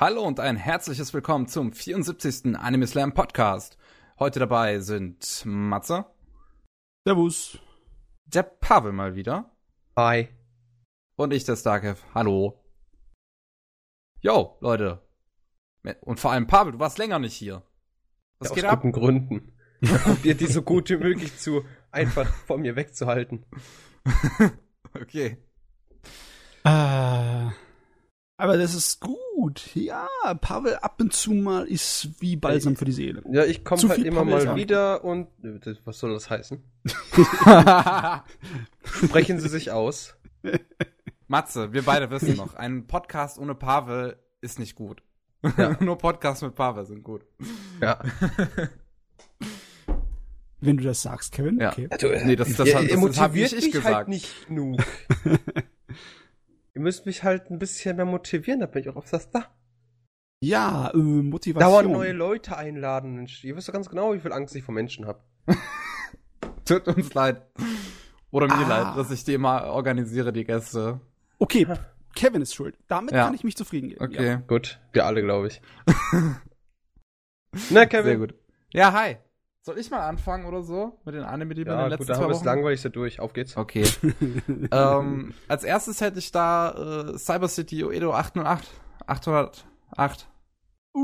Hallo 0.00 0.22
und 0.22 0.38
ein 0.38 0.54
herzliches 0.54 1.12
Willkommen 1.12 1.48
zum 1.48 1.72
74. 1.72 2.56
Anime 2.56 2.86
Slam 2.86 3.14
Podcast. 3.14 3.76
Heute 4.20 4.38
dabei 4.38 4.78
sind 4.78 5.42
Matze. 5.44 6.06
Servus. 7.04 7.58
Der 8.24 8.44
Pavel 8.44 8.92
mal 8.92 9.16
wieder. 9.16 9.50
Hi. 9.96 10.28
Und 11.16 11.32
ich, 11.32 11.42
der 11.46 11.56
Starkev. 11.56 12.00
Hallo. 12.14 12.62
Yo, 14.20 14.56
Leute. 14.60 15.02
Und 16.02 16.20
vor 16.20 16.30
allem 16.30 16.46
Pavel, 16.46 16.74
du 16.74 16.78
warst 16.78 16.98
länger 16.98 17.18
nicht 17.18 17.34
hier. 17.34 17.64
Was 18.38 18.50
ja, 18.50 18.54
geht 18.54 18.64
aus 18.66 18.70
ab? 18.74 18.82
guten 18.82 18.92
Gründen. 18.92 19.58
Ich 19.80 19.90
probiert 20.04 20.40
die 20.40 20.46
so 20.46 20.62
gut 20.62 20.90
wie 20.90 20.96
möglich 20.98 21.36
zu 21.38 21.64
einfach 21.90 22.32
von 22.46 22.60
mir 22.60 22.76
wegzuhalten. 22.76 23.46
okay. 24.94 25.38
Äh, 26.62 27.50
aber 28.36 28.56
das 28.56 28.74
ist 28.74 29.00
gut. 29.00 29.27
Ja, 29.74 30.08
Pavel 30.40 30.76
ab 30.76 31.00
und 31.00 31.12
zu 31.12 31.32
mal 31.32 31.66
ist 31.66 32.08
wie 32.20 32.36
Balsam 32.36 32.76
für 32.76 32.84
die 32.84 32.92
Seele. 32.92 33.22
Ja, 33.30 33.44
ich 33.44 33.64
komme 33.64 33.88
halt 33.88 34.02
immer 34.04 34.24
Pavel 34.24 34.46
mal 34.46 34.56
wieder 34.56 35.04
und. 35.04 35.28
Was 35.84 35.98
soll 35.98 36.12
das 36.12 36.28
heißen? 36.28 36.62
Sprechen 38.82 39.38
Sie 39.40 39.48
sich 39.48 39.70
aus. 39.70 40.16
Matze, 41.28 41.72
wir 41.72 41.82
beide 41.82 42.10
wissen 42.10 42.36
noch, 42.36 42.54
ein 42.54 42.86
Podcast 42.86 43.38
ohne 43.38 43.54
Pavel 43.54 44.16
ist 44.40 44.58
nicht 44.58 44.74
gut. 44.74 45.02
Ja. 45.56 45.76
Nur 45.80 45.98
Podcasts 45.98 46.42
mit 46.42 46.54
Pavel 46.54 46.84
sind 46.84 47.02
gut. 47.04 47.24
Ja. 47.80 48.00
Wenn 50.60 50.76
du 50.76 50.84
das 50.84 51.02
sagst, 51.02 51.32
Kevin. 51.32 51.60
Ja. 51.60 51.70
Okay. 51.70 51.86
Also, 51.90 52.08
nee, 52.24 52.34
das, 52.34 52.48
das, 52.48 52.70
das, 52.70 52.88
das, 52.88 53.00
das 53.00 53.20
habe 53.20 53.38
ich, 53.38 53.52
ich 53.52 53.62
halt 53.62 53.72
gesagt. 53.72 53.94
Halt 53.94 54.08
nicht 54.08 54.48
genug. 54.48 54.82
Ihr 56.78 56.82
müsst 56.82 57.06
mich 57.06 57.24
halt 57.24 57.50
ein 57.50 57.58
bisschen 57.58 57.96
mehr 57.96 58.04
motivieren, 58.04 58.60
da 58.60 58.66
bin 58.66 58.82
ich 58.82 58.88
auch 58.88 58.94
auf 58.94 59.10
das 59.10 59.28
da. 59.30 59.46
Ja, 60.38 60.92
äh, 60.94 60.96
Motivation. 60.96 61.72
Dauernd 61.72 61.90
neue 61.90 62.12
Leute 62.12 62.56
einladen, 62.56 63.16
Mensch. 63.16 63.42
Ihr 63.42 63.56
wisst 63.56 63.66
doch 63.68 63.72
ganz 63.72 63.88
genau, 63.88 64.14
wie 64.14 64.20
viel 64.20 64.32
Angst 64.32 64.54
ich 64.54 64.62
vor 64.62 64.72
Menschen 64.72 65.04
habe. 65.04 65.18
Tut 66.64 66.86
uns 66.86 67.12
leid. 67.14 67.42
Oder 68.30 68.46
mir 68.46 68.64
ah. 68.64 68.68
leid, 68.68 68.96
dass 68.96 69.10
ich 69.10 69.24
die 69.24 69.34
immer 69.34 69.64
organisiere, 69.64 70.32
die 70.32 70.44
Gäste. 70.44 71.00
Okay, 71.40 71.66
Kevin 72.14 72.42
ist 72.42 72.54
schuld. 72.54 72.78
Damit 72.86 73.12
ja. 73.12 73.24
kann 73.24 73.34
ich 73.34 73.42
mich 73.42 73.56
zufrieden 73.56 73.88
geben. 73.88 74.04
Okay. 74.04 74.24
Ja. 74.24 74.36
Gut, 74.36 74.78
wir 74.92 75.04
alle, 75.04 75.20
glaube 75.24 75.48
ich. 75.48 75.60
Na, 77.70 77.86
Kevin. 77.86 78.04
Sehr 78.04 78.18
gut. 78.18 78.34
Ja, 78.72 78.92
hi. 78.92 79.16
Soll 79.68 79.78
ich 79.78 79.90
mal 79.90 80.00
anfangen 80.00 80.46
oder 80.46 80.62
so 80.62 80.98
mit 81.04 81.14
den 81.14 81.24
Anime, 81.24 81.52
die 81.52 81.60
ja, 81.60 81.66
wir 81.66 81.72
in 81.74 81.78
den 81.80 81.90
letzten 81.90 82.06
gut, 82.06 82.16
zwei 82.16 82.24
Wochen... 82.24 82.42
Ja, 82.42 82.54
langweilig 82.54 82.80
so 82.80 82.88
durch. 82.88 83.20
Auf 83.20 83.34
geht's. 83.34 83.54
Okay. 83.54 83.84
ähm, 84.72 85.34
als 85.46 85.62
erstes 85.62 86.00
hätte 86.00 86.20
ich 86.20 86.32
da 86.32 87.10
äh, 87.12 87.18
Cyber 87.18 87.48
City 87.48 87.84
Oedo 87.84 88.14
808. 88.14 88.66
808. 89.06 90.26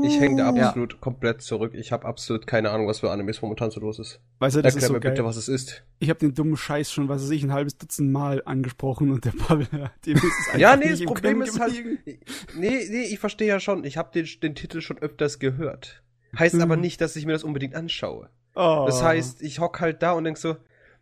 Ich 0.03 0.19
hänge 0.19 0.37
da 0.37 0.49
absolut 0.49 0.93
ja. 0.93 0.99
komplett 0.99 1.43
zurück. 1.43 1.75
Ich 1.75 1.91
habe 1.91 2.07
absolut 2.07 2.47
keine 2.47 2.71
Ahnung, 2.71 2.87
was 2.87 3.01
für 3.01 3.11
Animes 3.11 3.43
momentan 3.43 3.69
so 3.69 3.79
los 3.79 3.99
ist. 3.99 4.19
Weißt 4.39 4.55
du, 4.55 4.63
das 4.63 4.73
Erklär 4.73 4.81
ist 4.81 4.87
so 4.87 4.93
mir 4.93 4.99
geil. 4.99 5.11
bitte, 5.11 5.25
was 5.25 5.37
es 5.37 5.47
ist. 5.47 5.83
Ich 5.99 6.09
habe 6.09 6.19
den 6.19 6.33
dummen 6.33 6.57
Scheiß 6.57 6.91
schon, 6.91 7.07
was 7.07 7.21
weiß 7.21 7.29
ich, 7.29 7.43
ein 7.43 7.53
halbes 7.53 7.77
Dutzend 7.77 8.11
Mal 8.11 8.41
angesprochen 8.45 9.11
und 9.11 9.25
der 9.25 9.31
Pavel, 9.31 9.67
dem 10.07 10.17
ist 10.17 10.23
es 10.23 10.59
Ja, 10.59 10.75
nee, 10.75 10.89
das 10.89 11.03
Problem 11.03 11.43
ist 11.43 11.59
halt, 11.59 11.75
nee, 12.07 12.17
nee, 12.57 13.03
ich 13.11 13.19
verstehe 13.19 13.47
ja 13.47 13.59
schon. 13.59 13.83
Ich 13.83 13.97
habe 13.97 14.09
den, 14.11 14.27
den 14.41 14.55
Titel 14.55 14.81
schon 14.81 14.97
öfters 14.97 15.37
gehört. 15.37 16.01
Heißt 16.37 16.55
hm. 16.55 16.61
aber 16.61 16.77
nicht, 16.77 16.99
dass 16.99 17.15
ich 17.15 17.27
mir 17.27 17.33
das 17.33 17.43
unbedingt 17.43 17.75
anschaue. 17.75 18.29
Oh. 18.55 18.85
Das 18.87 19.03
heißt, 19.03 19.41
ich 19.41 19.59
hock 19.59 19.81
halt 19.81 20.01
da 20.01 20.13
und 20.13 20.23
denk 20.23 20.37
so, 20.37 20.55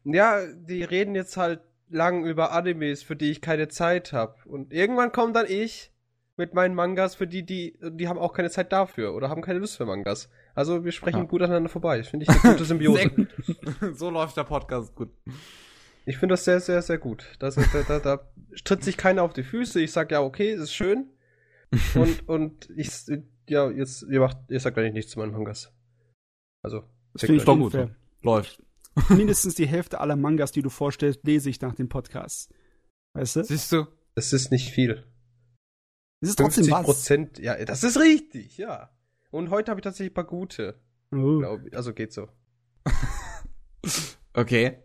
ja, 0.03 0.41
die 0.53 0.83
reden 0.83 1.15
jetzt 1.15 1.37
halt 1.37 1.61
lang 1.89 2.25
über 2.25 2.51
Animes, 2.51 3.03
für 3.03 3.15
die 3.15 3.31
ich 3.31 3.41
keine 3.41 3.67
Zeit 3.67 4.13
habe. 4.13 4.35
Und 4.45 4.73
irgendwann 4.73 5.11
kommt 5.11 5.35
dann 5.35 5.45
ich 5.47 5.91
mit 6.35 6.53
meinen 6.53 6.73
Mangas, 6.73 7.15
für 7.15 7.27
die, 7.27 7.45
die, 7.45 7.77
die 7.79 8.07
haben 8.07 8.17
auch 8.17 8.33
keine 8.33 8.49
Zeit 8.49 8.71
dafür 8.71 9.13
oder 9.13 9.29
haben 9.29 9.41
keine 9.41 9.59
Lust 9.59 9.77
für 9.77 9.85
Mangas. 9.85 10.29
Also 10.55 10.83
wir 10.83 10.91
sprechen 10.91 11.19
ja. 11.19 11.25
gut 11.25 11.43
aneinander 11.43 11.69
vorbei. 11.69 12.03
Finde 12.03 12.23
ich 12.23 12.29
eine 12.29 12.39
gute 12.39 12.65
Symbiose. 12.65 13.27
so 13.93 14.09
läuft 14.09 14.35
der 14.37 14.43
Podcast 14.43 14.95
gut. 14.95 15.09
Ich 16.05 16.17
finde 16.17 16.33
das 16.33 16.43
sehr, 16.43 16.59
sehr, 16.59 16.81
sehr 16.81 16.97
gut. 16.97 17.25
Das, 17.39 17.55
da, 17.55 17.83
da, 17.87 17.99
da 17.99 18.27
tritt 18.65 18.83
sich 18.83 18.97
keiner 18.97 19.23
auf 19.23 19.33
die 19.33 19.43
Füße. 19.43 19.79
Ich 19.79 19.91
sag 19.91 20.11
ja, 20.11 20.21
okay, 20.21 20.53
ist 20.53 20.73
schön. 20.73 21.09
Und, 21.95 22.29
und 22.29 22.69
ich, 22.75 22.91
ja, 23.49 23.67
jetzt, 23.71 24.03
ihr 24.03 24.19
macht, 24.19 24.37
ihr 24.49 24.59
sagt 24.59 24.77
eigentlich 24.77 24.93
nichts 24.93 25.11
zu 25.11 25.17
meinen 25.17 25.31
Mangas. 25.31 25.73
Also, 26.61 26.83
das 27.13 27.21
finde 27.21 27.37
ich 27.37 27.45
doch 27.45 27.57
gut. 27.57 27.71
Fair. 27.71 27.95
Läuft. 28.21 28.61
Mindestens 29.09 29.55
die 29.55 29.67
Hälfte 29.67 29.99
aller 29.99 30.15
Mangas, 30.15 30.51
die 30.51 30.61
du 30.61 30.69
vorstellst, 30.69 31.21
lese 31.23 31.49
ich 31.49 31.61
nach 31.61 31.73
dem 31.73 31.89
Podcast. 31.89 32.53
Weißt 33.13 33.37
du? 33.37 33.43
Siehst 33.43 33.71
du? 33.71 33.87
Das 34.15 34.33
ist 34.33 34.51
nicht 34.51 34.69
viel. 34.69 35.03
Das 36.21 36.29
ist 36.29 36.35
trotzdem 36.37 36.65
50 36.65 36.85
Prozent, 36.85 37.39
ja, 37.39 37.65
das 37.65 37.83
ist 37.83 37.99
richtig, 37.99 38.57
ja. 38.57 38.89
Und 39.31 39.49
heute 39.49 39.71
habe 39.71 39.79
ich 39.79 39.83
tatsächlich 39.83 40.11
ein 40.11 40.13
paar 40.13 40.23
gute. 40.25 40.79
Oh. 41.11 41.39
Glaub, 41.39 41.61
also 41.73 41.93
geht 41.93 42.13
so. 42.13 42.29
okay. 44.33 44.77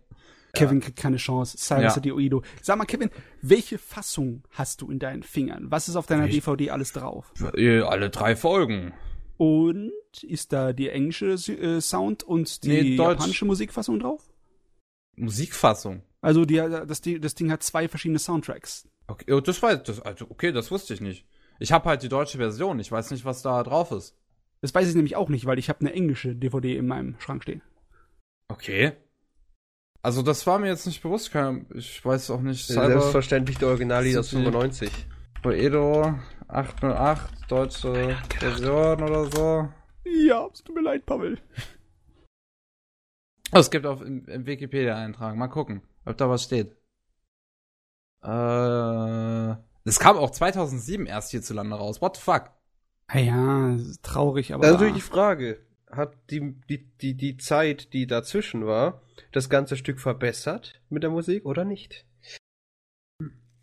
Kevin 0.55 0.81
kriegt 0.81 0.99
keine 0.99 1.19
Chance. 1.19 1.56
Silence 1.59 1.97
ja. 1.97 2.00
die 2.00 2.12
Oido. 2.12 2.43
Sag 2.62 2.78
mal, 2.78 2.87
Kevin, 2.87 3.11
welche 3.43 3.78
Fassung 3.78 4.43
hast 4.50 4.81
du 4.81 4.91
in 4.91 4.99
deinen 4.99 5.22
Fingern? 5.22 5.71
Was 5.71 5.88
ist 5.88 5.97
auf 5.97 6.06
deiner 6.06 6.27
ich, 6.27 6.34
DVD 6.34 6.71
alles 6.71 6.93
drauf? 6.93 7.33
Alle 7.41 8.11
drei 8.11 8.34
Folgen. 8.34 8.93
Und 9.38 9.93
ist 10.22 10.53
da 10.53 10.72
die 10.72 10.91
englische 10.91 11.28
äh, 11.28 11.81
Sound 11.81 12.25
und 12.25 12.65
die 12.65 12.69
nee, 12.69 12.97
japanische 12.97 13.44
Musikfassung 13.44 14.00
drauf? 14.00 14.28
Musikfassung? 15.16 16.03
Also 16.21 16.44
die, 16.44 16.56
das, 16.56 17.00
das 17.00 17.34
Ding 17.34 17.50
hat 17.50 17.62
zwei 17.62 17.88
verschiedene 17.88 18.19
Soundtracks. 18.19 18.88
Okay, 19.06 19.32
oh, 19.32 19.41
das 19.41 19.62
weiß 19.62 19.84
das, 19.84 20.00
also 20.00 20.26
okay, 20.28 20.53
das 20.53 20.71
wusste 20.71 20.93
ich 20.93 21.00
nicht. 21.00 21.25
Ich 21.60 21.72
habe 21.72 21.88
halt 21.88 22.03
die 22.03 22.09
deutsche 22.09 22.38
Version. 22.38 22.81
Ich 22.81 22.91
weiß 22.91 23.12
nicht, 23.12 23.25
was 23.25 23.43
da 23.43 23.62
drauf 23.62 23.93
ist. 23.93 24.16
Das 24.60 24.75
weiß 24.75 24.88
ich 24.88 24.94
nämlich 24.94 25.15
auch 25.15 25.28
nicht, 25.28 25.47
weil 25.47 25.59
ich 25.59 25.69
habe 25.69 25.81
eine 25.81 25.93
englische 25.93 26.34
DVD 26.34 26.76
in 26.76 26.87
meinem 26.87 27.15
Schrank 27.20 27.44
stehen. 27.44 27.62
Okay. 28.49 28.93
Also 30.03 30.22
das 30.22 30.47
war 30.47 30.59
mir 30.59 30.69
jetzt 30.69 30.87
nicht 30.87 31.03
bewusst. 31.03 31.31
Ich 31.75 32.05
weiß 32.05 32.31
auch 32.31 32.41
nicht. 32.41 32.66
Cyber 32.66 32.88
Selbstverständlich 32.88 33.59
der 33.59 33.69
Original 33.69 34.05
aus 34.16 34.31
95. 34.31 34.91
Edo 35.44 36.19
808, 36.48 37.50
deutsche 37.50 38.16
Version 38.38 39.03
oder 39.03 39.25
so. 39.31 39.69
Ja, 40.04 40.48
es 40.53 40.64
tut 40.64 40.75
mir 40.75 40.82
leid, 40.82 41.04
Pavel. 41.04 41.38
Oh, 43.53 43.59
es 43.59 43.70
gibt 43.70 43.86
auf 43.86 44.00
im, 44.00 44.26
im 44.26 44.47
Wikipedia-Eintrag. 44.47 45.37
Mal 45.37 45.48
gucken, 45.48 45.82
ob 46.04 46.16
da 46.16 46.28
was 46.28 46.44
steht. 46.44 46.75
Äh, 48.22 49.56
es 49.84 49.98
kam 49.98 50.16
auch 50.16 50.31
2007 50.31 51.06
erst 51.06 51.31
hierzulande 51.31 51.76
raus. 51.76 52.00
What 52.00 52.16
the 52.16 52.22
fuck? 52.22 52.50
Ah 53.06 53.19
ja, 53.19 53.76
traurig, 54.03 54.53
aber. 54.53 54.62
Das 54.62 54.72
ist 54.72 54.75
natürlich 54.75 54.94
die 54.94 55.00
Frage. 55.00 55.66
Hat 55.91 56.14
die, 56.31 56.54
die, 56.69 56.84
die, 57.00 57.14
die 57.14 57.37
Zeit, 57.38 57.94
die 57.94 58.06
dazwischen 58.06 58.66
war, 58.66 59.00
das 59.32 59.48
ganze 59.48 59.76
Stück 59.76 60.00
verbessert 60.00 60.82
mit 60.91 61.03
der 61.03 61.10
Musik 61.10 61.47
oder 61.47 61.64
nicht? 61.64 62.04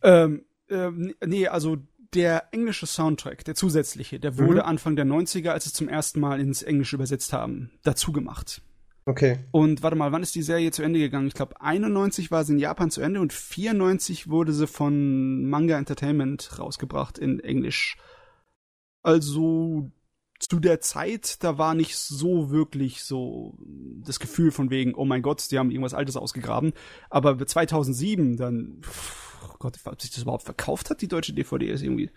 Ähm, 0.01 0.45
ähm, 0.69 1.13
nee, 1.23 1.47
also 1.47 1.77
der 2.15 2.53
englische 2.53 2.87
Soundtrack, 2.87 3.43
der 3.43 3.55
zusätzliche, 3.55 4.19
der 4.19 4.37
wurde 4.37 4.61
mhm. 4.61 4.67
Anfang 4.67 4.95
der 4.95 5.05
90er, 5.05 5.49
als 5.49 5.65
sie 5.65 5.69
es 5.69 5.73
zum 5.73 5.89
ersten 5.89 6.19
Mal 6.19 6.39
ins 6.39 6.63
Englische 6.63 6.95
übersetzt 6.95 7.33
haben, 7.33 7.71
dazu 7.83 8.11
gemacht. 8.11 8.61
Okay. 9.07 9.37
Und 9.51 9.83
warte 9.83 9.95
mal, 9.95 10.11
wann 10.11 10.23
ist 10.23 10.33
die 10.33 10.41
Serie 10.41 10.71
zu 10.71 10.81
Ende 10.81 10.99
gegangen? 10.99 11.27
Ich 11.27 11.35
glaube, 11.35 11.61
91 11.61 12.31
war 12.31 12.43
sie 12.43 12.53
in 12.53 12.59
Japan 12.59 12.89
zu 12.89 13.01
Ende 13.01 13.21
und 13.21 13.33
94 13.33 14.29
wurde 14.29 14.51
sie 14.51 14.65
von 14.65 15.45
Manga 15.47 15.77
Entertainment 15.77 16.57
rausgebracht 16.57 17.19
in 17.19 17.39
Englisch. 17.39 17.97
Also 19.03 19.91
zu 20.39 20.59
der 20.59 20.81
Zeit, 20.81 21.43
da 21.43 21.57
war 21.57 21.73
nicht 21.73 21.97
so 21.97 22.51
wirklich 22.51 23.03
so 23.03 23.57
das 24.03 24.19
Gefühl 24.19 24.51
von 24.51 24.69
wegen, 24.69 24.93
oh 24.93 25.05
mein 25.05 25.21
Gott, 25.21 25.49
die 25.51 25.57
haben 25.57 25.71
irgendwas 25.71 25.93
Altes 25.93 26.17
ausgegraben. 26.17 26.73
Aber 27.09 27.45
2007 27.45 28.37
dann, 28.37 28.81
oh 29.43 29.55
Gott, 29.59 29.79
ob 29.85 30.01
sich 30.01 30.11
das 30.11 30.23
überhaupt 30.23 30.43
verkauft 30.43 30.89
hat, 30.89 31.01
die 31.01 31.07
deutsche 31.07 31.33
DVD, 31.33 31.67
ist 31.67 31.81
irgendwie, 31.81 32.09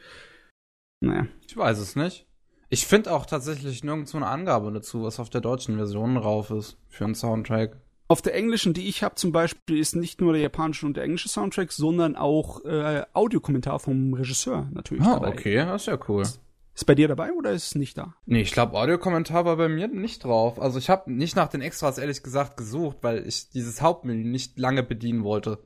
naja. 1.00 1.26
Ich 1.46 1.56
weiß 1.56 1.78
es 1.78 1.96
nicht. 1.96 2.26
Ich 2.70 2.86
finde 2.86 3.12
auch 3.12 3.24
tatsächlich 3.24 3.82
nirgendwo 3.82 4.18
eine 4.18 4.26
Angabe 4.26 4.70
dazu, 4.72 5.02
was 5.02 5.20
auf 5.20 5.30
der 5.30 5.40
deutschen 5.40 5.76
Version 5.76 6.16
drauf 6.16 6.50
ist 6.50 6.76
für 6.88 7.04
einen 7.04 7.14
Soundtrack. 7.14 7.80
Auf 8.08 8.22
der 8.22 8.34
englischen, 8.34 8.74
die 8.74 8.88
ich 8.88 9.02
habe 9.02 9.14
zum 9.14 9.32
Beispiel, 9.32 9.78
ist 9.78 9.94
nicht 9.94 10.20
nur 10.20 10.32
der 10.32 10.42
japanische 10.42 10.86
und 10.86 10.96
der 10.96 11.04
englische 11.04 11.28
Soundtrack, 11.28 11.72
sondern 11.72 12.16
auch 12.16 12.64
äh, 12.64 13.04
Audiokommentar 13.12 13.78
vom 13.78 14.14
Regisseur 14.14 14.68
natürlich 14.72 15.04
ah, 15.04 15.14
dabei. 15.14 15.28
okay, 15.28 15.56
das 15.56 15.82
ist 15.82 15.86
ja 15.86 15.98
cool. 16.08 16.24
Ist 16.78 16.84
bei 16.84 16.94
dir 16.94 17.08
dabei 17.08 17.32
oder 17.32 17.50
ist 17.50 17.66
es 17.66 17.74
nicht 17.74 17.98
da? 17.98 18.14
Nee, 18.24 18.42
ich 18.42 18.52
glaube, 18.52 18.78
Audiokommentar 18.78 19.44
war 19.44 19.56
bei 19.56 19.68
mir 19.68 19.88
nicht 19.88 20.22
drauf. 20.22 20.62
Also 20.62 20.78
ich 20.78 20.88
habe 20.88 21.12
nicht 21.12 21.34
nach 21.34 21.48
den 21.48 21.60
Extras 21.60 21.98
ehrlich 21.98 22.22
gesagt 22.22 22.56
gesucht, 22.56 22.98
weil 23.00 23.26
ich 23.26 23.50
dieses 23.50 23.82
Hauptmenü 23.82 24.22
nicht 24.22 24.60
lange 24.60 24.84
bedienen 24.84 25.24
wollte. 25.24 25.58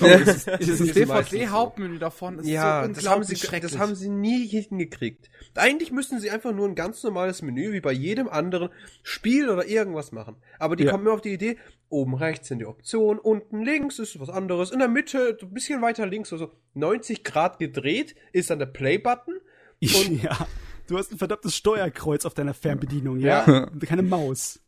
dieses, 0.00 0.46
dieses 0.58 0.94
DVD-Hauptmenü 0.94 1.98
davon 1.98 2.38
ist 2.38 2.48
ja, 2.48 2.80
so 2.80 2.88
unglaublich 2.88 3.04
das 3.04 3.12
haben, 3.12 3.24
sie, 3.24 3.60
das 3.60 3.78
haben 3.78 3.94
sie 3.94 4.08
nie 4.08 4.46
hingekriegt. 4.46 5.28
Eigentlich 5.54 5.92
müssten 5.92 6.18
sie 6.18 6.30
einfach 6.30 6.54
nur 6.54 6.66
ein 6.66 6.76
ganz 6.76 7.02
normales 7.02 7.42
Menü 7.42 7.74
wie 7.74 7.82
bei 7.82 7.92
jedem 7.92 8.30
anderen 8.30 8.70
Spiel 9.02 9.50
oder 9.50 9.66
irgendwas 9.66 10.12
machen. 10.12 10.36
Aber 10.58 10.76
die 10.76 10.84
ja. 10.84 10.92
kommen 10.92 11.04
mir 11.04 11.12
auf 11.12 11.20
die 11.20 11.34
Idee, 11.34 11.58
oben 11.90 12.14
rechts 12.14 12.48
sind 12.48 12.60
die 12.60 12.66
Optionen, 12.66 13.18
unten 13.18 13.60
links 13.60 13.98
ist 13.98 14.18
was 14.18 14.30
anderes, 14.30 14.70
in 14.70 14.78
der 14.78 14.88
Mitte, 14.88 15.36
ein 15.42 15.52
bisschen 15.52 15.82
weiter 15.82 16.06
links, 16.06 16.32
also 16.32 16.52
90 16.72 17.22
Grad 17.22 17.58
gedreht, 17.58 18.14
ist 18.32 18.48
dann 18.48 18.58
der 18.58 18.64
Play-Button 18.64 19.40
ja. 19.80 20.46
Du 20.86 20.98
hast 20.98 21.12
ein 21.12 21.18
verdammtes 21.18 21.56
Steuerkreuz 21.56 22.24
auf 22.24 22.34
deiner 22.34 22.54
Fernbedienung, 22.54 23.18
ja? 23.18 23.44
ja. 23.46 23.66
Keine 23.86 24.02
Maus. 24.02 24.60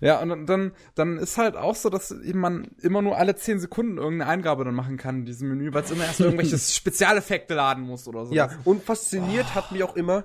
Ja, 0.00 0.20
und 0.20 0.46
dann, 0.46 0.72
dann 0.94 1.18
ist 1.18 1.38
halt 1.38 1.56
auch 1.56 1.74
so, 1.74 1.88
dass 1.88 2.14
man 2.32 2.64
immer 2.82 3.02
nur 3.02 3.16
alle 3.16 3.34
10 3.34 3.60
Sekunden 3.60 3.98
irgendeine 3.98 4.30
Eingabe 4.30 4.64
dann 4.64 4.74
machen 4.74 4.96
kann 4.96 5.20
in 5.20 5.26
diesem 5.26 5.48
Menü, 5.48 5.72
weil 5.72 5.84
es 5.84 5.90
immer 5.90 6.04
erst 6.04 6.20
irgendwelche 6.20 6.58
Spezialeffekte 6.58 7.54
laden 7.54 7.84
muss 7.84 8.06
oder 8.06 8.26
so. 8.26 8.34
Ja, 8.34 8.50
und 8.64 8.82
fasziniert 8.82 9.46
oh. 9.50 9.54
hat 9.54 9.72
mich 9.72 9.82
auch 9.82 9.96
immer, 9.96 10.24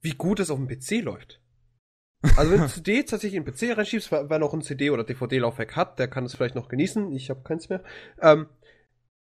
wie 0.00 0.14
gut 0.14 0.40
es 0.40 0.50
auf 0.50 0.58
dem 0.58 0.68
PC 0.68 1.04
läuft. 1.04 1.40
Also 2.36 2.50
wenn 2.50 2.60
du 2.60 2.68
CD 2.72 3.02
tatsächlich 3.02 3.34
in 3.34 3.44
den 3.44 3.54
PC 3.54 3.76
reinschiebst, 3.76 4.10
wer 4.10 4.38
noch 4.38 4.52
ein 4.52 4.62
CD- 4.62 4.90
oder 4.90 5.04
DVD-Laufwerk 5.04 5.76
hat, 5.76 5.98
der 5.98 6.08
kann 6.08 6.24
es 6.24 6.34
vielleicht 6.34 6.54
noch 6.54 6.68
genießen. 6.68 7.12
Ich 7.12 7.30
habe 7.30 7.42
keins 7.42 7.68
mehr. 7.68 7.82
Ähm, 8.20 8.46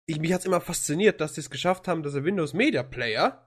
ich, 0.06 0.20
mich 0.20 0.34
hat's 0.34 0.46
immer 0.46 0.62
fasziniert, 0.62 1.22
dass 1.22 1.36
sie 1.36 1.42
es 1.42 1.50
geschafft 1.50 1.88
haben, 1.88 2.04
dass 2.04 2.14
der 2.14 2.24
Windows 2.24 2.54
Media 2.54 2.84
Player, 2.84 3.47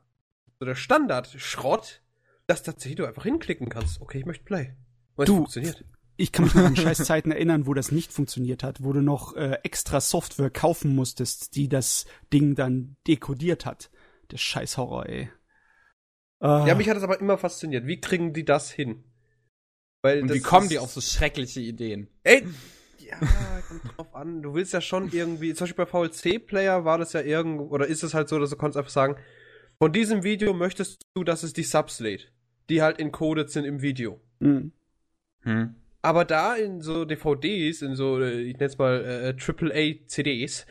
so 0.61 0.67
der 0.67 0.75
Standard-Schrott, 0.75 2.03
dass 2.47 2.62
tatsächlich 2.62 2.97
du 2.97 3.07
einfach 3.07 3.25
hinklicken 3.25 3.69
kannst. 3.69 4.01
Okay, 4.01 4.19
ich 4.19 4.27
möchte 4.27 4.45
Play. 4.45 4.77
Und 5.17 5.29
du, 5.29 5.37
funktioniert. 5.37 5.85
Ich 6.17 6.33
kann 6.33 6.45
mich 6.45 6.55
noch 6.55 6.65
an 6.65 6.77
Scheißzeiten 6.77 7.33
erinnern, 7.33 7.67
wo 7.67 7.73
das 7.73 7.91
nicht 7.91 8.12
funktioniert 8.12 8.62
hat, 8.62 8.85
wo 8.85 8.93
du 8.93 9.01
noch 9.01 9.35
äh, 9.37 9.59
extra 9.62 10.01
Software 10.01 10.51
kaufen 10.51 10.95
musstest, 10.95 11.57
die 11.57 11.69
das 11.69 12.05
Ding 12.33 12.55
dann 12.55 12.97
dekodiert 13.09 13.65
hat. 13.65 13.91
Der 14.31 14.37
Scheißhorror, 14.37 15.07
ey. 15.07 15.31
Ah. 16.41 16.67
Ja, 16.67 16.75
mich 16.75 16.89
hat 16.89 16.97
das 16.97 17.05
aber 17.05 17.21
immer 17.21 17.39
fasziniert. 17.39 17.87
Wie 17.87 18.01
kriegen 18.01 18.35
die 18.35 18.45
das 18.45 18.71
hin? 18.71 19.05
Weil 20.03 20.23
Und 20.23 20.33
wie 20.33 20.41
kommen 20.41 20.69
die 20.69 20.79
auf 20.79 20.93
so 20.93 21.01
schreckliche 21.01 21.61
Ideen? 21.61 22.09
Ey, 22.23 22.47
ja, 22.99 23.17
kommt 23.67 23.97
drauf 23.97 24.15
an. 24.15 24.43
Du 24.43 24.55
willst 24.55 24.73
ja 24.73 24.81
schon 24.81 25.11
irgendwie, 25.11 25.55
zum 25.55 25.67
Beispiel 25.67 25.85
bei 25.87 25.91
VLC-Player 25.91 26.85
war 26.85 26.99
das 26.99 27.15
ja 27.15 27.23
irgendwo, 27.23 27.65
oder 27.65 27.87
ist 27.87 28.03
es 28.03 28.15
halt 28.15 28.29
so, 28.29 28.39
dass 28.39 28.51
du 28.51 28.56
kannst 28.56 28.77
einfach 28.77 28.91
sagen, 28.91 29.17
von 29.81 29.93
diesem 29.93 30.23
Video 30.23 30.53
möchtest 30.53 31.06
du, 31.15 31.25
dass 31.25 31.43
es 31.43 31.55
die 31.55 31.62
Subs 31.62 32.00
lädt, 32.00 32.31
die 32.69 32.82
halt 32.82 32.99
encoded 33.00 33.50
sind 33.50 33.65
im 33.65 33.81
Video. 33.81 34.21
Mhm. 34.38 34.73
Hm. 35.41 35.75
Aber 36.03 36.25
da 36.27 36.55
in 36.55 36.82
so 36.82 37.06
DVDs, 37.06 37.81
in 37.82 37.94
so, 37.94 38.21
äh, 38.21 38.43
ich 38.43 38.59
nenn's 38.59 38.77
mal 38.77 39.05
äh, 39.05 39.35
AAA-CDs, 39.35 40.67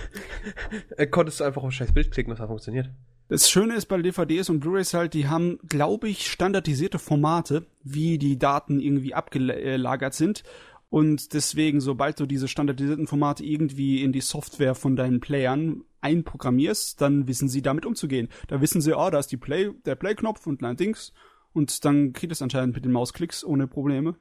äh, 0.96 1.06
konntest 1.06 1.40
du 1.40 1.44
einfach 1.44 1.62
auf 1.62 1.68
ein 1.68 1.72
scheiß 1.72 1.92
Bild 1.92 2.10
klicken, 2.10 2.30
das 2.30 2.40
hat 2.40 2.48
funktioniert. 2.48 2.90
Das 3.28 3.48
Schöne 3.48 3.74
ist 3.74 3.86
bei 3.86 4.02
DVDs 4.02 4.50
und 4.50 4.60
Blu-rays 4.60 4.94
halt, 4.94 5.14
die 5.14 5.28
haben, 5.28 5.58
glaube 5.68 6.08
ich, 6.08 6.30
standardisierte 6.30 6.98
Formate, 6.98 7.66
wie 7.82 8.18
die 8.18 8.38
Daten 8.38 8.80
irgendwie 8.80 9.14
abgelagert 9.14 10.14
sind. 10.14 10.42
Und 10.90 11.34
deswegen, 11.34 11.80
sobald 11.80 12.20
du 12.20 12.26
diese 12.26 12.46
standardisierten 12.46 13.06
Formate 13.06 13.44
irgendwie 13.44 14.02
in 14.02 14.12
die 14.12 14.20
Software 14.20 14.74
von 14.74 14.94
deinen 14.94 15.20
Playern 15.20 15.84
einprogrammierst, 16.04 17.00
dann 17.00 17.26
wissen 17.26 17.48
sie 17.48 17.62
damit 17.62 17.86
umzugehen. 17.86 18.28
Da 18.46 18.60
wissen 18.60 18.80
sie, 18.80 18.96
oh, 18.96 19.10
da 19.10 19.18
ist 19.18 19.32
die 19.32 19.36
Play, 19.36 19.72
der 19.84 19.96
Play-Knopf 19.96 20.46
und 20.46 20.62
ein 20.62 20.76
Dings. 20.76 21.12
Und 21.52 21.84
dann 21.84 22.12
geht 22.12 22.30
es 22.30 22.42
anscheinend 22.42 22.74
mit 22.74 22.84
den 22.84 22.92
Mausklicks 22.92 23.44
ohne 23.44 23.66
Probleme. 23.66 24.16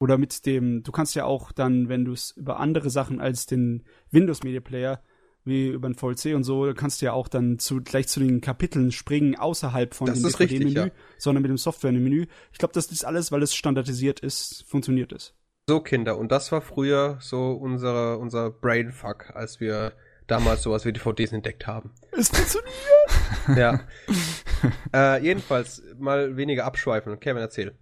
Oder 0.00 0.18
mit 0.18 0.46
dem, 0.46 0.82
du 0.82 0.92
kannst 0.92 1.14
ja 1.14 1.24
auch 1.24 1.52
dann, 1.52 1.88
wenn 1.88 2.04
du 2.04 2.12
es 2.12 2.32
über 2.32 2.60
andere 2.60 2.90
Sachen 2.90 3.20
als 3.20 3.46
den 3.46 3.84
Windows 4.10 4.42
Media 4.42 4.60
Player 4.60 5.02
wie 5.44 5.68
über 5.68 5.88
ein 5.88 5.94
VLC 5.94 6.34
und 6.34 6.44
so, 6.44 6.72
kannst 6.74 7.00
du 7.00 7.06
ja 7.06 7.12
auch 7.12 7.26
dann 7.26 7.58
zu, 7.58 7.80
gleich 7.80 8.06
zu 8.06 8.20
den 8.20 8.40
Kapiteln 8.40 8.92
springen, 8.92 9.34
außerhalb 9.34 9.94
von 9.94 10.06
das 10.06 10.20
dem 10.20 10.30
DVD-Menü, 10.30 10.74
ja. 10.74 10.90
sondern 11.16 11.42
mit 11.42 11.48
dem 11.48 11.56
Software-Menü. 11.56 12.26
Ich 12.52 12.58
glaube, 12.58 12.74
das 12.74 12.86
ist 12.92 13.04
alles, 13.04 13.32
weil 13.32 13.42
es 13.42 13.54
standardisiert 13.54 14.20
ist, 14.20 14.64
funktioniert 14.68 15.12
es. 15.12 15.34
So, 15.68 15.80
Kinder, 15.80 16.18
und 16.18 16.32
das 16.32 16.52
war 16.52 16.60
früher 16.60 17.18
so 17.20 17.52
unser, 17.52 18.18
unser 18.18 18.50
Brainfuck, 18.50 19.34
als 19.34 19.58
wir 19.60 19.92
damals 20.28 20.62
sowas 20.62 20.84
wie 20.84 20.92
DVDs 20.92 21.32
entdeckt 21.32 21.66
haben. 21.66 21.92
Es 22.12 22.28
funktioniert! 22.28 23.56
ja. 23.56 23.80
äh, 25.18 25.22
jedenfalls, 25.22 25.82
mal 25.98 26.36
weniger 26.36 26.64
abschweifen. 26.64 27.18
Kevin, 27.18 27.42
erzähl. 27.42 27.76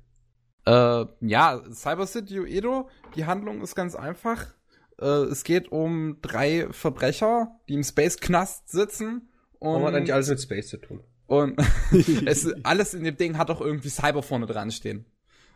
Äh, 0.64 1.04
ja, 1.20 1.62
Cyber 1.70 2.06
City 2.06 2.40
Uedo, 2.40 2.88
die 3.14 3.26
Handlung 3.26 3.60
ist 3.62 3.74
ganz 3.74 3.94
einfach. 3.94 4.54
Äh, 5.00 5.06
es 5.06 5.44
geht 5.44 5.70
um 5.70 6.18
drei 6.22 6.68
Verbrecher, 6.70 7.58
die 7.68 7.74
im 7.74 7.84
Space-Knast 7.84 8.68
sitzen. 8.70 9.28
Und 9.58 9.72
Warum 9.72 9.86
hat 9.86 9.94
eigentlich 9.94 10.14
alles 10.14 10.28
mit 10.28 10.40
Space 10.40 10.68
zu 10.68 10.78
tun? 10.78 11.02
Und 11.26 11.58
es, 12.26 12.46
alles 12.64 12.94
in 12.94 13.04
dem 13.04 13.16
Ding 13.16 13.38
hat 13.38 13.50
auch 13.50 13.60
irgendwie 13.60 13.88
Cyber 13.88 14.22
vorne 14.22 14.46
dran 14.46 14.70
stehen. 14.70 15.06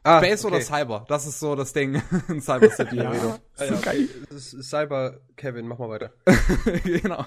Ah, 0.02 0.19
Space 0.19 0.44
okay. 0.44 0.55
oder 0.55 0.64
Cyber? 0.64 1.05
Das 1.08 1.26
ist 1.26 1.41
so 1.41 1.55
das 1.55 1.73
Ding 1.73 2.00
in 2.29 2.41
Cyber 2.41 2.70
City. 2.70 2.97
ja. 2.97 3.12
ja. 3.12 3.38
Okay. 3.58 4.08
Cyber 4.38 5.20
Kevin, 5.37 5.67
mach 5.67 5.79
mal 5.79 5.91
weiter. 5.91 6.12
genau. 6.85 7.26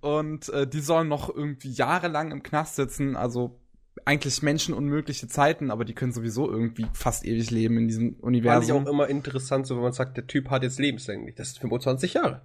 Und 0.00 0.48
äh, 0.50 0.66
die 0.66 0.80
sollen 0.80 1.08
noch 1.08 1.34
irgendwie 1.34 1.70
jahrelang 1.70 2.30
im 2.30 2.42
Knast 2.42 2.76
sitzen, 2.76 3.16
also 3.16 3.58
eigentlich 4.04 4.42
menschenunmögliche 4.42 5.28
Zeiten, 5.28 5.70
aber 5.70 5.84
die 5.84 5.94
können 5.94 6.12
sowieso 6.12 6.50
irgendwie 6.50 6.86
fast 6.92 7.24
ewig 7.24 7.50
leben 7.50 7.78
in 7.78 7.88
diesem 7.88 8.14
Universum. 8.20 8.76
Fand 8.76 8.82
ich 8.82 8.88
auch 8.88 8.92
immer 8.92 9.08
interessant, 9.08 9.66
so 9.66 9.76
wenn 9.76 9.82
man 9.82 9.92
sagt, 9.92 10.16
der 10.16 10.26
Typ 10.26 10.50
hat 10.50 10.62
jetzt 10.62 10.78
lebenslänglich. 10.78 11.34
Das 11.34 11.48
ist 11.48 11.58
25 11.60 12.14
Jahre. 12.14 12.42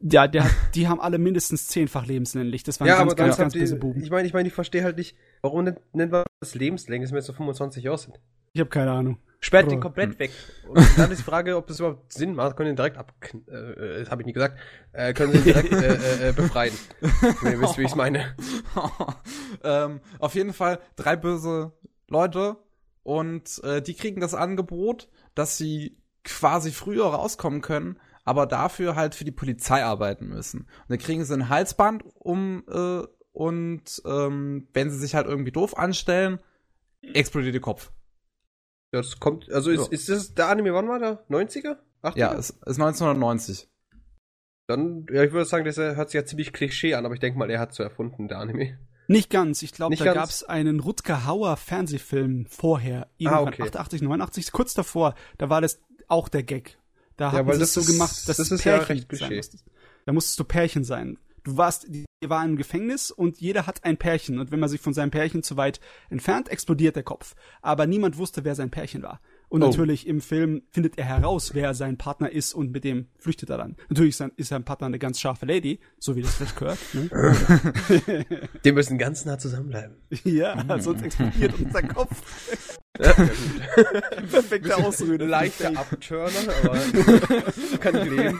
Ja, 0.00 0.26
der, 0.26 0.48
die 0.74 0.88
haben 0.88 1.00
alle 1.00 1.18
mindestens 1.18 1.68
zehnfach 1.68 2.06
lebenslänglich. 2.06 2.64
Das 2.64 2.80
waren 2.80 2.88
ja, 2.88 2.98
ganz, 2.98 3.12
aber 3.12 3.14
ganz, 3.14 3.36
ganz, 3.36 3.52
ganz 3.52 3.62
böse 3.62 3.76
Buben. 3.76 4.02
Ich 4.02 4.10
meine, 4.10 4.26
ich 4.26 4.34
meine, 4.34 4.48
ich 4.48 4.54
verstehe 4.54 4.82
halt 4.82 4.96
nicht, 4.96 5.16
warum 5.42 5.64
nennt 5.64 6.10
man 6.10 6.24
das 6.40 6.54
lebenslänglich, 6.56 7.10
wenn 7.10 7.14
wir 7.14 7.20
jetzt 7.20 7.26
so 7.26 7.32
25 7.32 7.84
Jahre 7.84 7.98
sind? 7.98 8.18
Ich 8.52 8.60
habe 8.60 8.70
keine 8.70 8.92
Ahnung. 8.92 9.18
Sperrt 9.44 9.72
den 9.72 9.80
komplett 9.80 10.20
weg. 10.20 10.30
Und 10.68 10.86
dann 10.96 11.10
ist 11.10 11.18
die 11.18 11.24
Frage, 11.24 11.56
ob 11.56 11.66
das 11.66 11.80
überhaupt 11.80 12.12
Sinn 12.12 12.36
macht. 12.36 12.56
Können 12.56 12.68
den 12.68 12.76
direkt 12.76 12.96
ab, 12.96 13.12
äh, 13.48 13.98
das 13.98 14.08
habe 14.08 14.22
ich 14.22 14.26
nie 14.26 14.32
gesagt, 14.32 14.56
äh, 14.92 15.12
können 15.14 15.32
sie 15.32 15.40
direkt 15.40 15.72
äh, 15.72 16.28
äh, 16.28 16.32
befreien. 16.32 16.72
Ihr 17.42 17.60
wisst, 17.60 17.76
wie 17.76 17.82
ich 17.82 17.96
meine. 17.96 18.36
ähm, 19.64 20.00
auf 20.20 20.36
jeden 20.36 20.52
Fall 20.52 20.78
drei 20.94 21.16
böse 21.16 21.72
Leute 22.06 22.56
und 23.02 23.60
äh, 23.64 23.82
die 23.82 23.94
kriegen 23.94 24.20
das 24.20 24.32
Angebot, 24.32 25.08
dass 25.34 25.58
sie 25.58 25.98
quasi 26.22 26.70
früher 26.70 27.06
rauskommen 27.06 27.62
können, 27.62 27.98
aber 28.24 28.46
dafür 28.46 28.94
halt 28.94 29.16
für 29.16 29.24
die 29.24 29.32
Polizei 29.32 29.82
arbeiten 29.82 30.28
müssen. 30.28 30.60
Und 30.60 30.90
dann 30.90 30.98
kriegen 30.98 31.24
sie 31.24 31.34
ein 31.34 31.48
Halsband 31.48 32.04
um 32.14 32.62
äh, 32.68 33.02
und 33.32 34.02
ähm, 34.04 34.68
wenn 34.72 34.90
sie 34.90 34.98
sich 34.98 35.16
halt 35.16 35.26
irgendwie 35.26 35.50
doof 35.50 35.76
anstellen, 35.76 36.38
explodiert 37.02 37.54
ihr 37.54 37.60
Kopf. 37.60 37.90
Ja, 38.92 39.00
das 39.00 39.18
kommt, 39.20 39.50
also 39.50 39.70
ist, 39.70 39.86
ja. 39.86 39.92
ist 39.92 40.08
das 40.08 40.34
der 40.34 40.48
Anime, 40.48 40.74
wann 40.74 40.88
war 40.88 40.98
der? 40.98 41.24
90er? 41.30 41.76
80er? 42.02 42.18
Ja, 42.18 42.34
es 42.34 42.50
ist 42.50 42.80
1990. 42.80 43.68
Dann, 44.66 45.06
ja, 45.10 45.24
ich 45.24 45.32
würde 45.32 45.46
sagen, 45.46 45.64
das 45.64 45.76
hört 45.76 46.10
sich 46.10 46.18
ja 46.18 46.24
ziemlich 46.24 46.52
Klischee 46.52 46.94
an, 46.94 47.04
aber 47.04 47.14
ich 47.14 47.20
denke 47.20 47.38
mal, 47.38 47.50
er 47.50 47.58
hat 47.58 47.72
so 47.72 47.82
erfunden, 47.82 48.28
der 48.28 48.38
Anime. 48.38 48.78
Nicht 49.08 49.30
ganz. 49.30 49.62
Ich 49.62 49.72
glaube, 49.72 49.96
da 49.96 50.14
gab 50.14 50.28
es 50.28 50.44
einen 50.44 50.80
Rutger 50.80 51.26
Hauer 51.26 51.56
Fernsehfilm 51.56 52.46
vorher. 52.46 53.06
Ah, 53.06 53.10
irgendwann 53.18 53.44
ah, 53.44 53.48
okay. 53.48 53.62
88, 53.62 54.02
89, 54.02 54.52
kurz 54.52 54.74
davor. 54.74 55.14
Da 55.38 55.50
war 55.50 55.60
das 55.60 55.80
auch 56.08 56.28
der 56.28 56.42
Gag. 56.42 56.78
Da 57.16 57.32
ja, 57.32 57.38
haben 57.38 57.52
sie 57.52 57.62
es 57.62 57.74
so 57.74 57.82
gemacht, 57.82 58.28
dass 58.28 58.36
das 58.36 58.50
ist 58.50 58.62
Pärchen 58.62 58.96
ja 58.96 59.02
recht 59.02 59.16
sein 59.16 59.34
musstest. 59.34 59.64
Da 60.06 60.12
musstest 60.12 60.38
du 60.38 60.44
Pärchen 60.44 60.84
sein 60.84 61.18
du 61.44 61.56
warst, 61.56 61.86
die 61.88 62.04
war 62.24 62.44
im 62.44 62.56
Gefängnis 62.56 63.10
und 63.10 63.40
jeder 63.40 63.66
hat 63.66 63.84
ein 63.84 63.96
Pärchen 63.96 64.38
und 64.38 64.52
wenn 64.52 64.60
man 64.60 64.68
sich 64.68 64.80
von 64.80 64.94
seinem 64.94 65.10
Pärchen 65.10 65.42
zu 65.42 65.56
weit 65.56 65.80
entfernt, 66.08 66.48
explodiert 66.48 66.96
der 66.96 67.02
Kopf. 67.02 67.34
Aber 67.62 67.86
niemand 67.86 68.16
wusste, 68.18 68.44
wer 68.44 68.54
sein 68.54 68.70
Pärchen 68.70 69.02
war. 69.02 69.20
Und 69.48 69.62
oh. 69.62 69.66
natürlich 69.66 70.06
im 70.06 70.20
Film 70.22 70.62
findet 70.70 70.96
er 70.96 71.04
heraus, 71.04 71.52
wer 71.52 71.74
sein 71.74 71.98
Partner 71.98 72.30
ist 72.30 72.54
und 72.54 72.72
mit 72.72 72.84
dem 72.84 73.08
flüchtet 73.18 73.50
er 73.50 73.58
dann. 73.58 73.76
Natürlich 73.90 74.18
ist 74.36 74.48
sein 74.48 74.64
Partner 74.64 74.86
eine 74.86 74.98
ganz 74.98 75.20
scharfe 75.20 75.44
Lady, 75.44 75.80
so 75.98 76.16
wie 76.16 76.22
das 76.22 76.36
vielleicht 76.36 76.56
gehört. 76.56 76.78
Ne? 76.94 77.10
Die 78.64 78.72
müssen 78.72 78.96
ganz 78.96 79.24
nah 79.24 79.38
zusammenbleiben. 79.38 79.96
Ja, 80.24 80.64
sonst 80.80 81.02
explodiert 81.02 81.52
unser 81.58 81.82
Kopf. 81.82 82.78
Ja, 82.98 83.12
Perfekte 84.30 84.76
Ausrede. 84.76 85.26
Leichter 85.26 85.76
Abturner, 85.76 86.30
aber 86.62 87.78
kann 87.78 87.96
ich 87.96 88.10
leben. 88.10 88.38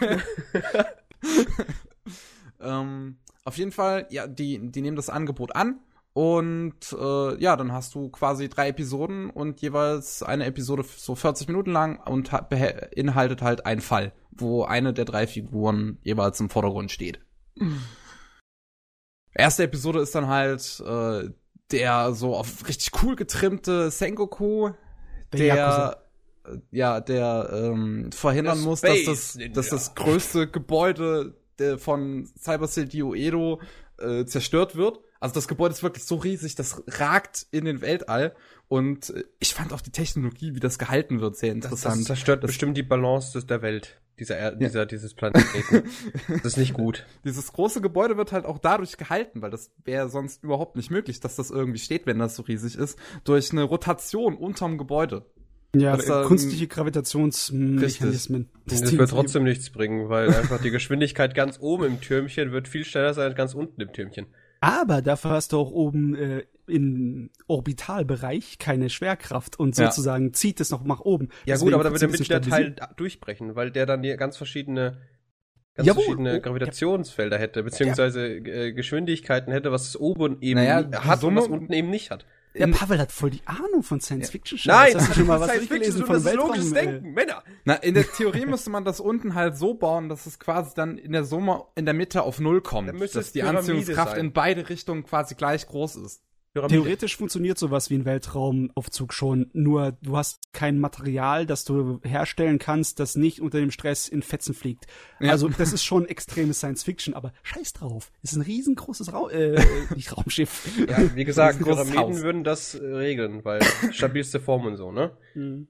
Ähm, 2.63 3.19
auf 3.45 3.59
jeden 3.59 3.73
Fall, 3.73 4.07
ja, 4.11 4.27
die, 4.27 4.71
die 4.71 4.83
nehmen 4.83 4.97
das 4.97 5.11
Angebot 5.11 5.55
an 5.57 5.81
und 6.15 6.93
äh, 6.93 7.43
ja, 7.43 7.57
dann 7.57 7.73
hast 7.73 7.95
du 7.95 8.11
quasi 8.11 8.49
drei 8.49 8.69
Episoden 8.69 9.31
und 9.31 9.63
jeweils 9.63 10.23
eine 10.23 10.45
Episode 10.45 10.85
so 10.85 11.15
40 11.15 11.49
Minuten 11.49 11.73
lang 11.73 11.99
und 12.01 12.31
beinhaltet 12.51 13.41
halt 13.41 13.65
einen 13.65 13.81
Fall, 13.81 14.13
wo 14.31 14.65
eine 14.65 14.93
der 14.93 15.07
drei 15.07 15.27
Figuren 15.27 15.99
jeweils 16.03 16.39
im 16.41 16.51
Vordergrund 16.51 16.91
steht. 16.91 17.21
Erste 19.35 19.65
Episode 19.65 20.01
ist 20.01 20.15
dann 20.15 20.27
halt 20.27 20.83
äh, 20.87 21.31
der 21.71 22.13
so 22.13 22.37
auf 22.37 22.69
richtig 22.69 22.91
cool 23.03 23.17
getrimmte 23.17 23.91
Sengoku, 23.91 24.73
der, 25.33 25.55
der 25.55 26.03
ja, 26.71 27.01
der 27.01 27.51
ähm, 27.53 28.11
verhindern 28.13 28.61
muss, 28.61 28.83
dass 28.83 29.05
das, 29.05 29.39
dass 29.53 29.69
das 29.69 29.95
größte 29.95 30.49
Gebäude 30.49 31.35
der 31.63 31.79
von 31.79 32.29
Cyber 32.39 32.67
City 32.67 33.03
Uedo 33.03 33.61
äh, 33.99 34.25
zerstört 34.25 34.77
wird. 34.77 35.01
Also 35.21 35.35
das 35.35 35.47
Gebäude 35.47 35.73
ist 35.73 35.83
wirklich 35.83 36.05
so 36.05 36.17
riesig, 36.17 36.57
das 36.57 36.83
ragt 36.89 37.47
in 37.53 37.65
den 37.65 37.81
Weltall. 37.81 38.35
Und 38.69 39.11
äh, 39.11 39.25
ich 39.39 39.55
fand 39.55 39.73
auch 39.73 39.81
die 39.81 39.93
Technologie, 39.93 40.55
wie 40.55 40.61
das 40.61 40.79
gehalten 40.79 41.21
wird, 41.21 41.37
sehr 41.37 41.53
interessant. 41.53 41.95
Das, 41.95 41.99
das 41.99 42.07
zerstört 42.07 42.43
das 42.43 42.49
bestimmt 42.49 42.77
die 42.77 42.83
Balance 42.83 43.45
der 43.45 43.63
Welt. 43.63 44.01
dieser, 44.19 44.41
ja. 44.41 44.51
dieser, 44.51 44.87
dieses 44.87 45.15
Planeten. 45.15 45.85
das 46.29 46.45
ist 46.45 46.57
nicht 46.57 46.75
gut. 46.75 47.07
Dieses 47.25 47.53
große 47.53 47.81
Gebäude 47.81 48.17
wird 48.17 48.33
halt 48.33 48.45
auch 48.45 48.59
dadurch 48.59 48.97
gehalten, 48.97 49.43
weil 49.43 49.51
das 49.51 49.71
wäre 49.85 50.09
sonst 50.09 50.43
überhaupt 50.43 50.77
nicht 50.77 50.91
möglich, 50.91 51.21
dass 51.21 51.37
das 51.37 51.51
irgendwie 51.51 51.79
steht, 51.79 52.07
wenn 52.07 52.19
das 52.19 52.35
so 52.35 52.43
riesig 52.43 52.77
ist, 52.77 52.99
durch 53.25 53.53
eine 53.53 53.63
Rotation 53.63 54.37
unterm 54.37 54.77
Gebäude. 54.77 55.25
Ja, 55.75 55.97
das, 55.97 56.09
ähm, 56.09 56.27
künstliche 56.27 56.67
Gravitationsmechanismen. 56.67 58.51
Das, 58.67 58.83
das 58.83 58.97
wird 58.97 59.11
trotzdem 59.11 59.45
nichts 59.45 59.71
bringen, 59.71 60.11
weil 60.11 60.29
einfach 60.35 60.61
die 60.61 60.71
Geschwindigkeit 60.71 61.35
ganz 61.35 61.59
oben 61.61 61.85
im 61.85 62.01
Türmchen 62.01 62.53
wird 62.53 62.69
viel 62.69 62.85
schneller 62.85 63.15
sein 63.15 63.29
als 63.29 63.37
ganz 63.37 63.55
unten 63.55 63.81
im 63.81 63.93
Türmchen. 63.93 64.27
Aber 64.61 65.03
dafür 65.03 65.31
hast 65.33 65.53
du 65.53 65.59
auch 65.59 65.71
oben 65.71 66.15
äh, 66.15 66.45
im 66.69 67.31
Orbitalbereich 67.47 68.59
keine 68.59 68.91
Schwerkraft 68.91 69.59
und 69.59 69.75
sozusagen 69.75 70.27
ja. 70.27 70.33
zieht 70.33 70.61
es 70.61 70.71
noch 70.71 70.85
nach 70.85 71.01
oben. 71.01 71.31
Ja 71.47 71.55
Deswegen 71.55 71.71
gut, 71.71 71.75
aber 71.75 71.85
da 71.85 71.91
wird 71.91 72.03
der 72.03 72.09
Mittelteil 72.11 72.77
durchbrechen, 72.97 73.57
weil 73.57 73.71
der 73.71 73.87
dann 73.87 74.03
hier 74.03 74.17
ganz 74.17 74.37
verschiedene 74.37 74.99
ganz 75.75 75.87
Jawohl. 75.87 76.05
verschiedene 76.05 76.37
oh, 76.37 76.41
Gravitationsfelder 76.41 77.39
hätte, 77.39 77.63
beziehungsweise 77.63 78.27
äh, 78.27 78.73
Geschwindigkeiten 78.73 79.53
hätte, 79.53 79.73
was 79.73 79.89
es 79.89 79.99
oben 79.99 80.41
eben 80.43 80.61
naja, 80.61 80.89
hat 80.93 81.25
und 81.25 81.35
was 81.35 81.49
unten 81.49 81.73
eben 81.73 81.91
nicht 81.91 82.11
hat. 82.11 82.27
Der 82.55 82.67
Pavel 82.69 82.99
hat 82.99 83.13
voll 83.13 83.31
die 83.31 83.43
Ahnung 83.47 83.83
von 83.83 84.01
Science 84.01 84.31
Fiction. 84.31 84.59
Ja. 84.65 84.83
Nein, 84.83 84.95
hast 84.95 85.11
du 85.11 85.15
schon 85.15 85.27
mal 85.27 85.41
was 85.41 85.49
Science 85.51 85.69
durchgelesen 85.69 86.07
von 86.07 86.25
Weltraum? 86.25 86.49
Logisches 86.49 86.73
Denken, 86.73 87.13
Männer. 87.13 87.43
Na, 87.65 87.75
in 87.75 87.95
der 87.95 88.07
Theorie 88.07 88.47
müsste 88.47 88.71
man 88.71 88.85
das 88.85 89.01
unten 89.01 89.35
halt 89.35 89.57
so 89.57 89.75
bauen, 89.75 90.09
dass 90.09 90.27
es 90.27 90.39
quasi 90.39 90.73
dann 90.75 90.99
in 90.99 91.13
der 91.13 91.25
Summe 91.25 91.65
in 91.75 91.85
der 91.85 91.95
Mitte 91.95 92.23
auf 92.23 92.41
Null 92.41 92.61
kommt, 92.61 92.89
dann 92.89 92.99
dass 92.99 93.33
die 93.33 93.43
Anziehungskraft 93.43 94.13
sein. 94.13 94.27
in 94.27 94.33
beide 94.33 94.69
Richtungen 94.69 95.05
quasi 95.05 95.35
gleich 95.35 95.67
groß 95.67 95.97
ist. 95.97 96.23
Pyramide. 96.55 96.83
Theoretisch 96.83 97.17
funktioniert 97.17 97.59
sowas 97.59 97.89
wie 97.89 97.95
ein 97.95 98.05
Weltraumaufzug 98.05 99.15
schon, 99.15 99.51
nur 99.55 99.97
du 100.03 100.17
hast 100.19 100.53
kein 100.53 100.79
Material, 100.79 101.47
das 101.47 101.65
du 101.65 102.01
herstellen 102.05 102.59
kannst, 102.59 103.01
das 103.01 103.17
nicht 103.17 103.41
unter 103.41 103.59
dem 103.59 103.71
Stress 103.71 104.07
in 104.07 104.23
Fetzen 104.23 104.53
fliegt. 104.53 104.87
Ja. 105.19 105.31
Also 105.31 105.49
das 105.49 105.73
ist 105.73 105.83
schon 105.83 106.07
extreme 106.07 106.53
Science 106.53 106.83
Fiction, 106.83 107.15
aber 107.15 107.33
scheiß 107.43 107.73
drauf. 107.73 108.13
ist 108.23 108.37
ein 108.37 108.43
riesengroßes 108.43 109.13
Ra 109.13 109.31
äh, 109.31 109.59
nicht 109.95 110.15
Raumschiff. 110.15 110.69
Ja, 110.89 111.15
wie 111.15 111.25
gesagt, 111.25 111.59
Pyramiden 111.61 111.99
Haus. 111.99 112.23
würden 112.23 112.45
das 112.45 112.75
äh, 112.75 112.85
regeln, 112.85 113.45
weil 113.45 113.63
stabilste 113.91 114.39
Form 114.39 114.67
und 114.67 114.77
so, 114.77 114.93
ne? 114.93 115.13
Mhm. 115.35 115.69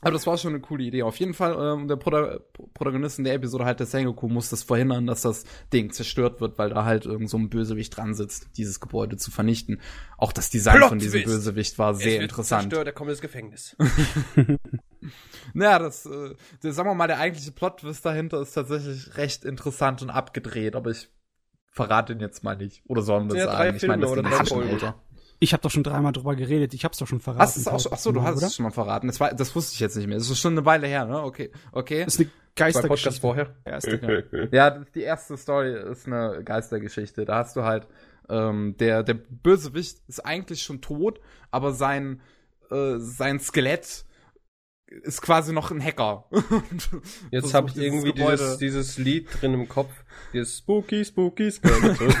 Aber 0.00 0.12
das 0.12 0.26
war 0.26 0.38
schon 0.38 0.52
eine 0.52 0.60
coole 0.60 0.84
Idee. 0.84 1.02
Auf 1.02 1.16
jeden 1.16 1.34
Fall, 1.34 1.56
ähm, 1.58 1.88
der 1.88 1.96
Prota 1.96 2.38
Protagonist 2.74 3.18
in 3.18 3.24
der 3.24 3.34
Episode 3.34 3.64
halt 3.64 3.80
der 3.80 3.86
Sengoku 3.86 4.28
muss 4.28 4.48
das 4.48 4.62
verhindern, 4.62 5.06
dass 5.06 5.22
das 5.22 5.44
Ding 5.72 5.92
zerstört 5.92 6.40
wird, 6.40 6.58
weil 6.58 6.70
da 6.70 6.84
halt 6.84 7.06
irgend 7.06 7.28
so 7.28 7.36
ein 7.36 7.50
Bösewicht 7.50 7.96
dran 7.96 8.14
sitzt, 8.14 8.56
dieses 8.56 8.80
Gebäude 8.80 9.16
zu 9.16 9.30
vernichten. 9.30 9.80
Auch 10.16 10.32
das 10.32 10.50
Design 10.50 10.76
Plot 10.76 10.88
von 10.90 10.98
diesem 10.98 11.24
Bösewicht 11.24 11.78
war 11.78 11.94
sehr 11.94 12.20
interessant. 12.20 12.64
Zerstört, 12.64 12.86
er 12.86 12.92
kommt 12.92 13.10
ins 13.10 13.20
Gefängnis. 13.20 13.76
naja, 15.54 15.78
das, 15.78 16.06
äh, 16.06 16.34
der, 16.62 16.72
sagen 16.72 16.88
wir 16.88 16.94
mal, 16.94 17.08
der 17.08 17.18
eigentliche 17.18 17.52
Plot-Twist 17.52 18.04
dahinter 18.04 18.40
ist 18.40 18.52
tatsächlich 18.52 19.16
recht 19.16 19.44
interessant 19.44 20.02
und 20.02 20.10
abgedreht, 20.10 20.76
aber 20.76 20.90
ich 20.90 21.08
verrate 21.70 22.12
ihn 22.12 22.20
jetzt 22.20 22.42
mal 22.44 22.56
nicht. 22.56 22.82
Oder 22.86 23.02
sollen 23.02 23.30
wir 23.30 23.36
ja, 23.36 23.44
sagen? 23.44 23.76
ich 23.76 23.86
meine, 23.86 24.02
das 24.02 24.42
ist 24.42 24.48
schon 24.48 24.68
älter. 24.68 25.00
Ich 25.40 25.52
habe 25.52 25.62
doch 25.62 25.70
schon 25.70 25.82
dreimal 25.82 26.12
drüber 26.12 26.34
geredet. 26.34 26.74
Ich 26.74 26.84
hab's 26.84 26.98
doch 26.98 27.06
schon 27.06 27.20
verraten. 27.20 27.42
Ach, 27.48 27.54
das 27.54 27.68
auch, 27.68 27.92
ach 27.92 27.98
so, 27.98 28.12
du 28.12 28.22
hast 28.22 28.42
es 28.42 28.56
schon 28.56 28.64
mal 28.64 28.70
verraten. 28.70 29.06
Das, 29.06 29.20
war, 29.20 29.32
das 29.32 29.54
wusste 29.54 29.74
ich 29.74 29.80
jetzt 29.80 29.96
nicht 29.96 30.08
mehr. 30.08 30.18
Das 30.18 30.28
ist 30.28 30.38
schon 30.38 30.52
eine 30.52 30.64
Weile 30.64 30.86
her, 30.86 31.04
ne? 31.04 31.22
Okay, 31.22 31.50
okay. 31.72 32.04
Das 32.04 32.14
ist 32.14 32.20
eine 32.20 32.30
Geistergeschichte. 32.56 33.20
vorher. 33.20 33.54
Erste, 33.64 34.26
ja. 34.32 34.48
ja, 34.52 34.84
die 34.94 35.02
erste 35.02 35.36
Story 35.36 35.74
ist 35.90 36.06
eine 36.06 36.42
Geistergeschichte. 36.44 37.24
Da 37.24 37.36
hast 37.36 37.56
du 37.56 37.62
halt 37.62 37.86
ähm, 38.28 38.76
der 38.78 39.02
der 39.02 39.14
Bösewicht 39.14 39.98
ist 40.06 40.24
eigentlich 40.24 40.62
schon 40.62 40.80
tot, 40.80 41.20
aber 41.50 41.72
sein 41.72 42.20
äh, 42.70 42.98
sein 42.98 43.40
Skelett 43.40 44.04
ist 44.86 45.20
quasi 45.20 45.52
noch 45.52 45.70
ein 45.70 45.82
Hacker. 45.82 46.24
Jetzt 47.30 47.52
habe 47.52 47.68
ich 47.68 47.76
irgendwie 47.76 48.12
dieses, 48.12 48.56
dieses 48.58 48.98
Lied 48.98 49.28
drin 49.40 49.54
im 49.54 49.68
Kopf. 49.68 49.92
Dieses 50.32 50.58
Spooky, 50.58 51.04
Spooky 51.04 51.50
Skeleton. 51.50 52.08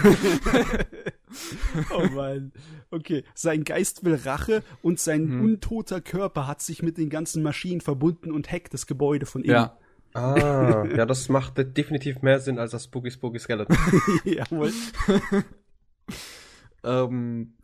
oh 1.90 2.06
Mann. 2.14 2.52
Okay. 2.90 3.24
Sein 3.34 3.64
Geist 3.64 4.04
will 4.04 4.14
Rache 4.14 4.62
und 4.82 5.00
sein 5.00 5.28
hm. 5.28 5.44
untoter 5.44 6.00
Körper 6.00 6.46
hat 6.46 6.60
sich 6.60 6.82
mit 6.82 6.98
den 6.98 7.10
ganzen 7.10 7.42
Maschinen 7.42 7.80
verbunden 7.80 8.32
und 8.32 8.50
hackt 8.50 8.74
das 8.74 8.86
Gebäude 8.86 9.26
von 9.26 9.44
ihm. 9.44 9.50
Ja. 9.50 9.78
Ah, 10.14 10.86
ja, 10.96 11.06
das 11.06 11.28
macht 11.28 11.58
definitiv 11.76 12.22
mehr 12.22 12.40
Sinn 12.40 12.58
als 12.58 12.72
das 12.72 12.84
Spooky 12.84 13.10
Spooky 13.10 13.38
Skeleton. 13.38 13.76
Jawohl. 14.24 14.72
ähm, 16.84 17.54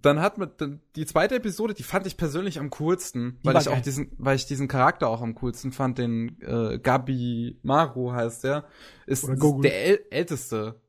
dann 0.00 0.20
hat 0.20 0.38
man 0.38 0.50
die 0.96 1.06
zweite 1.06 1.34
Episode, 1.34 1.74
die 1.74 1.82
fand 1.82 2.06
ich 2.06 2.16
persönlich 2.16 2.58
am 2.58 2.70
coolsten, 2.70 3.38
die 3.40 3.46
weil 3.46 3.56
ich 3.56 3.66
geil. 3.66 3.74
auch 3.74 3.82
diesen, 3.82 4.12
weil 4.18 4.36
ich 4.36 4.46
diesen 4.46 4.68
Charakter 4.68 5.08
auch 5.08 5.20
am 5.20 5.34
coolsten 5.34 5.72
fand, 5.72 5.98
den 5.98 6.40
äh, 6.40 6.78
Gabi 6.78 7.58
Maru 7.62 8.12
heißt 8.12 8.44
der, 8.44 8.64
ist, 9.06 9.24
ist 9.28 9.42
der 9.62 9.86
äl 9.86 10.00
älteste 10.10 10.80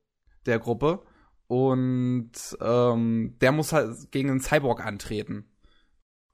der 0.46 0.58
Gruppe 0.58 1.02
und 1.46 2.32
ähm, 2.60 3.36
der 3.40 3.52
muss 3.52 3.72
halt 3.72 4.10
gegen 4.10 4.30
einen 4.30 4.40
Cyborg 4.40 4.84
antreten. 4.84 5.44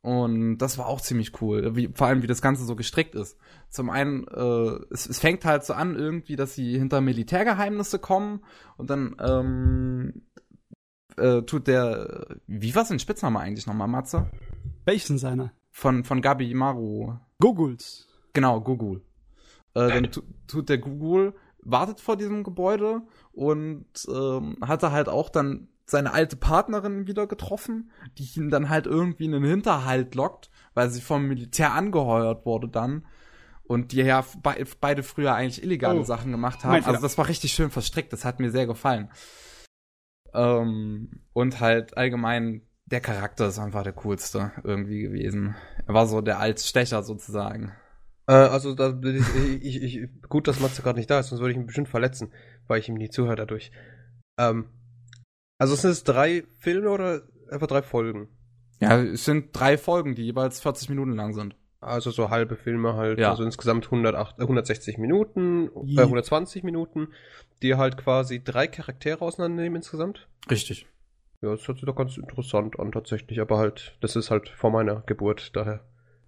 Und 0.03 0.59
das 0.59 0.79
war 0.79 0.87
auch 0.87 1.01
ziemlich 1.01 1.43
cool, 1.43 1.77
wie, 1.77 1.91
vor 1.93 2.07
allem 2.07 2.23
wie 2.23 2.27
das 2.27 2.41
Ganze 2.41 2.65
so 2.65 2.75
gestrickt 2.75 3.15
ist. 3.15 3.37
Zum 3.69 3.91
einen, 3.91 4.27
äh, 4.29 4.79
es, 4.91 5.07
es 5.07 5.19
fängt 5.19 5.45
halt 5.45 5.65
so 5.65 5.75
an 5.75 5.95
irgendwie, 5.95 6.37
dass 6.37 6.55
sie 6.55 6.79
hinter 6.79 7.03
Militärgeheimnisse 7.03 7.99
kommen 7.99 8.43
und 8.79 8.89
dann 8.89 9.17
ähm, 9.21 10.23
äh, 11.19 11.43
tut 11.43 11.67
der, 11.67 12.39
wie 12.47 12.75
war 12.75 12.87
sein 12.87 12.99
Spitzname 12.99 13.41
eigentlich 13.41 13.67
nochmal, 13.67 13.89
Matze? 13.89 14.31
Welchen 14.87 15.19
seiner? 15.19 15.53
Von, 15.71 16.05
von 16.05 16.23
Gabi 16.23 16.55
Maru. 16.55 17.15
Guguls. 17.39 18.09
Genau, 18.33 18.61
Gugul. 18.61 19.03
Äh, 19.75 19.89
dann 19.89 20.11
tut 20.47 20.69
der 20.69 20.79
Gugul, 20.79 21.35
wartet 21.63 22.01
vor 22.01 22.17
diesem 22.17 22.45
Gebäude 22.45 23.03
und 23.33 23.87
ähm, 24.09 24.57
hatte 24.61 24.93
halt 24.93 25.09
auch 25.09 25.29
dann 25.29 25.69
seine 25.91 26.13
alte 26.13 26.37
Partnerin 26.37 27.07
wieder 27.07 27.27
getroffen, 27.27 27.91
die 28.17 28.29
ihn 28.37 28.49
dann 28.49 28.69
halt 28.69 28.87
irgendwie 28.87 29.25
in 29.25 29.33
den 29.33 29.45
Hinterhalt 29.45 30.15
lockt, 30.15 30.51
weil 30.75 30.89
sie 30.91 31.01
vom 31.01 31.27
Militär 31.27 31.73
angeheuert 31.75 32.47
wurde 32.47 32.69
dann. 32.69 33.07
Und 33.65 33.93
die 33.93 33.99
ja 33.99 34.25
be 34.43 34.65
beide 34.81 35.05
früher 35.05 35.35
eigentlich 35.35 35.63
illegale 35.63 36.01
oh, 36.01 36.05
Sachen 36.05 36.33
gemacht 36.33 36.65
haben. 36.65 36.85
Also 36.85 37.01
das 37.01 37.17
war 37.19 37.29
richtig 37.29 37.53
schön 37.53 37.71
verstrickt, 37.71 38.13
das 38.13 38.25
hat 38.25 38.41
mir 38.41 38.51
sehr 38.51 38.67
gefallen. 38.67 39.11
Ähm, 40.35 41.23
und 41.33 41.61
halt 41.61 41.97
allgemein, 41.97 42.63
der 42.87 43.01
Charakter 43.01 43.47
ist 43.47 43.61
einfach 43.61 43.85
der 43.85 43.93
coolste 43.93 44.51
irgendwie 44.65 45.03
gewesen. 45.03 45.55
Er 45.87 45.95
war 45.95 46.09
so 46.09 46.21
der 46.21 46.41
Altstecher 46.41 47.05
sozusagen. 47.05 47.73
Äh, 48.31 48.35
also, 48.35 48.75
da, 48.75 48.97
ich, 49.03 49.83
ich, 49.83 49.83
ich, 49.83 50.09
gut, 50.29 50.47
dass 50.47 50.61
Matze 50.61 50.83
gerade 50.83 51.01
nicht 51.01 51.11
da 51.11 51.19
ist, 51.19 51.31
sonst 51.31 51.41
würde 51.41 51.51
ich 51.51 51.57
ihn 51.57 51.67
bestimmt 51.67 51.89
verletzen, 51.89 52.33
weil 52.69 52.79
ich 52.79 52.89
ihm 52.89 52.95
nie 52.95 53.11
zuhöre 53.11 53.35
dadurch. 53.35 53.73
Ähm, 54.39 54.67
also 55.59 55.75
sind 55.75 55.91
es 55.91 56.05
drei 56.05 56.45
Filme 56.61 56.91
oder 56.91 57.23
einfach 57.51 57.67
drei 57.67 57.83
Folgen? 57.83 58.29
Ja, 58.79 59.03
es 59.03 59.25
sind 59.25 59.49
drei 59.53 59.77
Folgen, 59.77 60.15
die 60.15 60.23
jeweils 60.23 60.61
40 60.61 60.91
Minuten 60.91 61.17
lang 61.17 61.35
sind. 61.35 61.57
Also 61.81 62.13
so 62.13 62.31
halbe 62.31 62.55
Filme 62.55 62.95
halt, 62.95 63.19
ja. 63.19 63.31
also 63.31 63.43
insgesamt 63.43 63.87
108, 63.87 64.39
160 64.39 64.97
äh, 64.97 65.01
Minuten, 65.01 65.69
äh, 65.97 66.01
120 66.01 66.63
Minuten, 66.63 67.09
die 67.63 67.75
halt 67.75 67.97
quasi 67.97 68.45
drei 68.45 68.69
Charaktere 68.69 69.23
auseinandernehmen 69.23 69.77
insgesamt. 69.77 70.29
Richtig. 70.49 70.87
Ja, 71.43 71.51
das 71.51 71.67
hört 71.67 71.79
sich 71.79 71.87
doch 71.87 71.97
ganz 71.97 72.17
interessant 72.17 72.79
an 72.79 72.93
tatsächlich, 72.93 73.41
aber 73.41 73.59
halt, 73.59 73.97
das 74.01 74.15
ist 74.15 74.31
halt 74.31 74.51
vor 74.51 74.71
meiner 74.71 75.03
Geburt, 75.07 75.57
daher. 75.57 75.81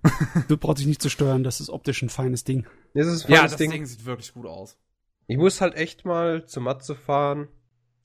du 0.49 0.57
brauchst 0.57 0.81
dich 0.81 0.87
nicht 0.87 1.03
zu 1.03 1.09
steuern, 1.09 1.45
das 1.45 1.61
ist 1.61 1.71
optisch 1.71 2.03
ein 2.03 2.09
feines 2.09 2.45
Ding. 2.45 2.67
Das 2.95 3.07
ist 3.07 3.27
ein 3.27 3.33
ja, 3.33 3.43
das 3.43 3.57
Ding. 3.57 3.71
Ding 3.71 3.87
sieht 3.87 4.05
wirklich 4.05 4.33
gut 4.35 4.47
aus. 4.47 4.77
Ich 5.27 5.37
muss 5.37 5.61
halt 5.61 5.75
echt 5.75 6.05
mal 6.05 6.47
zu 6.47 6.61
Matze 6.61 6.95
fahren. 6.95 7.49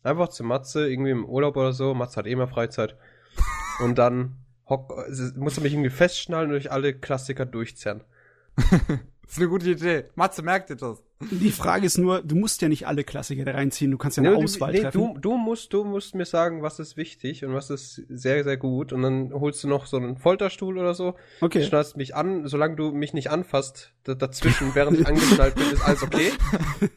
Einfach 0.03 0.29
zu 0.29 0.43
Matze, 0.43 0.89
irgendwie 0.89 1.11
im 1.11 1.25
Urlaub 1.25 1.57
oder 1.57 1.73
so. 1.73 1.93
Matze 1.93 2.17
hat 2.17 2.27
eh 2.27 2.35
mehr 2.35 2.47
Freizeit. 2.47 2.97
Und 3.79 3.97
dann 3.97 4.37
hock, 4.69 4.93
musst 5.35 5.57
du 5.57 5.61
mich 5.61 5.73
irgendwie 5.73 5.89
festschnallen 5.89 6.49
und 6.49 6.53
durch 6.53 6.71
alle 6.71 6.93
Klassiker 6.93 7.45
durchzerren. 7.45 8.03
das 9.27 9.35
ist 9.35 9.41
eine 9.41 9.49
gute 9.49 9.69
Idee. 9.69 10.05
Matze, 10.15 10.41
merkt 10.41 10.69
dir 10.69 10.77
das. 10.77 11.03
Die 11.19 11.51
Frage 11.51 11.85
ist 11.85 11.97
nur, 11.97 12.21
du 12.21 12.35
musst 12.35 12.61
ja 12.61 12.69
nicht 12.69 12.87
alle 12.87 13.03
Klassiker 13.03 13.43
da 13.43 13.51
reinziehen, 13.51 13.91
du 13.91 13.97
kannst 13.97 14.17
ja 14.17 14.23
eine 14.23 14.37
nee, 14.37 14.43
Auswahl 14.43 14.71
nee, 14.71 14.81
treffen. 14.81 15.15
Du, 15.15 15.19
du, 15.19 15.37
musst, 15.37 15.73
du 15.73 15.83
musst 15.83 16.15
mir 16.15 16.25
sagen, 16.25 16.61
was 16.61 16.79
ist 16.79 16.95
wichtig 16.95 17.43
und 17.43 17.53
was 17.53 17.69
ist 17.69 18.03
sehr, 18.07 18.43
sehr 18.43 18.55
gut 18.55 18.93
und 18.93 19.01
dann 19.01 19.33
holst 19.33 19.63
du 19.63 19.67
noch 19.67 19.87
so 19.87 19.97
einen 19.97 20.17
Folterstuhl 20.17 20.77
oder 20.77 20.93
so, 20.93 21.15
okay. 21.41 21.63
schnallst 21.63 21.97
mich 21.97 22.15
an, 22.15 22.47
solange 22.47 22.75
du 22.75 22.91
mich 22.91 23.13
nicht 23.13 23.31
anfasst, 23.31 23.93
dazwischen, 24.03 24.75
während 24.75 24.99
ich 24.99 25.07
angeschnallt 25.07 25.55
bin, 25.55 25.71
ist 25.71 25.81
alles 25.81 26.03
okay. 26.03 26.31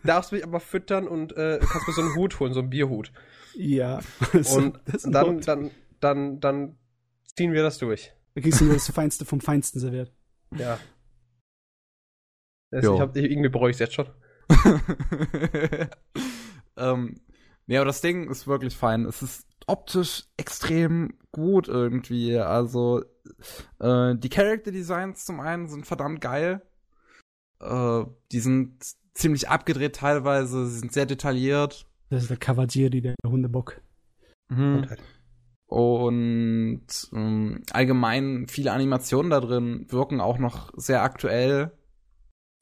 Darfst 0.05 0.33
mich 0.33 0.45
aber 0.45 0.61
füttern 0.61 1.09
und 1.09 1.35
äh, 1.37 1.59
kannst 1.61 1.89
mir 1.89 1.95
so 1.95 2.03
einen 2.03 2.15
Hut 2.15 2.39
holen, 2.39 2.53
so 2.53 2.61
einen 2.61 2.71
Bierhut. 2.71 3.13
Ja. 3.57 4.01
und 4.55 4.79
dann, 5.05 5.41
dann, 5.41 5.71
dann, 5.99 6.41
dann 6.41 6.77
ziehen 7.35 7.55
wir 7.55 7.63
das 7.63 7.79
durch. 7.79 8.13
Da 8.35 8.43
kriegst 8.43 8.61
du 8.61 8.67
nur 8.67 8.75
das 8.75 8.91
Feinste 8.91 9.25
vom 9.25 9.41
Feinsten 9.41 9.81
serviert. 9.81 10.13
Ja. 10.57 10.79
Ich 12.71 12.87
hab, 12.87 13.17
irgendwie 13.17 13.49
bereue 13.49 13.71
ich 13.71 13.77
es 13.77 13.81
jetzt 13.81 13.95
schon. 13.95 14.09
ähm, 16.77 17.21
nee, 17.67 17.77
aber 17.77 17.87
das 17.87 18.01
Ding 18.01 18.31
ist 18.31 18.47
wirklich 18.47 18.77
fein. 18.77 19.05
Es 19.05 19.23
ist 19.23 19.47
optisch 19.67 20.25
extrem 20.37 21.15
gut 21.33 21.69
irgendwie. 21.69 22.37
Also 22.39 23.03
äh, 23.79 24.15
die 24.17 24.29
Character 24.29 24.73
Designs 24.73 25.25
zum 25.25 25.41
einen 25.41 25.69
sind 25.69 25.87
verdammt 25.87 26.21
geil. 26.21 26.63
Äh, 27.61 28.05
die 28.33 28.41
sind 28.41 28.85
ziemlich 29.15 29.49
abgedreht 29.49 29.97
teilweise, 29.97 30.67
sie 30.67 30.79
sind 30.79 30.93
sehr 30.93 31.07
detailliert. 31.07 31.87
Das 32.09 32.23
ist 32.23 32.31
der 32.31 32.37
Cavalieri, 32.37 33.01
der 33.01 33.15
Hundebock. 33.25 33.81
Mhm. 34.49 34.87
Und 35.67 36.87
ähm, 37.13 37.63
allgemein 37.73 38.47
viele 38.49 38.73
Animationen 38.73 39.31
da 39.31 39.41
drin 39.41 39.87
wirken 39.89 40.21
auch 40.21 40.39
noch 40.39 40.73
sehr 40.77 41.03
aktuell. 41.03 41.71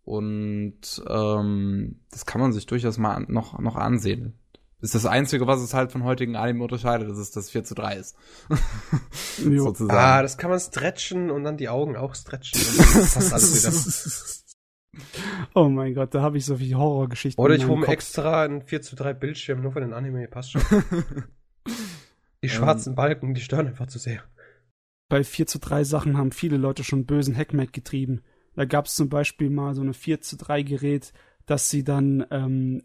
Und 0.08 1.02
ähm, 1.06 2.00
das 2.10 2.24
kann 2.24 2.40
man 2.40 2.54
sich 2.54 2.64
durchaus 2.64 2.96
mal 2.96 3.26
noch, 3.28 3.58
noch 3.58 3.76
ansehen. 3.76 4.38
Das 4.80 4.94
ist 4.94 5.04
das 5.04 5.04
Einzige, 5.04 5.46
was 5.46 5.60
es 5.60 5.74
halt 5.74 5.92
von 5.92 6.02
heutigen 6.02 6.34
Anime 6.34 6.62
unterscheidet, 6.62 7.10
dass 7.10 7.18
es 7.18 7.30
das 7.30 7.50
4 7.50 7.64
zu 7.64 7.74
3 7.74 7.96
ist. 7.96 8.16
Sozusagen. 9.36 9.98
Ah, 9.98 10.22
das 10.22 10.38
kann 10.38 10.48
man 10.48 10.60
stretchen 10.60 11.30
und 11.30 11.44
dann 11.44 11.58
die 11.58 11.68
Augen 11.68 11.94
auch 11.98 12.14
stretchen. 12.14 12.58
Dann 12.78 12.86
passt 12.86 13.32
alles 13.34 13.64
wieder. 13.64 15.04
Oh 15.54 15.68
mein 15.68 15.94
Gott, 15.94 16.12
da 16.12 16.22
habe 16.22 16.38
ich 16.38 16.44
so 16.44 16.56
viele 16.56 16.76
Horrorgeschichten. 16.76 17.44
Oder 17.44 17.54
ich 17.54 17.68
hole 17.68 17.86
extra 17.86 18.42
einen 18.42 18.62
4 18.62 18.82
zu 18.82 18.96
3 18.96 19.12
Bildschirm 19.12 19.60
nur 19.60 19.70
für 19.70 19.80
den 19.80 19.92
Anime, 19.92 20.26
passt 20.26 20.52
schon. 20.52 20.62
die 22.42 22.48
schwarzen 22.48 22.92
ähm, 22.92 22.96
Balken, 22.96 23.34
die 23.34 23.40
stören 23.40 23.68
einfach 23.68 23.86
zu 23.86 24.00
sehr. 24.00 24.24
Bei 25.08 25.22
4 25.22 25.46
zu 25.46 25.60
3 25.60 25.84
Sachen 25.84 26.16
haben 26.16 26.32
viele 26.32 26.56
Leute 26.56 26.82
schon 26.82 27.06
bösen 27.06 27.36
Hackmack 27.36 27.72
getrieben. 27.72 28.22
Da 28.58 28.64
gab 28.64 28.86
es 28.86 28.96
zum 28.96 29.08
Beispiel 29.08 29.50
mal 29.50 29.76
so 29.76 29.82
eine 29.82 29.94
4 29.94 30.20
zu 30.20 30.36
3 30.36 30.62
Gerät, 30.62 31.12
dass 31.46 31.70
sie 31.70 31.84
dann 31.84 32.26
ähm, 32.32 32.82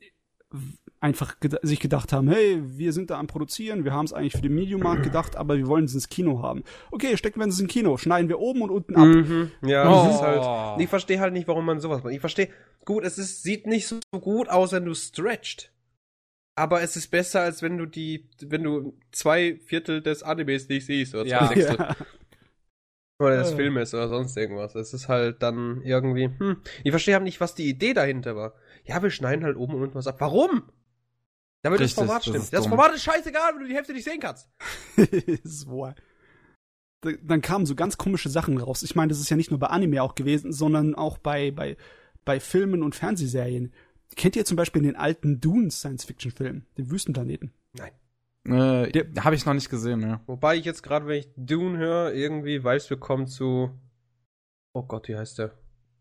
einfach 0.99 1.39
ged 1.39 1.57
sich 1.63 1.79
gedacht 1.79 2.13
haben, 2.13 2.29
hey, 2.29 2.61
wir 2.63 2.93
sind 2.93 3.09
da 3.09 3.17
am 3.17 3.25
Produzieren, 3.25 3.83
wir 3.83 3.91
haben 3.91 4.05
es 4.05 4.13
eigentlich 4.13 4.33
für 4.33 4.43
den 4.43 4.53
Mediumarkt 4.53 5.01
gedacht, 5.03 5.35
aber 5.35 5.57
wir 5.57 5.65
wollen 5.65 5.85
es 5.85 5.95
ins 5.95 6.09
Kino 6.09 6.43
haben. 6.43 6.63
Okay, 6.91 7.17
stecken 7.17 7.39
wir 7.39 7.47
es 7.47 7.59
ins 7.59 7.71
Kino, 7.71 7.97
schneiden 7.97 8.29
wir 8.29 8.37
oben 8.37 8.61
und 8.61 8.69
unten 8.69 8.95
ab. 8.95 9.07
Mhm. 9.07 9.49
Ja, 9.65 9.89
oh. 9.89 10.05
das 10.05 10.15
ist 10.15 10.21
halt, 10.21 10.79
ich 10.79 10.89
verstehe 10.89 11.19
halt 11.19 11.33
nicht, 11.33 11.47
warum 11.47 11.65
man 11.65 11.79
sowas 11.79 12.03
macht. 12.03 12.13
Ich 12.13 12.19
verstehe, 12.19 12.49
gut, 12.85 13.03
es 13.03 13.17
ist, 13.17 13.41
sieht 13.41 13.65
nicht 13.65 13.87
so 13.87 13.97
gut 14.11 14.49
aus, 14.49 14.73
wenn 14.73 14.85
du 14.85 14.93
stretcht. 14.93 15.71
Aber 16.53 16.83
es 16.83 16.95
ist 16.95 17.07
besser, 17.07 17.41
als 17.41 17.63
wenn 17.63 17.79
du 17.79 17.87
die, 17.87 18.29
wenn 18.43 18.61
du 18.61 18.95
zwei 19.11 19.55
Viertel 19.65 20.03
des 20.03 20.21
Animes 20.21 20.69
nicht 20.69 20.85
siehst, 20.85 21.15
oder 21.15 21.23
zwei 21.23 21.29
ja. 21.31 21.47
Sechstel. 21.47 21.77
Ja. 21.89 21.95
Oder 23.27 23.37
des 23.37 23.53
Filmes 23.53 23.93
oder 23.93 24.09
sonst 24.09 24.35
irgendwas. 24.37 24.75
Es 24.75 24.93
ist 24.93 25.07
halt 25.07 25.41
dann 25.41 25.81
irgendwie, 25.81 26.29
hm, 26.37 26.57
ich 26.83 26.91
verstehe 26.91 27.15
halt 27.15 27.23
nicht, 27.23 27.41
was 27.41 27.55
die 27.55 27.67
Idee 27.69 27.93
dahinter 27.93 28.35
war. 28.35 28.53
Ja, 28.85 29.01
wir 29.01 29.11
schneiden 29.11 29.45
halt 29.45 29.57
oben 29.57 29.75
und 29.75 29.81
unten 29.83 29.95
was 29.95 30.07
ab. 30.07 30.17
Warum? 30.19 30.63
Damit 31.61 31.79
Richtig, 31.79 31.95
das 31.95 32.05
Format 32.05 32.21
stimmt. 32.23 32.37
Das, 32.37 32.49
das 32.49 32.67
Format 32.67 32.93
ist 32.93 33.03
scheißegal, 33.03 33.53
wenn 33.53 33.61
du 33.61 33.67
die 33.67 33.75
Hälfte 33.75 33.93
nicht 33.93 34.03
sehen 34.03 34.19
kannst. 34.19 34.49
so. 35.43 35.93
Dann 37.01 37.41
kamen 37.41 37.65
so 37.65 37.75
ganz 37.75 37.97
komische 37.97 38.29
Sachen 38.29 38.57
raus. 38.57 38.83
Ich 38.83 38.95
meine, 38.95 39.09
das 39.09 39.19
ist 39.19 39.29
ja 39.29 39.37
nicht 39.37 39.49
nur 39.49 39.59
bei 39.59 39.67
Anime 39.67 40.03
auch 40.03 40.15
gewesen, 40.15 40.51
sondern 40.51 40.93
auch 40.95 41.17
bei, 41.17 41.51
bei, 41.51 41.77
bei 42.25 42.39
Filmen 42.39 42.83
und 42.83 42.95
Fernsehserien. 42.95 43.73
Kennt 44.15 44.35
ihr 44.35 44.45
zum 44.45 44.57
Beispiel 44.57 44.81
den 44.81 44.95
alten 44.95 45.39
Dune 45.39 45.71
Science-Fiction-Film, 45.71 46.65
den 46.77 46.91
Wüstenplaneten? 46.91 47.53
Nein. 47.73 47.91
Äh, 48.45 48.91
habe 49.19 49.35
ich 49.35 49.45
noch 49.45 49.53
nicht 49.53 49.69
gesehen, 49.69 50.01
ja. 50.01 50.19
Wobei 50.25 50.57
ich 50.57 50.65
jetzt 50.65 50.83
gerade, 50.83 51.07
wenn 51.07 51.19
ich 51.19 51.29
Dune 51.37 51.77
höre, 51.77 52.13
irgendwie 52.13 52.61
weiß, 52.63 52.89
wir 52.89 52.97
kommen 52.97 53.27
zu. 53.27 53.71
Oh 54.73 54.83
Gott, 54.83 55.07
wie 55.07 55.15
heißt 55.15 55.39
der? 55.39 55.51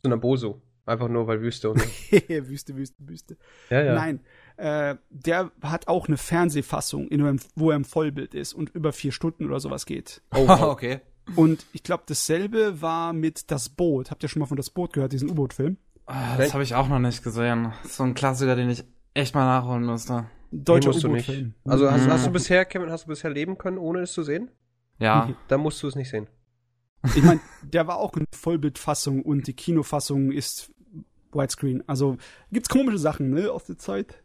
Zu 0.02 0.10
Naboso. 0.10 0.60
Einfach 0.84 1.08
nur, 1.08 1.28
weil 1.28 1.40
Wüste 1.40 1.70
und. 1.70 1.80
Wüste, 2.10 2.76
Wüste, 2.76 2.96
Wüste. 2.98 3.36
Ja, 3.70 3.82
ja. 3.82 3.94
Nein, 3.94 4.20
äh, 4.56 4.96
der 5.10 5.52
hat 5.62 5.86
auch 5.86 6.08
eine 6.08 6.16
Fernsehfassung, 6.16 7.06
in, 7.08 7.40
wo 7.54 7.70
er 7.70 7.76
im 7.76 7.84
Vollbild 7.84 8.34
ist 8.34 8.52
und 8.52 8.70
über 8.70 8.92
vier 8.92 9.12
Stunden 9.12 9.46
oder 9.46 9.60
sowas 9.60 9.86
geht. 9.86 10.22
Oh, 10.34 10.48
okay. 10.60 11.00
Und 11.36 11.66
ich 11.72 11.84
glaube, 11.84 12.02
dasselbe 12.06 12.82
war 12.82 13.12
mit 13.12 13.52
Das 13.52 13.68
Boot. 13.68 14.10
Habt 14.10 14.24
ihr 14.24 14.28
schon 14.28 14.40
mal 14.40 14.46
von 14.46 14.56
Das 14.56 14.70
Boot 14.70 14.92
gehört, 14.92 15.12
diesen 15.12 15.30
U-Boot-Film? 15.30 15.76
Ah, 16.06 16.36
das 16.36 16.52
habe 16.52 16.64
ich 16.64 16.74
auch 16.74 16.88
noch 16.88 16.98
nicht 16.98 17.22
gesehen. 17.22 17.72
So 17.84 18.02
ein 18.02 18.14
Klassiker, 18.14 18.56
den 18.56 18.68
ich 18.68 18.84
echt 19.14 19.36
mal 19.36 19.44
nachholen 19.44 19.86
müsste. 19.86 20.26
Deutscher 20.52 20.94
U-Boot-Film. 20.94 21.54
Also 21.64 21.90
hast, 21.90 22.06
hast, 22.06 22.26
du 22.26 22.30
mhm. 22.30 22.34
bisher, 22.34 22.64
Kevin, 22.64 22.90
hast 22.90 23.04
du 23.04 23.08
bisher 23.08 23.30
leben 23.30 23.58
können, 23.58 23.78
ohne 23.78 24.00
es 24.00 24.12
zu 24.12 24.22
sehen? 24.22 24.50
Ja. 24.98 25.34
Dann 25.48 25.60
musst 25.60 25.82
du 25.82 25.88
es 25.88 25.96
nicht 25.96 26.10
sehen. 26.10 26.28
Ich 27.16 27.22
meine, 27.22 27.40
der 27.62 27.88
war 27.88 27.96
auch 27.96 28.16
in 28.16 28.26
Vollbildfassung 28.32 29.22
und 29.22 29.48
die 29.48 29.54
Kinofassung 29.54 30.30
ist 30.30 30.70
Widescreen. 31.32 31.82
Also 31.88 32.16
gibt's 32.52 32.68
komische 32.68 32.98
Sachen, 32.98 33.30
ne, 33.30 33.50
aus 33.50 33.64
der 33.64 33.78
Zeit. 33.78 34.22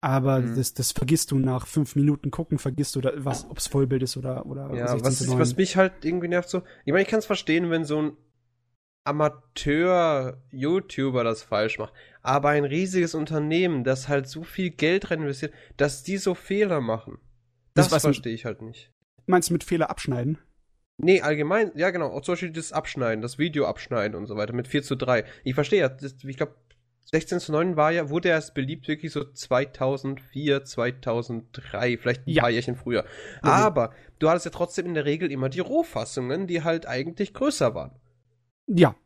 Aber 0.00 0.38
mhm. 0.40 0.54
das, 0.54 0.74
das 0.74 0.92
vergisst 0.92 1.32
du 1.32 1.38
nach 1.38 1.66
fünf 1.66 1.96
Minuten 1.96 2.30
gucken, 2.30 2.58
vergisst 2.58 2.94
du, 2.94 3.00
da, 3.00 3.10
was, 3.16 3.50
ob 3.50 3.58
es 3.58 3.66
Vollbild 3.66 4.04
ist 4.04 4.16
oder 4.16 4.46
oder. 4.46 4.72
Ja, 4.74 5.02
was, 5.02 5.22
ist, 5.22 5.36
was 5.36 5.56
mich 5.56 5.76
halt 5.76 6.04
irgendwie 6.04 6.28
nervt 6.28 6.48
so. 6.48 6.62
Ich 6.84 6.92
meine, 6.92 7.02
ich 7.02 7.08
kann 7.08 7.18
es 7.18 7.26
verstehen, 7.26 7.68
wenn 7.70 7.84
so 7.84 8.00
ein 8.00 8.16
Amateur-YouTuber 9.04 11.24
das 11.24 11.42
falsch 11.42 11.78
macht. 11.78 11.92
Aber 12.26 12.48
ein 12.48 12.64
riesiges 12.64 13.14
Unternehmen, 13.14 13.84
das 13.84 14.08
halt 14.08 14.26
so 14.26 14.42
viel 14.42 14.70
Geld 14.70 15.12
rein 15.12 15.20
investiert, 15.20 15.54
dass 15.76 16.02
die 16.02 16.16
so 16.16 16.34
Fehler 16.34 16.80
machen. 16.80 17.18
Das, 17.72 17.86
das 17.86 18.02
verstehe 18.02 18.34
ich 18.34 18.44
halt 18.44 18.62
nicht. 18.62 18.90
Meinst 19.26 19.50
du 19.50 19.52
mit 19.52 19.62
Fehler 19.62 19.90
abschneiden? 19.90 20.38
Nee, 20.98 21.20
allgemein, 21.20 21.70
ja 21.76 21.90
genau, 21.90 22.08
auch 22.08 22.22
zum 22.22 22.32
Beispiel 22.32 22.50
das 22.50 22.72
Abschneiden, 22.72 23.22
das 23.22 23.38
Video 23.38 23.66
abschneiden 23.66 24.16
und 24.16 24.26
so 24.26 24.36
weiter 24.36 24.54
mit 24.54 24.66
4 24.66 24.82
zu 24.82 24.96
3. 24.96 25.24
Ich 25.44 25.54
verstehe 25.54 25.78
ja, 25.78 25.88
das, 25.88 26.16
ich 26.24 26.36
glaube, 26.36 26.56
16 27.12 27.38
zu 27.38 27.52
9 27.52 27.76
war 27.76 27.92
ja, 27.92 28.10
wurde 28.10 28.30
erst 28.30 28.54
beliebt 28.54 28.88
wirklich 28.88 29.12
so 29.12 29.22
2004, 29.22 30.64
2003, 30.64 31.98
vielleicht 31.98 32.26
ein 32.26 32.30
ja. 32.30 32.42
paar 32.42 32.50
Jährchen 32.50 32.74
früher. 32.74 33.04
Mhm. 33.44 33.50
Aber 33.50 33.94
du 34.18 34.28
hattest 34.28 34.46
ja 34.46 34.50
trotzdem 34.50 34.86
in 34.86 34.94
der 34.94 35.04
Regel 35.04 35.30
immer 35.30 35.48
die 35.48 35.60
Rohfassungen, 35.60 36.48
die 36.48 36.64
halt 36.64 36.88
eigentlich 36.88 37.34
größer 37.34 37.76
waren. 37.76 37.92
Ja. 38.66 38.96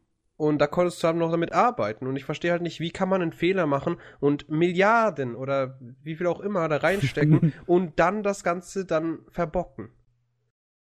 Und 0.41 0.59
da 0.59 0.67
konntest 0.67 1.03
du 1.03 1.07
dann 1.07 1.19
noch 1.19 1.31
damit 1.31 1.53
arbeiten. 1.53 2.07
Und 2.07 2.17
ich 2.17 2.25
verstehe 2.25 2.53
halt 2.53 2.63
nicht, 2.63 2.81
wie 2.81 2.93
kann 2.93 3.11
man 3.11 3.21
einen 3.21 3.35
Fehler 3.35 3.67
machen 3.67 3.99
und 4.21 4.49
Milliarden 4.49 5.35
oder 5.35 5.79
wie 6.03 6.17
viel 6.17 6.27
auch 6.27 6.41
immer 6.41 6.67
da 6.67 6.79
reinstecken 6.79 7.53
und 7.67 8.01
dann 8.01 8.23
das 8.23 8.43
Ganze 8.43 8.87
dann 8.87 9.19
verbocken. 9.29 9.91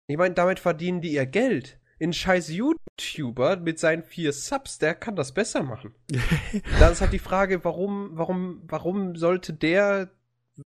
Ich 0.06 0.16
meine, 0.16 0.36
damit 0.36 0.60
verdienen 0.60 1.02
die 1.02 1.12
ihr 1.12 1.26
Geld. 1.26 1.80
Ein 2.00 2.14
scheiß 2.14 2.52
YouTuber 2.52 3.58
mit 3.58 3.80
seinen 3.80 4.04
vier 4.04 4.32
Subs, 4.32 4.78
der 4.78 4.94
kann 4.94 5.16
das 5.16 5.34
besser 5.34 5.64
machen. 5.64 5.96
da 6.80 6.90
ist 6.90 7.02
halt 7.02 7.14
die 7.14 7.18
Frage, 7.18 7.66
warum, 7.66 8.12
warum, 8.14 8.62
warum 8.68 9.16
sollte 9.16 9.54
der, 9.54 10.12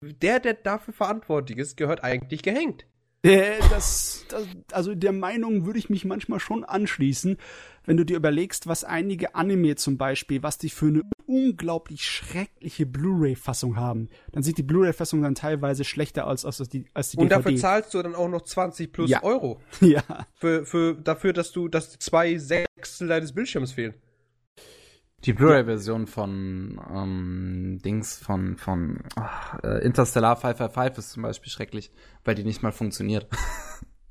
der, 0.03 0.41
der 0.41 0.53
dafür 0.53 0.93
verantwortlich 0.93 1.57
ist, 1.57 1.79
gehört 1.79 2.05
eigentlich 2.05 2.43
gehängt. 2.43 2.85
Äh, 3.25 3.59
das, 3.71 4.27
das, 4.29 4.47
also 4.71 4.95
der 4.95 5.13
Meinung 5.13 5.65
würde 5.65 5.79
ich 5.79 5.89
mich 5.89 6.05
manchmal 6.05 6.41
schon 6.41 6.63
anschließen, 6.63 7.39
wenn 7.87 7.97
du 7.97 8.05
dir 8.05 8.17
überlegst, 8.17 8.67
was 8.67 8.85
einige 8.85 9.35
Anime 9.35 9.77
zum 9.77 9.97
Beispiel, 9.97 10.43
was 10.43 10.59
die 10.59 10.69
für 10.69 10.87
eine 10.87 11.03
unglaublich 11.27 12.05
schreckliche 12.05 12.85
Blu-ray-Fassung 12.85 13.77
haben, 13.77 14.11
dann 14.33 14.43
sieht 14.43 14.59
die 14.59 14.63
Blu-ray-Fassung 14.63 15.23
dann 15.23 15.35
teilweise 15.35 15.85
schlechter 15.85 16.27
aus 16.27 16.45
als 16.45 16.59
die, 16.69 16.85
als 16.93 17.11
die 17.11 17.17
Und 17.17 17.31
DVD. 17.31 17.43
dafür 17.43 17.57
zahlst 17.59 17.95
du 17.95 18.03
dann 18.03 18.15
auch 18.15 18.29
noch 18.29 18.43
20 18.43 18.93
plus 18.93 19.11
ja. 19.11 19.23
Euro. 19.23 19.61
Ja. 19.81 20.03
Für, 20.35 20.67
für, 20.67 20.95
dafür, 20.95 21.33
dass 21.33 21.53
du, 21.53 21.69
dass 21.69 21.99
zwei 21.99 22.37
Sechstel 22.37 23.09
deines 23.09 23.33
Bildschirms 23.33 23.73
fehlen. 23.73 23.95
Die 25.25 25.33
Blu-ray-Version 25.33 26.07
von 26.07 26.81
ähm, 26.95 27.79
Dings 27.83 28.19
von 28.19 28.57
von 28.57 29.01
ach, 29.17 29.59
äh, 29.63 29.85
Interstellar 29.85 30.37
555 30.37 30.99
ist 30.99 31.11
zum 31.13 31.23
Beispiel 31.23 31.51
schrecklich, 31.51 31.91
weil 32.25 32.35
die 32.35 32.45
nicht 32.45 32.63
mal 32.63 32.73
funktioniert. 32.73 33.27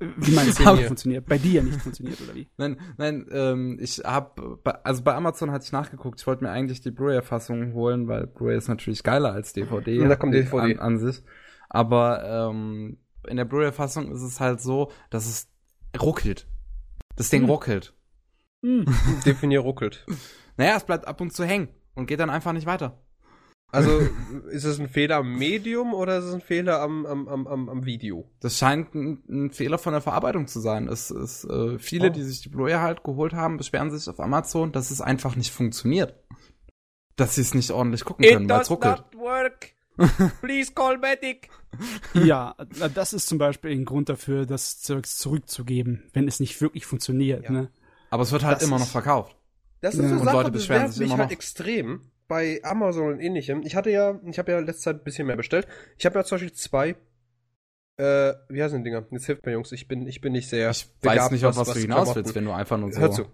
Wie 0.00 0.32
meinst 0.32 0.58
du, 0.58 0.72
nicht 0.74 0.86
funktioniert? 0.86 1.26
Bei 1.26 1.38
dir 1.38 1.62
nicht 1.62 1.80
funktioniert 1.80 2.20
oder 2.20 2.34
wie? 2.34 2.48
Nein, 2.56 2.78
nein, 2.96 3.26
ähm, 3.30 3.78
ich 3.80 4.02
habe 4.04 4.58
also 4.82 5.02
bei 5.02 5.14
Amazon 5.14 5.52
hatte 5.52 5.64
ich 5.64 5.72
nachgeguckt. 5.72 6.20
Ich 6.20 6.26
wollte 6.26 6.42
mir 6.42 6.50
eigentlich 6.50 6.80
die 6.80 6.90
Blu-ray-Fassung 6.90 7.74
holen, 7.74 8.08
weil 8.08 8.26
Blu-ray 8.26 8.58
ist 8.58 8.68
natürlich 8.68 9.04
geiler 9.04 9.32
als 9.32 9.52
DVD. 9.52 10.00
Und 10.00 10.08
da 10.08 10.16
kommt 10.16 10.34
DVD 10.34 10.74
an, 10.74 10.78
an 10.80 10.98
sich. 10.98 11.22
Aber 11.68 12.50
ähm, 12.50 12.98
in 13.28 13.36
der 13.36 13.44
Blu-ray-Fassung 13.44 14.10
ist 14.12 14.22
es 14.22 14.40
halt 14.40 14.60
so, 14.60 14.90
dass 15.10 15.26
es 15.26 15.48
ruckelt. 16.00 16.48
Das 17.14 17.30
Ding 17.30 17.42
hm. 17.42 17.50
ruckelt. 17.50 17.94
Hm. 18.62 18.86
Definier 19.24 19.60
ruckelt. 19.60 20.04
Naja, 20.56 20.76
es 20.76 20.84
bleibt 20.84 21.06
ab 21.06 21.20
und 21.20 21.32
zu 21.32 21.44
hängen 21.44 21.68
und 21.94 22.06
geht 22.06 22.20
dann 22.20 22.30
einfach 22.30 22.52
nicht 22.52 22.66
weiter. 22.66 23.00
Also 23.74 23.98
ist 24.50 24.64
es 24.64 24.78
ein 24.78 24.88
Fehler 24.88 25.16
am 25.16 25.36
Medium 25.36 25.94
oder 25.94 26.18
ist 26.18 26.24
es 26.24 26.34
ein 26.34 26.40
Fehler 26.40 26.80
am, 26.80 27.04
am, 27.06 27.28
am, 27.28 27.68
am 27.68 27.84
Video? 27.84 28.30
Das 28.40 28.56
scheint 28.56 28.94
ein, 28.94 29.22
ein 29.28 29.50
Fehler 29.50 29.78
von 29.78 29.92
der 29.92 30.00
Verarbeitung 30.00 30.46
zu 30.46 30.60
sein. 30.60 30.88
Es 30.88 31.10
ist 31.10 31.44
äh, 31.44 31.78
viele, 31.78 32.08
oh. 32.08 32.12
die 32.12 32.22
sich 32.22 32.42
die 32.42 32.48
Blu-ray 32.48 32.74
halt 32.74 33.02
geholt 33.02 33.32
haben, 33.32 33.56
beschweren 33.56 33.90
sich 33.90 34.08
auf 34.08 34.20
Amazon, 34.20 34.70
dass 34.70 34.90
es 34.90 35.00
einfach 35.00 35.34
nicht 35.34 35.52
funktioniert. 35.52 36.14
Dass 37.16 37.34
sie 37.34 37.42
es 37.42 37.54
nicht 37.54 37.70
ordentlich 37.70 38.04
gucken 38.04 38.24
können, 38.24 38.48
weil 38.48 38.60
es 38.60 38.70
ruckelt. 38.70 39.04
Not 39.12 39.22
work. 39.22 39.70
Please 40.40 40.72
call 40.72 40.98
medic. 40.98 41.48
ja, 42.14 42.56
das 42.94 43.12
ist 43.12 43.28
zum 43.28 43.38
Beispiel 43.38 43.70
ein 43.70 43.84
Grund 43.84 44.08
dafür, 44.08 44.44
das 44.44 44.80
Zeugs 44.80 45.18
zurückzugeben, 45.18 46.02
wenn 46.12 46.26
es 46.26 46.40
nicht 46.40 46.60
wirklich 46.60 46.86
funktioniert. 46.86 47.44
Ja. 47.44 47.50
Ne? 47.50 47.70
Aber 48.10 48.24
es 48.24 48.32
wird 48.32 48.44
halt 48.44 48.56
das 48.56 48.66
immer 48.66 48.78
noch 48.78 48.88
verkauft. 48.88 49.36
Das 49.84 49.96
ist 49.96 50.10
ja. 50.10 50.18
so 50.18 50.24
Sache, 50.24 50.50
das 50.50 50.68
nervt 50.68 50.98
mich 50.98 51.14
halt 51.14 51.30
extrem 51.30 52.00
bei 52.26 52.58
Amazon 52.62 53.12
und 53.12 53.20
ähnlichem. 53.20 53.62
Ich 53.64 53.76
hatte 53.76 53.90
ja, 53.90 54.18
ich 54.24 54.38
habe 54.38 54.50
ja 54.50 54.58
letzte 54.60 54.82
Zeit 54.84 54.96
ein 54.96 55.04
bisschen 55.04 55.26
mehr 55.26 55.36
bestellt. 55.36 55.68
Ich 55.98 56.06
habe 56.06 56.18
ja 56.18 56.24
zum 56.24 56.36
Beispiel 56.36 56.52
zwei 56.52 56.96
äh, 57.96 58.32
wie 58.48 58.62
heißen 58.62 58.78
die 58.78 58.84
Dinger? 58.84 59.06
Jetzt 59.10 59.26
hilft 59.26 59.44
mir, 59.44 59.52
Jungs. 59.52 59.70
Ich 59.72 59.86
bin, 59.86 60.06
ich 60.06 60.22
bin 60.22 60.32
nicht 60.32 60.48
sehr. 60.48 60.70
Ich 60.70 60.88
weiß 61.02 61.30
nicht, 61.30 61.44
auf 61.44 61.56
was, 61.56 61.68
was 61.68 61.74
du 61.74 61.80
hinaus 61.80 62.16
willst, 62.16 62.34
wenn 62.34 62.46
du 62.46 62.52
einfach 62.52 62.78
nur 62.78 62.90
so. 62.92 63.00
Hör 63.00 63.10
zu. 63.10 63.26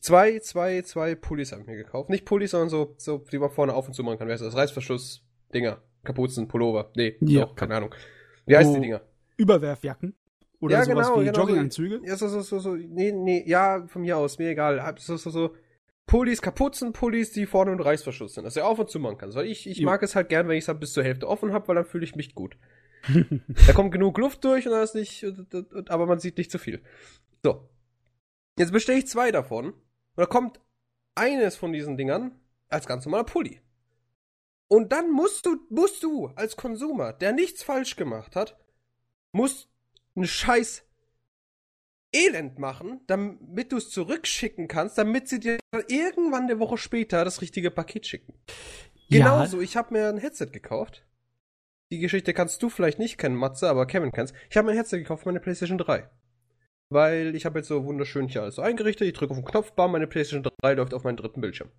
zwei, 0.00 0.38
zwei, 0.38 0.80
zwei 0.80 1.14
Pullis 1.14 1.52
habe 1.52 1.60
ich 1.60 1.68
mir 1.68 1.76
gekauft. 1.76 2.08
Nicht 2.08 2.24
Pullis, 2.24 2.52
sondern 2.52 2.70
so, 2.70 2.94
so, 2.96 3.18
die 3.30 3.38
man 3.38 3.50
vorne 3.50 3.74
auf 3.74 3.86
und 3.86 3.94
zu 3.94 4.02
machen 4.02 4.18
kann. 4.18 4.28
Wer 4.28 4.34
ist 4.34 4.40
das? 4.40 4.56
Reißverschluss-Dinger. 4.56 5.82
Kapuzen, 6.04 6.48
Pullover. 6.48 6.90
Nee, 6.96 7.16
ja. 7.20 7.42
Doch, 7.42 7.54
keine 7.54 7.76
Ahnung. 7.76 7.94
Wie 8.46 8.56
heißt 8.56 8.70
oh, 8.70 8.74
die 8.74 8.80
Dinger? 8.80 9.02
Überwerfjacken? 9.36 10.16
Oder 10.58 10.78
ja, 10.78 10.84
sowas 10.84 11.08
genau, 11.08 11.20
wie 11.20 11.24
genau, 11.26 11.38
Jogginganzüge? 11.40 12.00
Ja, 12.04 12.16
so, 12.16 12.28
so, 12.28 12.40
so, 12.40 12.58
so, 12.58 12.74
nee, 12.74 13.12
nee, 13.12 13.44
ja, 13.46 13.84
von 13.86 14.02
mir 14.02 14.16
aus, 14.16 14.38
mir 14.38 14.50
egal. 14.50 14.94
So, 14.98 15.16
so, 15.16 15.30
so, 15.30 15.54
Pullis, 16.06 16.42
Kapuzenpullis, 16.42 17.32
die 17.32 17.46
vorne 17.46 17.72
und 17.72 17.80
Reißverschluss 17.80 18.34
sind, 18.34 18.44
dass 18.44 18.56
er 18.56 18.66
auf 18.66 18.78
und 18.78 18.90
zu 18.90 19.00
machen 19.00 19.18
kann. 19.18 19.34
Weil 19.34 19.46
ich, 19.46 19.66
ich 19.66 19.80
mag 19.82 20.02
es 20.02 20.14
halt 20.14 20.28
gern, 20.28 20.48
wenn 20.48 20.56
ich 20.56 20.64
es 20.64 20.68
halt 20.68 20.80
bis 20.80 20.92
zur 20.92 21.04
Hälfte 21.04 21.28
offen 21.28 21.52
habe, 21.52 21.68
weil 21.68 21.76
dann 21.76 21.84
fühle 21.84 22.04
ich 22.04 22.16
mich 22.16 22.34
gut. 22.34 22.56
da 23.66 23.72
kommt 23.72 23.92
genug 23.92 24.18
Luft 24.18 24.44
durch 24.44 24.66
und 24.66 24.72
dann 24.72 24.84
ist 24.84 24.94
nicht, 24.94 25.24
aber 25.88 26.06
man 26.06 26.20
sieht 26.20 26.38
nicht 26.38 26.50
zu 26.50 26.58
viel. 26.58 26.82
So. 27.42 27.68
Jetzt 28.58 28.72
bestelle 28.72 28.98
ich 28.98 29.06
zwei 29.06 29.32
davon 29.32 29.72
und 29.72 29.80
da 30.16 30.26
kommt 30.26 30.60
eines 31.14 31.56
von 31.56 31.72
diesen 31.72 31.96
Dingern 31.96 32.38
als 32.68 32.86
ganz 32.86 33.04
normaler 33.04 33.24
Pulli. 33.24 33.60
Und 34.68 34.92
dann 34.92 35.10
musst 35.10 35.46
du, 35.46 35.58
musst 35.68 36.02
du 36.02 36.28
als 36.28 36.56
Konsumer, 36.56 37.12
der 37.12 37.32
nichts 37.32 37.62
falsch 37.62 37.96
gemacht 37.96 38.36
hat, 38.36 38.58
musst 39.32 39.68
einen 40.14 40.26
scheiß 40.26 40.84
Elend 42.12 42.58
machen, 42.58 43.00
damit 43.06 43.72
du 43.72 43.78
es 43.78 43.90
zurückschicken 43.90 44.68
kannst, 44.68 44.98
damit 44.98 45.28
sie 45.28 45.40
dir 45.40 45.58
irgendwann 45.88 46.44
eine 46.44 46.58
Woche 46.58 46.76
später 46.76 47.24
das 47.24 47.40
richtige 47.40 47.70
Paket 47.70 48.06
schicken. 48.06 48.34
Genauso, 49.08 49.58
ja. 49.58 49.62
ich 49.62 49.76
habe 49.76 49.94
mir 49.94 50.08
ein 50.08 50.18
Headset 50.18 50.46
gekauft. 50.46 51.04
Die 51.90 51.98
Geschichte 51.98 52.32
kannst 52.32 52.62
du 52.62 52.70
vielleicht 52.70 52.98
nicht 52.98 53.18
kennen, 53.18 53.36
Matze, 53.36 53.68
aber 53.68 53.86
Kevin 53.86 54.12
kannst. 54.12 54.34
Ich 54.50 54.56
habe 54.56 54.66
mir 54.66 54.72
ein 54.72 54.78
Headset 54.78 54.98
gekauft 54.98 55.22
für 55.22 55.28
meine 55.28 55.40
PlayStation 55.40 55.78
3. 55.78 56.08
Weil 56.88 57.34
ich 57.34 57.44
habe 57.46 57.58
jetzt 57.58 57.68
so 57.68 57.84
wunderschön 57.84 58.28
hier 58.28 58.42
alles 58.42 58.56
so 58.56 58.62
eingerichtet. 58.62 59.08
Ich 59.08 59.14
drücke 59.14 59.32
auf 59.32 59.38
den 59.38 59.44
Knopf, 59.44 59.72
bam, 59.72 59.92
meine 59.92 60.06
PlayStation 60.06 60.50
3 60.62 60.74
läuft 60.74 60.94
auf 60.94 61.04
meinen 61.04 61.16
dritten 61.16 61.40
Bildschirm. 61.40 61.70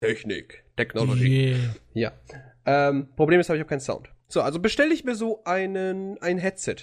Technik, 0.00 0.64
Technology. 0.76 1.56
Yeah. 1.94 2.12
Ja. 2.66 2.88
Ähm, 2.88 3.08
Problem 3.16 3.40
ist, 3.40 3.48
habe 3.48 3.58
ich 3.58 3.64
auch 3.64 3.68
keinen 3.68 3.80
Sound. 3.80 4.10
So, 4.28 4.42
also 4.42 4.60
bestelle 4.60 4.92
ich 4.92 5.04
mir 5.04 5.14
so 5.14 5.42
einen 5.44 6.18
ein 6.18 6.38
Headset. 6.38 6.76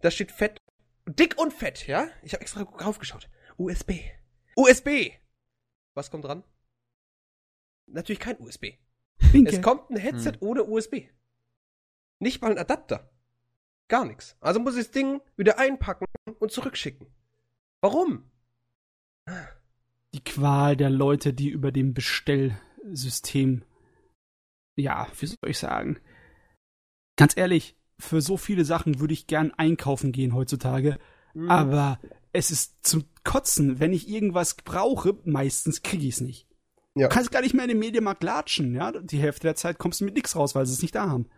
Da 0.00 0.10
steht 0.10 0.32
fett 0.32 0.57
Dick 1.08 1.38
und 1.38 1.52
fett, 1.52 1.86
ja? 1.86 2.08
Ich 2.22 2.32
habe 2.32 2.42
extra 2.42 2.64
draufgeschaut. 2.64 3.28
USB. 3.56 3.92
USB! 4.56 5.12
Was 5.94 6.10
kommt 6.10 6.24
dran? 6.24 6.44
Natürlich 7.86 8.20
kein 8.20 8.38
USB. 8.40 8.74
Winke. 9.32 9.52
Es 9.52 9.62
kommt 9.62 9.90
ein 9.90 9.96
Headset 9.96 10.32
hm. 10.32 10.38
ohne 10.40 10.64
USB. 10.64 11.08
Nicht 12.20 12.42
mal 12.42 12.50
ein 12.50 12.58
Adapter. 12.58 13.10
Gar 13.88 14.04
nichts. 14.04 14.36
Also 14.40 14.60
muss 14.60 14.76
ich 14.76 14.84
das 14.84 14.92
Ding 14.92 15.20
wieder 15.36 15.58
einpacken 15.58 16.04
und 16.38 16.52
zurückschicken. 16.52 17.06
Warum? 17.80 18.30
Die 20.14 20.24
Qual 20.24 20.76
der 20.76 20.90
Leute, 20.90 21.32
die 21.32 21.48
über 21.48 21.72
dem 21.72 21.94
Bestellsystem, 21.94 23.64
ja, 24.76 25.08
wie 25.18 25.26
soll 25.26 25.50
ich 25.50 25.58
sagen? 25.58 26.00
Ganz 27.16 27.36
ehrlich, 27.36 27.77
für 27.98 28.20
so 28.20 28.36
viele 28.36 28.64
Sachen 28.64 29.00
würde 29.00 29.14
ich 29.14 29.26
gern 29.26 29.52
einkaufen 29.56 30.12
gehen 30.12 30.34
heutzutage. 30.34 30.98
Mhm. 31.34 31.50
Aber 31.50 31.98
es 32.32 32.50
ist 32.50 32.86
zum 32.86 33.04
Kotzen. 33.24 33.80
Wenn 33.80 33.92
ich 33.92 34.08
irgendwas 34.08 34.54
brauche, 34.54 35.16
meistens 35.24 35.82
kriege 35.82 36.06
ich 36.06 36.14
es 36.14 36.20
nicht. 36.20 36.46
Ja. 36.94 37.08
Du 37.08 37.14
kannst 37.14 37.30
gar 37.30 37.42
nicht 37.42 37.54
mehr 37.54 37.64
in 37.64 37.70
den 37.70 37.78
Medienmarkt 37.78 38.22
latschen, 38.22 38.74
ja. 38.74 38.92
Die 38.92 39.18
Hälfte 39.18 39.46
der 39.46 39.54
Zeit 39.54 39.78
kommst 39.78 40.00
du 40.00 40.04
mit 40.04 40.14
nichts 40.14 40.36
raus, 40.36 40.54
weil 40.54 40.66
sie 40.66 40.72
es 40.72 40.82
nicht 40.82 40.94
da 40.94 41.08
haben. 41.08 41.28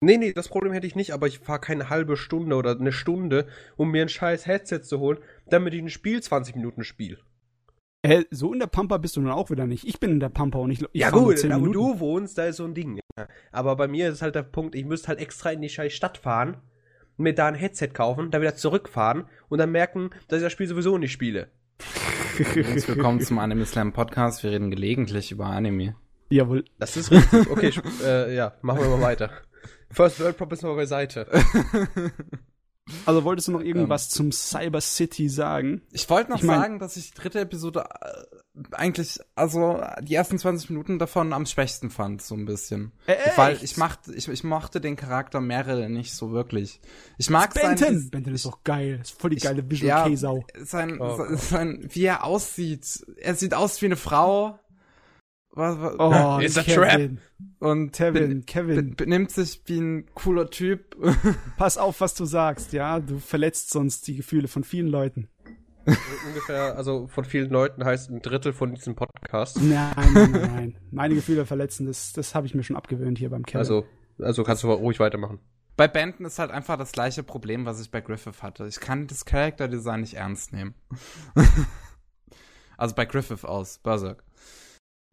Nee, 0.00 0.18
nee, 0.18 0.32
das 0.32 0.48
Problem 0.48 0.72
hätte 0.72 0.86
ich 0.86 0.96
nicht, 0.96 1.12
aber 1.12 1.26
ich 1.26 1.38
fahre 1.38 1.60
keine 1.60 1.88
halbe 1.88 2.16
Stunde 2.16 2.56
oder 2.56 2.78
eine 2.78 2.92
Stunde, 2.92 3.46
um 3.76 3.90
mir 3.90 4.02
ein 4.02 4.08
scheiß 4.08 4.46
Headset 4.46 4.80
zu 4.82 4.98
holen, 4.98 5.18
damit 5.46 5.72
ich 5.72 5.80
ein 5.80 5.88
Spiel 5.88 6.22
20 6.22 6.56
Minuten 6.56 6.84
spiele. 6.84 7.18
Äh, 8.04 8.26
so 8.30 8.52
in 8.52 8.58
der 8.58 8.66
Pampa 8.66 8.98
bist 8.98 9.16
du 9.16 9.22
nun 9.22 9.30
auch 9.30 9.48
wieder 9.48 9.66
nicht. 9.66 9.88
Ich 9.88 9.98
bin 9.98 10.10
in 10.10 10.20
der 10.20 10.28
Pampa 10.28 10.58
und 10.58 10.70
ich, 10.70 10.82
ich 10.92 11.00
Ja 11.00 11.08
gut, 11.08 11.42
da 11.42 11.58
wo 11.58 11.66
du 11.68 12.00
wohnst, 12.00 12.36
da 12.36 12.44
ist 12.44 12.56
so 12.56 12.64
ein 12.66 12.74
Ding. 12.74 13.00
Aber 13.50 13.76
bei 13.76 13.88
mir 13.88 14.10
ist 14.10 14.20
halt 14.20 14.34
der 14.34 14.42
Punkt, 14.42 14.74
ich 14.74 14.84
müsste 14.84 15.08
halt 15.08 15.20
extra 15.20 15.52
in 15.52 15.62
die 15.62 15.70
scheiß 15.70 15.90
Stadt 15.94 16.18
fahren, 16.18 16.58
mir 17.16 17.34
da 17.34 17.46
ein 17.46 17.54
Headset 17.54 17.88
kaufen, 17.88 18.30
da 18.30 18.42
wieder 18.42 18.56
zurückfahren 18.56 19.24
und 19.48 19.56
dann 19.56 19.72
merken, 19.72 20.10
dass 20.28 20.36
ich 20.36 20.42
das 20.44 20.52
Spiel 20.52 20.66
sowieso 20.66 20.98
nicht 20.98 21.12
spiele. 21.12 21.48
Herzlich 22.36 22.88
willkommen 22.88 23.22
zum 23.22 23.38
Anime 23.38 23.64
Slam 23.64 23.94
Podcast. 23.94 24.42
Wir 24.42 24.50
reden 24.50 24.70
gelegentlich 24.70 25.32
über 25.32 25.46
Anime. 25.46 25.96
Jawohl. 26.28 26.66
Das 26.78 26.98
ist 26.98 27.10
richtig. 27.10 27.50
Okay, 27.50 27.72
äh, 28.04 28.36
ja, 28.36 28.52
machen 28.60 28.80
wir 28.80 28.88
mal 28.88 29.00
weiter. 29.00 29.30
First 29.90 30.20
World 30.20 30.36
Problems 30.36 30.62
mal 30.62 30.76
beiseite. 30.76 31.26
Also 33.06 33.24
wolltest 33.24 33.48
du 33.48 33.52
noch 33.52 33.62
irgendwas 33.62 34.06
ähm, 34.06 34.10
zum 34.10 34.32
Cyber 34.32 34.80
City 34.80 35.28
sagen? 35.28 35.82
Ich 35.90 36.08
wollte 36.10 36.30
noch 36.30 36.38
ich 36.38 36.44
mein, 36.44 36.60
sagen, 36.60 36.78
dass 36.78 36.96
ich 36.96 37.12
die 37.12 37.20
dritte 37.20 37.40
Episode 37.40 37.84
äh, 38.00 38.64
eigentlich, 38.72 39.18
also 39.34 39.82
die 40.02 40.14
ersten 40.14 40.38
20 40.38 40.70
Minuten 40.70 40.98
davon 40.98 41.32
am 41.32 41.46
schwächsten 41.46 41.90
fand, 41.90 42.20
so 42.20 42.34
ein 42.34 42.44
bisschen. 42.44 42.92
Äh, 43.06 43.16
Weil 43.36 43.58
ich 43.62 43.78
machte, 43.78 44.14
ich, 44.14 44.28
ich 44.28 44.44
mochte 44.44 44.80
den 44.80 44.96
Charakter 44.96 45.40
Meryl 45.40 45.88
nicht 45.88 46.14
so 46.14 46.32
wirklich. 46.32 46.80
Ich 47.16 47.30
mag 47.30 47.54
Benton. 47.54 47.76
sein. 47.76 48.10
Benton 48.10 48.34
ist 48.34 48.44
doch 48.44 48.62
geil. 48.64 49.00
Ist 49.02 49.18
voll 49.18 49.30
die 49.30 49.36
geile 49.36 49.68
Visual 49.68 49.88
ja, 49.88 50.04
K-Sau. 50.04 50.44
Sein, 50.62 51.00
oh, 51.00 51.36
sein, 51.36 51.86
wie 51.90 52.04
er 52.04 52.24
aussieht. 52.24 53.04
Er 53.16 53.34
sieht 53.34 53.54
aus 53.54 53.80
wie 53.80 53.86
eine 53.86 53.96
Frau 53.96 54.58
was, 55.56 55.78
was, 55.80 55.94
oh, 55.98 56.38
ist 56.40 56.58
ein 56.58 56.64
Trap. 56.64 57.10
Und 57.60 57.92
Kevin, 57.92 58.44
Kevin. 58.44 58.96
benimmt 58.96 59.30
sich 59.30 59.62
wie 59.66 59.80
ein 59.80 60.06
cooler 60.14 60.50
Typ. 60.50 60.96
Pass 61.56 61.78
auf, 61.78 62.00
was 62.00 62.14
du 62.14 62.24
sagst, 62.24 62.72
ja. 62.72 62.98
Du 62.98 63.18
verletzt 63.18 63.70
sonst 63.70 64.06
die 64.08 64.16
Gefühle 64.16 64.48
von 64.48 64.64
vielen 64.64 64.88
Leuten. 64.88 65.28
Ungefähr, 66.26 66.76
also 66.76 67.06
von 67.06 67.24
vielen 67.24 67.50
Leuten 67.50 67.84
heißt 67.84 68.10
ein 68.10 68.20
Drittel 68.20 68.52
von 68.52 68.74
diesem 68.74 68.96
Podcast. 68.96 69.60
Nein, 69.62 69.92
nein, 69.96 70.14
nein. 70.14 70.32
nein. 70.32 70.76
Meine 70.90 71.14
Gefühle 71.14 71.46
verletzen, 71.46 71.86
das, 71.86 72.12
das 72.12 72.34
habe 72.34 72.46
ich 72.46 72.54
mir 72.54 72.62
schon 72.62 72.76
abgewöhnt 72.76 73.18
hier 73.18 73.30
beim 73.30 73.44
Kevin. 73.44 73.60
Also, 73.60 73.84
also 74.18 74.42
kannst 74.42 74.62
du 74.62 74.72
ruhig 74.72 74.98
weitermachen. 74.98 75.38
Bei 75.76 75.86
Benton 75.88 76.24
ist 76.24 76.38
halt 76.38 76.50
einfach 76.50 76.78
das 76.78 76.92
gleiche 76.92 77.22
Problem, 77.22 77.66
was 77.66 77.80
ich 77.80 77.90
bei 77.90 78.00
Griffith 78.00 78.42
hatte. 78.42 78.66
Ich 78.66 78.80
kann 78.80 79.06
das 79.06 79.24
Character 79.24 79.68
Design 79.68 80.00
nicht 80.00 80.14
ernst 80.14 80.52
nehmen. 80.52 80.74
also 82.76 82.94
bei 82.94 83.04
Griffith 83.04 83.44
aus 83.44 83.78
Berserk. 83.78 84.24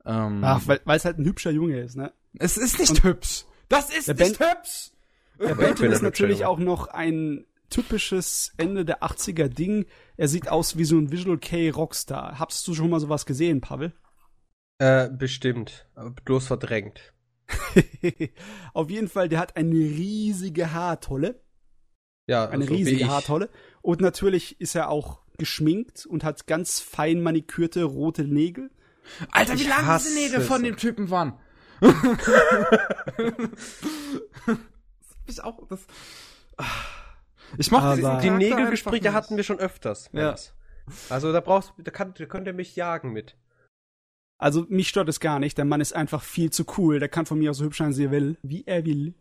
Ähm, 0.05 0.41
Ach, 0.43 0.61
weil 0.67 0.97
es 0.97 1.05
halt 1.05 1.19
ein 1.19 1.25
hübscher 1.25 1.51
Junge 1.51 1.79
ist, 1.79 1.95
ne? 1.95 2.11
Es 2.39 2.57
ist 2.57 2.79
nicht 2.79 2.91
Und 2.91 3.03
hübsch. 3.03 3.45
Das 3.69 3.89
ist 3.89 4.07
nicht 4.07 4.39
ben 4.39 4.49
hübsch. 4.49 4.91
Der 5.39 5.55
Benton 5.55 5.91
ist 5.91 6.01
natürlich 6.01 6.45
auch 6.45 6.59
noch 6.59 6.87
ein 6.87 7.45
typisches 7.69 8.53
Ende 8.57 8.85
der 8.85 9.01
80er 9.01 9.47
Ding. 9.47 9.85
Er 10.17 10.27
sieht 10.27 10.49
aus 10.49 10.77
wie 10.77 10.85
so 10.85 10.97
ein 10.97 11.11
Visual 11.11 11.37
K 11.37 11.69
Rockstar. 11.69 12.37
Hast 12.37 12.67
du 12.67 12.73
schon 12.73 12.89
mal 12.89 12.99
sowas 12.99 13.25
gesehen, 13.25 13.61
Pavel? 13.61 13.93
Äh, 14.77 15.09
bestimmt. 15.09 15.87
Aber 15.95 16.11
bloß 16.11 16.47
verdrängt. 16.47 17.13
Auf 18.73 18.89
jeden 18.89 19.07
Fall, 19.07 19.29
der 19.29 19.39
hat 19.39 19.55
eine 19.55 19.75
riesige 19.75 20.73
Haartolle. 20.73 21.41
Ja, 22.27 22.49
eine 22.49 22.63
also 22.63 22.73
riesige 22.73 23.07
Haartolle. 23.07 23.49
Und 23.81 24.01
natürlich 24.01 24.59
ist 24.59 24.75
er 24.75 24.89
auch 24.89 25.21
geschminkt 25.37 26.05
und 26.05 26.23
hat 26.23 26.47
ganz 26.47 26.79
fein 26.79 27.21
manikürte 27.21 27.83
rote 27.83 28.23
Nägel. 28.23 28.69
Alter, 29.31 29.57
wie 29.59 29.67
lang 29.67 29.97
diese 29.97 30.13
Nägel 30.13 30.41
von 30.41 30.63
dem 30.63 30.77
Typen 30.77 31.09
waren. 31.09 31.33
ich 35.25 35.43
auch, 35.43 35.67
das. 35.67 35.81
Ich 37.57 37.71
mach 37.71 37.95
die, 37.95 38.03
die 38.21 38.29
Nägelgespräche 38.29 39.13
hatten 39.13 39.35
wir 39.35 39.43
schon 39.43 39.59
öfters. 39.59 40.09
Ja. 40.13 40.35
Also 41.09 41.33
da 41.33 41.39
brauchst 41.39 41.73
da, 41.77 41.91
kann, 41.91 42.13
da 42.17 42.25
könnt 42.25 42.47
ihr 42.47 42.53
mich 42.53 42.75
jagen 42.75 43.11
mit. 43.11 43.35
Also 44.37 44.65
mich 44.69 44.89
stört 44.89 45.09
es 45.09 45.19
gar 45.19 45.39
nicht, 45.39 45.57
der 45.57 45.65
Mann 45.65 45.81
ist 45.81 45.93
einfach 45.93 46.21
viel 46.23 46.51
zu 46.51 46.65
cool. 46.77 46.99
Der 46.99 47.09
kann 47.09 47.25
von 47.25 47.39
mir 47.39 47.51
aus 47.51 47.57
so 47.57 47.65
hübsch 47.65 47.79
sein, 47.79 47.95
wie 47.97 48.05
er 48.05 48.11
will. 48.11 48.37
Wie 48.43 48.63
er 48.65 48.85
will. 48.85 49.13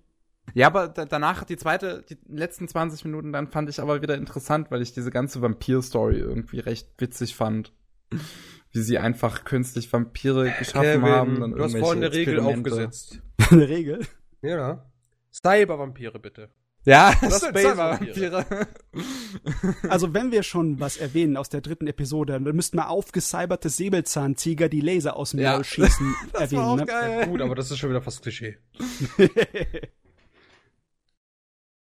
Ja, 0.54 0.66
aber 0.66 0.88
danach, 0.88 1.44
die 1.44 1.56
zweite, 1.56 2.02
die 2.08 2.18
letzten 2.26 2.66
20 2.66 3.04
Minuten, 3.04 3.32
dann 3.32 3.48
fand 3.48 3.68
ich 3.68 3.80
aber 3.80 4.02
wieder 4.02 4.16
interessant, 4.16 4.70
weil 4.70 4.82
ich 4.82 4.92
diese 4.92 5.10
ganze 5.10 5.42
Vampir-Story 5.42 6.18
irgendwie 6.18 6.58
recht 6.58 6.88
witzig 6.98 7.36
fand 7.36 7.72
wie 8.72 8.83
sie 8.83 8.98
einfach 8.98 9.44
künstlich 9.44 9.92
Vampire 9.92 10.52
geschaffen 10.59 11.02
Kevin, 11.02 11.02
haben. 11.02 11.40
Dann 11.40 11.52
du 11.52 11.62
hast 11.62 11.76
vorhin 11.76 12.04
eine 12.04 12.12
Regel 12.12 12.40
aufgesetzt. 12.40 13.20
eine 13.50 13.68
Regel? 13.68 14.06
Ja. 14.42 14.90
Cyber-Vampire 15.33 16.18
bitte. 16.18 16.50
Ja, 16.85 17.14
das 17.20 17.44
Space-Vampire. 17.44 18.46
also 19.88 20.14
wenn 20.14 20.33
wir 20.33 20.42
schon 20.42 20.80
was 20.80 20.96
erwähnen 20.96 21.37
aus 21.37 21.50
der 21.50 21.61
dritten 21.61 21.87
Episode, 21.87 22.33
dann 22.33 22.42
müssten 22.56 22.78
wir 22.78 22.88
aufgecyberte 22.88 23.68
Säbelzahntiger, 23.68 24.68
die 24.68 24.80
Laser 24.80 25.16
aus 25.16 25.33
dem 25.33 25.40
ja. 25.40 25.52
Maul 25.52 25.64
schießen, 25.64 26.14
das 26.33 26.40
erwähnen. 26.42 26.62
War 26.62 26.70
auch 26.70 26.76
ne? 26.76 26.87
geil. 26.87 27.20
Ja, 27.20 27.26
gut, 27.26 27.42
aber 27.42 27.54
das 27.54 27.70
ist 27.70 27.78
schon 27.78 27.90
wieder 27.90 28.00
fast 28.00 28.22
Klischee. 28.22 28.56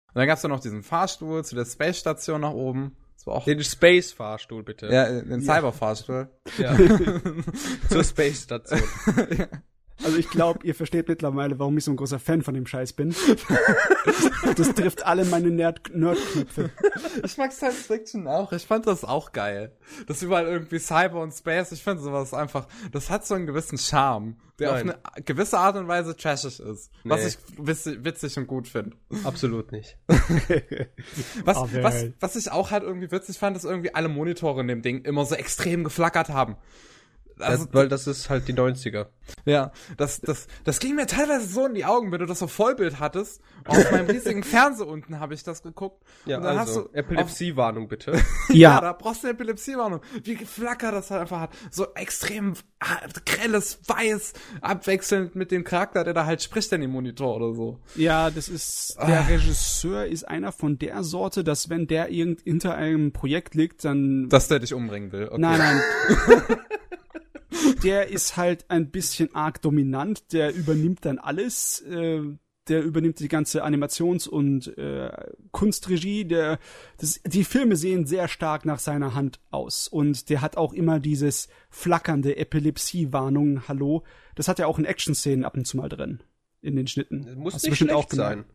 Und 0.08 0.16
dann 0.16 0.28
gab's 0.28 0.42
ja 0.42 0.50
noch 0.50 0.60
diesen 0.60 0.82
Fahrstuhl 0.82 1.46
zu 1.46 1.56
der 1.56 1.66
Space-Station 1.66 2.42
nach 2.42 2.54
oben. 2.54 2.96
Auch 3.30 3.46
den 3.46 3.64
Space-Fahrstuhl, 3.64 4.64
bitte. 4.64 4.88
Ja, 4.88 5.10
den 5.10 5.42
Cyber-Fahrstuhl. 5.42 6.30
Ja. 6.58 6.76
Zur 7.90 8.04
Space-Station. 8.04 8.82
ja. 9.38 9.48
Also 10.04 10.18
ich 10.18 10.30
glaube, 10.30 10.66
ihr 10.66 10.76
versteht 10.76 11.08
mittlerweile, 11.08 11.60
warum 11.60 11.78
ich 11.78 11.84
so 11.84 11.92
ein 11.92 11.98
großer 11.98 12.20
Fan 12.20 12.42
von 12.42 12.54
dem 12.54 12.66
Scheiß 12.66 12.94
bin. 12.94 13.14
das 14.56 14.74
trifft 14.74 15.06
alle 15.06 15.26
meine 15.26 15.50
Nerd-Knöpfe. 15.50 16.70
Ich 17.24 17.38
mag 17.38 17.52
Science 17.52 17.88
Fiction 17.88 18.28
auch. 18.28 18.52
Ich 18.54 18.66
fand 18.66 18.88
das 18.88 19.04
auch 19.04 19.32
geil. 19.32 19.76
Das 20.08 20.22
überall 20.22 20.46
irgendwie 20.46 20.80
Cyber 20.80 21.22
und 21.22 21.34
Space. 21.34 21.72
Ich 21.72 21.84
finde 21.84 22.02
sowas 22.02 22.34
einfach, 22.34 22.68
das 22.92 23.10
hat 23.10 23.26
so 23.26 23.36
einen 23.36 23.46
gewissen 23.46 23.78
Charme, 23.78 24.38
der 24.58 24.72
Nein. 24.72 24.92
auf 24.92 24.98
eine 25.14 25.24
gewisse 25.24 25.60
Art 25.60 25.76
und 25.76 25.88
Weise 25.88 26.16
trashig 26.16 26.60
ist. 26.60 26.92
Nee. 27.04 27.12
Was 27.12 27.26
ich 27.26 27.38
witzig, 27.58 28.04
witzig 28.04 28.38
und 28.38 28.48
gut 28.48 28.68
finde. 28.68 28.96
Absolut 29.24 29.72
nicht. 29.72 29.98
was, 31.44 31.58
was, 31.74 32.06
was 32.20 32.36
ich 32.36 32.52
auch 32.52 32.72
halt 32.72 32.84
irgendwie 32.84 33.12
witzig 33.12 33.38
fand, 33.38 33.58
ist 33.58 33.66
irgendwie 33.66 33.94
alle 33.94 34.10
Monitore 34.10 34.62
in 34.62 34.68
dem 34.68 34.82
Ding 34.82 35.04
immer 35.04 35.26
so 35.26 35.36
extrem 35.36 35.84
geflackert 35.84 36.30
haben. 36.30 36.56
Also, 37.40 37.66
das, 37.66 37.74
weil 37.74 37.88
das 37.88 38.08
ist 38.08 38.30
halt 38.30 38.48
die 38.48 38.54
90er. 38.54 39.08
Ja, 39.46 39.72
das, 39.98 40.22
das, 40.22 40.48
das 40.64 40.80
ging 40.80 40.96
mir 40.96 41.08
teilweise 41.08 41.48
so 41.48 41.66
in 41.66 41.74
die 41.74 41.86
Augen, 41.86 42.12
wenn 42.12 42.20
du 42.20 42.26
das 42.26 42.40
so 42.40 42.48
Vollbild 42.48 43.00
hattest. 43.00 43.42
Auf 43.66 43.92
meinem 43.92 44.10
riesigen 44.10 44.44
Fernseher 44.44 44.88
unten 44.88 45.20
habe 45.20 45.34
ich 45.34 45.44
das 45.44 45.62
geguckt. 45.62 46.04
Ja, 46.26 46.38
und 46.38 46.44
dann 46.44 46.58
also, 46.58 46.82
hast 46.82 46.90
du 46.90 46.98
Epilepsiewarnung 46.98 47.88
bitte. 47.88 48.14
ja. 48.50 48.56
ja, 48.56 48.82
da 48.82 48.94
brauchst 48.94 49.24
du 49.24 49.28
eine 49.28 49.36
Epilepsiewarnung. 49.36 50.02
Wie 50.24 50.36
geflackert 50.36 50.94
das 50.94 51.12
halt 51.12 51.22
einfach 51.22 51.40
hat. 51.42 51.52
So 51.72 51.94
extrem 51.94 52.54
ah, 52.80 52.98
grelles 53.26 53.80
Weiß, 53.88 54.34
abwechselnd 54.62 55.36
mit 55.36 55.52
dem 55.52 55.64
Charakter, 55.64 56.04
der 56.04 56.14
da 56.14 56.26
halt 56.26 56.42
spricht 56.42 56.72
in 56.74 56.82
dem 56.82 56.92
Monitor 56.92 57.36
oder 57.36 57.54
so. 57.54 57.80
Ja, 57.96 58.30
das 58.30 58.50
ist, 58.50 58.98
der 58.98 59.22
ah. 59.22 59.26
Regisseur 59.28 60.06
ist 60.06 60.28
einer 60.28 60.52
von 60.52 60.78
der 60.80 61.04
Sorte, 61.04 61.44
dass 61.44 61.70
wenn 61.70 61.88
der 61.88 62.10
irgend 62.10 62.42
hinter 62.42 62.76
einem 62.76 63.12
Projekt 63.12 63.56
liegt, 63.56 63.86
dann... 63.86 64.30
Dass 64.30 64.48
der 64.48 64.60
dich 64.60 64.74
umbringen 64.74 65.12
will. 65.12 65.28
Okay. 65.28 65.40
Nein, 65.40 65.60
nein. 65.60 66.58
der 67.84 68.10
ist 68.10 68.38
halt 68.38 68.66
ein 68.70 68.92
bisschen 68.92 69.34
arg 69.36 69.62
dominant, 69.62 70.32
der 70.34 70.54
übernimmt 70.54 71.06
dann 71.06 71.18
alles, 71.20 71.82
äh, 71.82 72.22
der 72.68 72.84
übernimmt 72.84 73.20
die 73.20 73.28
ganze 73.28 73.64
Animations- 73.64 74.28
und 74.28 74.78
äh, 74.78 75.10
Kunstregie, 75.52 76.26
der 76.26 76.60
das, 76.98 77.20
die 77.26 77.44
Filme 77.44 77.76
sehen 77.76 78.06
sehr 78.06 78.28
stark 78.28 78.66
nach 78.66 78.80
seiner 78.80 79.16
Hand 79.16 79.40
aus 79.50 79.88
und 79.88 80.30
der 80.30 80.42
hat 80.42 80.56
auch 80.58 80.74
immer 80.74 81.00
dieses 81.00 81.48
flackernde 81.72 82.38
Epilepsie-Warnung, 82.38 83.68
hallo, 83.68 84.04
das 84.36 84.48
hat 84.48 84.60
er 84.60 84.68
auch 84.68 84.78
in 84.80 84.86
Action-Szenen 84.86 85.46
ab 85.46 85.58
und 85.58 85.66
zu 85.66 85.78
mal 85.78 85.90
drin 85.90 86.22
in 86.62 86.76
den 86.76 86.88
Schnitten. 86.88 87.26
Das 87.26 87.36
muss 87.36 87.54
Hast 87.56 87.66
nicht 87.66 87.78
schlecht 87.78 87.94
auch 87.94 88.08
sein. 88.12 88.46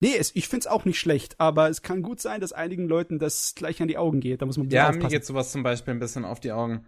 Nee, 0.00 0.16
es, 0.18 0.34
ich 0.34 0.48
find's 0.48 0.66
auch 0.66 0.84
nicht 0.84 0.98
schlecht, 0.98 1.38
aber 1.38 1.68
es 1.68 1.82
kann 1.82 2.02
gut 2.02 2.20
sein, 2.20 2.40
dass 2.40 2.52
einigen 2.52 2.88
Leuten 2.88 3.20
das 3.20 3.54
gleich 3.54 3.80
an 3.80 3.86
die 3.86 3.98
Augen 3.98 4.18
geht. 4.18 4.42
Da 4.42 4.46
muss 4.46 4.56
man 4.56 4.68
Ja, 4.70 4.88
aufpassen. 4.88 5.02
mir 5.04 5.08
geht 5.10 5.24
sowas 5.24 5.52
zum 5.52 5.62
Beispiel 5.62 5.94
ein 5.94 6.00
bisschen 6.00 6.24
auf 6.24 6.40
die 6.40 6.50
Augen. 6.50 6.84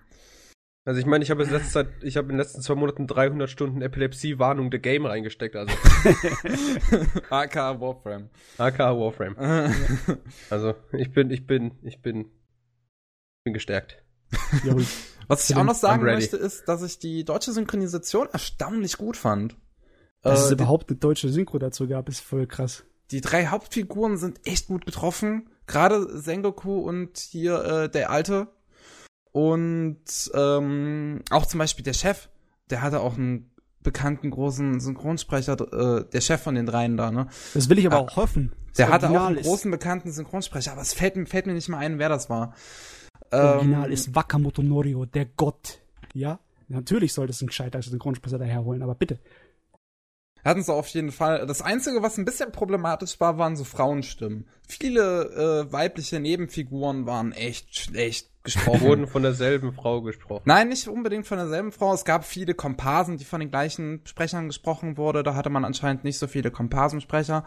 Also 0.86 1.00
ich 1.00 1.06
meine, 1.06 1.24
ich 1.24 1.30
habe 1.30 1.42
in 1.44 1.50
letzter 1.50 1.70
Zeit, 1.70 1.88
ich 2.02 2.18
habe 2.18 2.26
in 2.26 2.34
den 2.34 2.38
letzten 2.38 2.60
zwei 2.60 2.74
Monaten 2.74 3.06
300 3.06 3.48
Stunden 3.48 3.80
Epilepsie-Warnung 3.80 4.70
der 4.70 4.80
Game 4.80 5.06
reingesteckt, 5.06 5.56
also. 5.56 5.72
AK 7.30 7.80
Warframe. 7.80 8.28
AK 8.58 8.78
Warframe. 8.78 9.34
also 10.50 10.74
ich 10.92 11.10
bin, 11.12 11.30
ich 11.30 11.46
bin, 11.46 11.78
ich 11.82 12.02
bin, 12.02 12.26
bin 13.44 13.54
gestärkt. 13.54 14.02
Was 15.26 15.48
ich 15.48 15.56
auch 15.56 15.64
noch 15.64 15.74
sagen 15.74 16.02
möchte, 16.02 16.36
ist, 16.36 16.68
dass 16.68 16.82
ich 16.82 16.98
die 16.98 17.24
deutsche 17.24 17.52
Synchronisation 17.52 18.28
erstaunlich 18.30 18.98
gut 18.98 19.16
fand. 19.16 19.56
Dass 20.20 20.42
äh, 20.42 20.44
es 20.44 20.50
überhaupt 20.50 20.90
eine 20.90 20.98
deutsche 20.98 21.30
Synchro 21.30 21.58
dazu 21.58 21.88
gab, 21.88 22.10
ist 22.10 22.20
voll 22.20 22.46
krass. 22.46 22.84
Die 23.10 23.22
drei 23.22 23.46
Hauptfiguren 23.46 24.18
sind 24.18 24.46
echt 24.46 24.66
gut 24.66 24.84
getroffen. 24.84 25.48
Gerade 25.66 26.18
Sengoku 26.18 26.78
und 26.78 27.18
hier 27.18 27.64
äh, 27.64 27.88
der 27.88 28.10
alte 28.10 28.48
und 29.34 30.30
ähm, 30.32 31.22
auch 31.30 31.44
zum 31.46 31.58
Beispiel 31.58 31.82
der 31.82 31.92
Chef, 31.92 32.28
der 32.70 32.82
hatte 32.82 33.00
auch 33.00 33.14
einen 33.18 33.50
bekannten 33.82 34.30
großen 34.30 34.78
Synchronsprecher, 34.78 35.54
äh, 35.72 36.08
der 36.08 36.20
Chef 36.20 36.40
von 36.40 36.54
den 36.54 36.66
dreien 36.66 36.96
da, 36.96 37.10
ne? 37.10 37.26
Das 37.52 37.68
will 37.68 37.80
ich 37.80 37.86
aber 37.86 37.96
ah, 37.96 38.00
auch 38.02 38.14
hoffen. 38.14 38.52
Der 38.78 38.90
hatte 38.90 39.10
auch 39.10 39.26
einen 39.26 39.38
ist. 39.38 39.46
großen 39.46 39.72
bekannten 39.72 40.12
Synchronsprecher, 40.12 40.70
aber 40.70 40.82
es 40.82 40.94
fällt, 40.94 41.28
fällt 41.28 41.46
mir 41.46 41.52
nicht 41.52 41.68
mal 41.68 41.78
ein, 41.78 41.98
wer 41.98 42.08
das 42.08 42.30
war. 42.30 42.54
Original 43.32 43.86
ähm, 43.86 43.92
ist 43.92 44.14
Wakamoto 44.14 44.62
Norio, 44.62 45.04
der 45.04 45.24
Gott. 45.26 45.80
Ja? 46.12 46.38
Natürlich 46.68 47.12
sollte 47.12 47.32
es 47.32 47.42
ein 47.42 47.48
gescheiter 47.48 47.82
Synchronsprecher 47.82 48.38
daherholen, 48.38 48.84
aber 48.84 48.94
bitte. 48.94 49.18
Hatten 50.44 50.62
sie 50.62 50.72
auf 50.72 50.86
jeden 50.88 51.10
Fall. 51.10 51.44
Das 51.48 51.60
Einzige, 51.60 52.02
was 52.02 52.18
ein 52.18 52.24
bisschen 52.24 52.52
problematisch 52.52 53.18
war, 53.18 53.36
waren 53.36 53.56
so 53.56 53.64
Frauenstimmen. 53.64 54.46
Viele 54.68 55.66
äh, 55.66 55.72
weibliche 55.72 56.20
Nebenfiguren 56.20 57.04
waren 57.06 57.32
echt 57.32 57.76
schlecht 57.76 58.30
gesprochen. 58.44 58.82
Wurden 58.82 59.06
von 59.06 59.22
derselben 59.22 59.72
Frau 59.72 60.02
gesprochen. 60.02 60.42
Nein, 60.44 60.68
nicht 60.68 60.86
unbedingt 60.86 61.26
von 61.26 61.38
derselben 61.38 61.72
Frau. 61.72 61.94
Es 61.94 62.04
gab 62.04 62.24
viele 62.24 62.54
Komparsen, 62.54 63.16
die 63.16 63.24
von 63.24 63.40
den 63.40 63.50
gleichen 63.50 64.02
Sprechern 64.04 64.48
gesprochen 64.48 64.98
wurde. 64.98 65.22
Da 65.22 65.34
hatte 65.34 65.48
man 65.48 65.64
anscheinend 65.64 66.04
nicht 66.04 66.18
so 66.18 66.26
viele 66.26 66.50
Komparsensprecher. 66.50 67.44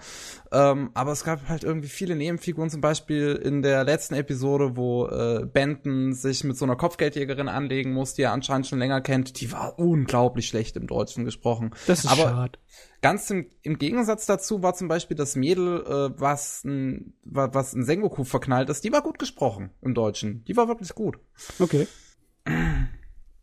Ähm, 0.51 0.89
aber 0.95 1.11
es 1.11 1.23
gab 1.23 1.47
halt 1.47 1.63
irgendwie 1.63 1.87
viele 1.87 2.15
Nebenfiguren, 2.15 2.71
zum 2.71 2.81
Beispiel 2.81 3.35
in 3.35 3.61
der 3.61 3.83
letzten 3.83 4.15
Episode, 4.15 4.75
wo 4.75 5.07
äh, 5.07 5.45
Benton 5.45 6.13
sich 6.13 6.43
mit 6.43 6.57
so 6.57 6.65
einer 6.65 6.75
Kopfgeldjägerin 6.75 7.47
anlegen 7.47 7.93
muss, 7.93 8.15
die 8.15 8.23
er 8.23 8.33
anscheinend 8.33 8.65
schon 8.65 8.79
länger 8.79 9.01
kennt. 9.01 9.39
Die 9.39 9.51
war 9.51 9.77
unglaublich 9.77 10.47
schlecht 10.47 10.75
im 10.77 10.87
Deutschen 10.87 11.25
gesprochen. 11.25 11.71
Das 11.85 11.99
ist 11.99 12.11
aber 12.11 12.23
schade. 12.23 12.59
Ganz 13.01 13.29
im, 13.29 13.47
im 13.61 13.77
Gegensatz 13.77 14.25
dazu 14.25 14.63
war 14.63 14.73
zum 14.73 14.87
Beispiel 14.87 15.15
das 15.15 15.35
Mädel, 15.35 15.83
äh, 15.85 16.19
was 16.19 16.63
ein, 16.63 17.13
was 17.23 17.73
ein 17.73 17.83
Sengoku 17.83 18.23
verknallt 18.23 18.69
ist, 18.69 18.83
die 18.83 18.91
war 18.91 19.01
gut 19.01 19.19
gesprochen 19.19 19.69
im 19.81 19.93
Deutschen. 19.93 20.43
Die 20.45 20.57
war 20.57 20.67
wirklich 20.67 20.93
gut. 20.95 21.19
Okay. 21.59 21.87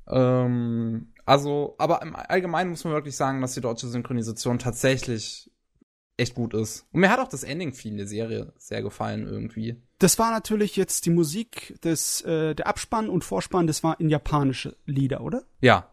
Ähm, 0.07 1.15
also, 1.25 1.77
aber 1.79 2.03
im 2.03 2.15
Allgemeinen 2.15 2.69
muss 2.69 2.85
man 2.85 2.93
wirklich 2.93 3.17
sagen, 3.17 3.41
dass 3.41 3.55
die 3.55 3.63
deutsche 3.63 3.89
Synchronisation 3.89 4.59
tatsächlich 4.59 5.51
echt 6.17 6.35
gut 6.35 6.55
ist. 6.55 6.87
Und 6.93 7.01
mir 7.01 7.11
hat 7.11 7.19
auch 7.19 7.29
das 7.29 7.43
Ending 7.43 7.73
viel 7.73 7.97
der 7.97 8.07
Serie 8.07 8.53
sehr 8.57 8.83
gefallen 8.83 9.27
irgendwie. 9.27 9.83
Das 9.99 10.19
war 10.19 10.31
natürlich 10.31 10.77
jetzt 10.77 11.07
die 11.07 11.11
Musik 11.11 11.81
des 11.83 12.21
äh, 12.21 12.55
der 12.55 12.67
Abspann 12.67 13.09
und 13.09 13.25
Vorspann, 13.25 13.67
das 13.67 13.83
war 13.83 13.99
in 13.99 14.09
japanische 14.09 14.77
Lieder, 14.87 15.23
oder? 15.23 15.45
Ja, 15.61 15.89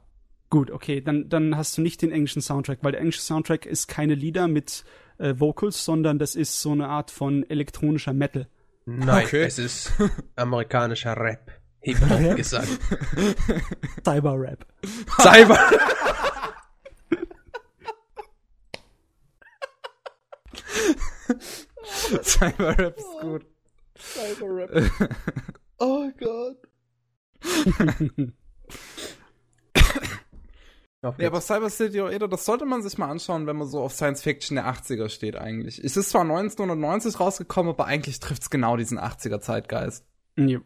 Gut, 0.52 0.70
okay, 0.70 1.00
dann, 1.00 1.30
dann 1.30 1.56
hast 1.56 1.78
du 1.78 1.82
nicht 1.82 2.02
den 2.02 2.12
englischen 2.12 2.42
Soundtrack, 2.42 2.80
weil 2.82 2.92
der 2.92 3.00
englische 3.00 3.22
Soundtrack 3.22 3.66
ist 3.66 3.88
keine 3.88 4.16
Lieder 4.16 4.50
mit 4.50 4.84
äh, 5.18 5.34
Vocals, 5.38 5.86
sondern 5.86 6.20
das 6.20 6.36
ist 6.36 6.60
so 6.60 6.74
eine 6.74 6.90
Art 6.90 7.10
von 7.10 7.50
elektronischer 7.50 8.12
Metal. 8.12 8.50
Nein, 8.86 9.26
okay. 9.26 9.44
es 9.44 9.58
ist 9.58 9.94
amerikanischer 10.36 11.16
Rap. 11.16 11.54
Hip-Hop 11.80 12.36
gesagt. 12.36 12.68
Cyber-Rap. 14.04 14.66
Cyber. 15.22 15.58
Cyber-Rap 22.24 22.98
ist 22.98 23.20
gut. 23.22 23.46
Cyber-Rap. 23.98 24.92
oh 25.80 26.12
Gott. 26.20 26.58
Ja, 31.04 31.28
aber 31.28 31.42
Cyber 31.42 31.70
City 31.72 32.00
Oedo, 32.00 32.28
das 32.28 32.46
sollte 32.46 32.66
man 32.66 32.84
sich 32.84 33.00
mal 33.00 33.10
anschauen, 33.10 33.48
wenn 33.48 33.56
man 33.56 33.68
so 33.68 33.82
auf 33.82 33.94
Science 33.94 34.22
Fiction 34.22 34.56
der 34.56 34.68
80er 34.68 35.10
steht 35.10 35.36
eigentlich. 35.36 35.84
Es 35.84 35.98
ist 35.98 36.12
zwar 36.12 36.22
1990 36.22 37.20
rausgekommen, 37.20 37.74
aber 37.74 37.86
eigentlich 37.86 38.20
trifft's 38.20 38.52
genau 38.52 38.78
diesen 38.78 39.00
80er 39.00 39.40
Zeitgeist. 39.40 40.06
Ja. 40.38 40.60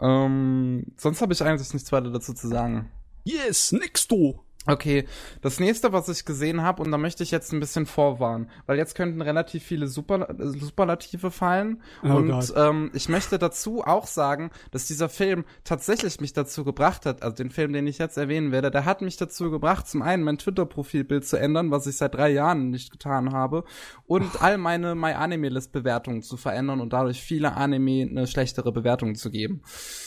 ähm, 0.00 0.84
sonst 0.96 1.20
habe 1.20 1.32
ich 1.32 1.42
eigentlich 1.42 1.74
nichts 1.74 1.90
weiter 1.90 2.10
dazu 2.10 2.32
zu 2.32 2.46
sagen. 2.46 2.90
Yes, 3.24 3.72
nix 3.72 4.06
du. 4.06 4.40
Okay, 4.70 5.04
das 5.42 5.60
nächste, 5.60 5.92
was 5.92 6.08
ich 6.08 6.24
gesehen 6.24 6.62
habe, 6.62 6.82
und 6.82 6.90
da 6.90 6.98
möchte 6.98 7.22
ich 7.22 7.30
jetzt 7.30 7.52
ein 7.52 7.60
bisschen 7.60 7.86
vorwarnen, 7.86 8.48
weil 8.66 8.78
jetzt 8.78 8.94
könnten 8.94 9.20
relativ 9.22 9.64
viele 9.64 9.86
Super, 9.86 10.28
Superlative 10.38 11.30
fallen. 11.30 11.82
Oh 12.02 12.08
und 12.08 12.52
ähm, 12.56 12.90
ich 12.94 13.08
möchte 13.08 13.38
dazu 13.38 13.82
auch 13.84 14.06
sagen, 14.06 14.50
dass 14.70 14.86
dieser 14.86 15.08
Film 15.08 15.44
tatsächlich 15.64 16.20
mich 16.20 16.32
dazu 16.32 16.64
gebracht 16.64 17.06
hat, 17.06 17.22
also 17.22 17.36
den 17.36 17.50
Film, 17.50 17.72
den 17.72 17.86
ich 17.86 17.98
jetzt 17.98 18.16
erwähnen 18.16 18.52
werde, 18.52 18.70
der 18.70 18.84
hat 18.84 19.02
mich 19.02 19.16
dazu 19.16 19.50
gebracht, 19.50 19.88
zum 19.88 20.02
einen 20.02 20.22
mein 20.22 20.38
Twitter-Profilbild 20.38 21.26
zu 21.26 21.36
ändern, 21.36 21.70
was 21.70 21.86
ich 21.86 21.96
seit 21.96 22.14
drei 22.14 22.30
Jahren 22.30 22.70
nicht 22.70 22.92
getan 22.92 23.32
habe, 23.32 23.64
und 24.06 24.30
oh. 24.34 24.38
all 24.40 24.58
meine 24.58 24.94
MyAnime-List-Bewertungen 24.94 26.22
zu 26.22 26.36
verändern 26.36 26.80
und 26.80 26.92
dadurch 26.92 27.20
viele 27.20 27.52
Anime 27.56 28.06
eine 28.08 28.26
schlechtere 28.26 28.72
Bewertung 28.72 29.14
zu 29.14 29.30
geben. 29.30 29.62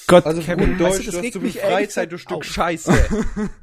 Gott, 0.08 0.26
also 0.26 0.42
Kevin, 0.42 0.78
Deutsch, 0.78 1.00
weißt 1.00 1.00
du, 1.00 1.12
das 1.12 1.22
du 1.22 1.28
hast 1.28 1.36
du 1.36 1.60
Freizeit, 1.60 2.12
du 2.12 2.18
Stück 2.18 2.46
Scheiße. 2.46 2.94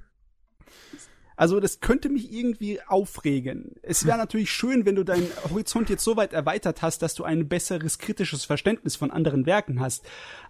Also 1.40 1.58
das 1.58 1.80
könnte 1.80 2.10
mich 2.10 2.30
irgendwie 2.34 2.82
aufregen. 2.82 3.76
Es 3.80 4.04
wäre 4.04 4.18
natürlich 4.18 4.50
schön, 4.50 4.84
wenn 4.84 4.94
du 4.94 5.04
deinen 5.04 5.26
Horizont 5.50 5.88
jetzt 5.88 6.04
so 6.04 6.18
weit 6.18 6.34
erweitert 6.34 6.82
hast, 6.82 7.00
dass 7.00 7.14
du 7.14 7.24
ein 7.24 7.48
besseres 7.48 7.96
kritisches 7.96 8.44
Verständnis 8.44 8.94
von 8.94 9.10
anderen 9.10 9.46
Werken 9.46 9.80
hast. 9.80 10.04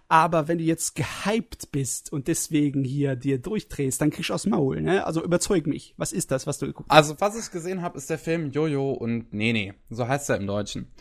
Aber 0.09 0.49
wenn 0.49 0.57
du 0.57 0.65
jetzt 0.65 0.97
gehypt 0.97 1.71
bist 1.71 2.11
und 2.11 2.27
deswegen 2.27 2.83
hier 2.83 3.15
dir 3.15 3.37
durchdrehst, 3.37 4.01
dann 4.01 4.09
kriegst 4.09 4.31
du 4.31 4.33
aus 4.33 4.45
Maul, 4.45 4.81
ne? 4.81 5.05
Also 5.05 5.23
überzeug 5.23 5.65
mich. 5.65 5.93
Was 5.95 6.11
ist 6.11 6.29
das, 6.29 6.45
was 6.45 6.59
du 6.59 6.65
geguckt 6.65 6.89
hast? 6.89 6.97
Also 6.97 7.15
was 7.19 7.39
ich 7.39 7.49
gesehen 7.53 7.81
habe, 7.81 7.97
ist 7.97 8.09
der 8.09 8.19
Film 8.19 8.51
Jojo 8.51 8.91
und 8.91 9.31
Nene. 9.31 9.75
So 9.89 10.09
heißt 10.09 10.29
er 10.29 10.35
im 10.35 10.45
Deutschen. 10.45 10.91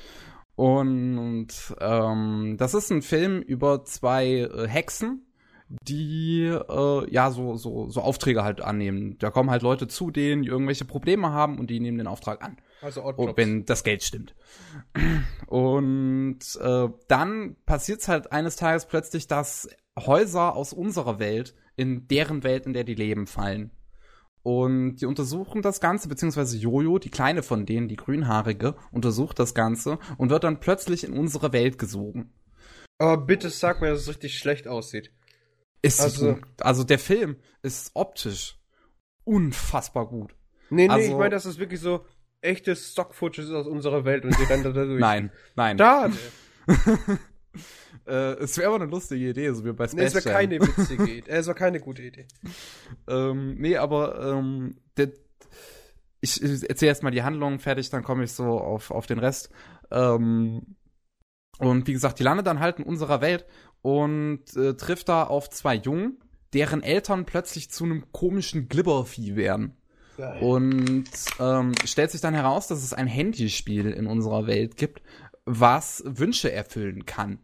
Und 0.55 1.49
ähm, 1.81 2.55
das 2.59 2.75
ist 2.75 2.93
ein 2.93 3.03
Film 3.03 3.43
über 3.43 3.85
zwei 3.85 4.27
äh, 4.43 4.69
Hexen, 4.69 5.27
die 5.83 6.43
äh, 6.43 7.13
ja 7.13 7.31
so, 7.31 7.57
so, 7.57 7.89
so 7.89 8.01
Aufträge 8.01 8.43
halt 8.43 8.61
annehmen. 8.61 9.17
Da 9.19 9.31
kommen 9.31 9.51
halt 9.51 9.63
Leute 9.63 9.87
zu 9.87 10.11
denen, 10.11 10.43
die 10.43 10.49
irgendwelche 10.49 10.85
Probleme 10.85 11.33
haben 11.33 11.59
und 11.59 11.71
die 11.71 11.81
nehmen 11.81 11.99
den 11.99 12.07
Auftrag 12.07 12.43
an. 12.43 12.59
Also 12.83 13.03
und 13.03 13.37
wenn 13.37 13.65
das 13.67 13.85
Geld 13.85 14.03
stimmt. 14.03 14.35
Und 15.47 16.41
äh, 16.61 16.89
dann 17.09 17.57
passiert 17.67 18.01
es 18.01 18.09
halt 18.09 18.33
eines 18.33 18.57
Tages 18.57 18.87
plötzlich, 18.87 19.27
dass 19.27 19.69
Häuser 19.99 20.57
aus 20.57 20.73
unserer 20.73 21.19
Welt 21.19 21.55
in 21.77 22.09
deren 22.09 22.43
Welt, 22.43 22.67
in 22.67 22.73
der 22.73 22.85
die 22.85 22.95
leben, 22.95 23.27
fallen. 23.27 23.71
Und 24.43 24.97
die 24.97 25.07
untersuchen 25.07 25.61
das 25.61 25.81
Ganze, 25.81 26.09
beziehungsweise 26.09 26.57
Jojo, 26.57 26.99
die 26.99 27.11
kleine 27.11 27.43
von 27.43 27.67
denen, 27.67 27.89
die 27.89 27.97
grünhaarige, 27.97 28.75
untersucht 28.91 29.39
das 29.39 29.55
Ganze 29.55 29.99
und 30.17 30.31
wird 30.31 30.45
dann 30.45 30.61
plötzlich 30.61 31.05
in 31.05 31.13
unsere 31.13 31.53
Welt 31.53 31.79
gesogen. 31.79 32.33
Aber 32.99 33.19
bitte 33.19 33.51
sag 33.51 33.81
mir, 33.81 33.91
dass 33.91 34.01
es 34.01 34.09
richtig 34.09 34.39
schlecht 34.39 34.67
aussieht. 34.67 35.13
Ist 35.83 36.01
also, 36.01 36.39
also 36.61 36.85
der 36.85 36.99
Film 36.99 37.37
ist 37.63 37.93
optisch 37.95 38.59
unfassbar 39.25 40.07
gut. 40.07 40.35
Nee, 40.69 40.87
nee, 40.87 40.93
also, 40.93 41.11
ich 41.11 41.17
meine, 41.17 41.31
das 41.31 41.47
ist 41.47 41.59
wirklich 41.59 41.81
so 41.81 42.05
echtes 42.43 42.93
Stock-Footage 42.93 43.57
aus 43.57 43.67
unserer 43.67 44.05
Welt 44.05 44.25
und 44.25 44.35
sie 44.35 44.45
rennen 44.45 44.63
da 44.63 44.71
durch. 44.73 45.01
nein, 45.01 45.31
nein. 45.57 45.77
Da! 45.77 46.11
äh, 48.07 48.35
es 48.35 48.57
wäre 48.57 48.69
aber 48.69 48.77
eine 48.77 48.91
lustige 48.91 49.31
Idee, 49.31 49.53
so 49.53 49.65
wie 49.65 49.73
bei 49.73 49.87
Space 49.87 49.95
nee, 49.95 50.05
es 50.05 50.15
wäre 50.15 50.35
keine 50.35 50.61
witzige 50.61 51.03
Idee. 51.19 51.31
Es 51.31 51.47
war 51.47 51.55
keine 51.55 51.81
gute 51.81 52.03
Idee. 52.03 52.27
ähm, 53.09 53.57
nee, 53.59 53.77
aber 53.77 54.35
ähm, 54.35 54.77
der, 54.97 55.11
ich, 56.21 56.43
ich 56.43 56.69
erzähle 56.69 56.91
erst 56.91 57.03
mal 57.03 57.11
die 57.11 57.23
Handlung 57.23 57.59
fertig, 57.59 57.91
dann 57.91 58.05
komme 58.05 58.25
ich 58.25 58.33
so 58.33 58.45
auf, 58.45 58.91
auf 58.91 59.07
den 59.07 59.19
Rest. 59.19 59.51
Ähm, 59.91 60.77
und 61.59 61.87
wie 61.87 61.93
gesagt, 61.93 62.19
die 62.19 62.23
landet 62.23 62.47
dann 62.47 62.61
halt 62.61 62.79
in 62.79 62.85
unserer 62.85 63.21
Welt 63.21 63.45
und 63.83 64.57
äh, 64.57 64.75
trifft 64.75 65.09
da 65.09 65.25
auf 65.25 65.51
zwei 65.51 65.75
Jungen, 65.75 66.19
deren 66.53 66.83
Eltern 66.83 67.25
plötzlich 67.25 67.71
zu 67.71 67.85
einem 67.85 68.11
komischen 68.13 68.69
Glibbervieh 68.69 69.37
werden. 69.37 69.77
Geil. 70.17 70.43
Und 70.43 71.09
ähm, 71.39 71.73
stellt 71.85 72.11
sich 72.11 72.21
dann 72.21 72.35
heraus, 72.35 72.67
dass 72.67 72.83
es 72.83 72.93
ein 72.93 73.07
Handyspiel 73.07 73.91
in 73.91 74.07
unserer 74.07 74.47
Welt 74.47 74.77
gibt, 74.77 75.03
was 75.47 76.03
Wünsche 76.07 76.53
erfüllen 76.53 77.07
kann. 77.07 77.39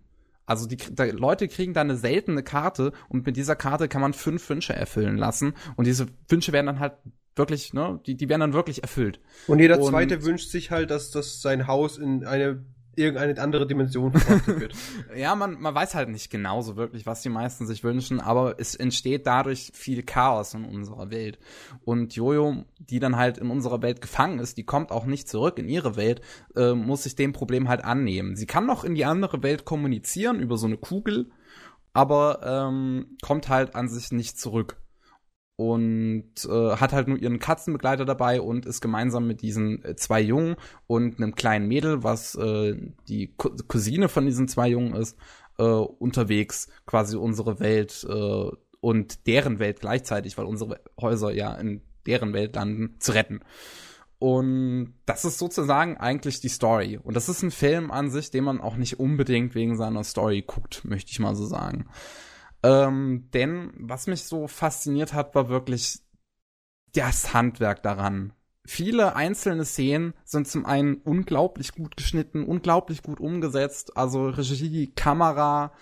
Also 0.45 0.67
die 0.67 0.77
da, 0.77 1.05
Leute 1.05 1.49
kriegen 1.49 1.75
da 1.75 1.81
eine 1.81 1.97
seltene 1.97 2.43
Karte 2.43 2.93
und 3.09 3.27
mit 3.27 3.37
dieser 3.37 3.57
Karte 3.57 3.89
kann 3.89 4.01
man 4.01 4.13
fünf 4.13 4.49
Wünsche 4.49 4.75
erfüllen 4.75 5.17
lassen. 5.17 5.55
Und 5.77 5.87
diese 5.87 6.07
Wünsche 6.29 6.53
werden 6.53 6.67
dann 6.67 6.81
halt 6.81 6.95
wirklich, 7.35 7.73
ne, 7.73 8.01
die, 8.07 8.17
die 8.17 8.29
werden 8.29 8.41
dann 8.41 8.53
wirklich 8.53 8.83
erfüllt. 8.83 9.21
Und 9.47 9.59
jeder 9.59 9.81
zweite 9.81 10.17
und, 10.17 10.25
wünscht 10.25 10.51
sich 10.51 10.71
halt, 10.71 10.91
dass, 10.91 11.11
dass 11.11 11.43
sein 11.43 11.67
Haus 11.67 11.99
in 11.99 12.25
eine 12.25 12.65
irgendeine 12.97 13.39
andere 13.41 13.67
Dimension 13.67 14.13
wird. 14.15 14.75
ja, 15.17 15.35
man, 15.35 15.61
man 15.61 15.75
weiß 15.75 15.95
halt 15.95 16.09
nicht 16.09 16.31
genau 16.31 16.63
so 16.63 16.77
wirklich, 16.77 17.07
was 17.07 17.23
die 17.23 17.29
meisten 17.29 17.67
sich 17.67 17.85
wünschen, 17.85 18.21
aber 18.21 18.59
es 18.59 18.75
entsteht 18.75 19.27
dadurch 19.27 19.71
viel 19.75 20.03
Chaos 20.03 20.55
in 20.55 20.65
unserer 20.65 21.11
Welt. 21.11 21.39
Und 21.85 22.17
Jojo, 22.17 22.65
die 22.79 22.99
dann 22.99 23.17
halt 23.17 23.39
in 23.39 23.51
unserer 23.51 23.83
Welt 23.83 24.01
gefangen 24.01 24.39
ist, 24.39 24.57
die 24.57 24.65
kommt 24.65 24.91
auch 24.91 25.05
nicht 25.05 25.29
zurück 25.29 25.59
in 25.59 25.69
ihre 25.69 25.97
Welt, 25.97 26.23
äh, 26.57 26.73
muss 26.73 27.05
sich 27.05 27.15
dem 27.15 27.33
Problem 27.33 27.69
halt 27.69 27.85
annehmen. 27.85 28.37
Sie 28.37 28.47
kann 28.47 28.67
noch 28.67 28.83
in 28.83 28.95
die 28.95 29.05
andere 29.05 29.43
Welt 29.43 29.65
kommunizieren 29.65 30.41
über 30.41 30.57
so 30.57 30.67
eine 30.67 30.79
Kugel, 30.79 31.31
aber 31.93 32.41
ähm, 32.43 33.17
kommt 33.23 33.49
halt 33.49 33.75
an 33.75 33.89
sich 33.89 34.11
nicht 34.13 34.39
zurück 34.39 34.77
und 35.57 36.33
äh, 36.49 36.77
hat 36.77 36.93
halt 36.93 37.09
nur 37.09 37.19
ihren 37.19 37.39
Katzenbegleiter 37.39 38.05
dabei 38.05 38.41
und 38.41 38.67
ist 38.67 38.83
gemeinsam 38.83 39.27
mit 39.27 39.41
diesen 39.41 39.83
äh, 39.85 39.97
zwei 39.97 40.21
Jungen 40.21 40.57
und 40.87 41.19
einem 41.19 41.35
kleinen 41.35 41.67
Mädel, 41.67 42.03
was 42.03 42.35
äh, 42.35 42.77
die 43.09 43.35
Cousine 43.37 44.09
von 44.09 44.27
diesen 44.27 44.49
zwei 44.49 44.69
Jungen 44.69 44.95
ist, 44.95 45.17
äh, 45.59 45.63
unterwegs 45.63 46.69
quasi 46.85 47.17
unsere 47.17 47.59
Welt 47.59 48.07
äh, 48.09 48.51
und 48.81 49.27
deren 49.27 49.59
Welt 49.59 49.81
gleichzeitig, 49.81 50.37
weil 50.37 50.45
unsere 50.45 50.81
Häuser 51.01 51.33
ja 51.33 51.55
in 51.55 51.81
deren 52.07 52.35
Welt 52.35 52.55
landen, 52.55 52.97
zu 53.01 53.13
retten. 53.13 53.41
Und 54.19 54.95
das 55.05 55.25
ist 55.25 55.39
sozusagen 55.39 55.97
eigentlich 55.97 56.41
die 56.41 56.49
Story. 56.49 56.99
Und 57.03 57.15
das 57.15 57.29
ist 57.29 57.43
ein 57.43 57.51
Film 57.51 57.91
an 57.91 58.11
sich, 58.11 58.31
den 58.31 58.45
man 58.45 58.61
auch 58.61 58.77
nicht 58.77 58.99
unbedingt 58.99 59.55
wegen 59.55 59.77
seiner 59.77 60.05
Story 60.05 60.43
guckt, 60.47 60.85
möchte 60.85 61.11
ich 61.11 61.19
mal 61.19 61.35
so 61.35 61.47
sagen. 61.47 61.87
Ähm, 62.63 63.29
denn 63.33 63.73
was 63.77 64.07
mich 64.07 64.25
so 64.25 64.49
fasziniert 64.49 65.13
hat, 65.13 65.35
war 65.35 65.49
wirklich 65.49 66.01
das 66.95 67.35
Handwerk 67.35 67.83
daran. 67.83 68.33
Viele 68.65 69.15
einzelne 69.15 69.65
Szenen 69.65 70.15
sind 70.25 70.49
zum 70.49 70.67
einen 70.67 70.97
unglaublich 70.97 71.73
gut 71.73 71.97
geschnitten, 71.97 72.45
unglaublich 72.45 73.03
gut 73.03 73.21
umgesetzt. 73.21 73.97
Also 73.97 74.29
Regie, 74.29 74.93
Kamera, 74.93 75.73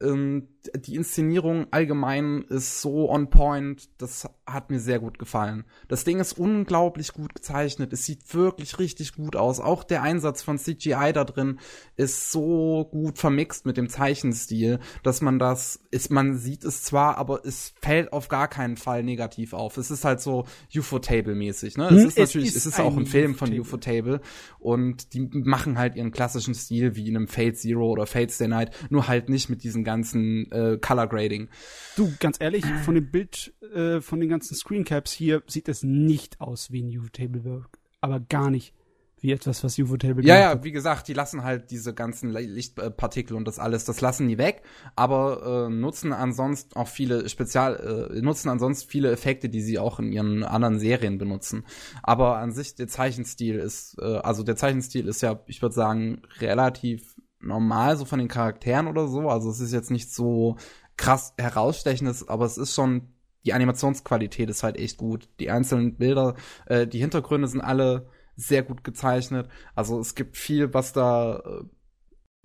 ähm, 0.00 0.48
die 0.76 0.96
Inszenierung 0.96 1.66
allgemein 1.70 2.42
ist 2.48 2.80
so 2.80 3.10
on 3.10 3.30
point, 3.30 3.88
das 3.98 4.28
hat 4.46 4.70
mir 4.70 4.80
sehr 4.80 4.98
gut 4.98 5.18
gefallen. 5.18 5.64
Das 5.88 6.04
Ding 6.04 6.20
ist 6.20 6.38
unglaublich 6.38 7.12
gut 7.12 7.34
gezeichnet, 7.34 7.92
es 7.92 8.04
sieht 8.04 8.34
wirklich 8.34 8.78
richtig 8.78 9.14
gut 9.14 9.36
aus. 9.36 9.60
Auch 9.60 9.84
der 9.84 10.02
Einsatz 10.02 10.42
von 10.42 10.58
CGI 10.58 11.12
da 11.12 11.24
drin 11.24 11.58
ist 11.96 12.32
so 12.32 12.88
gut 12.90 13.18
vermixt 13.18 13.66
mit 13.66 13.76
dem 13.76 13.88
Zeichenstil, 13.88 14.80
dass 15.02 15.20
man 15.20 15.38
das 15.38 15.80
ist, 15.90 16.10
man 16.10 16.36
sieht 16.36 16.64
es 16.64 16.82
zwar, 16.82 17.18
aber 17.18 17.44
es 17.44 17.74
fällt 17.80 18.12
auf 18.12 18.28
gar 18.28 18.48
keinen 18.48 18.76
Fall 18.76 19.02
negativ 19.02 19.52
auf. 19.52 19.76
Es 19.76 19.90
ist 19.90 20.04
halt 20.04 20.20
so 20.20 20.44
UFO-Table-mäßig, 20.74 21.76
ne? 21.76 21.86
Es 21.86 21.90
hm, 21.90 21.98
ist 21.98 22.06
es 22.06 22.16
natürlich, 22.16 22.48
ist 22.48 22.56
es 22.56 22.66
ist 22.66 22.80
auch 22.80 22.96
ein 22.96 23.06
Film 23.06 23.34
von 23.34 23.52
UFO-Table 23.52 24.20
und 24.58 25.14
die 25.14 25.20
machen 25.20 25.78
halt 25.78 25.94
ihren 25.94 26.10
klassischen 26.10 26.54
Stil 26.54 26.96
wie 26.96 27.08
in 27.08 27.16
einem 27.16 27.28
Fate 27.28 27.56
Zero 27.56 27.88
oder 27.88 28.06
Fate 28.06 28.32
Stay 28.32 28.48
Night, 28.48 28.74
nur 28.90 29.08
halt 29.08 29.28
nicht 29.28 29.48
mit 29.48 29.62
diesen 29.62 29.84
ganzen 29.84 30.50
äh, 30.58 30.78
Color 30.78 31.06
Grading. 31.08 31.48
Du, 31.96 32.12
ganz 32.18 32.38
ehrlich, 32.40 32.64
von 32.84 32.94
dem 32.94 33.10
Bild, 33.10 33.52
äh, 33.74 34.00
von 34.00 34.20
den 34.20 34.28
ganzen 34.28 34.54
Screencaps 34.54 35.12
hier 35.12 35.42
sieht 35.46 35.68
es 35.68 35.82
nicht 35.82 36.40
aus 36.40 36.70
wie 36.70 36.82
ein 36.82 36.98
UV-Table-Work. 36.98 37.78
Aber 38.00 38.20
gar 38.20 38.50
nicht 38.50 38.74
wie 39.20 39.32
etwas, 39.32 39.64
was 39.64 39.78
UFO-Table 39.78 40.24
Ja, 40.24 40.38
ja, 40.38 40.64
wie 40.64 40.72
gesagt, 40.72 41.08
die 41.08 41.12
lassen 41.12 41.42
halt 41.42 41.70
diese 41.70 41.94
ganzen 41.94 42.30
Lichtpartikel 42.30 43.36
und 43.36 43.46
das 43.46 43.58
alles, 43.58 43.84
das 43.84 44.00
lassen 44.00 44.28
die 44.28 44.38
weg, 44.38 44.62
aber 44.96 45.66
äh, 45.66 45.72
nutzen 45.72 46.12
ansonsten 46.12 46.76
auch 46.76 46.88
viele 46.88 47.28
Spezial, 47.28 48.10
äh, 48.12 48.20
nutzen 48.20 48.48
ansonsten 48.48 48.88
viele 48.88 49.10
Effekte, 49.10 49.48
die 49.48 49.60
sie 49.60 49.78
auch 49.78 49.98
in 49.98 50.12
ihren 50.12 50.44
anderen 50.44 50.78
Serien 50.78 51.18
benutzen. 51.18 51.64
Aber 52.02 52.38
an 52.38 52.52
sich 52.52 52.74
der 52.74 52.88
Zeichenstil 52.88 53.56
ist, 53.56 53.96
äh, 54.00 54.04
also 54.18 54.42
der 54.42 54.56
Zeichenstil 54.56 55.08
ist 55.08 55.20
ja, 55.20 55.40
ich 55.46 55.62
würde 55.62 55.74
sagen, 55.74 56.22
relativ 56.40 57.16
normal, 57.40 57.96
so 57.96 58.04
von 58.04 58.18
den 58.18 58.28
Charakteren 58.28 58.86
oder 58.86 59.08
so. 59.08 59.28
Also 59.28 59.50
es 59.50 59.60
ist 59.60 59.72
jetzt 59.72 59.90
nicht 59.90 60.12
so 60.12 60.56
krass 60.96 61.34
herausstechendes, 61.38 62.28
aber 62.28 62.44
es 62.44 62.58
ist 62.58 62.74
schon, 62.74 63.08
die 63.44 63.52
Animationsqualität 63.52 64.50
ist 64.50 64.62
halt 64.62 64.76
echt 64.76 64.96
gut. 64.96 65.28
Die 65.40 65.50
einzelnen 65.50 65.96
Bilder, 65.96 66.34
äh, 66.66 66.86
die 66.86 66.98
Hintergründe 66.98 67.48
sind 67.48 67.60
alle 67.60 68.08
sehr 68.36 68.62
gut 68.62 68.84
gezeichnet. 68.84 69.48
Also 69.74 69.98
es 70.00 70.14
gibt 70.14 70.36
viel, 70.36 70.74
was 70.74 70.92
da 70.92 71.38
äh, 71.38 71.64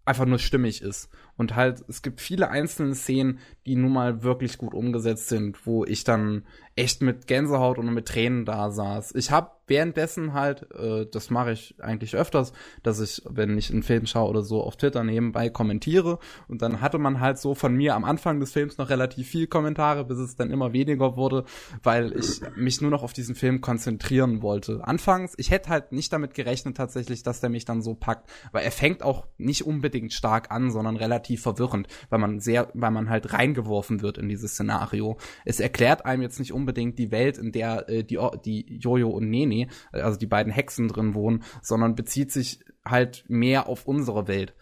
einfach 0.06 0.26
nur 0.26 0.40
stimmig 0.40 0.82
ist. 0.82 1.10
Und 1.38 1.56
halt, 1.56 1.84
es 1.88 2.02
gibt 2.02 2.22
viele 2.22 2.50
einzelne 2.50 2.96
Szenen, 2.96 3.40
die 3.66 3.76
nun 3.76 3.94
mal 3.94 4.24
wirklich 4.24 4.58
gut 4.58 4.74
umgesetzt 4.74 5.30
sind, 5.30 5.66
wo 5.66 5.86
ich 5.86 6.04
dann 6.04 6.46
echt 6.76 7.02
mit 7.02 7.28
Gänsehaut 7.28 7.78
und 7.78 7.94
mit 7.94 8.08
Tränen 8.08 8.46
da 8.46 8.72
saß. 8.72 9.16
Ich 9.16 9.32
habe 9.32 9.52
währenddessen 9.74 10.34
halt, 10.34 10.70
äh, 10.76 11.08
das 11.12 11.32
mache 11.32 11.54
ich 11.54 11.74
eigentlich 11.80 12.16
öfters, 12.16 12.54
dass 12.84 13.00
ich, 13.00 13.24
wenn 13.28 13.58
ich 13.58 13.72
einen 13.72 13.82
Film 13.82 14.06
schaue 14.06 14.30
oder 14.30 14.44
so, 14.44 14.62
auf 14.62 14.78
Twitter 14.78 15.04
nebenbei 15.04 15.50
kommentiere. 15.50 16.20
Und 16.48 16.62
dann 16.62 16.80
hatte 16.80 17.00
man 17.00 17.20
halt 17.20 17.40
so 17.40 17.56
von 17.56 17.74
mir 17.76 17.96
am 17.96 18.04
Anfang 18.04 18.40
des 18.40 18.52
Films 18.52 18.78
noch 18.78 18.92
relativ 18.92 19.28
viel 19.28 19.48
Kommentare, 19.48 20.06
bis 20.06 20.20
es 20.20 20.36
dann 20.36 20.52
immer 20.52 20.74
weniger 20.74 21.18
wurde, 21.18 21.46
weil 21.82 22.16
ich 22.16 22.42
mich 22.56 22.82
nur 22.82 22.92
noch 22.92 23.02
auf 23.02 23.14
diesen 23.14 23.34
Film 23.34 23.62
konzentrieren 23.62 24.44
wollte. 24.44 24.86
Anfangs, 24.86 25.34
ich 25.38 25.50
hätte 25.50 25.70
halt 25.70 25.92
nicht 25.92 26.14
damit 26.14 26.36
gerechnet 26.36 26.78
tatsächlich, 26.78 27.24
dass 27.24 27.40
der 27.40 27.50
mich 27.50 27.66
dann 27.66 27.82
so 27.82 27.96
packt, 27.96 28.30
weil 28.52 28.64
er 28.64 28.72
fängt 28.72 29.02
auch 29.02 29.26
nicht 29.40 29.66
unbedingt 29.66 30.14
stark 30.14 30.52
an, 30.52 30.70
sondern 30.70 30.98
relativ 30.98 31.42
verwirrend, 31.42 31.88
weil 32.12 32.20
man 32.20 32.40
sehr, 32.40 32.68
weil 32.76 32.92
man 32.92 33.10
halt 33.10 33.34
reingeworfen 33.34 34.04
wird 34.04 34.20
in 34.20 34.30
dieses 34.30 34.52
Szenario. 34.52 35.18
Es 35.46 35.60
erklärt 35.60 36.06
einem 36.06 36.22
jetzt 36.22 36.38
nicht 36.38 36.54
unbedingt 36.54 37.00
die 37.00 37.10
Welt, 37.10 37.40
in 37.40 37.52
der 37.52 37.90
äh, 37.90 38.04
die, 38.04 38.20
die 38.46 38.78
Jojo 38.78 39.10
und 39.10 39.32
Nene 39.32 39.63
Also 39.92 40.18
die 40.18 40.28
beiden 40.28 40.52
Hexen 40.52 40.88
drin 40.88 41.14
wohnen, 41.14 41.44
sondern 41.62 41.96
bezieht 41.96 42.32
sich 42.32 42.60
halt 42.86 43.26
mehr 43.28 43.68
auf 43.68 43.86
unsere 43.88 44.28
Welt. 44.28 44.54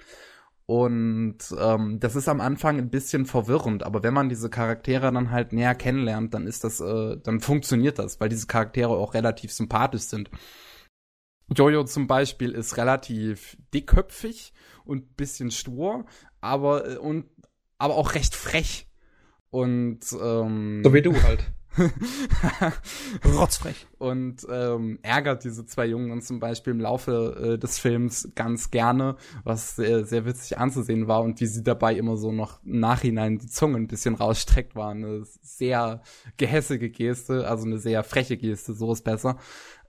Und 0.65 1.37
ähm, 1.59 1.99
das 1.99 2.15
ist 2.15 2.29
am 2.29 2.39
Anfang 2.39 2.77
ein 2.77 2.89
bisschen 2.89 3.25
verwirrend, 3.25 3.83
aber 3.83 4.03
wenn 4.03 4.13
man 4.13 4.29
diese 4.29 4.49
Charaktere 4.49 5.11
dann 5.11 5.31
halt 5.31 5.51
näher 5.51 5.75
kennenlernt, 5.75 6.33
dann 6.33 6.47
ist 6.47 6.63
das, 6.63 6.79
äh, 6.79 7.17
dann 7.21 7.41
funktioniert 7.41 7.99
das, 7.99 8.21
weil 8.21 8.29
diese 8.29 8.47
Charaktere 8.47 8.91
auch 8.91 9.13
relativ 9.13 9.51
sympathisch 9.51 10.03
sind. 10.03 10.29
Jojo 11.53 11.83
zum 11.83 12.07
Beispiel 12.07 12.51
ist 12.51 12.77
relativ 12.77 13.57
dickköpfig 13.73 14.53
und 14.85 15.17
bisschen 15.17 15.51
stur, 15.51 16.05
aber 16.39 16.89
äh, 16.89 16.97
und 16.97 17.25
aber 17.77 17.95
auch 17.95 18.15
recht 18.15 18.35
frech. 18.35 18.87
Und 19.49 19.99
ähm, 20.13 20.81
so 20.83 20.93
wie 20.93 21.01
du 21.01 21.21
halt. 21.21 21.51
Rotzfrech. 23.25 23.87
Und 23.97 24.45
ähm, 24.49 24.99
ärgert 25.01 25.43
diese 25.43 25.65
zwei 25.65 25.85
Jungen 25.85 26.21
zum 26.21 26.39
Beispiel 26.39 26.71
im 26.71 26.79
Laufe 26.79 27.53
äh, 27.53 27.57
des 27.57 27.79
Films 27.79 28.31
ganz 28.35 28.71
gerne, 28.71 29.15
was 29.43 29.75
sehr, 29.75 30.05
sehr 30.05 30.25
witzig 30.25 30.57
anzusehen 30.57 31.07
war 31.07 31.21
und 31.21 31.39
wie 31.39 31.45
sie 31.45 31.63
dabei 31.63 31.95
immer 31.95 32.17
so 32.17 32.31
noch 32.31 32.63
im 32.63 32.79
Nachhinein 32.79 33.37
die 33.37 33.47
Zunge 33.47 33.77
ein 33.77 33.87
bisschen 33.87 34.15
rausstreckt, 34.15 34.75
war 34.75 34.91
eine 34.91 35.23
sehr 35.41 36.01
gehässige 36.37 36.89
Geste, 36.89 37.47
also 37.47 37.65
eine 37.65 37.79
sehr 37.79 38.03
freche 38.03 38.37
Geste, 38.37 38.73
so 38.73 38.91
ist 38.91 39.03
besser. 39.03 39.37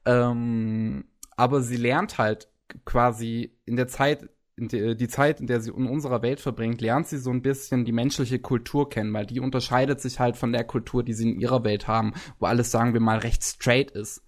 Ähm, 0.05 1.05
aber 1.37 1.63
sie 1.63 1.77
lernt 1.77 2.19
halt 2.19 2.49
quasi 2.85 3.57
in 3.65 3.77
der 3.77 3.89
Zeit, 3.89 4.29
in 4.57 4.69
die, 4.69 4.97
die 4.97 5.09
Zeit, 5.09 5.41
in 5.41 5.47
der 5.47 5.61
sie 5.61 5.71
in 5.71 5.87
unserer 5.87 6.23
Welt 6.23 6.41
verbringt, 6.41 6.81
lernt 6.81 7.09
sie 7.09 7.19
so 7.19 7.31
ein 7.31 7.43
bisschen 7.43 7.85
die 7.85 7.93
menschliche 7.93 8.39
Kultur 8.39 8.89
kennen, 8.89 9.13
weil 9.13 9.27
die 9.27 9.41
unterscheidet 9.41 10.01
sich 10.01 10.21
halt 10.21 10.37
von 10.37 10.53
der 10.53 10.65
Kultur, 10.65 11.03
die 11.03 11.15
sie 11.15 11.31
in 11.31 11.41
ihrer 11.41 11.65
Welt 11.65 11.89
haben, 11.89 12.13
wo 12.39 12.47
alles, 12.47 12.71
sagen 12.71 12.93
wir 12.93 13.01
mal, 13.01 13.19
recht 13.19 13.43
straight 13.43 13.91
ist. 13.91 14.23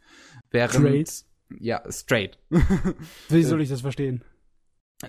Während, 0.50 1.08
straight? 1.08 1.24
Ja, 1.60 1.82
straight. 1.90 2.38
Wie 3.28 3.42
soll 3.42 3.60
ich 3.60 3.68
das 3.68 3.82
verstehen? 3.82 4.24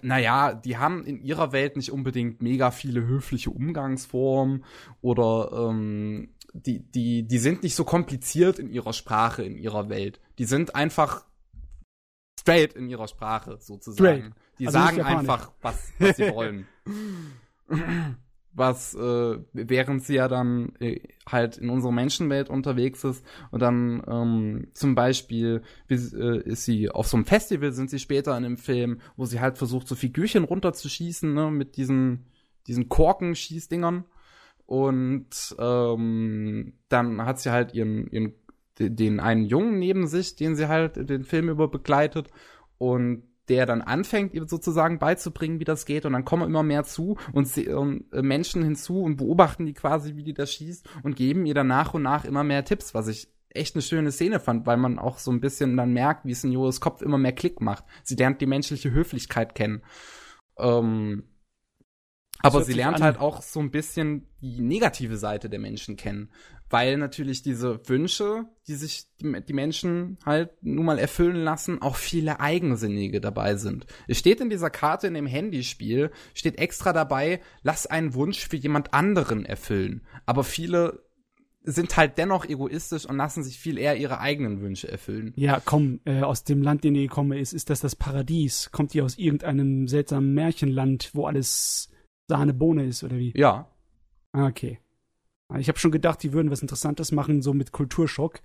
Naja, 0.01 0.53
die 0.53 0.78
haben 0.78 1.05
in 1.05 1.22
ihrer 1.22 1.53
Welt 1.53 1.78
nicht 1.78 1.91
unbedingt 1.91 2.41
mega 2.41 2.72
viele 2.72 3.05
höfliche 3.05 3.51
Umgangsformen 3.51 4.66
oder 5.01 5.70
ähm, 5.70 6.36
die, 6.53 6.80
die, 6.80 7.24
die 7.24 7.38
sind 7.38 7.63
nicht 7.63 7.76
so 7.76 7.86
kompliziert 7.86 8.59
in 8.59 8.70
ihrer 8.70 8.93
Sprache, 8.93 9.43
in 9.43 9.55
ihrer 9.55 9.89
Welt. 9.89 10.20
Die 10.39 10.45
sind 10.45 10.76
einfach 10.76 11.26
straight 12.39 12.74
in 12.74 12.89
ihrer 12.89 13.07
Sprache, 13.07 13.57
sozusagen. 13.59 14.34
Straight. 14.34 14.34
Die 14.60 14.68
also 14.68 14.80
sagen 14.80 15.01
einfach, 15.01 15.51
was, 15.62 15.91
was 15.99 16.18
sie 16.18 16.34
wollen. 16.34 16.68
was, 18.56 18.95
äh, 18.95 19.38
während 19.51 20.03
sie 20.03 20.16
ja 20.16 20.28
dann 20.28 20.74
äh, 20.80 21.01
halt 21.28 21.58
in 21.58 21.70
unserer 21.70 21.91
Menschenwelt 21.91 22.49
unterwegs 22.49 23.03
ist 23.03 23.26
und 23.51 23.62
dann 23.62 24.01
ähm, 24.08 24.68
zum 24.74 24.95
Beispiel 24.95 25.62
wie, 25.88 25.95
äh, 25.95 26.41
ist 26.43 26.64
sie 26.64 26.89
auf 26.89 27.08
so 27.08 27.18
einem 27.18 27.26
Festival, 27.26 27.74
sind 27.74 27.89
sie 27.89 27.99
später 27.99 28.36
in 28.38 28.43
dem 28.43 28.58
Film, 28.58 29.01
wo 29.18 29.26
sie 29.26 29.41
halt 29.41 29.58
versucht, 29.58 29.88
so 29.88 29.95
Figürchen 29.95 30.45
runterzuschießen, 30.45 31.34
ne, 31.34 31.51
mit 31.51 31.76
diesen, 31.76 32.28
diesen 32.68 32.88
Korkenschießdingern. 32.88 34.06
Und 34.66 35.56
ähm, 35.60 36.74
dann 36.88 37.26
hat 37.26 37.39
sie 37.39 37.51
halt 37.51 37.74
ihren, 37.74 38.08
ihren 38.08 38.34
den 38.80 39.20
einen 39.20 39.45
Jungen 39.45 39.80
neben 39.80 40.08
sich, 40.08 40.36
den 40.36 40.56
sie 40.56 40.68
halt 40.68 41.10
den 41.10 41.24
Film 41.24 41.49
über 41.49 41.68
begleitet 41.68 42.30
und 42.78 43.24
der 43.49 43.65
dann 43.65 43.81
anfängt, 43.81 44.33
ihr 44.33 44.47
sozusagen 44.47 44.99
beizubringen, 44.99 45.59
wie 45.59 45.65
das 45.65 45.85
geht. 45.85 46.05
Und 46.05 46.13
dann 46.13 46.25
kommen 46.25 46.47
immer 46.47 46.63
mehr 46.63 46.83
zu 46.83 47.17
und 47.33 47.47
sie, 47.47 47.65
ähm, 47.65 48.05
Menschen 48.11 48.63
hinzu 48.63 49.01
und 49.01 49.17
beobachten 49.17 49.65
die 49.65 49.73
quasi, 49.73 50.15
wie 50.15 50.23
die 50.23 50.33
das 50.33 50.51
schießt 50.53 50.87
und 51.03 51.15
geben 51.15 51.45
ihr 51.45 51.53
dann 51.53 51.67
nach 51.67 51.93
und 51.93 52.03
nach 52.03 52.25
immer 52.25 52.43
mehr 52.43 52.65
Tipps, 52.65 52.93
was 52.93 53.07
ich 53.07 53.29
echt 53.49 53.75
eine 53.75 53.81
schöne 53.81 54.11
Szene 54.11 54.39
fand, 54.39 54.65
weil 54.65 54.77
man 54.77 54.99
auch 54.99 55.17
so 55.17 55.31
ein 55.31 55.39
bisschen 55.39 55.77
dann 55.77 55.93
merkt, 55.93 56.25
wie 56.25 56.31
es 56.31 56.43
in 56.43 56.51
Joris 56.51 56.81
Kopf 56.81 57.01
immer 57.01 57.17
mehr 57.17 57.31
Klick 57.31 57.61
macht. 57.61 57.85
Sie 58.03 58.15
lernt 58.15 58.41
die 58.41 58.47
menschliche 58.47 58.91
Höflichkeit 58.91 59.55
kennen. 59.55 59.83
Ähm, 60.57 61.23
aber 62.45 62.63
sie 62.63 62.73
lernt 62.73 63.01
halt 63.01 63.19
auch 63.19 63.41
so 63.41 63.59
ein 63.59 63.71
bisschen 63.71 64.27
die 64.41 64.61
negative 64.61 65.17
Seite 65.17 65.49
der 65.49 65.59
Menschen 65.59 65.95
kennen 65.95 66.29
weil 66.69 66.97
natürlich 66.97 67.41
diese 67.43 67.87
Wünsche, 67.87 68.45
die 68.67 68.75
sich 68.75 69.05
die, 69.21 69.53
Menschen 69.53 70.17
halt 70.25 70.51
nun 70.61 70.85
mal 70.85 70.99
erfüllen 70.99 71.37
lassen, 71.37 71.81
auch 71.81 71.95
viele 71.95 72.39
eigensinnige 72.39 73.21
dabei 73.21 73.55
sind. 73.55 73.85
Es 74.07 74.17
steht 74.17 74.41
in 74.41 74.49
dieser 74.49 74.69
Karte 74.69 75.07
in 75.07 75.13
dem 75.13 75.27
Handyspiel, 75.27 76.11
steht 76.33 76.57
extra 76.57 76.91
dabei, 76.91 77.39
lass 77.61 77.85
einen 77.85 78.13
Wunsch 78.13 78.47
für 78.47 78.57
jemand 78.57 78.93
anderen 78.93 79.45
erfüllen. 79.45 80.01
Aber 80.25 80.43
viele 80.43 81.03
sind 81.63 81.97
halt 81.97 82.17
dennoch 82.17 82.45
egoistisch 82.45 83.05
und 83.05 83.17
lassen 83.17 83.43
sich 83.43 83.57
viel 83.57 83.77
eher 83.77 83.97
ihre 83.97 84.19
eigenen 84.19 84.61
Wünsche 84.61 84.91
erfüllen. 84.91 85.33
Ja, 85.35 85.61
komm, 85.63 85.99
äh, 86.05 86.21
aus 86.21 86.43
dem 86.43 86.61
Land, 86.61 86.83
den 86.83 86.93
ihr 86.95 87.03
gekommen 87.03 87.37
ist, 87.37 87.53
ist 87.53 87.69
das 87.69 87.79
das 87.79 87.95
Paradies? 87.95 88.69
Kommt 88.71 88.93
ihr 88.93 89.03
aus 89.03 89.17
irgendeinem 89.17 89.87
seltsamen 89.87 90.33
Märchenland, 90.33 91.11
wo 91.13 91.25
alles 91.25 91.89
Sahne-Bohne 92.28 92.86
ist, 92.86 93.03
oder 93.03 93.17
wie? 93.17 93.34
Ja. 93.36 93.69
Ah, 94.32 94.47
okay. 94.47 94.80
Ich 95.57 95.67
habe 95.67 95.78
schon 95.78 95.91
gedacht, 95.91 96.23
die 96.23 96.34
würden 96.34 96.51
was 96.51 96.61
Interessantes 96.61 97.11
machen, 97.11 97.41
so 97.41 97.53
mit 97.53 97.71
Kulturschock. 97.71 98.41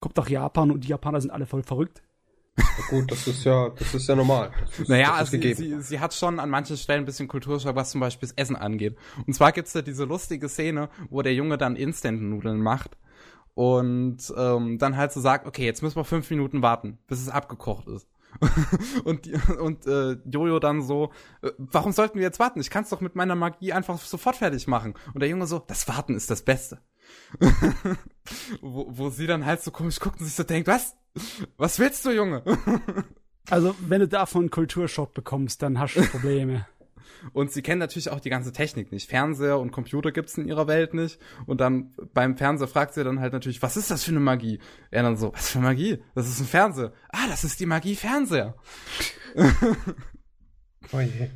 Kommt 0.00 0.18
doch 0.18 0.28
Japan 0.28 0.70
und 0.70 0.84
die 0.84 0.88
Japaner 0.88 1.20
sind 1.20 1.30
alle 1.30 1.46
voll 1.46 1.62
verrückt. 1.62 2.02
Ja, 2.58 2.64
gut, 2.90 3.10
das 3.10 3.26
ist 3.26 3.44
ja, 3.44 3.70
das 3.70 3.94
ist 3.94 4.06
ja 4.08 4.14
normal. 4.14 4.52
Ist, 4.78 4.88
naja, 4.88 5.14
also 5.14 5.30
sie, 5.30 5.54
sie, 5.54 5.80
sie, 5.80 6.00
hat 6.00 6.12
schon 6.12 6.38
an 6.38 6.50
manchen 6.50 6.76
Stellen 6.76 7.02
ein 7.02 7.06
bisschen 7.06 7.28
Kulturschock, 7.28 7.74
was 7.74 7.92
zum 7.92 8.00
Beispiel 8.00 8.28
das 8.28 8.36
Essen 8.36 8.56
angeht. 8.56 8.96
Und 9.26 9.32
zwar 9.32 9.52
gibt's 9.52 9.72
da 9.72 9.80
diese 9.80 10.04
lustige 10.04 10.50
Szene, 10.50 10.90
wo 11.08 11.22
der 11.22 11.34
Junge 11.34 11.56
dann 11.56 11.76
Instant-Nudeln 11.76 12.60
macht 12.60 12.98
und 13.54 14.18
ähm, 14.36 14.78
dann 14.78 14.96
halt 14.96 15.12
so 15.12 15.20
sagt, 15.20 15.46
okay, 15.46 15.64
jetzt 15.64 15.82
müssen 15.82 15.96
wir 15.96 16.04
fünf 16.04 16.28
Minuten 16.30 16.60
warten, 16.60 16.98
bis 17.06 17.20
es 17.20 17.28
abgekocht 17.30 17.86
ist. 17.88 18.06
und 19.04 19.28
und 19.58 19.86
äh, 19.86 20.16
Jojo 20.24 20.58
dann 20.58 20.82
so, 20.82 21.12
äh, 21.42 21.50
warum 21.58 21.92
sollten 21.92 22.16
wir 22.18 22.22
jetzt 22.22 22.40
warten? 22.40 22.60
Ich 22.60 22.70
kann 22.70 22.84
es 22.84 22.90
doch 22.90 23.00
mit 23.00 23.14
meiner 23.14 23.34
Magie 23.34 23.72
einfach 23.72 23.98
sofort 23.98 24.36
fertig 24.36 24.66
machen. 24.66 24.94
Und 25.14 25.20
der 25.20 25.28
Junge 25.28 25.46
so, 25.46 25.58
das 25.58 25.88
Warten 25.88 26.16
ist 26.16 26.30
das 26.30 26.42
Beste. 26.42 26.80
wo, 28.60 28.86
wo 28.88 29.10
sie 29.10 29.26
dann 29.26 29.44
halt 29.44 29.62
so 29.62 29.70
komisch 29.70 30.00
guckt 30.00 30.20
und 30.20 30.26
sich 30.26 30.34
so 30.34 30.44
denkt, 30.44 30.68
was? 30.68 30.96
Was 31.56 31.78
willst 31.78 32.04
du, 32.04 32.10
Junge? 32.10 32.42
also, 33.50 33.74
wenn 33.80 34.00
du 34.00 34.08
davon 34.08 34.50
Kulturschock 34.50 35.12
bekommst, 35.14 35.62
dann 35.62 35.78
hast 35.78 35.94
du 35.94 36.02
Probleme. 36.02 36.66
Und 37.32 37.52
sie 37.52 37.62
kennen 37.62 37.78
natürlich 37.78 38.10
auch 38.10 38.20
die 38.20 38.30
ganze 38.30 38.52
Technik 38.52 38.92
nicht. 38.92 39.08
Fernseher 39.08 39.58
und 39.58 39.70
Computer 39.72 40.12
gibt's 40.12 40.36
in 40.38 40.48
ihrer 40.48 40.66
Welt 40.66 40.94
nicht. 40.94 41.18
Und 41.46 41.60
dann 41.60 41.94
beim 42.14 42.36
Fernseher 42.36 42.68
fragt 42.68 42.94
sie 42.94 43.04
dann 43.04 43.20
halt 43.20 43.32
natürlich, 43.32 43.62
was 43.62 43.76
ist 43.76 43.90
das 43.90 44.04
für 44.04 44.10
eine 44.10 44.20
Magie? 44.20 44.58
Er 44.90 45.02
dann 45.02 45.16
so, 45.16 45.32
was 45.32 45.50
für 45.50 45.58
Magie? 45.58 46.02
Das 46.14 46.28
ist 46.28 46.40
ein 46.40 46.46
Fernseher. 46.46 46.92
Ah, 47.08 47.26
das 47.28 47.44
ist 47.44 47.60
die 47.60 47.66
Magie 47.66 47.94
Fernseher. 47.94 48.54
oh 50.92 51.00
je. 51.00 51.28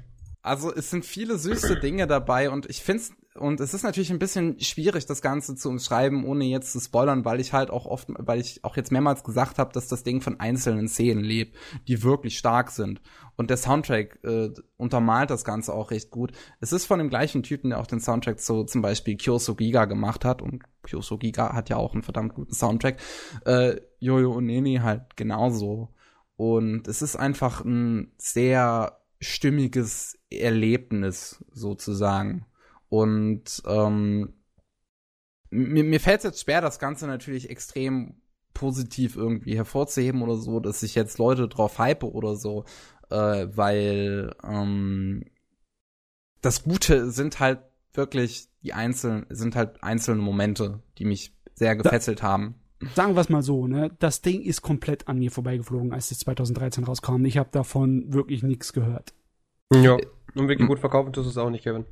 Also 0.42 0.72
es 0.72 0.90
sind 0.90 1.04
viele 1.04 1.38
süße 1.38 1.80
Dinge 1.80 2.06
dabei 2.06 2.50
und 2.50 2.70
ich 2.70 2.82
find's 2.82 3.12
und 3.38 3.60
es 3.60 3.74
ist 3.74 3.82
natürlich 3.82 4.10
ein 4.10 4.18
bisschen 4.18 4.58
schwierig, 4.60 5.06
das 5.06 5.22
Ganze 5.22 5.54
zu 5.54 5.68
umschreiben, 5.68 6.24
ohne 6.24 6.44
jetzt 6.44 6.72
zu 6.72 6.80
spoilern, 6.80 7.24
weil 7.24 7.40
ich 7.40 7.52
halt 7.52 7.70
auch 7.70 7.86
oft, 7.86 8.08
weil 8.08 8.40
ich 8.40 8.64
auch 8.64 8.76
jetzt 8.76 8.92
mehrmals 8.92 9.24
gesagt 9.24 9.58
habe, 9.58 9.72
dass 9.72 9.88
das 9.88 10.02
Ding 10.02 10.20
von 10.20 10.40
einzelnen 10.40 10.88
Szenen 10.88 11.24
lebt, 11.24 11.56
die 11.88 12.02
wirklich 12.02 12.38
stark 12.38 12.70
sind. 12.70 13.00
Und 13.36 13.50
der 13.50 13.58
Soundtrack 13.58 14.18
äh, 14.24 14.50
untermalt 14.76 15.30
das 15.30 15.44
Ganze 15.44 15.74
auch 15.74 15.90
recht 15.90 16.10
gut. 16.10 16.32
Es 16.60 16.72
ist 16.72 16.86
von 16.86 16.98
dem 16.98 17.10
gleichen 17.10 17.42
Typen, 17.42 17.70
der 17.70 17.80
auch 17.80 17.86
den 17.86 18.00
Soundtrack 18.00 18.40
zu 18.40 18.64
zum 18.64 18.80
Beispiel 18.80 19.16
Kyoso 19.16 19.54
Giga 19.54 19.84
gemacht 19.84 20.24
hat. 20.24 20.40
Und 20.40 20.62
Kyoso 20.82 21.18
Giga 21.18 21.52
hat 21.52 21.68
ja 21.68 21.76
auch 21.76 21.92
einen 21.92 22.02
verdammt 22.02 22.34
guten 22.34 22.54
Soundtrack. 22.54 22.98
Äh, 23.44 23.76
Yoyo 24.00 24.32
und 24.32 24.46
Neni 24.46 24.76
halt 24.76 25.16
genauso. 25.16 25.90
Und 26.36 26.88
es 26.88 27.02
ist 27.02 27.16
einfach 27.16 27.64
ein 27.64 28.12
sehr 28.16 29.00
stimmiges 29.20 30.18
Erlebnis 30.30 31.44
sozusagen. 31.52 32.46
Und 32.88 33.62
ähm, 33.66 34.34
mir, 35.50 35.84
mir 35.84 36.00
fällt 36.00 36.18
es 36.18 36.24
jetzt 36.24 36.42
schwer, 36.42 36.60
das 36.60 36.78
Ganze 36.78 37.06
natürlich 37.06 37.50
extrem 37.50 38.20
positiv 38.54 39.16
irgendwie 39.16 39.56
hervorzuheben 39.56 40.22
oder 40.22 40.36
so, 40.36 40.60
dass 40.60 40.80
sich 40.80 40.94
jetzt 40.94 41.18
Leute 41.18 41.46
drauf 41.46 41.78
hype 41.78 42.04
oder 42.04 42.36
so 42.36 42.64
äh, 43.10 43.46
weil 43.56 44.34
ähm, 44.42 45.24
das 46.42 46.64
Gute 46.64 47.10
sind 47.10 47.40
halt 47.40 47.60
wirklich 47.92 48.48
die 48.62 48.72
einzelnen, 48.72 49.26
sind 49.30 49.56
halt 49.56 49.82
einzelne 49.82 50.20
Momente, 50.20 50.80
die 50.98 51.04
mich 51.04 51.34
sehr 51.54 51.76
gefesselt 51.76 52.20
da, 52.20 52.24
haben. 52.24 52.56
Sagen 52.94 53.14
wir 53.14 53.20
es 53.20 53.28
mal 53.28 53.42
so, 53.42 53.66
ne? 53.66 53.90
Das 53.98 54.22
Ding 54.22 54.42
ist 54.42 54.62
komplett 54.62 55.08
an 55.08 55.18
mir 55.18 55.30
vorbeigeflogen, 55.30 55.92
als 55.92 56.10
es 56.10 56.18
2013 56.20 56.84
rauskam. 56.84 57.24
Ich 57.24 57.38
habe 57.38 57.48
davon 57.52 58.12
wirklich 58.12 58.42
nichts 58.42 58.72
gehört. 58.72 59.14
Ja, 59.72 59.96
und 60.34 60.48
wirklich 60.48 60.68
gut 60.68 60.78
verkaufen 60.78 61.12
tust 61.12 61.26
du 61.26 61.30
es 61.30 61.38
auch 61.38 61.50
nicht, 61.50 61.64
Kevin. 61.64 61.86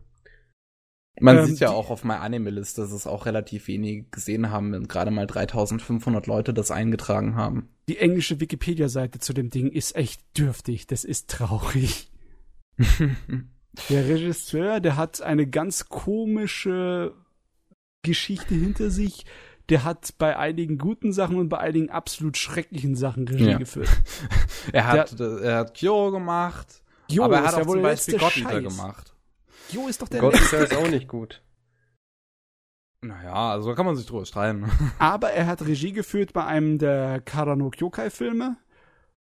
Man 1.21 1.39
ähm, 1.39 1.47
sieht 1.47 1.61
ja 1.61 1.71
auch 1.71 1.91
auf 1.91 2.03
meiner 2.03 2.23
Anime-List, 2.23 2.79
dass 2.79 2.91
es 2.91 3.07
auch 3.07 3.27
relativ 3.27 3.69
wenige 3.69 4.05
gesehen 4.11 4.51
haben, 4.51 4.73
wenn 4.73 4.89
gerade 4.89 5.11
mal 5.11 5.27
3500 5.27 6.27
Leute 6.27 6.53
das 6.53 6.71
eingetragen 6.71 7.37
haben. 7.37 7.69
Die 7.89 7.99
englische 7.99 8.41
Wikipedia-Seite 8.41 9.21
zu 9.21 9.33
dem 9.33 9.51
Ding 9.51 9.69
ist 9.69 9.95
echt 9.95 10.21
dürftig. 10.37 10.87
Das 10.87 11.05
ist 11.05 11.31
traurig. 11.31 12.11
der 13.89 14.09
Regisseur, 14.09 14.81
der 14.81 14.97
hat 14.97 15.23
eine 15.23 15.47
ganz 15.47 15.89
komische 15.89 17.15
Geschichte 18.03 18.55
hinter 18.55 18.91
sich. 18.91 19.25
Der 19.69 19.85
hat 19.85 20.15
bei 20.19 20.37
einigen 20.37 20.79
guten 20.79 21.13
Sachen 21.13 21.37
und 21.37 21.49
bei 21.49 21.59
einigen 21.59 21.91
absolut 21.91 22.37
schrecklichen 22.37 22.97
Sachen 22.97 23.29
Regie 23.29 23.51
ja. 23.51 23.59
geführt. 23.59 23.89
er 24.73 24.89
hat, 24.89 25.19
der, 25.19 25.39
er 25.41 25.59
hat 25.59 25.79
Kyo 25.79 26.11
gemacht. 26.11 26.83
Jo, 27.09 27.23
aber 27.23 27.37
er 27.37 27.45
hat 27.45 27.55
auch 27.55 27.67
zum 27.67 27.83
Beispiel 27.83 28.19
God 28.19 28.35
gemacht. 28.35 29.14
Jo 29.71 29.89
ist 29.89 30.03
doch 30.03 30.09
der 30.09 30.21
Gott 30.21 30.35
letzte. 30.35 30.57
ist 30.57 30.77
auch 30.77 30.89
nicht 30.89 31.09
gut. 31.09 31.43
Naja, 33.03 33.51
also 33.53 33.69
da 33.69 33.75
kann 33.75 33.87
man 33.87 33.97
sich 33.97 34.07
drüber 34.07 34.25
streiten. 34.25 34.71
Aber 34.99 35.31
er 35.31 35.47
hat 35.47 35.63
Regie 35.63 35.93
geführt 35.93 36.33
bei 36.33 36.45
einem 36.45 36.79
der 36.79 37.21
Karano 37.21 37.71
Kyokai-Filme 37.71 38.57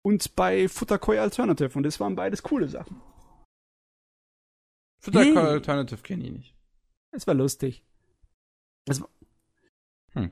und 0.02 0.34
bei 0.34 0.68
Futakoi 0.68 1.18
Alternative 1.18 1.76
und 1.76 1.82
das 1.82 2.00
waren 2.00 2.16
beides 2.16 2.42
coole 2.42 2.68
Sachen. 2.68 3.02
Futakoi 5.00 5.34
hey. 5.34 5.36
Alternative 5.36 6.00
kenne 6.02 6.24
ich 6.24 6.32
nicht. 6.32 6.56
Es 7.10 7.26
war 7.26 7.34
lustig. 7.34 7.84
Es 8.86 9.00
war 9.00 9.08
hm. 10.12 10.30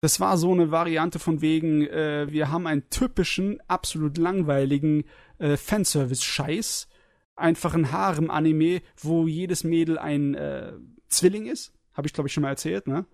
Das 0.00 0.18
war 0.18 0.36
so 0.36 0.50
eine 0.50 0.72
Variante 0.72 1.20
von 1.20 1.42
wegen, 1.42 1.86
äh, 1.86 2.26
wir 2.28 2.50
haben 2.50 2.66
einen 2.66 2.88
typischen, 2.90 3.60
absolut 3.68 4.18
langweiligen 4.18 5.04
äh, 5.38 5.56
Fanservice-Scheiß. 5.56 6.88
Einfach 7.34 7.74
ein 7.74 7.92
Harem-Anime, 7.92 8.82
wo 9.00 9.26
jedes 9.26 9.64
Mädel 9.64 9.98
ein 9.98 10.34
äh, 10.34 10.72
Zwilling 11.08 11.46
ist. 11.46 11.72
Habe 11.94 12.06
ich, 12.06 12.12
glaube 12.12 12.28
ich, 12.28 12.34
schon 12.34 12.42
mal 12.42 12.50
erzählt, 12.50 12.86
ne? 12.86 13.06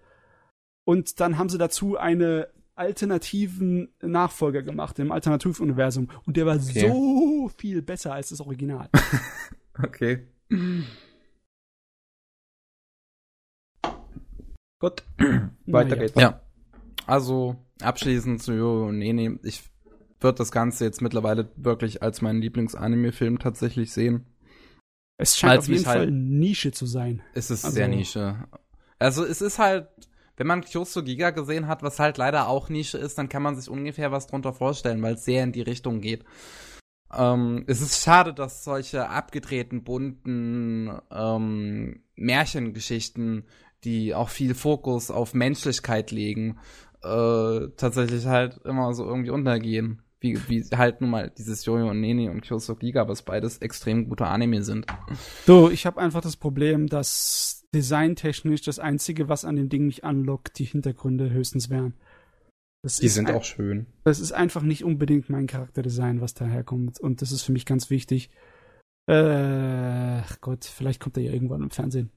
Und 0.85 1.21
dann 1.21 1.39
haben 1.39 1.49
sie 1.49 1.59
dazu 1.59 1.97
eine 1.97 2.49
alternativen 2.75 3.93
Nachfolger 4.01 4.63
gemacht 4.63 4.99
im 4.99 5.13
Alternativuniversum. 5.13 6.09
Und 6.25 6.37
der 6.37 6.47
war 6.47 6.57
okay. 6.57 6.89
so 6.89 7.51
viel 7.59 7.83
besser 7.83 8.15
als 8.15 8.29
das 8.31 8.41
Original. 8.41 8.89
okay. 9.83 10.29
Gut. 14.79 15.03
Weiter 15.67 15.97
geht's. 15.97 16.19
Ja. 16.19 16.41
Also, 17.07 17.57
abschließend 17.81 18.43
zu 18.43 18.53
Yo 18.53 18.93
Nene. 18.93 19.41
Ich 19.43 19.63
würde 20.21 20.39
das 20.39 20.53
Ganze 20.53 20.85
jetzt 20.85 21.01
mittlerweile 21.01 21.51
wirklich 21.57 22.03
als 22.03 22.23
meinen 22.23 22.41
Lieblingsanime-Film 22.41 23.39
tatsächlich 23.39 23.93
sehen. 23.93 24.27
Es 25.17 25.37
scheint 25.37 25.53
als 25.53 25.65
auf 25.65 25.69
jeden 25.69 25.85
Fall 25.85 25.99
halt, 25.99 26.13
Nische 26.13 26.73
zu 26.73 26.87
sein. 26.87 27.23
Es 27.35 27.51
ist 27.51 27.65
also, 27.65 27.75
sehr 27.75 27.89
Nische. 27.89 28.37
Also, 28.99 29.25
es 29.25 29.41
ist 29.41 29.59
halt, 29.59 29.89
wenn 30.37 30.47
man 30.47 30.63
Kyoso 30.63 31.03
Giga 31.03 31.31
gesehen 31.31 31.67
hat, 31.67 31.83
was 31.83 31.99
halt 31.99 32.19
leider 32.19 32.49
auch 32.49 32.69
Nische 32.69 32.99
ist, 32.99 33.19
dann 33.19 33.29
kann 33.29 33.43
man 33.43 33.57
sich 33.57 33.69
ungefähr 33.69 34.13
was 34.13 34.29
drunter 34.29 34.53
vorstellen, 34.53 35.03
weil 35.03 35.15
es 35.15 35.25
sehr 35.25 35.43
in 35.43 35.53
die 35.53 35.63
Richtung 35.63 36.01
geht. 36.01 36.25
Ähm, 37.13 37.65
es 37.67 37.81
ist 37.81 38.03
schade, 38.03 38.35
dass 38.35 38.65
solche 38.65 39.09
abgedrehten, 39.09 39.83
bunten 39.83 40.93
ähm, 41.11 42.03
Märchengeschichten, 42.17 43.45
die 43.85 44.15
auch 44.15 44.29
viel 44.29 44.55
Fokus 44.55 45.11
auf 45.11 45.35
Menschlichkeit 45.35 46.11
legen, 46.11 46.59
äh, 47.03 47.69
tatsächlich 47.77 48.27
halt 48.27 48.59
immer 48.65 48.93
so 48.95 49.05
irgendwie 49.05 49.31
untergehen. 49.31 50.03
Wie, 50.21 50.37
wie 50.49 50.63
halt 50.77 51.01
nun 51.01 51.11
mal 51.11 51.31
dieses 51.31 51.65
Jojo 51.65 51.91
und 51.91 52.01
Neni 52.01 52.29
und 52.29 52.41
Kyoso 52.41 52.75
Giga, 52.75 53.07
was 53.07 53.23
beides 53.23 53.59
extrem 53.59 54.09
gute 54.09 54.27
Anime 54.27 54.63
sind. 54.63 54.87
So, 55.47 55.71
ich 55.71 55.87
habe 55.87 56.01
einfach 56.01 56.21
das 56.21 56.37
Problem, 56.37 56.89
dass 56.89 57.67
designtechnisch 57.73 58.63
das 58.63 58.79
Einzige, 58.79 59.29
was 59.29 59.45
an 59.45 59.57
dem 59.57 59.69
Ding 59.69 59.87
mich 59.87 60.05
anlockt, 60.05 60.59
die 60.59 60.65
Hintergründe 60.65 61.31
höchstens 61.31 61.71
wären. 61.71 61.95
Das 62.83 62.99
die 62.99 63.09
sind 63.09 63.29
ein, 63.29 63.37
auch 63.37 63.45
schön. 63.45 63.87
Das 64.05 64.21
ist 64.21 64.33
einfach 64.33 64.63
nicht 64.63 64.85
unbedingt 64.85 65.31
mein 65.31 65.47
Charakterdesign, 65.47 66.21
was 66.21 66.35
daherkommt. 66.35 67.01
Und 67.01 67.23
das 67.23 67.33
ist 67.33 67.43
für 67.43 67.53
mich 67.53 67.67
ganz 67.67 67.91
wichtig. 67.91 68.31
Äh, 69.07 70.23
Gott, 70.41 70.65
vielleicht 70.65 71.01
kommt 71.01 71.17
er 71.17 71.25
ja 71.25 71.33
irgendwann 71.33 71.63
im 71.63 71.71
Fernsehen. 71.71 72.11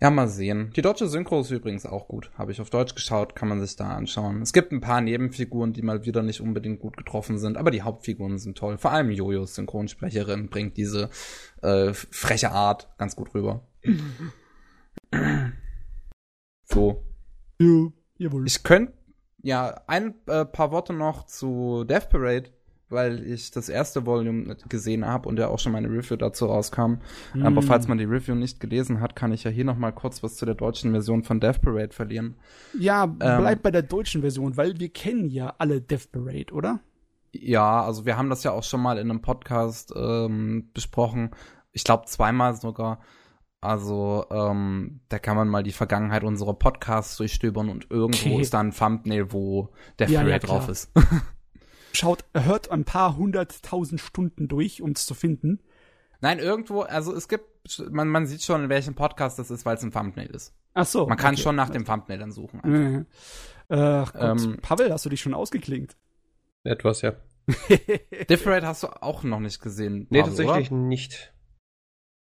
Ja, 0.00 0.10
mal 0.10 0.28
sehen. 0.28 0.72
Die 0.76 0.82
deutsche 0.82 1.08
Synchro 1.08 1.40
ist 1.40 1.50
übrigens 1.50 1.84
auch 1.84 2.06
gut. 2.06 2.30
Habe 2.34 2.52
ich 2.52 2.60
auf 2.60 2.70
Deutsch 2.70 2.94
geschaut, 2.94 3.34
kann 3.34 3.48
man 3.48 3.60
sich 3.60 3.74
da 3.74 3.88
anschauen. 3.88 4.42
Es 4.42 4.52
gibt 4.52 4.70
ein 4.70 4.80
paar 4.80 5.00
Nebenfiguren, 5.00 5.72
die 5.72 5.82
mal 5.82 6.04
wieder 6.04 6.22
nicht 6.22 6.40
unbedingt 6.40 6.78
gut 6.78 6.96
getroffen 6.96 7.36
sind, 7.38 7.56
aber 7.56 7.72
die 7.72 7.82
Hauptfiguren 7.82 8.38
sind 8.38 8.56
toll. 8.56 8.78
Vor 8.78 8.92
allem 8.92 9.10
Jojos 9.10 9.56
Synchronsprecherin 9.56 10.50
bringt 10.50 10.76
diese 10.76 11.10
äh, 11.62 11.92
freche 11.92 12.52
Art 12.52 12.88
ganz 12.96 13.16
gut 13.16 13.34
rüber. 13.34 13.66
so. 16.64 17.02
Ja, 17.58 17.88
jawohl. 18.18 18.46
Ich 18.46 18.62
könnte 18.62 18.92
ja 19.42 19.82
ein 19.88 20.14
äh, 20.26 20.44
paar 20.44 20.70
Worte 20.70 20.92
noch 20.92 21.26
zu 21.26 21.82
Death 21.82 22.08
Parade 22.08 22.50
weil 22.90 23.22
ich 23.26 23.50
das 23.50 23.68
erste 23.68 24.06
Volume 24.06 24.56
gesehen 24.68 25.06
habe 25.06 25.28
und 25.28 25.38
ja 25.38 25.48
auch 25.48 25.58
schon 25.58 25.72
meine 25.72 25.88
Review 25.88 26.16
dazu 26.16 26.46
rauskam. 26.46 26.98
Mm. 27.34 27.44
Aber 27.44 27.62
falls 27.62 27.86
man 27.88 27.98
die 27.98 28.04
Review 28.04 28.34
nicht 28.34 28.60
gelesen 28.60 29.00
hat, 29.00 29.14
kann 29.14 29.32
ich 29.32 29.44
ja 29.44 29.50
hier 29.50 29.64
noch 29.64 29.76
mal 29.76 29.92
kurz 29.92 30.22
was 30.22 30.36
zu 30.36 30.46
der 30.46 30.54
deutschen 30.54 30.92
Version 30.92 31.22
von 31.22 31.40
Death 31.40 31.60
Parade 31.60 31.92
verlieren. 31.92 32.36
Ja, 32.78 33.06
bleib 33.06 33.58
ähm, 33.58 33.62
bei 33.62 33.70
der 33.70 33.82
deutschen 33.82 34.22
Version, 34.22 34.56
weil 34.56 34.78
wir 34.78 34.88
kennen 34.88 35.28
ja 35.28 35.54
alle 35.58 35.80
Death 35.80 36.10
Parade, 36.12 36.52
oder? 36.52 36.80
Ja, 37.32 37.82
also 37.82 38.06
wir 38.06 38.16
haben 38.16 38.30
das 38.30 38.42
ja 38.42 38.52
auch 38.52 38.64
schon 38.64 38.80
mal 38.80 38.98
in 38.98 39.10
einem 39.10 39.20
Podcast 39.20 39.92
ähm, 39.94 40.70
besprochen. 40.72 41.30
Ich 41.72 41.84
glaube 41.84 42.06
zweimal 42.06 42.54
sogar. 42.56 43.00
Also, 43.60 44.24
ähm, 44.30 45.00
da 45.08 45.18
kann 45.18 45.36
man 45.36 45.48
mal 45.48 45.64
die 45.64 45.72
Vergangenheit 45.72 46.22
unserer 46.22 46.54
Podcasts 46.54 47.16
durchstöbern 47.16 47.68
und 47.68 47.90
irgendwo 47.90 48.30
okay. 48.30 48.40
ist 48.40 48.54
da 48.54 48.60
ein 48.60 48.72
Thumbnail, 48.72 49.32
wo 49.32 49.70
Death 49.98 50.10
ja, 50.10 50.20
Parade 50.20 50.30
ja, 50.30 50.38
drauf 50.38 50.68
ist. 50.68 50.92
schaut, 51.92 52.24
hört 52.34 52.70
ein 52.70 52.84
paar 52.84 53.16
hunderttausend 53.16 54.00
Stunden 54.00 54.48
durch, 54.48 54.82
um 54.82 54.92
es 54.92 55.06
zu 55.06 55.14
finden. 55.14 55.60
Nein, 56.20 56.38
irgendwo, 56.38 56.82
also 56.82 57.14
es 57.14 57.28
gibt, 57.28 57.44
man, 57.90 58.08
man 58.08 58.26
sieht 58.26 58.42
schon, 58.42 58.64
in 58.64 58.68
welchem 58.68 58.94
Podcast 58.94 59.38
das 59.38 59.50
ist, 59.50 59.64
weil 59.64 59.76
es 59.76 59.82
ein 59.82 59.92
Thumbnail 59.92 60.28
ist. 60.28 60.54
Ach 60.74 60.86
so. 60.86 61.06
Man 61.06 61.16
kann 61.16 61.34
okay. 61.34 61.42
schon 61.42 61.56
nach 61.56 61.70
dem 61.70 61.84
Thumbnail 61.84 62.18
dann 62.18 62.32
suchen. 62.32 62.60
Mhm. 62.64 63.06
Ach 63.68 64.12
Gott. 64.12 64.42
Ähm, 64.42 64.58
Pavel, 64.62 64.92
hast 64.92 65.04
du 65.04 65.10
dich 65.10 65.20
schon 65.20 65.34
ausgeklingt? 65.34 65.96
Etwas, 66.64 67.02
ja. 67.02 67.14
Differate 68.28 68.66
hast 68.66 68.82
du 68.82 68.88
auch 69.02 69.22
noch 69.22 69.40
nicht 69.40 69.60
gesehen. 69.60 70.06
Nee, 70.10 70.22
Pavel, 70.22 70.36
tatsächlich 70.36 70.72
oder? 70.72 70.80
nicht. 70.80 71.32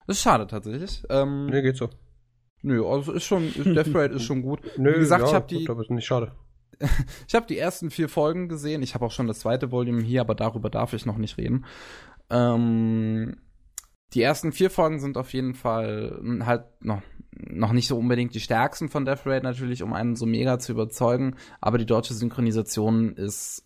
Das 0.08 0.18
ist 0.18 0.24
schade 0.24 0.48
tatsächlich. 0.48 1.04
Ähm, 1.10 1.48
nee, 1.48 1.62
geht 1.62 1.78
so. 1.78 1.90
Nö, 2.62 2.86
also 2.86 3.12
ist 3.12 3.26
schon, 3.26 3.52
Death 3.76 3.94
Rate 3.94 4.16
ist 4.16 4.24
schon 4.24 4.42
gut. 4.42 4.62
Nö, 4.78 4.96
Wie 4.96 5.00
gesagt, 5.00 5.24
ja, 5.24 5.28
ich 5.30 5.34
habe 5.34 5.48
die. 5.48 5.70
Aber 5.70 5.82
ist 5.82 5.92
nicht 5.92 6.06
schade. 6.06 6.34
ich 7.28 7.36
habe 7.36 7.46
die 7.48 7.58
ersten 7.58 7.90
vier 7.90 8.10
Folgen 8.10 8.50
gesehen. 8.50 8.84
Ich 8.84 8.96
habe 8.96 9.06
auch 9.06 9.12
schon 9.12 9.28
das 9.28 9.40
zweite 9.40 9.72
Volume 9.72 10.02
hier, 10.02 10.22
aber 10.22 10.36
darüber 10.36 10.70
darf 10.70 10.94
ich 10.94 11.06
noch 11.06 11.18
nicht 11.18 11.38
reden. 11.38 11.66
Ähm, 12.30 13.38
die 14.14 14.22
ersten 14.22 14.52
vier 14.52 14.70
Folgen 14.70 15.00
sind 15.00 15.18
auf 15.18 15.34
jeden 15.34 15.54
Fall 15.56 16.20
halt 16.46 16.66
noch, 16.82 17.02
noch 17.32 17.72
nicht 17.72 17.88
so 17.88 17.98
unbedingt 17.98 18.36
die 18.36 18.40
stärksten 18.40 18.90
von 18.90 19.06
Death 19.06 19.26
Raid 19.26 19.44
natürlich, 19.44 19.82
um 19.82 19.94
einen 19.94 20.16
so 20.16 20.26
mega 20.26 20.60
zu 20.60 20.72
überzeugen. 20.72 21.36
Aber 21.62 21.78
die 21.78 21.86
deutsche 21.86 22.14
Synchronisation 22.14 23.16
ist 23.16 23.66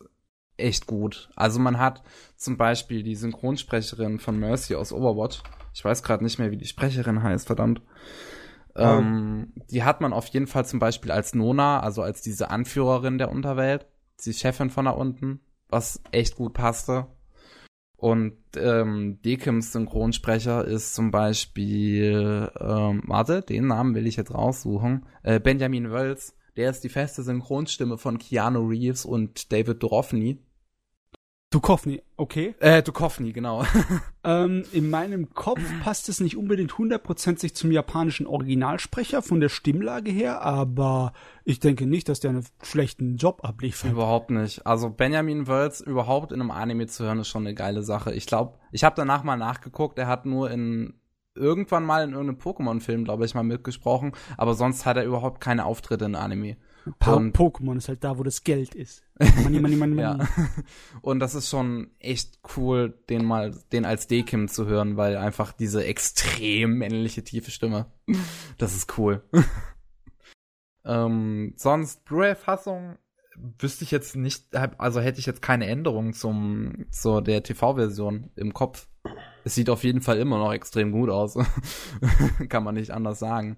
echt 0.57 0.87
gut. 0.87 1.29
Also 1.35 1.59
man 1.59 1.77
hat 1.79 2.03
zum 2.35 2.57
Beispiel 2.57 3.03
die 3.03 3.15
Synchronsprecherin 3.15 4.19
von 4.19 4.39
Mercy 4.39 4.75
aus 4.75 4.91
Overwatch. 4.91 5.43
Ich 5.73 5.85
weiß 5.85 6.01
gerade 6.01 6.23
nicht 6.23 6.39
mehr, 6.39 6.51
wie 6.51 6.57
die 6.57 6.65
Sprecherin 6.65 7.21
heißt, 7.21 7.45
verdammt. 7.45 7.81
Ähm, 8.77 9.53
die 9.71 9.83
hat 9.83 10.01
man 10.01 10.13
auf 10.13 10.27
jeden 10.27 10.47
Fall 10.47 10.65
zum 10.65 10.79
Beispiel 10.79 11.11
als 11.11 11.33
Nona, 11.33 11.79
also 11.79 12.01
als 12.01 12.21
diese 12.21 12.49
Anführerin 12.49 13.17
der 13.17 13.31
Unterwelt, 13.31 13.87
die 14.23 14.33
Chefin 14.33 14.69
von 14.69 14.85
da 14.85 14.91
unten, 14.91 15.39
was 15.69 16.01
echt 16.11 16.35
gut 16.35 16.53
passte. 16.53 17.07
Und 17.97 18.37
ähm, 18.55 19.19
Dekims 19.25 19.71
Synchronsprecher 19.71 20.63
ist 20.65 20.93
zum 20.93 21.09
Beispiel, 21.09 22.51
ähm, 22.59 23.01
warte, 23.07 23.41
den 23.41 23.67
Namen 23.67 23.95
will 23.95 24.05
ich 24.05 24.17
jetzt 24.17 24.33
raussuchen, 24.33 25.07
äh, 25.23 25.39
Benjamin 25.39 25.89
Wölz. 25.89 26.35
Der 26.57 26.69
ist 26.69 26.83
die 26.83 26.89
feste 26.89 27.23
Synchronstimme 27.23 27.97
von 27.97 28.19
Keanu 28.19 28.67
Reeves 28.67 29.05
und 29.05 29.51
David 29.51 29.81
Duchovny. 29.81 30.39
Duchovny, 31.49 32.01
okay. 32.17 32.55
Äh, 32.59 32.83
Duchovny, 32.83 33.31
genau. 33.31 33.63
ähm, 34.25 34.65
in 34.73 34.89
meinem 34.89 35.33
Kopf 35.33 35.61
passt 35.81 36.09
es 36.09 36.19
nicht 36.19 36.35
unbedingt 36.35 36.77
hundertprozentig 36.77 37.55
zum 37.55 37.71
japanischen 37.71 38.27
Originalsprecher 38.27 39.21
von 39.21 39.39
der 39.39 39.47
Stimmlage 39.47 40.11
her, 40.11 40.41
aber 40.41 41.13
ich 41.45 41.61
denke 41.61 41.85
nicht, 41.85 42.09
dass 42.09 42.19
der 42.19 42.31
einen 42.31 42.45
schlechten 42.61 43.15
Job 43.15 43.45
abliefert. 43.45 43.91
Überhaupt 43.91 44.29
nicht. 44.29 44.67
Also 44.67 44.89
Benjamin 44.89 45.47
Wölz 45.47 45.79
überhaupt 45.79 46.33
in 46.33 46.41
einem 46.41 46.51
Anime 46.51 46.87
zu 46.87 47.05
hören, 47.05 47.19
ist 47.19 47.29
schon 47.29 47.47
eine 47.47 47.55
geile 47.55 47.81
Sache. 47.81 48.13
Ich 48.13 48.25
glaube, 48.25 48.59
ich 48.73 48.83
habe 48.83 48.97
danach 48.97 49.23
mal 49.23 49.37
nachgeguckt, 49.37 49.97
er 49.97 50.07
hat 50.07 50.25
nur 50.25 50.51
in 50.51 50.95
irgendwann 51.33 51.85
mal 51.85 52.03
in 52.03 52.11
irgendeinem 52.11 52.39
Pokémon-Film, 52.39 53.05
glaube 53.05 53.23
ich, 53.23 53.35
mal 53.35 53.43
mitgesprochen, 53.43 54.11
aber 54.35 54.53
sonst 54.53 54.85
hat 54.85 54.97
er 54.97 55.05
überhaupt 55.05 55.39
keine 55.39 55.63
Auftritte 55.63 56.05
in 56.05 56.15
Anime. 56.15 56.57
Und 56.87 57.35
Pokémon 57.35 57.77
ist 57.77 57.89
halt 57.89 58.03
da, 58.03 58.17
wo 58.17 58.23
das 58.23 58.43
Geld 58.43 58.75
ist. 58.75 59.03
Money, 59.43 59.59
money, 59.59 59.75
money, 59.75 59.95
money. 59.95 60.01
ja. 60.01 60.27
Und 61.01 61.19
das 61.19 61.35
ist 61.35 61.49
schon 61.49 61.91
echt 61.99 62.39
cool, 62.55 62.93
den 63.09 63.25
mal, 63.25 63.55
den 63.71 63.85
als 63.85 64.07
Dekim 64.07 64.47
zu 64.47 64.65
hören, 64.65 64.97
weil 64.97 65.17
einfach 65.17 65.53
diese 65.53 65.83
extrem 65.85 66.77
männliche 66.77 67.23
tiefe 67.23 67.51
Stimme, 67.51 67.87
das 68.57 68.75
ist 68.75 68.97
cool. 68.97 69.23
ähm, 70.85 71.53
sonst 71.57 72.05
Blu-ray-Fassung 72.05 72.97
wüsste 73.59 73.83
ich 73.83 73.91
jetzt 73.91 74.15
nicht, 74.15 74.55
also 74.55 74.99
hätte 74.99 75.19
ich 75.19 75.27
jetzt 75.27 75.41
keine 75.41 75.67
Änderung 75.67 76.13
zum, 76.13 76.85
zur 76.89 77.21
der 77.21 77.43
TV-Version 77.43 78.31
im 78.35 78.53
Kopf. 78.53 78.87
Es 79.43 79.55
sieht 79.55 79.69
auf 79.69 79.83
jeden 79.83 80.01
Fall 80.01 80.17
immer 80.17 80.39
noch 80.39 80.53
extrem 80.53 80.91
gut 80.91 81.09
aus. 81.09 81.37
Kann 82.49 82.63
man 82.63 82.75
nicht 82.75 82.91
anders 82.91 83.19
sagen. 83.19 83.57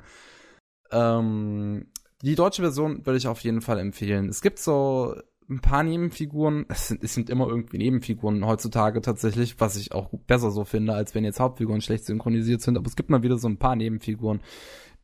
Ähm, 0.91 1.87
die 2.21 2.35
deutsche 2.35 2.61
Version 2.61 3.05
würde 3.05 3.17
ich 3.17 3.27
auf 3.27 3.39
jeden 3.41 3.61
Fall 3.61 3.79
empfehlen. 3.79 4.29
Es 4.29 4.41
gibt 4.41 4.59
so 4.59 5.15
ein 5.49 5.61
paar 5.61 5.83
Nebenfiguren, 5.83 6.65
es 6.69 6.87
sind, 6.87 7.03
es 7.03 7.13
sind 7.13 7.29
immer 7.29 7.47
irgendwie 7.47 7.77
Nebenfiguren 7.77 8.45
heutzutage 8.45 9.01
tatsächlich, 9.01 9.59
was 9.59 9.75
ich 9.77 9.91
auch 9.93 10.09
besser 10.27 10.51
so 10.51 10.63
finde, 10.63 10.93
als 10.93 11.15
wenn 11.15 11.23
jetzt 11.23 11.39
Hauptfiguren 11.39 11.81
schlecht 11.81 12.05
synchronisiert 12.05 12.61
sind, 12.61 12.77
aber 12.77 12.87
es 12.87 12.95
gibt 12.95 13.09
mal 13.09 13.23
wieder 13.23 13.37
so 13.37 13.47
ein 13.47 13.57
paar 13.57 13.75
Nebenfiguren, 13.75 14.41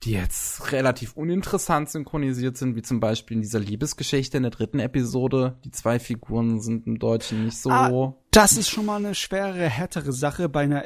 die 0.03 0.11
jetzt 0.11 0.71
relativ 0.71 1.13
uninteressant 1.13 1.89
synchronisiert 1.89 2.57
sind, 2.57 2.75
wie 2.75 2.81
zum 2.81 2.99
Beispiel 2.99 3.37
in 3.37 3.41
dieser 3.41 3.59
Liebesgeschichte 3.59 4.37
in 4.37 4.43
der 4.43 4.51
dritten 4.51 4.79
Episode. 4.79 5.57
Die 5.63 5.71
zwei 5.71 5.99
Figuren 5.99 6.59
sind 6.59 6.85
im 6.85 6.99
Deutschen 6.99 7.45
nicht 7.45 7.57
so. 7.57 7.69
Ah, 7.71 8.13
das 8.29 8.57
ist 8.57 8.69
schon 8.69 8.85
mal 8.85 8.97
eine 8.97 9.15
schwere, 9.15 9.69
härtere 9.69 10.11
Sache 10.11 10.49
bei 10.49 10.61
einer, 10.61 10.83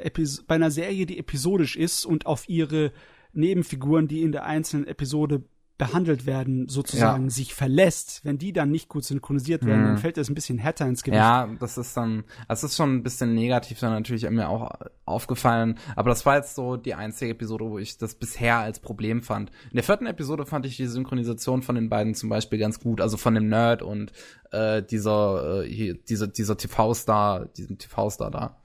bei 0.47 0.55
einer 0.55 0.71
Serie, 0.71 1.05
die 1.05 1.17
episodisch 1.17 1.75
ist 1.75 2.05
und 2.05 2.27
auf 2.27 2.47
ihre 2.47 2.93
Nebenfiguren, 3.33 4.07
die 4.07 4.21
in 4.21 4.31
der 4.31 4.45
einzelnen 4.45 4.87
Episode 4.87 5.43
behandelt 5.79 6.25
werden, 6.25 6.67
sozusagen 6.67 7.23
ja. 7.23 7.29
sich 7.29 7.55
verlässt, 7.55 8.19
wenn 8.25 8.37
die 8.37 8.51
dann 8.51 8.69
nicht 8.69 8.89
gut 8.89 9.05
synchronisiert 9.05 9.65
werden, 9.65 9.81
mhm. 9.81 9.85
dann 9.85 9.97
fällt 9.97 10.17
das 10.17 10.29
ein 10.29 10.35
bisschen 10.35 10.57
härter 10.57 10.85
ins 10.85 11.03
Gewicht. 11.03 11.21
Ja, 11.21 11.49
das 11.57 11.77
ist 11.77 11.95
dann, 11.95 12.25
das 12.49 12.65
ist 12.65 12.75
schon 12.75 12.97
ein 12.97 13.01
bisschen 13.01 13.33
negativ 13.33 13.79
dann 13.79 13.93
natürlich 13.93 14.29
mir 14.29 14.49
auch 14.49 14.71
aufgefallen, 15.05 15.79
aber 15.95 16.09
das 16.09 16.25
war 16.25 16.35
jetzt 16.35 16.55
so 16.55 16.75
die 16.75 16.95
einzige 16.95 17.31
Episode, 17.31 17.63
wo 17.63 17.79
ich 17.79 17.97
das 17.97 18.15
bisher 18.15 18.57
als 18.57 18.81
Problem 18.81 19.21
fand. 19.21 19.51
In 19.71 19.75
der 19.75 19.83
vierten 19.83 20.05
Episode 20.05 20.45
fand 20.45 20.65
ich 20.65 20.75
die 20.75 20.85
Synchronisation 20.85 21.63
von 21.63 21.75
den 21.75 21.89
beiden 21.89 22.13
zum 22.13 22.27
Beispiel 22.27 22.59
ganz 22.59 22.81
gut, 22.81 22.99
also 22.99 23.15
von 23.15 23.33
dem 23.33 23.47
Nerd 23.47 23.81
und 23.81 24.11
äh, 24.51 24.83
dieser, 24.83 25.63
äh, 25.63 25.67
hier, 25.69 25.93
dieser, 25.93 26.27
dieser 26.27 26.57
TV-Star, 26.57 27.45
diesem 27.45 27.77
TV-Star 27.77 28.29
da. 28.29 28.61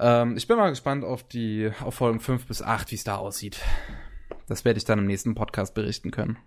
Ähm, 0.00 0.38
ich 0.38 0.48
bin 0.48 0.56
mal 0.56 0.70
gespannt 0.70 1.04
auf 1.04 1.22
die 1.22 1.70
auf 1.84 1.96
Folgen 1.96 2.20
5 2.20 2.46
bis 2.46 2.62
8, 2.62 2.90
wie 2.92 2.96
es 2.96 3.04
da 3.04 3.16
aussieht. 3.16 3.60
Das 4.46 4.64
werde 4.64 4.78
ich 4.78 4.84
dann 4.84 4.98
im 4.98 5.06
nächsten 5.06 5.34
Podcast 5.34 5.74
berichten 5.74 6.10
können. 6.10 6.38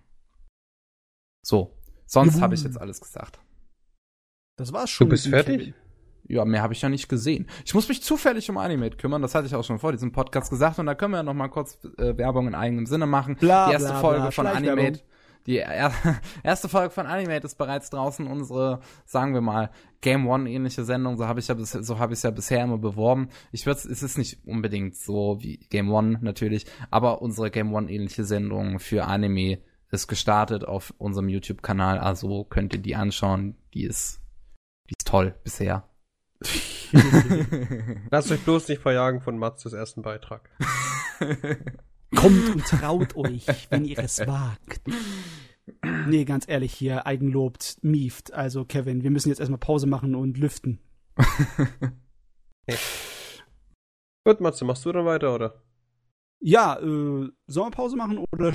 So, 1.46 1.78
sonst 2.06 2.42
habe 2.42 2.56
ich 2.56 2.64
jetzt 2.64 2.80
alles 2.80 3.02
gesagt. 3.02 3.40
Das 4.58 4.74
war's 4.74 4.90
schon. 4.90 5.08
Du 5.08 5.12
bist 5.12 5.28
fertig? 5.28 5.60
Kevin. 5.60 5.74
Ja, 6.28 6.46
mehr 6.46 6.62
habe 6.62 6.74
ich 6.74 6.82
ja 6.82 6.90
nicht 6.90 7.10
gesehen. 7.10 7.50
Ich 7.66 7.74
muss 7.74 7.90
mich 7.90 8.04
zufällig 8.04 8.50
um 8.52 8.58
Animate 8.58 8.98
kümmern, 8.98 9.22
das 9.22 9.34
hatte 9.34 9.48
ich 9.48 9.56
auch 9.56 9.64
schon 9.64 9.80
vor 9.80 9.92
diesem 9.92 10.12
Podcast 10.12 10.52
gesagt 10.52 10.78
und 10.78 10.86
da 10.86 10.94
können 10.94 11.14
wir 11.14 11.18
ja 11.18 11.24
noch 11.24 11.34
mal 11.34 11.48
kurz 11.48 11.80
äh, 11.98 12.16
Werbung 12.18 12.48
in 12.48 12.54
eigenem 12.54 12.86
Sinne 12.86 13.08
machen. 13.08 13.36
Bla, 13.36 13.68
Die 13.68 13.74
erste 13.74 13.90
bla, 13.90 14.00
Folge 14.00 14.22
bla, 14.22 14.32
von 14.32 14.46
Animate 14.48 15.02
die 15.46 15.58
er 15.58 15.94
erste 16.44 16.70
Folge 16.70 16.92
von 16.92 17.06
Animate 17.06 17.46
ist 17.46 17.58
bereits 17.58 17.90
draußen. 17.90 18.28
Unsere, 18.28 18.82
sagen 19.06 19.34
wir 19.34 19.42
mal, 19.42 19.72
Game 20.02 20.28
One 20.28 20.50
ähnliche 20.50 20.84
Sendung. 20.84 21.18
So 21.18 21.28
habe 21.28 21.40
ich 21.40 21.48
ja 21.48 21.56
so 21.58 22.00
habe 22.00 22.14
ich 22.14 22.24
ja 22.24 22.32
bisher 22.32 22.64
immer 22.64 22.78
beworben. 22.78 23.30
Ich 23.52 23.66
würde, 23.66 23.80
es 23.80 24.04
ist 24.04 24.18
nicht 24.18 24.46
unbedingt 24.46 24.96
so 24.96 25.38
wie 25.42 25.58
Game 25.70 25.92
One 25.92 26.20
natürlich, 26.22 26.66
aber 26.92 27.22
unsere 27.22 27.52
Game 27.52 27.74
One 27.74 27.92
ähnliche 27.92 28.26
Sendung 28.26 28.80
für 28.80 29.06
Anime 29.06 29.60
ist 29.92 30.08
gestartet 30.08 30.66
auf 30.66 30.94
unserem 30.98 31.30
YouTube-Kanal. 31.30 31.98
Also 32.00 32.44
könnt 32.44 32.74
ihr 32.74 32.80
die 32.80 32.96
anschauen. 32.96 33.56
Die 33.74 33.84
ist, 33.84 34.22
die 34.90 34.96
ist 34.98 35.08
toll 35.08 35.36
bisher. 35.44 35.90
Lasst 38.12 38.32
euch 38.32 38.42
bloß 38.42 38.70
nicht 38.70 38.82
verjagen 38.82 39.22
von 39.22 39.38
Matzes 39.38 39.74
ersten 39.74 40.02
Beitrag. 40.02 40.50
Kommt 42.16 42.50
und 42.50 42.66
traut 42.66 43.16
euch, 43.16 43.46
wenn 43.70 43.86
ihr 43.86 44.00
es 44.00 44.20
wagt. 44.20 44.82
Nee, 46.08 46.26
ganz 46.26 46.48
ehrlich, 46.48 46.74
hier 46.74 47.06
eigenlobt, 47.06 47.78
mieft. 47.82 48.34
Also, 48.34 48.66
Kevin, 48.66 49.04
wir 49.04 49.12
müssen 49.12 49.30
jetzt 49.30 49.40
erstmal 49.40 49.60
Pause 49.60 49.86
machen 49.88 50.16
und 50.16 50.38
lüften. 50.38 50.80
Gut, 54.26 54.42
Matze, 54.42 54.66
machst 54.66 54.86
du 54.86 54.92
dann 54.92 55.06
weiter, 55.06 55.34
oder? 55.36 55.62
Ja, 56.40 56.78
äh, 56.80 57.30
sollen 57.48 57.68
wir 57.68 57.72
Pause 57.72 57.96
machen 57.96 58.26
oder 58.32 58.54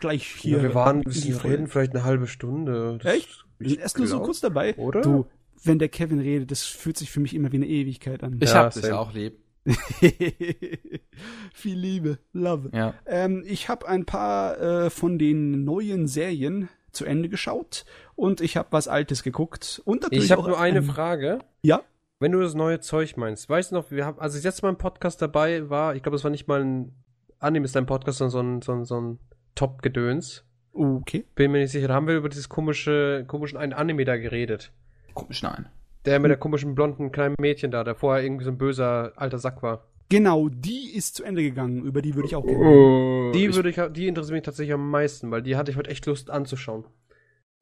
gleich 0.00 0.26
hier? 0.26 0.56
Ja, 0.58 0.62
wir 0.62 0.74
waren, 0.74 1.04
wir 1.04 1.44
reden 1.44 1.66
vielleicht 1.66 1.94
eine 1.94 2.04
halbe 2.04 2.26
Stunde. 2.26 2.98
Das 3.02 3.14
Echt? 3.14 3.44
Wir 3.58 3.70
sind 3.70 3.80
erst 3.80 3.98
nur 3.98 4.06
so 4.06 4.20
kurz 4.20 4.40
dabei. 4.40 4.76
Oder? 4.76 5.02
Du, 5.02 5.26
wenn 5.62 5.78
der 5.78 5.88
Kevin 5.88 6.20
redet, 6.20 6.50
das 6.50 6.62
fühlt 6.64 6.96
sich 6.96 7.10
für 7.10 7.20
mich 7.20 7.34
immer 7.34 7.52
wie 7.52 7.56
eine 7.56 7.66
Ewigkeit 7.66 8.22
an. 8.22 8.38
Ich 8.40 8.50
ja, 8.50 8.64
hab 8.64 8.72
dich 8.72 8.90
auch 8.92 9.12
lieb. 9.12 9.38
Viel 11.52 11.78
Liebe, 11.78 12.18
Love. 12.32 12.70
Ja. 12.72 12.94
Ähm, 13.06 13.44
ich 13.46 13.68
habe 13.68 13.88
ein 13.88 14.04
paar 14.06 14.58
äh, 14.60 14.90
von 14.90 15.18
den 15.18 15.64
neuen 15.64 16.06
Serien 16.06 16.68
zu 16.92 17.04
Ende 17.04 17.28
geschaut 17.28 17.84
und 18.14 18.40
ich 18.40 18.56
habe 18.56 18.68
was 18.70 18.88
Altes 18.88 19.22
geguckt. 19.22 19.82
Und 19.84 20.02
natürlich 20.02 20.26
ich 20.26 20.32
habe 20.32 20.48
nur 20.48 20.58
eine 20.58 20.78
ähm, 20.78 20.84
Frage. 20.84 21.40
Ja. 21.62 21.82
Wenn 22.20 22.32
du 22.32 22.40
das 22.40 22.54
neue 22.54 22.80
Zeug 22.80 23.16
meinst, 23.16 23.48
weißt 23.48 23.70
du 23.70 23.76
noch, 23.76 23.90
wir 23.90 24.04
haben, 24.04 24.18
als 24.18 24.34
ich 24.34 24.42
jetzt 24.42 24.62
mal 24.62 24.70
im 24.70 24.78
Podcast 24.78 25.22
dabei 25.22 25.70
war, 25.70 25.94
ich 25.94 26.02
glaube, 26.02 26.16
es 26.16 26.24
war 26.24 26.30
nicht 26.30 26.48
mal 26.48 26.64
ein 26.64 26.92
Anime 27.40 27.64
ist 27.64 27.76
dein 27.76 27.86
Podcast, 27.86 28.18
sondern 28.18 28.30
so 28.30 28.40
ein, 28.40 28.62
so 28.62 28.72
ein, 28.72 28.84
so 28.84 29.00
ein 29.00 29.18
Top-Gedöns. 29.54 30.44
Okay. 30.72 31.24
Bin 31.34 31.52
mir 31.52 31.58
nicht 31.58 31.72
sicher, 31.72 31.88
da 31.88 31.94
haben 31.94 32.06
wir 32.06 32.16
über 32.16 32.28
dieses 32.28 32.48
komische, 32.48 33.24
komischen 33.26 33.58
einen 33.58 33.72
Anime 33.72 34.04
da 34.04 34.16
geredet. 34.16 34.72
Komisch, 35.14 35.42
nein. 35.42 35.68
Der 36.08 36.20
mit 36.20 36.30
der 36.30 36.38
komischen 36.38 36.74
blonden 36.74 37.12
kleinen 37.12 37.34
Mädchen 37.38 37.70
da, 37.70 37.84
der 37.84 37.94
vorher 37.94 38.24
irgendwie 38.24 38.44
so 38.44 38.50
ein 38.50 38.56
böser 38.56 39.12
alter 39.16 39.38
Sack 39.38 39.62
war. 39.62 39.84
Genau, 40.08 40.48
die 40.48 40.94
ist 40.94 41.16
zu 41.16 41.22
Ende 41.22 41.42
gegangen. 41.42 41.82
Über 41.82 42.00
die 42.00 42.14
würde 42.14 42.28
ich 42.28 42.34
auch 42.34 42.46
gerne. 42.46 42.64
Oh, 42.64 43.30
die 43.32 43.54
würde 43.54 43.68
ich, 43.68 43.76
die 43.92 44.08
interessiert 44.08 44.32
mich 44.32 44.42
tatsächlich 44.42 44.72
am 44.72 44.90
meisten, 44.90 45.30
weil 45.30 45.42
die 45.42 45.56
hatte 45.56 45.70
ich 45.70 45.76
heute 45.76 45.90
echt 45.90 46.06
Lust 46.06 46.30
anzuschauen. 46.30 46.86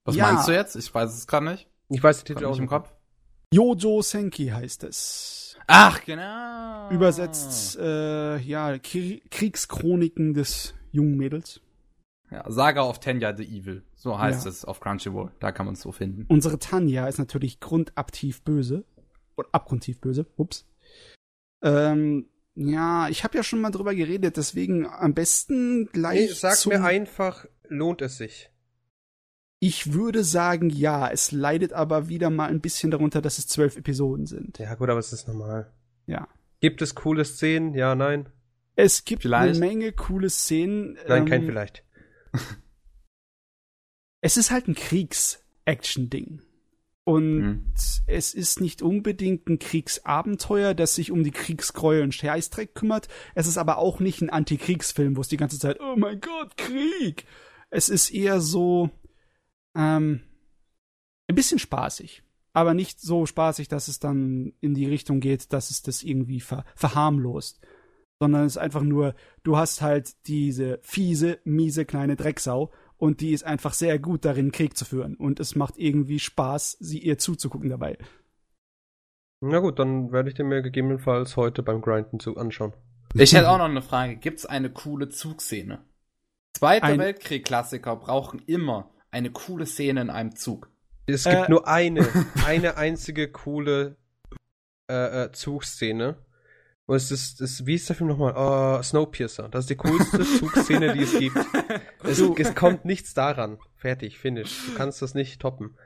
Was 0.04 0.14
ja. 0.14 0.30
meinst 0.30 0.46
du 0.46 0.52
jetzt? 0.52 0.76
Ich 0.76 0.94
weiß 0.94 1.12
es 1.12 1.26
gerade 1.26 1.46
nicht. 1.46 1.68
Ich 1.88 2.00
weiß 2.00 2.22
den 2.22 2.26
Titel 2.26 2.46
auch 2.46 2.52
nicht 2.52 2.60
im 2.60 2.68
Kopf. 2.68 2.92
Jojo 3.52 4.00
Senki 4.02 4.46
heißt 4.46 4.84
es. 4.84 5.58
Ach, 5.66 6.04
genau. 6.04 6.88
Übersetzt, 6.90 7.76
äh, 7.80 8.38
ja, 8.38 8.78
Kriegschroniken 8.78 10.34
des 10.34 10.72
jungen 10.92 11.16
Mädels. 11.16 11.60
Ja, 12.30 12.44
Saga 12.50 12.82
of 12.82 12.98
Tanya 13.00 13.36
the 13.36 13.44
Evil. 13.44 13.84
So 13.94 14.18
heißt 14.18 14.44
ja. 14.44 14.50
es 14.50 14.64
auf 14.64 14.80
Crunchyroll. 14.80 15.30
Da 15.38 15.52
kann 15.52 15.66
man 15.66 15.74
es 15.74 15.80
so 15.80 15.92
finden. 15.92 16.26
Unsere 16.28 16.58
Tanya 16.58 17.06
ist 17.06 17.18
natürlich 17.18 17.60
grundabtiv 17.60 18.42
böse. 18.42 18.84
Oder 19.36 19.48
abgrundtief 19.52 20.00
böse. 20.00 20.26
Ups. 20.36 20.66
Ähm, 21.62 22.28
ja, 22.54 23.08
ich 23.08 23.22
habe 23.22 23.36
ja 23.36 23.42
schon 23.42 23.60
mal 23.60 23.70
drüber 23.70 23.94
geredet, 23.94 24.36
deswegen 24.36 24.86
am 24.86 25.14
besten 25.14 25.86
gleich. 25.92 26.28
Nee, 26.28 26.34
sag 26.34 26.66
mir 26.66 26.82
einfach, 26.82 27.46
lohnt 27.68 28.02
es 28.02 28.16
sich? 28.16 28.50
Ich 29.58 29.92
würde 29.92 30.24
sagen, 30.24 30.70
ja. 30.70 31.08
Es 31.10 31.32
leidet 31.32 31.72
aber 31.72 32.08
wieder 32.08 32.30
mal 32.30 32.48
ein 32.48 32.60
bisschen 32.60 32.90
darunter, 32.90 33.22
dass 33.22 33.38
es 33.38 33.46
zwölf 33.46 33.76
Episoden 33.76 34.26
sind. 34.26 34.58
Ja, 34.58 34.74
gut, 34.74 34.88
aber 34.88 34.98
es 34.98 35.12
ist 35.12 35.28
normal. 35.28 35.72
Ja. 36.06 36.28
Gibt 36.60 36.82
es 36.82 36.94
coole 36.94 37.24
Szenen? 37.24 37.74
Ja, 37.74 37.94
nein. 37.94 38.28
Es 38.74 39.04
gibt 39.04 39.22
vielleicht. 39.22 39.56
eine 39.56 39.58
Menge 39.58 39.92
coole 39.92 40.28
Szenen. 40.28 40.98
Nein, 41.08 41.22
ähm, 41.22 41.28
kein 41.28 41.46
vielleicht. 41.46 41.85
es 44.20 44.36
ist 44.36 44.50
halt 44.50 44.68
ein 44.68 44.74
Kriegs-Action-Ding. 44.74 46.42
Und 47.04 47.38
mhm. 47.38 47.72
es 48.08 48.34
ist 48.34 48.60
nicht 48.60 48.82
unbedingt 48.82 49.48
ein 49.48 49.60
Kriegsabenteuer, 49.60 50.74
das 50.74 50.96
sich 50.96 51.12
um 51.12 51.22
die 51.22 51.30
Kriegsgräuel 51.30 52.02
und 52.02 52.14
Scheißdreck 52.14 52.74
kümmert. 52.74 53.06
Es 53.36 53.46
ist 53.46 53.58
aber 53.58 53.78
auch 53.78 54.00
nicht 54.00 54.22
ein 54.22 54.30
Antikriegsfilm, 54.30 55.16
wo 55.16 55.20
es 55.20 55.28
die 55.28 55.36
ganze 55.36 55.60
Zeit, 55.60 55.78
oh 55.80 55.94
mein 55.96 56.20
Gott, 56.20 56.56
Krieg. 56.56 57.24
Es 57.70 57.88
ist 57.88 58.10
eher 58.10 58.40
so, 58.40 58.90
ähm, 59.76 60.22
ein 61.28 61.34
bisschen 61.36 61.60
spaßig. 61.60 62.24
Aber 62.52 62.74
nicht 62.74 63.00
so 63.00 63.26
spaßig, 63.26 63.68
dass 63.68 63.86
es 63.86 64.00
dann 64.00 64.54
in 64.60 64.74
die 64.74 64.86
Richtung 64.86 65.20
geht, 65.20 65.52
dass 65.52 65.70
es 65.70 65.82
das 65.82 66.02
irgendwie 66.02 66.40
ver 66.40 66.64
verharmlost 66.74 67.60
sondern 68.20 68.44
es 68.44 68.52
ist 68.52 68.62
einfach 68.62 68.82
nur, 68.82 69.14
du 69.42 69.56
hast 69.56 69.82
halt 69.82 70.26
diese 70.26 70.78
fiese, 70.82 71.38
miese 71.44 71.84
kleine 71.84 72.16
Drecksau 72.16 72.72
und 72.96 73.20
die 73.20 73.32
ist 73.32 73.44
einfach 73.44 73.74
sehr 73.74 73.98
gut 73.98 74.24
darin, 74.24 74.52
Krieg 74.52 74.76
zu 74.76 74.84
führen 74.84 75.16
und 75.16 75.40
es 75.40 75.54
macht 75.54 75.76
irgendwie 75.76 76.18
Spaß, 76.18 76.76
sie 76.80 76.98
ihr 76.98 77.18
zuzugucken 77.18 77.68
dabei. 77.68 77.98
Na 79.40 79.58
gut, 79.58 79.78
dann 79.78 80.12
werde 80.12 80.30
ich 80.30 80.34
den 80.34 80.48
mir 80.48 80.62
gegebenenfalls 80.62 81.36
heute 81.36 81.62
beim 81.62 81.82
Grinden 81.82 82.20
zu 82.20 82.36
anschauen. 82.36 82.72
Ich 83.14 83.34
hätte 83.34 83.50
auch 83.50 83.58
noch 83.58 83.66
eine 83.66 83.82
Frage. 83.82 84.16
Gibt 84.16 84.38
es 84.38 84.46
eine 84.46 84.70
coole 84.70 85.08
Zugszene? 85.08 85.84
Zweiter 86.54 86.86
ein 86.86 86.98
Weltkrieg-Klassiker 86.98 87.96
brauchen 87.96 88.40
immer 88.46 88.90
eine 89.10 89.30
coole 89.30 89.66
Szene 89.66 90.00
in 90.00 90.10
einem 90.10 90.36
Zug. 90.36 90.70
Es 91.06 91.24
gibt 91.24 91.48
äh, 91.48 91.50
nur 91.50 91.68
eine, 91.68 92.08
eine 92.46 92.76
einzige 92.76 93.30
coole 93.30 93.96
äh, 94.90 95.24
äh, 95.24 95.32
Zugszene. 95.32 96.16
Und 96.86 96.94
es 96.96 97.10
ist, 97.10 97.40
es, 97.40 97.66
wie 97.66 97.74
ist 97.74 97.88
der 97.88 97.96
Film 97.96 98.08
nochmal? 98.08 98.78
Uh, 98.78 98.82
Snowpiercer. 98.82 99.48
Das 99.48 99.64
ist 99.64 99.70
die 99.70 99.76
coolste 99.76 100.24
Zugszene, 100.38 100.92
die 100.92 101.02
es 101.02 101.18
gibt. 101.18 101.36
Es, 102.04 102.20
es, 102.20 102.54
kommt 102.54 102.84
nichts 102.84 103.12
daran. 103.12 103.58
Fertig, 103.74 104.18
finish. 104.18 104.66
Du 104.66 104.74
kannst 104.74 105.02
das 105.02 105.14
nicht 105.14 105.40
toppen. 105.40 105.76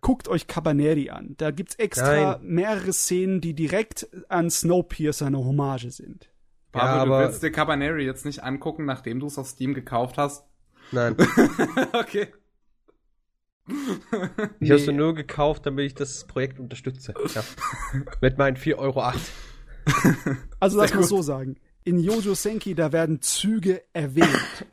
Guckt 0.00 0.26
euch 0.26 0.48
Cabaneri 0.48 1.10
an. 1.10 1.34
Da 1.38 1.52
gibt's 1.52 1.76
extra 1.76 2.38
Nein. 2.38 2.40
mehrere 2.42 2.92
Szenen, 2.92 3.40
die 3.40 3.54
direkt 3.54 4.08
an 4.28 4.50
Snowpiercer 4.50 5.26
eine 5.26 5.38
Hommage 5.38 5.90
sind. 5.90 6.28
Pablo, 6.72 6.88
ja, 6.88 6.94
aber 7.02 7.18
du 7.18 7.28
willst 7.28 7.42
dir 7.42 7.52
Cabaneri 7.52 8.04
jetzt 8.04 8.24
nicht 8.24 8.42
angucken, 8.42 8.84
nachdem 8.84 9.20
du 9.20 9.26
es 9.26 9.38
auf 9.38 9.46
Steam 9.46 9.74
gekauft 9.74 10.18
hast? 10.18 10.44
Nein. 10.90 11.16
okay. 11.92 12.28
Ich 13.68 13.74
nee. 14.60 14.70
habe 14.70 14.80
es 14.80 14.86
nur 14.86 15.14
gekauft, 15.14 15.66
damit 15.66 15.86
ich 15.86 15.94
das 15.94 16.26
Projekt 16.26 16.58
unterstütze. 16.58 17.14
Ja. 17.34 17.44
Mit 18.20 18.38
meinen 18.38 18.56
4,08 18.56 18.76
Euro. 18.76 19.12
Also 20.60 20.78
lass 20.78 20.92
mal 20.92 21.04
so 21.04 21.22
sagen. 21.22 21.56
In 21.84 22.00
Jojo 22.00 22.34
Senki, 22.34 22.74
da 22.74 22.92
werden 22.92 23.22
Züge 23.22 23.82
erwähnt. 23.92 24.66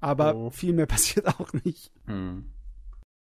Aber 0.00 0.34
oh. 0.34 0.50
viel 0.50 0.72
mehr 0.72 0.86
passiert 0.86 1.26
auch 1.26 1.52
nicht. 1.64 1.90
Hm. 2.06 2.46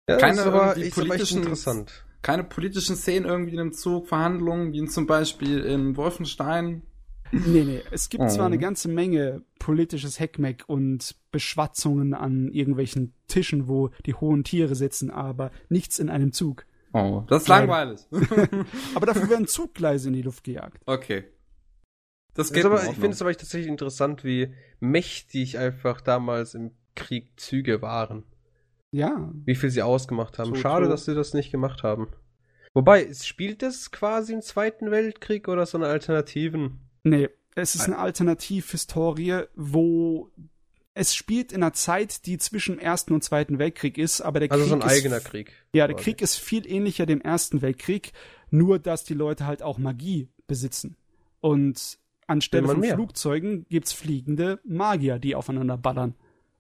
Ja, 0.10 0.18
keine 0.18 0.44
aber, 0.44 0.76
politischen, 0.92 1.40
interessant. 1.40 2.06
Keine 2.22 2.44
politischen 2.44 2.96
Szenen 2.96 3.26
irgendwie 3.26 3.54
in 3.54 3.60
einem 3.60 3.74
Zug, 3.74 4.08
Verhandlungen, 4.08 4.74
wie 4.74 4.86
zum 4.86 5.08
Beispiel 5.08 5.62
in 5.62 5.98
Wolfenstein. 5.98 6.84
Nee, 7.32 7.64
nee. 7.64 7.82
Es 7.92 8.10
gibt 8.10 8.24
oh. 8.24 8.28
zwar 8.28 8.46
eine 8.46 8.58
ganze 8.58 8.90
Menge 8.90 9.44
politisches 9.58 10.20
Heckmeck 10.20 10.66
und 10.68 11.16
Beschwatzungen 11.32 12.14
an 12.14 12.50
irgendwelchen 12.52 13.14
Tischen, 13.28 13.68
wo 13.68 13.90
die 14.06 14.14
hohen 14.14 14.44
Tiere 14.44 14.76
sitzen, 14.76 15.12
aber 15.12 15.52
nichts 15.70 15.98
in 15.98 16.10
einem 16.10 16.34
Zug. 16.34 16.66
Oh, 16.94 17.24
das 17.28 17.44
ist 17.44 17.48
langweilig. 17.48 18.02
aber 18.96 19.06
dafür 19.06 19.30
werden 19.30 19.48
Zuggleise 19.48 20.10
in 20.10 20.14
die 20.14 20.22
Luft 20.22 20.44
gejagt. 20.44 20.82
Okay. 20.86 21.24
Das 22.34 22.54
geht 22.54 22.66
aber, 22.66 22.84
ich 22.84 22.92
finde 22.92 23.10
es 23.10 23.22
aber 23.22 23.36
tatsächlich 23.36 23.68
interessant, 23.68 24.24
wie 24.24 24.54
mächtig 24.80 25.58
einfach 25.58 26.02
damals 26.02 26.56
im 26.56 26.72
Weltkriegzüge 26.92 27.82
waren. 27.82 28.24
Ja. 28.92 29.32
Wie 29.46 29.56
viel 29.56 29.70
sie 29.70 29.82
ausgemacht 29.82 30.38
haben. 30.38 30.50
So, 30.50 30.56
Schade, 30.56 30.86
so. 30.86 30.92
dass 30.92 31.06
sie 31.06 31.16
das 31.16 31.34
nicht 31.34 31.52
gemacht 31.52 31.84
haben. 31.84 32.08
Wobei, 32.74 33.14
spielt 33.14 33.62
das 33.62 33.92
quasi 33.92 34.34
im 34.34 34.42
Zweiten 34.42 34.92
Weltkrieg 34.92 35.48
oder 35.48 35.66
so 35.66 35.78
eine 35.78 35.88
Alternativen? 35.88 36.80
Nee, 37.04 37.30
es 37.56 37.76
ist 37.76 37.86
eine 37.86 37.98
Alternativhistorie, 37.98 39.44
wo 39.56 40.32
es 40.94 41.16
spielt 41.16 41.52
in 41.52 41.64
einer 41.64 41.74
Zeit, 41.74 42.26
die 42.26 42.38
zwischen 42.38 42.80
Ersten 42.80 43.14
und 43.14 43.24
Zweiten 43.24 43.60
Weltkrieg 43.60 43.98
ist, 43.98 44.22
aber 44.22 44.40
der 44.40 44.52
also 44.52 44.64
Krieg. 44.64 44.74
Also 44.74 44.82
so 44.82 44.88
ein 44.88 44.98
eigener 44.98 45.20
Krieg. 45.20 45.54
Ja, 45.74 45.88
der 45.88 45.96
Krieg 45.96 46.22
ist 46.22 46.36
viel 46.36 46.70
ähnlicher 46.70 47.06
dem 47.06 47.22
Ersten 47.22 47.62
Weltkrieg, 47.62 48.12
nur 48.50 48.78
dass 48.80 49.04
die 49.04 49.14
Leute 49.14 49.46
halt 49.46 49.64
auch 49.64 49.78
Magie 49.78 50.30
besitzen. 50.48 50.98
Und 51.40 51.98
anstelle 52.32 52.68
von 52.68 52.80
mehr. 52.80 52.96
Flugzeugen 52.96 53.66
gibt's 53.70 53.94
fliegende 53.94 54.60
Magier, 54.64 55.20
die 55.20 55.36
aufeinander 55.36 55.78
ballern. 55.78 56.16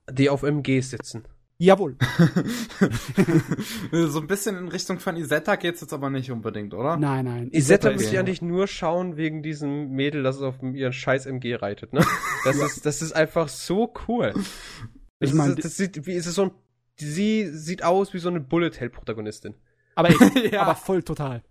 Die 0.09 0.29
auf 0.29 0.43
MGs 0.43 0.89
sitzen. 0.89 1.23
Jawohl. 1.57 1.95
so 3.91 4.19
ein 4.19 4.25
bisschen 4.25 4.57
in 4.57 4.67
Richtung 4.69 4.97
von 4.97 5.15
Isetta 5.15 5.57
geht's 5.57 5.81
jetzt 5.81 5.93
aber 5.93 6.09
nicht 6.09 6.31
unbedingt, 6.31 6.73
oder? 6.73 6.97
Nein, 6.97 7.25
nein. 7.25 7.49
Isetta, 7.51 7.89
Isetta 7.89 7.91
muss 7.91 8.11
ich 8.11 8.17
eigentlich 8.17 8.41
nur 8.41 8.65
schauen 8.65 9.15
wegen 9.15 9.43
diesem 9.43 9.91
Mädel, 9.91 10.23
das 10.23 10.41
auf 10.41 10.55
ihren 10.63 10.91
scheiß 10.91 11.27
MG 11.27 11.53
reitet, 11.55 11.93
ne? 11.93 12.03
Das 12.45 12.55
ist, 12.55 12.83
das 12.87 13.03
ist 13.03 13.11
einfach 13.11 13.47
so 13.47 13.93
cool. 14.07 14.33
Ich 15.19 15.35
meine, 15.35 15.53
das 15.53 15.77
sieht, 15.77 16.07
wie 16.07 16.13
ist 16.13 16.25
es 16.25 16.33
so 16.33 16.45
ein, 16.45 16.51
sie 16.97 17.47
sieht 17.51 17.83
aus 17.83 18.11
wie 18.15 18.19
so 18.19 18.29
eine 18.29 18.39
Bullet 18.39 18.71
Hell 18.79 18.89
Protagonistin. 18.89 19.53
Aber, 19.93 20.09
ja. 20.51 20.63
aber 20.63 20.73
voll 20.73 21.03
total. 21.03 21.43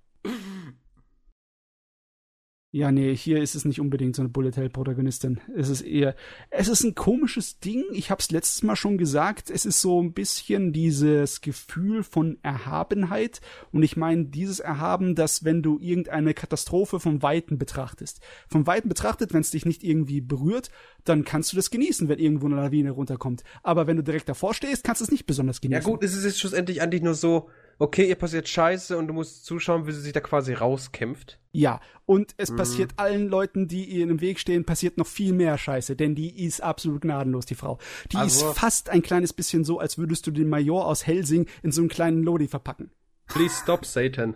Ja, 2.73 2.93
nee, 2.93 3.17
hier 3.17 3.43
ist 3.43 3.57
es 3.57 3.65
nicht 3.65 3.81
unbedingt 3.81 4.15
so 4.15 4.23
eine 4.23 4.29
Bullet 4.29 4.53
Hell 4.53 4.71
Protagonistin. 4.71 5.41
Es 5.57 5.69
ist 5.69 5.81
eher, 5.81 6.15
es 6.51 6.69
ist 6.69 6.85
ein 6.85 6.95
komisches 6.95 7.59
Ding. 7.59 7.83
Ich 7.93 8.13
hab's 8.13 8.31
letztes 8.31 8.63
Mal 8.63 8.77
schon 8.77 8.97
gesagt. 8.97 9.51
Es 9.51 9.67
ist 9.67 9.81
so 9.81 10.01
ein 10.01 10.13
bisschen 10.13 10.73
dieses 10.73 11.41
Gefühl 11.41 12.05
von 12.05 12.39
Erhabenheit. 12.45 13.41
Und 13.73 13.83
ich 13.83 13.97
meine, 13.97 14.27
dieses 14.27 14.61
Erhaben, 14.61 15.17
dass 15.17 15.45
wenn 15.45 15.65
du 15.65 15.81
irgendeine 15.81 16.33
Katastrophe 16.33 17.01
vom 17.01 17.23
Weiten 17.23 17.59
betrachtest. 17.59 18.21
Vom 18.47 18.69
Weiten 18.69 18.89
betrachtet, 18.89 19.35
wenn 19.35 19.41
es 19.41 19.51
dich 19.51 19.67
nicht 19.67 19.83
irgendwie 19.83 20.21
berührt, 20.21 20.71
dann 21.05 21.25
kannst 21.25 21.53
du 21.53 21.57
das 21.57 21.71
genießen, 21.71 22.09
wenn 22.09 22.19
irgendwo 22.19 22.47
eine 22.47 22.57
Lawine 22.57 22.91
runterkommt. 22.91 23.43
Aber 23.63 23.87
wenn 23.87 23.97
du 23.97 24.03
direkt 24.03 24.29
davor 24.29 24.55
stehst, 24.55 24.85
kannst 24.85 25.01
du 25.01 25.05
es 25.05 25.11
nicht 25.11 25.27
besonders 25.27 25.61
genießen. 25.61 25.83
Ja 25.83 25.89
gut, 25.89 26.03
es 26.03 26.15
ist 26.15 26.25
jetzt 26.25 26.41
schlussendlich 26.41 26.83
eigentlich 26.83 27.03
nur 27.03 27.15
so, 27.15 27.49
okay, 27.79 28.09
ihr 28.09 28.15
passiert 28.15 28.49
Scheiße 28.49 28.97
und 28.97 29.09
du 29.09 29.15
musst 29.15 29.45
zuschauen, 29.45 29.87
wie 29.87 29.93
sie 29.93 30.01
sich 30.01 30.13
da 30.13 30.21
quasi 30.21 30.53
rauskämpft. 30.53 31.39
Ja, 31.53 31.81
und 32.07 32.35
es 32.37 32.51
mhm. 32.51 32.57
passiert 32.57 32.93
allen 32.97 33.29
Leuten, 33.29 33.67
die 33.67 33.85
ihr 33.85 34.09
im 34.09 34.21
Weg 34.21 34.39
stehen, 34.39 34.65
passiert 34.65 34.99
noch 34.99 35.07
viel 35.07 35.33
mehr 35.33 35.59
Scheiße, 35.59 35.97
denn 35.97 36.15
die 36.15 36.45
ist 36.45 36.63
absolut 36.63 37.01
gnadenlos, 37.01 37.47
die 37.47 37.55
Frau. 37.55 37.79
Die 38.13 38.17
also, 38.17 38.51
ist 38.51 38.59
fast 38.59 38.91
ein 38.91 39.03
kleines 39.03 39.33
bisschen 39.33 39.65
so, 39.65 39.79
als 39.81 39.99
würdest 39.99 40.27
du 40.27 40.31
den 40.31 40.49
Major 40.49 40.87
aus 40.87 41.07
Helsing 41.07 41.47
in 41.63 41.73
so 41.73 41.81
einen 41.81 41.89
kleinen 41.89 42.23
Lodi 42.23 42.47
verpacken. 42.47 42.91
Please 43.27 43.55
stop 43.63 43.85
Satan. 43.85 44.35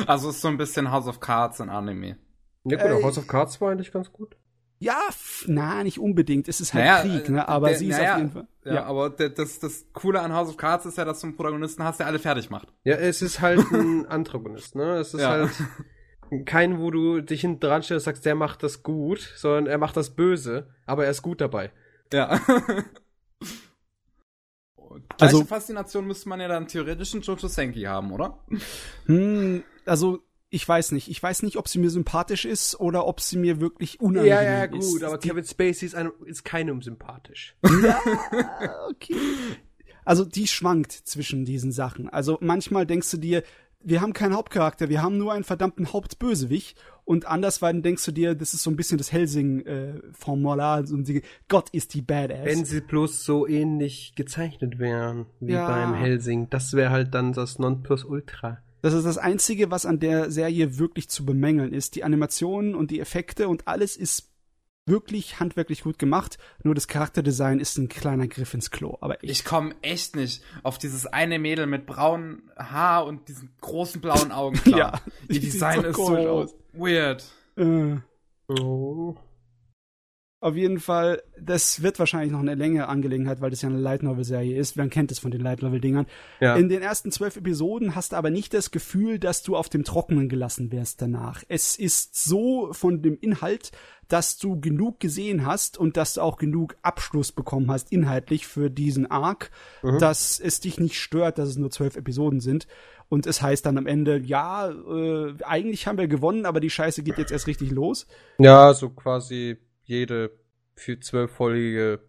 also 0.05 0.29
ist 0.29 0.41
so 0.41 0.49
ein 0.49 0.57
bisschen 0.57 0.91
House 0.91 1.07
of 1.07 1.19
Cards 1.19 1.59
in 1.59 1.69
Anime. 1.69 2.17
Ja 2.65 2.77
gut, 2.77 2.99
äh, 2.99 3.03
House 3.03 3.17
of 3.17 3.27
Cards 3.27 3.59
war 3.61 3.71
eigentlich 3.71 3.91
ganz 3.91 4.11
gut. 4.11 4.35
Ja, 4.79 4.99
na, 5.47 5.83
nicht 5.83 5.99
unbedingt. 5.99 6.47
Es 6.47 6.61
ist 6.61 6.73
halt 6.73 6.85
naja, 6.85 7.01
Krieg, 7.01 7.29
ne? 7.29 7.47
Aber 7.47 7.69
der, 7.69 7.77
sie 7.77 7.87
ist 7.87 7.97
naja, 7.97 8.13
auf 8.13 8.17
jeden 8.19 8.31
Fall. 8.31 8.47
Ja, 8.63 8.73
ja. 8.73 8.85
aber 8.85 9.09
das, 9.09 9.59
das 9.59 9.85
Coole 9.93 10.21
an 10.21 10.33
House 10.33 10.49
of 10.49 10.57
Cards 10.57 10.85
ist 10.85 10.97
ja, 10.97 11.05
dass 11.05 11.21
du 11.21 11.27
einen 11.27 11.35
Protagonisten 11.35 11.83
hast, 11.83 11.99
der 11.99 12.05
alle 12.07 12.19
fertig 12.19 12.49
macht. 12.49 12.67
Ja, 12.83 12.95
es 12.95 13.21
ist 13.21 13.41
halt 13.41 13.59
ein 13.71 14.05
Antagonist, 14.05 14.75
ne? 14.75 14.97
Es 14.97 15.13
ist 15.13 15.21
ja. 15.21 15.29
halt 15.29 15.51
kein, 16.45 16.79
wo 16.79 16.91
du 16.91 17.21
dich 17.21 17.41
hinten 17.41 17.59
dran 17.59 17.81
stellst 17.81 18.05
und 18.05 18.13
sagst, 18.13 18.25
der 18.25 18.35
macht 18.35 18.61
das 18.61 18.83
gut, 18.83 19.19
sondern 19.35 19.65
er 19.67 19.77
macht 19.77 19.97
das 19.97 20.11
böse, 20.11 20.67
aber 20.85 21.05
er 21.05 21.11
ist 21.11 21.21
gut 21.21 21.41
dabei. 21.41 21.71
Ja. 22.13 22.39
also 25.19 25.43
Faszination 25.43 26.05
müsste 26.05 26.29
man 26.29 26.39
ja 26.39 26.47
dann 26.47 26.67
theoretisch 26.67 27.15
in 27.15 27.21
Jojo 27.21 27.47
Senki 27.47 27.81
haben, 27.81 28.11
oder? 28.11 28.43
Hm, 29.05 29.63
also 29.85 30.26
ich 30.49 30.67
weiß 30.67 30.93
nicht. 30.93 31.09
Ich 31.09 31.21
weiß 31.21 31.43
nicht, 31.43 31.57
ob 31.57 31.67
sie 31.67 31.79
mir 31.79 31.89
sympathisch 31.89 32.45
ist 32.45 32.79
oder 32.79 33.05
ob 33.05 33.19
sie 33.19 33.37
mir 33.37 33.59
wirklich 33.59 33.99
unangenehm 33.99 34.37
ist. 34.37 34.43
Ja, 34.43 34.59
ja, 34.59 34.65
gut, 34.67 34.81
ist. 34.81 35.03
aber 35.03 35.17
Kevin 35.17 35.43
Spacey 35.43 35.85
ist, 35.85 35.95
einem, 35.95 36.13
ist 36.25 36.45
keinem 36.45 36.81
sympathisch. 36.81 37.55
Ja, 37.83 37.99
okay. 38.89 39.15
Also 40.05 40.23
die 40.23 40.47
schwankt 40.47 40.93
zwischen 40.93 41.43
diesen 41.43 41.73
Sachen. 41.73 42.07
Also 42.07 42.37
manchmal 42.39 42.85
denkst 42.85 43.11
du 43.11 43.17
dir, 43.17 43.43
wir 43.81 44.01
haben 44.01 44.13
keinen 44.13 44.35
Hauptcharakter, 44.35 44.89
wir 44.89 45.01
haben 45.01 45.17
nur 45.17 45.33
einen 45.33 45.43
verdammten 45.43 45.91
Hauptbösewicht. 45.91 46.77
Und 47.03 47.25
andersweise 47.25 47.81
denkst 47.81 48.05
du 48.05 48.11
dir, 48.11 48.35
das 48.35 48.53
ist 48.53 48.63
so 48.63 48.69
ein 48.69 48.75
bisschen 48.75 48.97
das 48.97 49.11
Helsing-Formular. 49.11 50.79
Äh, 50.79 50.93
und 50.93 51.09
Gott 51.47 51.69
ist 51.71 51.93
die 51.93 52.01
Badass. 52.01 52.45
Wenn 52.45 52.65
sie 52.65 52.81
bloß 52.81 53.23
so 53.23 53.47
ähnlich 53.47 54.13
gezeichnet 54.15 54.79
wären 54.79 55.25
wie 55.39 55.53
ja. 55.53 55.67
beim 55.67 55.93
Helsing, 55.93 56.49
das 56.49 56.73
wäre 56.73 56.89
halt 56.89 57.13
dann 57.13 57.33
das 57.33 57.59
Nonplusultra. 57.59 58.59
Das 58.87 58.93
ist 58.93 59.03
das 59.05 59.17
Einzige, 59.17 59.69
was 59.69 59.85
an 59.85 59.99
der 59.99 60.31
Serie 60.31 60.77
wirklich 60.77 61.09
zu 61.09 61.25
bemängeln 61.25 61.73
ist. 61.73 61.95
Die 61.95 62.05
Animationen 62.05 62.73
und 62.73 62.89
die 62.89 63.01
Effekte 63.01 63.49
und 63.49 63.67
alles 63.67 63.97
ist 63.97 64.29
wirklich 64.85 65.41
handwerklich 65.41 65.83
gut 65.83 65.99
gemacht. 65.99 66.37
Nur 66.63 66.73
das 66.73 66.87
Charakterdesign 66.87 67.59
ist 67.59 67.77
ein 67.77 67.89
kleiner 67.89 68.29
Griff 68.29 68.53
ins 68.53 68.71
Klo. 68.71 68.97
Aber 69.01 69.21
ich, 69.21 69.29
ich 69.29 69.43
komme 69.43 69.75
echt 69.81 70.15
nicht 70.15 70.41
auf 70.63 70.77
dieses 70.77 71.05
eine 71.05 71.37
Mädel 71.37 71.67
mit 71.67 71.85
braunem 71.85 72.43
Haar 72.55 73.05
und 73.05 73.27
diesen 73.27 73.49
großen 73.59 73.99
blauen 73.99 74.31
Augen 74.31 74.55
klar. 74.63 74.79
ja, 74.79 75.01
die 75.27 75.41
Design 75.41 75.81
so 75.81 75.87
ist 75.87 75.97
so 75.97 76.15
aus. 76.15 76.55
weird. 76.71 77.25
Äh. 77.57 77.97
Oh. 78.47 79.17
Auf 80.39 80.55
jeden 80.55 80.79
Fall, 80.79 81.23
das 81.39 81.81
wird 81.81 81.97
wahrscheinlich 81.97 82.31
noch 82.31 82.41
eine 82.41 82.53
längere 82.53 82.89
Angelegenheit, 82.89 83.41
weil 83.41 83.49
das 83.49 83.63
ja 83.63 83.69
eine 83.69 83.79
Light 83.79 84.03
Novel 84.03 84.23
Serie 84.23 84.55
ist. 84.55 84.75
Man 84.75 84.91
kennt 84.91 85.11
es 85.11 85.17
von 85.17 85.31
den 85.31 85.41
Light 85.41 85.63
Novel 85.63 85.81
Dingern. 85.81 86.05
Ja. 86.39 86.55
In 86.55 86.69
den 86.69 86.83
ersten 86.83 87.11
zwölf 87.11 87.37
Episoden 87.37 87.95
hast 87.95 88.11
du 88.11 88.17
aber 88.17 88.29
nicht 88.29 88.53
das 88.53 88.69
Gefühl, 88.69 89.17
dass 89.17 89.41
du 89.41 89.55
auf 89.55 89.67
dem 89.67 89.83
Trockenen 89.83 90.29
gelassen 90.29 90.71
wirst 90.71 91.01
danach. 91.01 91.43
Es 91.47 91.75
ist 91.75 92.23
so 92.23 92.71
von 92.73 93.01
dem 93.01 93.17
Inhalt, 93.19 93.71
dass 94.09 94.37
du 94.37 94.59
genug 94.59 94.99
gesehen 94.99 95.43
hast 95.43 95.75
und 95.75 95.97
dass 95.97 96.13
du 96.13 96.21
auch 96.21 96.37
genug 96.37 96.77
Abschluss 96.83 97.31
bekommen 97.31 97.71
hast 97.71 97.91
inhaltlich 97.91 98.45
für 98.45 98.69
diesen 98.69 99.09
Arc, 99.09 99.49
mhm. 99.81 99.97
dass 99.97 100.39
es 100.39 100.59
dich 100.59 100.79
nicht 100.79 100.99
stört, 100.99 101.39
dass 101.39 101.49
es 101.49 101.57
nur 101.57 101.71
zwölf 101.71 101.95
Episoden 101.95 102.41
sind. 102.41 102.67
Und 103.09 103.25
es 103.25 103.41
heißt 103.41 103.65
dann 103.65 103.77
am 103.77 103.87
Ende, 103.87 104.19
ja, 104.19 104.69
äh, 104.69 105.33
eigentlich 105.43 105.87
haben 105.87 105.97
wir 105.97 106.07
gewonnen, 106.07 106.45
aber 106.45 106.59
die 106.59 106.69
Scheiße 106.69 107.01
geht 107.01 107.17
jetzt 107.17 107.31
erst 107.31 107.47
richtig 107.47 107.71
los. 107.71 108.05
Ja, 108.37 108.73
so 108.73 108.89
quasi 108.89 109.57
jede 109.87 110.31
für 110.75 110.99
zwölffolgige 110.99 112.01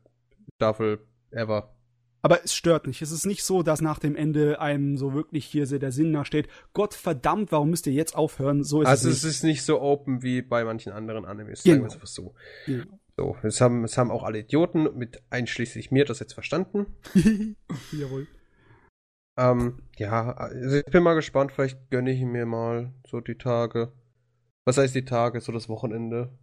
Staffel 0.56 1.00
ever. 1.30 1.74
Aber 2.20 2.44
es 2.44 2.52
stört 2.52 2.86
nicht. 2.86 3.00
Es 3.00 3.12
ist 3.12 3.26
nicht 3.26 3.44
so, 3.44 3.62
dass 3.62 3.80
nach 3.80 3.98
dem 4.00 4.16
Ende 4.16 4.60
einem 4.60 4.96
so 4.96 5.14
wirklich 5.14 5.46
hier 5.46 5.66
der 5.66 5.92
Sinn 5.92 6.10
nachsteht. 6.10 6.48
Gott 6.72 6.94
verdammt, 6.94 7.52
warum 7.52 7.70
müsst 7.70 7.86
ihr 7.86 7.92
jetzt 7.92 8.16
aufhören? 8.16 8.64
So 8.64 8.82
ist 8.82 8.88
also 8.88 9.08
es, 9.08 9.14
nicht. 9.14 9.24
es 9.24 9.36
ist 9.36 9.42
nicht 9.44 9.62
so 9.62 9.80
open 9.80 10.22
wie 10.22 10.42
bei 10.42 10.64
manchen 10.64 10.92
anderen 10.92 11.24
Animes. 11.24 11.62
Genau. 11.62 11.88
Sagen 11.88 12.00
wir 12.00 12.04
es 12.04 12.14
so. 12.14 12.34
Genau. 12.66 12.98
So, 13.16 13.36
es 13.42 13.60
haben, 13.60 13.84
es 13.84 13.98
haben 13.98 14.10
auch 14.10 14.22
alle 14.22 14.40
Idioten, 14.40 14.96
mit 14.96 15.22
einschließlich 15.30 15.90
mir, 15.90 16.04
das 16.04 16.20
jetzt 16.20 16.34
verstanden. 16.34 16.86
Jawohl. 17.92 18.26
Ähm, 19.36 19.82
ja, 19.96 20.32
also 20.32 20.76
ich 20.76 20.84
bin 20.86 21.02
mal 21.02 21.14
gespannt, 21.14 21.52
vielleicht 21.52 21.90
gönne 21.90 22.10
ich 22.10 22.20
mir 22.20 22.46
mal 22.46 22.92
so 23.06 23.20
die 23.20 23.36
Tage. 23.36 23.92
Was 24.64 24.78
heißt 24.78 24.94
die 24.94 25.04
Tage? 25.04 25.40
So 25.40 25.52
das 25.52 25.68
Wochenende. 25.68 26.36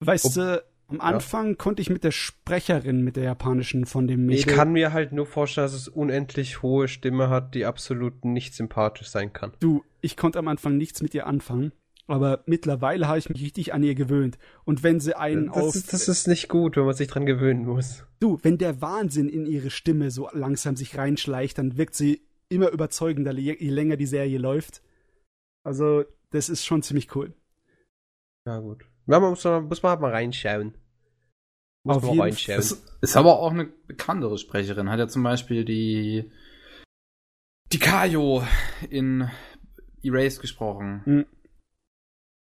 Weißt 0.00 0.36
du, 0.36 0.62
am 0.88 1.00
Anfang 1.00 1.50
ja. 1.50 1.54
konnte 1.54 1.82
ich 1.82 1.90
mit 1.90 2.04
der 2.04 2.10
Sprecherin, 2.10 3.02
mit 3.02 3.16
der 3.16 3.24
japanischen 3.24 3.86
von 3.86 4.06
dem 4.06 4.26
Mädel. 4.26 4.40
Ich 4.40 4.46
kann 4.46 4.72
mir 4.72 4.92
halt 4.92 5.12
nur 5.12 5.26
vorstellen, 5.26 5.66
dass 5.66 5.74
es 5.74 5.88
unendlich 5.88 6.62
hohe 6.62 6.88
Stimme 6.88 7.30
hat, 7.30 7.54
die 7.54 7.64
absolut 7.64 8.24
nicht 8.24 8.54
sympathisch 8.54 9.08
sein 9.08 9.32
kann. 9.32 9.52
Du, 9.60 9.82
ich 10.00 10.16
konnte 10.16 10.38
am 10.38 10.48
Anfang 10.48 10.76
nichts 10.76 11.02
mit 11.02 11.14
ihr 11.14 11.26
anfangen. 11.26 11.72
Aber 12.06 12.42
mittlerweile 12.44 13.08
habe 13.08 13.18
ich 13.18 13.30
mich 13.30 13.40
richtig 13.40 13.72
an 13.72 13.82
ihr 13.82 13.94
gewöhnt. 13.94 14.38
Und 14.64 14.82
wenn 14.82 15.00
sie 15.00 15.16
einen 15.16 15.46
das 15.46 15.56
auf. 15.56 15.74
Ist, 15.74 15.92
das 15.92 16.06
ist 16.06 16.28
nicht 16.28 16.48
gut, 16.48 16.76
wenn 16.76 16.84
man 16.84 16.94
sich 16.94 17.08
dran 17.08 17.24
gewöhnen 17.24 17.64
muss. 17.64 18.04
Du, 18.20 18.38
wenn 18.42 18.58
der 18.58 18.82
Wahnsinn 18.82 19.28
in 19.28 19.46
ihre 19.46 19.70
Stimme 19.70 20.10
so 20.10 20.28
langsam 20.32 20.76
sich 20.76 20.98
reinschleicht, 20.98 21.56
dann 21.56 21.78
wirkt 21.78 21.94
sie 21.94 22.20
immer 22.50 22.68
überzeugender, 22.70 23.32
je, 23.32 23.56
je 23.58 23.70
länger 23.70 23.96
die 23.96 24.06
Serie 24.06 24.38
läuft. 24.38 24.82
Also, 25.64 26.04
das 26.30 26.50
ist 26.50 26.66
schon 26.66 26.82
ziemlich 26.82 27.14
cool. 27.16 27.32
Ja, 28.46 28.58
gut. 28.58 28.84
Ja, 29.06 29.20
man 29.20 29.30
muss, 29.30 29.44
muss 29.44 29.82
man 29.82 29.90
halt 29.90 30.00
mal 30.00 30.10
reinschauen. 30.10 30.74
Muss 31.84 31.96
Auf 31.96 32.04
man 32.04 32.20
reinschauen. 32.20 32.58
Ist, 32.58 32.82
ist 33.00 33.16
aber 33.16 33.38
auch 33.38 33.50
eine 33.50 33.66
bekanntere 33.86 34.38
Sprecherin. 34.38 34.88
Hat 34.88 34.98
ja 34.98 35.08
zum 35.08 35.22
Beispiel 35.22 35.64
die 35.64 36.30
die 37.72 37.78
Kayo 37.78 38.42
in 38.88 39.28
Erased 40.02 40.40
gesprochen. 40.40 41.02
Hm. 41.04 41.26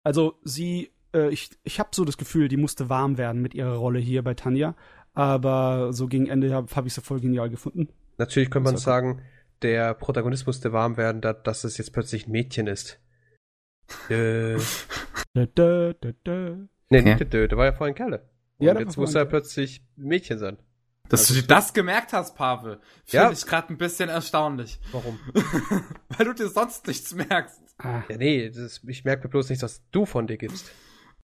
Also 0.03 0.39
sie, 0.43 0.91
äh, 1.13 1.29
ich, 1.29 1.51
ich 1.63 1.79
habe 1.79 1.89
so 1.93 2.03
das 2.03 2.17
Gefühl, 2.17 2.47
die 2.47 2.57
musste 2.57 2.89
warm 2.89 3.17
werden 3.17 3.41
mit 3.41 3.53
ihrer 3.53 3.75
Rolle 3.75 3.99
hier 3.99 4.23
bei 4.23 4.33
Tanja. 4.33 4.75
Aber 5.13 5.93
so 5.93 6.07
gegen 6.07 6.27
Ende 6.27 6.53
habe 6.53 6.73
hab 6.75 6.85
ich 6.85 6.93
sie 6.93 7.01
voll 7.01 7.19
genial 7.19 7.49
gefunden. 7.49 7.89
Natürlich 8.17 8.49
könnte 8.49 8.71
man 8.71 8.77
sagen, 8.77 9.21
der 9.61 9.93
Protagonist 9.93 10.47
musste 10.47 10.71
warm 10.73 10.97
werden, 10.97 11.21
da, 11.21 11.33
dass 11.33 11.63
es 11.63 11.77
jetzt 11.77 11.93
plötzlich 11.93 12.27
ein 12.27 12.31
Mädchen 12.31 12.67
ist. 12.67 12.99
Äh. 14.09 14.57
Da, 15.33 15.45
da, 15.45 15.93
da, 15.93 16.11
da. 16.23 16.57
Nee, 16.89 17.01
nicht 17.01 17.19
ja. 17.19 17.47
der 17.47 17.57
war 17.57 17.65
ja 17.65 17.73
vorhin 17.73 17.95
Kerle. 17.95 18.27
Und 18.57 18.65
ja, 18.65 18.77
jetzt 18.77 18.97
muss 18.97 19.15
er 19.15 19.25
plötzlich 19.25 19.83
Mädchen 19.95 20.39
sein. 20.39 20.57
Dass 21.07 21.21
also, 21.21 21.35
du 21.35 21.41
dir 21.41 21.47
das 21.47 21.73
gemerkt 21.73 22.13
hast, 22.13 22.35
Pavel, 22.35 22.79
finde 23.05 23.25
ja. 23.25 23.31
ich 23.31 23.45
gerade 23.45 23.73
ein 23.73 23.77
bisschen 23.77 24.09
erstaunlich. 24.09 24.79
Warum? 24.91 25.19
Weil 26.09 26.25
du 26.25 26.33
dir 26.33 26.49
sonst 26.49 26.85
nichts 26.87 27.15
merkst. 27.15 27.59
Ah. 27.79 28.03
Ja, 28.09 28.17
nee, 28.17 28.49
das, 28.49 28.81
ich 28.87 29.05
merke 29.05 29.23
mir 29.23 29.29
bloß 29.29 29.49
nichts, 29.49 29.63
was 29.63 29.81
du 29.91 30.05
von 30.05 30.27
dir 30.27 30.37
gibst. 30.37 30.71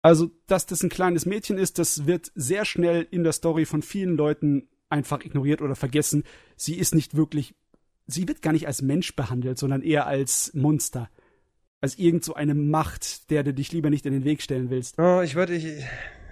Also, 0.01 0.30
dass 0.47 0.66
das 0.66 0.82
ein 0.82 0.88
kleines 0.88 1.26
Mädchen 1.26 1.59
ist, 1.59 1.78
das 1.78 2.07
wird 2.07 2.30
sehr 2.34 2.64
schnell 2.64 3.07
in 3.11 3.24
der 3.24 3.32
Story 3.32 3.66
von 3.66 3.82
vielen 3.82 4.16
Leuten 4.16 4.68
einfach 4.88 5.24
ignoriert 5.24 5.61
oder 5.61 5.74
vergessen. 5.74 6.22
Sie 6.57 6.76
ist 6.76 6.94
nicht 6.94 7.16
wirklich, 7.16 7.55
sie 8.07 8.28
wird 8.28 8.40
gar 8.40 8.53
nicht 8.53 8.68
als 8.68 8.82
Mensch 8.82 9.14
behandelt, 9.16 9.59
sondern 9.59 9.82
eher 9.82 10.07
als 10.07 10.55
Monster 10.55 11.11
als 11.81 11.99
irgend 11.99 12.24
so 12.24 12.35
eine 12.35 12.55
Macht, 12.55 13.31
der 13.31 13.43
du 13.43 13.53
dich 13.53 13.72
lieber 13.72 13.91
nicht 13.91 14.07
in 14.07 14.12
den 14.12 14.24
Weg 14.24 14.43
stellen 14.43 14.70
willst. 14.70 14.99
Oh, 14.99 15.20
ich 15.20 15.35
würde, 15.35 15.55
ich, 15.55 15.85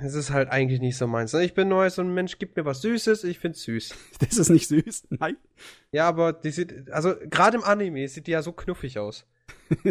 es 0.03 0.14
ist 0.14 0.30
halt 0.30 0.49
eigentlich 0.51 0.80
nicht 0.80 0.97
so 0.97 1.07
meins. 1.07 1.34
Ich 1.34 1.55
bin 1.55 1.68
neu, 1.68 1.88
so 1.90 2.03
ein 2.03 2.12
Mensch 2.14 2.38
gibt 2.38 2.57
mir 2.57 2.64
was 2.64 2.80
Süßes, 2.82 3.24
ich 3.24 3.38
find's 3.38 3.62
süß. 3.62 3.95
Das 4.20 4.38
ist 4.38 4.49
nicht 4.49 4.68
süß, 4.68 5.09
nein. 5.11 5.36
Ja, 5.92 6.09
aber 6.09 6.32
die 6.32 6.51
sieht, 6.51 6.90
also 6.90 7.14
gerade 7.30 7.59
im 7.59 7.64
Anime 7.64 8.09
sieht 8.09 8.26
die 8.26 8.32
ja 8.32 8.42
so 8.42 8.53
knuffig 8.53 8.99
aus. 8.99 9.26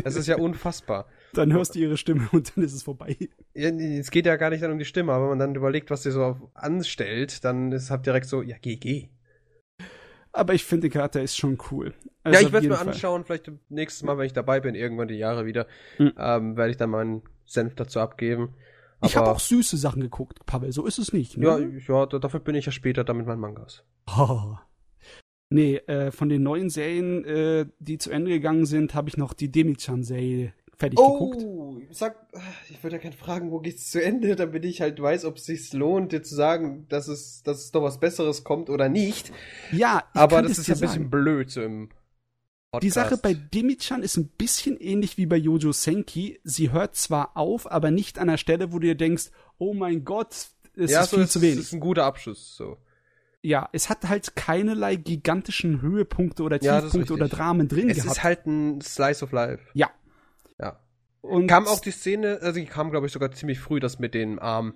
Das 0.03 0.15
ist 0.15 0.27
ja 0.27 0.37
unfassbar. 0.37 1.07
dann 1.33 1.53
hörst 1.53 1.75
du 1.75 1.79
ihre 1.79 1.97
Stimme 1.97 2.27
und 2.31 2.55
dann 2.55 2.63
ist 2.63 2.73
es 2.73 2.83
vorbei. 2.83 3.17
Ja, 3.53 3.69
es 3.69 4.11
geht 4.11 4.25
ja 4.25 4.35
gar 4.35 4.49
nicht 4.49 4.63
dann 4.63 4.71
um 4.71 4.79
die 4.79 4.85
Stimme, 4.85 5.13
aber 5.13 5.23
wenn 5.23 5.37
man 5.37 5.39
dann 5.39 5.55
überlegt, 5.55 5.89
was 5.89 6.03
sie 6.03 6.11
so 6.11 6.51
anstellt, 6.53 7.43
dann 7.43 7.71
ist 7.71 7.89
halt 7.89 8.05
direkt 8.05 8.27
so, 8.27 8.41
ja, 8.41 8.57
geh, 8.61 8.75
geh. 8.77 9.09
Aber 10.33 10.55
ich 10.55 10.65
finde, 10.65 10.89
der 10.89 10.99
Charakter 10.99 11.21
ist 11.21 11.37
schon 11.37 11.59
cool. 11.71 11.93
Also 12.23 12.39
ja, 12.39 12.45
ich 12.45 12.51
werde 12.51 12.65
es 12.65 12.71
mir 12.71 12.77
Fall. 12.77 12.87
anschauen, 12.87 13.23
vielleicht 13.23 13.51
nächstes 13.69 14.03
Mal, 14.03 14.17
wenn 14.17 14.25
ich 14.25 14.33
dabei 14.33 14.59
bin, 14.59 14.73
irgendwann 14.73 15.07
die 15.07 15.15
Jahre 15.15 15.45
wieder, 15.45 15.67
mhm. 15.99 16.13
ähm, 16.17 16.57
werde 16.57 16.71
ich 16.71 16.77
dann 16.77 16.89
meinen 16.89 17.21
Senf 17.45 17.75
dazu 17.75 17.99
abgeben. 17.99 18.55
Aber 18.99 19.09
ich 19.09 19.15
habe 19.15 19.29
auch 19.29 19.39
süße 19.39 19.77
Sachen 19.77 20.01
geguckt, 20.01 20.45
Pavel, 20.45 20.71
so 20.71 20.85
ist 20.85 20.97
es 20.97 21.13
nicht. 21.13 21.37
Ne? 21.37 21.45
Ja, 21.87 21.99
ja, 21.99 22.05
dafür 22.05 22.39
bin 22.39 22.55
ich 22.55 22.65
ja 22.65 22.71
später 22.71 23.03
dann 23.03 23.17
mit 23.17 23.27
meinen 23.27 23.39
Mangas. 23.39 23.83
Oh. 24.17 24.55
Nee, 25.49 25.75
äh, 25.85 26.09
von 26.09 26.29
den 26.29 26.41
neuen 26.41 26.71
Serien, 26.71 27.23
äh, 27.25 27.67
die 27.77 27.99
zu 27.99 28.09
Ende 28.09 28.31
gegangen 28.31 28.65
sind, 28.65 28.95
habe 28.95 29.07
ich 29.09 29.17
noch 29.17 29.33
die 29.33 29.51
Demi-chan-Serie 29.51 30.51
fertig 30.77 30.99
oh, 30.99 31.29
geguckt. 31.31 31.95
Sag, 31.95 32.27
ich 32.69 32.83
würde 32.83 32.97
ja 32.97 33.01
gerne 33.01 33.15
fragen, 33.15 33.51
wo 33.51 33.59
geht's 33.59 33.91
zu 33.91 34.03
Ende, 34.03 34.35
damit 34.35 34.65
ich 34.65 34.81
halt 34.81 35.01
weiß, 35.01 35.25
ob 35.25 35.37
es 35.37 35.45
sich 35.45 35.73
lohnt, 35.73 36.11
dir 36.11 36.23
zu 36.23 36.35
sagen, 36.35 36.85
dass 36.89 37.07
es, 37.07 37.43
dass 37.43 37.59
es 37.59 37.71
doch 37.71 37.83
was 37.83 37.99
Besseres 37.99 38.43
kommt 38.43 38.69
oder 38.69 38.89
nicht. 38.89 39.31
Ja, 39.71 40.03
aber 40.13 40.41
das 40.41 40.57
ist 40.57 40.67
ja 40.67 40.75
ein 40.75 40.81
bisschen 40.81 41.09
blöd 41.09 41.51
so 41.51 41.61
im 41.61 41.89
Podcast. 42.71 42.83
Die 42.83 42.89
Sache 42.89 43.17
bei 43.17 43.33
Demi-chan 43.35 44.01
ist 44.01 44.17
ein 44.17 44.29
bisschen 44.29 44.77
ähnlich 44.77 45.17
wie 45.17 45.27
bei 45.27 45.37
Jojo 45.37 45.71
Senki. 45.71 46.39
Sie 46.43 46.71
hört 46.71 46.95
zwar 46.95 47.37
auf, 47.37 47.71
aber 47.71 47.91
nicht 47.91 48.17
an 48.17 48.27
der 48.27 48.37
Stelle, 48.37 48.71
wo 48.71 48.79
du 48.79 48.87
dir 48.87 48.95
denkst, 48.95 49.29
oh 49.59 49.75
mein 49.75 50.03
Gott, 50.03 50.47
es 50.75 50.91
ja, 50.91 51.01
ist 51.01 51.11
so 51.11 51.17
viel 51.17 51.25
ist, 51.25 51.31
zu 51.33 51.41
wenig. 51.41 51.57
Das 51.57 51.65
ist 51.65 51.73
ein 51.73 51.79
guter 51.79 52.05
Abschluss, 52.05 52.55
so. 52.55 52.77
Ja, 53.43 53.69
es 53.73 53.89
hat 53.89 54.07
halt 54.07 54.35
keinerlei 54.35 54.95
gigantischen 54.95 55.81
Höhepunkte 55.81 56.43
oder 56.43 56.59
Tiefpunkte 56.59 57.13
ja, 57.13 57.15
oder 57.15 57.27
Dramen 57.27 57.67
drin 57.67 57.89
es 57.89 57.97
gehabt. 57.97 58.11
Es 58.11 58.17
ist 58.17 58.23
halt 58.23 58.47
ein 58.47 58.81
Slice 58.81 59.23
of 59.23 59.31
Life. 59.33 59.63
Ja. 59.73 59.91
Und 61.23 61.47
kam 61.47 61.67
auch 61.67 61.79
die 61.79 61.91
Szene, 61.91 62.39
also 62.41 62.59
die 62.59 62.65
kam, 62.65 62.91
glaube 62.91 63.07
ich, 63.07 63.13
sogar 63.13 63.31
ziemlich 63.31 63.59
früh, 63.59 63.79
das 63.79 63.97
mit 63.97 64.13
den 64.13 64.39
Armen. 64.39 64.73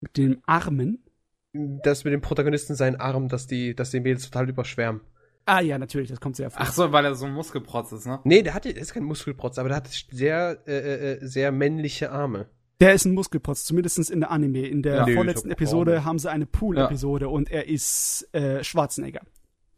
Mit 0.00 0.16
den 0.16 0.42
Armen? 0.46 1.04
Das 1.52 2.04
mit 2.04 2.12
dem 2.12 2.22
Protagonisten 2.22 2.74
seinen 2.74 2.96
Arm, 2.96 3.28
dass 3.28 3.46
die, 3.46 3.74
dass 3.74 3.90
die 3.90 4.00
Mädels 4.00 4.24
total 4.24 4.48
überschwärmen. 4.48 5.02
Ah 5.44 5.60
ja, 5.60 5.78
natürlich, 5.78 6.08
das 6.08 6.20
kommt 6.20 6.36
sehr 6.36 6.50
früh. 6.50 6.62
Ach 6.62 6.72
so, 6.72 6.92
weil 6.92 7.04
er 7.04 7.14
so 7.14 7.26
ein 7.26 7.32
Muskelprotz 7.32 7.92
ist, 7.92 8.06
ne? 8.06 8.20
Nee, 8.24 8.42
der 8.42 8.54
hat, 8.54 8.64
der 8.64 8.76
ist 8.76 8.94
kein 8.94 9.04
Muskelprotz, 9.04 9.58
aber 9.58 9.68
der 9.68 9.76
hat 9.76 9.88
sehr, 9.88 10.62
äh, 10.66 10.72
äh, 10.72 11.12
äh 11.12 11.26
sehr 11.26 11.52
männliche 11.52 12.10
Arme. 12.10 12.48
Der 12.80 12.94
ist 12.94 13.04
ein 13.04 13.12
Muskelprotz, 13.12 13.64
zumindest 13.64 14.10
in 14.10 14.20
der 14.20 14.30
Anime. 14.30 14.66
In 14.66 14.82
der 14.82 15.06
ja, 15.08 15.14
vorletzten 15.14 15.50
Episode 15.50 16.04
haben 16.04 16.18
sie 16.18 16.30
eine 16.30 16.46
Pool-Episode 16.46 17.26
ja. 17.26 17.30
und 17.30 17.50
er 17.50 17.68
ist 17.68 18.28
äh, 18.32 18.62
Schwarzenegger. 18.64 19.22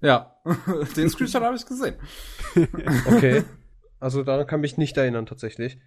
Ja, 0.03 0.37
den 0.97 1.09
Screenshot 1.09 1.43
habe 1.43 1.57
ich 1.57 1.67
gesehen. 1.67 1.97
okay. 3.07 3.43
Also 4.01 4.23
daran 4.23 4.47
kann 4.47 4.61
mich 4.61 4.79
nicht 4.79 4.97
erinnern 4.97 5.27
tatsächlich. 5.27 5.79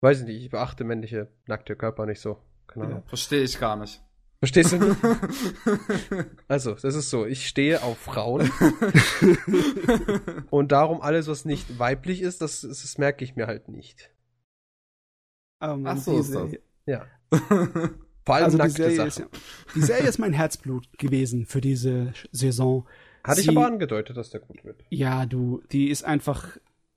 Weiß 0.00 0.20
ich 0.20 0.26
nicht, 0.26 0.42
ich 0.42 0.50
beachte 0.50 0.84
männliche 0.84 1.28
nackte 1.46 1.76
Körper 1.76 2.06
nicht 2.06 2.20
so. 2.20 2.38
Keine 2.66 2.86
Ahnung. 2.86 3.02
Ja, 3.02 3.08
Verstehe 3.08 3.42
ich 3.42 3.58
gar 3.58 3.76
nicht. 3.76 4.02
Verstehst 4.38 4.72
du 4.72 4.78
nicht? 4.78 4.96
also, 6.48 6.72
das 6.72 6.94
ist 6.94 7.10
so, 7.10 7.26
ich 7.26 7.46
stehe 7.46 7.82
auf 7.82 7.98
Frauen. 7.98 8.50
und 10.50 10.72
darum 10.72 11.02
alles, 11.02 11.28
was 11.28 11.44
nicht 11.44 11.78
weiblich 11.78 12.22
ist, 12.22 12.40
das, 12.40 12.62
das 12.62 12.96
merke 12.96 13.22
ich 13.22 13.36
mir 13.36 13.46
halt 13.46 13.68
nicht. 13.68 14.10
Um, 15.62 15.86
Ach 15.86 15.98
so, 15.98 16.18
ist 16.18 16.34
das. 16.34 16.52
Ja. 16.86 17.04
Vor 18.24 18.34
allem 18.34 18.44
also 18.44 18.56
nackte 18.56 18.88
die 18.88 18.94
Serie, 18.94 19.10
Sachen. 19.10 19.26
Ist, 19.30 19.74
die 19.74 19.82
Serie 19.82 20.08
ist 20.08 20.18
mein 20.18 20.32
Herzblut 20.32 20.98
gewesen 20.98 21.44
für 21.44 21.60
diese 21.60 22.14
Saison. 22.32 22.88
Hatte 23.22 23.42
Sie, 23.42 23.50
ich 23.50 23.56
aber 23.56 23.66
angedeutet, 23.66 24.16
dass 24.16 24.30
der 24.30 24.40
gut 24.40 24.64
wird. 24.64 24.82
Ja, 24.88 25.26
du, 25.26 25.62
die 25.70 25.90
ist 25.90 26.04
einfach 26.04 26.56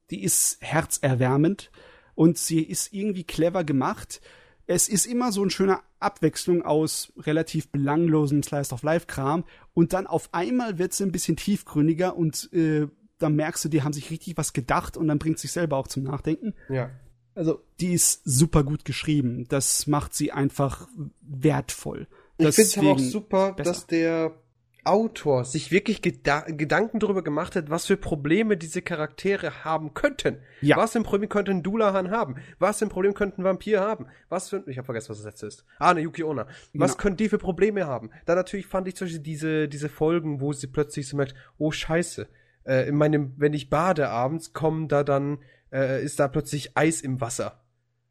die 0.10 0.24
ist 0.24 0.58
herzerwärmend 0.62 1.72
und 2.16 2.38
sie 2.38 2.62
ist 2.62 2.94
irgendwie 2.94 3.24
clever 3.24 3.64
gemacht. 3.64 4.22
Es 4.66 4.88
ist 4.88 5.06
immer 5.06 5.32
so 5.32 5.42
eine 5.42 5.52
schöne 5.52 5.80
Abwechslung 6.00 6.62
aus 6.64 7.12
relativ 7.18 7.70
belanglosem 7.70 8.44
Slice 8.44 8.74
of 8.74 8.84
Life 8.84 9.08
Kram 9.08 9.44
und 9.74 9.94
dann 9.94 10.08
auf 10.08 10.30
einmal 10.34 10.78
wird 10.78 10.94
sie 10.94 11.04
ein 11.04 11.12
bisschen 11.12 11.36
tiefgründiger 11.36 12.16
und 12.16 12.52
äh, 12.54 12.88
dann 13.20 13.36
merkst 13.36 13.66
du, 13.66 13.70
die 13.70 13.84
haben 13.84 13.94
sich 13.94 14.10
richtig 14.12 14.38
was 14.38 14.54
gedacht 14.54 14.98
und 14.98 15.08
dann 15.08 15.20
bringt 15.20 15.40
sich 15.40 15.52
selber 15.52 15.78
auch 15.78 15.88
zum 15.88 16.04
Nachdenken. 16.04 16.54
Ja. 16.70 16.92
Also, 17.36 17.64
die 17.80 17.94
ist 17.94 18.22
super 18.26 18.64
gut 18.64 18.86
geschrieben. 18.86 19.48
Das 19.50 19.88
macht 19.88 20.14
sie 20.14 20.32
einfach 20.32 20.88
wertvoll. 21.22 22.08
Ich 22.38 22.54
finde 22.54 22.62
es 22.62 22.78
aber 22.78 22.92
auch 22.92 23.00
super, 23.00 23.54
besser. 23.54 23.72
dass 23.72 23.88
der 23.88 24.43
Autor 24.86 25.46
sich 25.46 25.72
wirklich 25.72 26.02
Geda 26.02 26.42
Gedanken 26.42 27.00
darüber 27.00 27.24
gemacht 27.24 27.56
hat, 27.56 27.70
was 27.70 27.86
für 27.86 27.98
Probleme 27.98 28.58
diese 28.58 28.82
Charaktere 28.82 29.64
haben 29.64 29.94
könnten. 29.94 30.38
Ja. 30.62 30.78
Was 30.78 30.94
für 30.94 31.00
ein 31.00 31.04
Problem 31.04 31.30
könnten 31.30 31.64
Dulahan 31.64 32.12
haben? 32.12 32.36
Was 32.60 32.80
für 32.80 32.86
ein 32.86 32.90
Problem 32.90 33.14
könnten 33.14 33.44
Vampir 33.44 33.82
haben? 33.82 34.08
Was 34.30 34.50
für 34.50 34.64
ich 34.68 34.78
habe 34.78 34.86
vergessen, 34.86 35.10
was 35.10 35.18
das 35.18 35.26
letzte 35.26 35.48
ist. 35.48 35.66
Ah, 35.80 35.94
ne 35.94 36.02
Yuki 36.02 36.24
Onna. 36.24 36.48
Was 36.74 36.92
ja. 36.92 36.98
können 36.98 37.18
die 37.18 37.30
für 37.30 37.38
Probleme 37.38 37.88
haben? 37.88 38.12
Dann 38.26 38.36
natürlich 38.36 38.68
fand 38.68 38.88
ich 38.88 38.96
zum 38.96 39.06
Beispiel 39.06 39.22
diese 39.22 39.68
diese 39.68 39.90
Folgen, 39.90 40.42
wo 40.42 40.54
sie 40.54 40.68
plötzlich 40.68 41.08
so 41.08 41.18
merkt, 41.18 41.36
oh 41.58 41.72
Scheiße, 41.72 42.28
äh, 42.66 42.88
in 42.88 42.96
meinem, 42.96 43.34
wenn 43.38 43.54
ich 43.54 43.70
bade 43.70 44.10
abends, 44.10 44.54
kommen 44.54 44.88
da 44.88 45.04
dann 45.04 45.40
äh, 45.72 46.04
ist 46.04 46.20
da 46.20 46.28
plötzlich 46.28 46.78
Eis 46.78 47.02
im 47.02 47.22
Wasser. 47.22 47.64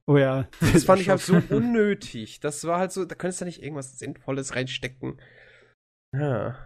Oh 0.07 0.17
ja. 0.17 0.49
Das 0.73 0.85
fand 0.85 1.01
ich 1.01 1.09
halt 1.09 1.21
so 1.21 1.41
unnötig. 1.51 2.41
Das 2.41 2.65
war 2.65 2.79
halt 2.79 2.93
so, 2.93 3.05
da 3.05 3.15
könntest 3.15 3.41
du 3.41 3.45
nicht 3.45 3.63
irgendwas 3.63 3.99
Sinnvolles 3.99 4.57
reinstecken. 4.57 5.19
Ja. 6.13 6.57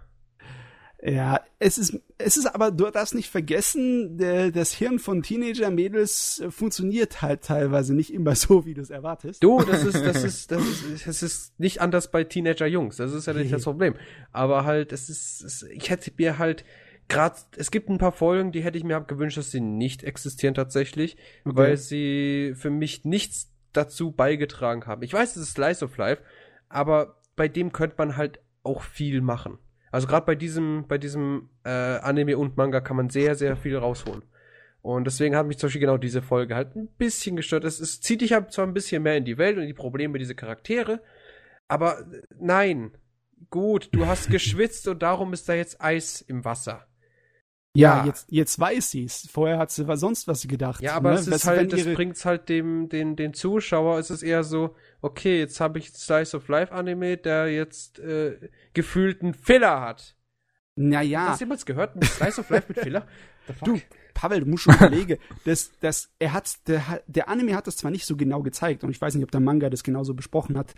Ja, 1.03 1.41
es 1.59 1.77
ist, 1.77 2.01
es 2.17 2.37
ist 2.37 2.47
aber, 2.47 2.71
du 2.71 2.91
darfst 2.91 3.15
nicht 3.15 3.31
vergessen, 3.31 4.17
der, 4.17 4.51
das 4.51 4.73
Hirn 4.73 4.99
von 4.99 5.23
Teenager-Mädels 5.23 6.45
funktioniert 6.49 7.21
halt 7.21 7.43
teilweise 7.43 7.95
nicht 7.95 8.13
immer 8.13 8.35
so, 8.35 8.65
wie 8.65 8.75
du 8.75 8.81
es 8.81 8.91
erwartest. 8.91 9.45
Du, 9.45 9.63
das 9.63 9.85
ist, 9.85 10.05
das 10.05 10.25
ist, 10.25 10.51
das 10.51 10.63
ist, 10.67 11.07
das 11.07 11.23
ist 11.23 11.61
nicht 11.61 11.81
anders 11.83 12.11
bei 12.11 12.25
Teenager-Jungs. 12.25 12.97
Das 12.97 13.13
ist 13.13 13.27
ja 13.27 13.35
nicht 13.35 13.53
das 13.53 13.65
Problem. 13.65 13.95
Aber 14.33 14.65
halt, 14.65 14.91
es 14.93 15.11
ist, 15.11 15.45
es, 15.45 15.63
ich 15.65 15.91
hätte 15.91 16.11
mir 16.17 16.39
halt, 16.39 16.65
gerade, 17.09 17.37
es 17.57 17.71
gibt 17.71 17.91
ein 17.91 17.99
paar 17.99 18.13
Folgen, 18.13 18.51
die 18.51 18.65
hätte 18.65 18.79
ich 18.79 18.85
mir 18.85 19.01
gewünscht, 19.03 19.37
dass 19.37 19.51
sie 19.51 19.61
nicht 19.61 20.03
existieren 20.03 20.55
tatsächlich, 20.55 21.17
okay. 21.45 21.57
weil 21.57 21.77
sie 21.77 22.55
für 22.57 22.71
mich 22.71 23.05
nichts 23.05 23.53
dazu 23.73 24.13
beigetragen 24.13 24.87
haben. 24.87 25.03
Ich 25.03 25.13
weiß, 25.13 25.37
es 25.37 25.43
ist 25.43 25.53
Slice 25.53 25.85
of 25.85 25.97
Life, 25.99 26.23
aber 26.71 27.21
bei 27.37 27.49
dem 27.49 27.71
könnte 27.73 27.97
man 27.99 28.17
halt 28.17 28.41
auch 28.67 28.83
viel 28.83 29.21
machen. 29.21 29.59
Also 29.91 30.07
gerade 30.07 30.27
bei 30.27 30.35
diesem, 30.35 30.87
bei 30.89 30.99
diesem 30.99 31.49
äh, 31.65 31.71
Anime 31.71 32.37
und 32.37 32.57
Manga 32.57 32.81
kann 32.81 32.97
man 32.97 33.09
sehr, 33.09 33.35
sehr 33.35 33.57
viel 33.57 33.77
rausholen. 33.77 34.23
Und 34.83 35.05
deswegen 35.05 35.35
hat 35.35 35.47
mich 35.47 35.59
zum 35.59 35.69
Beispiel 35.69 35.81
genau 35.81 35.97
diese 35.97 36.23
Folge 36.23 36.55
halt 36.55 36.77
ein 36.77 36.89
bisschen 36.99 37.35
gestört. 37.35 37.65
Es, 37.65 37.81
es 37.81 38.01
zieht 38.01 38.21
dich 38.21 38.33
halt 38.33 38.53
zwar 38.53 38.67
ein 38.67 38.75
bisschen 38.75 39.03
mehr 39.03 39.17
in 39.17 39.25
die 39.25 39.39
Welt 39.39 39.57
und 39.57 39.63
in 39.63 39.69
die 39.69 39.75
Probleme 39.75 40.19
dieser 40.19 40.35
Charaktere, 40.35 41.01
aber 41.69 42.01
äh, 42.01 42.23
nein. 42.39 42.93
Gut, 43.51 43.91
du 43.93 44.07
hast 44.07 44.31
geschwitzt 44.31 44.89
und 44.89 45.03
darum 45.03 45.33
ist 45.33 45.49
da 45.49 45.55
jetzt 45.55 45.81
Eis 45.81 46.21
im 46.23 46.45
Wasser. 46.45 46.87
Ja, 47.77 47.99
ja, 47.99 48.07
jetzt, 48.07 48.27
jetzt 48.31 48.59
weiß 48.59 48.91
sie 48.91 49.05
es. 49.05 49.29
Vorher 49.31 49.59
hat 49.59 49.71
sie 49.71 49.85
sonst 49.97 50.29
was 50.29 50.47
gedacht. 50.47 50.83
Ja, 50.83 50.95
aber 50.95 51.13
ne? 51.13 51.19
es 51.19 51.27
ist 51.27 51.47
halt, 51.47 51.73
das 51.73 51.85
bringt's 51.85 52.25
halt 52.25 52.49
dem, 52.49 52.89
den, 52.89 53.17
den 53.17 53.35
Zuschauer, 53.35 53.99
es 53.99 54.11
ist 54.11 54.23
eher 54.23 54.45
so, 54.45 54.75
okay, 55.03 55.39
jetzt 55.39 55.61
habe 55.61 55.79
ich 55.79 55.91
Slice 55.91 56.37
of 56.37 56.49
Life 56.49 56.73
Anime, 56.73 57.17
der 57.17 57.49
jetzt 57.53 57.99
äh, 57.99 58.39
gefühlt 58.75 59.23
einen 59.23 59.35
Filler 59.35 59.81
hat. 59.81 60.17
Naja. 60.75 61.29
Hast 61.29 61.41
du 61.41 61.45
jemals 61.45 61.67
gehört, 61.67 61.97
ein 61.97 62.03
Slice 62.03 62.41
of 62.41 62.51
Life 62.51 62.67
mit 62.69 62.79
Filler? 62.81 63.07
Du, 63.65 63.81
Pavel, 64.13 64.41
du 64.41 64.47
musst 64.47 64.65
schon 64.65 64.75
überlegen, 64.75 65.19
das, 65.45 65.71
das, 65.79 66.11
er 66.19 66.33
hat, 66.33 66.67
der, 66.67 67.01
der 67.07 67.29
Anime 67.29 67.55
hat 67.55 67.69
das 67.69 67.77
zwar 67.77 67.93
nicht 67.93 68.05
so 68.05 68.17
genau 68.17 68.43
gezeigt, 68.43 68.83
und 68.83 68.91
ich 68.91 69.01
weiß 69.01 69.15
nicht, 69.15 69.23
ob 69.23 69.31
der 69.31 69.39
Manga 69.39 69.71
das 69.71 69.85
genauso 69.85 70.15
besprochen 70.15 70.59
hat. 70.59 70.75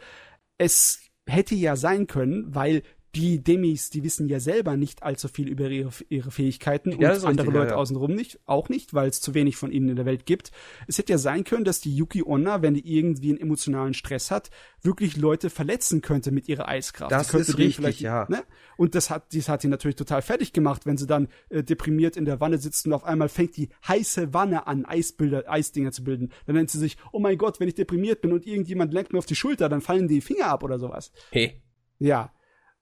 Es 0.59 1.09
hätte 1.27 1.55
ja 1.55 1.75
sein 1.75 2.07
können, 2.07 2.55
weil 2.55 2.83
die 3.19 3.43
Demis, 3.43 3.91
die 3.91 4.05
wissen 4.05 4.29
ja 4.29 4.39
selber 4.39 4.77
nicht 4.77 5.03
allzu 5.03 5.27
viel 5.27 5.49
über 5.49 5.69
ihre, 5.69 5.91
ihre 6.09 6.31
Fähigkeiten 6.31 6.93
ja, 7.01 7.15
und 7.15 7.25
andere 7.25 7.51
Leute 7.51 7.71
ja, 7.71 7.73
ja. 7.73 7.77
außenrum 7.77 8.15
nicht, 8.15 8.39
auch 8.47 8.69
nicht, 8.69 8.95
weil 8.95 9.09
es 9.09 9.21
zu 9.21 9.35
wenig 9.35 9.57
von 9.57 9.73
ihnen 9.73 9.89
in 9.89 9.97
der 9.97 10.07
Welt 10.07 10.25
gibt. 10.25 10.53
Es 10.87 10.99
hätte 10.99 11.13
ja 11.13 11.19
sein 11.19 11.43
können, 11.43 11.65
dass 11.65 11.81
die 11.81 11.95
Yuki 11.95 12.23
Onna, 12.23 12.63
wenn 12.63 12.75
die 12.75 12.97
irgendwie 12.97 13.31
einen 13.31 13.41
emotionalen 13.41 13.93
Stress 13.95 14.31
hat, 14.31 14.51
wirklich 14.83 15.17
Leute 15.17 15.51
verletzen 15.51 16.01
könnte 16.01 16.31
mit 16.31 16.49
ihrer 16.49 16.69
Eiskraft. 16.69 17.11
Das 17.11 17.35
ist 17.35 17.59
richtig, 17.59 18.01
ja. 18.01 18.27
Ne? 18.29 18.45
Und 18.77 18.95
das 18.95 19.11
hat, 19.11 19.35
das 19.35 19.49
hat 19.49 19.63
sie 19.63 19.69
natürlich 19.69 19.97
total 19.97 20.23
fertig 20.23 20.53
gemacht, 20.53 20.87
wenn 20.87 20.97
sie 20.97 21.09
dann 21.09 21.27
äh, 21.49 21.65
deprimiert 21.65 22.17
in 22.17 22.25
der 22.25 22.41
Wanne 22.41 22.59
sitzt 22.59 22.87
und 22.87 22.93
auf 22.93 23.03
einmal 23.03 23.29
fängt 23.29 23.57
die 23.57 23.69
heiße 23.87 24.33
Wanne 24.33 24.69
an, 24.69 24.85
Eisbilder, 24.85 25.51
Eisdinger 25.51 25.91
zu 25.91 26.05
bilden. 26.05 26.31
Dann 26.47 26.55
nennt 26.55 26.71
sie 26.71 26.79
sich, 26.79 26.97
oh 27.11 27.19
mein 27.19 27.37
Gott, 27.37 27.59
wenn 27.59 27.67
ich 27.67 27.75
deprimiert 27.75 28.21
bin 28.21 28.33
und 28.33 28.47
irgendjemand 28.47 28.95
lenkt 28.95 29.13
mir 29.13 29.19
auf 29.19 29.27
die 29.27 29.35
Schulter, 29.35 29.69
dann 29.69 29.81
fallen 29.81 30.07
die 30.07 30.21
Finger 30.21 30.47
ab 30.47 30.63
oder 30.63 30.79
sowas. 30.79 31.11
Hey. 31.33 31.61
Ja. 31.99 32.33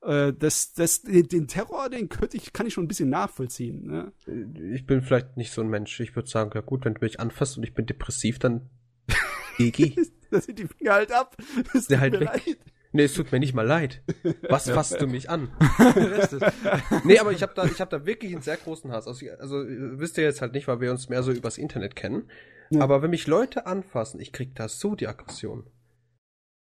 Äh, 0.02 0.32
das, 0.32 0.72
das, 0.72 1.02
den 1.02 1.48
Terror, 1.48 1.88
den 1.88 2.08
könnte 2.08 2.36
ich, 2.36 2.52
kann 2.52 2.66
ich 2.66 2.74
schon 2.74 2.84
ein 2.84 2.88
bisschen 2.88 3.10
nachvollziehen. 3.10 3.86
Ne? 3.86 4.12
Ich 4.72 4.86
bin 4.86 5.02
vielleicht 5.02 5.36
nicht 5.36 5.52
so 5.52 5.62
ein 5.62 5.68
Mensch. 5.68 5.98
Ich 6.00 6.14
würde 6.16 6.28
sagen, 6.28 6.50
ja 6.54 6.60
gut, 6.60 6.84
wenn 6.84 6.94
du 6.94 7.00
mich 7.00 7.20
anfasst 7.20 7.56
und 7.56 7.64
ich 7.64 7.74
bin 7.74 7.86
depressiv, 7.86 8.38
dann 8.38 8.70
GG. 9.56 9.96
da 10.30 10.40
sind 10.40 10.58
die 10.58 10.66
Finger 10.66 10.94
halt 10.94 11.12
ab. 11.12 11.36
Das 11.72 11.86
tut 11.86 11.98
halt 11.98 12.12
mir 12.14 12.20
weg. 12.20 12.28
leid. 12.28 12.58
Nee, 12.92 13.04
es 13.04 13.14
tut 13.14 13.30
mir 13.30 13.40
nicht 13.40 13.52
mal 13.52 13.66
leid. 13.66 14.02
Was 14.48 14.70
fasst 14.70 15.00
du 15.02 15.06
mich 15.06 15.28
an? 15.28 15.50
nee, 17.04 17.18
aber 17.18 17.32
ich 17.32 17.42
habe 17.42 17.52
da, 17.54 17.66
ich 17.66 17.80
hab 17.80 17.90
da 17.90 18.06
wirklich 18.06 18.32
einen 18.32 18.40
sehr 18.40 18.56
großen 18.56 18.90
Hass. 18.90 19.06
Also, 19.06 19.26
also 19.38 19.64
wisst 19.66 20.16
ihr 20.16 20.24
jetzt 20.24 20.40
halt 20.40 20.54
nicht, 20.54 20.66
weil 20.66 20.80
wir 20.80 20.90
uns 20.90 21.10
mehr 21.10 21.22
so 21.22 21.30
übers 21.30 21.58
Internet 21.58 21.94
kennen. 21.94 22.30
Ja. 22.70 22.80
Aber 22.80 23.02
wenn 23.02 23.10
mich 23.10 23.26
Leute 23.26 23.66
anfassen, 23.66 24.18
ich 24.18 24.32
krieg 24.32 24.54
da 24.54 24.68
so 24.68 24.94
die 24.94 25.08
Aggression. 25.08 25.66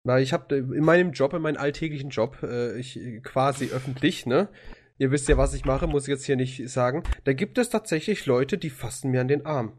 Weil 0.08 0.22
ich 0.22 0.32
habe 0.32 0.56
in 0.56 0.84
meinem 0.84 1.12
Job, 1.12 1.34
in 1.34 1.42
meinem 1.42 1.58
alltäglichen 1.58 2.08
Job, 2.08 2.42
äh, 2.42 2.78
ich 2.78 2.98
quasi 3.22 3.66
öffentlich, 3.72 4.24
ne? 4.24 4.48
Ihr 4.96 5.10
wisst 5.10 5.28
ja, 5.28 5.36
was 5.36 5.52
ich 5.52 5.66
mache, 5.66 5.86
muss 5.86 6.04
ich 6.04 6.08
jetzt 6.08 6.24
hier 6.24 6.36
nicht 6.36 6.66
sagen. 6.70 7.02
Da 7.24 7.34
gibt 7.34 7.58
es 7.58 7.68
tatsächlich 7.68 8.24
Leute, 8.24 8.56
die 8.56 8.70
fassen 8.70 9.10
mir 9.10 9.20
an 9.20 9.28
den 9.28 9.44
Arm. 9.44 9.78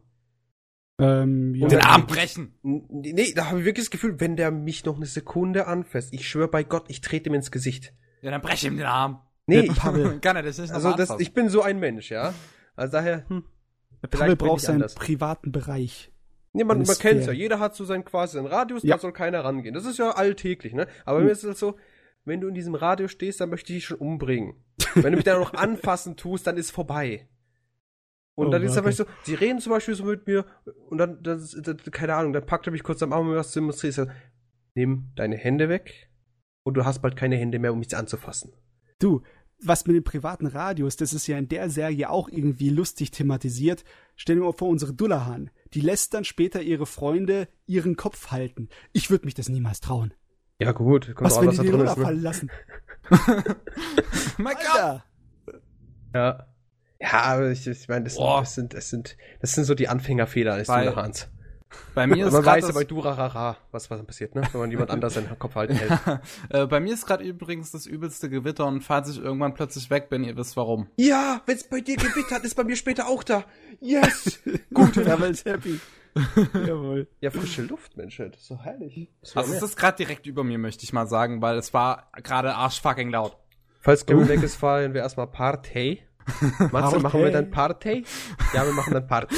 Ähm, 1.00 1.56
ja. 1.56 1.64
Und 1.64 1.72
den 1.72 1.82
Arm 1.82 2.06
brechen. 2.06 2.54
Nee, 2.62 3.34
da 3.34 3.48
habe 3.48 3.62
ich 3.62 3.66
wirklich 3.66 3.86
das 3.88 3.90
Gefühl, 3.90 4.20
wenn 4.20 4.36
der 4.36 4.52
mich 4.52 4.86
noch 4.86 4.98
eine 4.98 5.08
Sekunde 5.08 5.66
anfasst, 5.66 6.14
ich 6.14 6.30
schwöre 6.30 6.48
bei 6.48 6.64
Gott, 6.64 6.86
ich 6.90 7.02
trete 7.02 7.32
ihm 7.32 7.34
ins 7.34 7.50
Gesicht. 7.50 7.96
Ja, 8.22 8.30
dann 8.30 8.42
breche 8.42 8.68
ihm 8.68 8.78
den 8.78 8.86
Arm. 8.86 9.22
Nee, 9.48 9.62
ich, 9.62 9.76
kann 9.78 10.36
er 10.36 10.44
das 10.44 10.60
nicht 10.60 10.72
Also 10.72 10.94
das, 10.94 11.20
ich 11.20 11.34
bin 11.34 11.50
so 11.50 11.64
ein 11.64 11.80
Mensch, 11.80 12.12
ja. 12.12 12.36
Also 12.76 12.92
daher, 12.92 13.28
hm. 13.30 13.46
Der 14.04 14.10
Pavel 14.10 14.36
braucht 14.36 14.62
seinen 14.62 14.76
anders. 14.76 14.94
privaten 14.94 15.52
Bereich. 15.52 16.12
Nee, 16.54 16.64
man, 16.64 16.82
man 16.82 16.98
kennt's 16.98 17.28
ja. 17.28 17.32
Jeder 17.32 17.60
hat 17.60 17.76
so 17.76 17.86
seinen 17.86 18.06
quasi 18.06 18.38
seinen 18.38 18.48
Radius, 18.48 18.84
ja. 18.84 18.96
da 18.96 19.02
soll 19.02 19.14
keiner 19.14 19.44
rangehen. 19.44 19.74
Das 19.74 19.86
ist 19.86 20.00
ja 20.00 20.12
alltäglich, 20.12 20.74
ne? 20.74 20.88
Aber 21.06 21.20
hm. 21.20 21.26
mir 21.26 21.32
ist 21.32 21.44
es 21.44 21.60
so, 21.60 21.76
wenn 22.26 22.42
du 22.42 22.48
in 22.48 22.56
diesem 22.56 22.76
Radius 22.76 23.12
stehst, 23.12 23.40
dann 23.42 23.50
möchte 23.50 23.72
ich 23.74 23.80
dich 23.80 23.86
schon 23.86 23.98
umbringen. 23.98 24.56
wenn 24.96 25.12
du 25.12 25.18
mich 25.18 25.26
dann 25.26 25.40
noch 25.40 25.54
anfassen 25.56 26.18
tust, 26.18 26.48
dann 26.48 26.58
ist 26.58 26.72
vorbei. 26.72 27.28
Und 28.36 28.48
oh, 28.48 28.52
dann 28.52 28.64
ist 28.64 28.72
okay. 28.72 28.80
aber 28.80 28.92
so, 28.94 29.06
sie 29.24 29.34
reden 29.36 29.60
zum 29.60 29.74
Beispiel 29.74 29.96
so 29.96 30.06
mit 30.06 30.26
mir 30.26 30.46
und 30.90 30.98
dann, 30.98 31.22
das, 31.22 31.58
das, 31.62 31.76
keine 31.92 32.16
Ahnung, 32.16 32.32
dann 32.32 32.46
packt 32.46 32.68
er 32.68 32.72
mich 32.72 32.84
kurz 32.84 33.04
am 33.04 33.12
Arm 33.12 33.28
und 33.28 33.36
was 33.36 33.52
zu 33.52 33.60
demonstrieren. 33.60 33.94
So, 33.94 34.06
nimm 34.76 35.12
deine 35.16 35.36
Hände 35.36 35.68
weg 35.68 36.10
und 36.64 36.76
du 36.76 36.86
hast 36.86 37.02
bald 37.02 37.18
keine 37.18 37.36
Hände 37.36 37.60
mehr, 37.60 37.74
um 37.74 37.80
mich 37.80 37.96
anzufassen. 37.96 38.54
Du, 38.98 39.24
was 39.62 39.86
mit 39.86 39.96
dem 39.96 40.06
privaten 40.06 40.48
Radius, 40.48 40.96
das 40.96 41.14
ist 41.14 41.28
ja 41.28 41.38
in 41.38 41.50
der 41.50 41.70
Serie 41.70 42.10
auch 42.10 42.30
irgendwie 42.30 42.70
lustig 42.70 43.12
thematisiert. 43.12 43.84
Stell 44.16 44.38
dir 44.38 44.44
mal 44.44 44.54
vor, 44.54 44.70
unsere 44.70 44.94
Dullahan, 44.94 45.52
die 45.74 45.82
lässt 45.82 46.14
dann 46.14 46.24
später 46.24 46.62
ihre 46.62 46.86
Freunde 46.86 47.48
ihren 47.66 47.96
Kopf 47.96 48.32
halten. 48.32 48.70
Ich 48.94 49.10
würde 49.10 49.26
mich 49.26 49.36
das 49.36 49.50
niemals 49.50 49.82
trauen. 49.82 50.14
Ja 50.60 50.72
gut, 50.72 51.14
was, 51.18 51.38
auch, 51.38 51.42
wenn 51.42 51.50
was 51.50 51.58
die 51.58 51.64
den 51.64 51.72
Dulla 51.72 51.96
ne? 51.96 52.04
fallen 52.04 52.22
lassen? 52.22 52.52
mein 54.38 54.56
Gott! 54.56 55.02
Ja. 56.14 56.46
Ja, 57.02 57.14
aber 57.22 57.52
ich, 57.52 57.66
ich 57.66 57.88
meine, 57.88 58.04
das, 58.04 58.18
das, 58.18 58.56
sind, 58.56 58.74
das, 58.74 58.90
sind, 58.90 59.16
das 59.40 59.54
sind 59.54 59.64
so 59.64 59.74
die 59.74 59.88
Anfängerfehler 59.88 60.56
eines 60.56 60.68
Durahans. 60.68 61.30
Bei 61.94 62.08
mir 62.08 62.26
ist 62.28 62.34
man 62.34 62.46
weiß 62.46 62.68
ja 62.68 62.74
bei 62.74 62.84
Durarara, 62.84 63.58
was, 63.72 63.90
was 63.90 64.04
passiert, 64.04 64.36
ne? 64.36 64.42
wenn 64.52 64.62
man 64.62 64.72
jemand 64.72 64.90
anders 64.90 65.14
seinen 65.14 65.38
Kopf 65.38 65.56
halten 65.56 65.76
hält. 65.76 65.90
Ja, 65.90 66.22
äh, 66.50 66.68
bei 66.68 66.80
mir 66.80 66.94
ist 66.94 67.06
gerade 67.06 67.24
übrigens 67.24 67.72
das 67.72 67.86
übelste 67.86 68.30
Gewitter 68.30 68.66
und 68.66 68.82
falls 68.82 69.10
ich 69.10 69.22
irgendwann 69.22 69.54
plötzlich 69.54 69.90
weg 69.90 70.10
bin, 70.10 70.24
ihr 70.24 70.36
wisst 70.38 70.58
warum. 70.58 70.88
Ja, 70.98 71.42
wenn 71.46 71.56
es 71.56 71.64
bei 71.64 71.82
dir 71.82 71.96
gewittert, 71.96 72.44
ist 72.44 72.56
bei 72.56 72.64
mir 72.64 72.76
später 72.76 73.08
auch 73.08 73.24
da. 73.24 73.44
Yes! 73.80 74.40
Gut, 74.74 74.94
Travel 74.96 75.36
happy. 75.36 75.80
Jawohl. 76.54 77.08
Ja, 77.22 77.30
frische 77.30 77.62
Luft, 77.62 77.96
Mensch, 77.96 78.18
das 78.18 78.36
ist 78.36 78.48
so 78.48 78.58
herrlich. 78.58 79.10
Also 79.36 79.54
es 79.54 79.62
ist 79.62 79.78
gerade 79.78 79.98
direkt 79.98 80.26
über 80.26 80.44
mir, 80.44 80.58
möchte 80.58 80.84
ich 80.84 80.92
mal 80.92 81.08
sagen, 81.08 81.42
weil 81.42 81.58
es 81.58 81.74
war 81.74 82.10
gerade 82.24 82.56
arschfucking 82.56 83.10
laut. 83.10 83.38
Falls 83.80 84.06
Kevin 84.06 84.28
weg 84.28 84.44
ist, 84.44 84.56
fahren 84.56 84.94
wir 84.94 85.02
erstmal 85.02 85.28
Partey. 85.28 86.02
Matze, 86.72 87.00
machen 87.00 87.22
wir 87.22 87.32
dann 87.32 87.50
Party? 87.50 88.04
Ja, 88.54 88.66
wir 88.66 88.74
machen 88.74 88.94
dann 88.94 89.08
Party. 89.08 89.36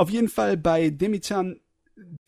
Auf 0.00 0.10
jeden 0.10 0.28
Fall 0.28 0.56
bei 0.56 0.88
Demichan, 0.88 1.60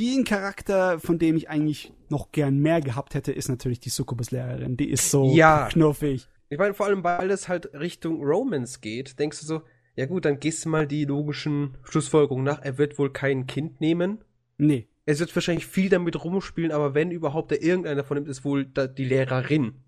den 0.00 0.24
Charakter, 0.24 1.00
von 1.00 1.18
dem 1.18 1.36
ich 1.36 1.48
eigentlich 1.48 1.92
noch 2.10 2.30
gern 2.30 2.58
mehr 2.58 2.80
gehabt 2.80 3.14
hätte, 3.14 3.32
ist 3.32 3.48
natürlich 3.48 3.80
die 3.80 3.88
Succubus-Lehrerin. 3.88 4.76
Die 4.76 4.90
ist 4.90 5.10
so 5.10 5.32
ja. 5.32 5.68
knuffig. 5.70 6.28
Ich 6.50 6.58
meine, 6.58 6.74
vor 6.74 6.86
allem, 6.86 7.02
weil 7.02 7.30
es 7.30 7.48
halt 7.48 7.72
Richtung 7.72 8.22
Romance 8.22 8.80
geht, 8.80 9.18
denkst 9.18 9.40
du 9.40 9.46
so, 9.46 9.62
ja 9.96 10.04
gut, 10.04 10.26
dann 10.26 10.38
gehst 10.38 10.64
du 10.64 10.68
mal 10.68 10.86
die 10.86 11.06
logischen 11.06 11.78
Schlussfolgerungen 11.84 12.44
nach. 12.44 12.60
Er 12.60 12.76
wird 12.76 12.98
wohl 12.98 13.10
kein 13.10 13.46
Kind 13.46 13.80
nehmen. 13.80 14.22
Nee. 14.58 14.88
Er 15.06 15.18
wird 15.18 15.34
wahrscheinlich 15.34 15.66
viel 15.66 15.88
damit 15.88 16.22
rumspielen, 16.22 16.72
aber 16.72 16.94
wenn 16.94 17.10
überhaupt 17.10 17.50
der 17.50 17.62
irgendeiner 17.62 18.04
von 18.04 18.18
ihm 18.18 18.26
ist 18.26 18.44
wohl 18.44 18.66
die 18.66 19.04
Lehrerin 19.04 19.82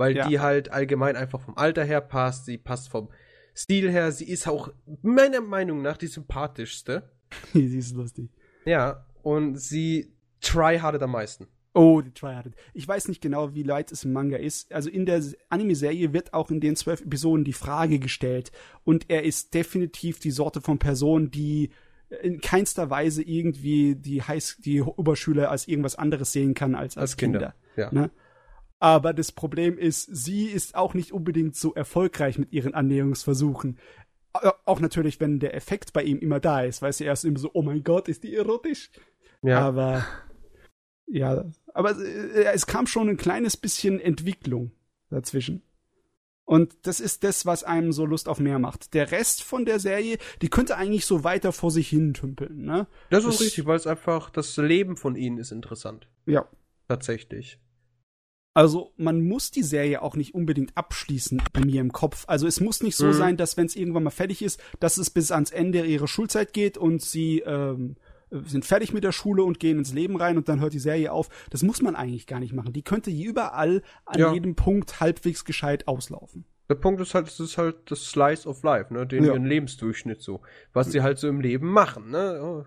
weil 0.00 0.16
ja. 0.16 0.26
die 0.26 0.40
halt 0.40 0.72
allgemein 0.72 1.14
einfach 1.14 1.42
vom 1.42 1.58
Alter 1.58 1.84
her 1.84 2.00
passt, 2.00 2.46
sie 2.46 2.56
passt 2.56 2.88
vom 2.88 3.10
Stil 3.54 3.90
her, 3.90 4.10
sie 4.12 4.30
ist 4.30 4.48
auch 4.48 4.72
meiner 5.02 5.42
Meinung 5.42 5.82
nach 5.82 5.98
die 5.98 6.06
sympathischste. 6.06 7.10
sie 7.52 7.78
ist 7.78 7.94
lustig. 7.94 8.30
Ja, 8.64 9.06
und 9.22 9.56
sie 9.56 10.12
tryhardet 10.40 11.02
am 11.02 11.12
meisten. 11.12 11.46
Oh, 11.72 12.00
die 12.00 12.12
tryhardet. 12.12 12.54
Ich 12.74 12.86
weiß 12.86 13.08
nicht 13.08 13.20
genau, 13.20 13.54
wie 13.54 13.62
leid 13.62 13.92
es 13.92 14.04
im 14.04 14.12
Manga 14.12 14.36
ist. 14.36 14.72
Also 14.72 14.90
in 14.90 15.06
der 15.06 15.22
Anime-Serie 15.50 16.12
wird 16.12 16.34
auch 16.34 16.50
in 16.50 16.60
den 16.60 16.74
zwölf 16.74 17.00
Episoden 17.00 17.44
die 17.44 17.52
Frage 17.52 18.00
gestellt. 18.00 18.50
Und 18.82 19.08
er 19.08 19.22
ist 19.22 19.54
definitiv 19.54 20.18
die 20.18 20.32
Sorte 20.32 20.60
von 20.60 20.78
Person, 20.78 21.30
die 21.30 21.70
in 22.22 22.40
keinster 22.40 22.90
Weise 22.90 23.22
irgendwie 23.22 23.94
die 23.94 24.20
Heiß 24.20 24.58
die 24.64 24.82
Oberschüler 24.82 25.50
als 25.50 25.68
irgendwas 25.68 25.94
anderes 25.94 26.32
sehen 26.32 26.54
kann 26.54 26.74
als 26.74 26.96
als, 26.96 27.12
als 27.12 27.16
Kinder. 27.16 27.54
Kinder. 27.74 27.92
Ja. 27.92 27.92
Ne? 27.92 28.10
Aber 28.80 29.12
das 29.12 29.30
Problem 29.30 29.78
ist, 29.78 30.08
sie 30.10 30.46
ist 30.46 30.74
auch 30.74 30.94
nicht 30.94 31.12
unbedingt 31.12 31.54
so 31.54 31.74
erfolgreich 31.74 32.38
mit 32.38 32.52
ihren 32.52 32.74
Annäherungsversuchen. 32.74 33.78
Auch 34.32 34.80
natürlich, 34.80 35.20
wenn 35.20 35.40
der 35.40 35.54
Effekt 35.54 35.92
bei 35.92 36.02
ihm 36.02 36.18
immer 36.18 36.40
da 36.40 36.62
ist, 36.62 36.82
weil 36.82 36.92
sie 36.92 37.04
erst 37.04 37.24
immer 37.24 37.38
so, 37.38 37.50
oh 37.52 37.62
mein 37.62 37.82
Gott, 37.82 38.08
ist 38.08 38.22
die 38.22 38.34
erotisch. 38.34 38.90
Ja. 39.42 39.60
Aber, 39.60 40.06
ja, 41.06 41.44
aber 41.74 41.98
äh, 41.98 42.52
es 42.52 42.66
kam 42.66 42.86
schon 42.86 43.08
ein 43.08 43.16
kleines 43.16 43.56
bisschen 43.56 44.00
Entwicklung 44.00 44.72
dazwischen. 45.08 45.62
Und 46.44 46.74
das 46.82 46.98
ist 46.98 47.22
das, 47.22 47.46
was 47.46 47.62
einem 47.62 47.92
so 47.92 48.04
Lust 48.04 48.28
auf 48.28 48.40
mehr 48.40 48.58
macht. 48.58 48.94
Der 48.94 49.12
Rest 49.12 49.44
von 49.44 49.64
der 49.64 49.78
Serie, 49.78 50.18
die 50.42 50.48
könnte 50.48 50.76
eigentlich 50.76 51.06
so 51.06 51.22
weiter 51.22 51.52
vor 51.52 51.70
sich 51.70 51.88
hin 51.88 52.12
tümpeln, 52.12 52.64
ne? 52.64 52.88
Das 53.08 53.24
ist 53.24 53.34
das, 53.34 53.40
richtig, 53.40 53.66
weil 53.66 53.76
es 53.76 53.86
einfach, 53.86 54.30
das 54.30 54.56
Leben 54.56 54.96
von 54.96 55.14
ihnen 55.14 55.38
ist 55.38 55.52
interessant. 55.52 56.08
Ja. 56.26 56.48
Tatsächlich. 56.88 57.60
Also 58.52 58.92
man 58.96 59.22
muss 59.22 59.50
die 59.50 59.62
Serie 59.62 60.02
auch 60.02 60.16
nicht 60.16 60.34
unbedingt 60.34 60.76
abschließen 60.76 61.40
bei 61.52 61.60
mir 61.60 61.80
im 61.80 61.92
Kopf. 61.92 62.24
Also 62.26 62.46
es 62.46 62.60
muss 62.60 62.82
nicht 62.82 62.96
so 62.96 63.06
mhm. 63.06 63.12
sein, 63.12 63.36
dass 63.36 63.56
wenn 63.56 63.66
es 63.66 63.76
irgendwann 63.76 64.02
mal 64.02 64.10
fertig 64.10 64.42
ist, 64.42 64.60
dass 64.80 64.98
es 64.98 65.10
bis 65.10 65.30
ans 65.30 65.50
Ende 65.50 65.84
ihrer 65.84 66.08
Schulzeit 66.08 66.52
geht 66.52 66.76
und 66.76 67.00
sie 67.00 67.40
ähm, 67.40 67.96
sind 68.30 68.64
fertig 68.64 68.92
mit 68.92 69.04
der 69.04 69.12
Schule 69.12 69.44
und 69.44 69.60
gehen 69.60 69.78
ins 69.78 69.92
Leben 69.92 70.16
rein 70.16 70.36
und 70.36 70.48
dann 70.48 70.60
hört 70.60 70.72
die 70.72 70.80
Serie 70.80 71.12
auf. 71.12 71.28
Das 71.50 71.62
muss 71.62 71.80
man 71.80 71.94
eigentlich 71.94 72.26
gar 72.26 72.40
nicht 72.40 72.52
machen. 72.52 72.72
Die 72.72 72.82
könnte 72.82 73.10
überall 73.10 73.82
an 74.04 74.18
ja. 74.18 74.32
jedem 74.32 74.56
Punkt 74.56 75.00
halbwegs 75.00 75.44
gescheit 75.44 75.86
auslaufen. 75.86 76.44
Der 76.68 76.76
Punkt 76.76 77.00
ist 77.00 77.14
halt, 77.14 77.28
es 77.28 77.40
ist 77.40 77.58
halt 77.58 77.90
das 77.90 78.04
Slice 78.04 78.48
of 78.48 78.62
Life, 78.62 78.94
ne, 78.94 79.04
den 79.04 79.24
ja. 79.24 79.32
ihren 79.32 79.44
Lebensdurchschnitt 79.44 80.22
so, 80.22 80.40
was 80.72 80.92
sie 80.92 81.02
halt 81.02 81.18
so 81.18 81.28
im 81.28 81.40
Leben 81.40 81.68
machen, 81.68 82.10
ne? 82.10 82.64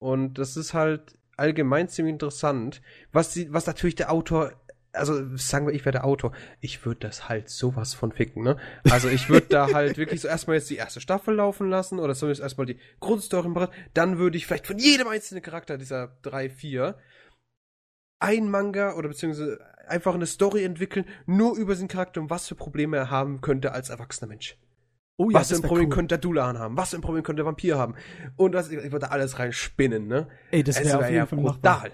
Und 0.00 0.38
das 0.38 0.56
ist 0.56 0.74
halt 0.74 1.16
allgemein 1.36 1.88
ziemlich 1.88 2.14
interessant, 2.14 2.82
was 3.12 3.32
sie, 3.32 3.52
was 3.52 3.66
natürlich 3.66 3.94
der 3.94 4.12
Autor 4.12 4.52
also 4.92 5.36
sagen 5.36 5.66
wir, 5.66 5.74
ich 5.74 5.84
wäre 5.84 5.92
der 5.92 6.04
Autor, 6.04 6.32
ich 6.60 6.84
würde 6.84 7.00
das 7.00 7.28
halt 7.28 7.48
sowas 7.48 7.94
von 7.94 8.12
ficken, 8.12 8.42
ne? 8.42 8.56
Also 8.90 9.08
ich 9.08 9.28
würde 9.28 9.46
da 9.48 9.72
halt 9.72 9.98
wirklich 9.98 10.20
so 10.20 10.28
erstmal 10.28 10.56
jetzt 10.56 10.70
die 10.70 10.76
erste 10.76 11.00
Staffel 11.00 11.34
laufen 11.34 11.68
lassen 11.68 11.98
oder 11.98 12.14
zumindest 12.14 12.42
erstmal 12.42 12.66
die 12.66 12.78
Grundstory 13.00 13.48
machen, 13.48 13.72
dann 13.94 14.18
würde 14.18 14.36
ich 14.36 14.46
vielleicht 14.46 14.66
von 14.66 14.78
jedem 14.78 15.08
einzelnen 15.08 15.42
Charakter 15.42 15.78
dieser 15.78 16.16
drei, 16.22 16.48
vier 16.48 16.96
ein 18.20 18.50
Manga 18.50 18.94
oder 18.94 19.08
beziehungsweise 19.08 19.60
einfach 19.86 20.14
eine 20.14 20.26
Story 20.26 20.64
entwickeln, 20.64 21.06
nur 21.26 21.56
über 21.56 21.76
seinen 21.76 21.88
Charakter 21.88 22.20
und 22.20 22.30
was 22.30 22.48
für 22.48 22.54
Probleme 22.54 22.96
er 22.96 23.10
haben 23.10 23.40
könnte 23.40 23.72
als 23.72 23.90
erwachsener 23.90 24.28
Mensch. 24.28 24.56
Oh 25.16 25.30
ja, 25.30 25.40
was 25.40 25.48
für 25.48 25.56
ein 25.56 25.62
Problem 25.62 25.88
cool. 25.88 25.94
könnte 25.94 26.14
der 26.14 26.18
Dulan 26.18 26.58
haben? 26.58 26.76
Was 26.76 26.90
für 26.90 26.96
ein 26.96 27.02
Problem 27.02 27.24
könnte 27.24 27.40
der 27.40 27.46
Vampir 27.46 27.76
haben? 27.76 27.94
Und 28.36 28.52
das, 28.52 28.70
ich 28.70 28.92
würde 28.92 29.00
da 29.00 29.06
alles 29.08 29.38
reinspinnen, 29.38 30.06
ne? 30.06 30.28
Ey, 30.50 30.62
das 30.62 30.78
wäre 30.78 30.86
wär 30.88 30.98
auf 30.98 31.04
jeden 31.04 31.16
ja 31.16 31.26
Fall 31.26 31.38
brutal. 31.38 31.72
Machbar. 31.72 31.90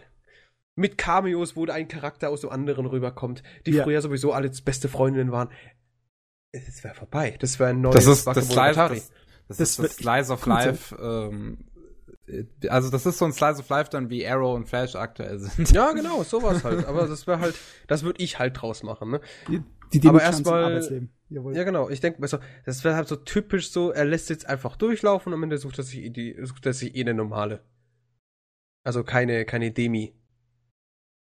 Mit 0.77 0.99
Cameos, 0.99 1.57
wo 1.57 1.67
ein 1.67 1.89
Charakter 1.89 2.31
aus 2.31 2.41
dem 2.41 2.51
anderen 2.51 2.87
rüberkommt, 2.87 3.43
die 3.67 3.73
ja. 3.73 3.85
früher 3.85 4.01
sowieso 4.01 4.33
alle 4.33 4.51
beste 4.65 4.89
Freundinnen 4.89 5.33
waren. 5.33 5.51
Es 6.53 6.85
wäre 6.85 6.95
vorbei. 6.95 7.37
Das 7.41 7.59
wäre 7.59 7.71
ein 7.71 7.81
neues 7.81 7.97
das 7.97 8.07
ist, 8.07 8.27
das, 8.27 8.49
Slice, 8.49 8.75
das, 8.77 8.91
das, 8.91 9.13
das, 9.49 9.61
ist 9.61 9.79
das 9.79 9.97
Slice 9.97 10.33
of 10.33 10.47
Life. 10.47 10.97
Ähm, 11.01 11.59
also 12.69 12.91
das 12.91 13.07
ist 13.07 13.19
so 13.19 13.25
ein 13.25 13.33
Slice 13.33 13.61
of 13.61 13.69
Life 13.69 13.91
dann 13.91 14.09
wie 14.09 14.27
Arrow 14.27 14.55
und 14.55 14.69
Flash 14.69 14.95
aktuell 14.95 15.39
sind. 15.39 15.73
Ja, 15.73 15.93
genau, 15.93 16.23
sowas 16.23 16.65
halt. 16.65 16.87
Aber 16.87 17.07
das 17.07 17.27
wäre 17.27 17.41
halt, 17.41 17.55
das 17.87 18.03
würde 18.03 18.23
ich 18.23 18.39
halt 18.39 18.61
draus 18.61 18.83
machen. 18.83 19.11
Ne? 19.11 19.21
Die, 19.93 20.01
die 20.01 20.09
Aber 20.09 20.23
erstmal. 20.23 21.09
Ja, 21.29 21.65
genau. 21.65 21.89
Ich 21.89 22.01
denke, 22.01 22.23
also, 22.23 22.39
das 22.65 22.85
wäre 22.85 22.95
halt 22.95 23.09
so 23.09 23.17
typisch 23.17 23.71
so, 23.71 23.91
er 23.91 24.05
lässt 24.05 24.31
jetzt 24.31 24.47
einfach 24.47 24.77
durchlaufen 24.77 25.33
und 25.33 25.39
am 25.39 25.43
Ende 25.43 25.59
sucht 25.59 25.79
er 25.79 25.85
sich, 25.85 26.13
die, 26.13 26.37
sucht 26.43 26.65
er 26.67 26.73
sich 26.73 26.95
eh 26.95 27.01
eine 27.01 27.15
normale. 27.15 27.65
Also 28.85 29.03
keine, 29.03 29.45
keine 29.45 29.73
Demi. 29.73 30.15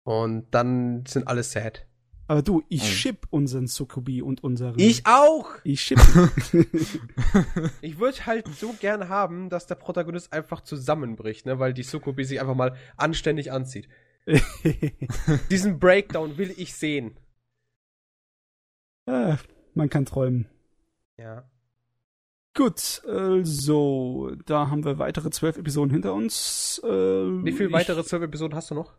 Und 0.03 0.47
dann 0.51 1.05
sind 1.05 1.27
alle 1.27 1.43
sad. 1.43 1.85
Aber 2.27 2.41
du, 2.41 2.63
ich 2.69 2.83
ship 2.83 3.27
unseren 3.31 3.67
Sukubi 3.67 4.21
und 4.21 4.43
unseren. 4.43 4.79
Ich 4.79 5.05
auch! 5.05 5.49
Ich 5.63 5.81
ship. 5.81 5.99
ich 7.81 7.99
würde 7.99 8.25
halt 8.25 8.47
so 8.47 8.73
gern 8.79 9.09
haben, 9.09 9.49
dass 9.49 9.67
der 9.67 9.75
Protagonist 9.75 10.31
einfach 10.31 10.61
zusammenbricht, 10.61 11.45
ne, 11.45 11.59
weil 11.59 11.73
die 11.73 11.83
Sukubi 11.83 12.23
sich 12.23 12.39
einfach 12.39 12.55
mal 12.55 12.77
anständig 12.95 13.51
anzieht. 13.51 13.89
Diesen 15.51 15.79
Breakdown 15.79 16.37
will 16.37 16.53
ich 16.55 16.73
sehen. 16.75 17.17
Ah, 19.05 19.37
man 19.73 19.89
kann 19.89 20.05
träumen. 20.05 20.47
Ja. 21.17 21.49
Gut, 22.55 23.01
also, 23.05 24.31
da 24.45 24.69
haben 24.69 24.85
wir 24.85 24.97
weitere 24.97 25.29
zwölf 25.31 25.57
Episoden 25.57 25.91
hinter 25.91 26.13
uns. 26.13 26.79
Äh, 26.83 26.87
Wie 26.87 27.51
viele 27.51 27.71
weitere 27.71 28.03
zwölf 28.03 28.23
Episoden 28.23 28.55
hast 28.55 28.71
du 28.71 28.75
noch? 28.75 28.93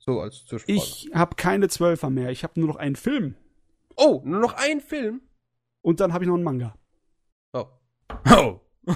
So 0.00 0.20
als 0.20 0.44
Zwischenfrage. 0.46 0.72
Ich 0.72 1.10
habe 1.14 1.36
keine 1.36 1.68
Zwölfer 1.68 2.10
mehr. 2.10 2.30
Ich 2.30 2.42
habe 2.42 2.58
nur 2.58 2.68
noch 2.68 2.76
einen 2.76 2.96
Film. 2.96 3.36
Oh, 3.96 4.22
nur 4.24 4.40
noch 4.40 4.54
einen 4.54 4.80
Film? 4.80 5.20
Und 5.82 6.00
dann 6.00 6.12
habe 6.12 6.24
ich 6.24 6.28
noch 6.28 6.34
einen 6.34 6.44
Manga. 6.44 6.74
Oh. 7.52 7.66
Oh. 8.30 8.60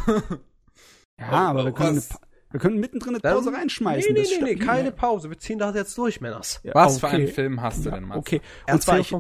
ja, 1.19 1.31
oh, 1.31 1.35
aber 1.35 1.63
oh, 1.63 1.65
wir, 1.67 1.73
können 1.73 2.03
wir 2.51 2.61
können 2.61 2.81
mittendrin 2.81 3.15
eine 3.15 3.21
Pause 3.21 3.51
dann, 3.51 3.61
reinschmeißen. 3.61 4.15
Nee, 4.15 4.23
nee, 4.23 4.29
nee, 4.39 4.55
nee, 4.55 4.57
keine 4.57 4.93
Pause. 4.93 5.29
Wir 5.29 5.39
ziehen 5.39 5.59
das 5.59 5.75
jetzt 5.75 5.97
durch, 5.99 6.21
Männers. 6.21 6.61
Ja, 6.63 6.75
was 6.75 6.97
okay. 6.97 7.01
für 7.01 7.17
einen 7.17 7.29
Film 7.29 7.61
hast 7.61 7.85
du 7.85 7.91
denn, 7.91 8.05
Mann? 8.05 8.19
Okay. 8.19 8.41
Und 8.71 8.83
zwar 8.83 8.99
ich, 8.99 9.15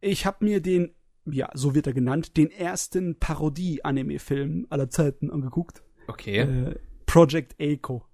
ich 0.00 0.26
habe 0.26 0.44
mir 0.44 0.60
den, 0.60 0.94
ja, 1.24 1.50
so 1.54 1.74
wird 1.74 1.86
er 1.86 1.92
genannt, 1.92 2.36
den 2.36 2.50
ersten 2.50 3.18
Parodie-Anime-Film 3.18 4.66
aller 4.70 4.90
Zeiten 4.90 5.30
angeguckt. 5.30 5.82
Okay. 6.08 6.38
Äh, 6.38 6.74
Project 7.06 7.60
Echo. 7.60 8.04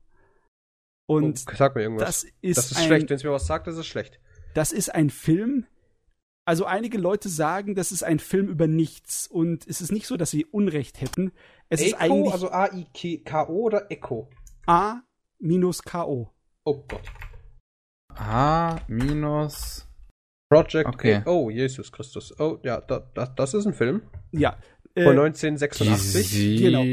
Und 1.08 1.42
oh, 1.48 1.52
sag 1.56 1.74
mir 1.74 1.82
irgendwas. 1.82 2.06
Das 2.06 2.24
ist, 2.42 2.58
das 2.58 2.70
ist 2.72 2.76
ein, 2.76 2.86
schlecht. 2.86 3.08
Wenn 3.08 3.16
es 3.16 3.24
mir 3.24 3.32
was 3.32 3.46
sagt, 3.46 3.66
das 3.66 3.78
ist 3.78 3.86
schlecht. 3.86 4.20
Das 4.54 4.72
ist 4.72 4.94
ein 4.94 5.08
Film. 5.08 5.64
Also 6.44 6.66
einige 6.66 6.98
Leute 6.98 7.28
sagen, 7.28 7.74
das 7.74 7.92
ist 7.92 8.02
ein 8.02 8.18
Film 8.18 8.48
über 8.48 8.66
nichts 8.66 9.26
und 9.26 9.66
es 9.66 9.80
ist 9.80 9.90
nicht 9.90 10.06
so, 10.06 10.16
dass 10.16 10.30
sie 10.30 10.44
Unrecht 10.46 11.00
hätten. 11.00 11.32
Es 11.70 11.80
Echo, 11.80 11.88
ist 11.88 11.94
eigentlich 12.00 12.32
also 12.32 12.50
A 12.50 12.72
I 12.72 12.86
K 13.24 13.48
O 13.48 13.64
oder 13.64 13.90
Echo? 13.90 14.28
A 14.66 15.00
minus 15.38 15.82
K 15.82 16.04
O. 16.04 16.30
Oh 16.64 16.84
Gott. 16.86 17.10
A 18.14 18.76
minus 18.86 19.86
Project 20.50 20.88
okay. 20.88 21.14
A 21.16 21.22
Oh, 21.26 21.50
Jesus 21.50 21.90
Christus. 21.90 22.38
Oh, 22.38 22.58
ja, 22.62 22.80
da, 22.82 23.00
da, 23.14 23.26
das 23.26 23.54
ist 23.54 23.66
ein 23.66 23.74
Film. 23.74 24.02
Ja. 24.32 24.58
Von 24.94 25.16
äh, 25.16 25.20
1986. 25.20 26.28
Sieht 26.28 26.60
genau 26.60 26.84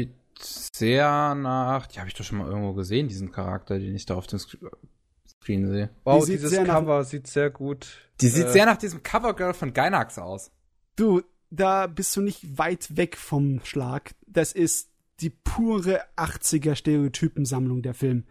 sehr 0.42 1.34
nach. 1.34 1.86
Die 1.86 1.98
habe 1.98 2.08
ich 2.08 2.14
doch 2.14 2.24
schon 2.24 2.38
mal 2.38 2.48
irgendwo 2.48 2.74
gesehen, 2.74 3.08
diesen 3.08 3.32
Charakter, 3.32 3.78
den 3.78 3.94
ich 3.94 4.06
da 4.06 4.14
auf 4.14 4.26
dem 4.26 4.38
Screen 4.38 5.66
sehe. 5.68 5.90
Wow, 6.04 6.24
die 6.24 6.32
dieses 6.32 6.52
Cover 6.64 6.98
nach, 6.98 7.04
sieht 7.04 7.26
sehr 7.26 7.50
gut. 7.50 7.88
Die 8.20 8.28
sieht 8.28 8.46
äh, 8.46 8.52
sehr 8.52 8.66
nach 8.66 8.76
diesem 8.76 9.02
Covergirl 9.02 9.54
von 9.54 9.72
Gainax 9.72 10.18
aus. 10.18 10.50
Du, 10.96 11.22
da 11.50 11.86
bist 11.86 12.16
du 12.16 12.20
nicht 12.20 12.58
weit 12.58 12.96
weg 12.96 13.16
vom 13.16 13.60
Schlag. 13.64 14.14
Das 14.26 14.52
ist 14.52 14.90
die 15.20 15.30
pure 15.30 16.02
80er 16.16 16.74
Stereotypensammlung 16.74 17.82
der 17.82 17.94
Film. 17.94 18.24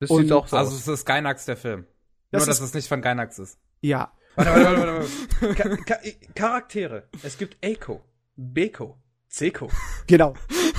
Das 0.00 0.10
Und, 0.10 0.22
sieht 0.22 0.32
auch 0.32 0.46
so 0.46 0.56
Also 0.56 0.76
es 0.76 0.86
ist 0.86 1.04
Gainax 1.04 1.46
der 1.46 1.56
Film. 1.56 1.86
Das 2.30 2.42
Nur, 2.42 2.48
dass 2.48 2.60
es 2.60 2.74
nicht 2.74 2.88
von 2.88 3.00
Gainax 3.00 3.38
ist. 3.38 3.58
Ja. 3.80 4.12
Warte, 4.36 4.50
warte, 4.50 4.78
warte, 4.78 5.08
warte. 5.40 5.54
Ka 5.84 5.94
Ka 5.96 6.00
Charaktere. 6.34 7.08
Es 7.22 7.38
gibt 7.38 7.56
Eiko, 7.64 8.02
Beko, 8.36 8.98
Seko. 9.28 9.68
Genau. 10.06 10.34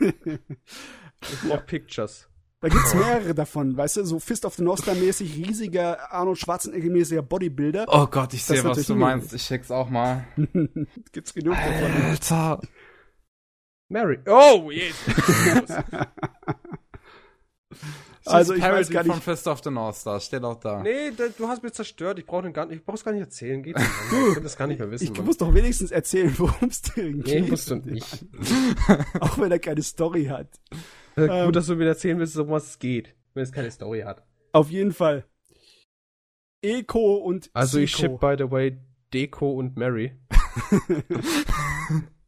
ich 0.00 1.40
brauch 1.48 1.66
Pictures. 1.66 2.30
Da 2.60 2.68
gibt's 2.68 2.94
mehrere 2.94 3.34
davon, 3.34 3.74
weißt 3.74 3.96
du, 3.96 4.04
so 4.04 4.18
Fist 4.18 4.44
of 4.44 4.54
the 4.54 4.62
North 4.62 4.80
Star 4.82 4.94
mäßig 4.94 5.34
riesiger 5.34 6.12
Arnold 6.12 6.38
Schwarzenegger 6.38 6.90
mäßiger 6.90 7.22
Bodybuilder. 7.22 7.86
Oh 7.88 8.06
Gott, 8.06 8.34
ich 8.34 8.44
sehe, 8.44 8.62
was 8.62 8.84
du 8.84 8.94
meinst. 8.94 9.32
Ich 9.32 9.44
schick's 9.44 9.70
auch 9.70 9.88
mal. 9.88 10.26
gibt's 11.12 11.32
genug 11.32 11.54
davon. 11.54 12.02
Alter. 12.02 12.60
Mary. 13.90 14.18
Oh, 14.26 14.70
yes. 14.70 14.94
also 18.24 18.54
ich 18.54 18.62
weiß 18.62 18.88
gar 18.90 19.02
nicht. 19.02 19.12
von 19.12 19.20
Fist 19.20 19.48
of 19.48 19.60
the 19.64 19.70
North 19.70 19.96
Star, 19.96 20.20
steht 20.20 20.44
auch 20.44 20.60
da. 20.60 20.80
Nee, 20.80 21.10
du 21.10 21.48
hast 21.48 21.62
mich 21.64 21.72
zerstört. 21.72 22.20
Ich 22.20 22.26
brauche 22.26 22.50
gar 22.52 22.66
nicht, 22.66 22.78
ich 22.78 22.84
brauch's 22.84 23.02
gar 23.02 23.10
nicht 23.10 23.22
erzählen. 23.22 23.62
Geht 23.62 23.76
nicht. 23.76 23.88
Ich 24.28 24.34
kann 24.34 24.42
das 24.44 24.56
gar 24.56 24.68
nicht 24.68 24.78
mehr 24.78 24.90
wissen. 24.92 25.04
Ich 25.04 25.12
Mann. 25.12 25.26
muss 25.26 25.38
doch 25.38 25.52
wenigstens 25.52 25.90
erzählen, 25.90 26.32
worum 26.38 26.68
es 26.68 26.82
dir 26.82 27.12
geht. 27.12 27.26
Nee, 27.26 27.50
musst 27.50 27.68
du 27.68 27.76
nicht. 27.76 28.24
auch 29.20 29.38
wenn 29.38 29.50
er 29.50 29.58
keine 29.58 29.82
Story 29.82 30.26
hat. 30.26 30.48
Äh, 31.16 31.22
gut, 31.22 31.30
ähm, 31.30 31.52
dass 31.52 31.66
du 31.66 31.74
mir 31.74 31.88
erzählen 31.88 32.18
willst, 32.20 32.36
um 32.36 32.48
was 32.48 32.66
es 32.70 32.78
geht, 32.78 33.16
wenn 33.34 33.42
es 33.42 33.50
keine 33.50 33.72
Story 33.72 34.02
hat. 34.02 34.24
Auf 34.52 34.70
jeden 34.70 34.92
Fall. 34.92 35.24
Eko 36.62 37.16
und 37.16 37.50
Also 37.54 37.78
Zico. 37.78 37.84
ich 37.84 37.96
ship, 37.96 38.20
by 38.20 38.36
the 38.38 38.48
way, 38.48 38.78
Deko 39.12 39.50
und 39.50 39.76
Mary. 39.76 40.12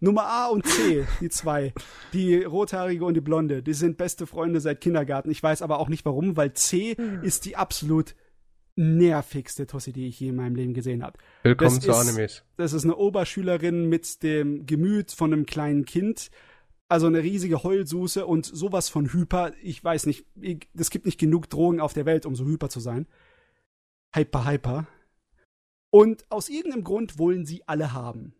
Nummer 0.00 0.24
A 0.24 0.46
und 0.46 0.66
C, 0.66 1.06
die 1.20 1.28
zwei. 1.28 1.74
Die 2.14 2.42
rothaarige 2.42 3.04
und 3.04 3.14
die 3.14 3.20
blonde. 3.20 3.62
Die 3.62 3.74
sind 3.74 3.98
beste 3.98 4.26
Freunde 4.26 4.60
seit 4.60 4.80
Kindergarten. 4.80 5.30
Ich 5.30 5.42
weiß 5.42 5.60
aber 5.60 5.78
auch 5.78 5.88
nicht 5.88 6.06
warum, 6.06 6.36
weil 6.36 6.54
C 6.54 6.96
hm. 6.96 7.22
ist 7.22 7.44
die 7.44 7.56
absolut 7.56 8.14
nervigste 8.76 9.66
Tossi, 9.66 9.92
die 9.92 10.08
ich 10.08 10.18
je 10.18 10.30
in 10.30 10.36
meinem 10.36 10.54
Leben 10.54 10.72
gesehen 10.72 11.02
habe. 11.02 11.18
Willkommen 11.42 11.76
das 11.76 11.84
zu 11.84 11.90
ist, 11.90 11.96
Animes. 11.96 12.44
Das 12.56 12.72
ist 12.72 12.84
eine 12.84 12.96
Oberschülerin 12.96 13.90
mit 13.90 14.22
dem 14.22 14.64
Gemüt 14.64 15.12
von 15.12 15.32
einem 15.32 15.44
kleinen 15.44 15.84
Kind. 15.84 16.30
Also 16.88 17.06
eine 17.06 17.22
riesige 17.22 17.62
Heulsuse 17.62 18.26
und 18.26 18.46
sowas 18.46 18.88
von 18.88 19.12
hyper. 19.12 19.52
Ich 19.62 19.84
weiß 19.84 20.06
nicht, 20.06 20.24
es 20.74 20.90
gibt 20.90 21.04
nicht 21.04 21.20
genug 21.20 21.50
Drogen 21.50 21.78
auf 21.78 21.92
der 21.92 22.06
Welt, 22.06 22.24
um 22.24 22.34
so 22.34 22.46
hyper 22.46 22.70
zu 22.70 22.80
sein. 22.80 23.06
Hyper, 24.14 24.50
hyper. 24.50 24.86
Und 25.90 26.24
aus 26.30 26.48
irgendeinem 26.48 26.84
Grund 26.84 27.18
wollen 27.18 27.44
sie 27.44 27.62
alle 27.68 27.92
haben. 27.92 28.34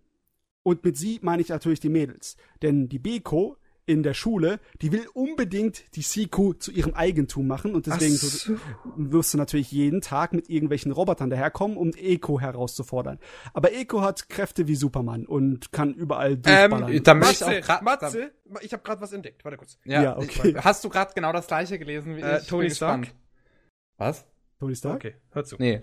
Und 0.62 0.84
mit 0.84 0.96
sie 0.96 1.18
meine 1.22 1.42
ich 1.42 1.48
natürlich 1.48 1.80
die 1.80 1.88
Mädels. 1.88 2.36
Denn 2.62 2.88
die 2.88 2.98
Beko 2.98 3.56
in 3.90 4.02
der 4.04 4.14
Schule, 4.14 4.60
die 4.82 4.92
will 4.92 5.06
unbedingt 5.14 5.96
die 5.96 6.02
Siku 6.02 6.52
zu 6.52 6.70
ihrem 6.70 6.94
Eigentum 6.94 7.48
machen 7.48 7.74
und 7.74 7.86
deswegen 7.86 8.14
so. 8.14 8.54
wirst 8.96 9.34
du 9.34 9.38
natürlich 9.38 9.72
jeden 9.72 10.00
Tag 10.00 10.32
mit 10.32 10.48
irgendwelchen 10.48 10.92
Robotern 10.92 11.28
daherkommen, 11.28 11.76
um 11.76 11.90
Eko 11.96 12.38
herauszufordern. 12.40 13.18
Aber 13.52 13.72
Eko 13.72 14.02
hat 14.02 14.28
Kräfte 14.28 14.68
wie 14.68 14.76
Superman 14.76 15.26
und 15.26 15.72
kann 15.72 15.92
überall 15.94 16.36
durchballern. 16.36 16.92
Ähm, 16.92 17.02
da 17.02 17.14
Matze, 17.14 17.58
ich 17.58 17.68
auch 17.68 17.82
Matze, 17.82 18.30
ich 18.60 18.72
habe 18.72 18.82
gerade 18.84 19.00
was 19.00 19.12
entdeckt. 19.12 19.44
Warte 19.44 19.56
kurz. 19.56 19.76
Ja, 19.84 20.02
ja 20.02 20.16
okay. 20.16 20.50
Ich, 20.50 20.56
hast 20.56 20.84
du 20.84 20.88
gerade 20.88 21.12
genau 21.14 21.32
das 21.32 21.48
gleiche 21.48 21.78
gelesen 21.78 22.16
wie 22.16 22.20
äh, 22.20 22.38
ich? 22.38 22.46
Tony 22.46 22.70
Stark. 22.70 23.08
Was? 23.96 24.24
Tony 24.60 24.76
Stark? 24.76 24.96
Okay, 24.96 25.14
hör 25.30 25.44
zu. 25.44 25.56
Nee. 25.58 25.80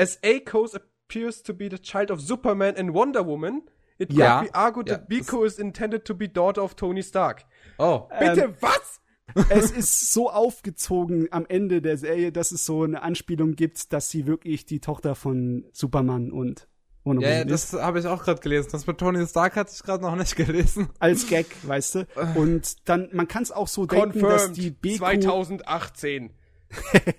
As 0.00 0.18
Eko 0.22 0.68
appears 0.72 1.42
to 1.42 1.52
be 1.52 1.68
the 1.68 1.78
child 1.78 2.12
of 2.12 2.20
Superman 2.20 2.76
and 2.76 2.94
Wonder 2.94 3.26
Woman, 3.26 3.62
It 3.98 4.12
ja. 4.12 4.38
could 4.38 4.52
be 4.52 4.58
argued 4.58 4.88
ja. 4.88 4.96
that 4.96 5.08
Biko 5.08 5.44
is 5.44 5.58
intended 5.58 6.04
to 6.04 6.14
be 6.14 6.28
daughter 6.28 6.62
of 6.62 6.74
Tony 6.74 7.02
Stark. 7.02 7.44
Oh. 7.78 8.08
Bitte, 8.18 8.42
ähm, 8.42 8.54
was? 8.60 9.00
es 9.50 9.70
ist 9.70 10.12
so 10.12 10.30
aufgezogen 10.30 11.28
am 11.32 11.44
Ende 11.46 11.82
der 11.82 11.98
Serie, 11.98 12.32
dass 12.32 12.52
es 12.52 12.64
so 12.64 12.84
eine 12.84 13.02
Anspielung 13.02 13.56
gibt, 13.56 13.92
dass 13.92 14.10
sie 14.10 14.26
wirklich 14.26 14.64
die 14.64 14.80
Tochter 14.80 15.14
von 15.14 15.66
Superman 15.72 16.32
und 16.32 16.66
Wonder 17.04 17.28
ja, 17.28 17.34
Woman 17.40 17.48
ist. 17.48 17.72
das 17.72 17.82
habe 17.82 17.98
ich 17.98 18.06
auch 18.06 18.22
gerade 18.22 18.40
gelesen. 18.40 18.68
Das 18.72 18.86
mit 18.86 18.98
Tony 18.98 19.26
Stark 19.26 19.56
hatte 19.56 19.72
ich 19.74 19.82
gerade 19.82 20.02
noch 20.02 20.16
nicht 20.16 20.34
gelesen. 20.36 20.88
Als 20.98 21.26
Gag, 21.26 21.46
weißt 21.62 21.94
du? 21.96 22.06
Und 22.36 22.88
dann, 22.88 23.08
man 23.12 23.28
kann 23.28 23.42
es 23.42 23.50
auch 23.50 23.68
so 23.68 23.86
Confirmed 23.86 24.14
denken, 24.14 24.28
dass 24.28 24.52
die 24.52 24.70
Biko 24.70 24.98
2018. 24.98 26.30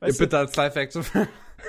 weißt 0.00 0.20
du, 0.20 0.24
Bitte 0.24 0.38
als 0.38 0.56
Live-Action. 0.56 1.04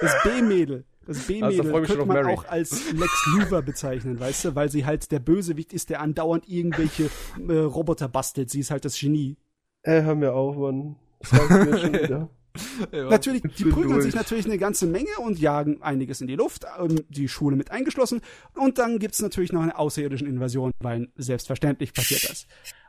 Das 0.01 0.23
B-Mädel 0.23 0.85
das 1.07 1.25
B-Mädel 1.25 1.73
also, 1.73 1.93
könnte 1.93 2.05
man 2.05 2.23
Mary. 2.23 2.33
auch 2.33 2.45
als 2.45 2.91
Lex 2.91 3.11
Luthor 3.33 3.61
bezeichnen, 3.61 4.19
weißt 4.19 4.45
du, 4.45 4.55
weil 4.55 4.69
sie 4.69 4.85
halt 4.85 5.11
der 5.11 5.19
Bösewicht 5.19 5.73
ist, 5.73 5.89
der 5.89 6.01
andauernd 6.01 6.47
irgendwelche 6.47 7.09
äh, 7.47 7.53
Roboter 7.53 8.09
bastelt. 8.09 8.49
Sie 8.49 8.59
ist 8.59 8.71
halt 8.71 8.85
das 8.85 8.99
Genie. 8.99 9.37
Äh, 9.83 10.01
hör 10.01 10.15
mir 10.15 10.33
auf, 10.33 10.57
Mann. 10.57 10.97
ja, 12.91 13.09
natürlich, 13.09 13.41
die 13.57 13.65
prügeln 13.65 13.93
durch. 13.93 14.03
sich 14.03 14.15
natürlich 14.15 14.45
eine 14.45 14.57
ganze 14.57 14.85
Menge 14.85 15.09
und 15.23 15.39
jagen 15.39 15.81
einiges 15.81 16.21
in 16.21 16.27
die 16.27 16.35
Luft, 16.35 16.65
ähm, 16.79 17.03
die 17.09 17.27
Schule 17.27 17.55
mit 17.55 17.71
eingeschlossen. 17.71 18.21
Und 18.53 18.77
dann 18.77 18.99
gibt's 18.99 19.21
natürlich 19.21 19.51
noch 19.51 19.61
eine 19.61 19.77
außerirdische 19.77 20.25
Invasion, 20.25 20.71
weil 20.79 21.09
selbstverständlich 21.15 21.93
passiert 21.93 22.29
das. 22.29 22.47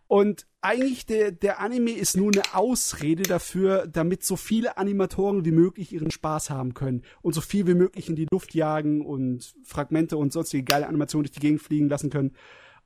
Und 0.09 0.47
eigentlich 0.63 1.05
der, 1.05 1.33
der 1.33 1.61
Anime 1.61 1.91
ist 1.91 2.17
nur 2.17 2.33
eine 2.33 2.55
Ausrede 2.55 3.25
dafür, 3.25 3.87
damit 3.87 4.25
so 4.25 4.37
viele 4.37 4.79
Animatoren 4.79 5.45
wie 5.45 5.53
möglich 5.53 5.93
ihren 5.93 6.11
Spaß 6.11 6.49
haben 6.49 6.73
können 6.73 7.03
und 7.21 7.35
so 7.35 7.43
viel 7.43 7.67
wie 7.67 7.75
möglich 7.75 8.09
in 8.09 8.17
die 8.17 8.27
Luft 8.33 8.55
jagen 8.55 9.05
und 9.05 9.55
Fragmente 9.65 10.17
und 10.17 10.33
sonstige 10.33 10.65
geile 10.65 10.87
Animationen 10.87 11.25
durch 11.25 11.35
die 11.35 11.41
Gegend 11.41 11.61
fliegen 11.61 11.91
lassen 11.91 12.09
können. 12.09 12.35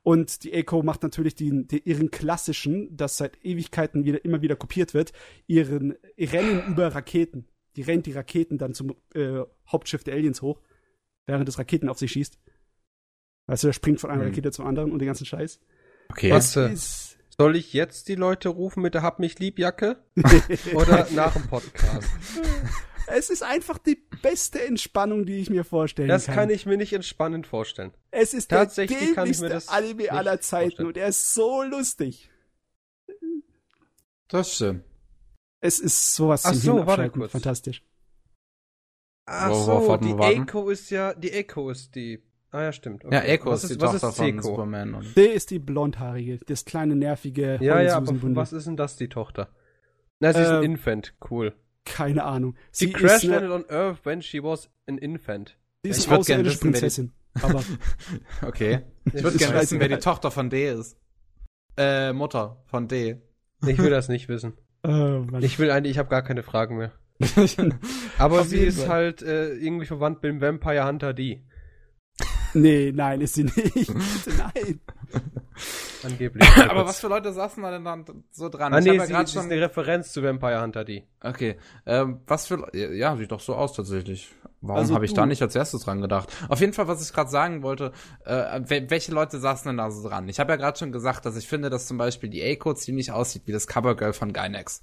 Und 0.03 0.43
die 0.43 0.51
Echo 0.51 0.83
macht 0.83 1.01
natürlich 1.01 1.33
die, 1.33 1.65
die, 1.65 1.79
ihren 1.79 2.11
klassischen, 2.11 2.95
das 2.95 3.15
seit 3.15 3.43
Ewigkeiten 3.43 4.03
wieder, 4.03 4.23
immer 4.25 4.41
wieder 4.41 4.57
kopiert 4.57 4.93
wird, 4.93 5.13
ihren 5.47 5.95
Rennen 6.19 6.61
über 6.67 6.93
Raketen. 6.93 7.47
Die 7.77 7.83
rennt 7.83 8.05
die 8.05 8.11
Raketen 8.11 8.57
dann 8.57 8.73
zum 8.73 8.95
äh, 9.15 9.43
Hauptschiff 9.65 10.03
der 10.03 10.15
Aliens 10.15 10.41
hoch, 10.41 10.59
während 11.25 11.47
das 11.47 11.57
Raketen 11.57 11.87
auf 11.87 11.99
sie 11.99 12.09
schießt. 12.09 12.37
Weißt 13.47 13.63
du, 13.63 13.67
der 13.69 13.73
springt 13.73 14.01
von 14.01 14.09
einer 14.09 14.23
hm. 14.23 14.29
Rakete 14.29 14.51
zur 14.51 14.65
anderen 14.65 14.91
und 14.91 14.99
den 14.99 15.07
ganzen 15.07 15.25
Scheiß. 15.25 15.61
Okay. 16.09 16.31
Was 16.31 16.57
ist 16.57 17.12
soll 17.37 17.55
ich 17.55 17.73
jetzt 17.73 18.07
die 18.07 18.15
Leute 18.15 18.49
rufen 18.49 18.81
mit 18.81 18.93
der 18.93 19.01
Hab 19.01 19.19
mich 19.19 19.39
lieb 19.39 19.59
Jacke? 19.59 19.97
Oder 20.75 21.07
nach 21.11 21.33
dem 21.33 21.47
Podcast? 21.47 22.07
Es 23.07 23.29
ist 23.29 23.43
einfach 23.43 23.77
die 23.77 24.01
beste 24.21 24.61
Entspannung, 24.61 25.25
die 25.25 25.37
ich 25.37 25.49
mir 25.49 25.63
vorstellen 25.63 26.07
das 26.07 26.25
kann. 26.25 26.35
Das 26.35 26.41
kann 26.43 26.49
ich 26.51 26.65
mir 26.65 26.77
nicht 26.77 26.93
entspannend 26.93 27.47
vorstellen. 27.47 27.93
Es 28.11 28.33
ist 28.33 28.49
Tatsächlich 28.49 28.99
der 28.99 29.13
kann 29.13 29.29
ich 29.29 29.39
mir 29.39 29.49
das 29.49 29.67
Anime 29.67 30.11
aller 30.11 30.39
Zeiten 30.39 30.69
vorstellen. 30.69 30.87
und 30.87 30.97
er 30.97 31.07
ist 31.07 31.33
so 31.33 31.63
lustig. 31.63 32.29
Das 34.27 34.55
stimmt. 34.55 34.83
Es 35.59 35.79
ist 35.79 36.15
sowas 36.15 36.45
Ach 36.45 36.51
zum 36.51 36.59
so, 36.59 36.87
warte 36.87 37.09
kurz. 37.09 37.31
Fantastisch. 37.31 37.83
Ach 39.25 39.53
so, 39.53 39.97
die 39.97 40.11
Echo 40.11 40.69
ist 40.69 40.89
ja, 40.89 41.13
die 41.13 41.31
Echo 41.31 41.69
ist 41.69 41.95
die 41.95 42.21
Ah 42.53 42.61
ja, 42.61 42.71
stimmt. 42.71 43.03
Okay. 43.03 43.15
Ja, 43.15 43.21
Echo 43.21 43.49
was 43.49 43.63
ist 43.63 43.75
die 43.75 43.81
was 43.81 43.99
Tochter 43.99 44.09
ist 44.09 44.17
von 44.17 44.41
Superman. 44.43 44.93
Und 44.93 45.17
D 45.17 45.25
ist 45.25 45.49
die 45.49 45.57
blondhaarige, 45.57 46.39
das 46.45 46.65
kleine 46.65 46.95
nervige 46.95 47.57
Ja, 47.59 47.81
ja, 47.81 47.97
aber 47.97 48.13
was 48.35 48.53
ist 48.53 48.67
denn 48.67 48.77
das, 48.77 48.95
die 48.95 49.09
Tochter? 49.09 49.49
Na, 50.19 50.31
sie 50.31 50.39
äh, 50.39 50.43
ist 50.43 50.49
ein 50.49 50.63
ähm, 50.63 50.71
Infant, 50.71 51.15
cool. 51.31 51.55
Keine 51.83 52.23
Ahnung. 52.23 52.55
Sie, 52.71 52.85
sie 52.85 52.93
crash 52.93 53.23
landed 53.23 53.49
on 53.49 53.65
Earth 53.69 54.05
when 54.05 54.21
she 54.21 54.41
was 54.43 54.69
an 54.87 54.99
infant. 54.99 55.57
Sie 55.81 55.89
ist 55.89 56.07
eine 56.07 56.19
außerirdische 56.19 56.59
Prinzessin. 56.59 57.11
aber 57.41 57.63
okay. 58.43 58.83
Ich 59.11 59.23
würde 59.23 59.39
gerne 59.39 59.59
wissen, 59.59 59.79
wer 59.79 59.89
die 59.89 59.97
Tochter 59.99 60.29
von 60.29 60.51
D 60.51 60.71
ist. 60.71 60.95
Äh, 61.75 62.13
Mutter 62.13 62.61
von 62.67 62.87
D. 62.87 63.19
Ich 63.65 63.79
will 63.79 63.89
das 63.89 64.09
nicht 64.09 64.29
wissen. 64.29 64.53
Oh, 64.85 65.25
ich 65.39 65.59
will 65.59 65.71
eigentlich, 65.71 65.91
ich 65.91 65.97
habe 65.97 66.09
gar 66.09 66.23
keine 66.23 66.43
Fragen 66.43 66.75
mehr. 66.75 66.91
aber 68.17 68.43
sie 68.43 68.59
ist 68.59 68.89
halt 68.89 69.21
äh, 69.21 69.53
irgendwie 69.53 69.85
verwandt 69.85 70.21
mit 70.21 70.29
dem 70.29 70.41
Vampire 70.41 70.85
Hunter 70.85 71.13
D. 71.13 71.41
Nee, 72.53 72.91
nein, 72.93 73.21
ist 73.21 73.35
sie 73.35 73.43
nicht. 73.43 73.89
nein. 74.37 74.79
Angeblich. 76.03 76.47
Aber 76.69 76.85
was 76.85 76.99
für 76.99 77.07
Leute 77.07 77.31
saßen 77.33 77.63
da 77.63 77.71
denn 77.71 77.85
dann 77.85 78.05
so 78.31 78.49
dran? 78.49 78.73
Ah, 78.73 78.79
ich 78.79 78.85
nee, 78.85 78.95
ja 78.95 79.05
sie, 79.05 79.13
schon... 79.13 79.23
ist 79.23 79.37
eine 79.37 79.61
Referenz 79.61 80.11
zu 80.11 80.23
Vampire 80.23 80.61
Hunter, 80.61 80.83
die. 80.83 81.03
Okay. 81.21 81.57
Ähm, 81.85 82.21
was 82.27 82.47
für, 82.47 82.75
ja, 82.75 83.15
sieht 83.15 83.31
doch 83.31 83.39
so 83.39 83.55
aus 83.55 83.73
tatsächlich. 83.73 84.31
Warum 84.61 84.79
also 84.79 84.95
habe 84.95 85.03
ich 85.03 85.13
da 85.13 85.25
nicht 85.25 85.41
als 85.41 85.55
erstes 85.55 85.83
dran 85.83 85.99
gedacht? 85.99 86.29
Auf 86.47 86.61
jeden 86.61 86.71
Fall, 86.71 86.87
was 86.87 87.05
ich 87.05 87.13
gerade 87.13 87.29
sagen 87.29 87.63
wollte, 87.63 87.91
äh, 88.25 88.61
welche 88.87 89.11
Leute 89.11 89.39
saßen 89.39 89.67
denn 89.67 89.77
da 89.77 89.91
so 89.91 90.07
dran? 90.07 90.29
Ich 90.29 90.39
habe 90.39 90.53
ja 90.53 90.55
gerade 90.55 90.79
schon 90.79 90.93
gesagt, 90.93 91.25
dass 91.25 91.35
ich 91.35 91.49
finde, 91.49 91.69
dass 91.69 91.85
zum 91.85 91.97
Beispiel 91.97 92.29
die 92.29 92.41
A-Code 92.41 92.79
ziemlich 92.79 93.11
aussieht 93.11 93.43
wie 93.45 93.51
das 93.51 93.67
Covergirl 93.67 94.13
von 94.13 94.31
Gynex. 94.31 94.81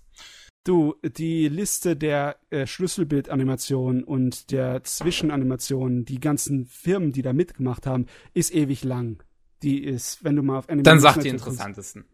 Du, 0.65 0.95
die 1.03 1.49
Liste 1.49 1.97
der 1.97 2.37
äh, 2.51 2.67
Schlüsselbildanimationen 2.67 4.05
und 4.05 4.51
der 4.51 4.85
Zwischenanimationen, 4.85 6.05
die 6.05 6.21
ganzen 6.21 6.67
Firmen, 6.67 7.13
die 7.13 7.23
da 7.23 7.33
mitgemacht 7.33 7.87
haben, 7.87 8.07
ist 8.35 8.55
ewig 8.55 8.85
lang. 8.85 9.23
Die 9.63 9.83
ist, 9.83 10.23
wenn 10.23 10.37
du 10.37 10.43
mal 10.43 10.59
auf 10.59 10.69
Animation 10.69 10.85
Dann 10.85 11.01
sag 11.01 11.23
die 11.23 11.29
interessantesten. 11.29 12.05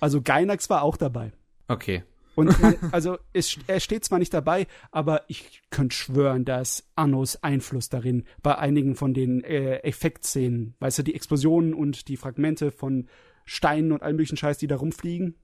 Also 0.00 0.20
Gainax 0.20 0.68
war 0.68 0.82
auch 0.82 0.98
dabei. 0.98 1.32
Okay. 1.66 2.02
Und 2.34 2.60
man, 2.62 2.76
also 2.92 3.16
es, 3.32 3.58
er 3.66 3.80
steht 3.80 4.04
zwar 4.04 4.18
nicht 4.18 4.34
dabei, 4.34 4.66
aber 4.90 5.22
ich 5.28 5.62
könnte 5.70 5.96
schwören, 5.96 6.44
dass 6.44 6.86
Annos 6.96 7.42
Einfluss 7.42 7.88
darin 7.88 8.24
bei 8.42 8.58
einigen 8.58 8.96
von 8.96 9.14
den 9.14 9.42
äh, 9.44 9.78
Effektszenen, 9.78 10.74
weißt 10.80 10.98
du, 10.98 11.02
die 11.04 11.14
Explosionen 11.14 11.72
und 11.72 12.08
die 12.08 12.18
Fragmente 12.18 12.70
von 12.70 13.08
Steinen 13.46 13.92
und 13.92 14.02
allem 14.02 14.16
möglichen 14.16 14.36
Scheiß, 14.36 14.58
die 14.58 14.66
da 14.66 14.76
rumfliegen, 14.76 15.36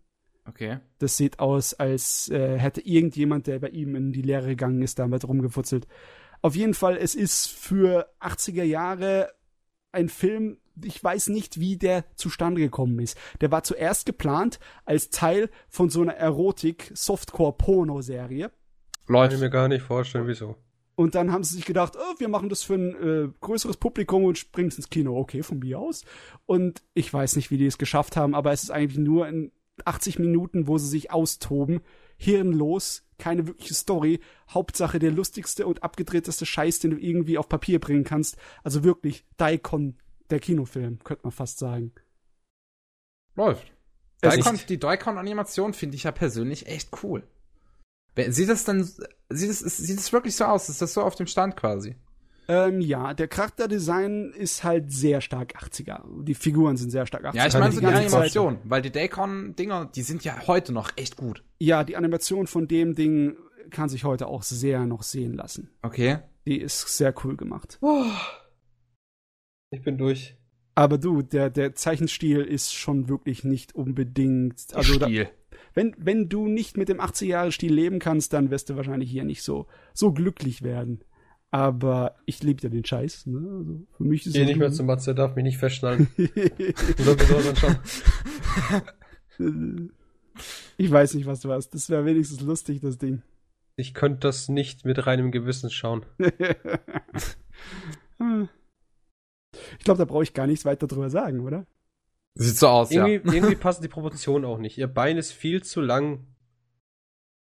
Okay. 0.47 0.79
Das 0.99 1.17
sieht 1.17 1.39
aus, 1.39 1.75
als 1.75 2.29
äh, 2.31 2.59
hätte 2.59 2.81
irgendjemand, 2.81 3.47
der 3.47 3.61
bei 3.61 3.69
ihm 3.69 3.95
in 3.95 4.13
die 4.13 4.23
Lehre 4.23 4.49
gegangen 4.49 4.83
ist, 4.83 4.99
damit 4.99 5.27
rumgefutzelt. 5.27 5.87
Auf 6.43 6.57
jeden 6.57 6.75
Fall, 6.75 6.97
es 6.97 7.15
ist 7.15 7.49
für 7.49 8.11
80er 8.21 8.65
Jahre 8.65 9.31
ein 9.93 10.09
Film, 10.09 10.59
ich 10.83 11.03
weiß 11.03 11.29
nicht, 11.29 11.61
wie 11.61 11.77
der 11.77 12.05
zustande 12.17 12.61
gekommen 12.61 12.99
ist. 13.01 13.19
Der 13.41 13.51
war 13.51 13.65
zuerst 13.65 14.07
geplant 14.07 14.59
als 14.85 15.11
Teil 15.11 15.51
von 15.69 15.91
so 15.91 16.01
einer 16.01 16.15
Erotik-Softcore-Porno-Serie. 16.15 18.51
Läuft. 19.07 19.31
Kann 19.31 19.37
ich 19.37 19.43
mir 19.43 19.51
gar 19.51 19.69
nicht 19.69 19.83
vorstellen, 19.83 20.27
wieso. 20.27 20.57
Und 20.95 21.15
dann 21.15 21.31
haben 21.33 21.45
sie 21.45 21.57
sich 21.57 21.65
gedacht, 21.65 21.97
oh, 21.97 22.15
wir 22.19 22.29
machen 22.29 22.51
das 22.51 22.63
für 22.63 22.75
ein 22.75 22.95
äh, 22.95 23.29
größeres 23.41 23.79
Publikum 23.79 24.25
und 24.25 24.39
springen 24.39 24.69
es 24.69 24.77
ins 24.77 24.91
Kino. 24.91 25.19
Okay, 25.19 25.43
von 25.43 25.59
mir 25.59 25.79
aus. 25.79 26.05
Und 26.47 26.83
ich 26.95 27.13
weiß 27.13 27.35
nicht, 27.37 27.51
wie 27.51 27.57
die 27.57 27.67
es 27.67 27.79
geschafft 27.79 28.17
haben, 28.17 28.35
aber 28.35 28.53
es 28.53 28.63
ist 28.63 28.71
eigentlich 28.71 28.99
nur 28.99 29.25
ein 29.27 29.51
80 29.87 30.19
Minuten, 30.19 30.67
wo 30.67 30.79
sie 30.79 30.89
sich 30.89 31.11
austoben, 31.11 31.81
hirnlos, 32.17 33.07
keine 33.19 33.47
wirkliche 33.47 33.75
Story, 33.75 34.21
Hauptsache 34.49 34.99
der 34.99 35.11
lustigste 35.11 35.67
und 35.67 35.83
abgedrehteste 35.83 36.47
Scheiß, 36.47 36.81
den 36.81 36.93
du 36.93 36.97
irgendwie 36.99 37.39
auf 37.39 37.49
Papier 37.49 37.79
bringen 37.79 38.05
kannst. 38.05 38.37
Also 38.63 38.85
wirklich 38.85 39.27
Daikon, 39.37 39.97
der 40.31 40.41
Kinofilm, 40.41 40.99
könnte 41.05 41.25
man 41.25 41.33
fast 41.33 41.59
sagen. 41.59 41.93
Läuft. 43.37 43.73
Daikon, 44.21 44.59
die 44.69 44.79
Daikon-Animation 44.79 45.73
finde 45.73 45.97
ich 45.97 46.05
ja 46.05 46.13
persönlich 46.13 46.67
echt 46.67 47.03
cool. 47.03 47.23
Sieht 48.29 48.49
das 48.49 48.65
dann, 48.65 48.83
sieht 48.85 49.51
es, 49.51 49.61
sieht 49.61 49.99
es 49.99 50.13
wirklich 50.13 50.37
so 50.37 50.45
aus? 50.45 50.69
Ist 50.69 50.83
das 50.83 50.93
so 50.93 51.03
auf 51.03 51.15
dem 51.15 51.27
Stand 51.27 51.57
quasi? 51.57 51.97
Ähm, 52.51 52.81
ja, 52.81 53.15
der 53.15 53.29
Charakterdesign 53.29 54.33
ist 54.33 54.65
halt 54.65 54.93
sehr 54.93 55.21
stark 55.21 55.55
80er. 55.55 56.25
Die 56.25 56.35
Figuren 56.35 56.77
sind 56.77 56.91
sehr 56.91 57.07
stark 57.07 57.25
80er. 57.25 57.37
Ja, 57.37 57.47
ich 57.47 57.55
meine 57.55 57.71
so 57.73 57.79
die 57.79 57.87
Animation, 57.87 58.59
weil 58.65 58.83
die 58.83 58.91
Daycon-Dinger, 58.91 59.93
die 59.95 60.03
sind 60.03 60.25
ja 60.25 60.49
heute 60.49 60.73
noch 60.73 60.91
echt 60.97 61.17
gut. 61.17 61.45
Ja, 61.61 61.85
die 61.85 61.97
Animation 61.97 62.49
von 62.49 62.67
dem 62.67 62.97
Ding 62.97 63.37
kann 63.71 63.89
sich 63.89 64.03
heute 64.03 64.27
auch 64.27 64.43
sehr 64.43 64.85
noch 64.85 65.05
sehen 65.05 65.35
lassen. 65.35 65.71
Okay. 65.83 66.19
Die 66.45 66.59
ist 66.61 66.89
sehr 66.97 67.15
cool 67.23 67.37
gemacht. 67.37 67.79
Oh. 67.83 68.03
Ich 69.71 69.83
bin 69.83 69.97
durch. 69.97 70.37
Aber 70.75 70.99
du, 70.99 71.23
der, 71.23 71.51
der 71.51 71.77
Zeichenstil 71.77 72.41
ist 72.41 72.75
schon 72.75 73.09
wirklich 73.09 73.45
nicht 73.45 73.77
unbedingt. 73.77 74.75
Also 74.75 74.95
Stil. 74.95 75.25
Da, 75.25 75.31
wenn, 75.75 75.95
wenn 75.99 76.29
du 76.29 76.49
nicht 76.49 76.77
mit 76.77 76.89
dem 76.89 77.01
80er-Jahre-Stil 77.01 77.73
leben 77.73 78.01
kannst, 78.01 78.33
dann 78.33 78.51
wirst 78.51 78.71
du 78.71 78.77
wahrscheinlich 78.77 79.09
hier 79.09 79.23
nicht 79.23 79.45
so, 79.45 79.69
so 79.95 80.13
glücklich 80.13 80.63
werden. 80.63 81.05
Aber 81.53 82.15
ich 82.27 82.43
liebe 82.43 82.63
ja 82.63 82.69
den 82.69 82.85
Scheiß. 82.85 83.27
Ne? 83.27 83.39
Also 83.39 83.87
für 83.97 84.05
mich 84.05 84.27
ist 84.27 84.35
Geh 84.35 84.45
nicht 84.45 84.59
mehr 84.59 84.71
zum 84.71 84.87
Matze, 84.87 85.15
darf 85.15 85.35
mich 85.35 85.45
nicht 85.45 85.59
festschnallen. 85.59 86.09
Ich 90.77 90.91
weiß 90.91 91.15
nicht, 91.15 91.27
was 91.27 91.41
du 91.41 91.53
hast. 91.53 91.75
Das 91.75 91.91
wäre 91.91 92.07
wenigstens 92.07 92.41
lustig, 92.41 92.81
das 92.81 92.99
Ding. 92.99 93.23
Ich 93.77 93.95
könnte 93.95 94.21
das 94.21 94.49
nicht 94.49 94.85
mit 94.85 95.07
reinem 95.07 95.33
Gewissen 95.33 95.71
schauen. 95.71 96.05
ich 96.19 96.33
glaube, 99.85 99.99
da 99.99 100.05
brauche 100.05 100.23
ich 100.23 100.35
gar 100.35 100.47
nichts 100.47 100.65
weiter 100.65 100.87
drüber 100.87 101.11
sagen, 101.11 101.41
oder? 101.41 101.67
Sieht 102.35 102.57
so 102.57 102.69
aus, 102.69 102.91
irgendwie, 102.91 103.29
ja. 103.29 103.35
irgendwie 103.35 103.57
passen 103.57 103.83
die 103.83 103.89
Proportionen 103.89 104.45
auch 104.45 104.59
nicht. 104.59 104.79
Ihr 104.79 104.89
Bein 104.89 105.19
ist 105.19 105.33
viel 105.33 105.63
zu 105.63 105.81
lang 105.81 106.27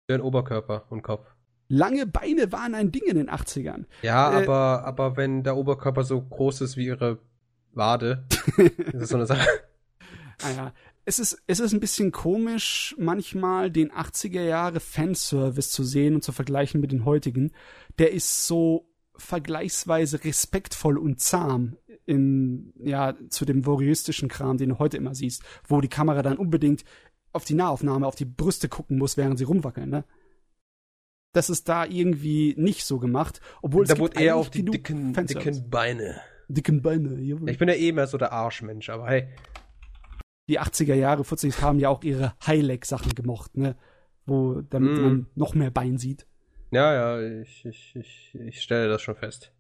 für 0.06 0.18
den 0.18 0.22
Oberkörper 0.22 0.86
und 0.90 1.02
Kopf. 1.02 1.36
Lange 1.70 2.08
Beine 2.08 2.52
waren 2.52 2.74
ein 2.74 2.92
Ding 2.92 3.04
in 3.06 3.16
den 3.16 3.30
80ern. 3.30 3.86
Ja, 4.02 4.34
äh, 4.34 4.44
aber, 4.44 4.84
aber 4.86 5.18
wenn 5.18 5.44
der 5.44 5.56
Oberkörper 5.56 6.04
so 6.04 6.20
groß 6.20 6.62
ist 6.62 6.78
wie 6.78 6.88
ihre 6.88 7.20
Wade, 7.74 8.26
ist 8.58 8.94
das 8.94 9.10
so 9.10 9.16
eine 9.16 9.28
Sache. 9.28 9.48
Ah 10.42 10.52
ja. 10.56 10.74
Es 11.06 11.20
ist, 11.20 11.42
es 11.48 11.60
ist 11.60 11.74
ein 11.74 11.80
bisschen 11.80 12.12
komisch, 12.12 12.96
manchmal 12.98 13.72
den 13.72 13.92
80er 13.92 14.42
Jahre 14.42 14.80
Fanservice 14.80 15.72
zu 15.72 15.84
sehen 15.84 16.16
und 16.16 16.24
zu 16.24 16.32
vergleichen 16.32 16.82
mit 16.82 16.92
den 16.92 17.06
heutigen. 17.06 17.52
Der 17.98 18.12
ist 18.12 18.46
so 18.46 18.88
vergleichsweise 19.16 20.24
respektvoll 20.24 20.98
und 20.98 21.20
zahm 21.20 21.78
in, 22.06 22.74
ja, 22.80 23.16
zu 23.30 23.46
dem 23.46 23.66
voyeuristischen 23.66 24.30
Kram, 24.30 24.58
den 24.58 24.70
du 24.70 24.80
heute 24.80 24.98
immer 24.98 25.14
siehst, 25.14 25.44
wo 25.68 25.82
die 25.82 25.88
Kamera 25.88 26.22
dann 26.22 26.38
unbedingt 26.38 26.84
auf 27.32 27.46
die 27.46 27.54
Nahaufnahme, 27.54 28.08
auf 28.08 28.16
die 28.16 28.26
Brüste 28.26 28.70
gucken 28.70 28.98
muss, 28.98 29.18
während 29.18 29.38
sie 29.38 29.44
rumwackeln, 29.44 29.90
ne? 29.90 30.04
Das 31.32 31.50
ist 31.50 31.70
da 31.70 31.86
irgendwie 31.86 32.56
nicht 32.58 32.86
so 32.86 32.98
gemacht, 32.98 33.40
obwohl 33.62 33.86
da 33.86 33.94
es 33.94 34.00
wurde 34.00 34.20
eher 34.20 34.36
auf 34.36 34.50
die 34.50 34.66
dicken, 34.66 35.14
dicken 35.14 35.70
Beine. 35.70 36.22
Dicken 36.48 36.82
Beine, 36.82 37.20
jawohl. 37.20 37.50
Ich 37.50 37.60
bin 37.60 37.70
ja 37.70 37.76
eh 37.76 37.92
mehr 37.92 38.08
so 38.08 38.18
der 38.18 38.32
Arschmensch, 38.32 38.90
aber 38.90 39.08
hey. 39.08 39.28
Die 40.48 40.60
80er 40.60 40.96
Jahre, 40.96 41.24
40 41.24 41.62
haben 41.62 41.78
ja 41.80 41.90
auch 41.90 42.04
ihre 42.04 42.34
Highleg-Sachen 42.46 43.14
gemocht, 43.14 43.56
ne? 43.56 43.76
Wo, 44.26 44.62
damit 44.62 44.98
mm. 44.98 45.02
man 45.02 45.28
noch 45.36 45.54
mehr 45.54 45.70
Bein 45.70 46.00
sieht. 46.00 46.26
Ja, 46.72 46.94
ja, 46.94 47.42
ich, 47.42 47.66
ich, 47.66 47.96
ich, 47.96 48.36
ich 48.36 48.62
stelle 48.62 48.90
das 48.90 49.02
schon 49.02 49.16
fest. 49.16 49.52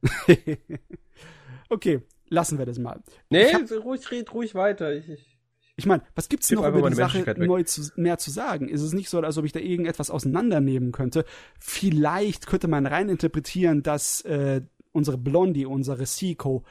okay, 1.69 2.01
lassen 2.27 2.57
wir 2.57 2.65
das 2.65 2.79
mal. 2.79 3.01
Nee, 3.29 3.53
hab, 3.53 3.69
ruhig, 3.83 4.09
red 4.11 4.33
ruhig 4.33 4.55
weiter. 4.55 4.93
Ich, 4.93 5.09
ich, 5.09 5.38
ich 5.79 5.85
meine, 5.85 6.03
was 6.15 6.29
gibt's 6.29 6.51
noch 6.51 6.67
über 6.67 6.89
die 6.89 6.95
Sache 6.95 7.35
neu 7.37 7.63
zu, 7.63 7.89
mehr 7.95 8.17
zu 8.17 8.29
sagen? 8.29 8.69
Ist 8.69 8.81
es 8.81 8.93
nicht 8.93 9.09
so, 9.09 9.19
als 9.19 9.37
ob 9.37 9.45
ich 9.45 9.51
da 9.51 9.59
irgendetwas 9.59 10.11
auseinandernehmen 10.11 10.91
könnte? 10.91 11.25
Vielleicht 11.59 12.47
könnte 12.47 12.67
man 12.67 12.85
rein 12.85 13.09
interpretieren, 13.09 13.81
dass 13.81 14.21
äh, 14.21 14.61
unsere 14.91 15.17
Blondie, 15.17 15.65
unsere 15.65 16.05
Seiko, 16.05 16.63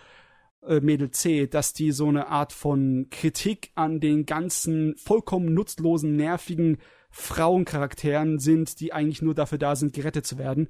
äh, 0.67 0.81
Mädel 0.81 1.11
C, 1.11 1.47
dass 1.47 1.73
die 1.73 1.91
so 1.91 2.09
eine 2.09 2.29
Art 2.29 2.53
von 2.53 3.09
Kritik 3.11 3.71
an 3.75 4.01
den 4.01 4.27
ganzen 4.27 4.95
vollkommen 4.97 5.55
nutzlosen, 5.55 6.15
nervigen 6.15 6.79
Frauencharakteren 7.11 8.39
sind, 8.39 8.81
die 8.81 8.93
eigentlich 8.93 9.23
nur 9.23 9.35
dafür 9.35 9.59
da 9.59 9.75
sind, 9.75 9.95
gerettet 9.95 10.27
zu 10.27 10.39
werden. 10.39 10.69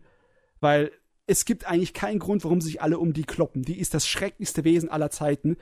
Weil 0.61 0.93
es 1.27 1.45
gibt 1.45 1.67
eigentlich 1.67 1.93
keinen 1.93 2.21
Grund, 2.21 2.45
warum 2.45 2.61
sich 2.61 2.81
alle 2.81 2.99
um 2.99 3.13
die 3.13 3.25
kloppen. 3.25 3.63
Die 3.63 3.79
ist 3.79 3.93
das 3.93 4.07
schrecklichste 4.09 4.65
Wesen 4.65 4.89
aller 4.89 5.11
Zeiten. 5.11 5.57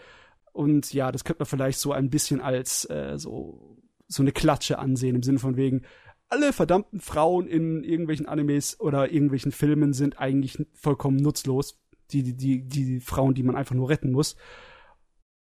Und 0.57 0.95
ja, 0.95 1.13
das 1.13 1.25
könnte 1.25 1.41
man 1.41 1.47
vielleicht 1.47 1.79
so 1.79 1.93
ein 1.93 2.09
bisschen 2.09 2.41
als 2.41 2.89
äh, 2.89 3.19
so, 3.19 3.77
so 4.09 4.23
eine 4.23 4.33
Klatsche 4.33 4.79
ansehen, 4.79 5.15
im 5.15 5.23
Sinne 5.23 5.39
von 5.39 5.57
wegen, 5.57 5.83
alle 6.31 6.55
verdammten 6.55 6.99
Frauen 6.99 7.47
in 7.47 7.85
irgendwelchen 7.85 8.27
Animes 8.27 8.81
oder 8.81 9.13
irgendwelchen 9.13 9.53
Filmen 9.53 9.93
sind 9.93 10.19
eigentlich 10.19 10.57
vollkommen 10.73 11.19
nutzlos. 11.19 11.79
Die, 12.11 12.23
die, 12.23 12.37
die, 12.37 12.85
die 12.87 13.01
Frauen, 13.01 13.35
die 13.35 13.43
man 13.43 13.55
einfach 13.55 13.75
nur 13.75 13.91
retten 13.91 14.13
muss. 14.13 14.37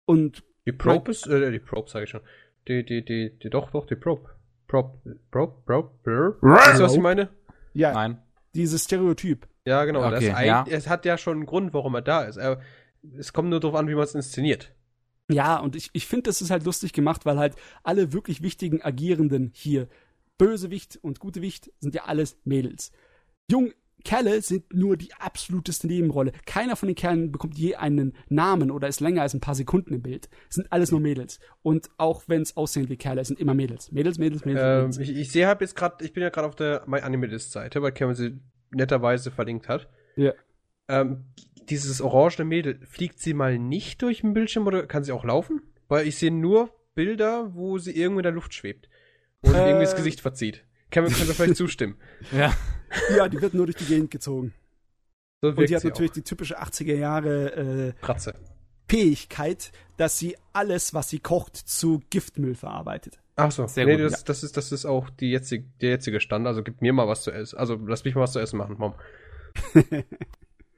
Und. 0.04 0.42
Die 0.66 0.72
Probe 0.72 1.12
ist, 1.12 1.28
äh, 1.28 1.52
die 1.52 1.60
Probe 1.60 1.88
sage 1.88 2.04
ich 2.04 2.10
schon. 2.10 2.22
Die, 2.66 2.84
die, 2.84 3.04
die, 3.04 3.38
die, 3.38 3.50
doch, 3.50 3.70
doch, 3.70 3.86
die 3.86 3.96
Probe. 3.96 4.30
Probe, 4.66 4.98
Probe, 5.30 5.62
Probe, 5.64 5.90
Probe. 6.02 6.38
Weißt 6.40 6.80
du, 6.80 6.84
was 6.84 6.94
ich 6.94 7.00
meine? 7.00 7.28
Ja. 7.72 7.92
Nein. 7.92 8.18
Dieses 8.56 8.82
Stereotyp. 8.82 9.46
Ja, 9.64 9.84
genau. 9.84 10.04
Okay, 10.04 10.30
das 10.30 10.44
ja. 10.44 10.64
Es 10.68 10.88
hat 10.88 11.04
ja 11.04 11.16
schon 11.18 11.36
einen 11.36 11.46
Grund, 11.46 11.72
warum 11.72 11.94
er 11.94 12.02
da 12.02 12.24
ist. 12.24 12.36
Er, 12.36 12.60
es 13.16 13.32
kommt 13.32 13.50
nur 13.50 13.60
darauf 13.60 13.78
an, 13.78 13.86
wie 13.86 13.94
man 13.94 14.04
es 14.04 14.14
inszeniert. 14.14 14.73
Ja, 15.30 15.58
und 15.58 15.74
ich, 15.74 15.90
ich 15.92 16.06
finde, 16.06 16.24
das 16.24 16.42
ist 16.42 16.50
halt 16.50 16.64
lustig 16.64 16.92
gemacht, 16.92 17.24
weil 17.24 17.38
halt 17.38 17.56
alle 17.82 18.12
wirklich 18.12 18.42
wichtigen 18.42 18.82
Agierenden 18.82 19.50
hier, 19.54 19.88
Bösewicht 20.36 20.98
und 21.02 21.20
Gutewicht, 21.20 21.70
sind 21.80 21.94
ja 21.94 22.04
alles 22.04 22.36
Mädels. 22.44 22.92
Jung, 23.50 23.72
Kerle 24.04 24.42
sind 24.42 24.72
nur 24.74 24.96
die 24.98 25.14
absoluteste 25.14 25.86
Nebenrolle. 25.86 26.32
Keiner 26.44 26.76
von 26.76 26.88
den 26.88 26.94
Kerlen 26.94 27.32
bekommt 27.32 27.56
je 27.56 27.76
einen 27.76 28.14
Namen 28.28 28.70
oder 28.70 28.86
ist 28.86 29.00
länger 29.00 29.22
als 29.22 29.32
ein 29.32 29.40
paar 29.40 29.54
Sekunden 29.54 29.94
im 29.94 30.02
Bild. 30.02 30.28
Es 30.48 30.56
sind 30.56 30.70
alles 30.70 30.90
nur 30.90 31.00
Mädels. 31.00 31.40
Und 31.62 31.88
auch 31.96 32.24
wenn 32.26 32.42
es 32.42 32.56
aussehen 32.56 32.90
wie 32.90 32.96
Kerle, 32.96 33.22
es 33.22 33.28
sind 33.28 33.40
immer 33.40 33.54
Mädels. 33.54 33.90
Mädels, 33.92 34.18
Mädels, 34.18 34.44
Mädels. 34.44 34.62
Ähm, 34.62 34.78
Mädels. 34.88 34.98
Ich, 34.98 35.16
ich 35.16 35.32
sehe 35.32 35.46
halt 35.46 35.62
jetzt 35.62 35.74
gerade, 35.74 36.04
ich 36.04 36.12
bin 36.12 36.22
ja 36.22 36.28
gerade 36.28 36.46
auf 36.46 36.54
der 36.54 36.84
My 36.86 37.00
Animalist 37.00 37.52
Seite, 37.52 37.80
weil 37.80 37.92
Kevin 37.92 38.14
sie 38.14 38.38
netterweise 38.70 39.30
verlinkt 39.30 39.68
hat. 39.68 39.88
Ja. 40.16 40.32
Ähm, 40.88 41.24
dieses 41.70 42.00
orangene 42.00 42.44
Mädel, 42.44 42.80
fliegt 42.86 43.18
sie 43.18 43.34
mal 43.34 43.58
nicht 43.58 44.02
durch 44.02 44.20
den 44.20 44.34
Bildschirm 44.34 44.66
oder 44.66 44.86
kann 44.86 45.04
sie 45.04 45.12
auch 45.12 45.24
laufen? 45.24 45.62
Weil 45.88 46.06
ich 46.06 46.16
sehe 46.16 46.30
nur 46.30 46.70
Bilder, 46.94 47.54
wo 47.54 47.78
sie 47.78 47.92
irgendwo 47.92 48.20
in 48.20 48.24
der 48.24 48.32
Luft 48.32 48.54
schwebt 48.54 48.88
und 49.42 49.54
äh, 49.54 49.68
irgendwie 49.68 49.84
das 49.84 49.96
Gesicht 49.96 50.20
verzieht. 50.20 50.64
Kevin 50.90 51.12
kann 51.12 51.26
mir 51.26 51.34
vielleicht 51.34 51.56
zustimmen. 51.56 51.96
Ja. 52.32 52.54
Ja, 53.16 53.28
die 53.28 53.40
wird 53.40 53.54
nur 53.54 53.66
durch 53.66 53.76
die 53.76 53.86
Gegend 53.86 54.10
gezogen. 54.10 54.54
So 55.42 55.48
und 55.48 55.68
die 55.68 55.74
hat 55.74 55.82
sie 55.82 55.88
natürlich 55.88 56.12
auch. 56.12 56.14
die 56.14 56.22
typische 56.22 56.62
80er 56.62 56.94
Jahre 56.94 57.52
äh, 57.52 57.92
Kratze. 58.00 58.34
Fähigkeit, 58.88 59.72
dass 59.96 60.18
sie 60.18 60.36
alles, 60.52 60.94
was 60.94 61.08
sie 61.08 61.18
kocht, 61.18 61.56
zu 61.56 62.02
Giftmüll 62.10 62.54
verarbeitet. 62.54 63.18
Ach 63.36 63.50
so, 63.50 63.66
Sehr 63.66 63.86
nee, 63.86 63.96
gut, 63.96 64.04
das, 64.04 64.20
ja. 64.20 64.24
das, 64.26 64.44
ist, 64.44 64.56
das 64.56 64.70
ist 64.70 64.84
auch 64.84 65.10
die 65.10 65.30
jetzige, 65.30 65.66
der 65.80 65.90
jetzige 65.90 66.20
Stand. 66.20 66.46
Also 66.46 66.62
gib 66.62 66.80
mir 66.80 66.92
mal 66.92 67.08
was 67.08 67.22
zu 67.22 67.32
essen. 67.32 67.58
Also 67.58 67.74
lass 67.86 68.04
mich 68.04 68.14
mal 68.14 68.22
was 68.22 68.32
zu 68.32 68.38
essen 68.38 68.58
machen, 68.58 68.76
Mom. 68.78 68.94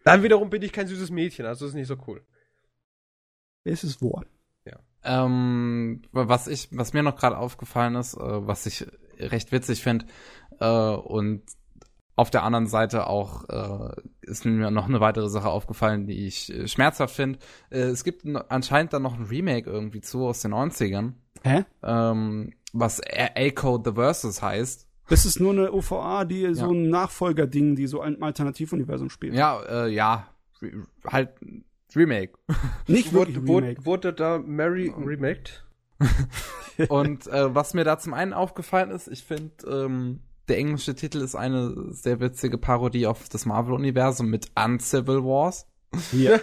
Dann 0.06 0.22
wiederum 0.22 0.50
bin 0.50 0.62
ich 0.62 0.72
kein 0.72 0.86
süßes 0.86 1.10
Mädchen, 1.10 1.46
also 1.46 1.64
das 1.64 1.70
ist 1.70 1.74
nicht 1.74 1.88
so 1.88 1.96
cool. 2.06 2.24
Es 3.64 3.82
ist 3.82 4.00
wahr. 4.00 4.24
Ähm, 5.08 6.02
was 6.10 6.48
ich, 6.48 6.68
was 6.72 6.92
mir 6.92 7.02
noch 7.04 7.14
gerade 7.16 7.38
aufgefallen 7.38 7.94
ist, 7.94 8.14
äh, 8.14 8.46
was 8.46 8.66
ich 8.66 8.86
recht 9.20 9.52
witzig 9.52 9.82
finde, 9.82 10.06
äh, 10.58 10.66
und 10.68 11.42
auf 12.16 12.30
der 12.30 12.42
anderen 12.42 12.66
Seite 12.66 13.06
auch 13.06 13.48
äh, 13.48 13.94
ist 14.22 14.44
mir 14.44 14.70
noch 14.72 14.86
eine 14.88 14.98
weitere 15.00 15.28
Sache 15.28 15.48
aufgefallen, 15.48 16.06
die 16.06 16.26
ich 16.26 16.52
äh, 16.52 16.66
schmerzhaft 16.66 17.14
finde. 17.14 17.38
Äh, 17.70 17.82
es 17.82 18.02
gibt 18.02 18.24
anscheinend 18.48 18.92
dann 18.94 19.02
noch 19.02 19.14
ein 19.14 19.26
Remake 19.26 19.70
irgendwie 19.70 20.00
zu 20.00 20.26
aus 20.26 20.40
den 20.40 20.52
90ern, 20.54 21.12
Hä? 21.44 21.64
ähm, 21.84 22.52
was 22.72 23.00
A- 23.00 23.30
A-Code 23.36 23.90
The 23.90 23.94
Versus 23.96 24.42
heißt. 24.42 24.85
Das 25.08 25.24
ist 25.24 25.40
nur 25.40 25.52
eine 25.52 25.72
OVA, 25.72 26.24
die 26.24 26.52
so 26.54 26.70
ein 26.70 26.90
Nachfolgerding, 26.90 27.76
die 27.76 27.86
so 27.86 28.00
ein 28.00 28.22
Alternativuniversum 28.22 29.10
spielt. 29.10 29.34
Ja, 29.34 29.60
äh, 29.62 29.88
ja, 29.88 30.28
halt 31.06 31.30
Remake. 31.94 32.32
Nicht 32.88 33.12
wirklich 33.12 33.46
Wurde, 33.46 33.66
Remake. 33.66 33.84
wurde 33.84 34.12
da 34.12 34.38
Mary 34.38 34.92
remaked? 34.96 35.64
Und 36.88 37.26
äh, 37.28 37.54
was 37.54 37.74
mir 37.74 37.84
da 37.84 37.98
zum 37.98 38.14
einen 38.14 38.32
aufgefallen 38.32 38.90
ist, 38.90 39.08
ich 39.08 39.22
finde, 39.24 39.52
ähm, 39.66 40.20
der 40.48 40.58
englische 40.58 40.94
Titel 40.94 41.18
ist 41.18 41.34
eine 41.34 41.92
sehr 41.92 42.20
witzige 42.20 42.58
Parodie 42.58 43.06
auf 43.06 43.28
das 43.28 43.46
Marvel-Universum 43.46 44.28
mit 44.28 44.50
Uncivil 44.54 45.24
Wars. 45.24 45.66
Ja. 46.12 46.38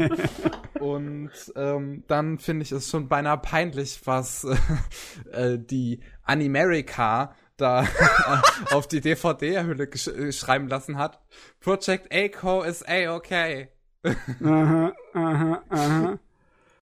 Und 0.80 1.30
ähm, 1.56 2.04
dann 2.06 2.38
finde 2.38 2.62
ich 2.62 2.72
es 2.72 2.90
schon 2.90 3.08
beinahe 3.08 3.38
peinlich, 3.38 4.02
was 4.04 4.46
äh, 5.32 5.58
die 5.58 6.00
Animerica 6.22 7.34
da 7.56 7.86
auf 8.72 8.86
die 8.88 9.00
DVD-Hülle 9.00 9.84
äh, 9.84 10.32
schreiben 10.32 10.68
lassen 10.68 10.98
hat. 10.98 11.20
Project 11.60 12.12
A-Co 12.12 12.62
is 12.62 12.82
A-okay. 12.86 13.68
aha, 14.44 14.92
aha, 15.14 15.62
aha. 15.68 16.18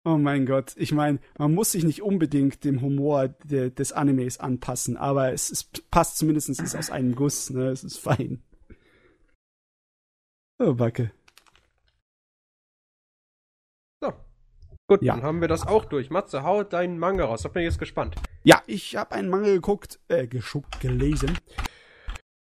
Oh 0.05 0.17
mein 0.17 0.45
Gott. 0.45 0.73
Ich 0.77 0.93
meine, 0.93 1.19
man 1.37 1.53
muss 1.53 1.71
sich 1.71 1.83
nicht 1.83 2.01
unbedingt 2.01 2.63
dem 2.63 2.81
Humor 2.81 3.27
de, 3.27 3.71
des 3.71 3.91
Animes 3.91 4.39
anpassen, 4.39 4.95
aber 4.95 5.33
es, 5.33 5.49
es 5.49 5.65
passt 5.65 6.17
zumindest, 6.17 6.47
es 6.47 6.59
ist 6.59 6.75
aus 6.75 6.89
einem 6.89 7.13
Guss, 7.13 7.49
ne? 7.49 7.67
Es 7.67 7.83
ist 7.83 7.97
fein. 7.97 8.41
Oh, 10.59 10.73
Backe. 10.73 11.11
Gut, 14.87 15.01
Ja. 15.01 15.15
dann 15.15 15.23
haben 15.23 15.41
wir 15.41 15.47
das 15.49 15.67
auch 15.67 15.85
durch. 15.85 16.09
Matze, 16.09 16.43
hau 16.43 16.63
deinen 16.63 16.97
Manga 16.97 17.25
raus. 17.25 17.41
Da 17.41 17.49
bin 17.49 17.61
ich 17.63 17.67
jetzt 17.67 17.79
gespannt. 17.79 18.15
Ja, 18.43 18.61
ich 18.67 18.95
habe 18.95 19.11
einen 19.13 19.29
Mangel 19.29 19.55
geguckt, 19.55 19.99
äh, 20.07 20.27
geschuckt, 20.27 20.79
gelesen, 20.79 21.37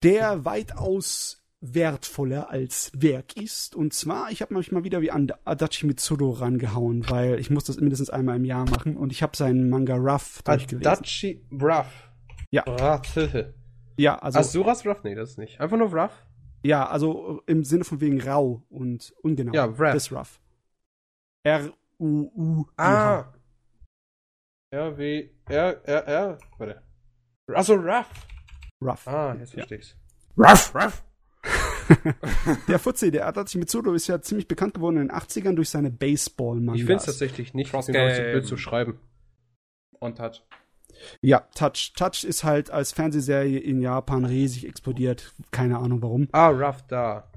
der 0.02 0.44
weitaus 0.46 1.36
wertvoller 1.60 2.48
als 2.48 2.90
Werk 2.94 3.36
ist. 3.36 3.76
Und 3.76 3.92
zwar, 3.92 4.30
ich 4.30 4.40
habe 4.40 4.54
mich 4.54 4.72
mal 4.72 4.82
wieder 4.84 5.02
wie 5.02 5.10
an 5.10 5.30
Adachi 5.44 5.84
Mitsuru 5.86 6.30
rangehauen, 6.30 7.08
weil 7.10 7.38
ich 7.38 7.50
muss 7.50 7.64
das 7.64 7.76
mindestens 7.76 8.08
einmal 8.08 8.36
im 8.36 8.46
Jahr 8.46 8.68
machen. 8.70 8.96
Und 8.96 9.12
ich 9.12 9.22
habe 9.22 9.36
seinen 9.36 9.68
Manga 9.68 9.96
Rough 9.96 10.42
durchgelesen. 10.42 10.86
Adachi 10.86 11.44
Ruff. 11.52 12.10
Ja. 12.50 12.62
Ruff. 12.62 13.02
ja, 13.98 14.18
also, 14.18 14.38
Asuras 14.38 14.86
Ruff? 14.86 15.04
Nee, 15.04 15.14
das 15.14 15.32
ist 15.32 15.38
nicht. 15.38 15.60
Einfach 15.60 15.76
nur 15.76 15.94
Ruff? 15.94 16.12
ja, 16.62 16.86
also 16.88 17.42
im 17.46 17.64
Sinne 17.64 17.84
von 17.84 18.00
wegen 18.00 18.20
rau 18.22 18.62
und 18.70 19.14
ungenau. 19.22 19.52
Ja, 19.52 19.64
Rough. 19.66 19.78
Das 19.78 20.10
Rough. 22.01 22.32
R-U-U. 22.36 22.66
Ah. 22.77 23.32
R, 24.72 24.98
W, 24.98 25.31
R, 25.48 25.81
R, 25.85 26.06
R. 26.06 26.39
Warte. 26.59 26.82
Also 27.48 27.74
Ruff. 27.74 28.06
Ruff. 28.82 29.06
Ah, 29.06 29.35
jetzt 29.39 29.52
verstehe 29.52 29.78
ja. 29.78 29.82
ich's. 29.82 29.97
Ruff, 30.36 30.74
Ruff. 30.74 31.05
der 32.68 32.78
Fuzzi, 32.78 33.10
der 33.10 33.27
Adachi 33.27 33.59
Mitsudo, 33.59 33.93
ist 33.94 34.06
ja 34.06 34.20
ziemlich 34.20 34.47
bekannt 34.47 34.74
geworden 34.74 34.97
in 34.98 35.09
den 35.09 35.16
80ern 35.16 35.55
durch 35.55 35.70
seine 35.70 35.90
Baseball-Mangas. 35.90 36.81
Ich 36.81 36.86
finde 36.86 37.01
es 37.01 37.05
tatsächlich 37.06 37.52
nicht. 37.52 37.72
Cross 37.72 37.86
bin 37.86 37.94
zu 37.94 38.22
blöd 38.22 38.47
zu 38.47 38.56
schreiben. 38.56 39.01
Und 39.98 40.18
Touch. 40.18 40.43
Ja, 41.20 41.40
Touch. 41.55 41.93
Touch 41.97 42.24
ist 42.24 42.44
halt 42.44 42.70
als 42.70 42.93
Fernsehserie 42.93 43.59
in 43.59 43.81
Japan 43.81 44.24
riesig 44.24 44.66
explodiert. 44.68 45.35
Keine 45.51 45.78
Ahnung 45.78 46.01
warum. 46.02 46.28
Ah, 46.32 46.48
Rough 46.48 46.82
da. 46.86 47.30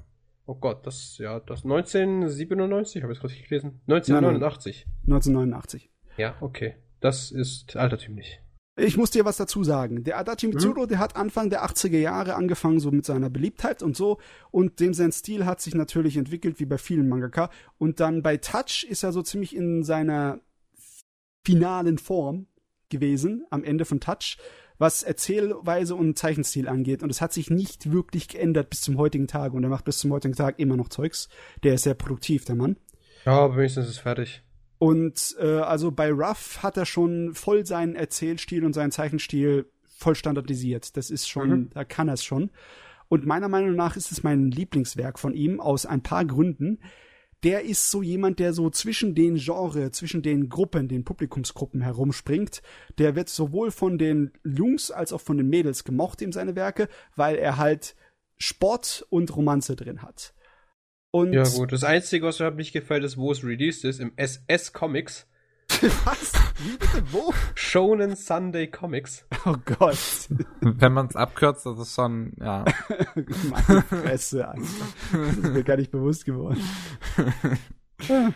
Oh 0.46 0.54
Gott, 0.54 0.86
das, 0.86 1.16
ja, 1.18 1.40
das 1.40 1.64
1997, 1.64 3.02
habe 3.02 3.12
ich 3.12 3.18
es 3.18 3.24
richtig 3.24 3.48
gelesen? 3.48 3.80
1989. 3.88 4.86
Nein, 4.86 4.94
nein. 5.06 5.14
1989. 5.14 5.90
Ja, 6.16 6.36
okay. 6.40 6.76
Das 7.00 7.30
ist 7.30 7.76
altertümlich. 7.76 8.40
Ich 8.76 8.96
muss 8.96 9.10
dir 9.10 9.24
was 9.24 9.36
dazu 9.36 9.62
sagen. 9.62 10.02
Der 10.02 10.18
Adachi 10.18 10.48
Mitsuru, 10.48 10.82
hm? 10.82 10.88
der 10.88 10.98
hat 10.98 11.16
Anfang 11.16 11.48
der 11.48 11.64
80er 11.64 11.98
Jahre 11.98 12.34
angefangen, 12.34 12.80
so 12.80 12.90
mit 12.90 13.04
seiner 13.04 13.30
Beliebtheit 13.30 13.82
und 13.82 13.96
so. 13.96 14.18
Und 14.50 14.80
dem 14.80 14.94
sein 14.94 15.12
Stil 15.12 15.46
hat 15.46 15.60
sich 15.60 15.74
natürlich 15.74 16.16
entwickelt, 16.16 16.58
wie 16.58 16.66
bei 16.66 16.78
vielen 16.78 17.08
Mangaka. 17.08 17.50
Und 17.78 18.00
dann 18.00 18.22
bei 18.22 18.36
Touch 18.36 18.84
ist 18.88 19.04
er 19.04 19.12
so 19.12 19.22
ziemlich 19.22 19.54
in 19.54 19.84
seiner 19.84 20.40
finalen 21.44 21.98
Form 21.98 22.46
gewesen, 22.88 23.46
am 23.50 23.62
Ende 23.62 23.84
von 23.84 24.00
Touch, 24.00 24.38
was 24.78 25.02
Erzählweise 25.02 25.94
und 25.94 26.18
Zeichenstil 26.18 26.68
angeht. 26.68 27.02
Und 27.02 27.10
es 27.10 27.20
hat 27.20 27.32
sich 27.32 27.50
nicht 27.50 27.92
wirklich 27.92 28.28
geändert 28.28 28.70
bis 28.70 28.80
zum 28.80 28.98
heutigen 28.98 29.28
Tag. 29.28 29.52
Und 29.52 29.62
er 29.62 29.70
macht 29.70 29.84
bis 29.84 29.98
zum 29.98 30.12
heutigen 30.12 30.34
Tag 30.34 30.58
immer 30.58 30.76
noch 30.76 30.88
Zeugs. 30.88 31.28
Der 31.62 31.74
ist 31.74 31.84
sehr 31.84 31.94
produktiv, 31.94 32.44
der 32.44 32.56
Mann. 32.56 32.76
Ja, 33.24 33.40
aber 33.40 33.56
wenigstens 33.56 33.86
ist 33.86 33.92
es 33.92 33.98
fertig. 33.98 34.42
Und 34.78 35.36
äh, 35.40 35.60
also 35.60 35.90
bei 35.90 36.10
Ruff 36.10 36.62
hat 36.62 36.76
er 36.76 36.86
schon 36.86 37.34
voll 37.34 37.64
seinen 37.64 37.94
Erzählstil 37.94 38.64
und 38.64 38.74
seinen 38.74 38.90
Zeichenstil 38.90 39.70
voll 39.96 40.14
standardisiert. 40.14 40.96
Das 40.96 41.10
ist 41.10 41.28
schon, 41.28 41.48
mhm. 41.48 41.70
da 41.70 41.84
kann 41.84 42.08
er 42.08 42.14
es 42.14 42.24
schon. 42.24 42.50
Und 43.08 43.26
meiner 43.26 43.48
Meinung 43.48 43.76
nach 43.76 43.96
ist 43.96 44.10
es 44.10 44.22
mein 44.22 44.50
Lieblingswerk 44.50 45.18
von 45.18 45.34
ihm 45.34 45.60
aus 45.60 45.86
ein 45.86 46.02
paar 46.02 46.24
Gründen. 46.24 46.80
Der 47.44 47.62
ist 47.62 47.90
so 47.90 48.02
jemand, 48.02 48.38
der 48.38 48.54
so 48.54 48.70
zwischen 48.70 49.14
den 49.14 49.36
Genre, 49.36 49.90
zwischen 49.90 50.22
den 50.22 50.48
Gruppen, 50.48 50.88
den 50.88 51.04
Publikumsgruppen 51.04 51.82
herumspringt. 51.82 52.62
Der 52.98 53.14
wird 53.16 53.28
sowohl 53.28 53.70
von 53.70 53.98
den 53.98 54.32
Jungs 54.44 54.90
als 54.90 55.12
auch 55.12 55.20
von 55.20 55.36
den 55.36 55.48
Mädels 55.48 55.84
gemocht 55.84 56.22
in 56.22 56.32
seine 56.32 56.56
Werke, 56.56 56.88
weil 57.16 57.36
er 57.36 57.58
halt 57.58 57.94
Sport 58.38 59.06
und 59.10 59.36
Romanze 59.36 59.76
drin 59.76 60.02
hat. 60.02 60.34
Und 61.10 61.32
ja, 61.32 61.44
gut. 61.44 61.70
Das 61.70 61.84
Einzige, 61.84 62.26
was 62.26 62.40
mir 62.40 62.50
nicht 62.50 62.72
gefällt, 62.72 63.04
ist, 63.04 63.16
wo 63.16 63.30
es 63.30 63.44
released 63.44 63.84
ist, 63.84 64.00
im 64.00 64.12
SS 64.16 64.72
Comics. 64.72 65.28
Was? 65.82 66.32
Wie 66.58 66.76
bitte? 66.76 67.02
Wo? 67.12 67.32
Shonen 67.54 68.16
Sunday 68.16 68.66
Comics. 68.66 69.26
Oh 69.46 69.56
Gott. 69.78 69.98
Wenn 70.60 70.92
man 70.92 71.06
es 71.06 71.16
abkürzt, 71.16 71.66
das 71.66 71.78
ist 71.78 71.94
schon, 71.94 72.32
ja. 72.40 72.64
Meine 73.14 73.82
Fresse, 73.82 74.48
Alter. 74.48 74.62
Das 75.12 75.36
ist 75.36 75.42
mir 75.42 75.64
gar 75.64 75.76
nicht 75.76 75.90
bewusst 75.90 76.24
geworden. 76.24 76.60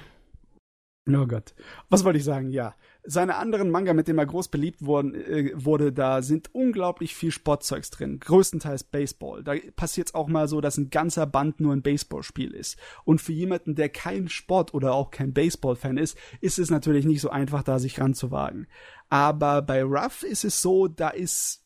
oh 1.15 1.27
Gott. 1.27 1.55
Was 1.89 2.05
wollte 2.05 2.19
ich 2.19 2.25
sagen? 2.25 2.51
Ja 2.51 2.75
seine 3.11 3.37
anderen 3.37 3.71
Manga, 3.71 3.95
mit 3.95 4.07
denen 4.07 4.19
er 4.19 4.27
groß 4.27 4.49
beliebt 4.49 4.85
worden, 4.85 5.15
äh, 5.15 5.53
wurde, 5.55 5.93
da 5.95 6.21
sind 6.21 6.55
unglaublich 6.55 7.15
viel 7.15 7.31
Sportzeugs 7.31 7.89
drin. 7.89 8.21
Größtenteils 8.21 8.85
Baseball. 8.85 9.43
Da 9.43 9.55
passiert 9.77 10.09
es 10.09 10.15
auch 10.15 10.29
mal 10.29 10.47
so, 10.47 10.61
dass 10.61 10.77
ein 10.77 10.91
ganzer 10.91 11.27
Band 11.27 11.59
nur 11.59 11.73
ein 11.73 11.81
Baseballspiel 11.81 12.53
ist. 12.53 12.77
Und 13.05 13.23
für 13.23 13.33
jemanden, 13.33 13.75
der 13.75 13.89
kein 13.89 14.29
Sport 14.29 14.75
oder 14.75 14.93
auch 14.93 15.11
kein 15.11 15.33
Baseball-Fan 15.33 15.97
ist, 15.97 16.19
ist 16.43 16.59
es 16.59 16.71
natürlich 16.71 17.07
nicht 17.07 17.23
so 17.23 17.31
einfach, 17.31 17.63
da 17.63 17.79
sich 17.79 17.99
ranzuwagen. 17.99 18.67
Aber 19.09 19.63
bei 19.63 19.83
Ruff 19.83 20.23
ist 20.23 20.45
es 20.45 20.61
so, 20.61 20.87
da 20.87 21.09
ist 21.09 21.65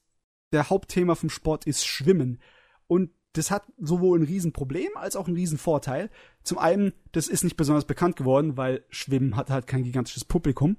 der 0.52 0.70
Hauptthema 0.70 1.16
vom 1.16 1.28
Sport 1.30 1.66
ist 1.66 1.84
Schwimmen. 1.84 2.40
Und 2.86 3.10
das 3.32 3.50
hat 3.50 3.64
sowohl 3.78 4.20
ein 4.20 4.24
Riesenproblem 4.24 4.90
als 4.94 5.16
auch 5.16 5.26
ein 5.26 5.34
Riesenvorteil. 5.34 6.10
Zum 6.44 6.58
einen, 6.58 6.92
das 7.12 7.28
ist 7.28 7.44
nicht 7.44 7.56
besonders 7.56 7.84
bekannt 7.84 8.16
geworden, 8.16 8.56
weil 8.56 8.84
Schwimmen 8.90 9.36
hat 9.36 9.50
halt 9.50 9.66
kein 9.66 9.84
gigantisches 9.84 10.24
Publikum 10.24 10.76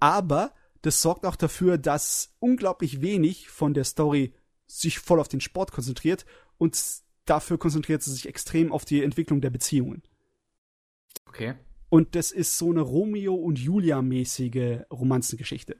aber 0.00 0.52
das 0.82 1.02
sorgt 1.02 1.26
auch 1.26 1.36
dafür, 1.36 1.78
dass 1.78 2.34
unglaublich 2.38 3.00
wenig 3.00 3.48
von 3.48 3.74
der 3.74 3.84
Story 3.84 4.34
sich 4.66 4.98
voll 4.98 5.20
auf 5.20 5.28
den 5.28 5.40
Sport 5.40 5.72
konzentriert 5.72 6.24
und 6.56 6.78
dafür 7.24 7.58
konzentriert 7.58 8.02
sie 8.02 8.12
sich 8.12 8.28
extrem 8.28 8.72
auf 8.72 8.84
die 8.84 9.02
Entwicklung 9.02 9.40
der 9.40 9.50
Beziehungen. 9.50 10.02
Okay. 11.26 11.54
Und 11.88 12.14
das 12.14 12.32
ist 12.32 12.58
so 12.58 12.70
eine 12.70 12.82
Romeo 12.82 13.34
und 13.34 13.58
Julia 13.58 14.02
mäßige 14.02 14.80
Romanzengeschichte. 14.90 15.76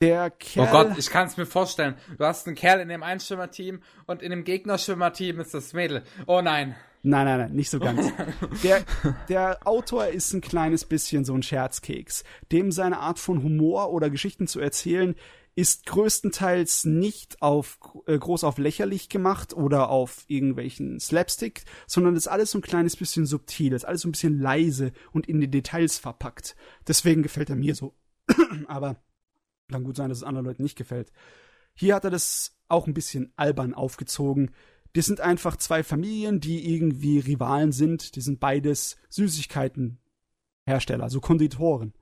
Der 0.00 0.30
Kerl. 0.30 0.68
Oh 0.68 0.70
Gott, 0.70 0.98
ich 0.98 1.08
kann 1.08 1.28
es 1.28 1.36
mir 1.36 1.46
vorstellen. 1.46 1.94
Du 2.18 2.24
hast 2.24 2.46
einen 2.46 2.56
Kerl 2.56 2.80
in 2.80 2.88
dem 2.88 3.04
Einschwimmerteam 3.04 3.82
und 4.06 4.22
in 4.22 4.30
dem 4.30 4.44
Gegnerschwimmerteam 4.44 5.40
ist 5.40 5.54
das 5.54 5.72
Mädel. 5.72 6.02
Oh 6.26 6.42
nein. 6.42 6.74
Nein, 7.06 7.26
nein, 7.26 7.38
nein, 7.38 7.52
nicht 7.52 7.68
so 7.68 7.78
ganz. 7.78 8.10
Der, 8.62 8.82
der 9.28 9.66
Autor 9.66 10.06
ist 10.06 10.32
ein 10.32 10.40
kleines 10.40 10.86
bisschen 10.86 11.26
so 11.26 11.34
ein 11.34 11.42
Scherzkeks. 11.42 12.24
Dem 12.50 12.72
seine 12.72 12.98
Art 12.98 13.18
von 13.18 13.42
Humor 13.42 13.92
oder 13.92 14.08
Geschichten 14.08 14.46
zu 14.46 14.58
erzählen 14.58 15.14
ist 15.54 15.84
größtenteils 15.84 16.86
nicht 16.86 17.42
auf 17.42 17.78
äh, 18.06 18.18
groß 18.18 18.42
auf 18.42 18.56
lächerlich 18.56 19.10
gemacht 19.10 19.52
oder 19.52 19.90
auf 19.90 20.24
irgendwelchen 20.28 20.98
Slapstick, 20.98 21.64
sondern 21.86 22.16
ist 22.16 22.26
alles 22.26 22.50
so 22.50 22.58
ein 22.58 22.62
kleines 22.62 22.96
bisschen 22.96 23.26
subtil, 23.26 23.74
ist 23.74 23.84
alles 23.84 24.00
so 24.00 24.08
ein 24.08 24.12
bisschen 24.12 24.40
leise 24.40 24.92
und 25.12 25.28
in 25.28 25.40
die 25.40 25.50
Details 25.50 25.98
verpackt. 25.98 26.56
Deswegen 26.88 27.22
gefällt 27.22 27.50
er 27.50 27.56
mir 27.56 27.74
so. 27.74 27.94
Aber 28.66 28.96
kann 29.70 29.84
gut 29.84 29.96
sein, 29.96 30.08
dass 30.08 30.18
es 30.18 30.24
anderen 30.24 30.46
Leuten 30.46 30.62
nicht 30.62 30.78
gefällt. 30.78 31.12
Hier 31.74 31.94
hat 31.94 32.04
er 32.04 32.10
das 32.10 32.56
auch 32.68 32.86
ein 32.86 32.94
bisschen 32.94 33.32
albern 33.36 33.74
aufgezogen. 33.74 34.52
Das 34.94 35.06
sind 35.06 35.20
einfach 35.20 35.56
zwei 35.56 35.82
Familien, 35.82 36.40
die 36.40 36.74
irgendwie 36.74 37.18
Rivalen 37.18 37.72
sind. 37.72 38.16
Die 38.16 38.20
sind 38.20 38.40
beides 38.40 38.96
Süßigkeitenhersteller, 39.10 41.10
so 41.10 41.20
Konditoren. 41.20 41.94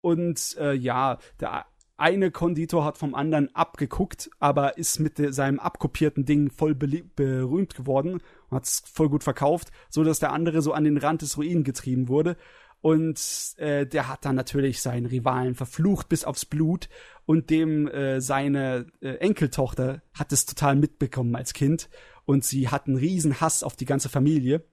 Und 0.00 0.56
äh, 0.58 0.72
ja, 0.72 1.18
der 1.40 1.66
eine 1.96 2.30
Konditor 2.30 2.84
hat 2.84 2.96
vom 2.96 3.14
anderen 3.14 3.54
abgeguckt, 3.54 4.30
aber 4.38 4.78
ist 4.78 5.00
mit 5.00 5.18
de, 5.18 5.32
seinem 5.32 5.60
abkopierten 5.60 6.24
Ding 6.24 6.50
voll 6.50 6.74
berühmt 6.74 7.74
geworden 7.74 8.14
und 8.14 8.56
hat 8.56 8.64
es 8.64 8.82
voll 8.90 9.10
gut 9.10 9.22
verkauft, 9.22 9.70
so 9.90 10.02
dass 10.02 10.18
der 10.18 10.32
andere 10.32 10.62
so 10.62 10.72
an 10.72 10.84
den 10.84 10.96
Rand 10.96 11.20
des 11.20 11.36
Ruinen 11.36 11.62
getrieben 11.62 12.08
wurde. 12.08 12.38
Und 12.80 13.20
äh, 13.58 13.86
der 13.86 14.08
hat 14.08 14.24
dann 14.24 14.36
natürlich 14.36 14.80
seinen 14.80 15.04
Rivalen 15.04 15.54
verflucht 15.54 16.08
bis 16.08 16.24
aufs 16.24 16.46
Blut 16.46 16.88
und 17.30 17.48
dem 17.48 17.86
äh, 17.86 18.20
seine 18.20 18.86
äh, 19.00 19.10
Enkeltochter 19.18 20.02
hat 20.14 20.32
es 20.32 20.46
total 20.46 20.74
mitbekommen 20.74 21.36
als 21.36 21.52
Kind 21.52 21.88
und 22.24 22.42
sie 22.42 22.66
hat 22.70 22.88
einen 22.88 22.96
riesen 22.96 23.40
Hass 23.40 23.62
auf 23.62 23.76
die 23.76 23.84
ganze 23.84 24.08
Familie. 24.08 24.64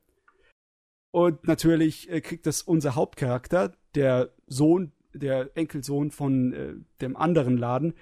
Und 1.12 1.48
natürlich 1.48 2.10
äh, 2.10 2.20
kriegt 2.20 2.48
das 2.48 2.64
unser 2.64 2.96
Hauptcharakter, 2.96 3.76
der 3.94 4.34
Sohn, 4.48 4.92
der 5.14 5.56
Enkelsohn 5.56 6.10
von 6.10 6.54
äh, 6.54 6.74
dem 7.00 7.16
anderen 7.16 7.60
Laden, 7.60 7.94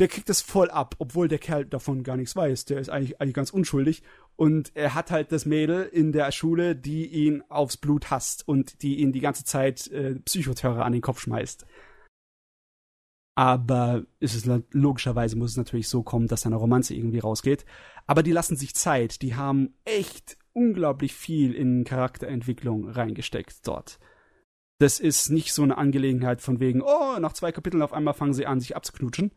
der 0.00 0.08
kriegt 0.08 0.28
das 0.28 0.42
voll 0.42 0.68
ab, 0.68 0.96
obwohl 0.98 1.28
der 1.28 1.38
Kerl 1.38 1.64
davon 1.64 2.02
gar 2.02 2.16
nichts 2.16 2.34
weiß. 2.34 2.64
Der 2.64 2.80
ist 2.80 2.88
eigentlich, 2.88 3.20
eigentlich 3.20 3.34
ganz 3.34 3.50
unschuldig. 3.50 4.02
Und 4.34 4.72
er 4.74 4.96
hat 4.96 5.12
halt 5.12 5.30
das 5.30 5.46
Mädel 5.46 5.84
in 5.84 6.10
der 6.10 6.32
Schule, 6.32 6.74
die 6.74 7.06
ihn 7.06 7.44
aufs 7.48 7.76
Blut 7.76 8.10
hasst 8.10 8.48
und 8.48 8.82
die 8.82 8.96
ihn 8.96 9.12
die 9.12 9.20
ganze 9.20 9.44
Zeit 9.44 9.86
äh, 9.92 10.16
Psychoterror 10.16 10.84
an 10.84 10.92
den 10.92 11.02
Kopf 11.02 11.20
schmeißt. 11.20 11.66
Aber 13.34 14.04
ist 14.20 14.34
es 14.34 14.62
logischerweise 14.72 15.36
muss 15.36 15.52
es 15.52 15.56
natürlich 15.56 15.88
so 15.88 16.02
kommen, 16.02 16.28
dass 16.28 16.42
seine 16.42 16.56
Romanze 16.56 16.94
irgendwie 16.94 17.20
rausgeht. 17.20 17.64
Aber 18.06 18.22
die 18.22 18.32
lassen 18.32 18.56
sich 18.56 18.74
Zeit. 18.74 19.22
Die 19.22 19.34
haben 19.34 19.74
echt 19.84 20.36
unglaublich 20.52 21.14
viel 21.14 21.54
in 21.54 21.84
Charakterentwicklung 21.84 22.88
reingesteckt 22.88 23.66
dort. 23.66 23.98
Das 24.78 25.00
ist 25.00 25.30
nicht 25.30 25.52
so 25.52 25.62
eine 25.62 25.78
Angelegenheit 25.78 26.42
von 26.42 26.60
wegen, 26.60 26.82
oh, 26.82 27.18
nach 27.20 27.32
zwei 27.32 27.52
Kapiteln 27.52 27.82
auf 27.82 27.92
einmal 27.92 28.14
fangen 28.14 28.34
sie 28.34 28.46
an, 28.46 28.60
sich 28.60 28.76
abzuknutschen. 28.76 29.32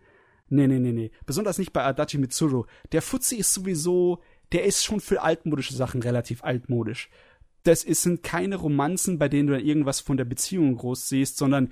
Nee, 0.50 0.68
nee, 0.68 0.80
nee, 0.80 0.92
nee. 0.92 1.12
Besonders 1.26 1.58
nicht 1.58 1.74
bei 1.74 1.84
Adachi 1.84 2.18
Mitsuru. 2.18 2.66
Der 2.92 3.02
Fuzzi 3.02 3.38
ist 3.38 3.54
sowieso, 3.54 4.22
der 4.52 4.66
ist 4.66 4.84
schon 4.84 5.00
für 5.00 5.22
altmodische 5.22 5.74
Sachen 5.74 6.02
relativ 6.02 6.44
altmodisch. 6.44 7.10
Das 7.64 7.84
ist, 7.84 8.04
sind 8.04 8.22
keine 8.22 8.58
Romanzen, 8.58 9.18
bei 9.18 9.28
denen 9.28 9.48
du 9.48 9.60
irgendwas 9.60 10.00
von 10.00 10.18
der 10.18 10.26
Beziehung 10.26 10.76
groß 10.76 11.10
siehst, 11.10 11.38
sondern 11.38 11.70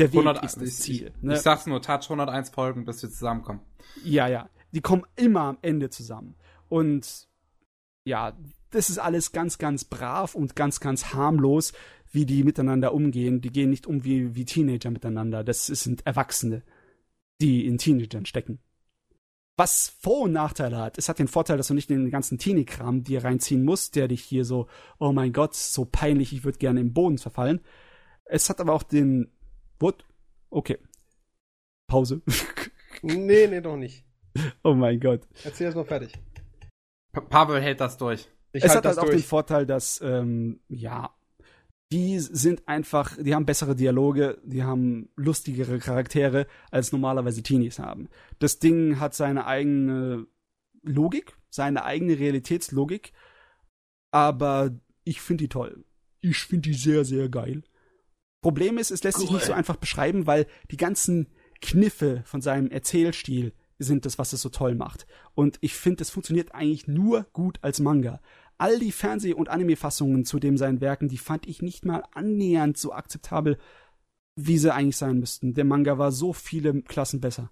der 0.00 0.12
Weg 0.12 0.20
100, 0.20 0.44
ist 0.44 0.60
das 0.60 0.80
Ziel. 0.80 1.12
Ich, 1.16 1.22
ne? 1.22 1.34
ich 1.34 1.40
sag's 1.40 1.66
nur, 1.66 1.80
Touch 1.80 2.04
101 2.04 2.50
Folgen, 2.50 2.84
bis 2.84 3.02
wir 3.02 3.10
zusammenkommen. 3.10 3.60
Ja, 4.04 4.26
ja. 4.28 4.48
Die 4.72 4.80
kommen 4.80 5.04
immer 5.16 5.42
am 5.42 5.58
Ende 5.62 5.90
zusammen. 5.90 6.34
Und 6.68 7.28
ja, 8.04 8.36
das 8.70 8.90
ist 8.90 8.98
alles 8.98 9.32
ganz, 9.32 9.58
ganz 9.58 9.84
brav 9.84 10.34
und 10.34 10.56
ganz, 10.56 10.80
ganz 10.80 11.12
harmlos, 11.12 11.72
wie 12.12 12.26
die 12.26 12.44
miteinander 12.44 12.94
umgehen. 12.94 13.40
Die 13.40 13.50
gehen 13.50 13.70
nicht 13.70 13.86
um 13.86 14.04
wie, 14.04 14.34
wie 14.34 14.44
Teenager 14.44 14.90
miteinander. 14.90 15.44
Das 15.44 15.66
sind 15.66 16.06
Erwachsene 16.06 16.62
die 17.40 17.66
in 17.66 17.78
Teenagern 17.78 18.26
stecken. 18.26 18.60
Was 19.56 19.88
Vor- 20.00 20.22
und 20.22 20.32
Nachteile 20.32 20.78
hat. 20.78 20.96
Es 20.96 21.08
hat 21.08 21.18
den 21.18 21.28
Vorteil, 21.28 21.56
dass 21.56 21.68
du 21.68 21.74
nicht 21.74 21.90
in 21.90 22.04
den 22.04 22.10
ganzen 22.10 22.38
Teenie-Kram 22.38 23.02
dir 23.02 23.24
reinziehen 23.24 23.64
musst, 23.64 23.96
der 23.96 24.08
dich 24.08 24.22
hier 24.22 24.44
so, 24.44 24.68
oh 24.98 25.12
mein 25.12 25.32
Gott, 25.32 25.54
so 25.54 25.84
peinlich, 25.84 26.32
ich 26.32 26.44
würde 26.44 26.58
gerne 26.58 26.80
im 26.80 26.92
Boden 26.92 27.18
verfallen. 27.18 27.60
Es 28.24 28.48
hat 28.48 28.60
aber 28.60 28.72
auch 28.72 28.82
den, 28.82 29.30
what? 29.80 30.04
Okay. 30.50 30.78
Pause. 31.88 32.22
nee, 33.02 33.46
nee, 33.46 33.60
doch 33.60 33.76
nicht. 33.76 34.04
Oh 34.62 34.74
mein 34.74 35.00
Gott. 35.00 35.22
Erzähl 35.44 35.66
erst 35.66 35.76
mal 35.76 35.84
fertig. 35.84 36.12
Pa 37.12 37.20
Pavel 37.20 37.60
hält 37.60 37.80
das 37.80 37.96
durch. 37.98 38.28
Ich 38.52 38.64
es 38.64 38.74
hat 38.74 38.84
halt 38.84 38.98
auch 38.98 39.04
durch. 39.04 39.16
den 39.16 39.24
Vorteil, 39.24 39.66
dass, 39.66 40.00
ähm, 40.02 40.60
ja, 40.68 41.14
die 41.92 42.20
sind 42.20 42.68
einfach, 42.68 43.16
die 43.20 43.34
haben 43.34 43.46
bessere 43.46 43.74
Dialoge, 43.74 44.38
die 44.44 44.62
haben 44.62 45.08
lustigere 45.16 45.78
Charaktere, 45.78 46.46
als 46.70 46.92
normalerweise 46.92 47.42
Teenies 47.42 47.80
haben. 47.80 48.08
Das 48.38 48.60
Ding 48.60 49.00
hat 49.00 49.14
seine 49.14 49.46
eigene 49.46 50.26
Logik, 50.82 51.36
seine 51.50 51.84
eigene 51.84 52.18
Realitätslogik, 52.18 53.12
aber 54.12 54.70
ich 55.04 55.20
finde 55.20 55.44
die 55.44 55.48
toll. 55.48 55.84
Ich 56.20 56.38
finde 56.38 56.70
die 56.70 56.74
sehr, 56.74 57.04
sehr 57.04 57.28
geil. 57.28 57.62
Problem 58.42 58.78
ist, 58.78 58.90
es 58.90 59.02
lässt 59.04 59.18
cool. 59.18 59.22
sich 59.22 59.32
nicht 59.32 59.44
so 59.44 59.52
einfach 59.52 59.76
beschreiben, 59.76 60.26
weil 60.26 60.46
die 60.70 60.76
ganzen 60.76 61.28
Kniffe 61.60 62.22
von 62.24 62.40
seinem 62.40 62.70
Erzählstil 62.70 63.52
sind 63.78 64.04
das, 64.04 64.18
was 64.18 64.32
es 64.32 64.42
so 64.42 64.48
toll 64.48 64.74
macht. 64.74 65.06
Und 65.34 65.58
ich 65.60 65.74
finde, 65.74 66.02
es 66.02 66.10
funktioniert 66.10 66.54
eigentlich 66.54 66.86
nur 66.86 67.26
gut 67.32 67.58
als 67.62 67.80
Manga. 67.80 68.20
All 68.58 68.78
die 68.78 68.92
Fernseh- 68.92 69.34
und 69.34 69.48
Anime-Fassungen 69.48 70.24
zu 70.24 70.38
dem 70.38 70.58
seinen 70.58 70.80
Werken, 70.80 71.08
die 71.08 71.18
fand 71.18 71.46
ich 71.46 71.62
nicht 71.62 71.86
mal 71.86 72.02
annähernd 72.12 72.76
so 72.76 72.92
akzeptabel, 72.92 73.58
wie 74.36 74.58
sie 74.58 74.72
eigentlich 74.72 74.98
sein 74.98 75.18
müssten. 75.18 75.54
Der 75.54 75.64
Manga 75.64 75.98
war 75.98 76.12
so 76.12 76.32
viele 76.32 76.82
Klassen 76.82 77.20
besser. 77.20 77.50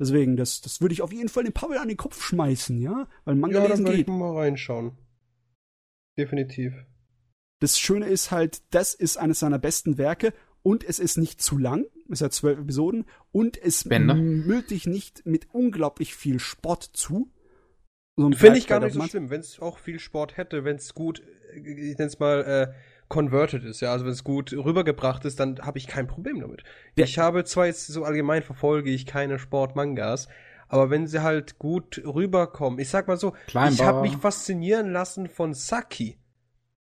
Deswegen, 0.00 0.36
das, 0.36 0.60
das 0.60 0.80
würde 0.80 0.92
ich 0.92 1.02
auf 1.02 1.12
jeden 1.12 1.28
Fall 1.28 1.44
den 1.44 1.52
Pavel 1.52 1.78
an 1.78 1.86
den 1.86 1.96
Kopf 1.96 2.20
schmeißen, 2.20 2.80
ja? 2.80 3.08
Weil 3.24 3.36
Manga 3.36 3.62
ja, 3.62 3.68
lesen 3.68 3.84
dann 3.84 3.94
geht. 3.94 4.08
Ich 4.08 4.12
mal 4.12 4.36
reinschauen. 4.36 4.98
Definitiv. 6.18 6.74
Das 7.60 7.78
Schöne 7.78 8.06
ist 8.06 8.30
halt, 8.30 8.62
das 8.70 8.94
ist 8.94 9.16
eines 9.16 9.40
seiner 9.40 9.58
besten 9.58 9.98
Werke 9.98 10.32
und 10.62 10.84
es 10.84 10.98
ist 10.98 11.18
nicht 11.18 11.40
zu 11.40 11.58
lang, 11.58 11.86
es 12.10 12.20
hat 12.20 12.32
zwölf 12.32 12.58
Episoden 12.58 13.04
und 13.32 13.56
es 13.62 13.84
müllt 13.84 14.70
dich 14.70 14.86
nicht 14.86 15.24
mit 15.26 15.48
unglaublich 15.52 16.14
viel 16.14 16.40
Sport 16.40 16.90
zu. 16.92 17.30
So 18.16 18.30
Finde 18.30 18.58
ich 18.58 18.66
gar 18.66 18.80
nicht 18.80 18.94
so 18.94 19.02
schlimm, 19.02 19.30
wenn 19.30 19.40
es 19.40 19.58
auch 19.60 19.78
viel 19.78 19.98
Sport 19.98 20.36
hätte, 20.36 20.64
wenn 20.64 20.76
es 20.76 20.94
gut, 20.94 21.22
ich 21.54 21.98
nenne 21.98 22.06
es 22.06 22.18
mal, 22.18 22.44
äh, 22.44 22.72
converted 23.08 23.64
ist, 23.64 23.80
ja, 23.80 23.92
also 23.92 24.04
wenn 24.04 24.12
es 24.12 24.24
gut 24.24 24.52
rübergebracht 24.52 25.24
ist, 25.24 25.38
dann 25.38 25.60
habe 25.60 25.78
ich 25.78 25.86
kein 25.86 26.06
Problem 26.06 26.40
damit. 26.40 26.62
Ja. 26.96 27.04
Ich 27.04 27.18
habe 27.18 27.44
zwar 27.44 27.66
jetzt 27.66 27.86
so 27.86 28.04
allgemein 28.04 28.42
verfolge 28.42 28.90
ich 28.90 29.06
keine 29.06 29.38
Sportmangas, 29.38 30.28
aber 30.68 30.90
wenn 30.90 31.06
sie 31.06 31.22
halt 31.22 31.58
gut 31.58 32.02
rüberkommen, 32.04 32.78
ich 32.78 32.88
sag 32.88 33.06
mal 33.06 33.16
so, 33.16 33.34
Kleinbauer. 33.46 33.72
ich 33.74 33.82
habe 33.82 34.00
mich 34.00 34.16
faszinieren 34.16 34.90
lassen 34.90 35.28
von 35.28 35.54
Saki. 35.54 36.18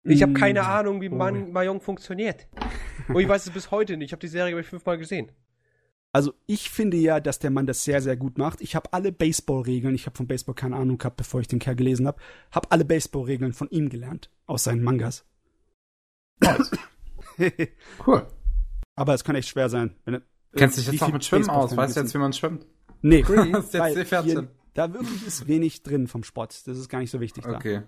Ich 0.04 0.22
habe 0.22 0.34
keine 0.34 0.62
mm. 0.62 0.66
Ahnung, 0.66 1.02
wie 1.02 1.10
Man 1.10 1.52
Mayong 1.52 1.80
funktioniert. 1.80 2.48
Und 3.08 3.20
ich 3.20 3.28
weiß 3.28 3.46
es 3.46 3.54
bis 3.54 3.72
heute 3.72 3.96
nicht. 3.96 4.08
Ich 4.08 4.12
habe 4.12 4.20
die 4.20 4.28
Serie 4.28 4.62
fünfmal 4.64 4.98
gesehen. 4.98 5.32
Also 6.12 6.34
ich 6.46 6.70
finde 6.70 6.98
ja, 6.98 7.20
dass 7.20 7.40
der 7.40 7.50
Mann 7.50 7.66
das 7.66 7.84
sehr, 7.84 8.02
sehr 8.02 8.16
gut 8.16 8.38
macht. 8.38 8.62
Ich 8.62 8.76
habe 8.76 8.94
alle 8.94 9.12
Baseball-Regeln, 9.12 9.96
ich 9.96 10.06
habe 10.06 10.16
von 10.16 10.28
Baseball 10.28 10.54
keine 10.54 10.76
Ahnung 10.76 11.00
gehabt, 11.00 11.18
bevor 11.18 11.42
ich 11.42 11.48
den 11.48 11.58
Kerl 11.58 11.76
gelesen 11.76 12.06
habe, 12.06 12.22
habe 12.52 12.72
alle 12.72 12.86
Baseball-Regeln 12.86 13.54
von 13.54 13.68
ihm 13.70 13.90
gelernt, 13.90 14.30
aus 14.46 14.66
seinen 14.66 14.84
Mangas. 14.84 15.26
cool. 18.06 18.28
Aber 18.96 19.14
es 19.16 19.24
kann 19.24 19.36
echt 19.36 19.50
schwer 19.50 19.70
sein. 19.70 19.96
Wenn, 20.06 20.22
Kennst 20.56 20.78
du 20.78 20.82
dich 20.82 20.92
jetzt 20.92 21.02
auch 21.02 21.12
mit 21.12 21.26
Schwimmen 21.26 21.50
aus? 21.50 21.76
Weißt 21.76 21.96
du 21.96 22.02
jetzt, 22.02 22.14
wie 22.14 22.20
man 22.20 22.34
schwimmt? 22.34 22.68
Nee, 23.02 23.24
weil 23.28 24.06
hier, 24.24 24.48
da 24.76 24.94
wirklich 24.94 25.26
ist 25.26 25.48
wenig 25.48 25.82
drin 25.82 26.08
vom 26.08 26.24
Sport. 26.24 26.68
Das 26.68 26.78
ist 26.78 26.90
gar 26.90 27.00
nicht 27.00 27.10
so 27.10 27.20
wichtig 27.20 27.48
okay. 27.48 27.82
da. 27.82 27.84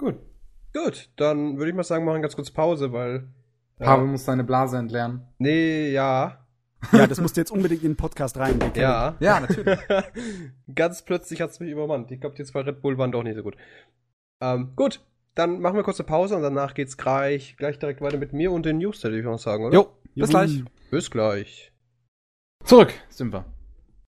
Gut. 0.00 0.16
Gut, 0.72 1.10
dann 1.16 1.58
würde 1.58 1.68
ich 1.68 1.76
mal 1.76 1.82
sagen, 1.82 2.06
machen 2.06 2.22
ganz 2.22 2.34
kurz 2.34 2.50
Pause, 2.50 2.90
weil. 2.90 3.28
Äh, 3.78 3.84
Pavel 3.84 4.06
muss 4.06 4.24
seine 4.24 4.44
Blase 4.44 4.78
entleeren. 4.78 5.28
Nee, 5.38 5.90
ja. 5.90 6.36
Ja, 6.92 7.06
das 7.06 7.20
musst 7.20 7.36
du 7.36 7.42
jetzt 7.42 7.50
unbedingt 7.50 7.82
in 7.82 7.90
den 7.90 7.96
Podcast 7.98 8.38
rein. 8.38 8.58
Ja. 8.74 9.14
Ja, 9.20 9.40
natürlich. 9.40 9.78
ganz 10.74 11.04
plötzlich 11.04 11.42
hat 11.42 11.50
es 11.50 11.60
mich 11.60 11.70
übermannt. 11.70 12.10
Ich 12.10 12.18
glaube, 12.18 12.34
die 12.36 12.44
zwei 12.44 12.62
Red 12.62 12.80
Bull 12.80 12.96
waren 12.96 13.12
doch 13.12 13.22
nicht 13.22 13.36
so 13.36 13.42
gut. 13.42 13.54
Ähm, 14.40 14.72
gut, 14.76 15.04
dann 15.34 15.60
machen 15.60 15.76
wir 15.76 15.82
kurz 15.82 16.00
eine 16.00 16.06
Pause 16.06 16.36
und 16.36 16.42
danach 16.42 16.72
geht's 16.72 16.96
gleich, 16.96 17.58
gleich 17.58 17.78
direkt 17.78 18.00
weiter 18.00 18.16
mit 18.16 18.32
mir 18.32 18.50
und 18.50 18.64
den 18.64 18.78
News, 18.78 19.04
würde 19.04 19.18
ich 19.18 19.24
mal 19.26 19.36
sagen, 19.36 19.66
oder? 19.66 19.74
Jo, 19.74 19.88
bis 20.14 20.30
gleich. 20.30 20.64
Bis 20.90 21.10
gleich. 21.10 21.70
Zurück 22.64 22.94
sind 23.10 23.30
wir. 23.34 23.44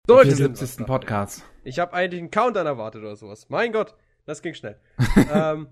Zurück 0.06 0.26
im 0.26 0.54
70. 0.54 0.86
Podcast. 0.86 1.42
Ich 1.64 1.78
habe 1.78 1.94
eigentlich 1.94 2.20
einen 2.20 2.30
Countdown 2.30 2.66
erwartet 2.66 3.00
oder 3.00 3.16
sowas. 3.16 3.48
Mein 3.48 3.72
Gott. 3.72 3.94
Das 4.26 4.42
ging 4.42 4.54
schnell. 4.54 4.78
ähm, 5.32 5.68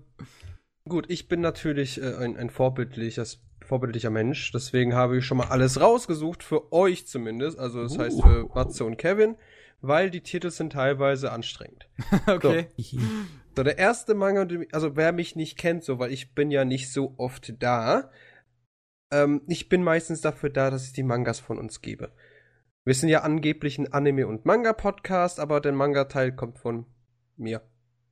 gut, 0.87 1.09
ich 1.09 1.27
bin 1.27 1.41
natürlich 1.41 2.01
äh, 2.01 2.15
ein, 2.15 2.37
ein 2.37 2.49
vorbildliches, 2.49 3.41
vorbildlicher 3.65 4.09
Mensch, 4.09 4.51
deswegen 4.51 4.93
habe 4.93 5.17
ich 5.17 5.25
schon 5.25 5.37
mal 5.37 5.47
alles 5.47 5.79
rausgesucht, 5.79 6.43
für 6.43 6.73
euch 6.73 7.07
zumindest, 7.07 7.59
also 7.59 7.83
das 7.83 7.95
uh. 7.95 7.99
heißt 7.99 8.21
für 8.21 8.49
Matze 8.53 8.85
und 8.85 8.97
Kevin, 8.97 9.35
weil 9.81 10.09
die 10.09 10.21
Titel 10.21 10.49
sind 10.49 10.73
teilweise 10.73 11.31
anstrengend. 11.31 11.87
okay. 12.27 12.67
So. 12.77 12.99
so, 13.55 13.63
der 13.63 13.77
erste 13.77 14.13
Manga, 14.15 14.47
also 14.71 14.95
wer 14.95 15.11
mich 15.11 15.35
nicht 15.35 15.57
kennt, 15.57 15.83
so, 15.83 15.99
weil 15.99 16.11
ich 16.11 16.33
bin 16.33 16.51
ja 16.51 16.65
nicht 16.65 16.91
so 16.91 17.13
oft 17.17 17.53
da, 17.61 18.11
ähm, 19.11 19.41
ich 19.47 19.69
bin 19.69 19.83
meistens 19.83 20.21
dafür 20.21 20.49
da, 20.49 20.69
dass 20.69 20.85
ich 20.85 20.93
die 20.93 21.03
Mangas 21.03 21.39
von 21.39 21.57
uns 21.57 21.81
gebe. 21.81 22.11
Wir 22.85 22.93
sind 22.93 23.09
ja 23.09 23.21
angeblich 23.21 23.77
ein 23.77 23.91
Anime- 23.91 24.27
und 24.27 24.45
Manga-Podcast, 24.45 25.39
aber 25.39 25.61
der 25.61 25.73
Manga-Teil 25.73 26.35
kommt 26.35 26.59
von 26.59 26.85
mir 27.37 27.61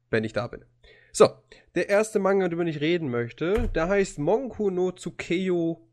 wenn 0.10 0.24
ich 0.24 0.34
da 0.34 0.48
bin. 0.48 0.66
So, 1.12 1.30
der 1.76 1.90
erste 1.90 2.20
Manga, 2.20 2.48
über 2.48 2.64
den 2.64 2.68
ich 2.68 2.82
reden 2.82 3.10
möchte, 3.10 3.70
der 3.70 3.88
heißt 3.88 4.20
Monku 4.20 4.70
no 4.70 4.92
Tsukeyo 4.92 5.88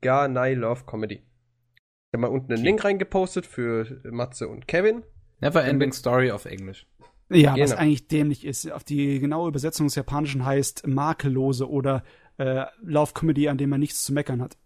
ga 0.00 0.28
Nai 0.28 0.54
Love 0.54 0.84
Comedy. 0.86 1.16
Ich 1.16 2.14
habe 2.14 2.22
mal 2.22 2.28
unten 2.28 2.52
einen 2.52 2.64
Link 2.64 2.84
reingepostet 2.84 3.46
für 3.46 4.00
Matze 4.04 4.48
und 4.48 4.66
Kevin. 4.66 5.04
Never 5.40 5.64
Ending 5.64 5.92
Story 5.92 6.30
auf 6.30 6.44
Englisch. 6.44 6.86
Ja, 7.30 7.54
genau. 7.54 7.64
was 7.64 7.72
eigentlich 7.72 8.08
dämlich 8.08 8.44
ist. 8.44 8.70
Auf 8.70 8.82
die 8.82 9.20
genaue 9.20 9.48
Übersetzung 9.48 9.86
des 9.86 9.94
Japanischen 9.94 10.44
heißt 10.44 10.86
makellose 10.86 11.70
oder 11.70 12.02
äh, 12.38 12.64
Love 12.82 13.12
Comedy, 13.14 13.48
an 13.48 13.58
dem 13.58 13.70
man 13.70 13.80
nichts 13.80 14.04
zu 14.04 14.12
meckern 14.12 14.42
hat. 14.42 14.58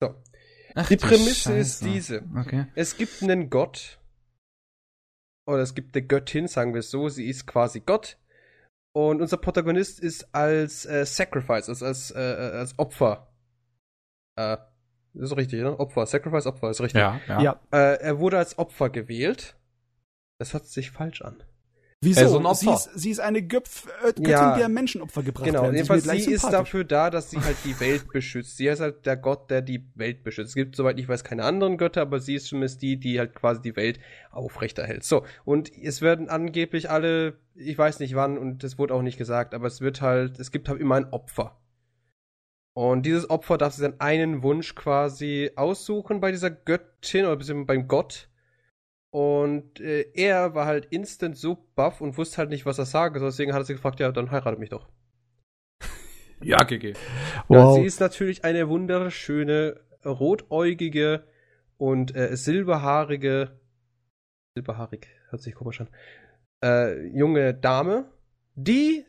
So. 0.00 0.14
Ach, 0.74 0.86
die 0.88 0.96
Prämisse 0.96 1.50
Scheiße. 1.50 1.58
ist 1.58 1.84
diese. 1.84 2.24
Okay. 2.36 2.66
Es 2.74 2.98
gibt 2.98 3.22
einen 3.22 3.48
Gott, 3.48 3.98
oder 5.46 5.62
es 5.62 5.74
gibt 5.74 5.96
eine 5.96 6.06
Göttin, 6.06 6.48
sagen 6.48 6.74
wir 6.74 6.80
es 6.80 6.90
so, 6.90 7.08
sie 7.08 7.26
ist 7.26 7.46
quasi 7.46 7.80
Gott. 7.80 8.18
Und 8.92 9.20
unser 9.20 9.36
Protagonist 9.36 10.00
ist 10.00 10.34
als 10.34 10.86
äh, 10.86 11.04
Sacrifice, 11.04 11.68
also 11.68 11.84
als, 11.84 12.10
äh, 12.10 12.20
äh, 12.20 12.58
als 12.58 12.78
Opfer. 12.78 13.28
Äh, 14.36 14.56
das 15.14 15.30
ist 15.30 15.36
richtig, 15.36 15.62
ne? 15.62 15.78
Opfer, 15.78 16.06
Sacrifice, 16.06 16.46
Opfer, 16.46 16.70
ist 16.70 16.80
richtig. 16.80 17.00
Ja, 17.00 17.20
ja. 17.28 17.40
ja. 17.40 17.60
Äh, 17.70 18.00
er 18.00 18.18
wurde 18.18 18.38
als 18.38 18.58
Opfer 18.58 18.90
gewählt. 18.90 19.56
Das 20.38 20.52
hört 20.52 20.66
sich 20.66 20.90
falsch 20.90 21.22
an. 21.22 21.42
Wieso? 22.02 22.20
Äh, 22.20 22.28
so 22.28 22.52
sie, 22.52 22.70
ist, 22.70 22.90
sie 22.94 23.10
ist 23.10 23.20
eine 23.20 23.42
Göpf 23.42 23.86
äh, 24.02 24.12
Göttin, 24.12 24.24
ja. 24.28 24.56
der 24.56 24.68
Menschenopfer 24.68 25.22
gebracht 25.22 25.46
genau. 25.46 25.62
werden. 25.62 25.76
Genau, 25.76 25.94
jedenfalls 25.94 26.24
sie 26.24 26.30
ist 26.30 26.44
dafür 26.44 26.84
da, 26.84 27.08
dass 27.08 27.30
sie 27.30 27.40
halt 27.40 27.56
die 27.64 27.78
Welt 27.80 28.12
beschützt. 28.12 28.58
Sie 28.58 28.66
ist 28.66 28.80
halt 28.80 29.06
der 29.06 29.16
Gott, 29.16 29.50
der 29.50 29.62
die 29.62 29.82
Welt 29.94 30.22
beschützt. 30.22 30.50
Es 30.50 30.54
gibt, 30.54 30.76
soweit 30.76 30.98
ich 30.98 31.08
weiß, 31.08 31.24
keine 31.24 31.44
anderen 31.44 31.78
Götter, 31.78 32.02
aber 32.02 32.20
sie 32.20 32.34
ist 32.34 32.46
zumindest 32.46 32.82
die, 32.82 32.98
die 32.98 33.18
halt 33.18 33.34
quasi 33.34 33.62
die 33.62 33.76
Welt 33.76 33.98
aufrechterhält. 34.30 35.04
So, 35.04 35.24
und 35.44 35.72
es 35.74 36.02
werden 36.02 36.28
angeblich 36.28 36.90
alle, 36.90 37.38
ich 37.54 37.78
weiß 37.78 38.00
nicht 38.00 38.14
wann, 38.14 38.36
und 38.36 38.62
das 38.62 38.78
wurde 38.78 38.92
auch 38.94 39.02
nicht 39.02 39.16
gesagt, 39.16 39.54
aber 39.54 39.66
es 39.66 39.80
wird 39.80 40.02
halt, 40.02 40.38
es 40.38 40.50
gibt 40.50 40.68
halt 40.68 40.80
immer 40.80 40.96
ein 40.96 41.12
Opfer. 41.12 41.58
Und 42.74 43.06
dieses 43.06 43.30
Opfer 43.30 43.56
darf 43.56 43.72
sie 43.72 43.80
dann 43.80 44.00
einen 44.00 44.42
Wunsch 44.42 44.74
quasi 44.74 45.50
aussuchen 45.56 46.20
bei 46.20 46.30
dieser 46.30 46.50
Göttin 46.50 47.24
oder 47.24 47.64
beim 47.64 47.88
Gott. 47.88 48.28
Und 49.16 49.80
äh, 49.80 50.10
er 50.12 50.54
war 50.54 50.66
halt 50.66 50.88
instant 50.90 51.38
so 51.38 51.56
buff 51.74 52.02
und 52.02 52.18
wusste 52.18 52.36
halt 52.36 52.50
nicht, 52.50 52.66
was 52.66 52.76
er 52.76 52.84
sagen 52.84 53.18
soll. 53.18 53.30
Deswegen 53.30 53.54
hat 53.54 53.62
er 53.62 53.64
sich 53.64 53.76
gefragt, 53.76 53.98
ja, 53.98 54.12
dann 54.12 54.30
heirate 54.30 54.60
mich 54.60 54.68
doch. 54.68 54.90
ja, 56.42 56.62
GG. 56.62 56.92
Wow. 57.48 57.56
Ja, 57.56 57.72
sie 57.72 57.86
ist 57.86 57.98
natürlich 57.98 58.44
eine 58.44 58.68
wunderschöne, 58.68 59.80
rotäugige 60.04 61.26
und 61.78 62.14
äh, 62.14 62.36
silberhaarige, 62.36 63.58
silberhaarig, 64.54 65.08
hört 65.30 65.40
sich 65.40 65.54
komisch 65.54 65.80
an, 65.80 65.88
äh, 66.62 67.06
junge 67.06 67.54
Dame, 67.54 68.12
die 68.54 69.06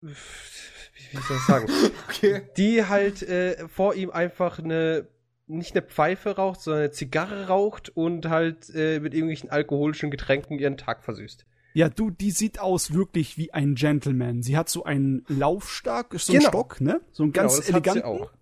wie 0.00 1.18
soll 1.18 1.36
ich 1.36 1.46
sagen? 1.46 1.68
okay. 2.08 2.42
Die 2.56 2.84
halt 2.84 3.22
äh, 3.22 3.68
vor 3.68 3.94
ihm 3.94 4.10
einfach 4.10 4.58
eine 4.58 5.06
nicht 5.56 5.76
eine 5.76 5.82
Pfeife 5.82 6.36
raucht, 6.36 6.60
sondern 6.60 6.82
eine 6.82 6.90
Zigarre 6.90 7.48
raucht 7.48 7.90
und 7.90 8.28
halt 8.28 8.70
äh, 8.74 9.00
mit 9.00 9.14
irgendwelchen 9.14 9.50
alkoholischen 9.50 10.10
Getränken 10.10 10.58
ihren 10.58 10.76
Tag 10.76 11.04
versüßt. 11.04 11.46
Ja, 11.74 11.88
du, 11.88 12.10
die 12.10 12.30
sieht 12.30 12.58
aus 12.58 12.92
wirklich 12.92 13.38
wie 13.38 13.52
ein 13.52 13.74
Gentleman. 13.74 14.42
Sie 14.42 14.56
hat 14.56 14.68
so 14.68 14.84
einen 14.84 15.24
Laufstark, 15.28 16.14
so 16.18 16.32
einen 16.32 16.40
genau. 16.40 16.50
Stock, 16.50 16.80
ne? 16.80 17.00
So 17.12 17.22
einen 17.22 17.32
ganz 17.32 17.60
genau, 17.60 17.68
eleganten. 17.68 18.02
Hat 18.02 18.18
sie 18.18 18.24
auch. 18.24 18.32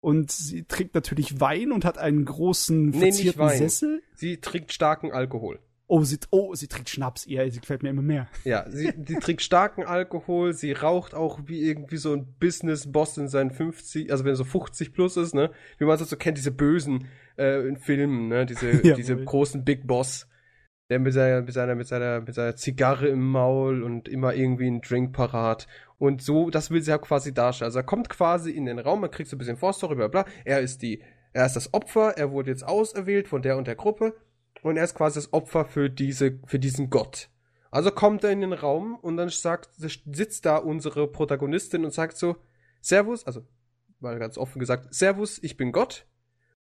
Und 0.00 0.32
sie 0.32 0.64
trinkt 0.64 0.94
natürlich 0.94 1.40
Wein 1.40 1.72
und 1.72 1.84
hat 1.84 1.98
einen 1.98 2.24
großen 2.24 2.92
verzierten 2.92 3.18
nee, 3.18 3.24
nicht 3.24 3.38
Wein. 3.38 3.58
Sessel. 3.58 4.02
Sie 4.14 4.38
trinkt 4.38 4.72
starken 4.72 5.12
Alkohol. 5.12 5.60
Oh, 5.86 6.02
sie, 6.02 6.18
oh, 6.30 6.54
sie 6.54 6.66
trinkt 6.66 6.88
Schnaps, 6.88 7.26
ihr, 7.26 7.50
sie 7.50 7.60
gefällt 7.60 7.82
mir 7.82 7.90
immer 7.90 8.02
mehr. 8.02 8.26
Ja, 8.44 8.64
sie, 8.70 8.92
sie 9.06 9.16
trinkt 9.16 9.42
starken 9.42 9.84
Alkohol, 9.84 10.54
sie 10.54 10.72
raucht 10.72 11.14
auch 11.14 11.40
wie 11.44 11.60
irgendwie 11.60 11.98
so 11.98 12.14
ein 12.14 12.34
Business-Boss 12.40 13.18
in 13.18 13.28
seinen 13.28 13.50
50, 13.50 14.10
also 14.10 14.24
wenn 14.24 14.32
er 14.32 14.36
so 14.36 14.44
50 14.44 14.94
plus 14.94 15.18
ist, 15.18 15.34
ne? 15.34 15.50
Wie 15.78 15.84
man 15.84 15.98
das 15.98 16.08
so 16.08 16.16
kennt, 16.16 16.38
diese 16.38 16.52
Bösen 16.52 17.08
äh, 17.36 17.68
in 17.68 17.76
Filmen, 17.76 18.28
ne? 18.28 18.46
Diese, 18.46 18.70
ja, 18.86 18.94
diese 18.94 19.14
großen 19.14 19.62
Big 19.62 19.86
Boss, 19.86 20.26
der 20.88 21.00
mit 21.00 21.12
seiner, 21.12 21.42
mit 21.42 21.52
seiner, 21.52 21.74
mit 21.74 21.86
seiner, 21.86 22.20
mit 22.22 22.34
seiner 22.34 22.56
Zigarre 22.56 23.08
im 23.08 23.20
Maul 23.20 23.82
und 23.82 24.08
immer 24.08 24.34
irgendwie 24.34 24.68
einen 24.68 24.80
Drink 24.80 25.12
parat. 25.12 25.66
Und 25.98 26.22
so, 26.22 26.48
das 26.48 26.70
will 26.70 26.80
sie 26.80 26.92
ja 26.92 26.98
quasi 26.98 27.34
darstellen. 27.34 27.66
Also 27.66 27.80
er 27.80 27.84
kommt 27.84 28.08
quasi 28.08 28.50
in 28.52 28.64
den 28.64 28.78
Raum, 28.78 29.02
man 29.02 29.10
kriegt 29.10 29.28
so 29.28 29.36
ein 29.36 29.38
bisschen 29.38 29.58
Vorstory, 29.58 29.96
bla 29.96 30.08
bla. 30.08 30.24
Er 30.46 30.60
ist 30.60 30.80
die, 30.80 31.02
er 31.34 31.44
ist 31.44 31.56
das 31.56 31.74
Opfer, 31.74 32.16
er 32.16 32.30
wurde 32.30 32.50
jetzt 32.50 32.66
auserwählt 32.66 33.28
von 33.28 33.42
der 33.42 33.58
und 33.58 33.66
der 33.66 33.74
Gruppe 33.74 34.14
und 34.64 34.78
er 34.78 34.84
ist 34.84 34.94
quasi 34.94 35.18
das 35.18 35.32
Opfer 35.32 35.66
für 35.66 35.90
diese, 35.90 36.40
für 36.46 36.58
diesen 36.58 36.88
Gott. 36.88 37.28
Also 37.70 37.90
kommt 37.90 38.24
er 38.24 38.30
in 38.30 38.40
den 38.40 38.54
Raum 38.54 38.96
und 38.96 39.16
dann 39.18 39.28
sagt, 39.28 39.68
sitzt 39.76 40.46
da 40.46 40.56
unsere 40.56 41.06
Protagonistin 41.06 41.84
und 41.84 41.92
sagt 41.92 42.16
so, 42.16 42.36
Servus, 42.80 43.26
also, 43.26 43.46
mal 44.00 44.18
ganz 44.18 44.38
offen 44.38 44.60
gesagt, 44.60 44.94
Servus, 44.94 45.38
ich 45.42 45.56
bin 45.56 45.70
Gott. 45.70 46.06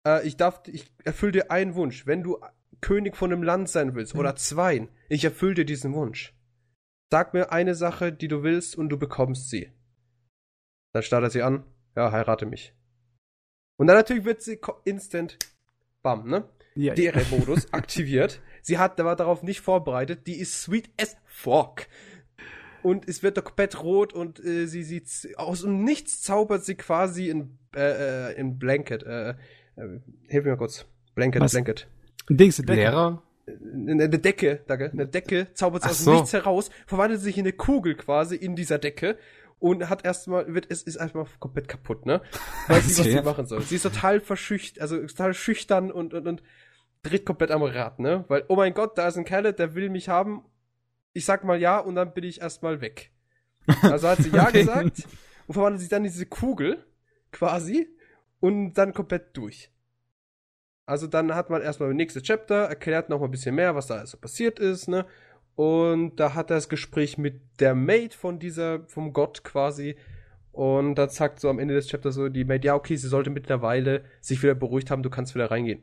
Äh, 0.05 0.27
ich 0.27 0.37
darf, 0.37 0.61
ich 0.67 0.91
erfülle 1.05 1.31
dir 1.31 1.51
einen 1.51 1.73
Wunsch. 1.73 2.05
Wenn 2.05 2.23
du 2.23 2.39
König 2.81 3.17
von 3.17 3.31
einem 3.31 3.41
Land 3.41 3.69
sein 3.69 3.95
willst, 3.95 4.13
mhm. 4.13 4.19
oder 4.19 4.35
zwei, 4.35 4.87
ich 5.09 5.23
erfülle 5.23 5.55
dir 5.55 5.65
diesen 5.65 5.93
Wunsch. 5.93 6.35
Sag 7.11 7.33
mir 7.33 7.51
eine 7.51 7.73
Sache, 7.73 8.13
die 8.13 8.27
du 8.27 8.43
willst 8.43 8.77
und 8.77 8.89
du 8.89 8.97
bekommst 8.97 9.49
sie. 9.49 9.71
Dann 10.93 11.01
starrt 11.01 11.23
er 11.23 11.29
sie 11.31 11.41
an, 11.41 11.63
ja, 11.95 12.11
heirate 12.11 12.45
mich. 12.45 12.75
Und 13.77 13.87
dann 13.87 13.95
natürlich 13.95 14.25
wird 14.25 14.41
sie 14.41 14.59
instant, 14.85 15.39
bam, 16.03 16.29
ne? 16.29 16.47
Ja, 16.77 16.93
DRM-Modus 16.93 17.67
aktiviert. 17.73 18.41
Sie 18.61 18.77
hat, 18.77 18.97
war 18.99 19.15
darauf 19.15 19.43
nicht 19.43 19.61
vorbereitet. 19.61 20.27
Die 20.27 20.39
ist 20.39 20.61
sweet 20.61 20.89
as 20.99 21.17
fuck. 21.25 21.87
Und 22.83 23.07
es 23.07 23.23
wird 23.23 23.37
doch 23.37 23.43
komplett 23.43 23.81
rot 23.83 24.13
und 24.13 24.43
äh, 24.43 24.67
sie 24.67 24.83
sieht 24.83 25.09
aus 25.35 25.61
dem 25.61 25.83
Nichts 25.83 26.21
zaubert 26.21 26.63
sie 26.63 26.75
quasi 26.75 27.29
in, 27.29 27.57
äh, 27.75 28.29
äh 28.31 28.39
in 28.39 28.57
Blanket. 28.59 29.03
Äh, 29.03 29.31
äh, 29.31 29.35
hilf 30.27 30.45
mir 30.45 30.51
mal 30.51 30.57
kurz. 30.57 30.85
Blanket, 31.15 31.41
Was? 31.41 31.51
Blanket. 31.51 31.87
Dings, 32.29 32.57
Decke. 32.57 32.73
Lehrer? 32.73 33.23
Eine 33.47 34.09
Decke, 34.09 34.61
danke. 34.67 34.91
Eine 34.91 35.07
Decke 35.07 35.47
zaubert 35.53 35.83
sie 35.83 35.89
aus 35.89 36.03
dem 36.03 36.13
Nichts 36.13 36.33
heraus, 36.33 36.69
verwandelt 36.85 37.21
sich 37.21 37.37
in 37.37 37.45
eine 37.45 37.53
Kugel 37.53 37.95
quasi 37.95 38.35
in 38.35 38.55
dieser 38.55 38.77
Decke 38.77 39.17
und 39.59 39.89
hat 39.89 40.05
erstmal, 40.05 40.53
wird, 40.53 40.67
es 40.69 40.83
ist 40.83 40.97
erstmal 40.97 41.25
komplett 41.39 41.67
kaputt, 41.67 42.05
ne? 42.05 42.21
Weiß 42.67 42.85
nicht, 42.85 42.99
was 42.99 43.05
sie 43.05 43.21
machen 43.21 43.47
soll. 43.47 43.61
Sie 43.61 43.75
ist 43.75 43.83
total 43.83 44.19
verschüchtert, 44.19 44.81
also 44.81 44.97
total 44.99 45.33
schüchtern 45.33 45.91
und, 45.91 46.13
und, 46.13 46.27
und 46.27 46.43
dreht 47.03 47.25
komplett 47.25 47.51
am 47.51 47.63
Rad, 47.63 47.99
ne? 47.99 48.25
Weil, 48.27 48.45
oh 48.47 48.55
mein 48.55 48.73
Gott, 48.73 48.97
da 48.97 49.07
ist 49.07 49.17
ein 49.17 49.25
Kerl, 49.25 49.53
der 49.53 49.75
will 49.75 49.89
mich 49.89 50.09
haben. 50.09 50.43
Ich 51.13 51.25
sag 51.25 51.43
mal 51.43 51.59
ja 51.59 51.79
und 51.79 51.95
dann 51.95 52.13
bin 52.13 52.23
ich 52.23 52.41
erstmal 52.41 52.81
weg. 52.81 53.11
Also 53.81 54.07
hat 54.07 54.19
sie 54.19 54.29
ja 54.33 54.47
okay. 54.47 54.59
gesagt 54.59 55.07
und 55.47 55.53
verwandelt 55.53 55.81
sich 55.81 55.89
dann 55.89 56.05
in 56.05 56.11
diese 56.11 56.25
Kugel 56.25 56.85
quasi 57.31 57.87
und 58.39 58.73
dann 58.73 58.93
komplett 58.93 59.35
durch. 59.35 59.71
Also 60.85 61.07
dann 61.07 61.35
hat 61.35 61.49
man 61.49 61.61
erstmal 61.61 61.89
das 61.89 61.97
nächste 61.97 62.21
Chapter, 62.21 62.65
erklärt 62.65 63.09
noch 63.09 63.19
mal 63.19 63.25
ein 63.25 63.31
bisschen 63.31 63.55
mehr, 63.55 63.75
was 63.75 63.87
da 63.87 63.95
also 63.95 64.17
passiert 64.17 64.59
ist, 64.59 64.87
ne? 64.87 65.05
Und 65.55 66.17
da 66.17 66.35
hat 66.35 66.51
er 66.51 66.57
das 66.57 66.69
Gespräch 66.69 67.17
mit 67.17 67.41
der 67.59 67.73
Maid 67.73 68.13
von 68.13 68.37
dieser, 68.37 68.85
vom 68.87 69.11
Gott 69.11 69.43
quasi. 69.43 69.97
Und 70.51 70.95
da 70.95 71.09
sagt 71.09 71.39
so 71.39 71.49
am 71.49 71.59
Ende 71.59 71.73
des 71.73 71.89
Chapters 71.89 72.15
so 72.15 72.29
die 72.29 72.45
Maid, 72.45 72.63
ja, 72.63 72.75
okay, 72.75 72.95
sie 72.95 73.07
sollte 73.07 73.31
mittlerweile 73.31 74.05
sich 74.21 74.41
wieder 74.43 74.55
beruhigt 74.55 74.91
haben, 74.91 75.03
du 75.03 75.09
kannst 75.09 75.33
wieder 75.35 75.49
reingehen. 75.49 75.81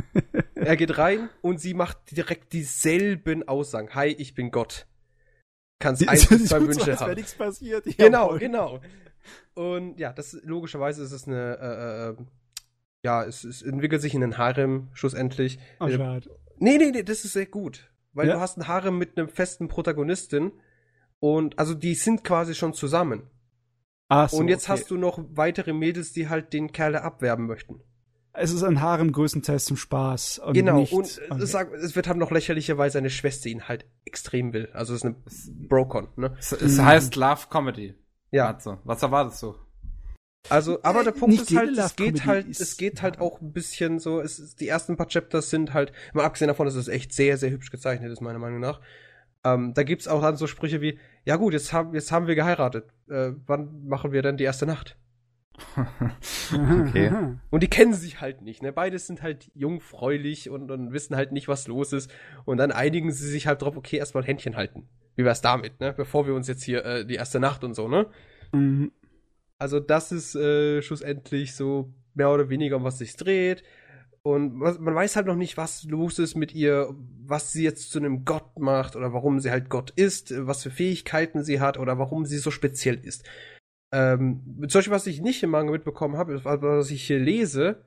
er 0.54 0.76
geht 0.76 0.98
rein 0.98 1.28
und 1.40 1.60
sie 1.60 1.74
macht 1.74 2.16
direkt 2.16 2.52
dieselben 2.52 3.46
Aussagen. 3.46 3.94
Hi, 3.94 4.08
ich 4.08 4.34
bin 4.34 4.50
Gott. 4.50 4.86
Kannst 5.78 6.08
eins 6.08 6.26
bis 6.28 6.46
zwei 6.46 6.60
Wünsche 6.60 6.98
haben. 6.98 7.14
nichts 7.14 7.34
passiert. 7.34 7.84
Genau, 7.96 8.28
voll. 8.28 8.38
genau. 8.38 8.80
Und 9.54 9.98
ja, 9.98 10.12
das 10.12 10.38
logischerweise 10.42 11.02
ist 11.02 11.12
es 11.12 11.26
eine, 11.26 11.58
äh, 11.60 12.22
äh, 12.22 12.26
ja, 13.04 13.24
es, 13.24 13.44
es, 13.44 13.62
entwickelt 13.62 14.02
sich 14.02 14.14
in 14.14 14.22
einen 14.22 14.38
Harem 14.38 14.88
schlussendlich. 14.92 15.58
Oh, 15.80 15.88
schade. 15.88 16.30
Nee, 16.58 16.78
nee, 16.78 16.90
nee, 16.90 17.02
das 17.02 17.24
ist 17.24 17.32
sehr 17.32 17.46
gut. 17.46 17.90
Weil 18.12 18.28
ja? 18.28 18.34
du 18.34 18.40
hast 18.40 18.58
ein 18.58 18.68
Harem 18.68 18.98
mit 18.98 19.18
einem 19.18 19.28
festen 19.28 19.68
Protagonistin 19.68 20.52
und 21.18 21.58
also 21.58 21.74
die 21.74 21.94
sind 21.94 22.24
quasi 22.24 22.54
schon 22.54 22.74
zusammen. 22.74 23.30
Ach 24.08 24.28
so, 24.28 24.36
und 24.38 24.48
jetzt 24.48 24.64
okay. 24.64 24.72
hast 24.72 24.90
du 24.90 24.96
noch 24.96 25.18
weitere 25.30 25.72
Mädels, 25.72 26.12
die 26.12 26.28
halt 26.28 26.52
den 26.52 26.72
Kerl 26.72 26.96
abwerben 26.96 27.46
möchten 27.46 27.80
es 28.34 28.52
ist 28.52 28.62
ein 28.62 28.80
Harem 28.80 29.12
größtenteils 29.12 29.64
zum 29.64 29.76
Spaß. 29.76 30.38
Und 30.38 30.54
genau, 30.54 30.78
nicht, 30.78 30.92
und 30.92 31.20
okay. 31.30 31.42
es, 31.42 31.54
es, 31.54 31.96
wird 31.96 32.08
halt 32.08 32.18
noch 32.18 32.30
lächerlicherweise 32.30 32.98
eine 32.98 33.10
Schwester 33.10 33.48
ihn 33.48 33.68
halt 33.68 33.84
extrem 34.04 34.52
will. 34.52 34.68
Also 34.72 34.94
es 34.94 35.02
ist 35.02 35.04
eine 35.04 35.16
Brocon, 35.68 36.08
ne? 36.16 36.34
Es, 36.38 36.52
es 36.52 36.78
mhm. 36.78 36.84
heißt 36.84 37.16
Love 37.16 37.48
Comedy. 37.50 37.94
Ja. 38.30 38.54
Also, 38.54 38.78
was 38.84 39.02
erwartest 39.02 39.42
du? 39.42 39.54
Also, 40.48 40.82
aber 40.82 41.04
der 41.04 41.12
Punkt 41.12 41.40
ist 41.40 41.54
halt, 41.54 41.76
es 41.78 41.94
geht 41.94 42.26
halt, 42.26 42.48
es 42.48 42.76
geht 42.76 43.02
halt 43.02 43.20
auch 43.20 43.40
ein 43.40 43.52
bisschen 43.52 44.00
so, 44.00 44.20
es 44.20 44.38
ist, 44.38 44.60
die 44.60 44.66
ersten 44.66 44.96
paar 44.96 45.06
Chapters 45.06 45.50
sind 45.50 45.72
halt, 45.72 45.92
mal 46.14 46.24
abgesehen 46.24 46.48
davon, 46.48 46.66
dass 46.66 46.74
es 46.74 46.88
echt 46.88 47.12
sehr, 47.12 47.36
sehr 47.36 47.50
hübsch 47.50 47.70
gezeichnet 47.70 48.10
ist, 48.10 48.20
meiner 48.20 48.40
Meinung 48.40 48.58
nach. 48.58 48.80
Ähm, 49.44 49.72
da 49.74 49.82
gibt's 49.82 50.08
auch 50.08 50.20
dann 50.20 50.36
so 50.36 50.46
Sprüche 50.46 50.80
wie, 50.80 50.98
ja 51.24 51.36
gut, 51.36 51.52
jetzt 51.52 51.72
haben, 51.72 51.94
jetzt 51.94 52.10
haben 52.10 52.26
wir 52.26 52.34
geheiratet. 52.34 52.86
Äh, 53.08 53.32
wann 53.46 53.86
machen 53.86 54.12
wir 54.12 54.22
denn 54.22 54.36
die 54.36 54.44
erste 54.44 54.66
Nacht? 54.66 54.96
okay. 56.52 57.12
Und 57.50 57.62
die 57.62 57.68
kennen 57.68 57.94
sich 57.94 58.20
halt 58.20 58.42
nicht, 58.42 58.62
ne? 58.62 58.72
Beides 58.72 59.06
sind 59.06 59.22
halt 59.22 59.50
jungfräulich 59.54 60.50
und, 60.50 60.70
und 60.70 60.92
wissen 60.92 61.16
halt 61.16 61.32
nicht, 61.32 61.48
was 61.48 61.68
los 61.68 61.92
ist. 61.92 62.10
Und 62.44 62.58
dann 62.58 62.72
einigen 62.72 63.12
sie 63.12 63.28
sich 63.28 63.46
halt 63.46 63.62
drauf, 63.62 63.76
okay, 63.76 63.96
erstmal 63.96 64.24
Händchen 64.24 64.56
halten. 64.56 64.88
Wie 65.16 65.24
wär's 65.24 65.42
damit, 65.42 65.80
ne? 65.80 65.92
Bevor 65.92 66.26
wir 66.26 66.34
uns 66.34 66.48
jetzt 66.48 66.62
hier 66.62 66.84
äh, 66.84 67.06
die 67.06 67.14
erste 67.14 67.40
Nacht 67.40 67.64
und 67.64 67.74
so, 67.74 67.88
ne? 67.88 68.06
Mhm. 68.52 68.92
Also 69.58 69.78
das 69.78 70.10
ist 70.10 70.34
äh, 70.34 70.82
schlussendlich 70.82 71.54
so 71.54 71.92
mehr 72.14 72.30
oder 72.30 72.48
weniger, 72.48 72.76
um 72.76 72.84
was 72.84 72.98
sich 72.98 73.16
dreht. 73.16 73.62
Und 74.22 74.54
man 74.54 74.94
weiß 74.94 75.16
halt 75.16 75.26
noch 75.26 75.34
nicht, 75.34 75.56
was 75.56 75.82
los 75.82 76.20
ist 76.20 76.36
mit 76.36 76.54
ihr, 76.54 76.94
was 77.24 77.50
sie 77.50 77.64
jetzt 77.64 77.90
zu 77.90 77.98
einem 77.98 78.24
Gott 78.24 78.56
macht 78.58 78.94
oder 78.94 79.12
warum 79.12 79.40
sie 79.40 79.50
halt 79.50 79.68
Gott 79.68 79.90
ist, 79.90 80.32
was 80.46 80.62
für 80.62 80.70
Fähigkeiten 80.70 81.42
sie 81.42 81.60
hat 81.60 81.76
oder 81.76 81.98
warum 81.98 82.24
sie 82.24 82.38
so 82.38 82.52
speziell 82.52 82.94
ist. 82.94 83.24
Ähm, 83.92 84.40
zum 84.68 84.78
Beispiel, 84.78 84.92
was 84.92 85.06
ich 85.06 85.20
nicht 85.20 85.42
im 85.42 85.50
Manga 85.50 85.70
mitbekommen 85.70 86.16
habe, 86.16 86.42
was 86.44 86.90
ich 86.90 87.04
hier 87.04 87.18
lese, 87.18 87.84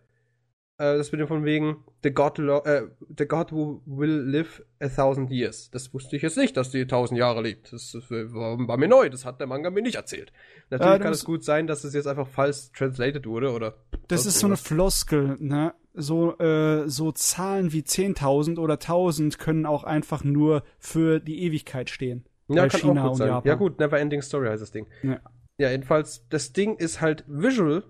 äh, 0.77 0.97
das 0.97 1.09
bin 1.09 1.19
ja 1.19 1.25
von 1.25 1.45
wegen 1.45 1.77
the 2.03 2.11
God, 2.11 2.37
äh, 2.37 2.83
the 3.17 3.25
God 3.25 3.51
who 3.51 3.81
will 3.85 4.21
live 4.21 4.61
a 4.79 4.89
thousand 4.89 5.31
years. 5.31 5.71
Das 5.71 5.93
wusste 5.93 6.17
ich 6.17 6.21
jetzt 6.21 6.37
nicht, 6.37 6.57
dass 6.57 6.69
die 6.69 6.85
tausend 6.85 7.17
Jahre 7.17 7.41
lebt. 7.41 7.71
Das, 7.71 7.93
war, 7.93 8.67
war, 8.67 8.77
mir 8.77 8.87
neu, 8.87 9.09
das 9.09 9.25
hat 9.25 9.39
der 9.39 9.47
Manga 9.47 9.69
mir 9.69 9.81
nicht 9.81 9.95
erzählt. 9.95 10.33
Natürlich 10.69 10.93
ja, 10.93 10.99
kann 10.99 11.13
es 11.13 11.23
gut 11.23 11.43
sein, 11.43 11.65
dass 11.65 11.83
es 11.85 11.93
jetzt 11.93 12.07
einfach 12.07 12.27
falsch 12.27 12.71
translated 12.75 13.25
wurde, 13.25 13.51
oder? 13.51 13.75
Das 14.07 14.25
ist 14.25 14.39
so 14.39 14.47
eine 14.47 14.57
Floskel, 14.57 15.37
ne? 15.39 15.73
So, 15.93 16.37
äh, 16.39 16.89
so 16.89 17.13
Zahlen 17.13 17.71
wie 17.71 17.81
10.000 17.81 18.59
oder 18.59 18.75
1.000 18.75 19.37
können 19.37 19.65
auch 19.65 19.85
einfach 19.85 20.25
nur 20.25 20.63
für 20.77 21.21
die 21.21 21.43
Ewigkeit 21.43 21.89
stehen. 21.89 22.25
Ja, 22.49 22.67
kann 22.67 22.81
China 22.81 23.05
auch 23.05 23.09
gut 23.09 23.17
sein. 23.17 23.27
Japan. 23.29 23.47
Ja 23.47 23.55
gut, 23.55 23.79
Never 23.79 23.97
Ending 23.97 24.21
Story 24.21 24.49
heißt 24.49 24.61
das 24.61 24.71
Ding. 24.71 24.87
Ja. 25.03 25.19
Ja, 25.57 25.69
jedenfalls, 25.69 26.27
das 26.29 26.53
Ding 26.53 26.75
ist 26.75 27.01
halt 27.01 27.23
visual 27.27 27.83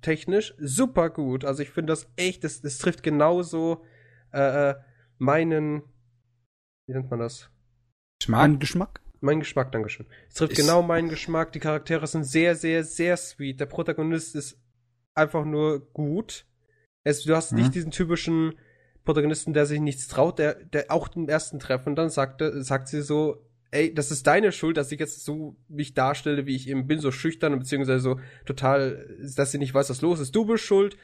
technisch 0.00 0.54
super 0.58 1.10
gut. 1.10 1.44
Also 1.44 1.62
ich 1.62 1.70
finde 1.70 1.92
das 1.92 2.10
echt, 2.16 2.44
das, 2.44 2.62
das 2.62 2.78
trifft 2.78 3.02
genauso 3.02 3.84
äh, 4.32 4.70
äh 4.70 4.74
meinen, 5.18 5.82
wie 6.86 6.94
nennt 6.94 7.10
man 7.10 7.20
das? 7.20 7.50
Geschmack? 8.20 8.40
Mein 8.40 8.58
Geschmack? 8.58 9.00
Mein 9.20 9.40
Geschmack, 9.40 9.70
Dankeschön. 9.72 10.06
Es 10.28 10.36
trifft 10.36 10.52
ich 10.52 10.58
genau 10.58 10.80
meinen 10.80 11.10
Geschmack. 11.10 11.52
Die 11.52 11.60
Charaktere 11.60 12.06
sind 12.06 12.24
sehr, 12.24 12.56
sehr, 12.56 12.84
sehr 12.84 13.18
sweet. 13.18 13.60
Der 13.60 13.66
Protagonist 13.66 14.34
ist 14.34 14.58
einfach 15.14 15.44
nur 15.44 15.92
gut. 15.92 16.46
Es, 17.04 17.22
du 17.24 17.36
hast 17.36 17.52
mhm. 17.52 17.58
nicht 17.58 17.74
diesen 17.74 17.90
typischen 17.90 18.54
Protagonisten, 19.04 19.52
der 19.52 19.66
sich 19.66 19.80
nichts 19.80 20.08
traut, 20.08 20.38
der, 20.38 20.54
der 20.54 20.90
auch 20.90 21.14
im 21.14 21.28
ersten 21.28 21.58
Treffen 21.58 21.96
dann 21.96 22.08
sagte, 22.08 22.62
sagt 22.62 22.88
sie 22.88 23.02
so, 23.02 23.46
ey, 23.70 23.94
das 23.94 24.10
ist 24.10 24.26
deine 24.26 24.52
Schuld, 24.52 24.76
dass 24.76 24.92
ich 24.92 25.00
jetzt 25.00 25.24
so 25.24 25.56
mich 25.68 25.94
darstelle, 25.94 26.46
wie 26.46 26.56
ich 26.56 26.68
eben 26.68 26.86
bin, 26.86 26.98
so 26.98 27.10
schüchtern, 27.10 27.58
beziehungsweise 27.58 28.00
so 28.00 28.20
total, 28.44 29.16
dass 29.36 29.52
sie 29.52 29.58
nicht 29.58 29.74
weiß, 29.74 29.90
was 29.90 30.02
los 30.02 30.20
ist. 30.20 30.34
Du 30.34 30.44
bist 30.44 30.64
schuld. 30.64 30.96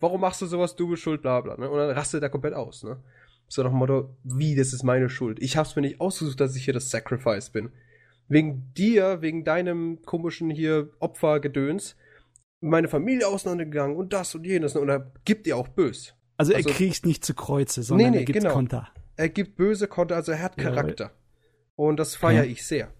Warum 0.00 0.20
machst 0.20 0.42
du 0.42 0.46
sowas? 0.46 0.74
Du 0.74 0.88
bist 0.88 1.02
schuld, 1.02 1.22
bla, 1.22 1.40
bla, 1.40 1.56
ne? 1.56 1.70
Und 1.70 1.78
dann 1.78 1.90
rastet 1.90 2.22
er 2.22 2.30
komplett 2.30 2.54
aus, 2.54 2.82
ne? 2.82 2.98
So 3.48 3.62
nach 3.62 3.70
dem 3.70 3.78
Motto, 3.78 4.16
wie, 4.24 4.56
das 4.56 4.72
ist 4.72 4.82
meine 4.82 5.08
Schuld. 5.08 5.40
Ich 5.40 5.56
hab's 5.56 5.76
mir 5.76 5.82
nicht 5.82 6.00
ausgesucht, 6.00 6.40
dass 6.40 6.56
ich 6.56 6.64
hier 6.64 6.74
das 6.74 6.90
Sacrifice 6.90 7.50
bin. 7.50 7.70
Wegen 8.28 8.72
dir, 8.76 9.20
wegen 9.20 9.44
deinem 9.44 10.02
komischen 10.02 10.50
hier 10.50 10.90
Opfergedöns, 10.98 11.96
meine 12.60 12.88
Familie 12.88 13.28
auseinandergegangen 13.28 13.96
und 13.96 14.12
das 14.12 14.34
und 14.34 14.44
jenes, 14.44 14.74
ne? 14.74 14.80
Und 14.80 14.88
er 14.88 15.12
gibt 15.24 15.46
dir 15.46 15.56
auch 15.56 15.68
bös. 15.68 16.14
Also, 16.36 16.54
also 16.54 16.68
er 16.68 16.74
kriegt 16.74 17.06
nicht 17.06 17.24
zu 17.24 17.34
Kreuze, 17.34 17.82
sondern 17.82 18.06
nee, 18.06 18.10
nee, 18.10 18.22
er 18.22 18.24
gibt 18.24 18.38
genau. 18.40 18.54
Konter. 18.54 18.88
Er 19.16 19.28
gibt 19.28 19.56
böse 19.56 19.86
Konter, 19.86 20.16
also 20.16 20.32
er 20.32 20.42
hat 20.42 20.56
Charakter. 20.56 21.04
Ja, 21.04 21.21
und 21.88 21.96
das 21.96 22.16
feiere 22.16 22.44
ich 22.44 22.66
sehr. 22.66 22.92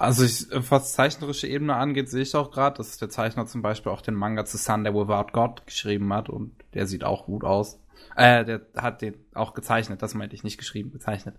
Also 0.00 0.24
ich, 0.24 0.46
was 0.50 0.94
zeichnerische 0.94 1.46
Ebene 1.46 1.76
angeht, 1.76 2.08
sehe 2.08 2.22
ich 2.22 2.34
auch 2.34 2.50
gerade, 2.50 2.78
dass 2.78 2.96
der 2.96 3.10
Zeichner 3.10 3.44
zum 3.44 3.60
Beispiel 3.60 3.92
auch 3.92 4.00
den 4.00 4.14
Manga 4.14 4.46
zu 4.46 4.56
Sunday 4.56 4.94
Without 4.94 5.32
God 5.32 5.66
geschrieben 5.66 6.10
hat 6.14 6.30
und 6.30 6.54
der 6.72 6.86
sieht 6.86 7.04
auch 7.04 7.26
gut 7.26 7.44
aus. 7.44 7.82
Äh, 8.16 8.46
der 8.46 8.62
hat 8.76 9.02
den 9.02 9.14
auch 9.34 9.52
gezeichnet, 9.52 10.00
das 10.00 10.14
meinte 10.14 10.34
ich 10.34 10.42
nicht 10.42 10.56
geschrieben, 10.56 10.90
gezeichnet. 10.90 11.36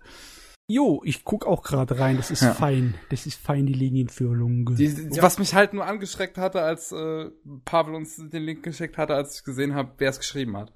Jo, 0.68 1.02
ich 1.04 1.24
guck 1.24 1.44
auch 1.44 1.64
gerade 1.64 1.98
rein, 1.98 2.16
das 2.16 2.30
ist 2.30 2.42
ja. 2.42 2.54
fein. 2.54 2.94
Das 3.10 3.26
ist 3.26 3.40
fein, 3.40 3.66
die 3.66 3.72
Linienführung. 3.72 4.76
Die, 4.76 4.94
die, 4.94 5.16
ja. 5.16 5.22
Was 5.22 5.38
mich 5.38 5.54
halt 5.54 5.74
nur 5.74 5.84
angeschreckt 5.84 6.38
hatte, 6.38 6.62
als 6.62 6.92
äh, 6.92 7.30
Pavel 7.64 7.94
uns 7.94 8.16
den 8.16 8.44
Link 8.44 8.62
geschickt 8.62 8.96
hatte, 8.96 9.14
als 9.14 9.38
ich 9.38 9.44
gesehen 9.44 9.74
habe, 9.74 9.92
wer 9.98 10.10
es 10.10 10.18
geschrieben 10.18 10.56
hat. 10.56 10.72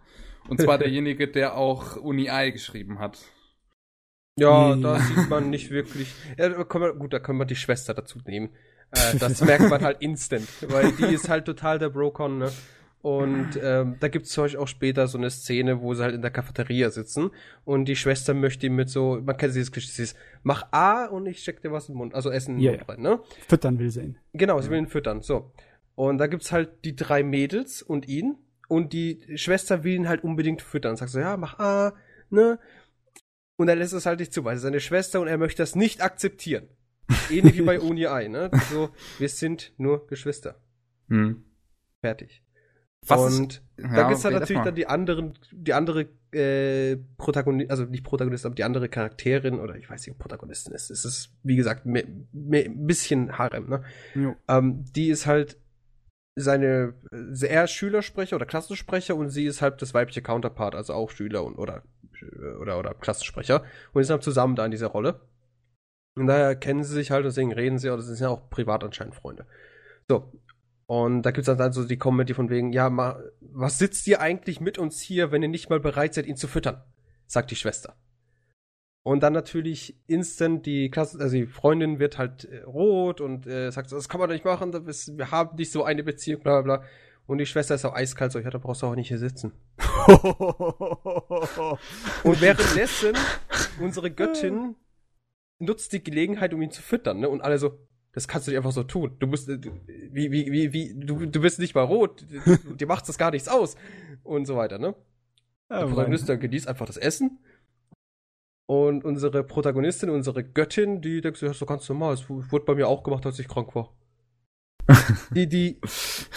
Und 0.48 0.60
zwar 0.60 0.78
derjenige, 0.78 1.28
der 1.28 1.56
auch 1.56 1.96
Uni 1.96 2.28
I 2.28 2.50
geschrieben 2.50 2.98
hat. 2.98 3.20
Ja, 4.38 4.76
nee. 4.76 4.82
da 4.82 4.98
sieht 4.98 5.30
man 5.30 5.50
nicht 5.50 5.70
wirklich. 5.70 6.12
Ja, 6.36 6.50
man, 6.50 6.98
gut, 6.98 7.12
da 7.12 7.18
können 7.18 7.38
wir 7.38 7.46
die 7.46 7.56
Schwester 7.56 7.94
dazu 7.94 8.18
nehmen. 8.26 8.50
Äh, 8.90 9.16
das 9.18 9.40
merkt 9.44 9.70
man 9.70 9.82
halt 9.82 10.00
instant, 10.00 10.48
weil 10.68 10.92
die 10.92 11.14
ist 11.14 11.28
halt 11.28 11.46
total 11.46 11.78
der 11.78 11.88
Brocon, 11.88 12.38
ne? 12.38 12.52
Und 13.02 13.50
ähm, 13.62 13.96
da 14.00 14.08
gibt 14.08 14.26
es 14.26 14.36
auch 14.36 14.66
später 14.66 15.06
so 15.06 15.16
eine 15.16 15.30
Szene, 15.30 15.80
wo 15.80 15.94
sie 15.94 16.02
halt 16.02 16.14
in 16.16 16.22
der 16.22 16.32
Cafeteria 16.32 16.90
sitzen 16.90 17.30
und 17.64 17.84
die 17.84 17.94
Schwester 17.94 18.34
möchte 18.34 18.66
ihm 18.66 18.74
mit 18.74 18.90
so, 18.90 19.20
man 19.24 19.36
kennt 19.36 19.54
dieses 19.54 19.70
Klischee, 19.70 19.92
dieses, 19.96 20.16
mach 20.42 20.66
A 20.72 21.04
und 21.04 21.26
ich 21.26 21.40
steck 21.40 21.62
dir 21.62 21.70
was 21.70 21.88
in 21.88 21.94
den 21.94 21.98
Mund, 21.98 22.14
also 22.16 22.30
Essen 22.30 22.56
in 22.56 22.62
den 22.62 22.64
yeah, 22.64 22.78
Mund 22.78 22.88
rein, 22.88 23.00
ne? 23.02 23.20
Füttern 23.46 23.78
will 23.78 23.90
sie 23.90 24.00
ihn. 24.00 24.18
Genau, 24.32 24.60
sie 24.60 24.70
will 24.70 24.78
ihn 24.78 24.88
füttern, 24.88 25.22
so. 25.22 25.52
Und 25.94 26.18
da 26.18 26.26
gibt's 26.26 26.50
halt 26.50 26.84
die 26.84 26.96
drei 26.96 27.22
Mädels 27.22 27.80
und 27.80 28.08
ihn 28.08 28.38
und 28.66 28.92
die 28.92 29.20
Schwester 29.36 29.84
will 29.84 29.94
ihn 29.94 30.08
halt 30.08 30.24
unbedingt 30.24 30.60
füttern. 30.60 30.96
Sagt 30.96 31.12
so, 31.12 31.20
ja, 31.20 31.36
mach 31.36 31.60
A, 31.60 31.92
ne? 32.30 32.58
Und 33.56 33.68
er 33.68 33.76
lässt 33.76 33.94
es 33.94 34.06
halt 34.06 34.20
nicht 34.20 34.32
zu, 34.32 34.44
weil 34.44 34.58
seine 34.58 34.80
Schwester 34.80 35.20
und 35.20 35.28
er 35.28 35.38
möchte 35.38 35.62
das 35.62 35.74
nicht 35.74 36.02
akzeptieren. 36.02 36.68
Ähnlich 37.30 37.56
wie 37.56 37.62
bei 37.62 37.80
Uni 37.80 38.06
Ei, 38.06 38.28
ne? 38.28 38.50
So, 38.70 38.90
wir 39.18 39.28
sind 39.28 39.72
nur 39.78 40.06
Geschwister. 40.06 40.60
Hm. 41.08 41.44
Fertig. 42.00 42.42
Was 43.06 43.38
und 43.38 43.62
ist, 43.76 43.92
da 43.94 44.08
gibt's 44.08 44.24
halt 44.24 44.34
natürlich 44.34 44.62
dann 44.62 44.74
die 44.74 44.86
anderen, 44.86 45.38
die 45.52 45.72
andere 45.72 46.08
äh, 46.32 46.96
Protagonistin, 47.18 47.70
also 47.70 47.84
nicht 47.84 48.02
Protagonistin, 48.04 48.48
aber 48.48 48.56
die 48.56 48.64
andere 48.64 48.88
Charakterin, 48.88 49.60
oder 49.60 49.76
ich 49.76 49.88
weiß 49.88 50.04
nicht, 50.06 50.12
ob 50.12 50.18
Protagonistin 50.18 50.74
ist. 50.74 50.90
Es 50.90 51.04
ist, 51.04 51.30
wie 51.44 51.56
gesagt, 51.56 51.86
ein 51.86 52.26
bisschen 52.32 53.38
Harem, 53.38 53.68
ne? 53.68 53.84
Ähm, 54.48 54.84
die 54.92 55.08
ist 55.08 55.26
halt 55.26 55.56
seine, 56.34 56.94
er 57.42 57.64
ist 57.64 57.70
Schülersprecher 57.70 58.36
oder 58.36 58.44
Klassensprecher 58.44 59.14
und 59.16 59.30
sie 59.30 59.46
ist 59.46 59.62
halt 59.62 59.80
das 59.80 59.94
weibliche 59.94 60.20
Counterpart, 60.20 60.74
also 60.74 60.92
auch 60.92 61.10
Schüler 61.10 61.44
und 61.44 61.56
oder 61.56 61.82
oder 62.60 62.78
oder 62.78 62.94
Klassensprecher 62.94 63.64
und 63.92 64.04
sind 64.04 64.14
halt 64.14 64.22
zusammen 64.22 64.56
da 64.56 64.64
in 64.64 64.70
dieser 64.70 64.88
Rolle. 64.88 65.20
Und 66.16 66.26
daher 66.28 66.56
kennen 66.56 66.82
sie 66.82 66.94
sich 66.94 67.10
halt, 67.10 67.26
deswegen 67.26 67.52
reden 67.52 67.78
sie, 67.78 67.90
oder 67.90 68.02
sie 68.02 68.14
sind 68.14 68.24
ja 68.24 68.30
auch 68.30 68.48
privat 68.48 68.82
anscheinend 68.82 69.14
Freunde. 69.14 69.46
So. 70.08 70.32
Und 70.86 71.22
da 71.22 71.32
gibt's 71.32 71.46
dann 71.46 71.72
so 71.72 71.84
die 71.84 71.98
Comedy 71.98 72.32
von 72.32 72.48
wegen, 72.48 72.72
ja, 72.72 72.88
ma, 72.88 73.20
was 73.40 73.78
sitzt 73.78 74.06
ihr 74.06 74.20
eigentlich 74.20 74.60
mit 74.60 74.78
uns 74.78 75.00
hier, 75.00 75.32
wenn 75.32 75.42
ihr 75.42 75.48
nicht 75.48 75.68
mal 75.68 75.80
bereit 75.80 76.14
seid, 76.14 76.26
ihn 76.26 76.36
zu 76.36 76.46
füttern? 76.46 76.82
Sagt 77.26 77.50
die 77.50 77.56
Schwester. 77.56 77.96
Und 79.02 79.22
dann 79.22 79.32
natürlich 79.32 80.00
instant 80.08 80.66
die 80.66 80.90
Klasse, 80.90 81.20
also 81.20 81.36
die 81.36 81.46
Freundin 81.46 81.98
wird 81.98 82.18
halt 82.18 82.44
äh, 82.44 82.62
rot 82.62 83.20
und 83.20 83.46
äh, 83.46 83.70
sagt, 83.70 83.92
das 83.92 84.08
kann 84.08 84.20
man 84.20 84.30
nicht 84.30 84.44
machen, 84.44 84.72
wir 84.72 85.30
haben 85.30 85.56
nicht 85.56 85.70
so 85.70 85.84
eine 85.84 86.02
Beziehung, 86.02 86.42
bla 86.42 86.60
bla 86.60 86.78
bla. 86.78 86.86
Und 87.26 87.38
die 87.38 87.46
Schwester 87.46 87.74
ist 87.74 87.84
auch 87.84 87.94
eiskalt, 87.94 88.32
so, 88.32 88.38
ja, 88.38 88.50
da 88.50 88.58
brauchst 88.58 88.82
du 88.82 88.86
auch 88.86 88.94
nicht 88.94 89.08
hier 89.08 89.18
sitzen. 89.18 89.52
und 92.22 92.40
währenddessen, 92.40 93.14
unsere 93.80 94.10
Göttin 94.10 94.76
nutzt 95.58 95.92
die 95.92 96.04
Gelegenheit, 96.04 96.54
um 96.54 96.62
ihn 96.62 96.70
zu 96.70 96.82
füttern, 96.82 97.20
ne? 97.20 97.28
Und 97.28 97.40
alle 97.40 97.58
so, 97.58 97.80
das 98.12 98.28
kannst 98.28 98.46
du 98.46 98.52
nicht 98.52 98.58
einfach 98.58 98.72
so 98.72 98.84
tun. 98.84 99.16
Du 99.18 99.26
musst, 99.26 99.48
äh, 99.48 99.60
wie, 100.12 100.30
wie, 100.30 100.52
wie, 100.52 100.72
wie, 100.72 100.94
du, 100.94 101.26
du 101.26 101.40
bist 101.40 101.58
nicht 101.58 101.74
mal 101.74 101.82
rot, 101.82 102.24
dir 102.80 102.86
macht 102.86 103.08
das 103.08 103.18
gar 103.18 103.32
nichts 103.32 103.48
aus. 103.48 103.76
Und 104.22 104.46
so 104.46 104.56
weiter, 104.56 104.78
ne? 104.78 104.94
Ja, 105.68 105.80
der 105.80 105.86
Protagonist 105.86 106.26
genießt 106.26 106.68
einfach 106.68 106.86
das 106.86 106.96
Essen 106.96 107.40
und 108.66 109.04
unsere 109.04 109.44
Protagonistin, 109.44 110.10
unsere 110.10 110.42
Göttin, 110.44 111.00
die 111.00 111.20
denkt 111.20 111.38
so, 111.38 111.46
ja, 111.46 111.54
so 111.54 111.66
ganz 111.66 111.88
normal. 111.88 112.14
Es 112.14 112.28
wurde 112.28 112.64
bei 112.64 112.74
mir 112.74 112.88
auch 112.88 113.04
gemacht, 113.04 113.24
als 113.24 113.38
ich 113.38 113.48
krank 113.48 113.74
war. 113.74 113.94
Die, 115.30 115.48
die, 115.48 115.80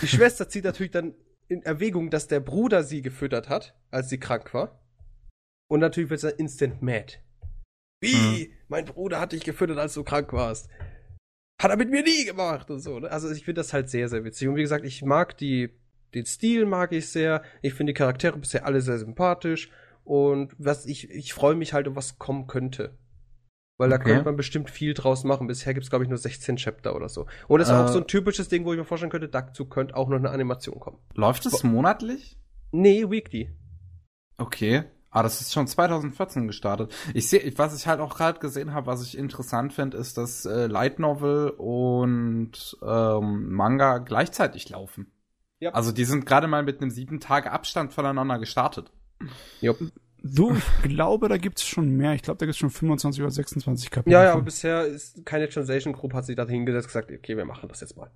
die 0.01 0.07
Schwester 0.07 0.49
zieht 0.49 0.63
natürlich 0.63 0.91
dann 0.91 1.13
in 1.47 1.63
Erwägung, 1.63 2.09
dass 2.09 2.27
der 2.27 2.39
Bruder 2.39 2.83
sie 2.83 3.01
gefüttert 3.01 3.49
hat, 3.49 3.75
als 3.91 4.09
sie 4.09 4.19
krank 4.19 4.53
war. 4.53 4.79
Und 5.69 5.79
natürlich 5.81 6.09
wird 6.09 6.21
sie 6.21 6.31
instant 6.31 6.81
mad. 6.81 7.17
Wie? 8.01 8.47
Mhm. 8.47 8.53
Mein 8.67 8.85
Bruder 8.85 9.19
hat 9.19 9.33
dich 9.33 9.43
gefüttert, 9.43 9.77
als 9.77 9.93
du 9.93 10.03
krank 10.03 10.31
warst. 10.33 10.69
Hat 11.61 11.71
er 11.71 11.77
mit 11.77 11.89
mir 11.89 12.03
nie 12.03 12.25
gemacht 12.25 12.69
und 12.71 12.79
so. 12.79 12.99
Ne? 12.99 13.11
Also 13.11 13.29
ich 13.29 13.43
finde 13.43 13.59
das 13.59 13.73
halt 13.73 13.89
sehr, 13.89 14.07
sehr 14.07 14.23
witzig. 14.23 14.47
Und 14.47 14.55
wie 14.55 14.61
gesagt, 14.61 14.85
ich 14.85 15.03
mag 15.03 15.37
die, 15.37 15.69
den 16.13 16.25
Stil 16.25 16.65
mag 16.65 16.91
ich 16.93 17.09
sehr. 17.09 17.43
Ich 17.61 17.73
finde 17.73 17.93
die 17.93 17.97
Charaktere 17.97 18.37
bisher 18.37 18.65
alle 18.65 18.81
sehr 18.81 18.97
sympathisch. 18.97 19.69
Und 20.03 20.55
was 20.57 20.85
ich, 20.85 21.09
ich 21.09 21.33
freue 21.33 21.55
mich 21.55 21.73
halt, 21.73 21.87
um 21.87 21.95
was 21.95 22.17
kommen 22.17 22.47
könnte. 22.47 22.97
Weil 23.79 23.89
da 23.89 23.95
okay. 23.95 24.09
könnte 24.09 24.25
man 24.25 24.35
bestimmt 24.35 24.69
viel 24.69 24.93
draus 24.93 25.23
machen. 25.23 25.47
Bisher 25.47 25.73
gibt 25.73 25.85
es, 25.85 25.89
glaube 25.89 26.03
ich, 26.03 26.09
nur 26.09 26.17
16 26.17 26.57
Chapter 26.57 26.95
oder 26.95 27.07
so. 27.07 27.27
Und 27.47 27.59
das 27.59 27.69
ist 27.69 27.73
äh, 27.73 27.77
auch 27.77 27.87
so 27.87 27.99
ein 27.99 28.07
typisches 28.07 28.49
Ding, 28.49 28.65
wo 28.65 28.73
ich 28.73 28.77
mir 28.77 28.83
vorstellen 28.83 29.09
könnte, 29.09 29.29
dazu 29.29 29.65
könnte 29.65 29.95
auch 29.95 30.09
noch 30.09 30.17
eine 30.17 30.31
Animation 30.31 30.81
kommen. 30.81 30.97
Läuft 31.15 31.45
es 31.45 31.63
monatlich? 31.63 32.37
Nee, 32.73 33.09
weekly. 33.09 33.55
Okay. 34.37 34.83
Ah, 35.11 35.23
das 35.23 35.39
ist 35.39 35.53
schon 35.53 35.65
2014 35.65 36.45
gestartet. 36.45 36.93
Ich 37.13 37.29
sehe, 37.29 37.53
was 37.57 37.73
ich 37.75 37.87
halt 37.87 38.01
auch 38.01 38.17
gerade 38.17 38.39
gesehen 38.39 38.73
habe, 38.73 38.87
was 38.87 39.01
ich 39.01 39.17
interessant 39.17 39.71
finde, 39.71 39.97
ist, 39.97 40.17
dass 40.17 40.45
äh, 40.45 40.67
Light 40.67 40.99
Novel 40.99 41.51
und 41.51 42.77
ähm, 42.83 43.53
Manga 43.53 43.99
gleichzeitig 43.99 44.67
laufen. 44.67 45.09
Ja. 45.59 45.71
Also 45.71 45.93
die 45.93 46.03
sind 46.03 46.25
gerade 46.25 46.47
mal 46.47 46.63
mit 46.63 46.81
einem 46.81 46.91
sieben 46.91 47.21
Tage 47.21 47.51
Abstand 47.51 47.93
voneinander 47.93 48.39
gestartet. 48.39 48.91
Jupp. 49.61 49.79
Du, 50.23 50.55
ich 50.55 50.89
glaube, 50.89 51.29
da 51.29 51.37
gibt's 51.37 51.63
schon 51.65 51.89
mehr. 51.89 52.13
Ich 52.13 52.21
glaube, 52.21 52.37
da 52.37 52.45
gibt's 52.45 52.59
schon 52.59 52.69
25 52.69 53.21
oder 53.21 53.31
26 53.31 53.89
Kapitel. 53.89 54.13
Ja, 54.13 54.23
ja, 54.23 54.33
aber 54.33 54.41
bisher 54.41 54.85
ist 54.85 55.25
keine 55.25 55.49
Translation 55.49 55.93
Group 55.93 56.13
hat 56.13 56.25
sich 56.25 56.35
da 56.35 56.45
hingesetzt 56.47 56.85
und 56.85 56.89
gesagt, 56.89 57.11
okay, 57.11 57.37
wir 57.37 57.45
machen 57.45 57.69
das 57.69 57.81
jetzt 57.81 57.95
mal. 57.95 58.11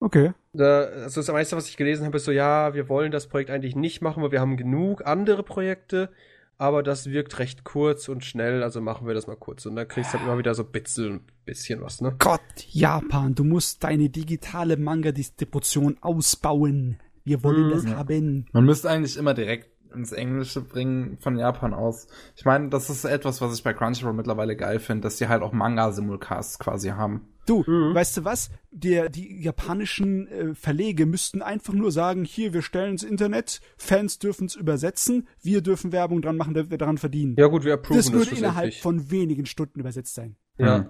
Okay. 0.00 0.32
Da, 0.52 0.84
also 0.84 1.20
das 1.20 1.30
meiste, 1.30 1.56
was 1.56 1.68
ich 1.68 1.76
gelesen 1.76 2.06
habe, 2.06 2.16
ist 2.16 2.24
so, 2.24 2.32
ja, 2.32 2.74
wir 2.74 2.88
wollen 2.88 3.12
das 3.12 3.28
Projekt 3.28 3.50
eigentlich 3.50 3.76
nicht 3.76 4.00
machen, 4.00 4.22
weil 4.22 4.32
wir 4.32 4.40
haben 4.40 4.56
genug 4.56 5.06
andere 5.06 5.42
Projekte, 5.42 6.10
aber 6.56 6.82
das 6.82 7.10
wirkt 7.10 7.38
recht 7.38 7.64
kurz 7.64 8.08
und 8.08 8.24
schnell, 8.24 8.62
also 8.62 8.80
machen 8.80 9.06
wir 9.06 9.14
das 9.14 9.26
mal 9.26 9.36
kurz. 9.36 9.66
Und 9.66 9.76
dann 9.76 9.86
kriegst 9.86 10.12
du 10.12 10.18
halt 10.18 10.26
immer 10.26 10.38
wieder 10.38 10.54
so 10.54 10.64
Bitzel 10.64 11.10
ein 11.12 11.20
bisschen 11.44 11.82
was, 11.82 12.00
ne? 12.00 12.14
Gott, 12.18 12.40
Japan, 12.68 13.34
du 13.34 13.44
musst 13.44 13.84
deine 13.84 14.08
digitale 14.08 14.78
Manga-Distribution 14.78 15.98
ausbauen. 16.00 16.98
Wir 17.24 17.44
wollen 17.44 17.66
mhm. 17.66 17.70
das 17.70 17.86
haben. 17.86 18.46
Man 18.52 18.64
müsste 18.64 18.88
eigentlich 18.88 19.18
immer 19.18 19.34
direkt 19.34 19.68
ins 19.94 20.12
Englische 20.12 20.60
bringen 20.60 21.18
von 21.20 21.36
Japan 21.36 21.74
aus. 21.74 22.06
Ich 22.36 22.44
meine, 22.44 22.68
das 22.68 22.90
ist 22.90 23.04
etwas, 23.04 23.40
was 23.40 23.54
ich 23.54 23.62
bei 23.62 23.72
Crunchyroll 23.72 24.12
mittlerweile 24.12 24.56
geil 24.56 24.78
finde, 24.78 25.02
dass 25.02 25.16
die 25.16 25.28
halt 25.28 25.42
auch 25.42 25.52
Manga-Simulcasts 25.52 26.58
quasi 26.58 26.90
haben. 26.90 27.28
Du, 27.46 27.64
mhm. 27.66 27.94
weißt 27.94 28.18
du 28.18 28.24
was? 28.24 28.50
Der, 28.70 29.08
die 29.08 29.42
japanischen 29.42 30.28
äh, 30.28 30.54
Verlege 30.54 31.06
müssten 31.06 31.42
einfach 31.42 31.72
nur 31.72 31.90
sagen, 31.90 32.24
hier, 32.24 32.52
wir 32.52 32.62
stellen 32.62 32.92
ins 32.92 33.02
Internet, 33.02 33.60
Fans 33.76 34.18
dürfen 34.18 34.46
es 34.46 34.54
übersetzen, 34.54 35.26
wir 35.42 35.60
dürfen 35.60 35.90
Werbung 35.90 36.22
dran 36.22 36.36
machen, 36.36 36.54
wir 36.54 36.78
daran 36.78 36.98
verdienen. 36.98 37.34
Ja 37.38 37.48
gut, 37.48 37.64
wir 37.64 37.74
approven 37.74 37.96
das 37.96 38.12
würde 38.12 38.36
innerhalb 38.36 38.74
von 38.74 39.10
wenigen 39.10 39.46
Stunden 39.46 39.80
übersetzt 39.80 40.14
sein. 40.14 40.36
Ja. 40.58 40.78
Mhm. 40.78 40.88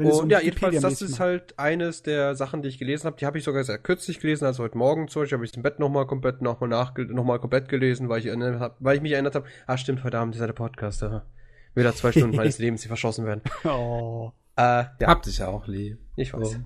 Und 0.00 0.14
so 0.14 0.26
ja, 0.26 0.40
jedenfalls, 0.40 0.80
das 0.80 1.02
ist 1.02 1.18
halt 1.18 1.58
eines 1.58 2.04
der 2.04 2.36
Sachen, 2.36 2.62
die 2.62 2.68
ich 2.68 2.78
gelesen 2.78 3.06
habe. 3.06 3.16
Die 3.16 3.26
habe 3.26 3.36
ich 3.36 3.42
sogar 3.42 3.64
sehr 3.64 3.78
kürzlich 3.78 4.20
gelesen, 4.20 4.44
also 4.44 4.62
heute 4.62 4.78
Morgen 4.78 5.08
zum 5.08 5.22
Beispiel 5.22 5.36
habe 5.36 5.44
ich 5.44 5.56
im 5.56 5.64
Bett 5.64 5.80
nochmal 5.80 6.06
komplett 6.06 6.40
nochmal 6.40 6.70
nach, 6.70 6.96
nochmal 6.96 7.40
komplett 7.40 7.68
gelesen, 7.68 8.08
weil 8.08 8.24
ich, 8.24 8.30
hab, 8.30 8.76
weil 8.78 8.96
ich 8.96 9.02
mich 9.02 9.12
erinnert 9.12 9.34
habe, 9.34 9.46
ah 9.66 9.76
stimmt, 9.76 10.04
heute 10.04 10.18
Abend 10.18 10.36
ist 10.36 10.40
ja 10.40 10.46
der 10.46 10.54
Podcast, 10.54 11.02
aha. 11.02 11.26
wieder 11.74 11.92
zwei 11.96 12.12
Stunden 12.12 12.36
meines 12.36 12.58
Lebens, 12.60 12.82
die 12.82 12.88
verschossen 12.88 13.26
werden. 13.26 13.42
Oh. 13.64 14.32
Äh, 14.56 14.62
ja. 15.00 15.06
Habt 15.06 15.26
dich 15.26 15.38
ja 15.38 15.48
auch 15.48 15.66
lieb. 15.66 15.98
Ich 16.16 16.32
weiß. 16.32 16.52
So. 16.52 16.58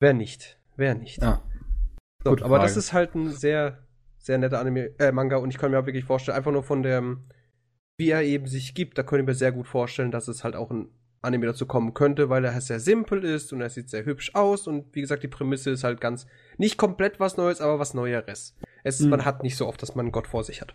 Wer 0.00 0.14
nicht? 0.14 0.58
Wer 0.76 0.94
nicht? 0.96 1.22
Ja. 1.22 1.42
So, 2.24 2.32
aber 2.32 2.48
Frage. 2.48 2.62
das 2.62 2.76
ist 2.76 2.92
halt 2.92 3.14
ein 3.14 3.30
sehr, 3.30 3.86
sehr 4.18 4.38
netter 4.38 4.58
Anime, 4.58 4.90
äh, 4.98 5.12
Manga 5.12 5.36
und 5.36 5.50
ich 5.50 5.58
kann 5.58 5.70
mir 5.70 5.78
auch 5.78 5.86
wirklich 5.86 6.04
vorstellen, 6.04 6.36
einfach 6.36 6.52
nur 6.52 6.64
von 6.64 6.82
dem, 6.82 7.28
wie 7.96 8.10
er 8.10 8.22
eben 8.22 8.46
sich 8.46 8.74
gibt, 8.74 8.98
da 8.98 9.04
könnte 9.04 9.22
ich 9.22 9.26
mir 9.26 9.34
sehr 9.34 9.52
gut 9.52 9.68
vorstellen, 9.68 10.10
dass 10.10 10.26
es 10.26 10.42
halt 10.42 10.56
auch 10.56 10.72
ein 10.72 10.88
Anime 11.26 11.46
dazu 11.46 11.66
kommen 11.66 11.92
könnte, 11.92 12.30
weil 12.30 12.44
er 12.44 12.60
sehr 12.60 12.80
simpel 12.80 13.24
ist 13.24 13.52
und 13.52 13.60
er 13.60 13.70
sieht 13.70 13.90
sehr 13.90 14.04
hübsch 14.04 14.30
aus 14.34 14.66
und 14.66 14.86
wie 14.94 15.00
gesagt, 15.00 15.22
die 15.22 15.28
Prämisse 15.28 15.70
ist 15.70 15.84
halt 15.84 16.00
ganz, 16.00 16.26
nicht 16.56 16.78
komplett 16.78 17.20
was 17.20 17.36
Neues, 17.36 17.60
aber 17.60 17.78
was 17.78 17.92
Neueres. 17.92 18.56
Es, 18.84 19.00
hm. 19.00 19.10
Man 19.10 19.24
hat 19.24 19.42
nicht 19.42 19.56
so 19.56 19.66
oft, 19.66 19.82
dass 19.82 19.94
man 19.94 20.12
Gott 20.12 20.26
vor 20.28 20.44
sich 20.44 20.60
hat. 20.60 20.74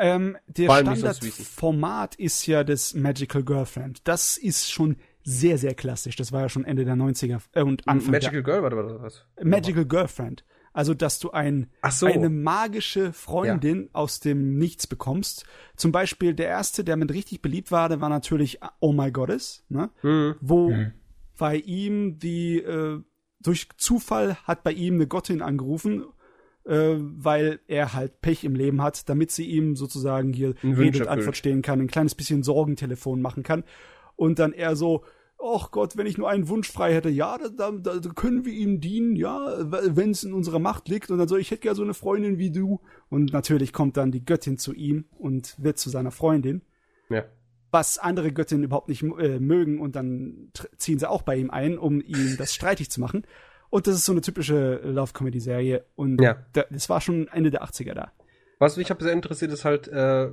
Ähm, 0.00 0.36
der 0.46 0.70
Standardformat 0.70 2.14
ist 2.14 2.46
ja 2.46 2.64
das 2.64 2.94
Magical 2.94 3.42
Girlfriend. 3.42 4.06
Das 4.06 4.36
ist 4.36 4.70
schon 4.70 4.96
sehr, 5.24 5.58
sehr 5.58 5.74
klassisch. 5.74 6.16
Das 6.16 6.32
war 6.32 6.42
ja 6.42 6.48
schon 6.48 6.64
Ende 6.64 6.84
der 6.84 6.94
90er 6.94 7.40
äh, 7.52 7.62
und 7.62 7.86
Anfang 7.86 8.12
Magical 8.12 8.42
Girl 8.42 8.62
war 8.62 9.02
was? 9.02 9.24
Magical 9.42 9.84
Girlfriend. 9.84 10.44
Also, 10.78 10.94
dass 10.94 11.18
du 11.18 11.32
ein, 11.32 11.66
so. 11.90 12.06
eine 12.06 12.28
magische 12.28 13.12
Freundin 13.12 13.86
ja. 13.86 13.88
aus 13.94 14.20
dem 14.20 14.58
Nichts 14.58 14.86
bekommst. 14.86 15.44
Zum 15.74 15.90
Beispiel 15.90 16.34
der 16.34 16.46
erste, 16.46 16.84
der 16.84 16.96
mit 16.96 17.12
richtig 17.12 17.42
beliebt 17.42 17.72
war, 17.72 17.88
der 17.88 18.00
war 18.00 18.08
natürlich 18.08 18.60
Oh 18.78 18.92
My 18.92 19.10
Goddess, 19.10 19.64
ne? 19.68 19.90
Mhm. 20.02 20.36
Wo 20.40 20.70
mhm. 20.70 20.92
bei 21.36 21.56
ihm 21.56 22.20
die, 22.20 22.58
äh, 22.58 23.02
durch 23.40 23.66
Zufall 23.76 24.36
hat 24.44 24.62
bei 24.62 24.70
ihm 24.70 24.94
eine 24.94 25.08
Gottin 25.08 25.42
angerufen, 25.42 26.04
äh, 26.64 26.94
weil 26.94 27.58
er 27.66 27.92
halt 27.94 28.20
Pech 28.20 28.44
im 28.44 28.54
Leben 28.54 28.80
hat, 28.80 29.08
damit 29.08 29.32
sie 29.32 29.46
ihm 29.46 29.74
sozusagen 29.74 30.32
hier 30.32 30.54
Rede 30.62 31.00
und 31.00 31.08
Antwort 31.08 31.36
stehen 31.36 31.60
kann, 31.60 31.80
ein 31.80 31.88
kleines 31.88 32.14
bisschen 32.14 32.44
Sorgentelefon 32.44 33.20
machen 33.20 33.42
kann. 33.42 33.64
Und 34.14 34.38
dann 34.38 34.52
er 34.52 34.76
so, 34.76 35.02
ach 35.42 35.70
Gott, 35.70 35.96
wenn 35.96 36.06
ich 36.06 36.18
nur 36.18 36.28
einen 36.28 36.48
Wunsch 36.48 36.70
frei 36.70 36.94
hätte, 36.94 37.08
ja, 37.08 37.38
da, 37.38 37.70
da, 37.70 37.98
da 37.98 38.10
können 38.10 38.44
wir 38.44 38.52
ihm 38.52 38.80
dienen, 38.80 39.16
ja, 39.16 39.56
wenn 39.60 40.10
es 40.10 40.24
in 40.24 40.32
unserer 40.32 40.58
Macht 40.58 40.88
liegt. 40.88 41.10
Und 41.10 41.18
dann 41.18 41.28
so, 41.28 41.36
ich 41.36 41.50
hätte 41.50 41.62
gerne 41.62 41.76
so 41.76 41.82
eine 41.82 41.94
Freundin 41.94 42.38
wie 42.38 42.50
du. 42.50 42.80
Und 43.08 43.32
natürlich 43.32 43.72
kommt 43.72 43.96
dann 43.96 44.10
die 44.10 44.24
Göttin 44.24 44.58
zu 44.58 44.74
ihm 44.74 45.04
und 45.18 45.54
wird 45.58 45.78
zu 45.78 45.90
seiner 45.90 46.10
Freundin. 46.10 46.62
Ja. 47.08 47.24
Was 47.70 47.98
andere 47.98 48.32
Göttinnen 48.32 48.64
überhaupt 48.64 48.88
nicht 48.88 49.02
äh, 49.02 49.38
mögen 49.38 49.80
und 49.80 49.94
dann 49.94 50.50
ziehen 50.76 50.98
sie 50.98 51.08
auch 51.08 51.22
bei 51.22 51.36
ihm 51.36 51.50
ein, 51.50 51.78
um 51.78 52.00
ihm 52.00 52.36
das 52.38 52.54
streitig 52.54 52.90
zu 52.90 53.00
machen. 53.00 53.24
Und 53.70 53.86
das 53.86 53.96
ist 53.96 54.06
so 54.06 54.12
eine 54.12 54.22
typische 54.22 54.80
Love-Comedy-Serie. 54.82 55.84
Und 55.94 56.20
ja. 56.20 56.38
das 56.52 56.88
war 56.88 57.00
schon 57.00 57.28
Ende 57.28 57.50
der 57.50 57.62
80er 57.62 57.94
da. 57.94 58.12
Was 58.58 58.76
mich 58.76 58.90
aber 58.90 59.04
sehr 59.04 59.12
interessiert, 59.12 59.52
ist 59.52 59.64
halt, 59.64 59.86
äh, 59.88 60.30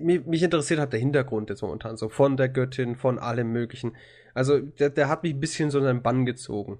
mich, 0.00 0.26
mich 0.26 0.42
interessiert 0.42 0.80
halt 0.80 0.92
der 0.92 1.00
Hintergrund 1.00 1.50
jetzt 1.50 1.62
momentan 1.62 1.96
so 1.96 2.08
von 2.08 2.36
der 2.36 2.48
Göttin, 2.48 2.96
von 2.96 3.18
allem 3.18 3.52
Möglichen. 3.52 3.96
Also 4.34 4.58
der, 4.58 4.90
der 4.90 5.08
hat 5.08 5.22
mich 5.22 5.34
ein 5.34 5.40
bisschen 5.40 5.70
so 5.70 5.78
in 5.78 5.84
seinen 5.84 6.02
Bann 6.02 6.26
gezogen, 6.26 6.78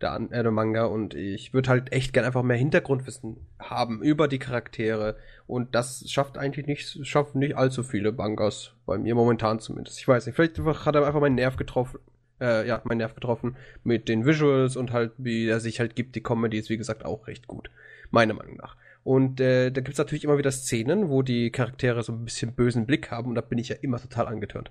der, 0.00 0.20
äh, 0.30 0.42
der 0.42 0.50
Manga, 0.50 0.84
und 0.84 1.14
ich 1.14 1.52
würde 1.54 1.70
halt 1.70 1.92
echt 1.92 2.12
gern 2.12 2.24
einfach 2.24 2.42
mehr 2.42 2.56
Hintergrundwissen 2.56 3.36
haben 3.58 4.02
über 4.02 4.28
die 4.28 4.38
Charaktere. 4.38 5.16
Und 5.46 5.74
das 5.74 6.04
schafft 6.08 6.38
eigentlich 6.38 6.66
nicht, 6.66 7.06
schafft 7.06 7.34
nicht 7.34 7.56
allzu 7.56 7.82
viele 7.82 8.12
Mangas, 8.12 8.72
bei 8.86 8.98
mir 8.98 9.14
momentan 9.14 9.60
zumindest. 9.60 9.98
Ich 9.98 10.08
weiß 10.08 10.26
nicht, 10.26 10.36
vielleicht 10.36 10.58
hat 10.58 10.94
er 10.94 11.06
einfach 11.06 11.20
meinen 11.20 11.36
Nerv 11.36 11.56
getroffen. 11.56 12.00
Äh, 12.40 12.66
ja, 12.66 12.80
meinen 12.84 12.98
Nerv 12.98 13.14
getroffen 13.14 13.56
mit 13.84 14.08
den 14.08 14.26
Visuals 14.26 14.76
und 14.76 14.92
halt, 14.92 15.12
wie 15.16 15.46
er 15.46 15.60
sich 15.60 15.78
halt 15.78 15.94
gibt. 15.94 16.16
Die 16.16 16.22
Comedy 16.24 16.58
ist, 16.58 16.70
wie 16.70 16.76
gesagt, 16.76 17.04
auch 17.04 17.28
recht 17.28 17.46
gut. 17.46 17.70
Meiner 18.10 18.34
Meinung 18.34 18.56
nach. 18.56 18.76
Und 19.04 19.40
äh, 19.40 19.70
da 19.70 19.80
gibt's 19.80 19.98
natürlich 19.98 20.24
immer 20.24 20.38
wieder 20.38 20.52
Szenen, 20.52 21.08
wo 21.08 21.22
die 21.22 21.50
Charaktere 21.50 22.02
so 22.02 22.12
ein 22.12 22.24
bisschen 22.24 22.54
bösen 22.54 22.86
Blick 22.86 23.10
haben 23.10 23.28
und 23.28 23.34
da 23.34 23.40
bin 23.40 23.58
ich 23.58 23.68
ja 23.68 23.76
immer 23.76 24.00
total 24.00 24.28
angetörnt. 24.28 24.70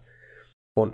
Von. 0.73 0.93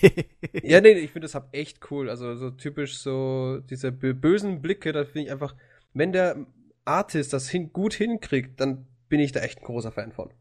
ja, 0.62 0.80
nee, 0.80 0.92
ich 0.92 1.10
finde 1.10 1.26
das 1.26 1.34
hab 1.34 1.54
echt 1.54 1.90
cool. 1.90 2.08
Also 2.08 2.34
so 2.36 2.50
typisch 2.50 2.98
so 2.98 3.60
diese 3.68 3.92
bösen 3.92 4.62
Blicke, 4.62 4.92
da 4.92 5.04
finde 5.04 5.26
ich 5.26 5.30
einfach, 5.30 5.54
wenn 5.92 6.12
der 6.12 6.46
Artist 6.86 7.34
das 7.34 7.50
hin 7.50 7.72
gut 7.72 7.92
hinkriegt, 7.92 8.58
dann 8.60 8.86
bin 9.08 9.20
ich 9.20 9.32
da 9.32 9.40
echt 9.40 9.58
ein 9.58 9.64
großer 9.64 9.92
Fan 9.92 10.12
von. 10.12 10.32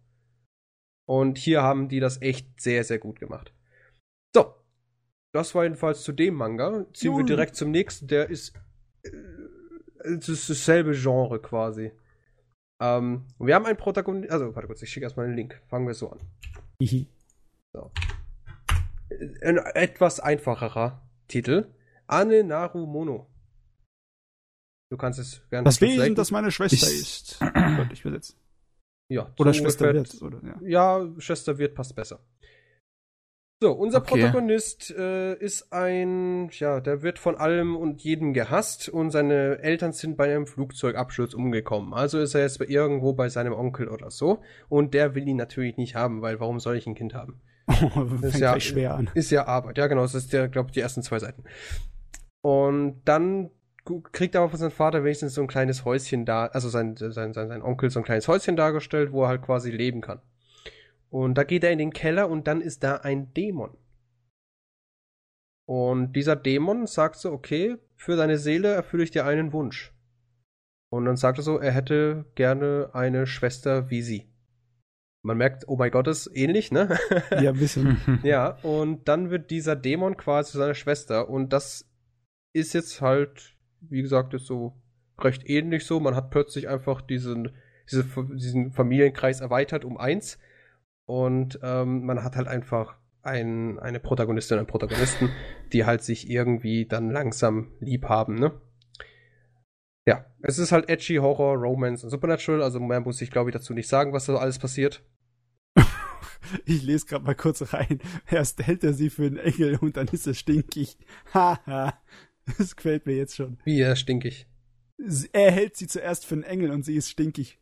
Und 1.05 1.37
hier 1.37 1.61
haben 1.61 1.89
die 1.89 1.99
das 1.99 2.21
echt 2.21 2.61
sehr, 2.61 2.83
sehr 2.83 2.99
gut 2.99 3.19
gemacht. 3.19 3.53
So. 4.33 4.53
Das 5.31 5.53
war 5.53 5.63
jedenfalls 5.63 6.03
zu 6.03 6.11
dem 6.11 6.35
Manga. 6.35 6.85
Ziehen 6.93 7.17
wir 7.17 7.25
direkt 7.25 7.55
zum 7.55 7.71
nächsten. 7.71 8.07
Der 8.07 8.29
ist, 8.29 8.55
äh, 9.03 9.11
das 10.03 10.29
ist 10.29 10.49
dasselbe 10.49 10.93
Genre 10.93 11.39
quasi. 11.41 11.91
Ähm, 12.81 13.25
wir 13.39 13.55
haben 13.55 13.65
einen 13.65 13.77
Protagonisten. 13.77 14.31
Also, 14.31 14.55
warte 14.55 14.67
kurz, 14.67 14.81
ich 14.81 14.89
schicke 14.89 15.05
erstmal 15.05 15.27
den 15.27 15.35
Link. 15.35 15.61
Fangen 15.67 15.87
wir 15.87 15.93
so 15.93 16.11
an. 16.11 16.19
so. 17.73 17.91
Ein 19.41 19.57
etwas 19.57 20.19
einfacherer 20.19 21.01
Titel. 21.27 21.73
Ane 22.07 22.43
Naru 22.43 22.85
Mono. 22.85 23.27
Du 24.91 24.97
kannst 24.97 25.19
es 25.19 25.47
gerne. 25.49 25.65
Das 25.65 25.81
Wesen, 25.81 26.15
das 26.15 26.31
meine 26.31 26.51
Schwester 26.51 26.87
ich, 26.87 27.01
ist. 27.01 27.39
Gott, 27.39 27.87
ich 27.91 28.01
übersetze. 28.01 28.33
Ja. 29.11 29.31
Oder 29.37 29.53
Schwester 29.53 29.93
wird. 29.93 30.21
Oder, 30.21 30.39
ja. 30.43 30.99
ja, 31.01 31.19
Schwester 31.19 31.57
wird 31.57 31.75
passt 31.75 31.95
besser. 31.95 32.19
So, 33.61 33.73
unser 33.73 33.97
okay. 33.97 34.11
Protagonist 34.11 34.89
äh, 34.97 35.35
ist 35.35 35.73
ein, 35.73 36.49
ja, 36.53 36.79
der 36.79 37.01
wird 37.01 37.19
von 37.19 37.35
allem 37.35 37.75
und 37.75 38.01
jedem 38.01 38.33
gehasst 38.33 38.87
und 38.87 39.11
seine 39.11 39.59
Eltern 39.59 39.91
sind 39.91 40.15
bei 40.15 40.25
einem 40.33 40.47
Flugzeugabsturz 40.47 41.33
umgekommen. 41.33 41.93
Also 41.93 42.19
ist 42.19 42.35
er 42.35 42.41
jetzt 42.41 42.61
irgendwo 42.61 43.11
bei 43.11 43.27
seinem 43.27 43.51
Onkel 43.51 43.89
oder 43.89 44.11
so 44.11 44.39
und 44.69 44.93
der 44.93 45.13
will 45.13 45.27
ihn 45.27 45.35
natürlich 45.35 45.75
nicht 45.75 45.95
haben, 45.95 46.21
weil 46.21 46.39
warum 46.39 46.61
soll 46.61 46.77
ich 46.77 46.87
ein 46.87 46.95
Kind 46.95 47.13
haben? 47.13 47.41
das 47.67 48.35
ist 48.35 48.39
ja 48.39 48.57
schwer 48.61 48.95
an. 48.95 49.09
Ist 49.13 49.29
ja 49.29 49.45
Arbeit. 49.45 49.77
Ja, 49.77 49.87
genau, 49.87 50.03
das 50.03 50.15
ist 50.15 50.31
ja, 50.31 50.47
glaube 50.47 50.69
ich, 50.69 50.73
die 50.73 50.79
ersten 50.79 51.03
zwei 51.03 51.19
Seiten. 51.19 51.43
Und 52.41 53.01
dann 53.03 53.49
kriegt 54.13 54.35
er 54.35 54.41
aber 54.41 54.51
von 54.51 54.59
seinem 54.59 54.71
Vater 54.71 55.03
wenigstens 55.03 55.33
so 55.33 55.41
ein 55.41 55.47
kleines 55.47 55.83
Häuschen 55.83 56.25
da, 56.25 56.45
also 56.45 56.69
sein, 56.69 56.95
sein, 56.95 57.33
sein, 57.33 57.49
sein 57.49 57.61
Onkel 57.61 57.89
so 57.89 57.99
ein 57.99 58.05
kleines 58.05 58.29
Häuschen 58.29 58.55
dargestellt, 58.55 59.11
wo 59.11 59.23
er 59.23 59.27
halt 59.27 59.41
quasi 59.41 59.69
leben 59.69 59.99
kann. 59.99 60.21
Und 61.09 61.35
da 61.35 61.43
geht 61.43 61.63
er 61.63 61.71
in 61.71 61.79
den 61.79 61.93
Keller 61.93 62.29
und 62.29 62.47
dann 62.47 62.61
ist 62.61 62.83
da 62.83 62.97
ein 62.97 63.33
Dämon. 63.33 63.77
Und 65.65 66.13
dieser 66.13 66.35
Dämon 66.35 66.87
sagt 66.87 67.17
so, 67.17 67.31
okay, 67.31 67.77
für 67.95 68.15
deine 68.15 68.37
Seele 68.37 68.69
erfülle 68.69 69.03
ich 69.03 69.11
dir 69.11 69.25
einen 69.25 69.53
Wunsch. 69.53 69.93
Und 70.91 71.05
dann 71.05 71.15
sagt 71.15 71.37
er 71.37 71.43
so, 71.43 71.57
er 71.57 71.71
hätte 71.71 72.25
gerne 72.35 72.89
eine 72.93 73.27
Schwester 73.27 73.89
wie 73.89 74.01
sie. 74.01 74.29
Man 75.21 75.37
merkt, 75.37 75.67
oh 75.67 75.75
mein 75.75 75.91
Gott, 75.91 76.07
ist 76.07 76.31
ähnlich, 76.33 76.71
ne? 76.71 76.97
Ja, 77.31 77.51
ein 77.51 77.59
bisschen. 77.59 77.99
ja, 78.23 78.57
und 78.63 79.07
dann 79.07 79.29
wird 79.29 79.51
dieser 79.51 79.75
Dämon 79.75 80.17
quasi 80.17 80.53
zu 80.53 80.57
seiner 80.57 80.73
Schwester. 80.73 81.29
Und 81.29 81.53
das 81.53 81.85
ist 82.53 82.73
jetzt 82.73 83.01
halt, 83.01 83.55
wie 83.81 84.01
gesagt, 84.01 84.33
ist 84.33 84.45
so 84.45 84.81
recht 85.19 85.47
ähnlich 85.47 85.85
so. 85.85 85.99
Man 85.99 86.15
hat 86.15 86.31
plötzlich 86.31 86.69
einfach 86.69 87.01
diesen, 87.01 87.51
diese, 87.91 88.05
diesen 88.33 88.71
Familienkreis 88.71 89.41
erweitert 89.41 89.83
um 89.85 89.97
eins. 89.97 90.39
Und 91.09 91.59
ähm, 91.63 92.05
man 92.05 92.23
hat 92.23 92.35
halt 92.35 92.47
einfach 92.47 92.95
ein, 93.23 93.79
eine 93.79 93.99
Protagonistin 93.99 94.55
und 94.55 94.59
einen 94.59 94.67
Protagonisten, 94.67 95.31
die 95.73 95.83
halt 95.83 96.03
sich 96.03 96.29
irgendwie 96.29 96.85
dann 96.85 97.09
langsam 97.09 97.71
lieb 97.79 98.05
haben, 98.05 98.35
ne? 98.35 98.61
Ja, 100.05 100.27
es 100.43 100.59
ist 100.59 100.71
halt 100.71 100.87
edgy, 100.87 101.15
Horror, 101.15 101.55
Romance 101.55 102.03
und 102.03 102.11
Supernatural, 102.11 102.61
also 102.61 102.79
mehr 102.79 102.99
muss 102.99 103.21
ich 103.21 103.31
glaube 103.31 103.49
ich 103.49 103.55
dazu 103.55 103.73
nicht 103.73 103.87
sagen, 103.87 104.13
was 104.13 104.27
da 104.27 104.35
alles 104.35 104.59
passiert. 104.59 105.03
Ich 106.65 106.83
lese 106.83 107.05
gerade 107.05 107.25
mal 107.25 107.35
kurz 107.35 107.73
rein. 107.73 107.99
Erst 108.29 108.65
hält 108.65 108.83
er 108.83 108.93
sie 108.93 109.09
für 109.09 109.25
einen 109.25 109.37
Engel 109.37 109.77
und 109.77 109.97
dann 109.97 110.07
ist 110.07 110.25
er 110.25 110.33
stinkig. 110.33 110.97
Haha. 111.33 111.99
das 112.57 112.75
gefällt 112.75 113.05
mir 113.05 113.15
jetzt 113.15 113.35
schon. 113.35 113.57
Wie 113.65 113.81
er 113.81 113.95
stinkig? 113.95 114.47
Er 115.33 115.51
hält 115.51 115.75
sie 115.75 115.87
zuerst 115.87 116.25
für 116.25 116.35
einen 116.35 116.43
Engel 116.43 116.71
und 116.71 116.85
sie 116.85 116.95
ist 116.95 117.09
stinkig. 117.09 117.59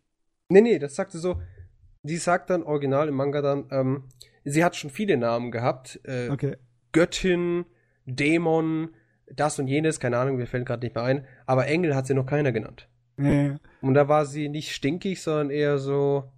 Nee, 0.50 0.62
nee, 0.62 0.80
das 0.80 0.96
sagte 0.96 1.18
so, 1.18 1.42
die 2.08 2.18
sagt 2.18 2.50
dann 2.50 2.64
original 2.64 3.08
im 3.08 3.16
Manga 3.16 3.42
dann, 3.42 3.68
ähm, 3.72 4.04
sie 4.44 4.64
hat 4.64 4.76
schon 4.76 4.90
viele 4.90 5.18
Namen 5.18 5.52
gehabt. 5.52 6.00
Äh, 6.04 6.30
okay. 6.30 6.58
Göttin, 6.92 7.66
Dämon, 8.06 8.90
das 9.32 9.60
und 9.60 9.68
jenes, 9.68 10.00
keine 10.00 10.18
Ahnung, 10.18 10.38
mir 10.38 10.48
fällt 10.48 10.66
gerade 10.66 10.86
nicht 10.86 10.96
mehr 10.96 11.04
ein. 11.04 11.26
Aber 11.46 11.68
Engel 11.68 11.96
hat 11.96 12.08
sie 12.08 12.14
noch 12.14 12.26
keiner 12.26 12.52
genannt. 12.52 12.90
Ja. 13.20 13.58
Und 13.82 13.94
da 13.94 14.08
war 14.08 14.26
sie 14.26 14.50
nicht 14.50 14.74
stinkig, 14.74 15.22
sondern 15.22 15.50
eher 15.50 15.78
so, 15.78 16.32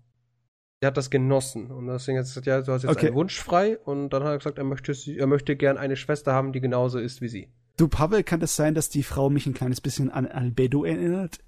sie 0.82 0.88
hat 0.88 0.98
das 0.98 1.10
genossen. 1.10 1.72
Und 1.72 1.88
deswegen 1.88 2.18
hat 2.18 2.26
sie 2.26 2.32
gesagt, 2.32 2.48
ja, 2.48 2.62
du 2.62 2.72
hast 2.72 2.84
jetzt 2.84 2.92
okay. 2.92 3.08
einen 3.08 3.16
Wunsch 3.16 3.40
frei. 3.40 3.78
Und 3.78 4.10
dann 4.10 4.24
hat 4.24 4.32
er 4.32 4.38
gesagt, 4.38 4.58
er 4.58 4.64
möchte, 4.64 4.94
er 4.94 5.28
möchte 5.28 5.56
gern 5.56 5.78
eine 5.78 5.96
Schwester 5.96 6.34
haben, 6.34 6.52
die 6.52 6.62
genauso 6.62 7.00
ist 7.00 7.22
wie 7.22 7.28
sie. 7.28 7.54
Du, 7.78 7.88
Pavel, 7.88 8.24
kann 8.24 8.40
das 8.40 8.56
sein, 8.56 8.74
dass 8.74 8.90
die 8.90 9.04
Frau 9.04 9.30
mich 9.30 9.46
ein 9.46 9.54
kleines 9.54 9.82
bisschen 9.82 10.10
an 10.10 10.26
Albedo 10.26 10.84
erinnert? 10.84 11.40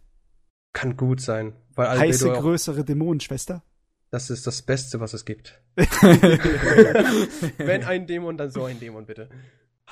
Kann 0.74 0.96
gut 0.96 1.20
sein. 1.20 1.54
Weil 1.76 1.88
Albedo 1.88 2.08
Heiße, 2.08 2.30
größere 2.32 2.86
Dämonenschwester? 2.86 3.64
Das 4.12 4.30
ist 4.30 4.46
das 4.46 4.62
Beste, 4.62 5.00
was 5.00 5.14
es 5.14 5.24
gibt. 5.24 5.62
Wenn 7.58 7.86
ein 7.86 8.08
Dämon, 8.08 8.38
dann 8.38 8.52
so 8.52 8.66
ein 8.66 8.78
Dämon, 8.80 9.06
bitte. 9.06 9.30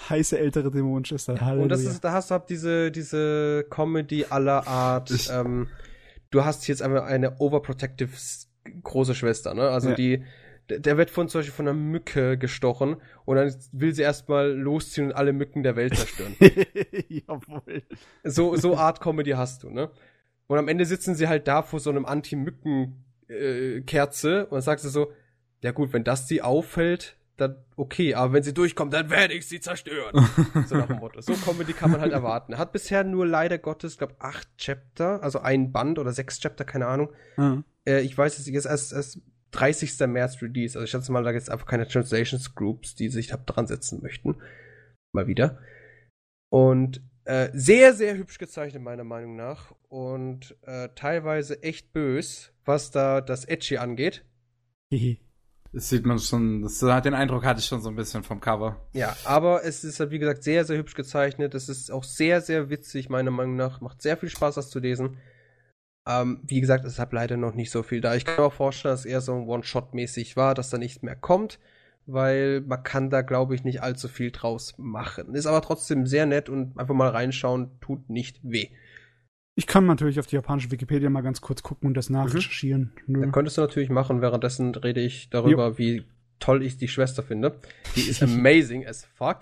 Heiße 0.09 0.37
ältere 0.37 0.71
Dämonenschwester. 0.71 1.39
Halleluja. 1.39 1.63
Und 1.63 1.69
das 1.69 1.81
ist, 1.81 2.03
da 2.03 2.11
hast 2.11 2.29
du 2.29 2.35
halt 2.35 2.49
diese, 2.49 2.91
diese 2.91 3.65
Comedy 3.69 4.25
aller 4.29 4.67
Art. 4.67 5.11
Ähm, 5.31 5.69
du 6.31 6.43
hast 6.45 6.67
jetzt 6.67 6.81
einmal 6.81 7.01
eine 7.03 7.39
overprotective 7.39 8.11
große 8.83 9.15
Schwester, 9.15 9.53
ne? 9.53 9.69
Also 9.69 9.89
ja. 9.89 9.95
die, 9.95 10.23
der 10.69 10.97
wird 10.97 11.09
von 11.09 11.29
zum 11.29 11.39
Beispiel 11.39 11.55
von 11.55 11.67
einer 11.67 11.77
Mücke 11.77 12.37
gestochen 12.37 12.97
und 13.25 13.35
dann 13.37 13.53
will 13.71 13.93
sie 13.93 14.01
erstmal 14.01 14.51
losziehen 14.51 15.07
und 15.07 15.13
alle 15.13 15.33
Mücken 15.33 15.63
der 15.63 15.75
Welt 15.75 15.95
zerstören. 15.95 16.35
Jawohl. 17.07 17.83
So, 18.23 18.55
so 18.55 18.77
Art 18.77 19.01
Comedy 19.01 19.31
hast 19.31 19.63
du, 19.63 19.69
ne? 19.69 19.89
Und 20.47 20.57
am 20.57 20.67
Ende 20.67 20.85
sitzen 20.85 21.15
sie 21.15 21.27
halt 21.27 21.47
da 21.47 21.61
vor 21.61 21.79
so 21.79 21.89
einem 21.89 22.05
Anti-Mücken- 22.05 23.05
äh, 23.30 23.81
Kerze 23.81 24.45
und 24.45 24.53
dann 24.53 24.61
sagst 24.61 24.85
du 24.85 24.89
so, 24.89 25.11
ja 25.61 25.72
gut, 25.72 25.93
wenn 25.93 26.03
das 26.03 26.27
sie 26.27 26.41
auffällt, 26.41 27.18
dann 27.38 27.56
okay, 27.76 28.14
aber 28.15 28.34
wenn 28.34 28.43
sie 28.43 28.53
durchkommt, 28.53 28.93
dann 28.93 29.10
werde 29.10 29.34
ich 29.34 29.47
sie 29.47 29.60
zerstören. 29.60 30.27
so 30.68 30.76
nach 30.76 30.88
dem 30.88 30.97
Motto. 30.97 31.22
So 31.22 31.34
Comedy 31.34 31.73
kann 31.73 31.91
man 31.91 32.01
halt 32.01 32.11
erwarten. 32.11 32.57
Hat 32.57 32.73
bisher 32.73 33.03
nur 33.03 33.26
leider 33.26 33.57
Gottes, 33.57 33.97
glaube 33.97 34.15
acht 34.19 34.47
Chapter, 34.57 35.23
also 35.23 35.39
ein 35.39 35.72
Band 35.72 35.99
oder 35.99 36.11
sechs 36.11 36.39
Chapter, 36.39 36.65
keine 36.65 36.88
Ahnung. 36.88 37.14
Mhm. 37.38 37.64
Äh, 37.88 38.01
ich 38.01 38.18
weiß, 38.18 38.39
es 38.39 38.47
ist 38.47 38.65
erst, 38.65 38.93
erst 38.93 39.22
30. 39.51 40.07
März 40.07 40.41
Release. 40.41 40.77
Also 40.77 40.84
ich 40.84 40.91
schätze 40.91 41.11
mal, 41.11 41.23
da 41.23 41.31
gibt 41.31 41.43
es 41.43 41.49
einfach 41.49 41.65
keine 41.65 41.88
Translations 41.88 42.56
Groups, 42.56 42.95
die 42.95 43.10
sich 43.10 43.27
dran 43.27 43.68
setzen 43.68 44.01
möchten. 44.01 44.35
Mal 45.14 45.27
wieder. 45.27 45.60
Und 46.49 47.01
äh, 47.26 47.49
sehr, 47.53 47.93
sehr 47.93 48.18
hübsch 48.18 48.38
gezeichnet, 48.38 48.84
meiner 48.84 49.03
Meinung 49.03 49.35
nach. 49.35 49.73
Und 49.88 50.56
äh, 50.64 50.89
teilweise 50.95 51.64
echt 51.64 51.93
bös 51.93 52.51
was 52.69 52.91
da 52.91 53.19
das 53.19 53.43
Edgy 53.43 53.77
angeht. 53.77 54.23
Das 55.73 55.89
sieht 55.89 56.05
man 56.05 56.17
schon, 56.19 56.61
das, 56.61 56.79
den 56.79 57.13
Eindruck 57.13 57.43
hatte 57.43 57.59
ich 57.59 57.65
schon 57.65 57.81
so 57.81 57.89
ein 57.89 57.95
bisschen 57.95 58.23
vom 58.23 58.39
Cover. 58.39 58.87
Ja, 58.93 59.15
aber 59.25 59.65
es 59.65 59.83
ist 59.83 59.99
halt, 59.99 60.11
wie 60.11 60.19
gesagt, 60.19 60.43
sehr, 60.43 60.63
sehr 60.65 60.77
hübsch 60.77 60.95
gezeichnet. 60.95 61.53
Es 61.53 61.67
ist 61.67 61.91
auch 61.91 62.03
sehr, 62.03 62.41
sehr 62.41 62.69
witzig, 62.69 63.09
meiner 63.09 63.31
Meinung 63.31 63.55
nach. 63.55 63.81
Macht 63.81 64.01
sehr 64.01 64.17
viel 64.17 64.29
Spaß, 64.29 64.55
das 64.55 64.69
zu 64.69 64.79
lesen. 64.79 65.17
Ähm, 66.07 66.41
wie 66.43 66.61
gesagt, 66.61 66.85
es 66.85 66.97
hat 66.97 67.11
leider 67.11 67.37
noch 67.37 67.53
nicht 67.53 67.69
so 67.69 67.83
viel 67.83 68.01
da. 68.01 68.15
Ich 68.15 68.25
kann 68.25 68.37
mir 68.37 68.43
auch 68.43 68.53
vorstellen, 68.53 68.93
dass 68.93 69.01
es 69.01 69.05
eher 69.05 69.21
so 69.21 69.33
ein 69.33 69.47
One-Shot-mäßig 69.47 70.37
war, 70.37 70.55
dass 70.55 70.69
da 70.69 70.77
nichts 70.77 71.03
mehr 71.03 71.15
kommt, 71.15 71.59
weil 72.05 72.61
man 72.61 72.81
kann 72.81 73.11
da, 73.11 73.21
glaube 73.21 73.53
ich, 73.53 73.63
nicht 73.63 73.83
allzu 73.83 74.07
viel 74.07 74.31
draus 74.31 74.73
machen. 74.77 75.35
Ist 75.35 75.45
aber 75.45 75.61
trotzdem 75.61 76.07
sehr 76.07 76.25
nett 76.25 76.49
und 76.49 76.79
einfach 76.79 76.95
mal 76.95 77.09
reinschauen, 77.09 77.79
tut 77.79 78.09
nicht 78.09 78.39
weh. 78.43 78.69
Ich 79.55 79.67
kann 79.67 79.85
natürlich 79.85 80.19
auf 80.19 80.27
die 80.27 80.35
japanische 80.35 80.71
Wikipedia 80.71 81.09
mal 81.09 81.21
ganz 81.21 81.41
kurz 81.41 81.63
gucken 81.63 81.88
und 81.88 81.95
das 81.95 82.09
nachrecherchieren. 82.09 82.93
Mhm. 83.07 83.21
Dann 83.21 83.31
könntest 83.31 83.57
du 83.57 83.61
natürlich 83.61 83.89
machen. 83.89 84.21
Währenddessen 84.21 84.73
rede 84.76 85.01
ich 85.01 85.30
darüber, 85.30 85.69
jo. 85.69 85.77
wie 85.77 86.03
toll 86.39 86.63
ich 86.63 86.77
die 86.77 86.88
Schwester 86.88 87.23
finde. 87.23 87.59
Die 87.95 88.01
ist 88.01 88.23
amazing 88.23 88.88
as 88.88 89.05
fuck. 89.15 89.39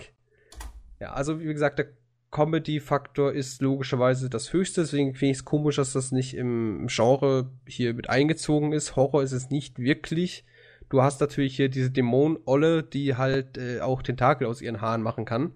Ja, 1.00 1.14
also 1.14 1.40
wie 1.40 1.46
gesagt, 1.46 1.78
der 1.80 1.90
Comedy-Faktor 2.32 3.34
ist 3.34 3.62
logischerweise 3.62 4.30
das 4.30 4.52
höchste, 4.52 4.82
deswegen 4.82 5.14
finde 5.14 5.32
ich 5.32 5.38
es 5.38 5.46
komisch, 5.46 5.78
dass 5.78 5.94
das 5.94 6.12
nicht 6.12 6.36
im 6.36 6.88
Genre 6.88 7.50
hier 7.66 7.94
mit 7.94 8.10
eingezogen 8.10 8.74
ist. 8.74 8.96
Horror 8.96 9.24
ist 9.24 9.32
es 9.32 9.50
nicht 9.50 9.80
wirklich. 9.80 10.46
Du 10.90 11.02
hast 11.02 11.22
natürlich 11.22 11.56
hier 11.56 11.70
diese 11.70 11.92
Dämon-Olle, 11.92 12.84
die 12.84 13.16
halt 13.16 13.58
äh, 13.58 13.82
auch 13.82 14.02
Tentakel 14.02 14.48
aus 14.48 14.62
ihren 14.62 14.82
Haaren 14.82 15.02
machen 15.02 15.26
kann. 15.26 15.54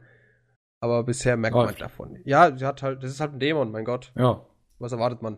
Aber 0.81 1.03
bisher 1.03 1.37
merkt 1.37 1.55
oh. 1.55 1.63
man 1.63 1.75
davon. 1.75 2.19
Ja, 2.25 2.55
sie 2.57 2.65
hat 2.65 2.81
halt, 2.81 3.03
das 3.03 3.11
ist 3.11 3.19
halt 3.19 3.33
ein 3.33 3.39
Dämon, 3.39 3.71
mein 3.71 3.85
Gott. 3.85 4.11
Ja. 4.17 4.45
Was 4.79 4.91
erwartet 4.91 5.21
man? 5.21 5.37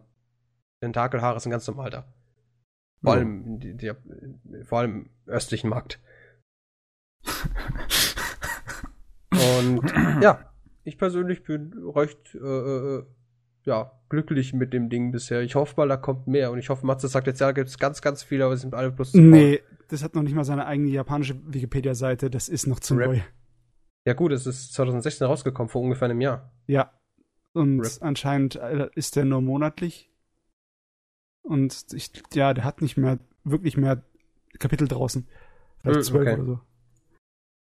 Tentakelhaare 0.80 1.40
sind 1.40 1.52
ganz 1.52 1.68
normal 1.68 1.90
da. 1.90 2.06
Vor, 3.03 3.14
ja. 3.14 3.20
allem, 3.20 3.60
die, 3.60 3.76
die, 3.76 3.91
vor 4.64 4.80
allem 4.80 4.95
im 4.95 5.10
östlichen 5.26 5.70
Markt. 5.70 5.99
Und 9.32 9.82
ja, 10.22 10.52
ich 10.86 10.98
persönlich 10.98 11.44
bin 11.44 11.74
recht 11.94 12.36
äh, 12.36 12.38
äh, 12.38 13.03
ja, 13.65 13.91
glücklich 14.07 14.53
mit 14.53 14.74
dem 14.74 14.90
Ding 14.90 15.11
bisher. 15.11 15.41
Ich 15.41 15.56
hoffe 15.56 15.74
mal, 15.78 15.88
da 15.90 15.98
kommt 15.98 16.28
mehr. 16.28 16.52
Und 16.52 16.60
ich 16.60 16.70
hoffe, 16.70 16.86
Matze 16.86 17.10
sagt 17.10 17.28
jetzt, 17.28 17.41
ja, 17.41 17.48
da 17.48 17.52
gibt 17.52 17.68
es 17.68 17.78
ganz, 17.78 18.02
ganz 18.02 18.24
viele, 18.24 18.45
aber 18.45 18.53
es 18.53 18.61
sind 18.61 18.74
alle 18.74 18.91
bloß 18.91 19.11
zu 19.11 19.20
Nee, 19.20 19.61
das 19.90 20.03
hat 20.03 20.15
noch 20.15 20.24
nicht 20.24 20.36
mal 20.36 20.45
seine 20.45 20.65
eigene 20.65 20.90
japanische 20.90 21.36
Wikipedia-Seite. 21.45 22.30
Das 22.30 22.48
ist 22.48 22.68
noch 22.68 22.80
zu 22.80 22.95
Rap. 22.95 23.07
neu. 23.07 23.20
Ja 24.06 24.14
gut, 24.14 24.32
es 24.32 24.46
ist 24.46 24.74
2016 24.74 25.28
rausgekommen, 25.28 25.70
vor 25.70 25.82
ungefähr 25.82 26.10
einem 26.10 26.22
Jahr. 26.22 26.52
Ja, 26.68 26.92
und 27.54 27.82
Rip. 27.82 27.92
anscheinend 28.02 28.56
äh, 28.56 28.90
ist 28.96 29.16
der 29.16 29.26
nur 29.26 29.42
monatlich. 29.42 30.10
Und 31.42 31.86
ich, 31.94 32.12
ja, 32.34 32.54
der 32.54 32.64
hat 32.64 32.82
nicht 32.82 32.98
mehr, 32.98 33.20
wirklich 33.44 33.78
mehr 33.78 34.04
Kapitel 34.60 34.88
draußen. 34.88 35.28
Vielleicht 35.82 36.06
zwölf 36.06 36.28
okay. 36.28 36.34
oder 36.36 36.46
so. 36.46 36.60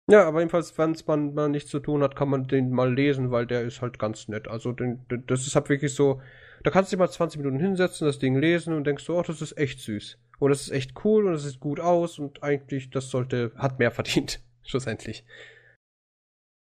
Ja, 0.09 0.27
aber 0.27 0.39
jedenfalls, 0.39 0.77
wenn 0.77 0.91
es 0.91 1.07
man 1.07 1.33
mal 1.33 1.49
nichts 1.49 1.69
zu 1.69 1.79
tun 1.79 2.03
hat, 2.03 2.15
kann 2.15 2.29
man 2.29 2.47
den 2.47 2.71
mal 2.71 2.93
lesen, 2.93 3.31
weil 3.31 3.45
der 3.45 3.61
ist 3.61 3.81
halt 3.81 3.99
ganz 3.99 4.27
nett. 4.27 4.47
Also, 4.47 4.73
den, 4.73 5.05
das 5.27 5.47
ist 5.47 5.55
halt 5.55 5.69
wirklich 5.69 5.95
so, 5.95 6.21
da 6.63 6.71
kannst 6.71 6.91
du 6.91 6.95
dich 6.95 6.99
mal 6.99 7.09
20 7.09 7.39
Minuten 7.39 7.59
hinsetzen, 7.59 8.05
das 8.05 8.19
Ding 8.19 8.37
lesen 8.37 8.73
und 8.73 8.85
denkst 8.85 9.05
so, 9.05 9.17
oh, 9.17 9.21
das 9.21 9.41
ist 9.41 9.57
echt 9.57 9.79
süß. 9.79 10.17
Und 10.39 10.49
das 10.49 10.61
ist 10.61 10.71
echt 10.71 10.93
cool 11.05 11.25
und 11.25 11.33
es 11.33 11.43
sieht 11.43 11.59
gut 11.59 11.79
aus 11.79 12.19
und 12.19 12.43
eigentlich, 12.43 12.89
das 12.89 13.09
sollte, 13.09 13.53
hat 13.55 13.79
mehr 13.79 13.91
verdient, 13.91 14.41
schlussendlich. 14.63 15.25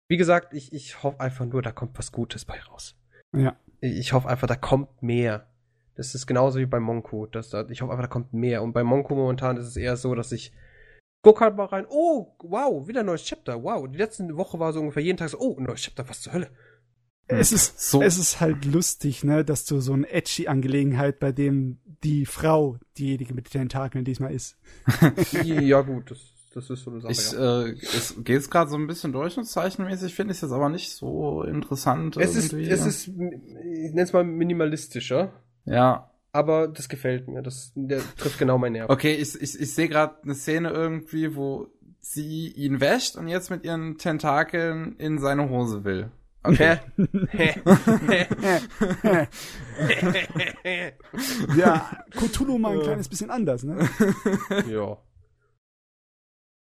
Wie 0.08 0.18
gesagt, 0.18 0.54
ich, 0.54 0.74
ich 0.74 1.04
hoffe 1.04 1.20
einfach 1.20 1.46
nur, 1.46 1.62
da 1.62 1.72
kommt 1.72 1.98
was 1.98 2.12
Gutes 2.12 2.46
bei 2.46 2.60
raus. 2.62 2.96
Ja. 3.36 3.58
Ich 3.82 4.14
hoffe 4.14 4.30
einfach, 4.30 4.48
da 4.48 4.56
kommt 4.56 5.04
mehr. 5.04 5.48
Das 5.96 6.16
ist 6.16 6.28
genauso 6.28 6.60
wie 6.60 6.66
bei 6.66 6.80
Monko. 6.80 7.26
Das, 7.26 7.54
ich 7.70 7.82
hoffe 7.82 7.92
einfach, 7.92 8.04
da 8.04 8.08
kommt 8.08 8.34
mehr. 8.34 8.64
Und 8.64 8.74
bei 8.74 8.84
Monko 8.84 9.16
momentan 9.16 9.58
ist 9.58 9.68
es 9.68 9.78
eher 9.78 9.98
so, 9.98 10.16
dass 10.16 10.32
ich 10.32 10.54
guck 11.22 11.42
halt 11.42 11.58
mal 11.58 11.66
rein. 11.66 11.86
Oh, 11.90 12.36
wow, 12.40 12.88
wieder 12.88 13.02
ein 13.02 13.08
neues 13.08 13.26
Chapter. 13.26 13.64
Wow, 13.64 13.88
die 13.90 13.98
letzte 13.98 14.38
Woche 14.38 14.60
war 14.60 14.72
so 14.74 14.80
ungefähr 14.80 15.04
jeden 15.04 15.18
Tag 15.18 15.30
so, 15.30 15.40
oh, 15.40 15.58
ein 15.58 15.64
neues 15.64 15.82
Chapter, 15.82 16.08
was 16.08 16.22
zur 16.22 16.34
Hölle. 16.34 16.50
Es 17.30 17.52
ist, 17.52 17.80
so. 17.82 18.02
es 18.02 18.18
ist 18.18 18.40
halt 18.40 18.64
lustig, 18.64 19.26
ne, 19.26 19.44
dass 19.44 19.66
du 19.66 19.82
so 19.82 19.92
eine 19.92 20.10
edgy 20.10 20.48
Angelegenheit, 20.48 21.20
bei 21.20 21.34
dem 21.34 21.80
die 22.04 22.26
Frau 22.26 22.78
diejenige 22.98 23.34
mit 23.34 23.54
den 23.54 23.62
Tentakeln 23.62 24.06
diesmal 24.06 24.34
ist. 24.34 24.58
ja, 25.44 25.82
gut, 25.82 26.12
das 26.12 26.37
das 26.58 26.70
ist 26.72 26.84
so 26.84 26.92
eine 26.92 27.02
Sache. 27.02 27.12
Ich, 27.12 27.32
ja. 27.32 27.66
äh, 27.66 27.72
es 27.72 28.16
geht 28.24 28.50
gerade 28.50 28.70
so 28.70 28.78
ein 28.78 28.88
bisschen 28.88 29.14
durch 29.14 29.38
und 29.38 29.46
zeichenmäßig 29.46 30.16
finde 30.16 30.32
ich 30.32 30.38
es 30.38 30.42
jetzt 30.42 30.52
aber 30.52 30.70
nicht 30.70 30.92
so 30.92 31.44
interessant. 31.44 32.18
Es 32.18 32.36
irgendwie. 32.36 32.68
ist, 32.68 32.82
es 32.82 32.88
ist, 32.88 33.08
ich 33.08 33.14
nenne 33.14 34.02
es 34.02 34.12
mal 34.12 34.24
minimalistischer. 34.24 35.34
Ja. 35.66 36.12
Aber 36.32 36.68
das 36.68 36.90
gefällt 36.90 37.28
mir. 37.28 37.44
Das 37.44 37.72
der 37.76 38.02
trifft 38.18 38.40
genau 38.40 38.58
mein 38.58 38.74
Nerv. 38.74 38.90
Okay, 38.90 39.14
ich, 39.14 39.40
ich, 39.40 39.60
ich 39.60 39.74
sehe 39.74 39.88
gerade 39.88 40.16
eine 40.24 40.34
Szene 40.34 40.72
irgendwie, 40.72 41.36
wo 41.36 41.68
sie 42.00 42.50
ihn 42.50 42.80
wäscht 42.80 43.16
und 43.16 43.28
jetzt 43.28 43.52
mit 43.52 43.64
ihren 43.64 43.98
Tentakeln 43.98 44.96
in 44.98 45.20
seine 45.20 45.50
Hose 45.50 45.84
will. 45.84 46.12
Okay. 46.44 46.78
ja, 51.58 51.92
Cthulhu 52.12 52.58
mal 52.58 52.74
ein 52.74 52.82
kleines 52.82 53.10
bisschen 53.10 53.30
anders, 53.30 53.64
ne? 53.64 53.88
ja. 54.72 54.98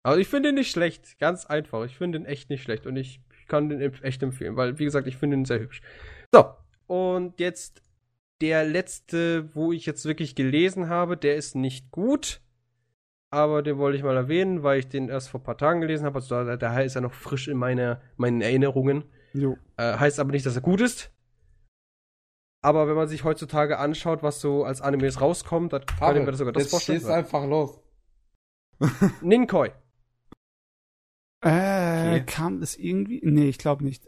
Also 0.04 0.20
ich 0.20 0.28
finde 0.28 0.50
ihn 0.50 0.56
nicht 0.56 0.72
schlecht, 0.72 1.20
ganz 1.20 1.46
einfach. 1.46 1.84
Ich 1.86 1.98
finde 1.98 2.20
ihn 2.20 2.26
echt 2.26 2.50
nicht 2.50 2.64
schlecht 2.64 2.88
und 2.88 2.96
ich 2.96 3.22
kann 3.48 3.70
den 3.70 3.82
echt 3.82 4.24
empfehlen, 4.24 4.56
weil 4.56 4.80
wie 4.80 4.86
gesagt, 4.86 5.08
ich 5.08 5.18
finde 5.18 5.38
ihn 5.38 5.46
sehr 5.46 5.60
hübsch. 5.60 5.82
So, 6.32 6.46
und 6.88 7.40
jetzt 7.40 7.84
der 8.42 8.64
letzte, 8.64 9.54
wo 9.56 9.72
ich 9.72 9.86
jetzt 9.86 10.06
wirklich 10.06 10.36
gelesen 10.36 10.90
habe, 10.90 11.18
der 11.18 11.36
ist 11.36 11.56
nicht 11.56 11.92
gut, 11.92 12.42
aber 13.30 13.62
den 13.62 13.78
wollte 13.78 13.98
ich 13.98 14.04
mal 14.04 14.18
erwähnen, 14.18 14.64
weil 14.64 14.80
ich 14.80 14.88
den 14.90 15.10
erst 15.10 15.30
vor 15.30 15.40
ein 15.40 15.44
paar 15.44 15.58
Tagen 15.58 15.82
gelesen 15.82 16.06
habe. 16.06 16.16
Also 16.16 16.44
da, 16.44 16.58
daher 16.58 16.84
ist 16.84 16.96
er 16.96 17.02
noch 17.02 17.14
frisch 17.14 17.48
in 17.48 17.58
meine, 17.58 18.02
meinen 18.18 18.42
Erinnerungen. 18.42 19.06
Äh, 19.78 19.98
heißt 19.98 20.20
aber 20.20 20.32
nicht, 20.32 20.46
dass 20.46 20.56
er 20.56 20.62
gut 20.62 20.82
ist. 20.82 21.12
Aber 22.64 22.88
wenn 22.88 22.96
man 22.96 23.08
sich 23.08 23.24
heutzutage 23.24 23.80
anschaut, 23.80 24.22
was 24.22 24.40
so 24.40 24.64
als 24.64 24.82
Animes 24.82 25.22
rauskommt, 25.22 25.74
dann 25.74 25.84
mir 26.26 26.32
das 26.32 26.38
sogar 26.38 26.54
das 26.54 26.70
vorstellen. 26.70 27.00
Jetzt 27.00 27.10
einfach 27.10 27.46
los. 27.46 27.80
Ninkoi. 29.22 29.72
Äh, 31.42 31.48
okay. 32.20 32.24
kam 32.26 32.60
das 32.60 32.76
irgendwie? 32.76 33.22
Nee, 33.24 33.50
ich 33.50 33.58
glaube 33.58 33.84
nicht. 33.84 34.04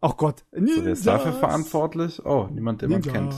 Ach 0.00 0.16
Gott. 0.16 0.44
So, 0.52 0.82
der 0.82 0.92
ist 0.92 1.06
dafür 1.06 1.32
verantwortlich? 1.32 2.24
Oh, 2.24 2.48
niemand, 2.52 2.82
den 2.82 2.90
Ninjas. 2.90 3.06
man 3.06 3.14
kennt. 3.30 3.34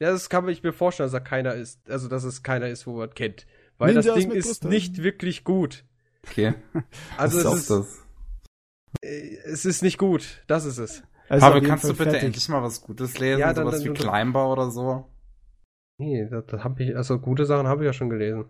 Ja, 0.00 0.10
das 0.10 0.28
kann 0.28 0.46
ich 0.48 0.62
mir 0.62 0.74
vorstellen, 0.74 1.06
dass 1.06 1.14
er 1.14 1.20
keiner 1.22 1.54
ist. 1.54 1.88
Also, 1.90 2.08
dass 2.08 2.24
es 2.24 2.42
keiner 2.42 2.68
ist, 2.68 2.86
wo 2.86 2.96
man 2.98 3.10
kennt. 3.14 3.46
Weil 3.78 3.88
Ninjas 3.88 4.06
das 4.06 4.14
Ding 4.16 4.30
ist 4.30 4.46
Brüste. 4.46 4.68
nicht 4.68 5.02
wirklich 5.02 5.44
gut. 5.44 5.84
Okay. 6.26 6.54
Also, 7.16 7.38
Was 7.38 7.44
es 7.54 7.60
ist, 7.60 7.70
das? 7.70 8.02
Äh, 9.00 9.36
es 9.44 9.64
ist 9.64 9.82
nicht 9.82 9.98
gut. 9.98 10.42
Das 10.46 10.66
ist 10.66 10.78
es. 10.78 11.02
Also 11.28 11.46
Aber 11.46 11.60
kannst 11.62 11.84
du 11.84 11.88
bitte 11.88 12.04
fertig. 12.04 12.22
endlich 12.22 12.48
mal 12.50 12.62
was 12.62 12.82
Gutes 12.82 13.18
lesen? 13.18 13.40
Ja, 13.40 13.54
dann, 13.54 13.66
sowas 13.66 13.82
dann, 13.82 13.94
wie 13.94 13.98
Climber 13.98 14.52
oder 14.52 14.70
so? 14.70 15.06
Nee, 15.98 16.28
das, 16.28 16.44
das 16.46 16.62
hab 16.62 16.78
ich, 16.80 16.94
also 16.94 17.18
gute 17.18 17.46
Sachen 17.46 17.66
habe 17.66 17.82
ich 17.82 17.86
ja 17.86 17.92
schon 17.92 18.10
gelesen. 18.10 18.44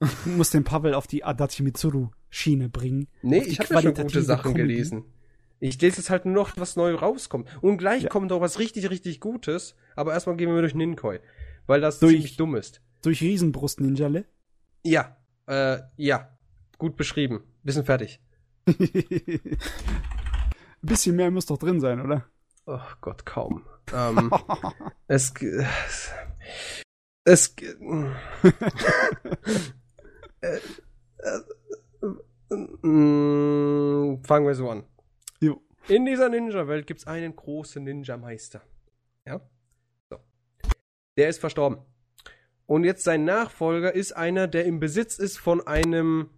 Ich 0.00 0.26
muss 0.36 0.50
den 0.50 0.64
Pavel 0.64 0.94
auf 0.94 1.06
die 1.06 1.24
Adachi 1.24 1.62
Mitsuru 1.62 2.10
Schiene 2.30 2.68
bringen. 2.68 3.08
Nee, 3.22 3.42
ich 3.42 3.60
habe 3.60 3.74
ja 3.74 3.82
schon 3.82 3.94
gute 3.94 4.22
Sachen 4.22 4.52
Comedy. 4.52 4.74
gelesen. 4.74 5.04
Ich 5.58 5.80
lese 5.80 5.98
jetzt 5.98 6.08
halt 6.08 6.24
nur 6.24 6.34
noch, 6.34 6.56
was 6.56 6.76
neu 6.76 6.94
rauskommt. 6.94 7.48
Und 7.60 7.76
gleich 7.76 8.04
ja. 8.04 8.08
kommt 8.08 8.30
doch 8.30 8.40
was 8.40 8.58
richtig, 8.58 8.88
richtig 8.88 9.20
Gutes. 9.20 9.74
Aber 9.94 10.14
erstmal 10.14 10.36
gehen 10.36 10.54
wir 10.54 10.60
durch 10.60 10.74
Ninkoi. 10.74 11.20
Weil 11.66 11.82
das 11.82 11.98
durch, 11.98 12.14
ziemlich 12.14 12.36
dumm 12.38 12.56
ist. 12.56 12.80
Durch 13.02 13.20
Riesenbrust 13.20 13.80
Ninjale? 13.80 14.24
Ja. 14.84 15.16
Äh, 15.46 15.80
ja. 15.96 16.30
Gut 16.78 16.96
beschrieben. 16.96 17.42
Bisschen 17.62 17.84
fertig. 17.84 18.20
Ein 18.66 18.76
bisschen 20.82 21.16
mehr 21.16 21.30
muss 21.30 21.46
doch 21.46 21.58
drin 21.58 21.80
sein, 21.80 22.00
oder? 22.00 22.24
Oh 22.64 22.80
Gott, 23.02 23.26
kaum. 23.26 23.66
ähm, 23.92 24.30
es, 25.08 25.34
es, 25.42 26.10
es 27.24 27.54
äh, 30.40 30.58
äh, 31.22 31.40
fangen 32.50 34.46
wir 34.46 34.54
so 34.54 34.70
an. 34.70 34.84
Jo. 35.40 35.62
In 35.88 36.04
dieser 36.04 36.28
Ninja-Welt 36.28 36.86
gibt 36.86 37.00
es 37.00 37.06
einen 37.06 37.34
großen 37.34 37.82
Ninja-Meister. 37.82 38.62
Ja? 39.26 39.40
So. 40.08 40.18
Der 41.16 41.28
ist 41.28 41.40
verstorben. 41.40 41.78
Und 42.66 42.84
jetzt 42.84 43.02
sein 43.02 43.24
Nachfolger 43.24 43.94
ist 43.94 44.12
einer, 44.12 44.46
der 44.46 44.64
im 44.64 44.78
Besitz 44.78 45.18
ist 45.18 45.38
von 45.38 45.66
einem 45.66 46.30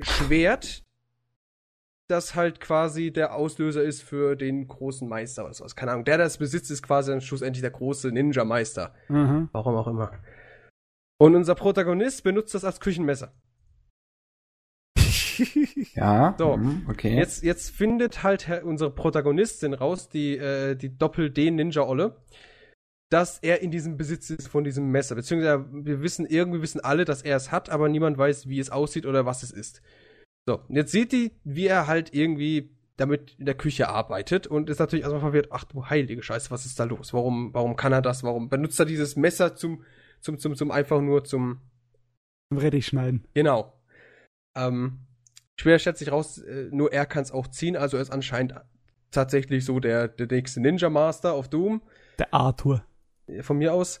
Schwert, 0.00 0.84
das 2.08 2.34
halt 2.34 2.60
quasi 2.60 3.12
der 3.12 3.34
Auslöser 3.34 3.82
ist 3.82 4.02
für 4.02 4.36
den 4.36 4.66
großen 4.66 5.08
Meister 5.08 5.44
oder 5.44 5.54
sowas. 5.54 5.76
Keine 5.76 5.92
Ahnung. 5.92 6.04
Der, 6.04 6.16
der 6.18 6.26
das 6.26 6.38
besitzt, 6.38 6.70
ist 6.70 6.82
quasi 6.82 7.10
dann 7.10 7.20
schlussendlich 7.20 7.62
der 7.62 7.70
große 7.70 8.08
Ninja-Meister. 8.10 8.94
Mhm. 9.08 9.48
Warum 9.52 9.74
auch 9.76 9.86
immer. 9.88 10.12
Und 11.18 11.34
unser 11.34 11.54
Protagonist 11.54 12.24
benutzt 12.24 12.54
das 12.54 12.64
als 12.64 12.80
Küchenmesser. 12.80 13.32
ja. 15.94 16.34
So, 16.38 16.56
mhm, 16.56 16.86
okay. 16.88 17.16
Jetzt, 17.16 17.42
jetzt 17.42 17.70
findet 17.70 18.22
halt 18.22 18.48
unsere 18.62 18.90
Protagonistin 18.90 19.74
raus, 19.74 20.08
die, 20.08 20.36
äh, 20.36 20.74
die 20.74 20.96
Doppel-D-Ninja-Olle, 20.96 22.16
dass 23.10 23.38
er 23.38 23.62
in 23.62 23.70
diesem 23.70 23.96
Besitz 23.96 24.30
ist 24.30 24.48
von 24.48 24.64
diesem 24.64 24.90
Messer. 24.90 25.14
Beziehungsweise 25.14 25.66
wir 25.72 26.02
wissen, 26.02 26.26
irgendwie 26.26 26.62
wissen 26.62 26.80
alle, 26.80 27.04
dass 27.04 27.22
er 27.22 27.36
es 27.36 27.52
hat, 27.52 27.70
aber 27.70 27.88
niemand 27.88 28.18
weiß, 28.18 28.48
wie 28.48 28.58
es 28.58 28.70
aussieht 28.70 29.06
oder 29.06 29.26
was 29.26 29.42
es 29.42 29.52
ist. 29.52 29.82
So, 30.46 30.60
jetzt 30.68 30.92
seht 30.92 31.12
ihr, 31.12 31.30
wie 31.44 31.66
er 31.66 31.86
halt 31.86 32.14
irgendwie 32.14 32.70
damit 32.96 33.34
in 33.38 33.46
der 33.46 33.54
Küche 33.54 33.88
arbeitet 33.88 34.46
und 34.46 34.70
ist 34.70 34.78
natürlich 34.78 35.02
erstmal 35.02 35.20
verwirrt, 35.20 35.48
ach 35.50 35.64
du 35.64 35.86
heilige 35.86 36.22
Scheiße, 36.22 36.50
was 36.50 36.64
ist 36.64 36.80
da 36.80 36.84
los? 36.84 37.12
Warum, 37.12 37.52
warum 37.52 37.76
kann 37.76 37.92
er 37.92 38.00
das? 38.00 38.22
Warum 38.22 38.48
benutzt 38.48 38.80
er 38.80 38.86
dieses 38.86 39.16
Messer 39.16 39.54
zum, 39.54 39.84
zum, 40.26 40.38
zum, 40.38 40.56
zum 40.56 40.70
einfach 40.72 41.00
nur 41.00 41.24
zum 41.24 41.60
Zum 42.50 42.58
Rettich 42.58 42.86
schneiden. 42.86 43.26
Genau. 43.32 43.72
Ähm, 44.56 45.06
schwer 45.58 45.78
schätze 45.78 46.02
ich 46.02 46.10
raus, 46.10 46.38
äh, 46.38 46.68
nur 46.72 46.92
er 46.92 47.06
kann 47.06 47.22
es 47.22 47.30
auch 47.30 47.46
ziehen, 47.46 47.76
also 47.76 47.96
er 47.96 48.02
ist 48.02 48.10
anscheinend 48.10 48.54
tatsächlich 49.12 49.64
so 49.64 49.78
der, 49.78 50.08
der 50.08 50.26
nächste 50.26 50.60
Ninja 50.60 50.90
Master 50.90 51.32
auf 51.32 51.48
Doom. 51.48 51.80
Der 52.18 52.34
Arthur. 52.34 52.84
Von 53.40 53.58
mir 53.58 53.72
aus. 53.72 54.00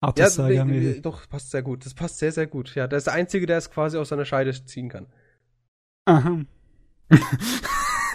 Arthur 0.00 0.24
Ja, 0.24 0.30
Saga 0.30 0.64
nee, 0.64 0.80
nee, 0.80 1.00
doch, 1.00 1.28
passt 1.28 1.52
sehr 1.52 1.62
gut. 1.62 1.86
Das 1.86 1.94
passt 1.94 2.18
sehr, 2.18 2.32
sehr 2.32 2.48
gut. 2.48 2.74
Ja, 2.74 2.88
der 2.88 2.98
ist 2.98 3.06
der 3.06 3.14
Einzige, 3.14 3.46
der 3.46 3.58
es 3.58 3.70
quasi 3.70 3.98
aus 3.98 4.08
seiner 4.08 4.24
Scheide 4.24 4.52
ziehen 4.64 4.88
kann. 4.88 5.06
Aha. 6.06 6.40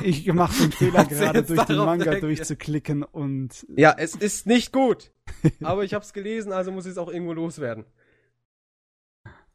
Ich 0.01 0.31
mache 0.33 0.61
den 0.63 0.71
Fehler 0.71 1.05
gerade 1.09 1.43
durch 1.43 1.63
den 1.63 1.77
Manga 1.77 2.03
direkt- 2.05 2.23
durchzuklicken 2.23 3.03
und 3.03 3.65
Ja, 3.75 3.95
es 3.97 4.15
ist 4.15 4.45
nicht 4.47 4.71
gut. 4.73 5.11
aber 5.63 5.83
ich 5.83 5.93
habe 5.93 6.03
es 6.03 6.13
gelesen, 6.13 6.51
also 6.51 6.71
muss 6.71 6.85
ich 6.85 6.91
es 6.91 6.97
auch 6.97 7.09
irgendwo 7.09 7.33
loswerden. 7.33 7.85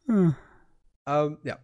Hm. 0.06 0.34
Ähm, 1.06 1.38
ja. 1.42 1.58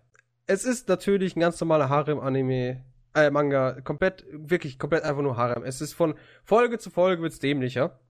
Es 0.47 0.65
ist 0.65 0.89
natürlich 0.89 1.37
ein 1.37 1.41
ganz 1.41 1.61
normaler 1.61 1.89
Harem-Anime, 1.89 2.85
äh, 3.15 3.31
Manga, 3.31 3.81
komplett, 3.83 4.25
wirklich 4.33 4.79
komplett 4.79 5.05
einfach 5.05 5.23
nur 5.23 5.37
Harem. 5.37 5.63
Es 5.63 5.81
ist 5.81 5.93
von 5.93 6.15
Folge 6.45 6.79
zu 6.79 6.91
Folge 6.91 7.23
wird's 7.23 7.39
dämlicher. 7.39 8.01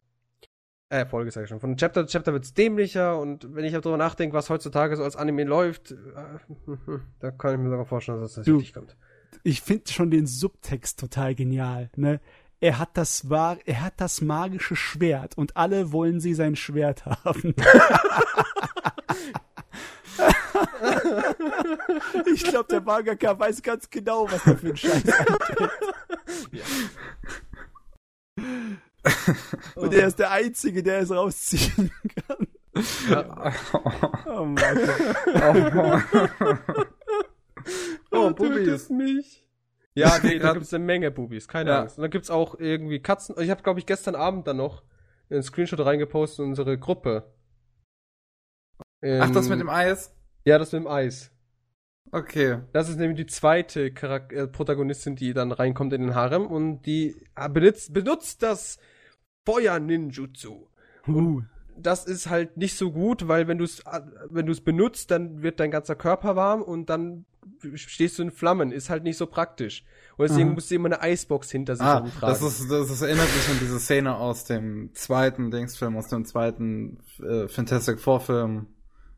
Äh, 0.91 1.05
Folge 1.05 1.31
sag 1.31 1.43
ich 1.43 1.49
schon. 1.49 1.61
Von 1.61 1.77
Chapter 1.77 2.07
zu 2.07 2.13
Chapter 2.13 2.33
wird's 2.33 2.55
dämlicher 2.55 3.19
und 3.19 3.55
wenn 3.55 3.65
ich 3.65 3.73
darüber 3.73 3.97
nachdenke, 3.97 4.35
was 4.37 4.49
heutzutage 4.51 4.97
so 4.97 5.03
als 5.03 5.17
Anime 5.17 5.45
läuft, 5.45 5.91
äh, 5.91 5.97
da 7.21 7.31
kann 7.31 7.55
ich 7.55 7.61
mir 7.61 7.71
sogar 7.71 7.87
vorstellen, 7.87 8.21
dass 8.21 8.35
das 8.35 8.47
Du. 8.47 8.57
richtig 8.57 8.75
kommt. 8.75 8.97
Ich 9.43 9.63
finde 9.63 9.93
schon 9.93 10.11
den 10.11 10.27
Subtext 10.27 10.99
total 10.99 11.35
genial, 11.35 11.91
ne? 11.97 12.21
Er 12.61 12.79
hat 12.79 12.91
das 12.95 13.31
war, 13.31 13.59
er 13.67 13.83
hat 13.83 13.95
das 13.99 14.21
magische 14.21 14.75
Schwert 14.75 15.39
und 15.39 15.57
alle 15.57 15.93
wollen 15.93 16.19
sie 16.21 16.35
sein 16.35 16.57
Schwert 16.57 17.07
haben. 17.07 17.55
ich 22.35 22.43
glaube, 22.43 22.67
der 22.69 22.81
Mangaka 22.81 23.39
weiß 23.39 23.63
ganz 23.63 23.89
genau, 23.91 24.29
was 24.29 24.45
er 24.45 24.59
für 24.59 24.71
ein 24.71 24.77
Scheiß 24.77 25.09
eingibt. 25.09 25.85
Und 29.77 29.95
er 29.95 30.09
ist 30.09 30.19
der 30.19 30.33
Einzige, 30.33 30.83
der 30.83 30.99
es 31.01 31.11
rausziehen 31.11 31.91
kann. 32.27 32.47
Oh 34.27 34.45
Mann. 34.45 34.79
Oh, 35.27 35.55
Bubis. 38.11 38.37
tötet 38.87 38.91
mich. 38.91 39.45
Ja, 39.95 40.19
nee, 40.23 40.35
da 40.39 40.45
Grad- 40.47 40.55
gibt's 40.55 40.73
eine 40.75 40.85
Menge 40.85 41.11
Bubis, 41.11 41.49
keine 41.49 41.71
Ja. 41.71 41.81
Angst. 41.83 41.99
Und 41.99 42.03
dann 42.03 42.11
gibt's 42.11 42.31
auch 42.31 42.59
irgendwie 42.59 43.01
Katzen. 43.01 43.35
Ich 43.39 43.51
habe, 43.51 43.63
glaube 43.63 43.81
ich, 43.81 43.87
gestern 43.87 44.15
Abend 44.15 44.47
dann 44.47 44.57
noch 44.59 44.83
einen 45.31 45.43
Screenshot 45.43 45.81
reingepostet 45.85 46.41
in 46.45 46.51
unsere 46.51 46.79
Gruppe. 46.79 47.33
Ach, 49.03 49.31
das 49.31 49.47
Ähm, 49.47 49.51
mit 49.51 49.61
dem 49.61 49.69
Eis? 49.69 50.15
Ja, 50.45 50.59
das 50.59 50.73
mit 50.73 50.83
dem 50.83 50.87
Eis. 50.89 51.31
Okay. 52.11 52.61
Das 52.73 52.89
ist 52.89 52.97
nämlich 52.99 53.19
die 53.19 53.27
zweite 53.27 53.93
Charak 53.93 54.33
äh, 54.33 54.47
Protagonistin, 54.49 55.15
die 55.15 55.35
dann 55.35 55.53
reinkommt 55.53 55.93
in 55.93 56.01
den 56.01 56.15
Harem 56.15 56.47
und 56.47 56.83
die 56.83 57.15
äh, 57.37 57.49
benutzt, 57.49 57.93
benutzt 57.93 58.43
das 58.43 58.79
Feuer-Ninjutsu. 59.47 60.69
Uh, 61.07 61.43
Das 61.81 62.05
ist 62.07 62.29
halt 62.29 62.57
nicht 62.57 62.77
so 62.77 62.91
gut, 62.93 63.29
weil 63.29 63.47
wenn 63.49 63.59
du 63.59 63.65
es 63.65 63.83
wenn 64.31 64.47
du 64.47 64.53
es 64.53 64.61
benutzt, 64.61 65.11
dann 65.11 65.43
wird 65.43 65.61
dein 65.61 65.71
ganzer 65.71 65.95
Körper 65.95 66.37
warm 66.37 66.63
und 66.63 66.91
dann 66.91 67.25
stehst 67.75 68.19
du 68.19 68.23
in 68.23 68.31
Flammen. 68.31 68.73
Ist 68.73 68.91
halt 68.91 69.05
nicht 69.05 69.17
so 69.17 69.27
praktisch. 69.27 69.85
Und 70.17 70.29
deswegen 70.29 70.49
Aha. 70.49 70.55
musst 70.55 70.71
du 70.71 70.75
immer 70.75 70.87
eine 70.87 71.01
Eisbox 71.01 71.51
hinter 71.51 71.77
sich 71.77 71.87
Ah, 71.87 71.99
rumtragen. 71.99 72.29
das 72.29 72.43
ist, 72.43 72.71
das 72.71 72.91
ist, 72.91 73.03
erinnert 73.03 73.27
mich 73.35 73.49
an 73.49 73.59
diese 73.61 73.79
Szene 73.79 74.17
aus 74.17 74.45
dem 74.45 74.91
zweiten 74.95 75.51
Dingsfilm, 75.51 75.97
aus 75.97 76.09
dem 76.09 76.25
zweiten 76.25 76.99
äh, 77.23 77.47
Fantastic 77.49 78.01
Four 78.01 78.21
Film, 78.21 78.67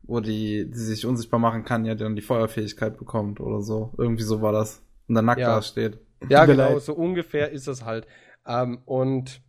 wo 0.03 0.19
die, 0.19 0.69
die 0.69 0.77
sich 0.77 1.05
unsichtbar 1.05 1.39
machen 1.39 1.63
kann, 1.65 1.85
ja 1.85 1.95
dann 1.95 2.15
die 2.15 2.21
Feuerfähigkeit 2.21 2.97
bekommt 2.97 3.39
oder 3.39 3.61
so. 3.61 3.91
Irgendwie 3.97 4.23
so 4.23 4.41
war 4.41 4.51
das. 4.51 4.83
Und 5.07 5.15
dann 5.15 5.25
nackt 5.25 5.41
Ja. 5.41 5.55
da 5.55 5.61
steht. 5.61 5.99
Ja, 6.29 6.45
genau, 6.45 6.77
so 6.77 6.93
ungefähr 6.93 7.51
ist 7.51 7.67
das 7.67 7.83
halt. 7.83 8.05
Ähm, 8.45 8.79
und 8.85 9.41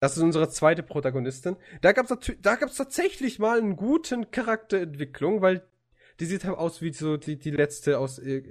das 0.00 0.16
ist 0.16 0.22
unsere 0.22 0.48
zweite 0.48 0.82
Protagonistin. 0.82 1.56
Da 1.80 1.92
gab's 1.92 2.10
natürlich, 2.10 2.40
da 2.42 2.56
gab's 2.56 2.76
tatsächlich 2.76 3.38
mal 3.38 3.58
einen 3.58 3.76
guten 3.76 4.30
Charakterentwicklung, 4.30 5.40
weil 5.40 5.66
die 6.20 6.26
sieht 6.26 6.44
halt 6.44 6.56
aus 6.56 6.82
wie 6.82 6.92
so 6.92 7.16
die, 7.16 7.38
die 7.38 7.50
letzte 7.50 7.98
aus, 7.98 8.18
äh, 8.18 8.42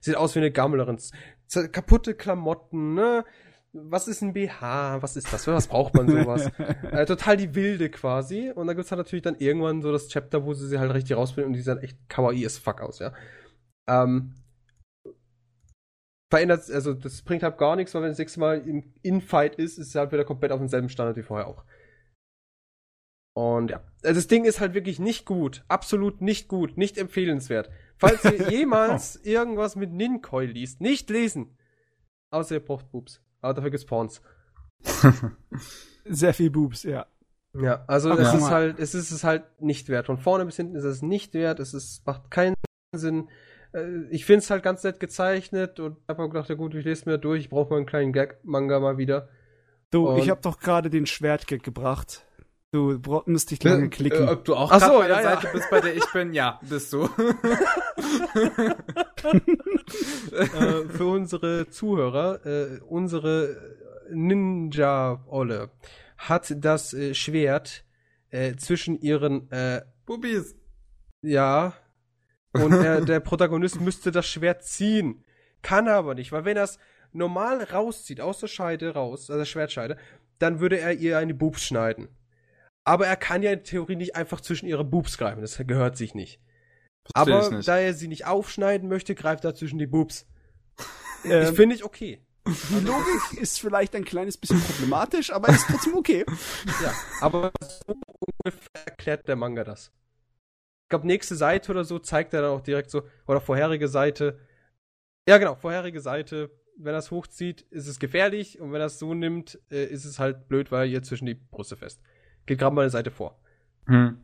sieht 0.00 0.16
aus 0.16 0.34
wie 0.34 0.40
eine 0.40 0.50
Gammlerin. 0.50 0.98
Kaputte 1.72 2.14
Klamotten, 2.14 2.94
ne? 2.94 3.24
Was 3.74 4.06
ist 4.06 4.22
ein 4.22 4.34
BH? 4.34 5.00
Was 5.00 5.16
ist 5.16 5.32
das? 5.32 5.46
Was 5.46 5.66
braucht 5.66 5.94
man 5.94 6.06
sowas? 6.06 6.50
äh, 6.90 7.06
total 7.06 7.38
die 7.38 7.54
Wilde 7.54 7.88
quasi. 7.88 8.50
Und 8.54 8.66
da 8.66 8.74
gibt's 8.74 8.90
halt 8.90 8.98
natürlich 8.98 9.22
dann 9.22 9.36
irgendwann 9.38 9.80
so 9.80 9.92
das 9.92 10.08
Chapter, 10.08 10.44
wo 10.44 10.52
sie 10.52 10.68
sie 10.68 10.78
halt 10.78 10.92
richtig 10.92 11.16
rausbringen 11.16 11.48
und 11.48 11.52
die 11.54 11.60
sieht 11.60 11.68
halt 11.68 11.82
echt 11.82 11.96
kawaii 12.08 12.44
as 12.44 12.58
fuck 12.58 12.82
aus, 12.82 12.98
ja. 12.98 13.12
Ähm, 13.88 14.34
verändert, 16.32 16.70
also 16.70 16.94
das 16.94 17.20
bringt 17.20 17.42
halt 17.42 17.58
gar 17.58 17.76
nichts, 17.76 17.92
weil 17.92 18.00
wenn 18.00 18.08
das 18.08 18.18
nächste 18.18 18.40
Mal 18.40 18.66
im 18.66 18.94
Infight 19.02 19.56
ist, 19.56 19.76
ist 19.76 19.88
es 19.88 19.94
halt 19.94 20.12
wieder 20.12 20.24
komplett 20.24 20.50
auf 20.50 20.60
demselben 20.60 20.88
Standard 20.88 21.18
wie 21.18 21.22
vorher 21.22 21.46
auch. 21.46 21.62
Und 23.36 23.70
ja, 23.70 23.82
also 24.02 24.14
das 24.14 24.28
Ding 24.28 24.46
ist 24.46 24.58
halt 24.58 24.72
wirklich 24.72 24.98
nicht 24.98 25.26
gut, 25.26 25.62
absolut 25.68 26.22
nicht 26.22 26.48
gut, 26.48 26.78
nicht 26.78 26.96
empfehlenswert. 26.96 27.68
Falls 27.98 28.24
ihr 28.24 28.48
jemals 28.50 29.16
irgendwas 29.16 29.76
mit 29.76 29.92
Ninkoi 29.92 30.46
liest, 30.46 30.80
nicht 30.80 31.10
lesen. 31.10 31.58
Außer 32.30 32.54
ihr 32.54 32.64
braucht 32.64 32.90
Boobs. 32.90 33.20
Aber 33.42 33.52
dafür 33.52 33.70
gibt's 33.70 33.84
Porns. 33.84 34.22
sehr 36.06 36.32
viel 36.32 36.50
Boobs, 36.50 36.82
ja. 36.84 37.06
Ja, 37.60 37.84
also 37.88 38.10
Aber 38.10 38.22
es 38.22 38.32
ist 38.32 38.48
halt, 38.48 38.78
es 38.78 38.94
ist 38.94 39.10
es 39.10 39.22
halt 39.22 39.44
nicht 39.60 39.90
wert. 39.90 40.06
Von 40.06 40.16
vorne 40.16 40.46
bis 40.46 40.56
hinten 40.56 40.76
ist 40.76 40.84
es 40.84 41.02
nicht 41.02 41.34
wert. 41.34 41.60
Es 41.60 41.74
ist, 41.74 42.06
macht 42.06 42.30
keinen 42.30 42.54
Sinn. 42.96 43.28
Äh, 43.74 44.04
Ich 44.10 44.24
finde 44.24 44.40
es 44.40 44.50
halt 44.50 44.62
ganz 44.62 44.82
nett 44.84 45.00
gezeichnet 45.00 45.80
und 45.80 45.96
habe 46.08 46.28
gedacht, 46.28 46.48
ja 46.48 46.54
gut, 46.54 46.74
ich 46.74 46.84
lese 46.84 47.08
mir 47.08 47.18
durch. 47.18 47.40
Ich 47.42 47.48
brauche 47.50 47.70
mal 47.70 47.76
einen 47.76 47.86
kleinen 47.86 48.12
Gag-Manga 48.12 48.80
mal 48.80 48.98
wieder. 48.98 49.28
Du, 49.90 50.08
Und- 50.08 50.18
ich 50.18 50.30
habe 50.30 50.40
doch 50.42 50.58
gerade 50.60 50.90
den 50.90 51.06
Schwertgag 51.06 51.62
gebracht. 51.62 52.26
Du 52.74 52.98
musst 53.26 53.50
dich 53.50 53.62
lange 53.62 53.90
klicken. 53.90 54.26
Äh, 54.28 54.30
ob 54.30 54.46
du 54.46 54.54
auch 54.54 54.70
Ach 54.72 54.80
so, 54.80 54.98
bei 55.00 55.06
der 55.06 55.16
ja, 55.18 55.22
ja. 55.22 55.34
Seite 55.40 55.48
bist, 55.52 55.68
bei 55.70 55.80
der 55.82 55.94
ich 55.94 56.10
bin? 56.12 56.32
Ja, 56.32 56.58
bist 56.66 56.90
du. 56.94 57.06
äh, 60.32 60.88
für 60.88 61.06
unsere 61.06 61.68
Zuhörer, 61.68 62.44
äh, 62.46 62.80
unsere 62.88 63.56
Ninja-Olle 64.10 65.70
hat 66.18 66.54
das 66.64 66.94
äh, 66.94 67.14
Schwert 67.14 67.84
äh, 68.30 68.54
zwischen 68.56 68.98
ihren, 69.00 69.50
äh, 69.50 69.82
Bubis. 70.06 70.56
ja, 71.22 71.74
und 72.52 72.70
der, 72.70 73.00
der 73.04 73.20
Protagonist 73.20 73.80
müsste 73.80 74.10
das 74.10 74.26
Schwert 74.26 74.64
ziehen. 74.64 75.24
Kann 75.62 75.86
er 75.86 75.94
aber 75.94 76.14
nicht, 76.14 76.32
weil 76.32 76.44
wenn 76.44 76.56
er 76.56 76.64
es 76.64 76.78
normal 77.12 77.62
rauszieht, 77.62 78.20
aus 78.20 78.40
der 78.40 78.48
Scheide 78.48 78.94
raus, 78.94 79.30
also 79.30 79.38
der 79.38 79.44
Schwertscheide, 79.44 79.96
dann 80.38 80.60
würde 80.60 80.78
er 80.78 80.94
ihr 80.94 81.18
eine 81.18 81.34
Boobs 81.34 81.62
schneiden. 81.62 82.08
Aber 82.84 83.06
er 83.06 83.16
kann 83.16 83.42
ja 83.42 83.52
in 83.52 83.62
Theorie 83.62 83.96
nicht 83.96 84.16
einfach 84.16 84.40
zwischen 84.40 84.66
ihre 84.66 84.84
Boobs 84.84 85.18
greifen, 85.18 85.40
das 85.40 85.56
gehört 85.66 85.96
sich 85.96 86.14
nicht. 86.14 86.40
Versteh 87.14 87.32
Aber 87.32 87.46
ich 87.46 87.50
nicht. 87.50 87.68
da 87.68 87.78
er 87.78 87.94
sie 87.94 88.08
nicht 88.08 88.26
aufschneiden 88.26 88.88
möchte, 88.88 89.14
greift 89.14 89.44
er 89.44 89.54
zwischen 89.54 89.78
die 89.78 89.86
Boobs. 89.86 90.26
Ähm, 91.24 91.50
ich 91.50 91.54
finde 91.54 91.76
ich 91.76 91.84
okay. 91.84 92.20
die 92.44 92.84
Logik 92.84 93.40
ist 93.40 93.60
vielleicht 93.60 93.94
ein 93.94 94.04
kleines 94.04 94.36
bisschen 94.36 94.60
problematisch, 94.60 95.32
aber 95.32 95.50
ist 95.50 95.68
trotzdem 95.68 95.94
okay. 95.94 96.26
Ja, 96.82 96.92
aber 97.20 97.52
so 97.86 97.94
ungefähr 98.18 98.86
erklärt 98.86 99.28
der 99.28 99.36
Manga 99.36 99.62
das. 99.62 99.92
Ich 100.92 100.94
glaube, 100.94 101.06
nächste 101.06 101.36
Seite 101.36 101.72
oder 101.72 101.84
so 101.84 101.98
zeigt 101.98 102.34
er 102.34 102.42
dann 102.42 102.50
auch 102.50 102.60
direkt 102.60 102.90
so, 102.90 103.02
oder 103.26 103.40
vorherige 103.40 103.88
Seite. 103.88 104.38
Ja, 105.26 105.38
genau, 105.38 105.54
vorherige 105.54 106.02
Seite. 106.02 106.50
Wenn 106.76 106.92
er 106.94 106.98
es 106.98 107.10
hochzieht, 107.10 107.62
ist 107.70 107.86
es 107.88 107.98
gefährlich 107.98 108.60
und 108.60 108.72
wenn 108.72 108.80
er 108.82 108.88
es 108.88 108.98
so 108.98 109.14
nimmt, 109.14 109.58
äh, 109.70 109.86
ist 109.86 110.04
es 110.04 110.18
halt 110.18 110.48
blöd, 110.48 110.70
weil 110.70 110.90
ihr 110.90 111.02
zwischen 111.02 111.24
die 111.24 111.32
Brüste 111.34 111.76
fest. 111.78 112.02
Geht 112.44 112.58
gerade 112.58 112.74
mal 112.74 112.82
eine 112.82 112.90
Seite 112.90 113.10
vor. 113.10 113.40
Hm. 113.86 114.18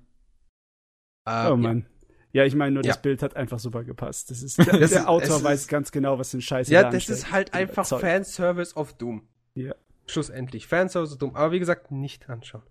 Ähm, 1.27 1.53
Oh 1.53 1.57
Mann. 1.57 1.86
Ja, 2.32 2.45
ich 2.45 2.55
meine 2.55 2.73
nur, 2.73 2.82
das 2.82 2.97
Ja. 2.97 3.01
Bild 3.01 3.23
hat 3.23 3.35
einfach 3.35 3.59
super 3.61 3.82
gepasst. 3.82 4.31
Das 4.31 4.43
ist, 4.43 4.59
der, 4.59 4.66
Das 4.78 4.90
der 4.90 5.01
ist- 5.01 5.07
Autor 5.07 5.36
es 5.36 5.43
weiß 5.45 5.61
ist- 5.62 5.69
ganz 5.69 5.90
genau, 5.90 6.19
was 6.19 6.32
den 6.32 6.43
Scheiß 6.43 6.69
Ja, 6.69 6.90
das 6.90 7.09
ist 7.09 7.32
halt 7.32 7.55
einfach 7.55 7.73
überzeugt. 7.90 8.03
Fanservice 8.03 8.77
of 8.77 8.93
Doom. 8.93 9.27
Ja. 9.55 9.74
Schlussendlich. 10.07 10.66
Fanservice 10.66 11.12
of 11.12 11.19
Doom. 11.19 11.35
Aber 11.35 11.51
wie 11.53 11.61
gesagt, 11.61 11.90
nicht 11.93 12.28
anschauen. 12.28 12.62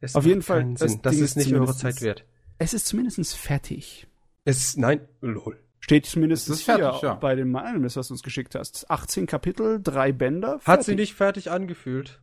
Es 0.00 0.14
Auf 0.16 0.26
jeden 0.26 0.42
Fall, 0.42 0.74
das. 0.74 1.00
Das 1.00 1.14
ist 1.14 1.20
ist 1.22 1.36
nicht 1.36 1.54
eure 1.54 1.74
Zeit 1.74 2.02
wert. 2.02 2.26
Es 2.58 2.74
ist 2.74 2.86
zumindest 2.86 3.36
fertig. 3.36 4.06
Es, 4.44 4.76
nein, 4.76 5.06
lol. 5.20 5.62
Steht 5.80 6.06
zumindest 6.06 6.48
Es 6.48 6.60
ist 6.60 6.66
hier 6.66 6.76
fertig, 6.76 7.02
ja. 7.02 7.14
bei 7.14 7.34
dem 7.34 7.54
Animes, 7.54 7.96
was 7.96 8.08
du 8.08 8.14
uns 8.14 8.22
geschickt 8.22 8.54
hast. 8.54 8.90
18 8.90 9.26
Kapitel, 9.26 9.80
drei 9.80 10.12
Bänder. 10.12 10.60
Hat 10.64 10.82
sie 10.82 10.92
fertig. 10.92 10.96
nicht 10.96 11.14
fertig 11.14 11.50
angefühlt. 11.50 12.20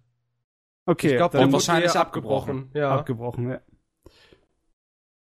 Okay, 0.85 1.11
ich 1.11 1.17
glaube, 1.17 1.37
dann 1.37 1.51
wahrscheinlich 1.51 1.95
abgebrochen. 1.95 2.65
abgebrochen. 2.65 2.79
Ja. 2.79 2.95
Abgebrochen, 2.95 3.49
ja. 3.49 3.61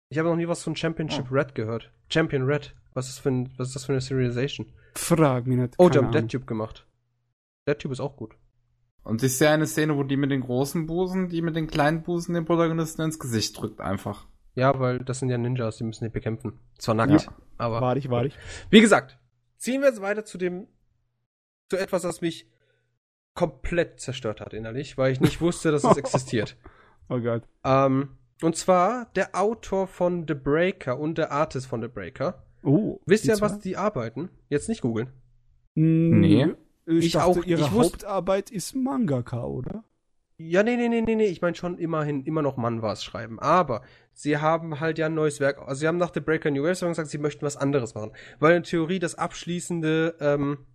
Ich 0.08 0.18
habe 0.18 0.28
noch 0.28 0.36
nie 0.36 0.48
was 0.48 0.62
von 0.62 0.74
Championship 0.74 1.26
oh. 1.30 1.34
Red 1.34 1.54
gehört. 1.54 1.92
Champion 2.08 2.44
Red. 2.44 2.74
Was 2.94 3.08
ist, 3.08 3.18
für 3.18 3.28
ein, 3.28 3.52
was 3.58 3.68
ist 3.68 3.76
das 3.76 3.84
für 3.84 3.92
eine 3.92 4.00
Serialization? 4.00 4.72
Frag 4.94 5.46
mich 5.46 5.58
nicht. 5.58 5.74
Oh, 5.78 5.90
die 5.90 5.98
haben 5.98 6.10
DeadTube 6.12 6.46
gemacht. 6.46 6.86
DeadTube 7.68 7.92
ist 7.92 8.00
auch 8.00 8.16
gut. 8.16 8.34
Und 9.02 9.22
ich 9.22 9.36
sehe 9.36 9.50
eine 9.50 9.66
Szene, 9.66 9.96
wo 9.96 10.02
die 10.02 10.16
mit 10.16 10.30
den 10.30 10.40
großen 10.40 10.86
Busen, 10.86 11.28
die 11.28 11.42
mit 11.42 11.54
den 11.54 11.66
kleinen 11.66 12.02
Busen 12.02 12.34
den 12.34 12.44
Protagonisten 12.44 13.02
ins 13.02 13.18
Gesicht 13.18 13.60
drückt, 13.60 13.80
einfach. 13.80 14.26
Ja, 14.56 14.80
weil 14.80 14.98
das 15.00 15.20
sind 15.20 15.28
ja 15.28 15.38
Ninjas, 15.38 15.76
die 15.76 15.84
müssen 15.84 16.04
die 16.04 16.10
bekämpfen. 16.10 16.58
Zwar 16.78 16.94
nackt, 16.94 17.22
ja. 17.22 17.32
aber. 17.58 17.80
Warte 17.80 17.98
ich, 17.98 18.10
warte 18.10 18.28
ich. 18.28 18.38
Wie 18.70 18.80
gesagt, 18.80 19.18
ziehen 19.58 19.82
wir 19.82 19.88
jetzt 19.88 20.00
weiter 20.00 20.24
zu 20.24 20.38
dem, 20.38 20.66
zu 21.68 21.76
etwas, 21.76 22.04
was 22.04 22.22
mich 22.22 22.50
komplett 23.34 24.00
zerstört 24.00 24.40
hat 24.40 24.54
innerlich, 24.54 24.96
weil 24.96 25.12
ich 25.12 25.20
nicht 25.20 25.42
wusste, 25.42 25.70
dass 25.70 25.84
es 25.84 25.96
existiert. 25.98 26.56
Oh 27.10 27.20
Gott. 27.20 27.42
Ähm, 27.64 28.16
und 28.42 28.56
zwar 28.56 29.10
der 29.14 29.34
Autor 29.34 29.86
von 29.86 30.26
The 30.26 30.34
Breaker 30.34 30.98
und 30.98 31.18
der 31.18 31.32
Artist 31.32 31.66
von 31.66 31.82
The 31.82 31.88
Breaker. 31.88 32.42
Oh. 32.62 32.98
Wisst 33.04 33.26
ihr, 33.26 33.40
was 33.40 33.60
die 33.60 33.76
arbeiten? 33.76 34.30
Jetzt 34.48 34.68
nicht 34.68 34.80
googeln. 34.80 35.12
Nee. 35.74 36.54
Ich, 36.86 37.06
ich 37.06 37.12
dachte, 37.12 37.26
auch, 37.26 37.44
ihre 37.44 37.60
ich 37.60 37.70
Hauptarbeit 37.70 38.50
ist 38.50 38.74
Mangaka, 38.74 39.44
oder? 39.44 39.84
Ja, 40.38 40.62
nee, 40.62 40.76
nee, 40.76 40.88
nee, 40.88 41.00
nee, 41.00 41.14
nee. 41.14 41.26
Ich 41.26 41.40
meine 41.40 41.56
schon 41.56 41.78
immerhin 41.78 42.24
immer 42.24 42.42
noch 42.42 42.56
Manwas 42.56 43.02
schreiben. 43.02 43.38
Aber 43.38 43.82
sie 44.12 44.36
haben 44.36 44.80
halt 44.80 44.98
ja 44.98 45.06
ein 45.06 45.14
neues 45.14 45.40
Werk. 45.40 45.58
Also 45.60 45.80
sie 45.80 45.88
haben 45.88 45.96
nach 45.96 46.12
The 46.12 46.20
Breaker 46.20 46.50
New 46.50 46.62
Wave 46.62 46.88
gesagt, 46.88 47.08
sie 47.08 47.18
möchten 47.18 47.44
was 47.44 47.56
anderes 47.56 47.94
machen. 47.94 48.12
Weil 48.38 48.56
in 48.56 48.62
Theorie 48.62 48.98
das 48.98 49.14
abschließende 49.14 50.16
ähm, 50.20 50.66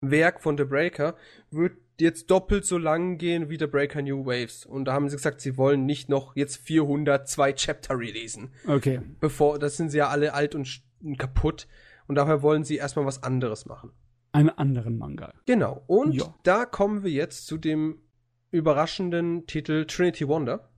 Werk 0.00 0.40
von 0.40 0.56
The 0.56 0.64
Breaker 0.64 1.16
wird 1.50 1.76
jetzt 2.00 2.30
doppelt 2.30 2.64
so 2.64 2.78
lang 2.78 3.18
gehen 3.18 3.50
wie 3.50 3.58
The 3.58 3.66
Breaker 3.66 4.00
New 4.00 4.24
Waves. 4.24 4.64
Und 4.64 4.86
da 4.86 4.94
haben 4.94 5.08
sie 5.08 5.16
gesagt, 5.16 5.42
sie 5.42 5.58
wollen 5.58 5.84
nicht 5.84 6.08
noch 6.08 6.34
jetzt 6.34 6.56
402 6.56 7.52
Chapter 7.52 7.98
releasen. 7.98 8.52
Okay. 8.66 9.00
Bevor, 9.20 9.58
das 9.58 9.76
sind 9.76 9.90
sie 9.90 9.98
ja 9.98 10.08
alle 10.08 10.32
alt 10.32 10.54
und 10.54 10.82
kaputt. 11.18 11.68
Und 12.06 12.14
daher 12.16 12.42
wollen 12.42 12.64
sie 12.64 12.76
erstmal 12.76 13.04
was 13.04 13.22
anderes 13.22 13.66
machen. 13.66 13.92
Einen 14.32 14.50
anderen 14.50 14.96
Manga. 14.96 15.34
Genau. 15.46 15.84
Und 15.86 16.14
ja. 16.14 16.34
da 16.42 16.64
kommen 16.64 17.04
wir 17.04 17.10
jetzt 17.10 17.46
zu 17.46 17.58
dem 17.58 17.98
überraschenden 18.52 19.46
Titel 19.46 19.86
Trinity 19.86 20.28
Wonder. 20.28 20.70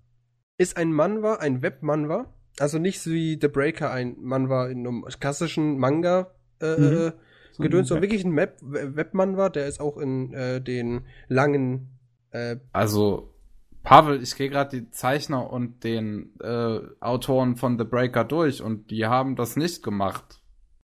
Ist 0.57 0.77
ein 0.77 0.93
Manwa, 0.93 1.35
ein 1.35 1.61
Web-Manwa. 1.61 2.33
Also 2.59 2.79
nicht 2.79 3.01
so 3.01 3.11
wie 3.11 3.37
The 3.41 3.49
Breaker 3.49 3.91
ein 3.91 4.17
Manwa 4.21 4.69
in 4.69 4.87
einem 4.87 5.05
klassischen 5.21 5.79
Manga 5.79 6.31
äh, 6.61 6.77
mhm. 6.77 7.13
so 7.53 7.63
Gedöns, 7.63 7.89
sondern 7.89 8.03
wirklich 8.03 8.25
ein 8.25 8.37
Web 8.37 8.59
Webmanwa, 8.63 9.49
der 9.49 9.67
ist 9.67 9.81
auch 9.81 9.97
in 9.97 10.33
äh, 10.33 10.61
den 10.61 11.07
langen 11.29 11.99
äh, 12.31 12.57
Also 12.73 13.35
Pavel, 13.83 14.23
ich 14.23 14.35
gehe 14.37 14.49
gerade 14.49 14.81
die 14.81 14.91
Zeichner 14.91 15.51
und 15.51 15.85
den 15.85 16.35
äh, 16.41 16.81
Autoren 17.01 17.57
von 17.57 17.79
The 17.79 17.85
Breaker 17.85 18.25
durch 18.25 18.63
und 18.63 18.91
die 18.91 19.07
haben 19.07 19.37
das 19.37 19.57
nicht 19.57 19.83
gemacht. 19.83 20.41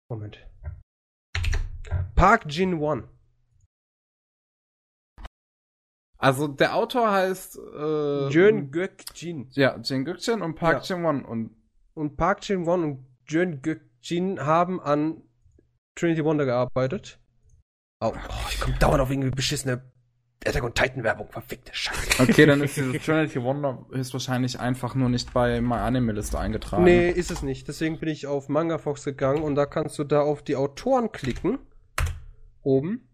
Moment. 0.09 0.39
Park 2.15 2.45
Jin 2.47 2.79
Won. 2.79 3.03
Also 6.17 6.47
der 6.47 6.75
Autor 6.75 7.11
heißt 7.11 7.57
äh, 7.57 8.29
Jön 8.29 8.71
Gök 8.71 9.03
Jin. 9.13 9.49
Ja, 9.51 9.77
Jin 9.77 10.05
Gök 10.05 10.25
Jin 10.25 10.41
und 10.41 10.55
Park 10.55 10.87
ja. 10.87 10.95
Jin 10.95 11.03
Won 11.03 11.23
und 11.23 11.55
und 11.93 12.17
Park 12.17 12.47
Jin 12.47 12.65
Won 12.65 12.83
und 12.83 13.05
Jön 13.27 13.61
Gök 13.61 13.81
Jin 14.01 14.39
haben 14.39 14.79
an 14.79 15.21
Trinity 15.95 16.23
Wonder 16.23 16.45
gearbeitet. 16.45 17.19
Oh, 17.99 18.13
oh 18.15 18.33
ich 18.49 18.59
komme 18.59 18.77
dauernd 18.79 19.01
auf 19.01 19.09
irgendwie 19.09 19.31
beschissene 19.31 19.83
Attack 20.45 20.63
on 20.63 20.73
Titan 20.73 21.03
Werbung, 21.03 21.29
verfickte 21.29 21.73
Scheiße. 21.73 22.21
Okay, 22.21 22.45
dann 22.45 22.61
ist 22.61 22.77
diese 22.77 22.99
Trinity 22.99 23.41
Wonder 23.41 23.85
ist 23.91 24.13
wahrscheinlich 24.13 24.59
einfach 24.59 24.95
nur 24.95 25.09
nicht 25.09 25.33
bei 25.33 25.61
My 25.61 25.75
Anime 25.75 26.13
Liste 26.13 26.39
eingetragen. 26.39 26.83
Nee, 26.83 27.09
ist 27.09 27.31
es 27.31 27.41
nicht. 27.41 27.67
Deswegen 27.67 27.99
bin 27.99 28.09
ich 28.09 28.27
auf 28.27 28.47
Manga 28.47 28.77
Fox 28.77 29.03
gegangen 29.03 29.43
und 29.43 29.55
da 29.55 29.65
kannst 29.65 29.97
du 29.99 30.03
da 30.03 30.21
auf 30.21 30.43
die 30.43 30.55
Autoren 30.55 31.11
klicken. 31.11 31.59
Oben. 32.61 33.06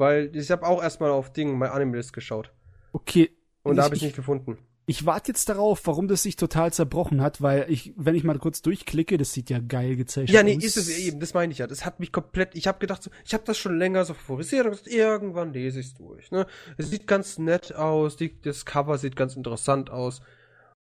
Weil 0.00 0.34
ich 0.34 0.50
habe 0.50 0.66
auch 0.66 0.82
erstmal 0.82 1.10
auf 1.10 1.30
Ding 1.30 1.58
My 1.58 1.66
Anime 1.66 1.98
List 1.98 2.14
geschaut. 2.14 2.54
Okay. 2.94 3.36
Und 3.62 3.76
da 3.76 3.82
habe 3.82 3.94
ich, 3.94 4.00
ich 4.00 4.06
nicht 4.06 4.16
gefunden. 4.16 4.56
Ich 4.86 5.04
warte 5.04 5.32
jetzt 5.32 5.46
darauf, 5.50 5.86
warum 5.86 6.08
das 6.08 6.22
sich 6.22 6.36
total 6.36 6.72
zerbrochen 6.72 7.20
hat, 7.20 7.42
weil 7.42 7.70
ich, 7.70 7.92
wenn 7.98 8.14
ich 8.14 8.24
mal 8.24 8.38
kurz 8.38 8.62
durchklicke, 8.62 9.18
das 9.18 9.34
sieht 9.34 9.50
ja 9.50 9.58
geil 9.58 9.96
gezeichnet 9.96 10.30
aus. 10.30 10.34
Ja, 10.34 10.42
nee, 10.42 10.56
aus. 10.56 10.64
ist 10.64 10.78
es 10.78 10.98
eben, 10.98 11.20
das 11.20 11.34
meine 11.34 11.52
ich 11.52 11.58
ja. 11.58 11.66
Das 11.66 11.84
hat 11.84 12.00
mich 12.00 12.12
komplett, 12.12 12.54
ich 12.54 12.66
habe 12.66 12.78
gedacht, 12.78 13.02
so, 13.02 13.10
ich 13.26 13.34
habe 13.34 13.44
das 13.44 13.58
schon 13.58 13.76
länger 13.76 14.06
so 14.06 14.14
favorisiert 14.14 14.64
und 14.64 14.70
gesagt, 14.70 14.88
irgendwann 14.88 15.52
lese 15.52 15.80
ich 15.80 15.88
es 15.88 15.94
durch. 15.94 16.30
Ne? 16.30 16.46
Es 16.78 16.88
sieht 16.88 17.06
ganz 17.06 17.36
nett 17.36 17.74
aus, 17.74 18.16
die, 18.16 18.40
das 18.40 18.64
Cover 18.64 18.96
sieht 18.96 19.16
ganz 19.16 19.36
interessant 19.36 19.90
aus. 19.90 20.22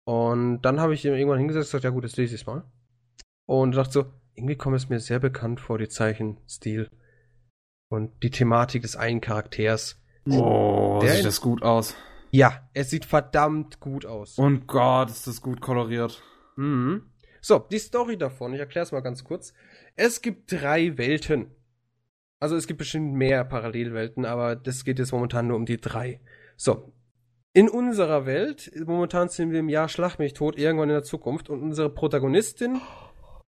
Und 0.03 0.61
dann 0.61 0.79
habe 0.79 0.93
ich 0.93 1.03
irgendwann 1.03 1.39
hingesetzt 1.39 1.69
und 1.69 1.79
gesagt, 1.79 1.85
ja 1.85 1.89
gut, 1.89 2.03
jetzt 2.03 2.17
lese 2.17 2.35
ich 2.35 2.41
es 2.41 2.45
mal. 2.45 2.63
Und 3.47 3.75
dachte 3.75 3.93
so, 3.93 4.05
irgendwie 4.35 4.57
kommt 4.57 4.75
es 4.75 4.89
mir 4.89 4.99
sehr 4.99 5.17
bekannt 5.17 5.59
vor, 5.59 5.79
die 5.79 5.89
Zeichenstil. 5.89 6.91
Und 7.89 8.11
die 8.23 8.31
Thematik 8.31 8.81
des 8.81 8.95
einen 8.95 9.21
Charakters. 9.21 10.01
Oh, 10.29 10.99
der 11.01 11.15
sieht 11.15 11.25
das 11.25 11.41
gut 11.41 11.63
aus. 11.63 11.95
Ja, 12.31 12.67
es 12.73 12.89
sieht 12.89 13.05
verdammt 13.05 13.79
gut 13.79 14.05
aus. 14.05 14.37
Und 14.37 14.67
Gott, 14.67 15.09
ist 15.09 15.27
das 15.27 15.41
gut 15.41 15.61
koloriert. 15.61 16.21
Mhm. 16.57 17.03
So, 17.39 17.59
die 17.59 17.79
Story 17.79 18.17
davon, 18.17 18.53
ich 18.53 18.59
erkläre 18.59 18.83
es 18.83 18.91
mal 18.91 18.99
ganz 18.99 19.23
kurz. 19.23 19.53
Es 19.95 20.21
gibt 20.21 20.51
drei 20.51 20.97
Welten. 20.97 21.51
Also 22.39 22.55
es 22.55 22.67
gibt 22.67 22.79
bestimmt 22.79 23.13
mehr 23.13 23.45
Parallelwelten, 23.45 24.25
aber 24.25 24.55
das 24.55 24.83
geht 24.83 24.99
jetzt 24.99 25.11
momentan 25.11 25.47
nur 25.47 25.55
um 25.55 25.65
die 25.65 25.77
drei. 25.77 26.19
So. 26.55 26.93
In 27.53 27.69
unserer 27.69 28.25
Welt, 28.27 28.71
momentan 28.85 29.29
sind 29.29 29.51
wir 29.51 29.61
im 29.61 29.69
Jahr 29.69 29.89
Schlag 29.89 30.19
mich 30.19 30.33
tot, 30.33 30.59
irgendwann 30.59 30.89
in 30.89 30.95
der 30.95 31.03
Zukunft, 31.03 31.49
und 31.49 31.63
unsere 31.63 31.89
Protagonistin, 31.89 32.79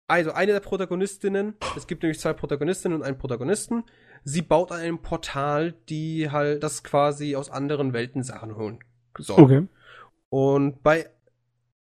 also 0.08 0.32
eine 0.32 0.54
der 0.54 0.62
Protagonistinnen, 0.62 1.56
es 1.76 1.88
gibt 1.88 2.04
nämlich 2.04 2.20
zwei 2.20 2.32
Protagonistinnen 2.32 2.98
und 2.98 3.04
einen 3.04 3.18
Protagonisten, 3.18 3.84
sie 4.28 4.42
baut 4.42 4.72
an 4.74 4.82
einem 4.82 5.02
Portal, 5.02 5.74
die 5.88 6.30
halt 6.30 6.62
das 6.62 6.84
quasi 6.84 7.38
aus 7.38 7.50
anderen 7.50 7.94
Welten 7.94 8.24
Sachen 8.24 8.58
holen 8.58 8.80
soll. 9.18 9.40
Okay. 9.40 9.68
Und 10.30 10.84
bei 10.84 11.10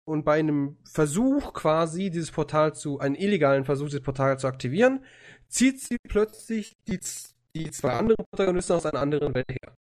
und 0.05 0.25
bei 0.25 0.39
einem 0.39 0.77
Versuch 0.83 1.53
quasi 1.53 2.09
dieses 2.09 2.31
Portal 2.31 2.73
zu, 2.73 2.99
einen 2.99 3.15
illegalen 3.15 3.63
Versuch 3.63 3.85
dieses 3.85 4.01
Portal 4.01 4.37
zu 4.37 4.47
aktivieren, 4.47 5.05
zieht 5.47 5.79
sie 5.79 5.95
plötzlich 6.09 6.75
die, 6.87 6.99
die 7.55 7.71
zwei 7.71 7.93
anderen 7.93 8.25
Protagonisten 8.29 8.73
aus 8.73 8.85
einer 8.85 8.99
anderen 8.99 9.33
Welt 9.33 9.49
her. 9.49 9.77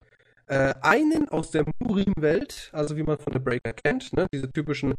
Äh, 0.47 0.73
einen 0.81 1.29
aus 1.29 1.51
der 1.51 1.63
Murim-Welt, 1.79 2.69
also 2.73 2.97
wie 2.97 3.03
man 3.03 3.17
von 3.17 3.31
The 3.31 3.39
Breaker 3.39 3.71
kennt, 3.71 4.11
ne, 4.11 4.27
diese 4.33 4.51
typischen, 4.51 4.93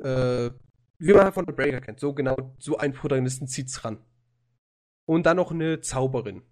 äh, 0.00 0.50
wie 0.98 1.14
man 1.14 1.32
von 1.32 1.46
The 1.46 1.54
Breaker 1.54 1.80
kennt, 1.80 2.00
so 2.00 2.12
genau, 2.12 2.36
so 2.58 2.76
einen 2.76 2.92
Protagonisten 2.92 3.46
zieht's 3.46 3.84
ran. 3.84 3.98
Und 5.06 5.24
dann 5.24 5.38
noch 5.38 5.52
eine 5.52 5.80
Zauberin. 5.80 6.42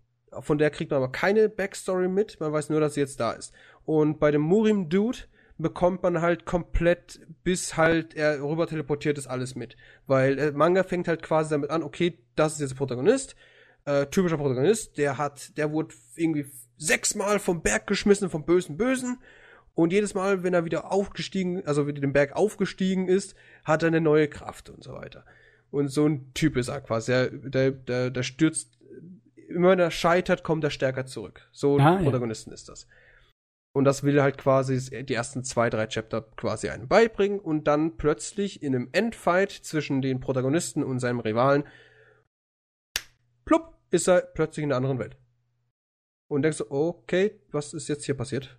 Von 0.40 0.58
der 0.58 0.70
kriegt 0.70 0.90
man 0.90 1.02
aber 1.02 1.12
keine 1.12 1.48
Backstory 1.48 2.08
mit, 2.08 2.38
man 2.40 2.52
weiß 2.52 2.70
nur, 2.70 2.80
dass 2.80 2.94
sie 2.94 3.00
jetzt 3.00 3.20
da 3.20 3.32
ist. 3.32 3.52
Und 3.84 4.18
bei 4.18 4.30
dem 4.30 4.42
Murim 4.42 4.88
Dude 4.88 5.18
bekommt 5.58 6.02
man 6.02 6.20
halt 6.20 6.44
komplett, 6.44 7.20
bis 7.44 7.76
halt 7.76 8.14
er 8.14 8.42
rüber 8.42 8.66
teleportiert 8.66 9.18
ist, 9.18 9.26
alles 9.26 9.54
mit. 9.54 9.76
Weil 10.06 10.38
äh, 10.38 10.52
Manga 10.52 10.82
fängt 10.82 11.08
halt 11.08 11.22
quasi 11.22 11.50
damit 11.50 11.70
an, 11.70 11.82
okay, 11.82 12.18
das 12.34 12.54
ist 12.54 12.60
jetzt 12.60 12.70
der 12.70 12.76
Protagonist, 12.76 13.36
äh, 13.84 14.06
typischer 14.06 14.36
Protagonist, 14.36 14.98
der 14.98 15.18
hat, 15.18 15.56
der 15.56 15.72
wurde 15.72 15.94
irgendwie 16.16 16.46
sechsmal 16.76 17.38
vom 17.38 17.62
Berg 17.62 17.86
geschmissen, 17.86 18.28
vom 18.28 18.44
bösen 18.44 18.76
Bösen. 18.76 19.18
Und 19.74 19.92
jedes 19.92 20.14
Mal, 20.14 20.42
wenn 20.42 20.54
er 20.54 20.64
wieder 20.64 20.90
aufgestiegen, 20.90 21.66
also 21.66 21.86
wieder 21.86 22.00
den 22.00 22.12
Berg 22.12 22.34
aufgestiegen 22.34 23.08
ist, 23.08 23.34
hat 23.64 23.82
er 23.82 23.88
eine 23.88 24.00
neue 24.00 24.28
Kraft 24.28 24.70
und 24.70 24.82
so 24.82 24.94
weiter. 24.94 25.24
Und 25.70 25.88
so 25.88 26.06
ein 26.06 26.32
Typ 26.32 26.56
ist 26.56 26.68
er 26.68 26.80
quasi. 26.80 27.12
Der, 27.12 27.30
der, 27.30 27.70
der, 27.72 28.10
der 28.10 28.22
stürzt 28.22 28.70
immer 29.48 29.70
wenn 29.70 29.78
er 29.78 29.90
scheitert, 29.90 30.42
kommt 30.42 30.64
er 30.64 30.70
stärker 30.70 31.06
zurück. 31.06 31.48
So 31.52 31.78
ah, 31.78 31.96
Protagonisten 32.02 32.50
ja. 32.50 32.54
ist 32.54 32.68
das. 32.68 32.86
Und 33.76 33.84
das 33.84 34.04
will 34.04 34.22
halt 34.22 34.38
quasi 34.38 35.04
die 35.04 35.14
ersten 35.14 35.44
zwei, 35.44 35.68
drei 35.68 35.86
Chapter 35.86 36.22
quasi 36.36 36.70
einem 36.70 36.88
beibringen 36.88 37.38
und 37.38 37.64
dann 37.64 37.98
plötzlich 37.98 38.62
in 38.62 38.74
einem 38.74 38.88
Endfight 38.92 39.52
zwischen 39.52 40.00
den 40.00 40.18
Protagonisten 40.18 40.82
und 40.82 40.98
seinem 40.98 41.20
Rivalen, 41.20 41.64
plupp, 43.44 43.74
ist 43.90 44.08
er 44.08 44.22
plötzlich 44.22 44.64
in 44.64 44.70
einer 44.70 44.78
anderen 44.78 44.98
Welt. 44.98 45.18
Und 46.28 46.40
denkst 46.42 46.58
du, 46.58 46.70
okay, 46.70 47.38
was 47.52 47.74
ist 47.74 47.88
jetzt 47.88 48.06
hier 48.06 48.16
passiert? 48.16 48.58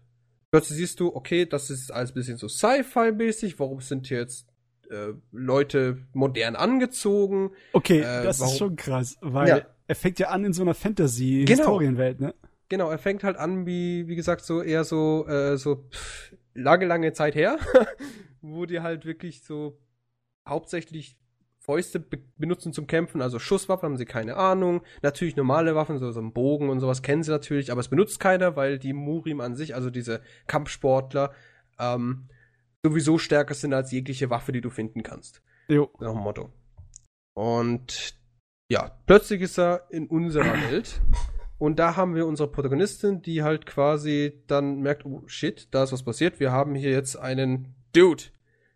Plötzlich 0.51 0.77
siehst 0.77 0.99
du, 0.99 1.13
okay, 1.15 1.47
das 1.47 1.71
ist 1.71 1.91
alles 1.91 2.11
ein 2.11 2.13
bisschen 2.13 2.37
so 2.37 2.47
Sci-Fi-mäßig, 2.47 3.59
warum 3.59 3.81
sind 3.81 4.05
hier 4.05 4.19
jetzt 4.19 4.47
äh, 4.91 5.13
Leute 5.31 5.97
modern 6.13 6.55
angezogen? 6.55 7.51
Okay, 7.73 8.01
äh, 8.01 8.23
das 8.23 8.39
warum? 8.39 8.53
ist 8.53 8.59
schon 8.59 8.75
krass, 8.75 9.17
weil 9.21 9.47
ja 9.47 9.76
er 9.87 9.95
fängt 9.95 10.19
ja 10.19 10.29
an 10.29 10.45
in 10.45 10.53
so 10.53 10.61
einer 10.61 10.73
Fantasy-Historienwelt, 10.73 12.17
genau. 12.17 12.29
ne? 12.29 12.35
Genau, 12.69 12.89
er 12.89 12.97
fängt 12.97 13.23
halt 13.23 13.37
an, 13.37 13.65
wie, 13.65 14.07
wie 14.07 14.15
gesagt, 14.15 14.43
so 14.43 14.61
eher 14.61 14.83
so, 14.83 15.25
äh, 15.27 15.57
so 15.57 15.87
pff, 15.89 16.35
lange, 16.53 16.85
lange 16.85 17.13
Zeit 17.13 17.35
her, 17.35 17.57
wo 18.41 18.65
die 18.65 18.81
halt 18.81 19.05
wirklich 19.05 19.43
so 19.43 19.79
hauptsächlich 20.47 21.17
Fäuste 21.59 21.99
be 21.99 22.19
benutzen 22.37 22.71
zum 22.71 22.87
Kämpfen, 22.87 23.21
also 23.21 23.39
Schusswaffen 23.39 23.87
haben 23.87 23.97
sie 23.97 24.05
keine 24.05 24.37
Ahnung. 24.37 24.81
Natürlich 25.01 25.35
normale 25.35 25.75
Waffen, 25.75 25.97
so, 25.97 26.11
so 26.11 26.21
ein 26.21 26.31
Bogen 26.31 26.69
und 26.69 26.79
sowas 26.79 27.01
kennen 27.01 27.23
sie 27.23 27.31
natürlich, 27.31 27.71
aber 27.73 27.81
es 27.81 27.89
benutzt 27.89 28.21
keiner, 28.21 28.55
weil 28.55 28.79
die 28.79 28.93
Murim 28.93 29.41
an 29.41 29.57
sich, 29.57 29.75
also 29.75 29.89
diese 29.89 30.21
Kampfsportler, 30.47 31.33
ähm, 31.77 32.29
sowieso 32.83 33.17
stärker 33.17 33.53
sind 33.53 33.73
als 33.73 33.91
jegliche 33.91 34.29
Waffe, 34.29 34.53
die 34.53 34.61
du 34.61 34.69
finden 34.69 35.03
kannst. 35.03 35.41
Jo. 35.67 35.89
Nach 35.99 36.13
dem 36.13 36.21
Motto. 36.21 36.53
Und 37.33 38.17
ja, 38.69 38.91
plötzlich 39.05 39.41
ist 39.41 39.57
er 39.57 39.87
in 39.89 40.07
unserer 40.07 40.53
Welt. 40.69 41.01
Und 41.59 41.79
da 41.79 41.95
haben 41.95 42.13
wir 42.15 42.27
unsere 42.27 42.51
Protagonistin, 42.51 43.21
die 43.21 43.41
halt 43.41 43.65
quasi 43.65 44.43
dann 44.45 44.81
merkt, 44.81 45.05
oh 45.05 45.23
shit, 45.25 45.67
da 45.71 45.83
ist 45.83 45.91
was 45.91 46.03
passiert. 46.03 46.39
Wir 46.39 46.51
haben 46.51 46.75
hier 46.75 46.91
jetzt 46.91 47.15
einen 47.15 47.73
Dude, 47.93 48.23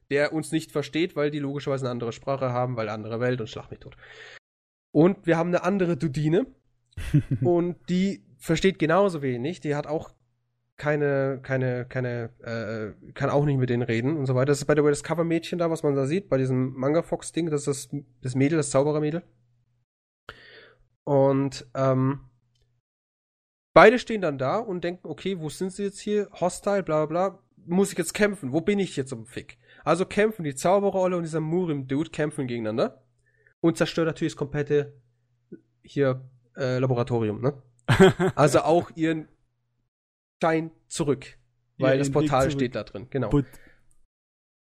der 0.09 0.33
uns 0.33 0.51
nicht 0.51 0.71
versteht, 0.71 1.15
weil 1.15 1.29
die 1.29 1.39
logischerweise 1.39 1.85
eine 1.85 1.91
andere 1.91 2.11
Sprache 2.11 2.51
haben, 2.51 2.77
weil 2.77 2.89
andere 2.89 3.19
Welt 3.19 3.39
und 3.39 3.47
schlag 3.47 3.69
mich 3.69 3.79
tot. 3.79 3.95
Und 4.91 5.27
wir 5.27 5.37
haben 5.37 5.49
eine 5.49 5.63
andere 5.63 5.95
Dudine 5.95 6.47
und 7.41 7.77
die 7.87 8.23
versteht 8.39 8.79
genauso 8.79 9.21
wenig. 9.21 9.59
Die 9.59 9.75
hat 9.75 9.85
auch 9.85 10.11
keine, 10.75 11.39
keine, 11.43 11.85
keine, 11.85 12.31
äh, 12.39 13.11
kann 13.13 13.29
auch 13.29 13.45
nicht 13.45 13.59
mit 13.59 13.69
denen 13.69 13.83
reden 13.83 14.17
und 14.17 14.25
so 14.25 14.33
weiter. 14.33 14.47
Das 14.47 14.57
ist 14.57 14.65
bei 14.65 14.73
der 14.73 14.83
das 14.83 15.03
Cover-Mädchen 15.03 15.59
da, 15.59 15.69
was 15.69 15.83
man 15.83 15.95
da 15.95 16.07
sieht, 16.07 16.27
bei 16.29 16.39
diesem 16.39 16.73
Manga-Fox-Ding, 16.73 17.51
das 17.51 17.67
ist 17.67 17.93
das, 17.93 18.01
das 18.21 18.35
Mädel, 18.35 18.57
das 18.57 18.71
Zauberermädel. 18.71 19.21
Und 21.11 21.65
ähm, 21.75 22.21
beide 23.73 23.99
stehen 23.99 24.21
dann 24.21 24.37
da 24.37 24.59
und 24.59 24.85
denken, 24.85 25.09
okay, 25.09 25.41
wo 25.41 25.49
sind 25.49 25.73
sie 25.73 25.83
jetzt 25.83 25.99
hier? 25.99 26.29
Hostile, 26.31 26.83
bla 26.83 27.05
bla 27.05 27.29
bla. 27.29 27.39
Muss 27.65 27.91
ich 27.91 27.97
jetzt 27.97 28.13
kämpfen? 28.13 28.53
Wo 28.53 28.61
bin 28.61 28.79
ich 28.79 28.95
jetzt 28.95 29.11
um 29.11 29.25
Fick? 29.25 29.57
Also 29.83 30.05
kämpfen 30.05 30.45
die 30.45 30.55
Zauberrolle 30.55 31.17
und 31.17 31.23
dieser 31.23 31.41
Murim-Dude 31.41 32.11
kämpfen 32.11 32.47
gegeneinander 32.47 33.03
und 33.59 33.75
zerstört 33.75 34.07
natürlich 34.07 34.31
das 34.31 34.37
komplette 34.37 34.93
hier 35.83 36.29
äh, 36.55 36.79
Laboratorium, 36.79 37.41
ne? 37.41 37.61
also 38.35 38.61
auch 38.61 38.89
ihren 38.95 39.27
Stein 40.37 40.71
zurück, 40.87 41.25
weil 41.77 41.95
ja, 41.95 41.97
das 41.97 42.09
Portal 42.09 42.51
steht 42.51 42.73
da 42.73 42.85
drin, 42.85 43.07
genau. 43.09 43.31
But 43.31 43.47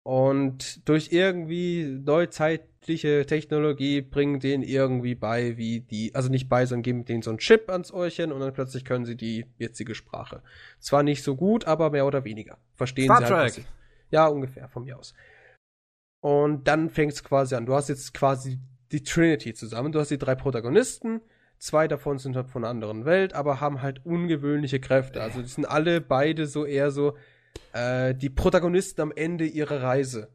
und 0.05 0.87
durch 0.87 1.13
irgendwie 1.13 1.85
neuzeitliche 2.05 3.25
Technologie 3.25 4.03
bringen 4.03 4.39
denen 4.39 4.63
irgendwie 4.63 5.15
bei, 5.15 5.57
wie 5.57 5.81
die, 5.81 6.15
also 6.15 6.29
nicht 6.29 6.51
bei, 6.51 6.67
sondern 6.67 6.83
geben 6.83 7.05
denen 7.07 7.23
so 7.23 7.31
einen 7.31 7.39
Chip 7.39 7.71
ans 7.71 7.91
Ohrchen 7.91 8.31
und 8.31 8.41
dann 8.41 8.53
plötzlich 8.53 8.85
können 8.85 9.07
sie 9.07 9.17
die 9.17 9.47
jetzige 9.57 9.95
Sprache. 9.95 10.43
Zwar 10.79 11.03
nicht 11.03 11.23
so 11.23 11.37
gut, 11.37 11.67
aber 11.67 11.89
mehr 11.91 12.07
oder 12.07 12.25
weniger. 12.25 12.59
Verstehen 12.75 13.07
Star 13.07 13.27
sie 13.27 13.35
halt. 13.35 13.55
Trek. 13.55 13.65
Ja, 14.11 14.27
ungefähr, 14.27 14.69
von 14.69 14.85
mir 14.85 14.99
aus. 14.99 15.15
Und 16.21 16.69
dann 16.69 16.91
fängt 16.91 17.15
es 17.15 17.25
quasi 17.25 17.55
an. 17.55 17.65
Du 17.65 17.75
hast 17.75 17.89
jetzt 17.89 18.13
quasi 18.13 18.59
die 18.93 19.03
Trinity 19.03 19.55
zusammen. 19.55 19.91
Du 19.91 20.01
hast 20.01 20.11
die 20.11 20.19
drei 20.19 20.35
Protagonisten. 20.35 21.23
Zwei 21.59 21.89
davon 21.89 22.19
sind 22.19 22.37
halt 22.37 22.51
von 22.51 22.63
einer 22.63 22.71
anderen 22.71 23.07
Welt, 23.07 23.33
aber 23.33 23.61
haben 23.61 23.81
halt 23.81 24.05
ungewöhnliche 24.05 24.81
Kräfte. 24.81 25.23
Also 25.23 25.41
die 25.41 25.49
sind 25.49 25.65
alle 25.65 26.03
beide 26.03 26.47
so 26.47 26.67
eher 26.67 26.91
so 26.91 27.17
äh, 27.73 28.15
die 28.15 28.31
Protagonisten 28.31 29.01
am 29.01 29.13
Ende 29.15 29.47
ihrer 29.47 29.83
Reise. 29.83 30.29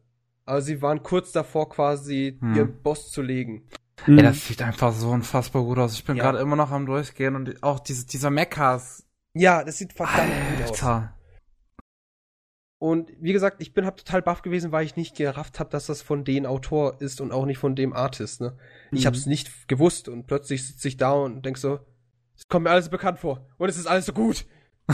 Also 0.44 0.66
sie 0.66 0.82
waren 0.82 1.02
kurz 1.02 1.32
davor, 1.32 1.68
quasi 1.68 2.38
hm. 2.40 2.54
ihren 2.54 2.82
Boss 2.82 3.10
zu 3.10 3.22
legen. 3.22 3.68
Hm. 4.04 4.18
Ja, 4.18 4.24
das 4.24 4.46
sieht 4.46 4.62
einfach 4.62 4.92
so 4.92 5.10
unfassbar 5.10 5.62
gut 5.62 5.78
aus. 5.78 5.94
Ich 5.94 6.04
bin 6.04 6.16
ja. 6.16 6.24
gerade 6.24 6.38
immer 6.38 6.56
noch 6.56 6.70
am 6.70 6.86
Durchgehen 6.86 7.36
und 7.36 7.62
auch 7.62 7.80
diese, 7.80 8.06
dieser 8.06 8.30
Mechas. 8.30 9.06
Ja, 9.34 9.62
das 9.62 9.78
sieht 9.78 9.92
verdammt 9.92 10.32
Alter. 10.32 10.64
gut 10.64 10.82
aus. 10.82 11.20
Und 12.80 13.12
wie 13.20 13.34
gesagt, 13.34 13.60
ich 13.60 13.74
bin 13.74 13.84
halt 13.84 13.98
total 13.98 14.22
baff 14.22 14.40
gewesen, 14.40 14.72
weil 14.72 14.86
ich 14.86 14.96
nicht 14.96 15.14
gerafft 15.14 15.60
habe, 15.60 15.68
dass 15.68 15.84
das 15.84 16.00
von 16.00 16.24
dem 16.24 16.46
Autor 16.46 16.98
ist 17.02 17.20
und 17.20 17.30
auch 17.30 17.44
nicht 17.44 17.58
von 17.58 17.76
dem 17.76 17.92
Artist. 17.92 18.40
Ne? 18.40 18.56
Mhm. 18.90 18.96
Ich 18.96 19.04
habe 19.04 19.16
es 19.16 19.26
nicht 19.26 19.68
gewusst 19.68 20.08
und 20.08 20.26
plötzlich 20.26 20.66
sitze 20.66 20.88
ich 20.88 20.96
da 20.96 21.12
und 21.12 21.44
denk 21.44 21.58
so, 21.58 21.80
es 22.34 22.48
kommt 22.48 22.64
mir 22.64 22.70
alles 22.70 22.88
bekannt 22.88 23.18
vor 23.18 23.46
und 23.58 23.68
es 23.68 23.76
ist 23.76 23.86
alles 23.86 24.06
so 24.06 24.14
gut. 24.14 24.46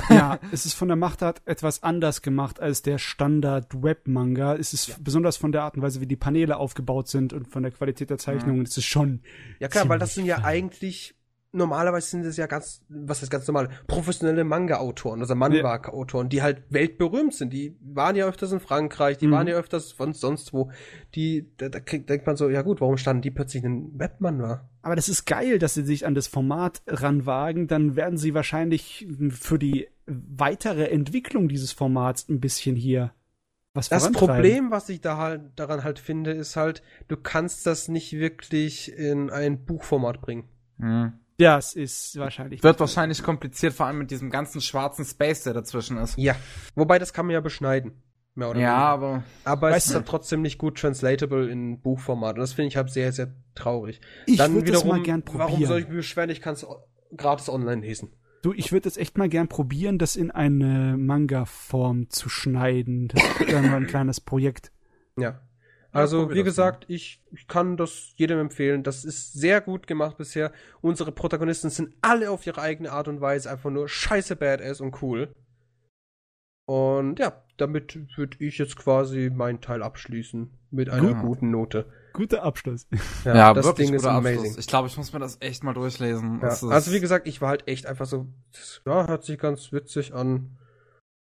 Ja, 0.11 0.39
es 0.53 0.67
ist 0.67 0.75
von 0.75 0.89
der 0.89 0.97
Machtart 0.97 1.43
etwas 1.47 1.83
anders 1.83 2.23
gemacht 2.23 2.61
als 2.61 2.83
der 2.83 2.99
Standard-Web-Manga. 2.99 4.55
Es 4.55 4.73
ist 4.73 4.89
ja. 4.89 4.95
besonders 5.01 5.37
von 5.37 5.53
der 5.53 5.63
Art 5.63 5.77
und 5.77 5.83
Weise, 5.83 6.01
wie 6.01 6.07
die 6.07 6.17
Paneele 6.17 6.57
aufgebaut 6.57 7.09
sind 7.09 7.33
und 7.33 7.49
von 7.49 7.63
der 7.63 7.73
Qualität 7.73 8.11
der 8.11 8.19
Zeichnungen. 8.19 8.61
Mhm. 8.61 8.67
Es 8.67 8.77
ist 8.77 8.87
schon. 8.87 9.23
Ja 9.59 9.69
klar, 9.69 9.89
weil 9.89 9.99
das 9.99 10.15
sind 10.15 10.27
ja 10.27 10.45
eigentlich 10.45 11.16
normalerweise 11.57 12.09
sind 12.09 12.25
es 12.25 12.37
ja 12.37 12.47
ganz, 12.47 12.85
was 12.89 13.23
ist 13.23 13.31
ganz 13.31 13.47
normal, 13.47 13.69
professionelle 13.87 14.45
Manga-Autoren, 14.45 15.21
also 15.21 15.35
Manhwa-Autoren, 15.35 16.29
die 16.29 16.43
halt 16.43 16.63
weltberühmt 16.71 17.35
sind. 17.35 17.53
Die 17.53 17.77
waren 17.81 18.17
ja 18.17 18.27
öfters 18.27 18.53
in 18.53 18.61
Frankreich, 18.61 19.19
die 19.19 19.27
mhm. 19.27 19.33
waren 19.33 19.49
ja 19.49 19.55
öfters 19.55 19.93
von 19.93 20.13
sonst 20.13 20.53
wo. 20.53 20.71
Die, 21.15 21.51
da, 21.57 21.69
da 21.69 21.81
kriegt, 21.81 22.09
denkt 22.09 22.27
man 22.27 22.37
so, 22.37 22.49
ja 22.49 22.63
gut, 22.63 22.81
warum 22.81 22.97
standen 22.97 23.23
die 23.23 23.31
plötzlich 23.31 23.65
in 23.65 23.71
einem 23.71 23.99
Webmanhwa? 23.99 24.69
Aber 24.83 24.97
das 24.97 25.09
ist 25.09 25.25
geil, 25.25 25.59
dass 25.59 25.75
sie 25.75 25.85
sich 25.85 26.07
an 26.07 26.15
das 26.15 26.29
Format 26.29 26.83
ranwagen. 26.87 27.67
Dann 27.67 27.97
werden 27.97 28.19
sie 28.19 28.35
wahrscheinlich 28.35 29.09
für 29.31 29.59
die 29.59 29.89
weitere 30.07 30.91
Entwicklung 30.91 31.49
dieses 31.49 31.73
Formats 31.73 32.29
ein 32.29 32.41
bisschen 32.41 32.77
hier 32.77 33.13
was 33.77 33.91
Das 33.91 34.11
Problem, 34.11 34.71
was 34.71 34.89
ich 34.89 35.03
da 35.03 35.19
halt, 35.19 35.43
daran 35.57 35.85
halt 35.85 35.99
finde, 35.99 36.33
ist 36.33 36.57
halt, 36.57 36.83
du 37.09 37.17
kannst 37.17 37.67
das 37.67 37.89
nicht 37.89 38.15
wirklich 38.15 38.91
in 38.97 39.31
ein 39.31 39.65
Buchformat 39.67 40.23
bringen. 40.23 40.45
Mhm. 40.79 41.13
Ja, 41.39 41.59
es 41.59 41.75
ist 41.75 42.19
wahrscheinlich. 42.19 42.63
Wird 42.63 42.81
wahrscheinlich 42.81 43.23
kompliziert, 43.23 43.75
vor 43.75 43.87
allem 43.87 43.99
mit 43.99 44.11
diesem 44.11 44.31
ganzen 44.31 44.61
schwarzen 44.61 45.05
Space, 45.05 45.43
der 45.43 45.53
dazwischen 45.55 45.99
ist. 45.99 46.17
Ja. 46.17 46.35
Wobei, 46.75 46.99
das 46.99 47.13
kann 47.13 47.27
man 47.27 47.35
ja 47.35 47.41
beschneiden. 47.41 48.03
Mehr 48.35 48.51
oder 48.51 48.61
ja, 48.61 48.69
weniger. 48.69 48.87
aber. 48.87 49.25
Aber 49.45 49.77
es 49.77 49.87
ist 49.87 49.95
halt 49.95 50.07
trotzdem 50.07 50.43
nicht 50.43 50.59
gut 50.59 50.79
translatable 50.79 51.51
in 51.51 51.81
Buchformat. 51.81 52.37
Und 52.37 52.41
das 52.41 52.53
finde 52.53 52.69
ich 52.69 52.77
halt 52.77 52.91
sehr, 52.91 53.13
sehr 53.13 53.35
traurig. 53.55 54.01
Ich 54.27 54.39
würde 54.39 54.73
das 54.73 54.85
mal 54.85 55.03
gern 55.03 55.23
probieren. 55.23 55.51
Warum 55.51 55.65
soll 55.65 55.81
ich 55.81 55.89
mich 55.89 55.97
beschweren? 55.97 56.31
Ich 56.31 56.43
kann 56.43 56.55
es 56.55 56.67
gratis 57.17 57.49
online 57.49 57.81
lesen. 57.81 58.13
Du, 58.43 58.53
ich 58.53 58.73
würde 58.73 58.83
das 58.83 58.97
echt 58.97 59.17
mal 59.19 59.29
gern 59.29 59.49
probieren, 59.49 59.99
das 59.99 60.17
in 60.17 60.31
eine 60.31 60.97
Manga-Form 60.99 62.11
zu 62.11 62.29
schneiden. 62.29 63.09
Das 63.09 63.23
ist 63.41 63.53
dann 63.53 63.71
mal 63.71 63.79
ein 63.79 63.87
kleines 63.89 64.21
Projekt. 64.21 64.71
Ja. 65.19 65.41
Also, 65.97 66.31
wie 66.31 66.43
gesagt, 66.43 66.85
ich, 66.89 67.23
ich 67.33 67.49
kann 67.49 67.77
das 67.77 68.13
jedem 68.17 68.39
empfehlen. 68.39 68.83
Das 68.83 69.05
ist 69.05 69.33
sehr 69.33 69.61
gut 69.61 69.87
gemacht 69.87 70.17
bisher. 70.17 70.53
Unsere 70.81 71.13
Protagonisten 71.13 71.71
sind 71.71 71.95
alle 72.03 72.31
auf 72.31 72.47
ihre 72.47 72.61
eigene 72.61 72.93
Art 72.93 73.09
und 73.09 73.21
Weise 73.21 73.51
einfach 73.51 73.71
nur 73.71 73.89
scheiße 73.89 74.37
badass 74.37 74.81
und 74.81 75.03
cool. 75.03 75.35
Und 76.67 77.21
ja, 77.21 77.45
damit 77.57 77.97
würde 78.17 78.37
ich 78.45 78.59
jetzt 78.59 78.77
quasi 78.77 79.31
meinen 79.33 79.61
Teil 79.61 79.83
abschließen. 79.83 80.51
Mit 80.73 80.91
einer 80.91 81.15
Gut. 81.15 81.23
guten 81.23 81.51
Note. 81.51 81.87
Guter 82.13 82.43
Abschluss. 82.43 82.87
Ja, 83.25 83.35
ja 83.37 83.55
das 83.55 83.73
Ding 83.75 83.95
ist 83.95 84.05
amazing. 84.05 84.39
Abschluss. 84.41 84.59
Ich 84.59 84.67
glaube, 84.67 84.89
ich 84.89 84.97
muss 84.97 85.13
mir 85.13 85.21
das 85.21 85.39
echt 85.41 85.63
mal 85.63 85.75
durchlesen. 85.75 86.41
Ja. 86.43 86.49
Also 86.49 86.93
wie 86.93 87.01
gesagt, 87.01 87.29
ich 87.29 87.41
war 87.41 87.51
halt 87.51 87.69
echt 87.69 87.87
einfach 87.87 88.07
so, 88.07 88.27
ja, 88.85 89.07
hört 89.07 89.25
sich 89.25 89.39
ganz 89.39 89.73
witzig 89.73 90.13
an. 90.13 90.59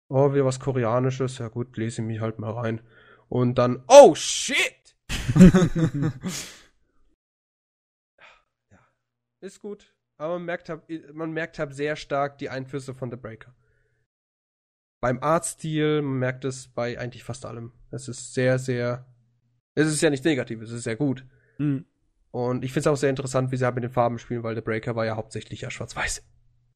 Oh, 0.07 0.33
wieder 0.33 0.45
was 0.45 0.59
Koreanisches. 0.59 1.39
Ja 1.39 1.47
gut, 1.47 1.75
lese 1.77 2.01
ich 2.01 2.07
mich 2.07 2.21
halt 2.21 2.37
mal 2.37 2.51
rein. 2.51 2.81
Und 3.33 3.55
dann, 3.55 3.83
oh 3.87 4.13
shit! 4.13 4.95
ja, 8.69 8.79
ist 9.41 9.59
gut. 9.59 9.95
Aber 10.17 10.33
man 10.33 10.45
merkt 10.45 10.69
halt, 10.69 10.83
man 11.15 11.31
merkt 11.31 11.57
halt 11.57 11.73
sehr 11.73 11.95
stark 11.95 12.37
die 12.37 12.49
Einflüsse 12.49 12.93
von 12.93 13.09
The 13.09 13.17
Breaker. 13.17 13.55
Beim 15.01 15.17
Artstil, 15.23 16.03
man 16.03 16.19
merkt 16.19 16.45
es 16.45 16.67
bei 16.67 16.99
eigentlich 16.99 17.23
fast 17.23 17.47
allem. 17.47 17.73
Es 17.89 18.07
ist 18.07 18.35
sehr, 18.35 18.59
sehr. 18.59 19.11
Es 19.73 19.87
ist 19.87 20.01
ja 20.01 20.11
nicht 20.11 20.25
negativ, 20.25 20.61
es 20.61 20.69
ist 20.69 20.83
sehr 20.83 20.95
gut. 20.95 21.25
Mhm. 21.57 21.87
Und 22.29 22.63
ich 22.63 22.71
finde 22.71 22.81
es 22.81 22.93
auch 22.93 22.97
sehr 22.97 23.09
interessant, 23.09 23.51
wie 23.51 23.57
sie 23.57 23.65
halt 23.65 23.73
mit 23.73 23.83
den 23.83 23.89
Farben 23.89 24.19
spielen, 24.19 24.43
weil 24.43 24.53
The 24.53 24.61
Breaker 24.61 24.95
war 24.95 25.07
ja 25.07 25.15
hauptsächlich 25.15 25.61
ja 25.61 25.71
schwarz-weiß. 25.71 26.23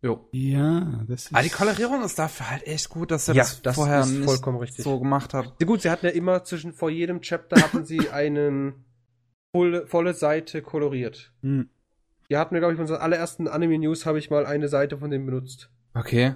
Jo. 0.01 0.27
Ja, 0.31 1.03
das 1.07 1.25
ist. 1.25 1.33
Aber 1.33 1.43
die 1.43 1.49
Kolorierung 1.49 2.03
ist 2.03 2.19
dafür 2.19 2.51
halt 2.51 2.67
echt 2.67 2.89
gut, 2.89 3.11
dass 3.11 3.27
er 3.27 3.35
ja, 3.35 3.43
das, 3.43 3.61
das 3.61 3.75
vorher 3.75 4.05
nicht 4.05 4.75
so 4.75 4.99
gemacht 4.99 5.33
hat. 5.33 5.55
Ja, 5.59 5.65
gut, 5.65 5.81
sie 5.81 5.89
hatten 5.89 6.05
ja 6.05 6.11
immer 6.11 6.43
zwischen, 6.43 6.73
vor 6.73 6.89
jedem 6.89 7.21
Chapter 7.21 7.61
hatten 7.61 7.85
sie 7.85 8.09
einen 8.11 8.85
volle, 9.51 9.87
volle 9.87 10.13
Seite 10.13 10.61
koloriert. 10.61 11.33
Hm. 11.41 11.69
Die 12.29 12.37
hatten 12.37 12.53
wir, 12.53 12.59
glaube 12.59 12.73
ich, 12.73 12.77
in 12.77 12.81
unserer 12.81 13.01
allerersten 13.01 13.47
Anime 13.47 13.79
News 13.79 14.05
habe 14.05 14.19
ich 14.19 14.29
mal 14.29 14.45
eine 14.45 14.67
Seite 14.67 14.97
von 14.97 15.09
dem 15.09 15.25
benutzt. 15.25 15.71
Okay. 15.93 16.35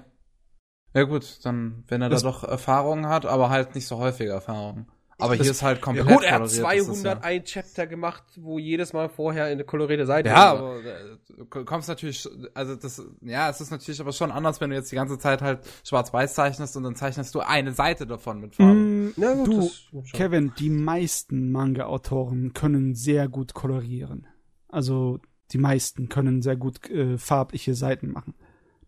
Ja 0.94 1.04
gut, 1.04 1.44
dann, 1.44 1.84
wenn 1.88 2.02
er 2.02 2.08
das 2.08 2.22
da 2.22 2.30
doch 2.30 2.44
Erfahrungen 2.44 3.06
hat, 3.06 3.26
aber 3.26 3.50
halt 3.50 3.74
nicht 3.74 3.86
so 3.86 3.98
häufige 3.98 4.30
Erfahrungen. 4.30 4.90
Aber 5.22 5.36
das, 5.36 5.44
hier 5.46 5.50
ist 5.52 5.62
halt 5.62 5.80
komplett 5.80 6.08
ja 6.08 6.14
gut, 6.14 6.24
er 6.24 6.32
hat 6.40 6.50
201 6.50 7.02
ja 7.02 7.40
Chapter 7.62 7.86
gemacht, 7.86 8.24
wo 8.36 8.58
jedes 8.58 8.92
Mal 8.92 9.08
vorher 9.08 9.44
eine 9.44 9.64
kolorierte 9.64 10.06
Seite 10.06 10.28
Ja, 10.28 10.34
war. 10.34 10.58
aber 10.58 10.84
äh, 10.84 11.16
du 11.28 11.64
kommst 11.64 11.88
natürlich, 11.88 12.28
also 12.54 12.76
das, 12.76 13.02
ja, 13.20 13.48
es 13.48 13.60
ist 13.60 13.70
natürlich 13.70 14.00
aber 14.00 14.12
schon 14.12 14.30
anders, 14.30 14.60
wenn 14.60 14.70
du 14.70 14.76
jetzt 14.76 14.90
die 14.90 14.96
ganze 14.96 15.18
Zeit 15.18 15.42
halt 15.42 15.60
schwarz-weiß 15.84 16.34
zeichnest 16.34 16.76
und 16.76 16.82
dann 16.82 16.96
zeichnest 16.96 17.34
du 17.34 17.40
eine 17.40 17.72
Seite 17.72 18.06
davon 18.06 18.40
mit 18.40 18.56
Farben. 18.56 19.06
Mm, 19.06 19.14
ja, 19.16 19.34
gut, 19.34 19.88
du, 19.92 20.02
Kevin, 20.12 20.52
die 20.58 20.70
meisten 20.70 21.52
Manga-Autoren 21.52 22.52
können 22.52 22.94
sehr 22.94 23.28
gut 23.28 23.54
kolorieren. 23.54 24.26
Also 24.68 25.20
die 25.52 25.58
meisten 25.58 26.08
können 26.08 26.42
sehr 26.42 26.56
gut 26.56 26.88
äh, 26.90 27.18
farbliche 27.18 27.74
Seiten 27.74 28.10
machen. 28.10 28.34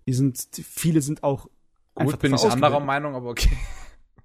Die 0.06 0.12
sind, 0.14 0.38
viele 0.52 1.00
sind 1.00 1.22
auch 1.22 1.48
Gut, 1.94 2.18
bin 2.18 2.34
ich 2.34 2.44
anderer 2.44 2.80
Meinung, 2.80 3.14
aber 3.14 3.30
okay. 3.30 3.56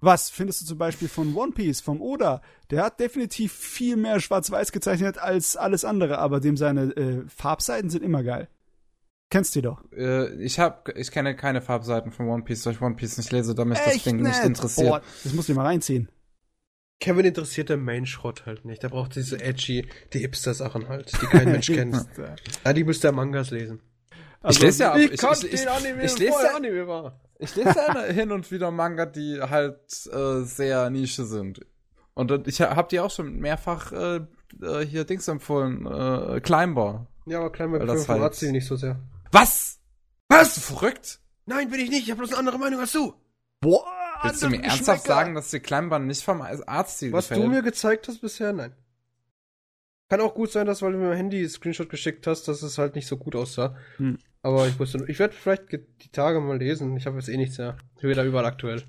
Was 0.02 0.30
findest 0.30 0.62
du 0.62 0.66
zum 0.66 0.78
Beispiel 0.78 1.10
von 1.10 1.36
One 1.36 1.52
Piece, 1.52 1.82
vom 1.82 2.02
Oda? 2.02 2.42
Der 2.72 2.84
hat 2.84 3.00
definitiv 3.00 3.52
viel 3.52 3.98
mehr 3.98 4.20
schwarz-weiß 4.20 4.72
gezeichnet 4.72 5.18
als 5.18 5.58
alles 5.58 5.84
andere, 5.84 6.20
aber 6.20 6.40
dem 6.40 6.56
seine 6.56 6.96
äh, 6.96 7.24
Farbseiten 7.28 7.90
sind 7.90 8.04
immer 8.04 8.24
geil. 8.24 8.48
Kennst 9.30 9.56
du 9.56 9.62
doch. 9.62 9.84
Äh, 9.92 10.34
ich 10.44 10.60
hab, 10.60 10.90
ich 10.98 11.12
kenne 11.12 11.36
keine 11.36 11.62
Farbseiten 11.62 12.12
von 12.12 12.28
One 12.28 12.44
Piece, 12.44 12.66
weil 12.66 12.74
ich 12.74 12.82
One 12.82 12.96
Piece 12.96 13.18
nicht 13.18 13.32
lese, 13.32 13.54
da 13.54 13.66
mich 13.66 13.78
Echt 13.80 13.98
das 13.98 14.04
Ding 14.04 14.18
nicht, 14.18 14.28
nicht 14.28 14.44
interessiert. 14.44 14.90
Boah, 14.90 15.02
das 15.24 15.34
musst 15.34 15.50
du 15.50 15.54
mal 15.54 15.66
reinziehen. 15.66 16.10
Kevin 17.00 17.26
interessiert 17.26 17.70
der 17.70 17.78
Main-Schrott 17.78 18.46
halt 18.46 18.66
nicht. 18.66 18.84
Der 18.84 18.90
braucht 18.90 19.16
diese 19.16 19.40
edgy, 19.42 19.88
die 20.14 20.20
Hipster-Sachen 20.20 20.90
halt, 20.90 21.12
die 21.22 21.26
kein 21.28 21.52
Mensch 21.52 21.68
kennt. 21.72 21.96
ja, 22.66 22.74
die 22.74 22.84
müsste 22.84 23.08
er 23.08 23.14
Mangas 23.14 23.52
lesen. 23.52 23.82
Also, 24.42 24.58
ich 24.58 24.64
lese 24.64 24.84
ja 24.84 24.96
ich, 24.96 25.12
ich, 25.12 25.24
ich, 25.24 25.54
ich, 25.54 25.70
Anime, 25.70 26.04
ich 26.04 26.18
lese 26.18 26.44
ja, 26.44 26.56
Anime 26.56 26.88
war. 26.88 27.20
Ich 27.40 27.56
lese 27.56 27.76
ja 27.76 28.04
hin 28.04 28.32
und 28.32 28.50
wieder 28.52 28.72
Manga, 28.72 29.06
die 29.06 29.42
halt 29.42 30.08
äh, 30.12 30.42
sehr 30.44 30.90
Nische 30.90 31.26
sind. 31.26 31.66
Und 32.14 32.48
ich 32.48 32.62
habe 32.62 32.88
die 32.90 33.00
auch 33.00 33.12
schon 33.12 33.40
mehrfach 33.40 33.92
äh, 33.92 34.22
äh, 34.62 34.86
hier 34.86 35.06
Dings 35.06 35.28
empfohlen, 35.28 35.86
äh, 35.86 36.42
Climber. 36.42 37.08
Ja, 37.26 37.40
aber 37.40 37.52
Climber 37.52 37.80
gefällt 37.80 38.08
halt... 38.08 38.22
Razzi 38.22 38.52
nicht 38.52 38.68
so 38.68 38.76
sehr. 38.76 39.00
Was? 39.32 39.80
Was? 40.28 40.56
Du 40.56 40.62
verrückt? 40.62 41.20
Nein, 41.46 41.70
bin 41.70 41.80
ich 41.80 41.90
nicht. 41.90 42.04
Ich 42.04 42.12
habe 42.12 42.20
bloß 42.20 42.32
eine 42.32 42.40
andere 42.40 42.60
Meinung 42.60 42.80
als 42.80 42.92
du. 42.92 43.14
Boah. 43.62 43.86
Willst 44.22 44.44
du 44.44 44.50
mir 44.50 44.64
ernsthaft 44.64 45.04
sagen, 45.04 45.34
dass 45.36 45.50
die 45.50 45.60
Climber 45.60 46.00
nicht 46.00 46.24
vom 46.24 46.42
Arzt 46.42 47.02
Was 47.12 47.30
gefällt? 47.30 47.44
du 47.44 47.50
mir 47.50 47.62
gezeigt 47.62 48.08
hast 48.08 48.20
bisher, 48.22 48.52
nein. 48.52 48.74
Kann 50.10 50.22
auch 50.22 50.34
gut 50.34 50.52
sein, 50.52 50.66
dass 50.66 50.82
weil 50.82 50.92
du 50.92 50.98
mir 50.98 51.10
mein 51.10 51.18
Handy 51.18 51.48
Screenshot 51.48 51.90
geschickt 51.90 52.26
hast, 52.26 52.48
dass 52.48 52.64
es 52.64 52.80
halt 52.80 52.96
nicht 52.96 53.06
so 53.06 53.16
gut 53.16 53.36
aussah. 53.36 53.76
Hm. 53.98 54.18
Aber 54.42 54.68
ich 54.68 54.80
wusste, 54.80 55.06
ich 55.08 55.20
werde 55.20 55.36
vielleicht 55.36 55.72
die 55.72 56.12
Tage 56.12 56.40
mal 56.40 56.58
lesen. 56.58 56.98
Ich 56.98 57.06
habe 57.06 57.18
jetzt 57.18 57.30
eh 57.30 57.38
nichts 57.38 57.58
mehr. 57.58 57.78
Ich 57.96 58.02
bin 58.02 58.10
wieder 58.10 58.24
überall 58.24 58.46
aktuell. 58.46 58.84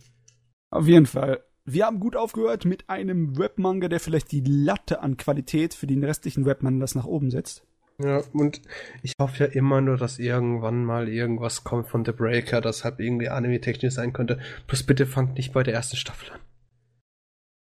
Auf 0.70 0.86
jeden 0.86 1.06
Fall. 1.06 1.44
Wir 1.66 1.86
haben 1.86 2.00
gut 2.00 2.16
aufgehört 2.16 2.64
mit 2.64 2.88
einem 2.88 3.36
Webmanga, 3.36 3.88
der 3.88 4.00
vielleicht 4.00 4.32
die 4.32 4.42
Latte 4.44 5.00
an 5.02 5.18
Qualität 5.18 5.74
für 5.74 5.86
den 5.86 6.02
restlichen 6.02 6.46
Webmangas 6.46 6.94
nach 6.94 7.04
oben 7.04 7.30
setzt. 7.30 7.64
Ja, 8.02 8.22
und 8.32 8.62
ich 9.02 9.12
hoffe 9.20 9.44
ja 9.44 9.50
immer 9.50 9.82
nur, 9.82 9.98
dass 9.98 10.18
irgendwann 10.18 10.84
mal 10.84 11.08
irgendwas 11.08 11.64
kommt 11.64 11.88
von 11.88 12.04
The 12.04 12.12
Breaker, 12.12 12.62
das 12.62 12.82
halt 12.82 12.98
irgendwie 12.98 13.28
anime-technisch 13.28 13.92
sein 13.92 14.14
könnte. 14.14 14.38
Plus 14.66 14.84
bitte 14.84 15.04
fangt 15.04 15.34
nicht 15.34 15.52
bei 15.52 15.62
der 15.62 15.74
ersten 15.74 15.96
Staffel 15.96 16.32
an. 16.32 16.40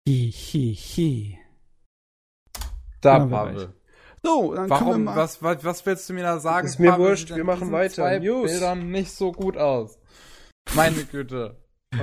Hihihi. 0.09 0.74
Hi, 0.74 1.37
hi. 1.37 1.41
Da, 3.03 3.19
ja, 3.19 3.27
Pavel. 3.27 3.74
So, 4.23 4.55
dann 4.55 4.70
Warum, 4.70 4.89
wir 4.89 4.99
mal 4.99 5.16
was, 5.16 5.43
was, 5.43 5.65
was 5.65 5.85
willst 5.85 6.09
du 6.09 6.15
mir 6.15 6.23
da 6.23 6.39
sagen? 6.39 6.66
Ist 6.66 6.79
mir 6.79 6.93
Pavel, 6.93 7.07
wurscht, 7.07 7.35
wir 7.35 7.45
machen 7.45 7.73
weiter. 7.73 7.95
Zwei 7.95 8.19
News. 8.20 8.51
Bildern 8.51 8.91
nicht 8.91 9.12
so 9.12 9.33
gut 9.33 9.57
aus. 9.57 9.99
Meine 10.74 11.05
Güte. 11.05 11.57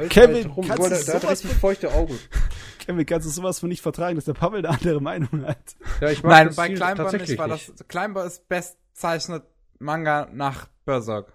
Kevin, 0.10 0.48
rum. 0.48 0.68
kannst 0.68 1.08
du 1.08 1.14
hat 1.14 1.30
richtig 1.30 1.54
feuchte 1.54 1.92
Augen. 1.92 2.20
Kevin, 2.86 3.06
kannst 3.06 3.26
du 3.26 3.32
sowas 3.32 3.60
von 3.60 3.70
nicht 3.70 3.82
vertragen, 3.82 4.16
dass 4.16 4.26
der 4.26 4.34
Pavel 4.34 4.66
eine 4.66 4.76
andere 4.76 5.02
Meinung 5.02 5.46
hat? 5.48 5.76
Ja, 6.02 6.10
ich 6.10 6.22
mag 6.22 6.46
Nein, 6.46 6.56
bei 6.56 6.68
Climber 6.68 7.12
nicht, 7.12 7.38
weil 7.38 7.50
das 7.50 7.74
Climber 7.88 8.26
ist 8.26 8.48
bestzeichnet 8.48 9.44
Manga 9.80 10.30
nach 10.32 10.68
Berserk. 10.86 11.34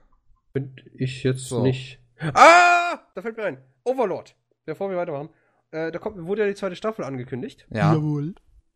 Bin 0.52 0.76
ich 0.94 1.24
jetzt 1.24 1.48
so. 1.48 1.62
nicht. 1.62 1.98
Ah! 2.20 3.00
Da 3.14 3.22
fällt 3.22 3.36
mir 3.36 3.44
ein. 3.44 3.58
Overlord. 3.84 4.36
Bevor 4.66 4.90
wir 4.90 4.96
weitermachen. 4.96 5.30
Äh, 5.72 5.90
da 5.90 5.98
kommt, 5.98 6.24
wurde 6.26 6.42
ja 6.42 6.48
die 6.48 6.54
zweite 6.54 6.76
Staffel 6.76 7.04
angekündigt. 7.04 7.66
Ja. 7.70 7.94
Jawohl. 7.94 8.34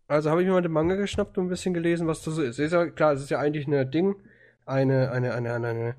Also 0.09 0.31
habe 0.31 0.41
ich 0.41 0.47
mir 0.49 0.55
mal 0.55 0.63
den 0.63 0.73
Manga 0.73 0.97
geschnappt 0.97 1.37
und 1.37 1.47
ein 1.47 1.49
bisschen 1.51 1.75
gelesen, 1.75 2.07
was 2.07 2.23
das 2.23 2.35
so 2.35 2.43
ist. 2.43 2.59
Ist 2.59 2.73
ja 2.73 2.87
klar, 2.87 3.13
es 3.13 3.23
ist 3.23 3.31
ja 3.31 3.39
eigentlich 3.39 3.69
ein 3.69 3.91
Ding, 3.91 4.17
eine, 4.65 5.11
eine, 5.13 5.35
eine, 5.35 5.53
eine, 5.53 5.69
eine 5.69 5.97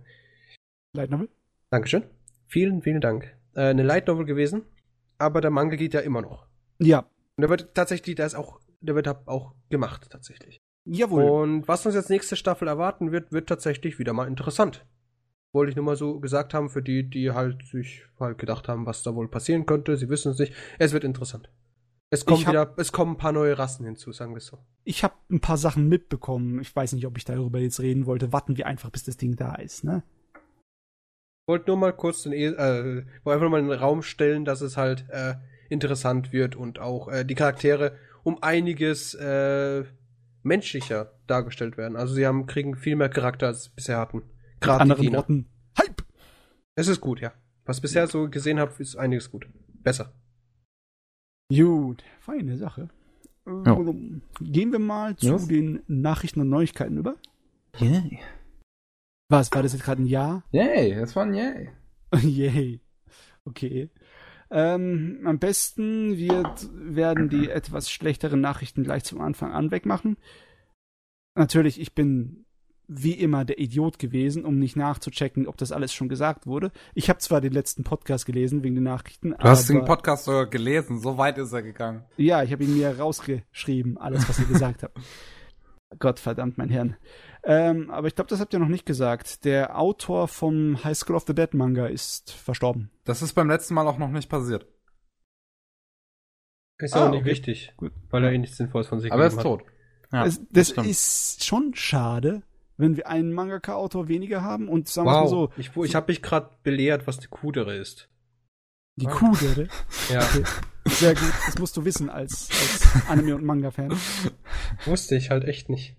Light 0.94 1.12
Novel. 1.12 1.30
Dankeschön. 1.70 2.04
Vielen, 2.48 2.82
vielen 2.82 3.02
Dank. 3.02 3.36
Äh, 3.54 3.66
eine 3.66 3.84
Light 3.84 4.08
Novel 4.08 4.26
gewesen, 4.26 4.64
aber 5.20 5.42
der 5.42 5.52
Manga 5.52 5.76
geht 5.76 5.94
ja 5.94 6.00
immer 6.00 6.24
noch. 6.24 6.48
Ja. 6.80 7.00
Und 7.00 7.42
der 7.42 7.50
wird 7.50 7.76
tatsächlich, 7.76 8.16
der 8.16 8.26
ist 8.26 8.34
auch, 8.34 8.60
der 8.82 8.96
wird 8.96 9.08
auch 9.28 9.54
gemacht, 9.70 10.10
tatsächlich. 10.10 10.60
Jawohl. 10.86 11.24
Und 11.24 11.68
was 11.68 11.86
uns 11.86 11.94
jetzt 11.94 12.10
nächste 12.10 12.36
Staffel 12.36 12.68
erwarten 12.68 13.12
wird, 13.12 13.32
wird 13.32 13.48
tatsächlich 13.48 14.00
wieder 14.00 14.14
mal 14.14 14.28
interessant. 14.28 14.88
Wollte 15.52 15.70
ich 15.70 15.76
nur 15.76 15.86
mal 15.86 15.96
so 15.96 16.20
gesagt 16.20 16.56
haben, 16.56 16.70
für 16.70 16.82
die, 16.82 17.08
die 17.08 17.32
halt 17.32 17.64
sich 17.66 18.06
halt 18.20 18.40
gedacht 18.40 18.68
haben, 18.68 18.88
was 18.88 19.04
da 19.04 19.14
wohl 19.14 19.28
passieren 19.28 19.68
könnte. 19.68 19.98
Sie 19.98 20.10
wissen 20.10 20.32
es 20.32 20.40
nicht. 20.40 20.54
Es 20.80 20.94
wird 20.94 21.04
interessant. 21.04 21.52
Es 22.12 22.26
kommen 22.26 22.46
hab, 22.46 22.52
wieder, 22.54 22.74
es 22.78 22.92
kommen 22.92 23.14
ein 23.14 23.18
paar 23.18 23.32
neue 23.32 23.58
Rassen 23.58 23.86
hinzu, 23.86 24.12
sagen 24.12 24.34
wir 24.34 24.42
so. 24.42 24.58
Ich 24.84 25.04
habe 25.04 25.14
ein 25.30 25.42
paar 25.42 25.58
Sachen 25.58 25.88
mitbekommen. 25.88 26.60
Ich 26.60 26.76
weiß 26.76 26.94
nicht, 26.94 27.06
ob 27.06 27.18
ich 27.18 27.26
darüber 27.26 27.60
jetzt 27.60 27.80
reden 27.80 28.08
wollte. 28.08 28.34
Warten 28.34 28.58
wir 28.58 28.66
einfach, 28.66 28.90
bis 28.90 29.04
das 29.04 29.18
Ding 29.18 29.36
da 29.36 29.56
ist, 29.56 29.84
ne? 29.84 30.02
Wollte 31.48 31.68
nur 31.68 31.78
mal 31.78 31.94
kurz 31.94 32.24
den, 32.24 32.34
äh, 32.34 33.06
wollte 33.24 33.36
einfach 33.36 33.50
mal 33.50 33.60
in 33.60 33.68
den 33.68 33.80
Raum 33.80 34.02
stellen, 34.02 34.44
dass 34.44 34.62
es 34.62 34.76
halt 34.76 35.08
äh, 35.10 35.36
interessant 35.70 36.32
wird 36.34 36.56
und 36.56 36.80
auch 36.80 37.08
äh, 37.10 37.26
die 37.26 37.36
Charaktere 37.36 37.96
um 38.24 38.42
einiges 38.42 39.14
äh, 39.14 39.84
menschlicher 40.42 41.14
dargestellt 41.28 41.78
werden. 41.78 41.96
Also 41.96 42.14
sie 42.14 42.26
haben 42.26 42.48
kriegen 42.48 42.76
viel 42.76 42.96
mehr 42.96 43.10
Charakter 43.10 43.48
als 43.48 43.66
sie 43.66 43.72
bisher 43.76 43.98
hatten. 43.98 44.24
Gerade 44.60 44.82
anderen 44.82 45.02
Diener. 45.02 45.18
Worten. 45.20 45.46
Hype. 45.78 46.04
Es 46.76 46.88
ist 46.88 47.02
gut, 47.02 47.20
ja. 47.20 47.34
Was 47.66 47.78
ich 47.78 47.82
bisher 47.84 48.08
so 48.08 48.30
gesehen 48.30 48.60
habe, 48.60 48.74
ist 48.80 48.96
einiges 48.96 49.30
gut. 49.30 49.48
Besser. 49.84 50.14
Gut, 51.50 52.04
feine 52.20 52.58
Sache. 52.58 52.90
Ja. 53.46 53.76
Gehen 54.42 54.72
wir 54.72 54.80
mal 54.80 55.16
zu 55.16 55.28
yes. 55.28 55.48
den 55.48 55.82
Nachrichten 55.88 56.42
und 56.42 56.50
Neuigkeiten 56.50 56.98
über. 56.98 57.16
Yay. 57.78 58.20
Was, 59.30 59.52
war 59.52 59.64
das 59.64 59.74
jetzt 59.74 59.84
gerade 59.84 60.04
ein 60.04 60.06
Ja? 60.06 60.44
Yay, 60.52 60.96
das 60.96 61.16
war 61.16 61.26
ein 61.26 61.34
Yay. 61.34 61.70
Yay. 62.22 62.82
Okay. 63.46 63.90
Ähm, 64.52 65.22
am 65.26 65.40
besten 65.40 66.18
wird, 66.18 66.70
werden 66.74 67.30
die 67.30 67.50
etwas 67.50 67.90
schlechteren 67.90 68.42
Nachrichten 68.42 68.84
gleich 68.84 69.04
zum 69.04 69.22
Anfang 69.22 69.52
an 69.52 69.72
wegmachen. 69.72 70.18
Natürlich, 71.36 71.80
ich 71.80 71.94
bin 71.94 72.46
wie 72.90 73.14
immer 73.14 73.46
der 73.46 73.60
Idiot 73.60 74.00
gewesen, 74.00 74.44
um 74.44 74.58
nicht 74.58 74.76
nachzuchecken, 74.76 75.48
ob 75.48 75.58
das 75.58 75.72
alles 75.72 75.94
schon 75.94 76.10
gesagt 76.10 76.48
wurde. 76.48 76.72
Ich 76.96 77.10
habe 77.10 77.20
zwar 77.20 77.40
den 77.40 77.54
letzten 77.54 77.84
Podcast 77.84 78.26
gelesen 78.26 78.64
wegen 78.64 78.76
den 78.76 78.84
Nachrichten. 78.84 79.32
Du 79.32 79.44
hast 79.44 79.70
den 79.70 79.86
Podcast 79.86 80.26
sogar 80.26 80.48
gelesen, 80.48 81.00
so 81.00 81.18
weit 81.18 81.38
ist 81.38 81.54
er 81.54 81.62
gegangen. 81.62 82.04
Ja, 82.18 82.42
ich 82.42 82.52
habe 82.52 82.64
ihn 82.64 82.76
mir 82.76 82.98
rausgeschrieben, 82.98 83.98
alles, 84.00 84.28
was 84.28 84.40
ihr 84.40 84.46
gesagt 84.48 84.84
habt. 84.84 84.98
Gott 86.00 86.20
verdammt, 86.20 86.58
mein 86.58 86.70
Herrn. 86.70 86.98
Ähm, 87.44 87.90
aber 87.92 88.08
ich 88.08 88.16
glaube, 88.16 88.30
das 88.30 88.40
habt 88.40 88.54
ihr 88.54 88.60
noch 88.60 88.68
nicht 88.68 88.86
gesagt. 88.86 89.46
Der 89.46 89.80
Autor 89.80 90.28
vom 90.28 90.84
High 90.84 90.98
School 90.98 91.16
of 91.16 91.26
the 91.28 91.34
Dead 91.34 91.54
Manga 91.54 91.86
ist 91.86 92.32
verstorben. 92.32 92.92
Das 93.06 93.22
ist 93.22 93.34
beim 93.34 93.50
letzten 93.50 93.76
Mal 93.76 93.88
auch 93.88 93.98
noch 93.98 94.10
nicht 94.10 94.30
passiert. 94.30 94.68
Ist 96.80 96.96
ah, 96.96 97.06
auch 97.06 97.12
nicht 97.12 97.22
okay. 97.22 97.30
wichtig, 97.32 97.74
Gut. 97.78 97.92
weil 98.10 98.24
er 98.24 98.32
eh 98.32 98.38
nichts 98.38 98.58
Sinnvolles 98.58 98.88
von 98.88 99.00
sich 99.00 99.12
Aber 99.12 99.24
er 99.24 99.28
ist 99.28 99.42
tot. 99.42 99.64
Ja, 100.12 100.24
das, 100.24 100.42
das 100.50 100.72
ist 100.72 101.46
schon 101.46 101.74
schade, 101.76 102.42
wenn 102.80 102.96
wir 102.96 103.08
einen 103.08 103.34
Mangaka-Autor 103.34 104.08
weniger 104.08 104.42
haben 104.42 104.70
und 104.70 104.88
sagen 104.88 105.10
wow. 105.10 105.24
wir 105.24 105.28
so. 105.28 105.52
Ich, 105.58 105.76
ich 105.76 105.96
habe 105.96 106.12
mich 106.12 106.22
gerade 106.22 106.50
belehrt, 106.64 107.08
was 107.08 107.20
die 107.20 107.28
Kudere 107.28 107.76
ist. 107.76 108.10
Die 108.96 109.06
wow. 109.06 109.20
Kudere? 109.20 109.68
ja. 110.10 110.22
Okay. 110.22 110.44
Sehr 110.86 111.14
gut, 111.14 111.32
das 111.46 111.60
musst 111.60 111.76
du 111.76 111.84
wissen 111.84 112.10
als, 112.10 112.50
als 112.50 113.10
Anime- 113.10 113.36
und 113.36 113.44
Manga-Fan. 113.44 113.92
Wusste 114.86 115.18
ich 115.18 115.30
halt 115.30 115.44
echt 115.44 115.70
nicht. 115.70 115.98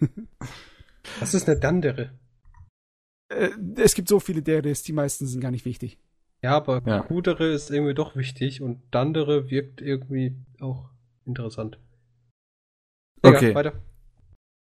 Was 1.20 1.34
ist 1.34 1.46
eine 1.48 1.60
Dandere? 1.60 2.18
Äh, 3.28 3.50
es 3.76 3.94
gibt 3.94 4.08
so 4.08 4.20
viele 4.20 4.42
Deres, 4.42 4.82
die 4.82 4.94
meisten 4.94 5.26
sind 5.26 5.40
gar 5.40 5.50
nicht 5.50 5.66
wichtig. 5.66 5.98
Ja, 6.42 6.52
aber 6.56 6.82
ja. 6.86 7.02
Kudere 7.02 7.52
ist 7.52 7.70
irgendwie 7.70 7.94
doch 7.94 8.16
wichtig 8.16 8.62
und 8.62 8.82
Dandere 8.90 9.50
wirkt 9.50 9.82
irgendwie 9.82 10.36
auch 10.58 10.88
interessant. 11.26 11.78
Egal, 13.22 13.36
okay. 13.36 13.54
weiter. 13.54 13.72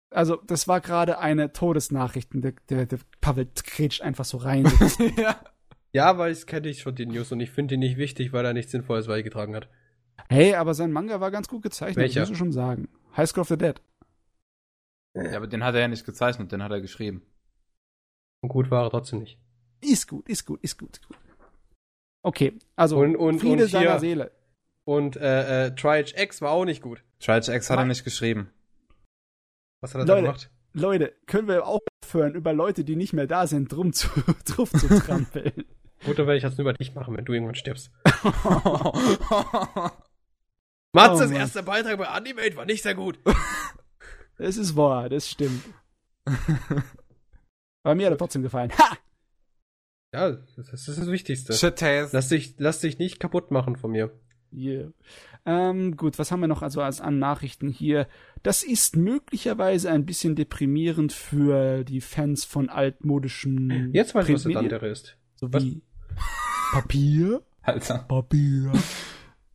Also, 0.10 0.38
das 0.38 0.68
war 0.68 0.82
gerade 0.82 1.20
eine 1.20 1.52
Todesnachricht. 1.52 2.30
Der, 2.34 2.54
der, 2.70 2.86
der 2.86 3.00
Pavel 3.20 3.48
kretscht 3.56 4.02
einfach 4.02 4.26
so 4.26 4.38
rein. 4.38 4.66
ja. 5.18 5.36
ja, 5.92 6.18
weil 6.18 6.32
ich 6.32 6.46
kenne 6.48 6.70
ich 6.70 6.82
schon 6.82 6.96
die 6.96 7.06
News 7.06 7.32
und 7.32 7.40
ich 7.40 7.52
finde 7.52 7.76
ihn 7.76 7.82
nicht 7.82 7.98
wichtig, 7.98 8.32
weil 8.32 8.46
er 8.46 8.54
nichts 8.54 8.72
Sinnvolles 8.72 9.08
beigetragen 9.08 9.56
hat. 9.56 9.68
Hey, 10.30 10.56
aber 10.56 10.74
sein 10.74 10.92
Manga 10.92 11.20
war 11.20 11.32
ganz 11.32 11.48
gut 11.48 11.62
gezeichnet, 11.62 11.98
Welcher? 11.98 12.22
muss 12.22 12.32
ich 12.32 12.38
schon 12.38 12.52
sagen. 12.52 12.90
High 13.16 13.30
School 13.30 13.42
of 13.42 13.48
the 13.50 13.58
Dead. 13.58 13.82
Ja, 15.14 15.38
aber 15.38 15.48
den 15.48 15.64
hat 15.64 15.76
er 15.76 15.82
ja 15.82 15.88
nicht 15.88 16.06
gezeichnet, 16.06 16.52
den 16.52 16.64
hat 16.64 16.72
er 16.72 16.82
geschrieben. 16.82 17.22
Und 18.42 18.50
gut 18.50 18.70
war 18.70 18.84
er 18.84 18.90
trotzdem 18.90 19.20
nicht. 19.20 19.40
Ist 19.82 20.08
gut, 20.08 20.28
ist 20.30 20.46
gut, 20.46 20.62
ist 20.64 20.78
gut. 20.78 21.02
gut. 21.08 21.18
Okay, 22.24 22.54
also 22.76 22.98
und, 23.00 23.16
und, 23.16 23.40
Friede 23.40 23.64
und 23.64 23.70
seiner 23.70 24.00
Seele. 24.00 24.32
Und 24.84 25.18
äh, 25.18 25.68
äh, 25.68 25.76
Triage 25.76 26.14
X 26.16 26.42
war 26.42 26.52
auch 26.52 26.66
nicht 26.66 26.82
gut. 26.82 27.04
Triage 27.20 27.54
X 27.54 27.70
hat 27.70 27.80
er 27.80 27.86
nicht 27.86 28.04
geschrieben. 28.04 28.50
Was 29.82 29.94
hat 29.94 30.02
er 30.02 30.06
Leute, 30.06 30.22
da 30.22 30.22
gemacht? 30.22 30.52
Leute, 30.74 31.16
können 31.26 31.48
wir 31.48 31.66
auch 31.66 31.82
aufhören, 32.04 32.36
über 32.36 32.54
Leute, 32.54 32.84
die 32.84 32.96
nicht 32.96 33.14
mehr 33.14 33.28
da 33.28 33.48
sind, 33.48 33.72
drum 33.72 33.94
zu, 33.94 34.10
drauf 34.46 34.72
zu 34.72 34.88
trampeln? 34.88 35.66
Gut, 36.06 36.20
dann 36.20 36.28
werde 36.28 36.38
ich 36.38 36.44
das 36.44 36.58
nur 36.58 36.70
über 36.70 36.74
dich 36.74 36.94
machen, 36.94 37.18
wenn 37.18 37.26
du 37.26 37.34
irgendwann 37.34 37.56
stirbst. 37.56 37.90
Mats, 40.94 41.22
oh, 41.22 41.32
erster 41.32 41.64
Beitrag 41.64 41.98
bei 41.98 42.08
Animate 42.08 42.56
war 42.56 42.66
nicht 42.66 42.84
sehr 42.84 42.94
gut. 42.94 43.20
Das 44.38 44.58
ist 44.58 44.76
wahr, 44.76 45.10
das 45.10 45.28
stimmt. 45.28 45.64
Aber 47.84 47.96
mir 47.96 48.06
hat 48.06 48.14
er 48.14 48.18
trotzdem 48.18 48.44
gefallen. 48.44 48.72
Ha! 48.78 48.98
Ja, 50.14 50.32
das 50.32 50.58
ist 50.58 50.88
das 50.88 51.08
Wichtigste. 51.08 51.54
Shit. 51.54 51.82
Lass 52.12 52.30
dich, 52.30 52.54
lass 52.60 52.80
dich 52.80 53.00
nicht 53.00 53.20
kaputt 53.20 53.50
machen 53.50 53.76
von 53.76 53.92
mir. 53.92 54.12
Yeah. 54.52 54.92
Ähm, 55.46 55.96
gut, 55.98 56.20
was 56.20 56.32
haben 56.32 56.42
wir 56.42 56.48
noch 56.48 56.62
also 56.62 56.82
als 56.82 57.02
an 57.02 57.20
Nachrichten 57.20 57.70
hier? 57.70 58.08
Das 58.44 58.64
ist 58.64 58.96
möglicherweise 58.96 59.92
ein 59.92 60.06
bisschen 60.06 60.36
deprimierend 60.36 61.14
für 61.14 61.84
die 61.84 62.02
Fans 62.02 62.46
von 62.46 62.70
altmodischen. 62.70 63.92
Jetzt 63.94 64.16
weiß 64.16 64.30
ich, 64.30 64.36
was 64.36 64.44
das 64.44 64.56
andere 64.56 64.88
ist. 64.88 65.18
So 65.36 65.52
wie 65.54 65.82
Papier. 66.72 67.42
Alter. 67.62 68.00
Papier. 68.08 68.72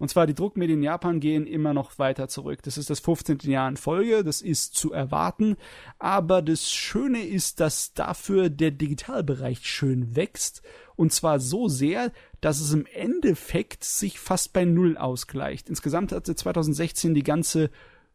Und 0.03 0.09
zwar 0.09 0.27
die 0.27 0.35
Druckmedien 0.35 0.81
in 0.81 0.83
Japan 0.83 1.21
gehen 1.21 1.47
immer 1.47 1.73
noch 1.75 1.97
weiter 2.01 2.27
zurück. 2.27 2.61
Das 2.65 2.77
ist 2.77 2.91
das 2.91 2.99
15. 2.99 3.39
Jahr 3.43 3.69
in 3.69 3.77
Folge, 3.77 4.25
das 4.25 4.43
ist 4.43 4.75
zu 4.75 4.93
erwarten. 4.93 5.57
Aber 6.01 6.43
das 6.43 6.69
Schöne 6.69 7.25
ist, 7.25 7.61
dass 7.61 7.95
dafür 7.95 8.51
der 8.51 8.73
Digitalbereich 8.73 9.65
schön 9.65 10.17
wächst. 10.17 10.63
Und 10.97 11.13
zwar 11.13 11.39
so 11.39 11.69
sehr, 11.69 12.11
dass 12.41 12.59
es 12.59 12.73
im 12.73 12.85
Endeffekt 12.87 13.85
sich 13.85 14.19
fast 14.19 14.53
bei 14.53 14.65
Null 14.65 14.97
ausgleicht. 14.97 15.69
Insgesamt 15.69 16.11
hatte 16.11 16.35
2016 16.35 17.15
die 17.15 17.23
ganze 17.23 17.71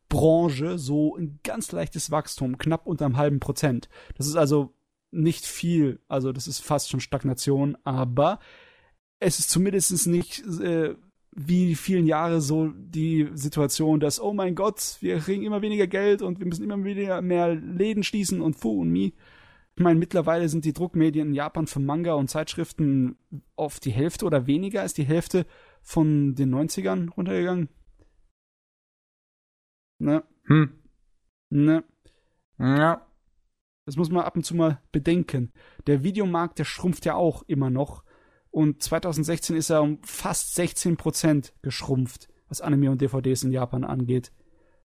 Branche 0.09 0.77
so 0.77 1.15
ein 1.15 1.39
ganz 1.41 1.71
leichtes 1.71 2.11
Wachstum, 2.11 2.57
knapp 2.57 2.85
unter 2.85 3.05
einem 3.05 3.15
halben 3.15 3.39
Prozent. 3.39 3.87
Das 4.17 4.27
ist 4.27 4.35
also 4.35 4.73
nicht 5.11 5.45
viel, 5.45 6.01
also 6.09 6.33
das 6.33 6.49
ist 6.49 6.59
fast 6.59 6.89
schon 6.89 6.99
Stagnation, 6.99 7.77
aber 7.85 8.39
es 9.19 9.39
ist 9.39 9.49
zumindest 9.49 10.05
nicht 10.05 10.45
äh, 10.59 10.95
wie 11.39 11.75
vielen 11.75 12.07
Jahre 12.07 12.41
so 12.41 12.69
die 12.75 13.29
Situation, 13.33 13.99
dass, 13.99 14.19
oh 14.19 14.33
mein 14.33 14.55
Gott, 14.55 14.97
wir 15.01 15.19
kriegen 15.19 15.43
immer 15.43 15.61
weniger 15.61 15.85
Geld 15.85 16.23
und 16.23 16.39
wir 16.39 16.47
müssen 16.47 16.63
immer 16.63 16.83
weniger 16.83 17.21
mehr 17.21 17.53
Läden 17.53 18.03
schließen 18.03 18.41
und 18.41 18.55
fu 18.55 18.81
und 18.81 18.89
mi. 18.89 19.13
Ich 19.75 19.83
meine, 19.83 19.99
mittlerweile 19.99 20.49
sind 20.49 20.65
die 20.65 20.73
Druckmedien 20.73 21.29
in 21.29 21.33
Japan 21.35 21.67
für 21.67 21.79
Manga 21.79 22.13
und 22.13 22.31
Zeitschriften 22.31 23.17
auf 23.55 23.79
die 23.79 23.91
Hälfte 23.91 24.25
oder 24.25 24.47
weniger 24.47 24.81
als 24.81 24.95
die 24.95 25.03
Hälfte 25.03 25.45
von 25.83 26.33
den 26.33 26.53
90ern 26.53 27.11
runtergegangen. 27.11 27.69
Ne? 29.99 30.23
Hm. 30.45 30.71
Ne? 31.51 31.83
Ja. 32.57 33.05
Das 33.85 33.95
muss 33.95 34.09
man 34.09 34.25
ab 34.25 34.35
und 34.35 34.43
zu 34.43 34.55
mal 34.55 34.81
bedenken. 34.91 35.53
Der 35.85 36.03
Videomarkt, 36.03 36.57
der 36.57 36.65
schrumpft 36.65 37.05
ja 37.05 37.13
auch 37.13 37.43
immer 37.43 37.69
noch. 37.69 38.03
Und 38.57 38.81
2016 38.81 39.55
ist 39.55 39.69
er 39.69 39.83
um 39.83 39.99
fast 40.01 40.57
16% 40.57 41.51
geschrumpft, 41.61 42.27
was 42.49 42.59
Anime 42.59 42.89
und 42.89 42.99
DVDs 42.99 43.43
in 43.43 43.51
Japan 43.51 43.83
angeht. 43.83 44.31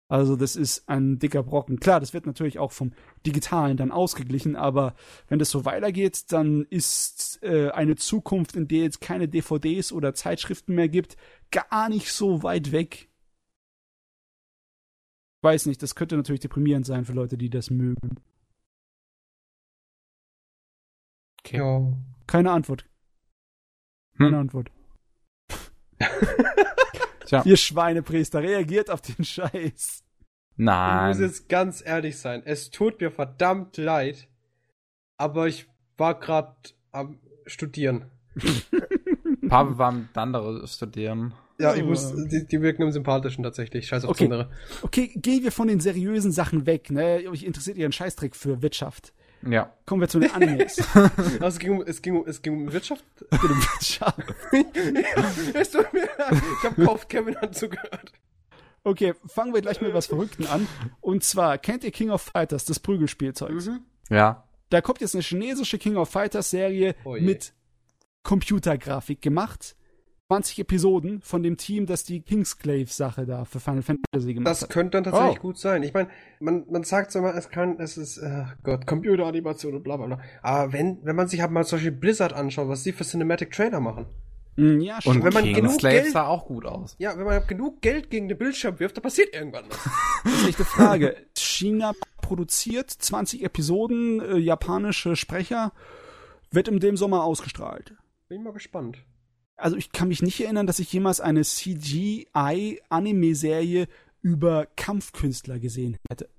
Also 0.09 0.37
das 0.37 0.57
ist 0.57 0.89
ein 0.89 1.19
dicker 1.19 1.43
Brocken. 1.43 1.79
Klar, 1.79 2.01
das 2.01 2.15
wird 2.15 2.25
natürlich 2.25 2.59
auch 2.59 2.73
vom 2.73 2.95
Digitalen 3.27 3.77
dann 3.77 3.93
ausgeglichen, 3.93 4.57
aber 4.57 4.95
wenn 5.29 5.39
das 5.39 5.51
so 5.51 5.67
weitergeht, 5.67 6.33
dann 6.33 6.65
ist 6.71 7.43
äh, 7.43 7.69
eine 7.69 7.97
Zukunft, 7.97 8.57
in 8.57 8.69
der 8.69 8.89
es 8.89 9.01
keine 9.01 9.29
DVDs 9.29 9.93
oder 9.93 10.15
Zeitschriften 10.15 10.75
mehr 10.75 10.89
gibt, 10.89 11.19
gar 11.51 11.91
nicht 11.91 12.11
so 12.11 12.43
weit 12.43 12.73
weg. 12.73 13.11
Weiß 15.43 15.67
nicht, 15.67 15.83
das 15.83 15.95
könnte 15.95 16.17
natürlich 16.17 16.41
deprimierend 16.41 16.87
sein 16.87 17.05
für 17.05 17.13
Leute, 17.13 17.37
die 17.37 17.51
das 17.51 17.69
mögen. 17.69 18.17
Okay. 21.45 21.59
Ja. 21.59 21.93
Keine 22.27 22.53
Antwort. 22.53 22.87
Keine 24.19 24.31
hm. 24.31 24.41
Antwort. 24.41 24.71
Tja. 27.27 27.43
Ihr 27.45 27.57
Schweinepriester, 27.57 28.43
reagiert 28.43 28.91
auf 28.91 29.01
den 29.01 29.25
Scheiß. 29.25 30.05
Nein. 30.57 31.13
Ich 31.13 31.19
muss 31.19 31.27
jetzt 31.27 31.49
ganz 31.49 31.83
ehrlich 31.85 32.19
sein. 32.19 32.43
Es 32.45 32.71
tut 32.71 33.01
mir 33.01 33.11
verdammt 33.11 33.77
leid, 33.77 34.29
aber 35.17 35.47
ich 35.47 35.69
war 35.97 36.19
gerade 36.19 36.57
am 36.91 37.21
Studieren. 37.47 38.11
Papa 39.49 39.79
war 39.79 39.93
mit 39.93 40.17
andere 40.17 40.67
studieren. 40.67 41.35
Ja, 41.61 41.75
ich 41.75 41.83
muss, 41.83 42.15
die, 42.15 42.47
die 42.47 42.63
wirken 42.63 42.83
im 42.83 42.93
Sympathischen 42.93 43.43
tatsächlich. 43.43 43.89
Scheiß 43.89 44.05
auf 44.05 44.11
okay. 44.11 44.25
andere. 44.25 44.51
Okay, 44.83 45.09
gehen 45.17 45.43
wir 45.43 45.51
von 45.51 45.67
den 45.69 45.81
seriösen 45.81 46.31
Sachen 46.31 46.67
weg, 46.67 46.91
ne? 46.91 47.21
Ich 47.33 47.45
interessiert 47.45 47.77
ihren 47.77 47.93
Scheißtrick 47.93 48.37
für 48.37 48.63
Wirtschaft. 48.63 49.13
Ja. 49.43 49.73
Kommen 49.87 50.01
wir 50.01 50.09
zu 50.09 50.21
den 50.21 50.31
Animes. 50.33 50.79
also 50.95 51.47
es 51.47 51.59
ging 51.59 51.73
um, 51.73 51.85
es 51.87 52.03
ging 52.03 52.17
um, 52.17 52.27
es 52.27 52.43
ging 52.43 52.53
um 52.55 52.73
Wirtschaft. 52.73 53.05
Es 53.31 53.41
ging 53.41 53.51
um 53.51 53.57
Wirtschaft. 53.59 54.25
es 55.55 55.71
tut 55.71 55.93
mir 55.93 56.09
leid. 56.19 56.43
Ich 56.59 56.65
habe 56.65 56.85
Kauf 56.85 57.09
Kevin 57.09 57.37
anzugehört. 57.37 58.13
Okay, 58.85 59.15
fangen 59.27 59.53
wir 59.55 59.61
gleich 59.61 59.81
mit 59.81 59.93
was 59.93 60.07
Verrückten 60.07 60.47
an. 60.47 60.67
Und 61.01 61.25
zwar, 61.25 61.59
kennt 61.59 61.85
ihr 61.85 61.91
King 61.91 62.11
of 62.11 62.23
Fighters, 62.23 62.65
das 62.65 62.81
Prügelspielzeug? 62.81 63.53
Mhm. 63.53 63.81
Ja. 64.09 64.45
Da 64.71 64.81
kommt 64.81 65.01
jetzt 65.01 65.15
eine 65.15 65.23
chinesische 65.23 65.79
King 65.79 65.97
of 65.97 66.09
Fighters 66.09 66.51
Serie 66.51 66.95
oh 67.05 67.17
mit 67.19 67.53
Computergrafik 68.23 69.23
gemacht. 69.23 69.77
20 70.29 70.59
Episoden 70.59 71.23
von 71.23 71.43
dem 71.43 71.57
Team, 71.57 71.87
das 71.87 72.05
die 72.05 72.21
Kingsclave-Sache 72.21 73.25
da 73.25 73.47
für 73.47 73.61
Final 73.61 73.83
Fantasy 73.83 74.35
gemacht 74.35 74.51
das 74.51 74.61
hat. 74.61 74.69
Das 74.69 74.75
könnte 74.75 74.91
dann 75.01 75.05
tatsächlich 75.05 75.39
oh. 75.39 75.43
gut 75.43 75.59
sein. 75.59 75.83
Ich 75.83 75.95
meine, 75.95 76.09
man, 76.39 76.67
man 76.71 76.85
sagt 76.85 77.13
so 77.13 77.21
immer, 77.21 77.35
es 77.35 77.49
kann, 77.49 77.81
es 77.81 77.97
ist, 77.97 78.19
äh, 78.19 78.45
Gott, 78.63 78.87
Computeranimation 78.87 79.75
und 79.75 79.83
bla 79.83 79.97
bla 79.97 80.07
bla. 80.07 80.21
Aber 80.43 80.75
wenn, 80.75 80.99
wenn 81.03 81.17
man 81.17 81.29
sich 81.29 81.41
halt 81.41 81.51
mal 81.51 81.65
zum 81.65 81.79
Beispiel 81.79 81.93
Blizzard 81.93 82.35
anschaut, 82.35 82.69
was 82.69 82.85
sie 82.85 82.93
für 82.93 83.05
Cinematic 83.05 83.53
Trailer 83.53 83.81
machen. 83.81 84.05
Mm, 84.57 84.81
ja, 84.81 85.01
schon. 85.01 85.17
Und 85.17 85.25
wenn 85.25 85.33
man 85.33 85.45
King 85.45 85.55
genug 85.55 85.79
Geld 85.79 86.13
sah 86.13 86.27
auch 86.27 86.45
gut 86.45 86.67
aus. 86.67 86.95
Ja, 86.99 87.17
wenn 87.17 87.25
man 87.25 87.47
genug 87.47 87.81
Geld 87.81 88.11
gegen 88.11 88.29
den 88.29 88.37
Bildschirm 88.37 88.79
wirft, 88.81 88.99
dann 88.99 89.03
passiert 89.03 89.33
irgendwann 89.33 89.65
was. 89.71 89.79
das 90.25 90.33
ist 90.35 90.47
nicht 90.47 90.59
die 90.59 90.65
Frage. 90.65 91.17
China 91.39 91.95
produziert 92.21 92.91
20 92.91 93.45
Episoden, 93.45 94.21
äh, 94.21 94.37
japanische 94.37 95.17
Sprecher, 95.17 95.73
wird 96.51 96.69
in 96.69 96.81
dem 96.81 96.99
Sommer 96.99 97.25
ausgestrahlt. 97.25 97.95
Bin 98.29 98.41
ich 98.41 98.45
mal 98.45 98.53
gespannt 98.53 98.99
also 99.59 99.77
ich 99.77 99.93
kann 99.93 100.09
mich 100.09 100.23
nicht 100.23 100.41
erinnern, 100.41 100.67
dass 100.67 100.79
ich 100.79 100.91
jemals 100.93 101.21
eine 101.21 101.43
CGI-Anime-Serie 101.43 103.89
über 104.23 104.67
Kampfkünstler 104.77 105.59
gesehen 105.59 105.99
hätte. 106.09 106.31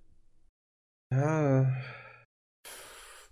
Ja. 1.12 1.72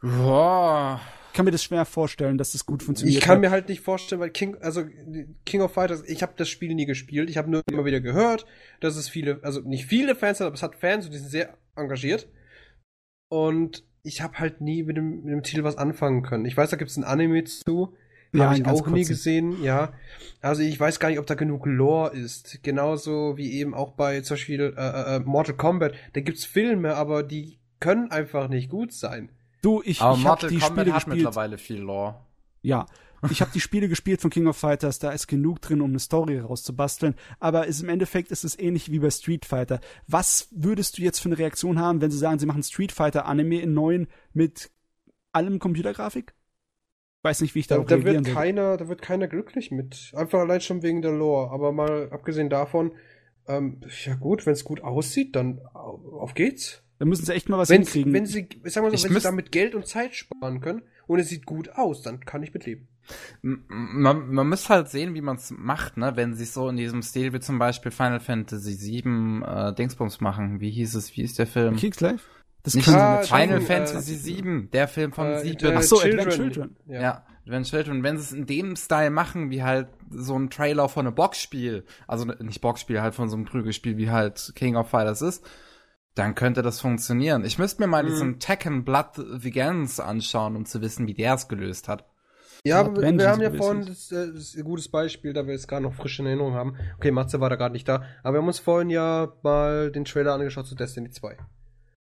Boah. 0.01 1.01
Ich 1.27 1.33
kann 1.33 1.45
mir 1.45 1.51
das 1.51 1.63
schwer 1.63 1.85
vorstellen, 1.85 2.37
dass 2.39 2.53
das 2.53 2.65
gut 2.65 2.83
funktioniert. 2.83 3.17
Ich 3.17 3.23
kann 3.23 3.39
mir 3.39 3.51
halt 3.51 3.69
nicht 3.69 3.81
vorstellen, 3.81 4.21
weil 4.21 4.31
King, 4.31 4.57
also 4.59 4.85
King 5.45 5.61
of 5.61 5.71
Fighters, 5.71 6.03
ich 6.07 6.23
habe 6.23 6.33
das 6.35 6.49
Spiel 6.49 6.73
nie 6.73 6.87
gespielt. 6.87 7.29
Ich 7.29 7.37
habe 7.37 7.47
nur 7.49 7.61
immer 7.69 7.85
wieder 7.85 8.01
gehört, 8.01 8.47
dass 8.79 8.95
es 8.95 9.07
viele, 9.07 9.39
also 9.43 9.61
nicht 9.61 9.85
viele 9.85 10.15
Fans 10.15 10.39
hat, 10.39 10.47
aber 10.47 10.55
es 10.55 10.63
hat 10.63 10.75
Fans 10.75 11.05
und 11.05 11.13
die 11.13 11.19
sind 11.19 11.29
sehr 11.29 11.55
engagiert. 11.75 12.27
Und 13.29 13.83
ich 14.01 14.21
habe 14.21 14.39
halt 14.39 14.61
nie 14.61 14.81
mit 14.83 14.97
dem, 14.97 15.23
mit 15.23 15.33
dem 15.33 15.43
Titel 15.43 15.63
was 15.63 15.77
anfangen 15.77 16.23
können. 16.23 16.45
Ich 16.45 16.57
weiß, 16.57 16.71
da 16.71 16.77
gibt 16.77 16.89
es 16.89 16.97
ein 16.97 17.03
Anime 17.03 17.43
zu. 17.43 17.95
Ja, 18.33 18.49
Habe 18.49 18.59
ich 18.59 18.65
auch 18.65 18.87
nie 18.87 19.05
gesehen, 19.05 19.63
ja. 19.63 19.93
Also 20.41 20.61
ich 20.61 20.79
weiß 20.79 20.99
gar 20.99 21.09
nicht, 21.09 21.19
ob 21.19 21.25
da 21.25 21.35
genug 21.35 21.65
Lore 21.65 22.15
ist. 22.15 22.61
Genauso 22.63 23.37
wie 23.37 23.53
eben 23.53 23.73
auch 23.73 23.93
bei 23.93 24.21
zum 24.21 24.35
Beispiel 24.35 24.73
äh, 24.77 24.81
äh, 24.81 25.15
äh 25.15 25.19
Mortal 25.19 25.55
Kombat. 25.55 25.93
Da 26.13 26.21
gibt's 26.21 26.45
Filme, 26.45 26.95
aber 26.95 27.23
die 27.23 27.59
können 27.79 28.11
einfach 28.11 28.47
nicht 28.47 28.69
gut 28.69 28.93
sein. 28.93 29.29
Du, 29.61 29.81
ich, 29.83 30.01
aber 30.01 30.17
ich 30.17 30.23
Mortal 30.23 30.49
die 30.49 30.57
Kombat 30.59 30.71
Spiele 30.71 30.93
hat 30.93 31.05
gespielt. 31.05 31.15
mittlerweile 31.15 31.57
viel 31.57 31.79
Lore. 31.79 32.15
Ja, 32.61 32.85
ich 33.29 33.41
habe 33.41 33.51
die 33.51 33.59
Spiele 33.59 33.89
gespielt 33.89 34.21
von 34.21 34.29
King 34.29 34.47
of 34.47 34.57
Fighters, 34.57 34.99
da 34.99 35.11
ist 35.11 35.27
genug 35.27 35.61
drin, 35.61 35.81
um 35.81 35.89
eine 35.89 35.99
Story 35.99 36.39
rauszubasteln. 36.39 37.15
Aber 37.39 37.65
ist, 37.65 37.81
im 37.81 37.89
Endeffekt 37.89 38.31
ist 38.31 38.43
es 38.43 38.57
ähnlich 38.57 38.91
wie 38.91 38.99
bei 38.99 39.09
Street 39.09 39.45
Fighter. 39.45 39.79
Was 40.07 40.49
würdest 40.51 40.97
du 40.97 41.01
jetzt 41.01 41.19
für 41.19 41.29
eine 41.29 41.37
Reaktion 41.37 41.79
haben, 41.79 42.01
wenn 42.01 42.11
sie 42.11 42.17
sagen, 42.17 42.39
sie 42.39 42.45
machen 42.45 42.63
Street 42.63 42.91
Fighter 42.91 43.25
Anime 43.25 43.59
in 43.59 43.73
neuen 43.73 44.07
mit 44.33 44.69
allem 45.31 45.59
Computergrafik? 45.59 46.33
Weiß 47.23 47.41
nicht, 47.41 47.55
wie 47.55 47.59
ich 47.59 47.67
da, 47.67 47.77
da 47.79 48.03
wird 48.03 48.25
keiner, 48.25 48.77
Da 48.77 48.87
wird 48.87 49.01
keiner 49.01 49.27
glücklich 49.27 49.71
mit. 49.71 50.11
Einfach 50.15 50.39
allein 50.39 50.61
schon 50.61 50.83
wegen 50.83 51.01
der 51.01 51.11
Lore. 51.11 51.51
Aber 51.51 51.71
mal 51.71 52.09
abgesehen 52.11 52.49
davon, 52.49 52.91
ähm, 53.47 53.81
ja 54.05 54.15
gut, 54.15 54.45
wenn 54.45 54.53
es 54.53 54.63
gut 54.63 54.81
aussieht, 54.81 55.35
dann 55.35 55.59
auf 55.73 56.33
geht's. 56.33 56.83
Dann 56.99 57.09
müssen 57.09 57.25
sie 57.25 57.33
echt 57.33 57.47
mal 57.47 57.57
was 57.57 57.69
wenn, 57.69 57.83
hinkriegen. 57.83 58.13
Wenn 58.13 58.25
sie, 58.25 58.47
sag 58.63 58.83
mal 58.83 58.89
so, 58.89 58.95
ich 58.95 59.03
wenn 59.03 59.13
sie 59.13 59.21
damit 59.21 59.51
Geld 59.51 59.75
und 59.75 59.85
Zeit 59.85 60.15
sparen 60.15 60.61
können 60.61 60.81
und 61.05 61.19
es 61.19 61.29
sieht 61.29 61.45
gut 61.45 61.69
aus, 61.69 62.01
dann 62.01 62.21
kann 62.21 62.41
ich 62.43 62.53
mitleben. 62.53 62.87
Man, 63.41 64.33
man 64.33 64.49
muss 64.49 64.67
halt 64.67 64.89
sehen, 64.89 65.13
wie 65.13 65.21
man 65.21 65.37
es 65.37 65.51
macht, 65.51 65.95
ne? 65.95 66.13
Wenn 66.15 66.33
sie 66.33 66.43
so 66.43 66.67
in 66.67 66.75
diesem 66.75 67.01
Stil 67.01 67.31
wie 67.33 67.39
zum 67.39 67.59
Beispiel 67.59 67.91
Final 67.91 68.19
Fantasy 68.19 69.03
VII 69.03 69.43
äh, 69.45 69.73
Dingsbums 69.75 70.19
machen. 70.19 70.59
Wie 70.59 70.71
hieß 70.71 70.95
es? 70.95 71.15
Wie 71.15 71.21
ist 71.21 71.39
der 71.39 71.47
Film? 71.47 71.77
King's 71.77 72.01
Life? 72.01 72.25
Das 72.67 72.75
Nicht 72.75 72.89
ah, 72.89 73.21
Final 73.21 73.61
Fantasy 73.61 74.15
äh, 74.15 74.43
VII, 74.43 74.67
der 74.73 74.89
Film 74.89 75.13
von 75.13 75.27
äh, 75.27 75.39
sieben. 75.39 75.73
Ach 75.73 75.81
so, 75.81 76.01
Children. 76.01 76.19
Advent 76.19 76.35
Children. 76.35 76.75
Ja. 76.85 77.01
ja, 77.01 77.25
Advent 77.45 77.65
Children. 77.67 78.03
Wenn 78.03 78.17
sie 78.17 78.23
es 78.23 78.31
in 78.33 78.45
dem 78.45 78.75
Style 78.75 79.09
machen, 79.09 79.51
wie 79.51 79.63
halt 79.63 79.87
so 80.09 80.37
ein 80.37 80.49
Trailer 80.49 80.89
von 80.89 81.07
einem 81.07 81.15
Boxspiel, 81.15 81.85
also 82.07 82.25
nicht 82.25 82.59
Boxspiel, 82.59 83.01
halt 83.01 83.15
von 83.15 83.29
so 83.29 83.37
einem 83.37 83.45
Prügelspiel, 83.45 83.95
wie 83.95 84.09
halt 84.09 84.51
King 84.55 84.75
of 84.75 84.89
Fighters 84.89 85.21
ist, 85.21 85.45
dann 86.13 86.35
könnte 86.35 86.61
das 86.61 86.81
funktionieren. 86.81 87.45
Ich 87.45 87.57
müsste 87.57 87.81
mir 87.81 87.87
mal 87.87 88.03
mhm. 88.03 88.07
diesen 88.07 88.39
Tekken 88.39 88.83
Blood 88.83 89.11
Vegans 89.15 90.01
anschauen, 90.01 90.57
um 90.57 90.65
zu 90.65 90.81
wissen, 90.81 91.07
wie 91.07 91.13
der 91.13 91.35
es 91.35 91.47
gelöst 91.47 91.87
hat. 91.87 92.05
Ja, 92.65 92.81
aber 92.81 93.01
wir, 93.01 93.17
wir 93.17 93.29
haben 93.29 93.41
ja 93.41 93.51
vorhin, 93.53 93.85
das, 93.85 94.09
das, 94.09 94.27
ist 94.27 94.57
ein 94.57 94.65
gutes 94.65 94.89
Beispiel, 94.89 95.31
da 95.31 95.47
wir 95.47 95.55
es 95.55 95.69
gerade 95.69 95.83
noch 95.83 95.93
frisch 95.93 96.19
in 96.19 96.25
Erinnerung 96.25 96.55
haben. 96.55 96.75
Okay, 96.97 97.11
Matze 97.11 97.39
war 97.39 97.49
da 97.49 97.55
gerade 97.55 97.71
nicht 97.71 97.87
da, 97.87 98.03
aber 98.23 98.33
wir 98.33 98.39
haben 98.39 98.47
uns 98.47 98.59
vorhin 98.59 98.89
ja 98.89 99.31
mal 99.41 99.89
den 99.89 100.03
Trailer 100.03 100.33
angeschaut 100.33 100.67
zu 100.67 100.75
Destiny 100.75 101.11
2. 101.11 101.37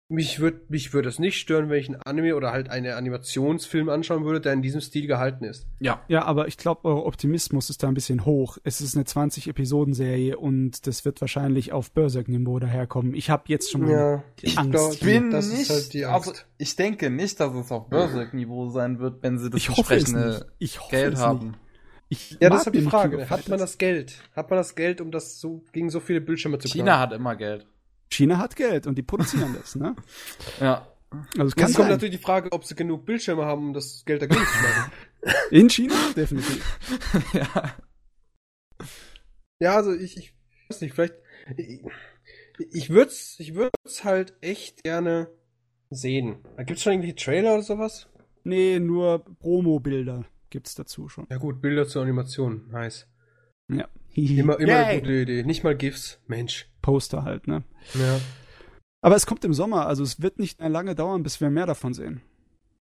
mich 0.10 0.40
würde 0.40 0.62
mich 0.70 0.94
würd 0.94 1.06
es 1.06 1.20
nicht 1.20 1.38
stören, 1.38 1.70
wenn 1.70 1.80
ich 1.80 1.90
ein 1.90 2.02
Anime 2.02 2.36
oder 2.36 2.52
halt 2.54 2.70
einen 2.70 2.94
Animationsfilm 2.94 3.90
anschauen 3.90 4.24
würde, 4.24 4.40
der 4.40 4.54
in 4.54 4.62
diesem 4.62 4.80
Stil 4.80 5.06
gehalten 5.06 5.44
ist. 5.44 5.68
Ja. 5.80 6.02
Ja, 6.08 6.24
aber 6.24 6.48
ich 6.48 6.58
glaube, 6.58 6.86
euer 6.86 7.06
Optimismus 7.06 7.70
ist 7.70 7.84
da 7.84 7.90
ein 7.90 7.94
bisschen 7.94 8.26
hoch. 8.26 8.58
Es 8.64 8.80
ist 8.80 8.96
eine 8.96 9.04
20-Episoden-Serie 9.04 10.38
und 10.38 10.88
das 10.88 11.04
wird 11.04 11.20
wahrscheinlich 11.20 11.74
auf 11.74 11.92
Berserk-Niveau 11.92 12.60
daherkommen. 12.60 13.14
Ich 13.16 13.30
habe 13.30 13.44
jetzt 13.48 13.70
schon 13.70 13.82
mal 13.82 13.92
ja, 13.92 14.24
ich 14.42 14.58
Angst. 14.58 14.94
Ich 14.94 15.00
bin 15.02 15.30
das 15.30 15.52
nicht, 15.52 15.70
halt 15.70 15.94
die 15.94 16.06
Angst. 16.06 16.30
Also 16.30 16.42
ich 16.58 16.76
denke 16.78 17.10
nicht, 17.10 17.40
dass 17.42 17.54
es 17.54 17.72
auf 17.72 17.90
Berserk-Niveau 17.90 18.70
sein 18.70 19.00
wird, 19.00 19.22
wenn 19.24 19.38
sie 19.38 19.50
das 19.50 19.60
ich 19.60 19.68
entsprechende 19.68 20.48
Geld 20.90 21.18
haben. 21.18 21.48
Nicht. 21.48 21.60
Ich 22.10 22.38
ja, 22.40 22.50
das 22.50 22.66
ist 22.66 22.74
die 22.74 22.82
Frage. 22.84 23.30
Hat 23.30 23.50
man 23.50 23.60
das 23.60 23.78
Geld? 23.78 24.22
Hat 24.34 24.50
man 24.50 24.58
das 24.58 24.76
Geld, 24.76 25.02
um 25.02 25.12
das 25.12 25.42
so 25.42 25.66
gegen 25.74 25.90
so 25.90 26.00
viele 26.00 26.22
Bildschirme 26.22 26.58
zu 26.58 26.70
China 26.70 26.84
China 26.84 27.00
hat 27.00 27.12
immer 27.12 27.36
Geld. 27.36 27.68
China 28.10 28.38
hat 28.38 28.56
Geld 28.56 28.88
und 28.88 28.98
die 28.98 29.04
produzieren 29.04 29.56
das, 29.62 29.76
ne? 29.76 29.96
Ja. 30.60 30.88
Also 31.38 31.46
es 31.46 31.56
kann 31.56 31.74
kommt 31.74 31.90
natürlich 31.90 32.18
die 32.18 32.22
Frage, 32.22 32.52
ob 32.52 32.66
sie 32.66 32.76
genug 32.76 33.06
Bildschirme 33.06 33.46
haben, 33.46 33.68
um 33.68 33.74
das 33.74 34.04
Geld 34.06 34.22
dagegen 34.22 34.42
zu 34.46 34.64
machen. 34.64 34.92
In 35.52 35.70
China? 35.70 35.96
Definitiv. 36.16 36.80
ja. 37.34 37.76
Ja, 39.60 39.76
also 39.76 39.94
ich, 39.94 40.18
ich 40.18 40.36
weiß 40.70 40.82
nicht, 40.82 40.94
vielleicht. 40.94 41.16
Ich, 41.56 41.82
ich 42.72 42.90
würde 42.90 43.12
es 43.12 43.40
ich 43.40 43.56
würd's 43.56 44.04
halt 44.04 44.34
echt 44.42 44.84
gerne 44.84 45.30
sehen. 45.90 46.44
Gibt 46.58 46.72
es 46.72 46.84
schon 46.84 46.94
irgendwie 46.94 47.16
Trailer 47.16 47.54
oder 47.54 47.64
sowas? 47.64 48.10
Nee, 48.44 48.80
nur 48.80 49.24
Promo-Bilder 49.40 50.26
gibt's 50.50 50.76
dazu 50.76 51.10
schon. 51.10 51.28
Ja 51.30 51.38
gut, 51.38 51.62
Bilder 51.62 51.88
zur 51.88 52.02
Animation, 52.02 52.68
nice. 52.72 53.08
Ja. 53.70 53.88
immer 54.14 54.60
immer 54.60 54.76
eine 54.76 55.02
gute 55.02 55.14
Idee. 55.14 55.44
Nicht 55.44 55.64
mal 55.64 55.76
GIFs, 55.76 56.22
Mensch. 56.28 56.70
Poster 56.88 57.24
halt, 57.24 57.48
ne? 57.48 57.64
Ja. 57.96 58.18
Aber 59.02 59.18
es 59.18 59.26
kommt 59.26 59.44
im 59.44 59.54
Sommer, 59.54 59.88
also 59.88 60.04
es 60.04 60.22
wird 60.22 60.40
nicht 60.40 60.62
lange 60.62 60.96
dauern, 60.96 61.22
bis 61.22 61.42
wir 61.42 61.50
mehr 61.50 61.66
davon 61.66 61.94
sehen. 61.94 62.22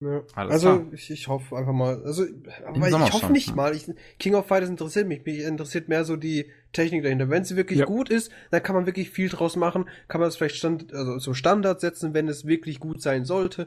Ja. 0.02 0.22
also 0.34 0.86
ich, 0.92 1.10
ich 1.10 1.28
hoffe 1.28 1.56
einfach 1.56 1.72
mal, 1.72 2.02
also 2.04 2.24
aber 2.64 2.88
ich 2.88 2.94
hoffe 2.94 3.18
schon, 3.18 3.32
nicht 3.32 3.48
ja. 3.48 3.54
mal. 3.56 3.74
Ich, 3.74 3.90
King 4.20 4.34
of 4.34 4.46
Fighters 4.46 4.70
interessiert 4.70 5.08
mich. 5.08 5.26
Mich 5.26 5.40
interessiert 5.40 5.88
mehr 5.88 6.04
so 6.04 6.14
die 6.14 6.46
Technik 6.72 7.02
dahinter. 7.02 7.28
Wenn 7.28 7.44
sie 7.44 7.56
wirklich 7.56 7.80
ja. 7.80 7.84
gut 7.84 8.08
ist, 8.08 8.30
dann 8.52 8.62
kann 8.62 8.76
man 8.76 8.86
wirklich 8.86 9.10
viel 9.10 9.28
draus 9.28 9.56
machen. 9.56 9.88
Kann 10.06 10.20
man 10.20 10.28
es 10.28 10.36
vielleicht 10.36 10.56
stand, 10.56 10.94
also 10.94 11.18
so 11.18 11.34
Standard 11.34 11.80
setzen, 11.80 12.14
wenn 12.14 12.28
es 12.28 12.46
wirklich 12.46 12.78
gut 12.78 13.02
sein 13.02 13.24
sollte 13.24 13.66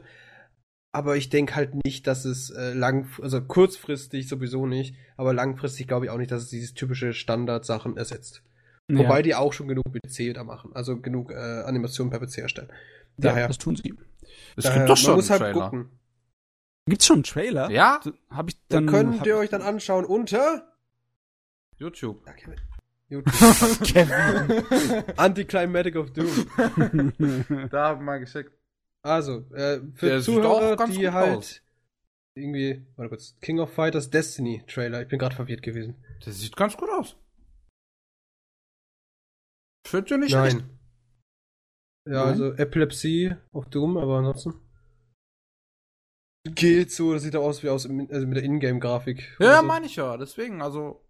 aber 0.94 1.16
ich 1.16 1.28
denke 1.28 1.56
halt 1.56 1.84
nicht, 1.84 2.06
dass 2.06 2.24
es 2.24 2.50
äh, 2.50 2.72
lang, 2.72 3.08
also 3.20 3.42
kurzfristig 3.42 4.28
sowieso 4.28 4.64
nicht, 4.64 4.94
aber 5.16 5.34
langfristig 5.34 5.88
glaube 5.88 6.06
ich 6.06 6.12
auch 6.12 6.18
nicht, 6.18 6.30
dass 6.30 6.44
es 6.44 6.50
diese 6.50 6.72
typische 6.72 7.12
Standardsachen 7.12 7.96
ersetzt. 7.96 8.44
Ja. 8.90 8.98
Wobei 8.98 9.22
die 9.22 9.34
auch 9.34 9.52
schon 9.52 9.68
genug 9.68 9.84
PC 9.92 10.34
da 10.34 10.44
machen, 10.44 10.72
also 10.74 11.00
genug 11.00 11.30
äh, 11.30 11.62
Animationen 11.62 12.10
per 12.10 12.20
PC 12.20 12.38
erstellen. 12.38 12.70
Daher, 13.16 13.42
ja, 13.42 13.48
das 13.48 13.58
tun 13.58 13.76
sie. 13.76 13.94
Es 14.56 14.72
gibt 14.72 14.88
doch 14.88 14.96
schon 14.96 15.10
man 15.10 15.16
muss 15.16 15.30
halt 15.30 15.40
Trailer. 15.40 15.64
gucken. 15.64 15.90
Gibt's 16.86 17.06
schon 17.06 17.16
einen 17.16 17.22
Trailer? 17.24 17.70
Ja. 17.70 18.00
Hab 18.28 18.48
ich 18.48 18.56
dann, 18.68 18.86
dann 18.86 18.94
könnt 18.94 19.26
ihr 19.26 19.36
euch 19.36 19.48
dann 19.48 19.62
anschauen 19.62 20.04
unter 20.04 20.70
YouTube. 21.78 22.26
Ja, 22.26 22.32
Kevin. 22.34 22.60
YouTube. 23.08 23.32
Kevin. 23.84 25.04
Anticlimatic 25.16 25.96
of 25.96 26.12
Doom. 26.12 26.46
da 27.70 27.88
haben 27.88 28.00
wir 28.00 28.04
mal 28.04 28.18
geschickt. 28.18 28.52
Also, 29.02 29.44
äh, 29.54 29.80
für 29.94 30.06
Der 30.06 30.20
Zuhörer, 30.20 30.86
die 30.86 31.10
halt 31.10 31.38
aus. 31.38 31.60
irgendwie, 32.34 32.86
warte 32.96 33.10
kurz, 33.10 33.36
King 33.40 33.60
of 33.60 33.72
Fighters 33.72 34.10
Destiny 34.10 34.62
Trailer. 34.66 35.02
Ich 35.02 35.08
bin 35.08 35.18
gerade 35.18 35.34
verwirrt 35.34 35.62
gewesen. 35.62 35.96
Der 36.24 36.32
sieht 36.32 36.56
ganz 36.56 36.76
gut 36.76 36.88
aus. 36.90 37.16
Führt 39.94 40.10
ja 40.10 40.16
nicht 40.16 40.32
Nein. 40.32 40.50
Schlecht. 40.50 40.66
Ja, 42.06 42.12
Nein. 42.24 42.28
also 42.30 42.52
Epilepsie 42.54 43.36
auf 43.52 43.66
Doom, 43.66 43.96
aber 43.96 44.16
ansonsten. 44.18 44.54
Geht 46.42 46.90
so, 46.90 47.12
das 47.12 47.22
sieht 47.22 47.36
aus 47.36 47.62
wie 47.62 47.68
aus 47.68 47.86
also 47.86 48.26
mit 48.26 48.36
der 48.36 48.42
Ingame-Grafik. 48.42 49.36
Ja, 49.38 49.60
so. 49.60 49.66
meine 49.66 49.86
ich 49.86 49.94
ja, 49.94 50.16
deswegen, 50.16 50.62
also. 50.62 51.00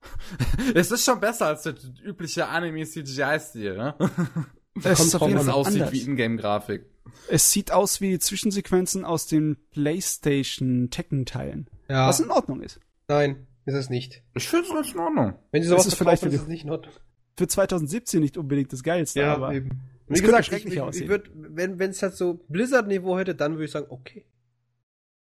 es 0.76 0.92
ist 0.92 1.04
schon 1.04 1.18
besser 1.18 1.46
als 1.46 1.64
der 1.64 1.74
übliche 2.04 2.46
Anime-CGI-Stil, 2.46 3.76
ne? 3.76 3.96
Es 4.84 4.98
kommt 4.98 5.14
drauf 5.14 5.34
an, 5.34 5.50
aussieht 5.50 5.82
anders. 5.82 5.92
wie 5.92 6.02
Ingame-Grafik. 6.02 6.86
Es 7.28 7.50
sieht 7.50 7.72
aus 7.72 8.00
wie 8.00 8.16
Zwischensequenzen 8.20 9.04
aus 9.04 9.26
den 9.26 9.56
PlayStation 9.72 10.88
Tekken-Teilen. 10.90 11.68
Ja. 11.88 12.06
Was 12.06 12.20
in 12.20 12.30
Ordnung 12.30 12.62
ist. 12.62 12.78
Nein, 13.08 13.48
ist 13.64 13.74
es 13.74 13.90
nicht. 13.90 14.22
Ich 14.34 14.48
finde 14.48 14.68
es 14.68 14.72
ganz 14.72 14.92
in 14.92 15.00
Ordnung. 15.00 15.34
Wenn 15.50 15.64
sie 15.64 15.68
sowas 15.68 15.86
ist 15.86 15.94
vielleicht 15.94 16.22
ist 16.22 16.32
es 16.32 16.46
nicht 16.46 16.62
in 16.62 16.70
Ordnung. 16.70 16.94
Für 17.38 17.46
2017 17.46 18.20
nicht 18.20 18.36
unbedingt 18.36 18.72
das 18.72 18.82
Geilste, 18.82 19.20
ja, 19.20 19.34
aber. 19.34 19.52
Eben. 19.52 19.82
Wie 20.08 20.20
gesagt, 20.20 20.52
ich, 20.52 20.66
ich, 20.66 20.76
ich 20.76 21.08
würd, 21.08 21.30
wenn 21.34 21.80
es 21.80 22.00
halt 22.00 22.14
so 22.14 22.34
Blizzard-Niveau 22.48 23.18
hätte, 23.18 23.34
dann 23.34 23.54
würde 23.54 23.64
ich 23.64 23.72
sagen, 23.72 23.86
okay. 23.88 24.24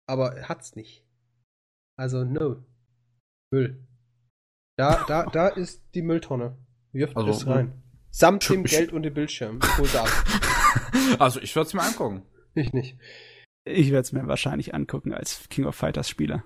Aber 0.06 0.48
hat's 0.48 0.74
nicht. 0.74 1.06
Also, 1.96 2.24
no. 2.24 2.64
Müll. 3.52 3.86
Da, 4.76 5.04
da, 5.06 5.26
da 5.26 5.48
ist 5.48 5.84
die 5.94 6.02
Mülltonne. 6.02 6.58
Wirft 6.92 7.16
also, 7.16 7.30
es 7.30 7.46
rein. 7.46 7.72
Samt 8.10 8.48
dem 8.48 8.64
Geld 8.64 8.92
und 8.92 9.02
dem 9.02 9.14
Bildschirm. 9.14 9.60
also 11.18 11.40
ich 11.40 11.54
würde 11.54 11.66
es 11.66 11.74
mir 11.74 11.82
angucken. 11.82 12.22
Ich 12.54 12.72
nicht. 12.72 12.96
Ich 13.64 13.90
werde 13.90 14.02
es 14.02 14.12
mir 14.12 14.26
wahrscheinlich 14.26 14.74
angucken 14.74 15.12
als 15.12 15.48
King 15.48 15.64
of 15.64 15.74
Fighters 15.74 16.08
Spieler. 16.08 16.44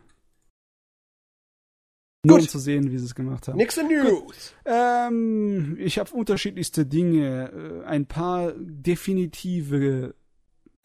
Nur 2.28 2.36
Gut. 2.36 2.46
um 2.46 2.48
zu 2.48 2.58
sehen, 2.58 2.90
wie 2.92 2.98
sie 2.98 3.06
es 3.06 3.14
gemacht 3.14 3.48
haben. 3.48 3.56
Nächste 3.56 3.84
News. 3.84 4.54
Ähm, 4.66 5.76
ich 5.78 5.98
habe 5.98 6.12
unterschiedlichste 6.12 6.84
Dinge. 6.84 7.50
Äh, 7.50 7.86
ein 7.86 8.04
paar 8.04 8.52
definitive 8.58 10.14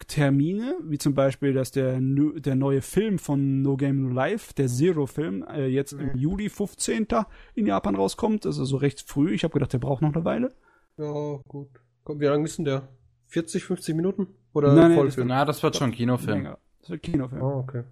Termine, 0.06 0.78
wie 0.82 0.96
zum 0.96 1.14
Beispiel, 1.14 1.52
dass 1.52 1.70
der, 1.70 2.00
der 2.00 2.54
neue 2.54 2.80
Film 2.80 3.18
von 3.18 3.60
No 3.60 3.76
Game 3.76 4.02
No 4.02 4.08
Life, 4.08 4.54
der 4.54 4.68
Zero-Film, 4.68 5.44
äh, 5.44 5.66
jetzt 5.66 5.92
mhm. 5.92 6.00
im 6.00 6.16
Juli 6.16 6.48
15. 6.48 7.08
in 7.54 7.66
Japan 7.66 7.94
rauskommt. 7.94 8.46
Das 8.46 8.56
ist 8.56 8.60
also 8.60 8.78
recht 8.78 9.02
früh. 9.02 9.34
Ich 9.34 9.44
habe 9.44 9.52
gedacht, 9.52 9.72
der 9.74 9.78
braucht 9.78 10.00
noch 10.00 10.14
eine 10.14 10.24
Weile. 10.24 10.54
Ja, 10.96 11.40
gut. 11.46 11.68
Komm, 12.04 12.20
wie 12.20 12.26
lange 12.26 12.44
ist 12.44 12.56
denn 12.56 12.64
der? 12.64 12.88
40, 13.26 13.64
50 13.64 13.94
Minuten? 13.94 14.28
Oder 14.54 14.72
nein, 14.72 14.94
Vollfilm? 14.94 15.28
Nein, 15.28 15.38
das, 15.38 15.46
na, 15.46 15.52
das 15.52 15.62
wird 15.62 15.76
schon 15.76 15.90
Kinofilm. 15.92 16.38
Länger. 16.38 16.58
Das 16.80 16.90
wird 16.90 17.02
Kinofilm. 17.02 17.42
Oh, 17.42 17.58
okay. 17.58 17.84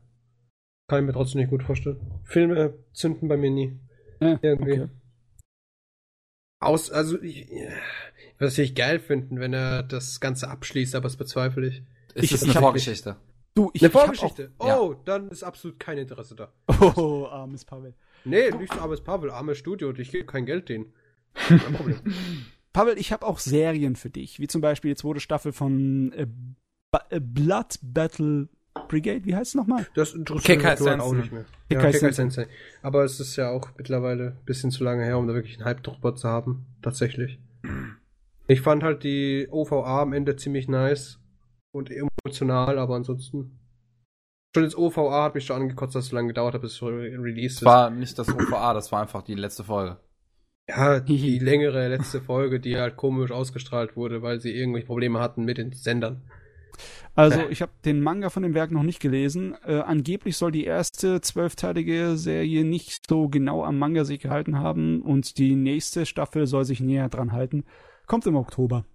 Kann 0.88 1.00
ich 1.00 1.06
mir 1.06 1.12
trotzdem 1.12 1.40
nicht 1.40 1.50
gut 1.50 1.62
vorstellen. 1.62 2.00
Filme 2.24 2.74
zünden 2.92 3.28
bei 3.28 3.36
mir 3.36 3.50
nie. 3.50 3.78
Ja, 4.20 4.38
Irgendwie. 4.42 4.82
Okay. 4.82 4.88
Aus, 6.60 6.90
also 6.90 7.20
ich, 7.20 7.50
ich 7.50 7.58
würde 8.38 8.46
es 8.46 8.52
natürlich 8.52 8.74
geil 8.74 9.00
finden, 9.00 9.40
wenn 9.40 9.52
er 9.52 9.82
das 9.82 10.20
Ganze 10.20 10.48
abschließt, 10.48 10.94
aber 10.94 11.04
das 11.04 11.16
bezweifle 11.16 11.66
ich. 11.66 11.82
Es 12.14 12.24
ich, 12.24 12.32
ist 12.32 12.44
eine 12.44 12.52
Vorgeschichte. 12.52 13.16
Du, 13.54 13.70
ich, 13.74 13.82
eine 13.82 13.90
Vorgeschichte. 13.90 14.52
Auch, 14.58 14.80
oh, 14.80 14.92
ja. 14.92 14.98
dann 15.04 15.28
ist 15.28 15.42
absolut 15.42 15.78
kein 15.78 15.98
Interesse 15.98 16.34
da. 16.34 16.52
Oh, 16.96 17.26
armes 17.26 17.64
Pavel. 17.64 17.94
Nee, 18.24 18.50
nicht 18.52 18.72
so 18.72 18.80
armes 18.80 19.02
Pavel, 19.02 19.30
armes 19.30 19.58
Studio, 19.58 19.92
ich 19.92 20.10
gebe 20.10 20.24
kein 20.24 20.46
Geld 20.46 20.68
denen. 20.68 20.92
Kein 21.34 21.58
Problem. 21.74 21.98
Pavel, 22.72 22.98
ich 22.98 23.12
habe 23.12 23.26
auch 23.26 23.38
Serien 23.38 23.96
für 23.96 24.10
dich, 24.10 24.38
wie 24.38 24.46
zum 24.46 24.60
Beispiel 24.60 24.92
die 24.92 24.96
zweite 24.96 25.20
Staffel 25.20 25.52
von 25.52 26.12
äh, 26.12 26.26
äh, 27.10 27.20
Blood 27.20 27.78
Battle 27.82 28.48
Brigade, 28.92 29.24
wie 29.24 29.34
heißt 29.34 29.52
es 29.52 29.54
nochmal? 29.54 29.86
Das 29.94 30.12
interessiert 30.12 30.62
mich 30.62 31.00
auch 31.00 31.14
nicht 31.14 31.32
mehr. 31.32 31.46
Ja, 31.70 31.80
Kekai 31.80 32.12
Sensei. 32.12 32.46
Aber 32.82 33.04
es 33.04 33.20
ist 33.20 33.36
ja 33.36 33.48
auch 33.48 33.70
mittlerweile 33.78 34.36
ein 34.38 34.44
bisschen 34.44 34.70
zu 34.70 34.84
lange 34.84 35.02
her, 35.02 35.16
um 35.16 35.26
da 35.26 35.32
wirklich 35.32 35.64
einen 35.64 35.82
drüber 35.82 36.14
zu 36.14 36.28
haben. 36.28 36.66
Tatsächlich. 36.82 37.38
Ich 38.48 38.60
fand 38.60 38.82
halt 38.82 39.02
die 39.02 39.48
OVA 39.50 40.02
am 40.02 40.12
Ende 40.12 40.36
ziemlich 40.36 40.68
nice 40.68 41.18
und 41.74 41.90
emotional, 41.90 42.78
aber 42.78 42.96
ansonsten. 42.96 43.58
Schon 44.54 44.64
das 44.64 44.76
OVA 44.76 45.24
hat 45.24 45.34
mich 45.34 45.46
schon 45.46 45.62
angekotzt, 45.62 45.94
dass 45.94 46.04
es 46.04 46.10
so 46.10 46.16
lange 46.16 46.28
gedauert 46.28 46.52
hat, 46.52 46.60
bis 46.60 46.74
es 46.74 46.82
released 46.82 47.56
ist. 47.56 47.62
Das 47.62 47.66
war 47.66 47.88
nicht 47.88 48.18
das 48.18 48.28
OVA, 48.28 48.74
das 48.74 48.92
war 48.92 49.00
einfach 49.00 49.22
die 49.22 49.34
letzte 49.34 49.64
Folge. 49.64 49.96
Ja, 50.68 51.00
die 51.00 51.38
längere 51.38 51.88
letzte 51.88 52.20
Folge, 52.20 52.60
die 52.60 52.76
halt 52.76 52.98
komisch 52.98 53.30
ausgestrahlt 53.30 53.96
wurde, 53.96 54.20
weil 54.20 54.42
sie 54.42 54.54
irgendwelche 54.54 54.86
Probleme 54.86 55.18
hatten 55.18 55.46
mit 55.46 55.56
den 55.56 55.72
Sendern. 55.72 56.20
Also, 57.14 57.40
ich 57.50 57.60
habe 57.60 57.72
den 57.84 58.00
Manga 58.00 58.30
von 58.30 58.42
dem 58.42 58.54
Werk 58.54 58.70
noch 58.70 58.82
nicht 58.82 59.00
gelesen. 59.00 59.54
Äh, 59.66 59.80
angeblich 59.80 60.36
soll 60.36 60.50
die 60.50 60.64
erste 60.64 61.20
zwölfteilige 61.20 62.16
Serie 62.16 62.64
nicht 62.64 63.06
so 63.08 63.28
genau 63.28 63.64
am 63.64 63.78
Manga 63.78 64.04
sich 64.04 64.20
gehalten 64.20 64.58
haben 64.58 65.02
und 65.02 65.36
die 65.36 65.54
nächste 65.54 66.06
Staffel 66.06 66.46
soll 66.46 66.64
sich 66.64 66.80
näher 66.80 67.08
dran 67.08 67.32
halten. 67.32 67.64
Kommt 68.06 68.26
im 68.26 68.36
Oktober. 68.36 68.86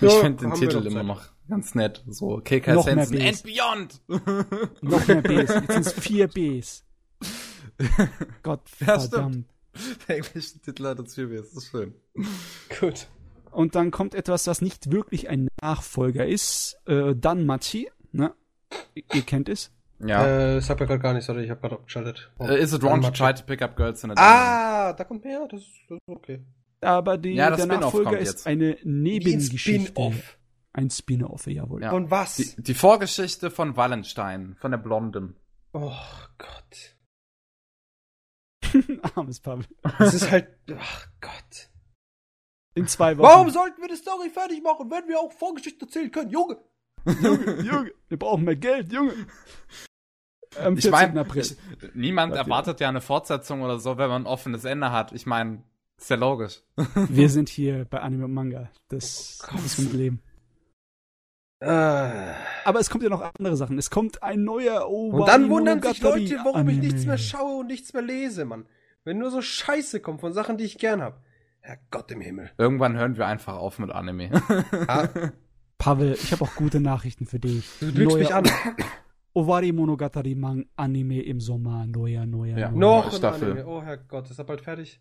Ich 0.00 0.12
ja, 0.12 0.20
finde 0.20 0.44
den 0.44 0.54
Titel 0.54 0.86
immer 0.86 1.02
noch 1.02 1.22
ganz 1.48 1.74
nett. 1.74 2.02
So, 2.08 2.40
KK 2.42 2.74
noch 2.74 2.84
Sensen 2.84 3.20
and 3.20 3.42
Beyond. 3.42 4.00
noch 4.82 5.06
mehr 5.06 5.22
Bs. 5.22 5.54
Jetzt 5.54 5.72
sind 5.72 5.86
es 5.86 5.92
vier 5.92 6.28
Bs. 6.28 6.84
Gott 8.42 8.68
verdammt. 8.68 9.46
Der 10.08 10.16
englische 10.16 10.60
Titel 10.60 10.86
hat 10.86 11.00
uns 11.00 11.14
viel 11.14 11.26
mehr, 11.26 11.42
das 11.42 11.52
ist 11.52 11.70
schön. 11.70 11.94
Gut. 12.80 13.08
Und 13.54 13.76
dann 13.76 13.90
kommt 13.90 14.14
etwas, 14.14 14.46
was 14.46 14.60
nicht 14.60 14.90
wirklich 14.90 15.28
ein 15.28 15.48
Nachfolger 15.62 16.26
ist. 16.26 16.80
Äh, 16.86 17.14
Danmachi, 17.14 17.88
ne? 18.12 18.34
Ihr 18.94 19.22
kennt 19.22 19.48
es. 19.48 19.70
Ja. 20.00 20.26
Äh, 20.56 20.60
sag 20.60 20.80
mir 20.80 20.86
gerade 20.86 21.00
gar 21.00 21.14
nicht, 21.14 21.24
sorry, 21.24 21.44
ich 21.44 21.50
habe 21.50 21.60
gerade 21.60 21.76
abgeschaltet. 21.76 22.32
Oh, 22.38 22.46
uh, 22.46 22.48
is 22.48 22.72
it 22.72 22.82
wrong 22.82 23.00
to 23.00 23.10
try 23.10 23.32
to 23.32 23.44
pick 23.44 23.62
up 23.62 23.76
girls 23.76 24.02
in 24.02 24.10
a 24.10 24.14
Ah, 24.16 24.92
da 24.92 25.04
kommt 25.04 25.24
mehr, 25.24 25.46
das 25.48 25.60
ist, 25.60 25.70
das 25.88 25.98
ist 25.98 26.08
okay. 26.08 26.44
Aber 26.80 27.16
die, 27.16 27.30
ja, 27.34 27.50
der 27.54 27.66
Nachfolger 27.66 28.18
ist 28.18 28.46
eine 28.46 28.76
Nebengeschichte. 28.82 30.12
Ein 30.72 30.90
Spin-off, 30.90 31.46
jawohl. 31.46 31.82
Ja. 31.82 31.90
Von 31.90 32.10
was? 32.10 32.36
Die, 32.36 32.62
die 32.62 32.74
Vorgeschichte 32.74 33.52
von 33.52 33.76
Wallenstein, 33.76 34.56
von 34.58 34.72
der 34.72 34.78
Blonden. 34.78 35.36
Oh 35.72 35.92
Gott. 36.36 36.96
Armes 39.14 39.38
Pavel. 39.38 39.66
Das 39.98 40.12
ist 40.12 40.30
halt. 40.30 40.48
Ach 40.76 41.06
Gott. 41.20 41.70
In 42.74 42.86
zwei 42.88 43.16
Wochen. 43.16 43.26
Warum 43.26 43.50
sollten 43.50 43.80
wir 43.80 43.88
die 43.88 43.96
Story 43.96 44.30
fertig 44.30 44.62
machen, 44.62 44.90
wenn 44.90 45.08
wir 45.08 45.20
auch 45.20 45.32
Vorgeschichte 45.32 45.86
erzählen 45.86 46.10
können? 46.10 46.30
Junge! 46.30 46.58
Junge, 47.22 47.60
Junge, 47.62 47.92
wir 48.08 48.18
brauchen 48.18 48.44
mehr 48.44 48.56
Geld, 48.56 48.92
Junge. 48.92 49.12
Am 50.58 50.76
Ich 50.76 50.88
14. 50.88 50.90
meine, 51.14 51.26
niemand 51.94 52.32
Warte. 52.32 52.44
erwartet 52.44 52.80
ja 52.80 52.88
eine 52.88 53.00
Fortsetzung 53.00 53.62
oder 53.62 53.78
so, 53.78 53.98
wenn 53.98 54.08
man 54.08 54.22
ein 54.22 54.26
offenes 54.26 54.64
Ende 54.64 54.90
hat. 54.92 55.12
Ich 55.12 55.26
meine, 55.26 55.62
ist 55.98 56.10
ja 56.10 56.16
logisch. 56.16 56.62
Wir 57.08 57.28
sind 57.28 57.48
hier 57.48 57.84
bei 57.84 58.00
Anime 58.00 58.24
und 58.24 58.34
Manga. 58.34 58.70
Das 58.88 59.40
Oh 59.52 59.56
muss 59.56 59.78
man 59.78 59.92
leben. 59.92 60.22
Ah. 61.60 62.34
Aber 62.64 62.80
es 62.80 62.90
kommt 62.90 63.04
ja 63.04 63.10
noch 63.10 63.22
andere 63.38 63.56
Sachen. 63.56 63.78
Es 63.78 63.90
kommt 63.90 64.22
ein 64.22 64.44
neuer 64.44 64.86
Owari 64.86 65.20
Und 65.20 65.28
dann 65.28 65.48
wundern 65.50 65.82
sich 65.82 66.02
Leute, 66.02 66.38
warum 66.44 66.68
ich 66.68 66.78
nichts 66.78 67.06
mehr 67.06 67.18
schaue 67.18 67.60
und 67.60 67.68
nichts 67.68 67.92
mehr 67.92 68.02
lese, 68.02 68.44
Mann. 68.44 68.66
Wenn 69.04 69.18
nur 69.18 69.30
so 69.30 69.40
Scheiße 69.40 70.00
kommt 70.00 70.20
von 70.20 70.32
Sachen, 70.32 70.56
die 70.58 70.64
ich 70.64 70.78
gern 70.78 71.02
hab. 71.02 71.22
Herrgott 71.64 72.10
im 72.10 72.20
Himmel. 72.20 72.50
Irgendwann 72.58 72.94
hören 72.96 73.16
wir 73.16 73.26
einfach 73.26 73.54
auf 73.56 73.78
mit 73.78 73.90
Anime. 73.90 74.30
Ah, 74.86 75.08
Pavel, 75.78 76.12
ich 76.12 76.30
habe 76.32 76.44
auch 76.44 76.54
gute 76.56 76.78
Nachrichten 76.78 77.24
für 77.26 77.38
dich. 77.38 77.66
du 77.80 77.86
lügst 77.86 78.18
mich 78.18 78.34
an. 78.34 78.44
Owari 79.32 79.72
Monogatari 79.72 80.34
Mang 80.34 80.66
Anime 80.76 81.22
im 81.22 81.40
Sommer. 81.40 81.86
Neuer, 81.86 82.26
neuer, 82.26 82.58
Ja. 82.58 82.70
neuer. 82.70 82.78
Noch 82.78 83.12
Staffel. 83.12 83.52
Anime. 83.52 83.66
Oh 83.66 83.82
Herrgott, 83.82 84.30
ist 84.30 84.38
er 84.38 84.44
bald 84.44 84.60
fertig? 84.60 85.00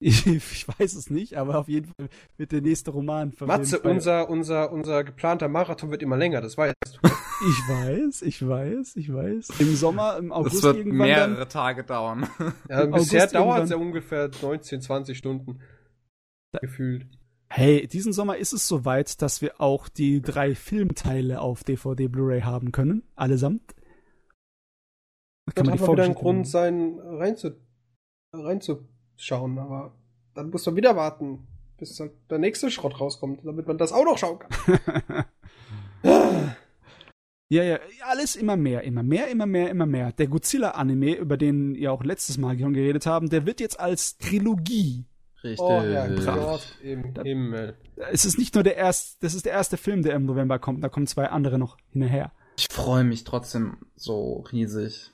Ich, 0.00 0.26
ich 0.26 0.66
weiß 0.66 0.94
es 0.94 1.10
nicht, 1.10 1.36
aber 1.36 1.58
auf 1.58 1.68
jeden 1.68 1.86
Fall 1.86 2.08
wird 2.38 2.52
der 2.52 2.60
nächste 2.62 2.90
Roman 2.90 3.32
verfilmt. 3.32 3.60
Matze, 3.60 3.78
unser, 3.80 4.28
unser, 4.30 4.72
unser 4.72 5.04
geplanter 5.04 5.46
Marathon 5.48 5.90
wird 5.90 6.02
immer 6.02 6.16
länger, 6.16 6.40
das 6.40 6.56
weißt 6.58 6.74
du. 7.02 7.08
Ich 7.08 7.68
weiß, 7.68 8.22
ich 8.22 8.46
weiß, 8.46 8.96
ich 8.96 9.12
weiß. 9.12 9.60
Im 9.60 9.74
Sommer, 9.76 10.16
im 10.18 10.32
August 10.32 10.56
Das 10.56 10.62
wird 10.64 10.76
irgendwann 10.78 11.06
mehrere 11.08 11.34
dann. 11.36 11.48
Tage 11.48 11.84
dauern. 11.84 12.26
Ja, 12.68 12.84
bisher 12.86 13.22
August 13.22 13.34
dauert 13.34 13.64
es 13.64 13.70
ja 13.70 13.76
ungefähr 13.76 14.30
19, 14.42 14.80
20 14.82 15.16
Stunden. 15.16 15.60
Gefühlt. 16.60 17.06
Hey, 17.48 17.86
diesen 17.86 18.12
Sommer 18.12 18.36
ist 18.36 18.52
es 18.52 18.68
soweit, 18.68 19.20
dass 19.22 19.42
wir 19.42 19.60
auch 19.60 19.88
die 19.88 20.22
drei 20.22 20.54
Filmteile 20.54 21.40
auf 21.40 21.64
DVD 21.64 22.06
Blu-ray 22.08 22.42
haben 22.42 22.70
können. 22.70 23.02
Allesamt. 23.16 23.74
Da 25.46 25.62
Dann 25.62 25.66
man 25.66 25.80
hat 25.80 25.80
wieder 25.80 26.04
einen 26.04 26.14
Vorgeschichte 26.14 26.22
Grund, 26.22 26.48
sein 26.48 26.98
reinzu, 27.00 27.50
reinzuschauen, 28.32 29.58
aber 29.58 29.98
dann 30.34 30.50
muss 30.50 30.64
man 30.64 30.76
wieder 30.76 30.94
warten, 30.94 31.48
bis 31.76 31.98
halt 31.98 32.12
der 32.30 32.38
nächste 32.38 32.70
Schrott 32.70 33.00
rauskommt, 33.00 33.44
damit 33.44 33.66
man 33.66 33.78
das 33.78 33.92
auch 33.92 34.04
noch 34.04 34.16
schauen 34.16 34.38
kann. 34.38 35.24
Ja, 37.52 37.64
ja, 37.64 37.80
alles 38.02 38.36
immer 38.36 38.56
mehr, 38.56 38.84
immer 38.84 39.02
mehr, 39.02 39.28
immer 39.28 39.44
mehr, 39.44 39.70
immer 39.70 39.84
mehr. 39.84 40.12
Der 40.12 40.28
Godzilla-Anime, 40.28 41.16
über 41.16 41.36
den 41.36 41.74
ihr 41.74 41.92
auch 41.92 42.04
letztes 42.04 42.38
Mal 42.38 42.56
schon 42.56 42.74
geredet 42.74 43.06
haben, 43.06 43.28
der 43.28 43.44
wird 43.44 43.58
jetzt 43.58 43.80
als 43.80 44.18
Trilogie. 44.18 45.09
Richtig. 45.42 45.60
Oh 45.60 45.80
Herrgott 45.80 46.24
Brav. 46.24 46.62
im 46.82 47.14
Da- 47.14 47.22
Himmel. 47.22 47.76
Es 48.12 48.24
ist 48.24 48.38
nicht 48.38 48.54
nur 48.54 48.64
der 48.64 48.76
erste, 48.76 49.16
das 49.20 49.34
ist 49.34 49.44
der 49.46 49.52
erste 49.52 49.76
Film, 49.76 50.02
der 50.02 50.14
im 50.14 50.26
November 50.26 50.58
kommt, 50.58 50.82
da 50.84 50.88
kommen 50.88 51.06
zwei 51.06 51.28
andere 51.28 51.58
noch 51.58 51.76
hinterher. 51.90 52.32
Ich 52.58 52.66
freue 52.70 53.04
mich 53.04 53.24
trotzdem 53.24 53.78
so 53.96 54.40
riesig. 54.52 55.10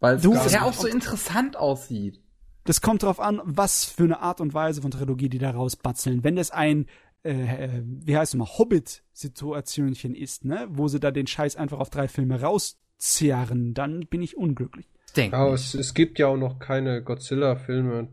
Weil 0.00 0.16
es 0.16 0.22
bisher 0.28 0.64
auch 0.66 0.74
so 0.74 0.86
interessant 0.86 1.56
aussieht. 1.56 2.20
Das 2.64 2.80
kommt 2.82 3.02
drauf 3.02 3.18
an, 3.20 3.40
was 3.44 3.84
für 3.86 4.04
eine 4.04 4.20
Art 4.20 4.40
und 4.40 4.52
Weise 4.52 4.82
von 4.82 4.90
Trilogie 4.90 5.28
die 5.30 5.38
da 5.38 5.52
rausbatzeln. 5.52 6.22
Wenn 6.24 6.36
das 6.36 6.50
ein, 6.50 6.86
äh, 7.22 7.30
äh, 7.32 7.82
wie 7.84 8.16
heißt 8.16 8.34
es 8.34 8.38
mal, 8.38 8.46
Hobbit-Situationchen 8.58 10.14
ist, 10.14 10.44
ne, 10.44 10.66
wo 10.70 10.88
sie 10.88 11.00
da 11.00 11.10
den 11.10 11.26
Scheiß 11.26 11.56
einfach 11.56 11.78
auf 11.78 11.90
drei 11.90 12.08
Filme 12.08 12.40
rauszerren, 12.42 13.72
dann 13.72 14.00
bin 14.00 14.20
ich 14.20 14.36
unglücklich. 14.36 14.86
Ich 15.06 15.12
denke. 15.14 15.36
Aber 15.36 15.52
nicht. 15.52 15.62
es, 15.62 15.74
es 15.74 15.94
gibt 15.94 16.18
ja 16.18 16.26
auch 16.26 16.36
noch 16.36 16.58
keine 16.58 17.02
Godzilla-Filme, 17.02 18.08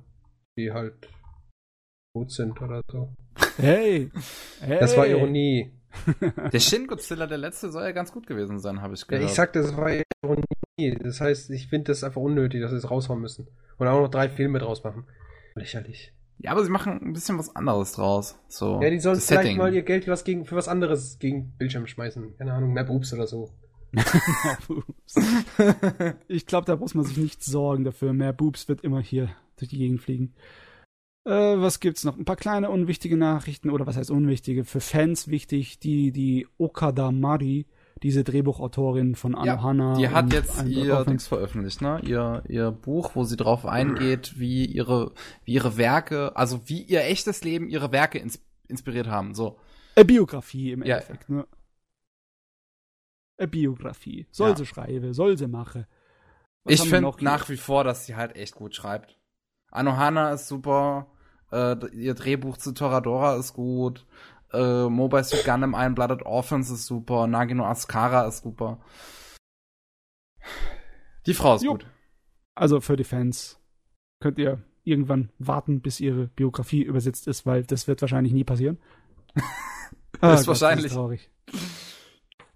die 0.56 0.72
halt 0.72 1.10
gut 2.14 2.32
sind 2.32 2.62
oder 2.62 2.82
so. 2.88 3.10
Hey, 3.58 4.10
hey. 4.62 4.80
Das 4.80 4.96
war 4.96 5.08
Ironie. 5.08 5.74
Der 6.54 6.60
Shin 6.60 6.88
Godzilla, 6.88 7.28
der 7.28 7.38
letzte, 7.38 7.72
soll 7.72 7.84
ja 7.84 7.92
ganz 7.92 8.12
gut 8.12 8.26
gewesen 8.26 8.60
sein, 8.60 8.82
habe 8.82 8.96
ich 8.96 9.02
Ja, 9.02 9.08
gehört. 9.10 9.26
ich 9.30 9.36
sagte, 9.36 9.62
das 9.62 9.78
war 9.78 9.92
Ironie. 10.24 10.98
Das 11.04 11.22
heißt, 11.22 11.52
ich 11.52 11.68
finde 11.68 11.92
das 11.92 12.04
einfach 12.04 12.22
unnötig, 12.22 12.62
dass 12.62 12.72
sie 12.72 12.78
es 12.78 12.90
raushauen 12.90 13.22
müssen. 13.22 13.48
Und 13.78 13.88
auch 13.88 14.02
noch 14.02 14.10
drei 14.10 14.28
Filme 14.30 14.58
draus 14.58 14.84
machen. 14.84 15.06
Lächerlich. 15.54 16.12
ja, 16.40 16.52
aber 16.52 16.64
sie 16.64 16.72
machen 16.72 17.00
ein 17.00 17.14
bisschen 17.14 17.38
was 17.38 17.56
anderes 17.56 17.92
draus. 17.94 18.40
So. 18.48 18.82
Ja, 18.82 18.90
die 18.90 19.00
sollen 19.00 19.20
vielleicht 19.20 19.44
Setting. 19.44 19.58
mal 19.58 19.74
ihr 19.74 19.84
Geld 19.84 20.08
was 20.08 20.24
gegen, 20.24 20.46
für 20.46 20.56
was 20.56 20.68
anderes 20.68 21.20
gegen 21.20 21.52
Bildschirm 21.58 21.86
schmeißen. 21.86 22.38
Keine 22.38 22.54
Ahnung, 22.54 22.74
mehr 22.74 22.86
Boobs 22.86 23.14
oder 23.14 23.28
so. 23.28 23.52
Ups. 24.70 25.16
ich 26.28 26.48
glaube, 26.48 26.66
da 26.66 26.76
muss 26.76 26.96
man 26.96 27.06
sich 27.06 27.18
nicht 27.18 27.44
sorgen 27.44 27.84
dafür. 27.84 28.14
Mehr 28.14 28.34
Boobs 28.34 28.68
wird 28.68 28.82
immer 28.82 29.00
hier 29.00 29.30
durch 29.58 29.70
die 29.70 29.78
Gegend 29.78 30.02
fliegen. 30.02 30.34
Äh, 31.26 31.32
was 31.32 31.80
gibt's 31.80 32.04
noch? 32.04 32.18
Ein 32.18 32.26
paar 32.26 32.36
kleine 32.36 32.70
unwichtige 32.70 33.16
Nachrichten, 33.16 33.70
oder 33.70 33.88
was 33.88 33.96
heißt 33.96 34.12
unwichtige? 34.12 34.66
Für 34.66 34.82
Fans 34.82 35.28
wichtig, 35.30 35.80
die, 35.80 36.12
die 36.12 36.48
Okada 36.58 37.12
Mari, 37.12 37.66
diese 38.02 38.26
Drehbuchautorin 38.26 39.16
von 39.16 39.32
Ja, 39.34 39.40
Anohana. 39.54 39.96
Die 39.96 40.10
hat 40.10 40.34
jetzt 40.34 40.62
ihr 40.66 41.06
Dings 41.06 41.26
veröffentlicht, 41.28 41.82
ne? 41.82 42.02
Ihr, 42.04 42.44
ihr 42.50 42.72
Buch, 42.72 43.16
wo 43.16 43.24
sie 43.24 43.38
drauf 43.38 43.66
eingeht, 43.66 44.38
wie 44.38 44.66
ihre, 44.66 45.14
wie 45.46 45.54
ihre 45.54 45.78
Werke, 45.78 46.36
also 46.36 46.68
wie 46.68 46.82
ihr 46.82 47.04
echtes 47.06 47.44
Leben 47.46 47.70
ihre 47.70 47.94
Werke 47.94 48.20
ins, 48.20 48.44
inspiriert 48.68 49.08
haben. 49.08 49.34
So. 49.34 49.58
Äh, 49.96 50.04
Biografie 50.04 50.74
im 50.74 50.84
Ja. 50.84 50.96
Endeffekt, 50.98 51.30
ne? 51.30 51.48
Äh, 53.38 53.48
Biografie. 53.48 54.28
Soll 54.32 54.50
Ja. 54.50 54.56
sie 54.58 54.66
schreiben, 54.66 55.14
soll 55.14 55.38
sie 55.38 55.48
machen. 55.48 55.86
Was 56.66 56.74
ich 56.76 56.90
finde 56.90 57.12
nach 57.22 57.48
wie 57.48 57.58
vor, 57.58 57.86
dass 57.86 58.06
sie 58.06 58.16
halt 58.16 58.36
echt 58.36 58.56
gut 58.56 58.76
schreibt. 58.76 59.18
Anohana 59.72 60.34
ist 60.34 60.48
super, 60.48 61.08
äh, 61.54 61.88
ihr 61.96 62.14
Drehbuch 62.16 62.58
zu 62.58 62.74
Toradora 62.74 63.36
ist 63.38 63.54
gut, 63.54 64.06
äh, 64.52 64.88
Mobile 64.90 65.24
Suit 65.24 65.46
Gundam 65.46 65.74
Iron 65.78 65.96
Blooded 65.96 66.24
Orphans 66.24 66.70
ist 66.70 66.86
super, 66.86 67.28
Nagino 67.28 67.66
Ascara 67.66 68.28
ist 68.28 68.44
super. 68.44 68.80
Die 71.26 71.34
Frau 71.34 71.56
ist 71.56 71.64
Jo. 71.64 71.74
gut. 71.74 71.86
Also 72.56 72.82
für 72.82 72.98
die 72.98 73.04
Fans 73.04 73.60
könnt 74.20 74.38
ihr 74.38 74.62
irgendwann 74.84 75.32
warten, 75.40 75.82
bis 75.82 76.00
ihre 76.00 76.28
Biografie 76.28 76.82
übersetzt 76.82 77.28
ist, 77.28 77.46
weil 77.46 77.64
das 77.64 77.88
wird 77.88 78.02
wahrscheinlich 78.02 78.34
nie 78.34 78.44
passieren. 78.44 78.78
Ah, 80.22 80.36
Ist 80.36 80.48
wahrscheinlich. 80.48 80.84
Das 80.86 80.92
ist 80.92 80.96
traurig. 80.98 81.30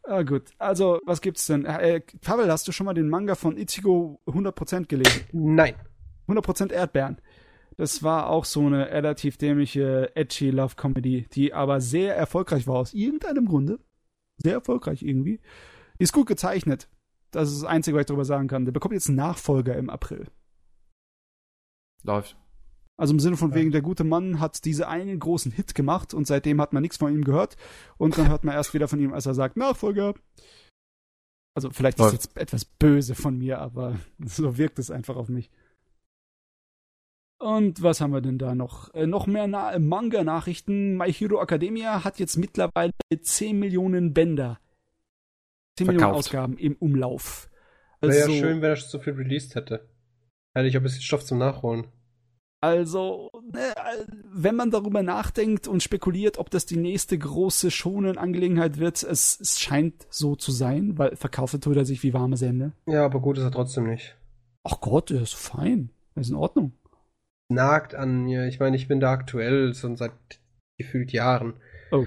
Ah, 0.03 0.21
gut. 0.21 0.51
Also, 0.57 1.01
was 1.05 1.19
gibt's 1.19 1.47
denn? 1.47 1.65
Äh, 1.65 1.99
Pavel, 2.21 2.49
hast 2.49 2.65
du 2.65 2.71
schon 2.71 2.85
mal 2.85 2.93
den 2.93 3.09
Manga 3.09 3.35
von 3.35 3.57
Ichigo 3.57 4.21
100% 4.25 4.85
gelesen? 4.85 5.25
Nein. 5.33 5.75
100% 6.29 6.71
Erdbeeren. 6.71 7.19
Das 7.77 8.01
war 8.01 8.29
auch 8.29 8.45
so 8.45 8.65
eine 8.65 8.89
relativ 8.89 9.37
dämliche, 9.37 10.15
edgy 10.15 10.49
Love-Comedy, 10.49 11.27
die 11.31 11.53
aber 11.53 11.79
sehr 11.79 12.15
erfolgreich 12.15 12.65
war 12.65 12.77
aus 12.77 12.93
irgendeinem 12.93 13.45
Grunde. 13.45 13.79
Sehr 14.37 14.53
erfolgreich 14.53 15.03
irgendwie. 15.03 15.39
Die 15.99 16.03
ist 16.03 16.13
gut 16.13 16.27
gezeichnet. 16.27 16.89
Das 17.31 17.51
ist 17.51 17.61
das 17.61 17.69
Einzige, 17.69 17.95
was 17.95 18.01
ich 18.01 18.07
darüber 18.07 18.25
sagen 18.25 18.47
kann. 18.47 18.65
Der 18.65 18.71
bekommt 18.71 18.93
jetzt 18.93 19.09
einen 19.09 19.17
Nachfolger 19.17 19.75
im 19.75 19.89
April. 19.89 20.27
Läuft. 22.03 22.35
Also 22.99 23.13
im 23.13 23.19
Sinne 23.19 23.37
von 23.37 23.53
wegen, 23.53 23.71
der 23.71 23.83
gute 23.83 24.03
Mann 24.03 24.39
hat 24.39 24.65
diese 24.65 24.87
einen 24.87 25.19
großen 25.19 25.51
Hit 25.51 25.75
gemacht 25.75 26.15
und 26.15 26.25
seitdem 26.25 26.59
hat 26.59 26.73
man 26.73 26.81
nichts 26.81 26.97
von 26.97 27.13
ihm 27.13 27.23
gehört. 27.23 27.57
Und 27.97 28.17
dann 28.17 28.27
hört 28.27 28.43
man 28.43 28.55
erst 28.55 28.73
wieder 28.73 28.87
von 28.87 28.99
ihm, 28.99 29.13
als 29.13 29.27
er 29.27 29.35
sagt, 29.35 29.55
Nachfolger. 29.55 30.15
Also 31.53 31.69
vielleicht 31.69 31.99
ist 31.99 32.05
es 32.05 32.13
jetzt 32.13 32.37
etwas 32.37 32.65
böse 32.65 33.13
von 33.13 33.37
mir, 33.37 33.59
aber 33.59 33.99
so 34.25 34.57
wirkt 34.57 34.79
es 34.79 34.89
einfach 34.89 35.15
auf 35.15 35.29
mich. 35.29 35.51
Und 37.39 37.83
was 37.83 38.01
haben 38.01 38.13
wir 38.13 38.21
denn 38.21 38.39
da 38.39 38.55
noch? 38.55 38.93
Äh, 38.93 39.05
noch 39.05 39.27
mehr 39.27 39.47
Na 39.47 39.77
Manga-Nachrichten. 39.77 40.97
My 40.97 41.11
Hero 41.11 41.41
Academia 41.41 42.03
hat 42.03 42.19
jetzt 42.19 42.37
mittlerweile 42.37 42.93
10 43.21 43.57
Millionen 43.59 44.13
Bänder. 44.13 44.59
10 45.77 45.87
Millionen 45.87 45.99
Verkauft. 46.05 46.19
Ausgaben 46.27 46.57
im 46.57 46.75
Umlauf. 46.75 47.49
Wäre 48.01 48.13
Also, 48.23 48.31
ja 48.31 48.39
schön, 48.39 48.61
wenn 48.61 48.69
er 48.71 48.75
so 48.77 48.99
viel 48.99 49.13
released 49.13 49.55
hätte. 49.55 49.87
Hätte 50.55 50.67
ich 50.67 50.75
ein 50.75 50.83
bisschen 50.83 51.01
Stoff 51.01 51.23
zum 51.25 51.37
Nachholen. 51.37 51.87
Also, 52.59 53.29
ne, 53.53 53.73
wenn 54.33 54.55
man 54.55 54.71
darüber 54.71 55.03
nachdenkt 55.03 55.67
und 55.67 55.83
spekuliert, 55.83 56.39
ob 56.39 56.49
das 56.49 56.65
die 56.65 56.77
nächste 56.77 57.15
große 57.15 57.69
Schonen-Angelegenheit 57.69 58.79
wird, 58.79 59.03
es, 59.03 59.39
es 59.39 59.59
scheint 59.59 60.07
so 60.09 60.35
zu 60.35 60.51
sein, 60.51 60.97
weil 60.97 61.15
verkauft 61.15 61.61
tut 61.61 61.77
er 61.77 61.85
sich 61.85 62.01
wie 62.01 62.15
warme 62.15 62.35
Sende. 62.35 62.71
Ja, 62.87 63.05
aber 63.05 63.19
gut 63.19 63.37
ist 63.37 63.43
er 63.43 63.51
trotzdem 63.51 63.85
nicht. 63.87 64.17
Ach 64.63 64.81
Gott, 64.81 65.11
der 65.11 65.21
ist 65.21 65.35
fein. 65.35 65.91
Der 66.15 66.21
ist 66.21 66.29
in 66.31 66.35
Ordnung. 66.35 66.73
Nagt 67.49 67.95
an 67.95 68.23
mir. 68.23 68.47
Ich 68.47 68.59
meine, 68.59 68.75
ich 68.75 68.87
bin 68.87 68.99
da 68.99 69.11
aktuell 69.11 69.73
schon 69.73 69.95
seit 69.95 70.11
gefühlt 70.77 71.11
Jahren. 71.11 71.59
Oh. 71.91 72.05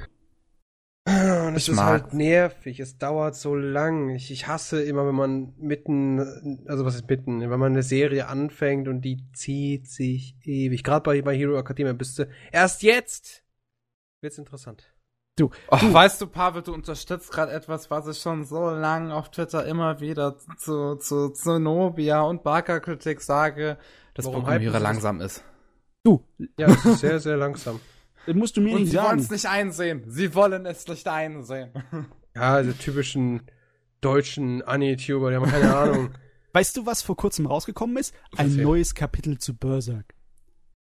Und 1.07 1.57
es 1.57 1.63
Ich 1.65 1.69
ist 1.71 1.77
mag. 1.77 1.87
halt 1.89 2.15
nervig. 2.15 2.79
Es 2.79 2.99
dauert 2.99 3.35
so 3.35 3.55
lang. 3.57 4.11
Ich, 4.11 4.31
ich 4.31 4.47
hasse 4.47 4.83
immer, 4.83 5.07
wenn 5.07 5.15
man 5.15 5.55
mitten, 5.59 6.63
also 6.69 6.85
was 6.85 6.95
ist 6.95 7.09
mitten, 7.09 7.41
wenn 7.41 7.59
man 7.59 7.73
eine 7.73 7.83
Serie 7.83 8.29
anfängt 8.29 8.87
und 8.87 9.01
die 9.01 9.27
zieht 9.33 9.89
sich 9.89 10.37
ewig. 10.45 10.85
Gerade 10.85 11.03
bei, 11.03 11.23
bei 11.23 11.37
Hero 11.37 11.59
Academia 11.59 11.95
bist 11.95 12.19
du 12.19 12.29
erst 12.53 12.83
jetzt 12.83 13.43
wird's 14.23 14.39
interessant. 14.39 14.93
Du, 15.39 15.51
oh, 15.71 15.77
du, 15.81 15.93
weißt 15.93 16.21
du, 16.21 16.27
Pavel, 16.27 16.63
du 16.63 16.75
unterstützt 16.75 17.33
gerade 17.33 17.53
etwas, 17.53 17.91
was 17.91 18.07
ich 18.09 18.19
schon 18.19 18.45
so 18.45 18.69
lange 18.71 19.15
auf 19.15 19.31
Twitter 19.31 19.65
immer 19.65 20.01
wieder 20.01 20.37
zu, 20.59 20.97
zu, 20.97 21.31
zu 21.31 21.59
Nobia 21.59 22.21
und 22.23 22.43
Barker-Kritik 22.43 23.23
sage, 23.23 23.79
dass 24.25 24.33
Programmierer 24.33 24.81
langsam 24.81 25.21
ist. 25.21 25.45
Du. 26.03 26.25
Ja, 26.59 26.69
es 26.69 26.85
ist 26.85 27.01
sehr, 27.01 27.21
sehr 27.21 27.37
langsam. 27.37 27.81
Das 28.27 28.37
musst 28.37 28.55
du 28.55 28.61
mir 28.61 28.75
und 28.75 28.83
nicht 28.83 28.91
sie 28.91 28.97
sagen. 28.97 29.07
Sie 29.07 29.09
wollen 29.09 29.19
es 29.25 29.31
nicht 29.31 29.47
einsehen. 29.47 30.05
Sie 30.07 30.35
wollen 30.35 30.67
es 30.67 30.87
nicht 30.87 31.09
einsehen. 31.09 31.71
Ja, 32.37 32.63
diese 32.63 32.79
typischen 32.79 33.43
deutschen 34.01 34.63
Anituber, 34.63 35.31
die 35.31 35.37
haben 35.37 35.51
keine 35.51 35.75
Ahnung. 35.77 36.11
Weißt 36.53 36.77
du, 36.77 36.87
was 36.87 37.03
vor 37.03 37.17
kurzem 37.17 37.47
rausgekommen 37.47 37.97
ist? 37.97 38.15
Ein 38.37 38.55
neues 38.57 38.95
Kapitel 38.95 39.39
zu 39.39 39.57
Berserk. 39.57 40.15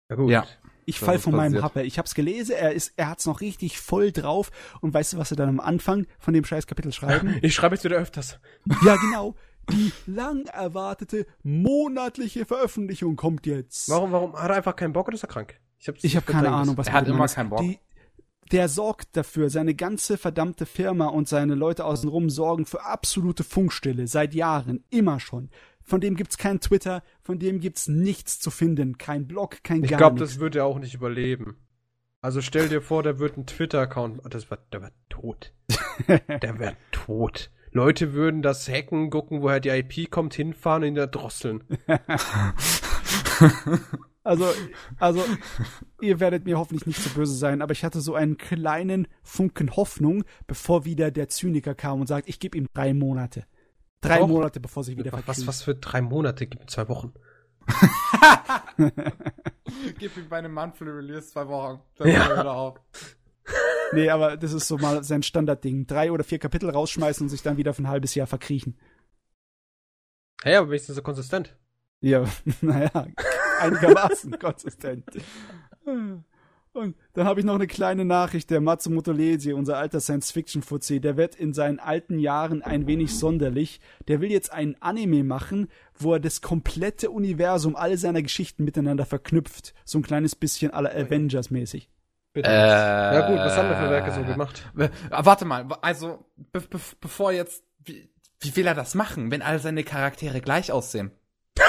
Ja, 0.09 0.17
gut. 0.17 0.31
Ja. 0.31 0.47
Ich 0.87 1.01
fall 1.01 1.19
von 1.19 1.35
meinem 1.35 1.63
Happe. 1.63 1.83
Ich 1.83 1.99
hab's 1.99 2.15
gelesen, 2.15 2.55
er 2.57 2.73
ist, 2.73 2.93
er 2.97 3.09
hat's 3.09 3.27
noch 3.27 3.41
richtig 3.41 3.81
voll 3.81 4.13
drauf. 4.13 4.51
Und 4.81 4.95
weißt 4.95 5.15
du, 5.15 5.19
was 5.19 5.31
sie 5.31 5.37
dann 5.37 5.49
am 5.49 5.61
Anfang 5.61 6.07
von 6.21 6.33
dem 6.33 6.45
scheiß 6.45 6.67
Kapitel 6.69 6.93
schreiben? 6.93 7.37
Ich 7.43 7.55
schreibe 7.55 7.75
jetzt 7.75 7.85
wieder 7.85 7.97
öfters. 7.97 8.39
Ja, 8.85 8.97
genau. 8.97 9.35
Die 9.71 9.93
lang 10.07 10.47
erwartete 10.47 11.27
monatliche 11.43 12.47
Veröffentlichung 12.47 13.17
kommt 13.17 13.47
jetzt. 13.47 13.89
Warum, 13.89 14.13
warum? 14.13 14.35
Hat 14.35 14.51
er 14.51 14.57
einfach 14.57 14.77
keinen 14.77 14.93
Bock 14.93 15.09
oder 15.09 15.17
ist 15.17 15.25
er 15.25 15.29
krank? 15.29 15.61
Ich, 15.79 16.05
ich 16.05 16.17
habe 16.17 16.27
keine 16.31 16.51
Ahnung, 16.51 16.77
was 16.77 16.87
er 16.87 16.93
hat 16.95 17.09
immer 17.09 17.27
keinen 17.27 17.51
Bock. 17.51 17.61
Die, 17.61 17.79
der 18.53 18.69
sorgt 18.69 19.17
dafür, 19.17 19.51
seine 19.51 19.75
ganze 19.75 20.19
verdammte 20.19 20.67
Firma 20.67 21.07
und 21.09 21.29
seine 21.29 21.55
Leute 21.55 21.85
außenrum 21.85 22.31
sorgen 22.31 22.65
für 22.65 22.85
absolute 22.85 23.45
Funkstille 23.45 24.07
seit 24.07 24.35
Jahren, 24.35 24.85
immer 24.91 25.19
schon. 25.21 25.51
Von 25.83 26.01
dem 26.01 26.17
gibt's 26.17 26.39
kein 26.39 26.61
Twitter, 26.61 27.03
von 27.23 27.39
dem 27.39 27.61
gibt's 27.61 27.89
nichts 27.89 28.39
zu 28.39 28.51
finden, 28.51 28.99
kein 28.99 29.27
Blog, 29.27 29.63
kein 29.63 29.85
ich 29.85 29.91
gar 29.91 29.99
glaub, 29.99 30.15
nichts. 30.15 30.33
Ich 30.33 30.39
glaube, 30.39 30.51
das 30.51 30.55
wird 30.55 30.57
er 30.57 30.65
auch 30.65 30.79
nicht 30.79 30.95
überleben. 30.95 31.59
Also 32.21 32.41
stell 32.41 32.69
dir 32.69 32.83
vor, 32.83 33.03
der 33.03 33.19
wird 33.19 33.37
einen 33.37 33.47
Twitter-Account, 33.47 34.21
das 34.31 34.51
war, 34.51 34.59
der 34.73 34.83
war 34.83 34.91
tot. 35.09 35.53
der 36.09 36.59
wäre 36.59 36.77
tot. 36.91 37.51
Leute 37.77 38.15
würden 38.15 38.43
das 38.43 38.69
hacken, 38.69 39.11
gucken, 39.11 39.43
woher 39.43 39.61
die 39.61 39.69
IP 39.69 40.11
kommt, 40.11 40.35
hinfahren 40.35 40.83
und 40.83 40.89
ihn 40.89 40.95
da 40.95 41.07
drosseln. 41.07 41.63
also, 44.25 44.47
also, 44.99 45.23
ihr 46.01 46.19
werdet 46.19 46.47
mir 46.47 46.59
hoffentlich 46.59 46.87
nicht 46.87 47.03
so 47.03 47.11
böse 47.11 47.35
sein, 47.35 47.61
aber 47.61 47.73
ich 47.73 47.85
hatte 47.85 48.01
so 48.01 48.15
einen 48.15 48.39
kleinen 48.39 49.07
Funken 49.23 49.77
Hoffnung, 49.77 50.25
bevor 50.47 50.87
wieder 50.87 51.11
der 51.11 51.29
Zyniker 51.29 51.75
kam 51.75 52.01
und 52.01 52.07
sagt, 52.07 52.29
ich 52.29 52.41
gebe 52.41 52.57
ihm 52.57 52.67
drei 52.73 52.95
Monate. 52.95 53.45
Drei 54.01 54.21
Doch. 54.21 54.29
Monate, 54.29 54.59
bevor 54.59 54.83
sich 54.83 54.97
wieder 54.97 55.11
verkriegt. 55.11 55.29
Was, 55.29 55.47
was 55.47 55.63
für 55.63 55.75
drei 55.75 56.01
Monate? 56.01 56.47
Gib 56.47 56.61
mir 56.61 56.67
zwei 56.67 56.89
Wochen. 56.89 57.13
Gib 59.99 60.17
ihm 60.17 60.29
bei 60.29 60.39
einem 60.39 60.55
Monthly 60.55 60.89
Release 60.89 61.29
zwei 61.29 61.47
Wochen. 61.49 61.81
Dann 61.97 62.09
ja. 62.09 62.31
wieder 62.31 62.53
auf. 62.53 62.81
Nee, 63.93 64.11
aber 64.11 64.37
das 64.37 64.53
ist 64.53 64.69
so 64.69 64.79
mal 64.79 65.05
sein 65.05 65.23
Standardding. 65.23 65.87
Drei 65.87 66.11
oder 66.11 66.25
vier 66.25 66.39
Kapitel 66.39 66.71
rausschmeißen 66.71 67.25
und 67.25 67.29
sich 67.29 67.43
dann 67.43 67.57
wieder 67.57 67.73
für 67.75 67.83
ein 67.83 67.89
halbes 67.89 68.15
Jahr 68.15 68.27
verkriechen. 68.27 68.77
Hey, 70.43 70.57
aber 70.57 70.71
wenigstens 70.71 70.97
so 70.97 71.03
konsistent. 71.03 71.57
Ja, 72.01 72.25
naja, 72.61 73.07
einigermaßen 73.61 74.39
konsistent. 74.39 75.05
Und 76.77 76.95
dann 77.15 77.27
habe 77.27 77.41
ich 77.41 77.47
noch 77.47 77.55
eine 77.55 77.67
kleine 77.67 78.05
Nachricht. 78.05 78.51
Der 78.51 78.61
Matsumoto 78.61 79.13
Leiji, 79.13 79.55
unser 79.55 79.79
alter 79.79 80.01
Science-Fiction-Fuzzi, 80.01 81.01
der 81.01 81.17
wird 81.17 81.35
in 81.35 81.55
seinen 81.55 81.79
alten 81.79 82.19
Jahren 82.19 82.61
ein 82.63 82.87
wenig 82.87 83.15
sonderlich. 83.15 83.81
Der 84.09 84.21
will 84.21 84.31
jetzt 84.31 84.53
einen 84.53 84.77
Anime 84.81 85.25
machen, 85.25 85.69
wo 85.99 86.13
er 86.13 86.21
das 86.21 86.43
komplette 86.43 87.11
Universum, 87.11 87.77
alle 87.77 87.97
seiner 87.97 88.21
Geschichten 88.21 88.65
miteinander 88.65 89.07
verknüpft. 89.07 89.73
So 89.87 89.99
ein 89.99 90.03
kleines 90.03 90.37
bisschen 90.37 90.71
aller 90.71 90.95
Avengers 90.95 91.51
mäßig. 91.51 91.89
Bitte. 92.37 92.51
Äh, 92.51 92.53
ja 92.53 93.27
gut, 93.29 93.39
was 93.39 93.57
haben 93.57 93.71
wir 93.71 93.77
für 93.77 93.89
Werke 93.89 94.13
so 94.13 94.23
gemacht? 94.23 94.63
Äh, 94.77 94.91
warte 95.09 95.47
mal, 95.47 95.67
also 95.81 96.27
be 96.53 96.61
be 96.61 96.79
bevor 97.01 97.33
jetzt, 97.33 97.65
wie, 97.83 98.11
wie 98.41 98.55
will 98.57 98.67
er 98.67 98.75
das 98.75 98.95
machen, 98.95 99.31
wenn 99.31 99.41
alle 99.41 99.59
seine 99.59 99.85
Charaktere 99.85 100.43
gleich 100.43 100.71
aussehen? 100.71 101.13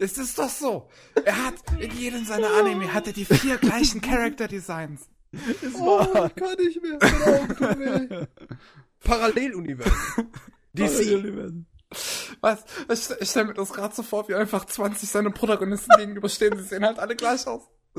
es 0.00 0.18
ist 0.18 0.38
doch 0.38 0.48
so. 0.48 0.88
Er 1.24 1.46
hat 1.46 1.54
in 1.80 1.90
jedem 1.98 2.24
seiner 2.24 2.52
Anime 2.60 2.94
hatte 2.94 3.12
die 3.12 3.24
vier 3.24 3.58
gleichen 3.58 4.00
Character 4.00 4.46
Designs. 4.46 5.08
Es 5.32 5.74
oh, 5.74 5.98
war. 5.98 6.30
kann 6.30 6.54
nicht 6.58 6.80
mehr. 6.80 6.96
Paralleluniversen. 9.00 10.30
DC. 10.74 10.86
Paralleluniversen. 10.86 11.66
Was? 12.40 12.64
Ich, 12.92 13.10
ich 13.20 13.30
stelle 13.30 13.46
mir 13.46 13.54
das 13.54 13.72
gerade 13.72 13.94
so 13.94 14.02
vor, 14.02 14.28
wie 14.28 14.34
einfach 14.34 14.64
20 14.64 15.08
seine 15.08 15.30
Protagonisten 15.30 15.96
gegenüberstehen. 15.96 16.56
Sie 16.58 16.64
sehen 16.64 16.84
halt 16.84 16.98
alle 16.98 17.16
gleich 17.16 17.46
aus. 17.46 17.62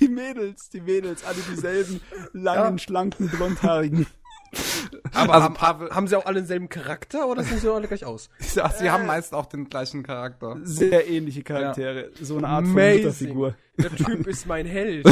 die 0.00 0.08
Mädels, 0.08 0.70
die 0.70 0.80
Mädels, 0.80 1.24
alle 1.24 1.40
dieselben 1.50 2.00
langen, 2.32 2.76
ja. 2.76 2.78
schlanken, 2.78 3.28
blondhaarigen. 3.28 4.06
Aber 5.12 5.34
also, 5.34 5.60
haben, 5.60 5.90
haben, 5.90 6.08
sie 6.08 6.16
auch 6.16 6.24
alle 6.24 6.36
denselben 6.36 6.68
Charakter 6.68 7.28
oder 7.28 7.42
sehen 7.42 7.58
sie 7.58 7.70
alle 7.70 7.88
gleich 7.88 8.04
aus? 8.04 8.30
Ja, 8.54 8.70
sie 8.70 8.86
äh, 8.86 8.90
haben 8.90 9.06
meist 9.06 9.34
auch 9.34 9.46
den 9.46 9.68
gleichen 9.68 10.02
Charakter. 10.02 10.56
Sehr 10.62 11.06
ähnliche 11.08 11.42
Charaktere. 11.42 12.10
Ja. 12.14 12.24
So 12.24 12.38
eine 12.38 12.48
Art 12.48 12.64
Amazing. 12.64 13.34
von 13.34 13.54
Der 13.78 13.94
Typ 13.94 14.26
ist 14.26 14.46
mein 14.46 14.66
Held. 14.66 15.06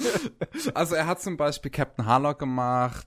also 0.74 0.94
er 0.94 1.06
hat 1.06 1.20
zum 1.22 1.36
Beispiel 1.36 1.70
Captain 1.70 2.06
Harlock 2.06 2.38
gemacht 2.38 3.06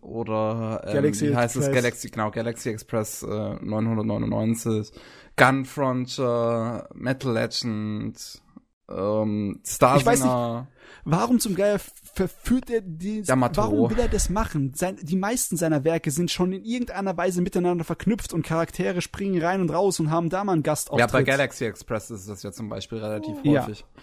oder 0.00 0.82
ähm, 0.84 0.94
Galaxy 0.94 1.28
wie 1.28 1.36
heißt 1.36 1.56
Express. 1.56 1.68
es? 1.68 1.82
Galaxy, 1.82 2.08
genau, 2.10 2.30
Galaxy 2.30 2.68
Express 2.70 3.22
äh, 3.22 3.26
999, 3.26 4.92
Gunfrontier, 5.36 6.88
Metal 6.94 7.32
Legend, 7.32 8.42
ähm, 8.90 9.60
Star 9.64 10.00
Singer. 10.00 10.68
Warum 11.04 11.38
zum 11.38 11.54
Geier 11.54 11.78
verführt 11.78 12.70
er 12.70 12.80
die, 12.80 13.20
Yamato. 13.20 13.62
warum 13.62 13.90
will 13.90 13.98
er 13.98 14.08
das 14.08 14.30
machen? 14.30 14.72
Sein, 14.74 14.96
die 15.02 15.16
meisten 15.16 15.56
seiner 15.56 15.84
Werke 15.84 16.10
sind 16.10 16.30
schon 16.30 16.52
in 16.52 16.64
irgendeiner 16.64 17.16
Weise 17.16 17.42
miteinander 17.42 17.84
verknüpft 17.84 18.32
und 18.32 18.44
Charaktere 18.44 19.02
springen 19.02 19.42
rein 19.42 19.60
und 19.60 19.70
raus 19.70 20.00
und 20.00 20.10
haben 20.10 20.30
da 20.30 20.44
mal 20.44 20.52
einen 20.52 20.62
Gastauftritt. 20.62 21.10
Ja, 21.10 21.12
bei 21.12 21.22
Galaxy 21.22 21.64
Express 21.66 22.10
ist 22.10 22.28
das 22.28 22.42
ja 22.42 22.52
zum 22.52 22.68
Beispiel 22.68 22.98
relativ 22.98 23.36
oh. 23.44 23.48
häufig. 23.48 23.80
Ja. 23.80 24.02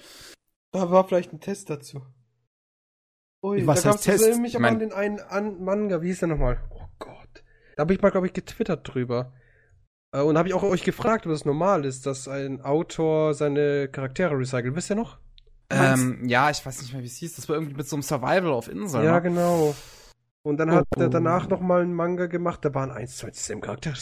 Da 0.74 0.92
war 0.92 1.08
vielleicht 1.08 1.34
ein 1.34 1.40
Test 1.40 1.70
dazu. 1.70 2.02
Ui, 3.44 3.66
Was 3.66 3.82
da 3.82 3.94
heißt 3.94 4.04
Test? 4.04 4.28
Ich 4.28 4.38
mich 4.38 4.54
ich 4.54 4.60
mein, 4.60 4.74
an 4.74 4.80
den 4.80 4.94
einen 4.94 5.20
an 5.20 5.64
Manga, 5.64 6.02
wie 6.02 6.08
hieß 6.08 6.20
der 6.20 6.28
nochmal? 6.28 6.62
Oh 6.70 6.86
Gott. 7.00 7.44
Da 7.76 7.82
habe 7.82 7.94
ich 7.94 8.02
mal, 8.02 8.12
glaube 8.12 8.28
ich, 8.28 8.34
getwittert 8.34 8.88
drüber. 8.88 9.34
Äh, 10.12 10.22
und 10.22 10.38
habe 10.38 10.48
ich 10.48 10.54
auch 10.54 10.64
euch 10.64 10.84
gefragt, 10.84 11.26
ob 11.26 11.32
es 11.32 11.46
normal 11.46 11.86
ist, 11.86 12.06
dass 12.06 12.28
ein 12.28 12.62
Autor 12.62 13.34
seine 13.34 13.88
Charaktere 13.88 14.38
recycelt. 14.38 14.76
Wisst 14.76 14.90
ihr 14.90 14.96
noch? 14.96 15.18
Ähm, 15.70 16.28
ja, 16.28 16.50
ich 16.50 16.66
weiß 16.66 16.82
nicht 16.82 16.94
mehr, 16.94 17.02
wie 17.02 17.08
es 17.08 17.18
hieß. 17.18 17.36
Das 17.36 17.48
war 17.48 17.56
irgendwie 17.56 17.76
mit 17.76 17.88
so 17.88 17.96
einem 17.96 18.04
Survival 18.04 18.52
auf 18.52 18.68
Inseln. 18.68 19.06
Ja, 19.06 19.14
ne? 19.16 19.22
genau. 19.22 19.76
Und 20.44 20.58
dann 20.58 20.70
oh. 20.70 20.76
hat 20.76 20.88
er 20.98 21.10
danach 21.10 21.48
noch 21.50 21.62
mal 21.62 21.82
einen 21.82 21.94
Manga 21.94 22.26
gemacht, 22.26 22.66
da 22.66 22.74
waren 22.74 22.92
eins, 22.92 23.18
zwei 23.18 23.30
dieselben 23.30 23.62
Charaktere. 23.62 23.96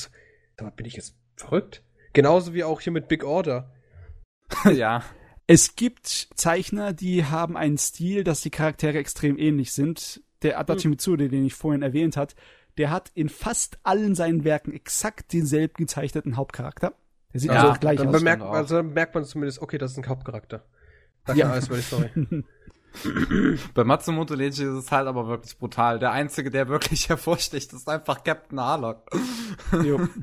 Da 0.58 0.70
bin 0.70 0.86
ich 0.86 0.94
jetzt 0.94 1.16
verrückt. 1.36 1.84
Genauso 2.14 2.54
wie 2.54 2.64
auch 2.64 2.82
hier 2.82 2.94
mit 2.94 3.08
Big 3.08 3.24
Order. 3.24 3.72
ja. 4.74 5.04
Es 5.48 5.76
gibt 5.76 6.08
Zeichner, 6.08 6.94
die 6.94 7.26
haben 7.26 7.58
einen 7.58 7.78
Stil, 7.78 8.24
dass 8.24 8.42
die 8.42 8.52
Charaktere 8.52 8.98
extrem 8.98 9.38
ähnlich 9.38 9.74
sind. 9.74 10.22
Der 10.42 10.60
Adachi 10.60 10.84
hm. 10.84 10.92
Mitsude, 10.92 11.28
den 11.28 11.46
ich 11.46 11.54
vorhin 11.54 11.82
erwähnt 11.82 12.18
hat, 12.18 12.36
der 12.80 12.92
hat 12.92 13.12
in 13.14 13.28
fast 13.28 13.78
allen 13.84 14.16
seinen 14.16 14.46
Werken 14.46 14.72
exakt 14.72 15.34
denselben 15.34 15.74
gezeichneten 15.76 16.38
Hauptcharakter. 16.38 16.94
Der 17.34 17.40
sieht 17.42 17.52
ja, 17.52 17.58
also 17.58 17.74
auch 17.74 17.80
gleich 17.80 17.98
dann 17.98 18.08
aus. 18.08 18.14
Bemerkt, 18.14 18.42
also 18.42 18.78
dann 18.78 18.94
merkt 18.94 19.14
man 19.14 19.26
zumindest, 19.26 19.62
okay, 19.62 19.78
das 19.78 19.92
ist 19.92 19.98
ein 19.98 20.08
Hauptcharakter. 20.08 20.64
Sag 21.28 21.36
ja. 21.36 21.52
alles 21.52 21.68
über 21.68 21.76
die 21.76 21.82
Story. 21.84 22.10
Bei 23.76 23.84
Matsumoto 23.84 24.34
Leiji 24.34 24.64
ist 24.64 24.86
es 24.86 24.92
halt 24.92 25.08
aber 25.08 25.28
wirklich 25.28 25.58
brutal. 25.58 26.00
Der 26.00 26.12
einzige, 26.12 26.50
der 26.50 26.70
wirklich 26.70 27.10
hervorsticht, 27.10 27.74
ist 27.74 27.90
einfach 27.90 28.24
Captain 28.24 28.60
Harlock. 28.60 29.10
jo. 29.84 30.08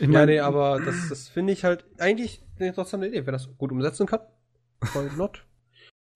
Ich 0.00 0.08
meine, 0.08 0.34
ja, 0.34 0.50
nee, 0.50 0.56
aber 0.56 0.80
das, 0.80 1.08
das 1.08 1.28
finde 1.28 1.52
ich 1.52 1.62
halt 1.62 1.84
eigentlich 1.98 2.42
eine 2.58 2.68
interessante 2.68 3.06
Idee, 3.06 3.26
wenn 3.26 3.32
das 3.32 3.48
gut 3.56 3.70
umsetzen 3.70 4.06
kann. 4.06 4.20
Why 4.80 5.08
not? 5.16 5.44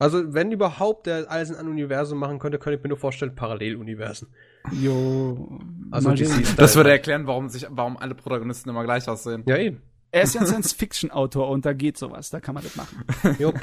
Also, 0.00 0.32
wenn 0.32 0.50
überhaupt 0.50 1.06
der 1.06 1.30
alles 1.30 1.50
in 1.50 1.56
einem 1.56 1.70
Universum 1.70 2.18
machen 2.18 2.38
könnte, 2.38 2.58
könnte 2.58 2.78
ich 2.78 2.82
mir 2.82 2.88
nur 2.88 2.98
vorstellen, 2.98 3.36
Paralleluniversen. 3.36 4.34
Jo. 4.72 5.60
Also, 5.90 6.12
das 6.12 6.76
würde 6.76 6.90
erklären, 6.90 7.26
warum 7.26 7.48
sich, 7.48 7.66
warum 7.70 7.96
alle 7.96 8.14
Protagonisten 8.14 8.68
immer 8.68 8.84
gleich 8.84 9.08
aussehen. 9.08 9.42
Ja, 9.46 9.56
eben. 9.56 9.82
Er 10.10 10.22
ist 10.22 10.34
ja 10.34 10.40
ein 10.40 10.46
Science-Fiction-Autor 10.46 11.48
und 11.48 11.64
da 11.66 11.72
geht 11.72 11.98
sowas, 11.98 12.30
da 12.30 12.40
kann 12.40 12.54
man 12.54 12.64
das 12.64 12.76
machen. 12.76 13.04
Jupp. 13.38 13.60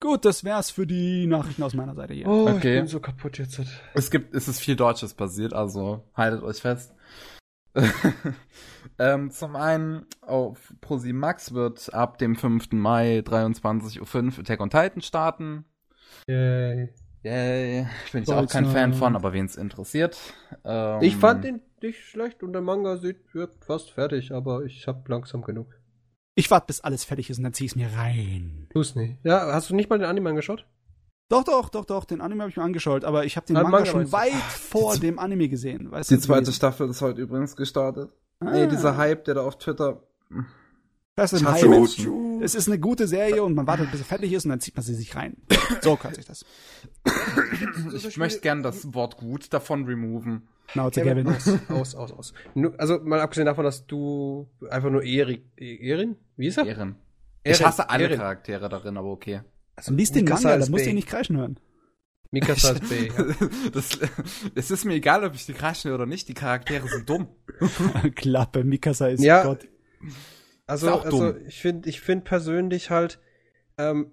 Gut, 0.00 0.24
das 0.24 0.42
wär's 0.42 0.70
für 0.70 0.86
die 0.86 1.26
Nachrichten 1.26 1.62
aus 1.62 1.74
meiner 1.74 1.94
Seite 1.94 2.14
hier. 2.14 2.26
Oh, 2.26 2.48
okay. 2.48 2.74
ich 2.74 2.80
bin 2.80 2.86
so 2.88 2.98
kaputt 2.98 3.38
jetzt. 3.38 3.60
Es 3.94 4.10
gibt, 4.10 4.34
es 4.34 4.48
ist 4.48 4.60
viel 4.60 4.74
Deutsches 4.74 5.14
passiert, 5.14 5.52
also 5.52 6.04
haltet 6.14 6.42
euch 6.42 6.58
fest. 6.58 6.92
ähm, 8.98 9.30
zum 9.30 9.56
einen 9.56 10.06
auf 10.20 10.74
ProSieben 10.80 11.20
Max 11.20 11.54
wird 11.54 11.94
ab 11.94 12.18
dem 12.18 12.36
5. 12.36 12.72
Mai 12.72 13.20
23.05 13.20 14.00
Uhr 14.00 14.38
Attack 14.40 14.60
on 14.60 14.70
Titan 14.70 15.02
starten. 15.02 15.64
Yay. 16.28 16.90
Yay. 17.22 17.86
Bin 18.12 18.22
ich 18.24 18.32
auch 18.32 18.48
kein 18.48 18.66
Fan 18.66 18.94
von, 18.94 19.14
aber 19.14 19.32
wen 19.32 19.46
es 19.46 19.56
interessiert. 19.56 20.18
Ähm, 20.64 21.02
ich 21.02 21.16
fand 21.16 21.44
den 21.44 21.60
nicht 21.80 22.00
schlecht 22.04 22.42
und 22.42 22.52
der 22.52 22.62
Manga 22.62 22.96
sieht, 22.96 23.34
wird 23.34 23.64
fast 23.64 23.90
fertig, 23.90 24.32
aber 24.32 24.64
ich 24.64 24.86
hab 24.86 25.08
langsam 25.08 25.42
genug. 25.42 25.66
Ich 26.34 26.50
warte, 26.50 26.66
bis 26.66 26.80
alles 26.80 27.04
fertig 27.04 27.30
ist 27.30 27.38
und 27.38 27.44
dann 27.44 27.52
zieh 27.52 27.66
ich's 27.66 27.76
mir 27.76 27.90
rein. 27.94 28.68
Tu's 28.72 28.94
nicht. 28.94 29.18
Ja, 29.22 29.52
hast 29.52 29.70
du 29.70 29.74
nicht 29.74 29.90
mal 29.90 29.98
den 29.98 30.08
Anime 30.08 30.30
angeschaut? 30.30 30.66
Doch, 31.28 31.44
doch, 31.44 31.68
doch, 31.68 31.84
doch, 31.84 32.04
den 32.04 32.20
Anime 32.20 32.42
habe 32.42 32.50
ich 32.50 32.56
mir 32.56 32.62
angeschaut, 32.62 33.04
aber 33.04 33.24
ich 33.24 33.36
habe 33.36 33.46
den 33.46 33.56
ah, 33.56 33.62
Manga, 33.62 33.78
Manga 33.78 33.90
schon 33.90 34.12
weit 34.12 34.32
vor 34.32 34.96
dem 34.98 35.18
Anime 35.18 35.48
gesehen. 35.48 35.90
Weißt 35.90 36.10
die 36.10 36.18
zweite 36.18 36.52
Staffel 36.52 36.88
ist 36.90 37.00
heute 37.00 37.20
übrigens 37.22 37.56
gestartet. 37.56 38.10
Ah. 38.40 38.50
Nee, 38.50 38.66
dieser 38.66 38.96
Hype, 38.96 39.24
der 39.24 39.34
da 39.34 39.42
auf 39.42 39.58
Twitter. 39.58 40.02
Das 41.14 41.32
ist 41.32 41.44
ein. 41.44 42.40
Es 42.42 42.54
ist 42.54 42.68
eine 42.68 42.78
gute 42.78 43.06
Serie 43.06 43.42
und 43.42 43.54
man 43.54 43.66
wartet, 43.66 43.90
bis 43.90 44.00
sie 44.00 44.04
fertig 44.04 44.32
ist 44.32 44.44
und 44.44 44.50
dann 44.50 44.60
zieht 44.60 44.74
man 44.74 44.82
sie 44.82 44.94
sich 44.94 45.14
rein. 45.14 45.36
So 45.80 45.96
kann 45.96 46.14
sich 46.14 46.24
das. 46.24 46.44
Ich 47.94 48.16
möchte 48.16 48.40
gern 48.40 48.62
das 48.62 48.94
Wort 48.94 49.16
gut 49.16 49.52
davon 49.52 49.84
removen. 49.84 50.48
Schnauze, 50.68 51.02
Kevin. 51.02 51.28
Aus, 51.28 51.48
aus, 51.68 51.94
aus, 51.94 52.12
aus. 52.12 52.34
Also 52.78 52.98
mal 53.00 53.20
abgesehen 53.20 53.46
davon, 53.46 53.64
dass 53.64 53.86
du 53.86 54.48
einfach 54.70 54.90
nur 54.90 55.02
Erik, 55.02 55.44
Erin? 55.56 56.16
Wie 56.36 56.46
ist 56.46 56.56
er? 56.56 56.66
Erin. 56.66 56.96
Ich 57.44 57.62
hasse 57.62 57.90
alle 57.90 58.04
Erin. 58.04 58.18
Charaktere 58.18 58.68
darin, 58.68 58.96
aber 58.96 59.10
okay. 59.10 59.42
Also, 59.76 59.92
liest 59.92 60.14
den 60.14 60.24
Manga, 60.24 60.56
da 60.56 60.66
musst 60.68 60.86
du 60.86 60.90
ihn 60.90 60.96
nicht 60.96 61.08
kreischen 61.08 61.36
hören. 61.36 61.58
Mikasa 62.30 62.72
ist 62.72 62.88
B. 62.88 63.08
Ja. 63.08 63.12
Das, 63.72 63.98
es 64.54 64.70
ist 64.70 64.84
mir 64.84 64.94
egal, 64.94 65.24
ob 65.24 65.34
ich 65.34 65.44
die 65.44 65.52
kreischen 65.52 65.92
oder 65.92 66.06
nicht, 66.06 66.28
die 66.28 66.34
Charaktere 66.34 66.88
sind 66.88 67.08
dumm. 67.08 67.28
Klappe, 68.14 68.64
Mikasa 68.64 69.08
ist 69.08 69.22
ja, 69.22 69.42
Gott. 69.42 69.68
Also, 70.72 71.00
also 71.00 71.36
ich 71.36 71.60
finde 71.60 71.88
ich 71.90 72.00
find 72.00 72.24
persönlich 72.24 72.88
halt, 72.88 73.20
ähm, 73.76 74.10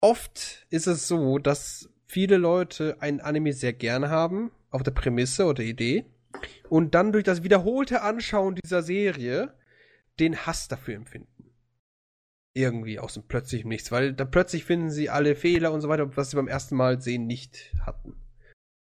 oft 0.00 0.66
ist 0.70 0.86
es 0.86 1.06
so, 1.06 1.38
dass 1.38 1.90
viele 2.06 2.38
Leute 2.38 2.96
ein 3.00 3.20
Anime 3.20 3.52
sehr 3.52 3.74
gerne 3.74 4.08
haben, 4.08 4.52
auf 4.70 4.82
der 4.82 4.92
Prämisse 4.92 5.44
oder 5.44 5.62
Idee, 5.62 6.06
und 6.70 6.94
dann 6.94 7.12
durch 7.12 7.24
das 7.24 7.42
wiederholte 7.42 8.00
Anschauen 8.00 8.54
dieser 8.54 8.82
Serie 8.82 9.52
den 10.18 10.46
Hass 10.46 10.68
dafür 10.68 10.94
empfinden. 10.94 11.52
Irgendwie 12.54 12.98
aus 12.98 13.14
dem 13.14 13.24
plötzlichen 13.24 13.68
Nichts, 13.68 13.92
weil 13.92 14.14
da 14.14 14.24
plötzlich 14.24 14.64
finden 14.64 14.90
sie 14.90 15.10
alle 15.10 15.36
Fehler 15.36 15.72
und 15.72 15.82
so 15.82 15.90
weiter, 15.90 16.16
was 16.16 16.30
sie 16.30 16.36
beim 16.36 16.48
ersten 16.48 16.74
Mal 16.74 17.02
sehen 17.02 17.26
nicht 17.26 17.74
hatten. 17.84 18.16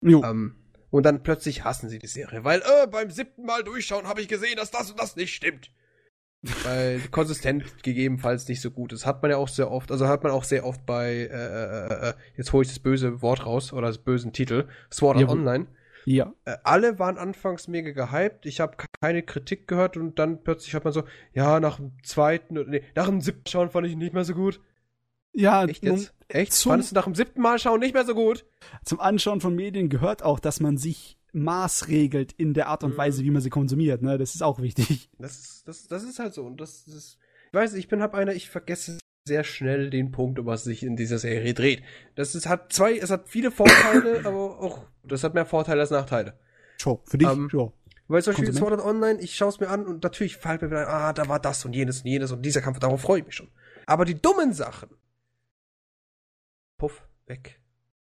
Jo. 0.01 0.25
Ähm, 0.25 0.57
und 0.95 1.03
dann 1.03 1.25
plötzlich 1.25 1.65
hassen 1.65 1.89
sie 1.89 1.99
die 1.99 2.07
Serie, 2.07 2.45
weil 2.45 2.61
äh, 2.61 2.87
beim 2.87 3.11
siebten 3.11 3.45
Mal 3.45 3.65
durchschauen 3.65 4.07
habe 4.07 4.21
ich 4.21 4.29
gesehen, 4.29 4.55
dass 4.55 4.71
das 4.71 4.93
und 4.93 5.01
das 5.01 5.17
nicht 5.17 5.35
stimmt. 5.35 5.73
weil 6.63 7.01
konsistent 7.11 7.83
gegebenenfalls 7.83 8.47
nicht 8.47 8.61
so 8.61 8.71
gut 8.71 8.93
ist. 8.93 9.05
Hat 9.05 9.21
man 9.21 9.33
ja 9.33 9.37
auch 9.37 9.49
sehr 9.49 9.73
oft, 9.73 9.91
also 9.91 10.07
hat 10.07 10.23
man 10.23 10.31
auch 10.31 10.45
sehr 10.45 10.65
oft 10.65 10.87
bei, 10.87 11.11
äh, 11.11 11.27
äh, 11.27 12.11
äh 12.11 12.15
jetzt 12.37 12.53
hole 12.53 12.63
ich 12.63 12.69
das 12.69 12.79
böse 12.79 13.23
Wort 13.23 13.45
raus 13.45 13.73
oder 13.73 13.89
das 13.89 13.99
bösen 13.99 14.33
Titel, 14.33 14.69
Sword 14.93 15.17
Art 15.17 15.31
Online. 15.31 15.67
Ja. 16.05 16.33
Äh, 16.45 16.59
alle 16.63 16.97
waren 17.01 17.19
anfangs 17.19 17.67
mega 17.67 17.91
gehypt. 17.91 18.47
Ich 18.47 18.61
habe 18.61 18.77
keine 19.01 19.25
Kritik 19.25 19.67
gehört 19.67 19.97
und 19.97 20.21
dann 20.21 20.45
plötzlich 20.45 20.77
hat 20.77 20.85
man 20.85 20.93
so, 20.93 21.03
ja, 21.33 21.59
nach 21.59 21.79
dem 21.79 21.91
zweiten, 22.05 22.71
nee, 22.71 22.85
nach 22.95 23.07
dem 23.07 23.21
siebten 23.21 23.49
Schauen 23.49 23.71
fand 23.71 23.89
ich 23.89 23.95
ihn 23.95 23.99
nicht 23.99 24.15
mehr 24.15 24.25
so 24.25 24.35
gut. 24.35 24.61
Ja, 25.35 25.65
echt 25.65 25.85
jetzt? 25.85 26.15
Echt? 26.29 26.53
Zum, 26.53 26.71
Fandest 26.71 26.93
du 26.93 26.95
nach 26.95 27.05
dem 27.05 27.15
siebten 27.15 27.41
Mal 27.41 27.59
schauen 27.59 27.81
nicht 27.81 27.95
mehr 27.95 28.05
so 28.05 28.15
gut? 28.15 28.45
Zum 28.85 29.01
Anschauen 29.01 29.41
von 29.41 29.55
Medien 29.55 29.89
gehört 29.89 30.23
auch, 30.23 30.41
dass 30.41 30.61
man 30.61 30.79
sich 30.79 31.19
maßregelt 31.33 32.33
in 32.33 32.55
der 32.55 32.69
Art 32.69 32.85
und 32.85 32.95
mhm. 32.95 32.99
Weise, 32.99 33.25
wie 33.25 33.31
man 33.31 33.43
sie 33.43 33.51
konsumiert. 33.51 34.03
Ne? 34.03 34.19
Das 34.19 34.35
ist 34.35 34.43
auch 34.43 34.61
wichtig. 34.61 35.11
Das 35.19 35.39
ist, 35.39 35.69
das, 35.69 35.89
das 35.89 36.05
ist 36.05 36.19
halt 36.19 36.35
so. 36.35 36.45
Und 36.45 36.61
das, 36.61 36.85
das 36.87 37.19
ich 37.49 37.55
weiß, 37.55 37.75
ich 37.75 37.89
bin 37.89 38.03
hab 38.03 38.15
einer, 38.15 38.35
ich 38.35 38.51
vergesse 38.51 38.99
sehr 39.27 39.45
schnell 39.45 39.91
den 39.91 40.13
Punkt, 40.13 40.39
um 40.39 40.47
was 40.47 40.65
sich 40.65 40.83
in 40.83 40.97
dieser 40.97 41.19
Serie 41.19 41.55
dreht. 41.55 41.83
Das 42.15 42.35
ist, 42.35 42.49
hat 42.49 42.73
zwei, 42.73 42.97
es 42.97 43.11
hat 43.11 43.29
viele 43.29 43.51
Vorteile, 43.51 44.21
aber 44.25 44.61
auch, 44.61 44.85
das 45.03 45.25
hat 45.25 45.35
mehr 45.35 45.47
Vorteile 45.47 45.81
als 45.81 45.91
Nachteile. 45.91 46.35
Schon, 46.79 46.99
für 47.05 47.19
dich, 47.19 47.29
um, 47.29 47.49
ja. 47.53 47.73
Weil 48.07 48.23
zum 48.23 48.35
Beispiel 48.35 48.53
Sword 48.53 48.73
Art 48.73 48.85
Online, 48.85 49.19
ich 49.21 49.35
schaue 49.35 49.49
es 49.49 49.61
mir 49.61 49.69
an 49.69 49.87
und 49.87 50.03
natürlich 50.03 50.37
fällt 50.37 50.61
mir 50.61 50.71
wieder, 50.71 50.89
ah, 50.89 51.13
da 51.13 51.27
war 51.29 51.41
das 51.41 51.65
und 51.65 51.73
jenes 51.75 52.01
und 52.01 52.07
jenes 52.07 52.33
und 52.33 52.43
dieser 52.43 52.61
Kampf, 52.61 52.81
darauf 52.81 53.01
freue 53.01 53.21
ich 53.21 53.27
mich 53.27 53.35
schon. 53.35 53.49
Aber 53.87 54.05
die 54.05 54.21
dummen 54.21 54.53
Sachen, 54.53 54.91
puff, 56.85 57.09
weg. 57.27 57.61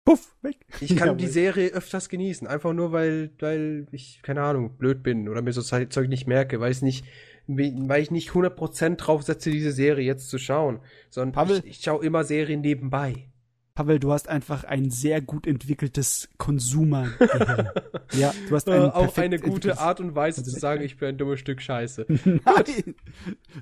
Puff, 0.04 0.36
weg. 0.42 0.58
Ich 0.82 0.98
kann 0.98 1.10
ja, 1.10 1.14
die 1.16 1.28
Serie 1.28 1.70
öfters 1.70 2.10
genießen, 2.10 2.48
einfach 2.48 2.74
nur 2.74 2.92
weil, 2.92 3.32
weil 3.40 3.88
ich, 3.92 4.22
keine 4.24 4.42
Ahnung, 4.42 4.78
blöd 4.78 5.04
bin 5.04 5.30
oder 5.30 5.42
mir 5.42 5.54
so 5.54 5.62
Zeug 5.62 6.10
nicht 6.10 6.28
merke, 6.28 6.60
weil 6.60 6.72
ich 6.72 6.82
nicht, 6.82 7.06
weil 7.48 8.02
ich 8.02 8.12
nicht 8.12 8.32
100% 8.32 8.96
drauf 8.96 9.24
setze, 9.24 9.52
diese 9.52 9.72
Serie 9.72 10.06
jetzt 10.06 10.30
zu 10.30 10.38
schauen, 10.38 10.82
sondern 11.10 11.32
Pavel, 11.32 11.60
ich, 11.60 11.78
ich 11.78 11.80
schaue 11.82 12.06
immer 12.06 12.26
Serien 12.26 12.60
nebenbei. 12.60 13.30
Pavel, 13.78 14.00
du 14.00 14.12
hast 14.12 14.28
einfach 14.28 14.64
ein 14.64 14.90
sehr 14.90 15.22
gut 15.22 15.46
entwickeltes 15.46 16.30
Konsumer. 16.40 17.10
ja, 18.12 18.34
du 18.50 18.56
hast 18.56 18.68
ein 18.68 18.82
äh, 18.82 18.86
auch 18.86 19.16
eine 19.16 19.38
gute 19.38 19.78
Art 19.78 20.00
und 20.00 20.16
Weise 20.16 20.44
zu 20.44 20.50
sagen, 20.50 20.82
ich 20.82 20.98
bin 20.98 21.10
ein 21.10 21.18
dummes 21.20 21.40
Stück 21.40 21.62
Scheiße. 21.62 22.08
Nein, 22.26 22.96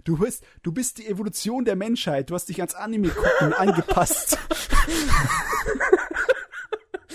du 0.05 0.17
bist, 0.17 0.45
du 0.63 0.71
bist 0.71 0.99
die 0.99 1.07
Evolution 1.07 1.65
der 1.65 1.75
Menschheit. 1.75 2.29
Du 2.29 2.35
hast 2.35 2.47
dich 2.47 2.61
ans 2.61 2.75
Anime 2.75 3.09
gucken 3.09 3.51
angepasst. 3.57 4.37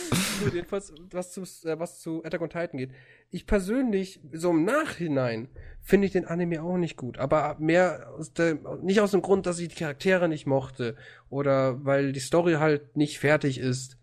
jedenfalls, 0.53 0.93
was 1.11 1.33
zu, 1.33 1.43
äh, 1.69 1.79
was 1.79 2.01
zu 2.01 2.25
Attack 2.25 2.41
on 2.41 2.51
Titan 2.51 2.79
geht. 2.79 2.93
Ich 3.31 3.47
persönlich, 3.47 4.21
so 4.33 4.51
im 4.51 4.65
Nachhinein, 4.65 5.49
finde 5.81 6.07
ich 6.07 6.13
den 6.13 6.27
Anime 6.27 6.63
auch 6.63 6.77
nicht 6.77 6.97
gut. 6.97 7.19
Aber 7.19 7.57
mehr 7.59 8.11
aus 8.17 8.33
der, 8.33 8.59
nicht 8.83 9.01
aus 9.01 9.11
dem 9.11 9.23
Grund, 9.23 9.47
dass 9.47 9.59
ich 9.59 9.69
die 9.69 9.77
Charaktere 9.77 10.29
nicht 10.29 10.47
mochte 10.47 10.97
oder 11.29 11.85
weil 11.85 12.13
die 12.13 12.21
Story 12.21 12.55
halt 12.55 12.97
nicht 12.97 13.19
fertig 13.19 13.59
ist. 13.59 13.99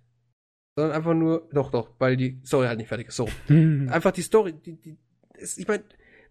Sondern 0.76 0.95
einfach 0.95 1.14
nur, 1.14 1.50
doch, 1.53 1.72
doch, 1.72 1.90
weil 1.98 2.17
die 2.17 2.40
Story 2.45 2.67
halt 2.67 2.77
nicht 2.77 2.90
fertig 2.90 3.08
ist. 3.08 3.16
So. 3.16 3.27
einfach 3.50 4.11
die 4.11 4.22
Story, 4.22 4.53
die, 4.53 4.80
die, 4.80 4.98
ist, 5.34 5.58
ich 5.58 5.67
meine, 5.67 5.84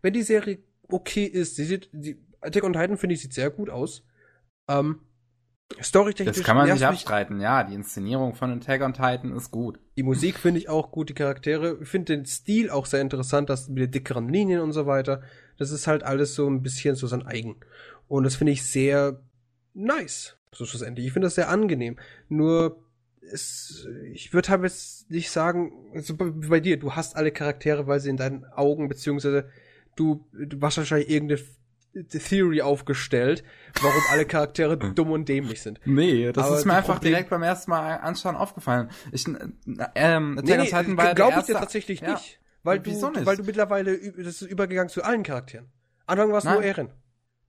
wenn 0.02 0.12
die 0.12 0.22
Serie 0.22 0.58
okay 0.88 1.24
ist, 1.24 1.56
sie 1.56 1.64
sieht, 1.64 1.88
die 1.92 2.16
Attack 2.40 2.64
on 2.64 2.72
Titan 2.72 2.96
finde 2.96 3.14
ich 3.14 3.22
sieht 3.22 3.34
sehr 3.34 3.50
gut 3.50 3.70
aus. 3.70 4.06
Ähm, 4.68 5.00
Storytechnisch. 5.82 6.36
Das 6.36 6.44
kann 6.44 6.56
man 6.56 6.70
nicht 6.70 6.84
abstreiten, 6.84 7.40
ja. 7.40 7.64
Die 7.64 7.74
Inszenierung 7.74 8.34
von 8.34 8.52
Attack 8.52 8.82
on 8.82 8.92
Titan 8.92 9.34
ist 9.36 9.50
gut. 9.50 9.78
Die 9.96 10.02
Musik 10.02 10.38
finde 10.38 10.60
ich 10.60 10.68
auch 10.68 10.90
gut, 10.90 11.08
die 11.08 11.14
Charaktere. 11.14 11.78
Ich 11.82 11.88
finde 11.88 12.16
den 12.16 12.24
Stil 12.24 12.70
auch 12.70 12.86
sehr 12.86 13.00
interessant, 13.00 13.50
das 13.50 13.68
mit 13.68 13.78
den 13.78 13.90
dickeren 13.90 14.28
Linien 14.28 14.60
und 14.60 14.72
so 14.72 14.86
weiter. 14.86 15.22
Das 15.58 15.70
ist 15.70 15.86
halt 15.86 16.02
alles 16.02 16.34
so 16.34 16.48
ein 16.48 16.62
bisschen 16.62 16.94
so 16.94 17.06
sein 17.06 17.26
eigen. 17.26 17.56
Und 18.08 18.24
das 18.24 18.36
finde 18.36 18.52
ich 18.52 18.64
sehr 18.64 19.20
nice, 19.74 20.38
so 20.52 20.64
schlussendlich. 20.64 21.06
Ich 21.06 21.12
finde 21.12 21.26
das 21.26 21.34
sehr 21.34 21.48
angenehm. 21.48 21.98
Nur, 22.28 22.82
es, 23.20 23.86
ich 24.12 24.32
würde 24.32 24.48
halt 24.48 24.62
jetzt 24.62 25.10
nicht 25.10 25.30
sagen, 25.30 25.72
so 25.96 26.14
bei 26.16 26.60
dir, 26.60 26.78
du 26.78 26.92
hast 26.94 27.16
alle 27.16 27.32
Charaktere, 27.32 27.86
weil 27.86 28.00
sie 28.00 28.10
in 28.10 28.16
deinen 28.16 28.44
Augen, 28.44 28.88
beziehungsweise 28.88 29.48
du, 29.96 30.24
du 30.32 30.60
hast 30.60 30.78
wahrscheinlich 30.78 31.10
irgendeine 31.10 31.42
Theory 32.04 32.62
aufgestellt, 32.62 33.44
warum 33.80 34.02
alle 34.10 34.26
Charaktere 34.26 34.76
dumm 34.76 35.10
und 35.10 35.28
dämlich 35.28 35.62
sind. 35.62 35.80
Nee, 35.84 36.32
das 36.32 36.46
Aber 36.46 36.58
ist 36.58 36.64
mir 36.64 36.74
einfach 36.74 36.94
Problem 36.94 37.12
direkt 37.12 37.30
beim 37.30 37.42
ersten 37.42 37.70
Mal 37.70 37.96
anschauen 37.96 38.36
aufgefallen. 38.36 38.90
Ich, 39.12 39.26
ähm, 39.94 40.40
nee, 40.42 40.56
nee, 40.56 41.14
glaube 41.14 41.40
ich 41.40 41.46
dir 41.46 41.54
tatsächlich 41.54 42.00
ja. 42.00 42.12
nicht. 42.12 42.40
Weil 42.62 42.80
du, 42.80 42.90
nicht? 42.90 43.26
weil 43.26 43.36
du 43.36 43.44
mittlerweile, 43.44 43.96
das 43.96 44.42
ist 44.42 44.50
übergegangen 44.50 44.88
zu 44.88 45.04
allen 45.04 45.22
Charakteren. 45.22 45.70
Anfang 46.06 46.30
war 46.32 46.38
es 46.38 46.44
nur 46.44 46.62
Eren. 46.62 46.90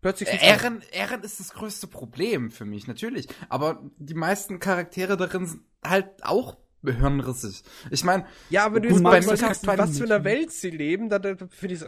Plötzlich 0.01 0.29
äh, 0.29 0.47
Eren, 0.47 0.83
Eren 0.91 1.21
ist 1.23 1.39
das 1.39 1.53
größte 1.53 1.87
Problem 1.87 2.51
für 2.51 2.65
mich, 2.65 2.87
natürlich. 2.87 3.27
Aber 3.49 3.81
die 3.97 4.13
meisten 4.13 4.59
Charaktere 4.59 5.17
darin 5.17 5.47
sind 5.47 5.63
halt 5.83 6.23
auch 6.23 6.57
hirnrissig. 6.83 7.63
Ich 7.91 8.03
meine, 8.03 8.25
ja, 8.49 8.65
aber 8.65 8.79
du 8.79 8.95
mal 8.99 9.21
sagst, 9.21 9.65
was 9.67 9.97
für 9.97 10.05
einer 10.05 10.23
Welt 10.23 10.51
sie 10.51 10.69
leben, 10.69 11.09
dann, 11.09 11.21
dann 11.21 11.37
finde 11.49 11.73
ich 11.73 11.79
so, 11.79 11.87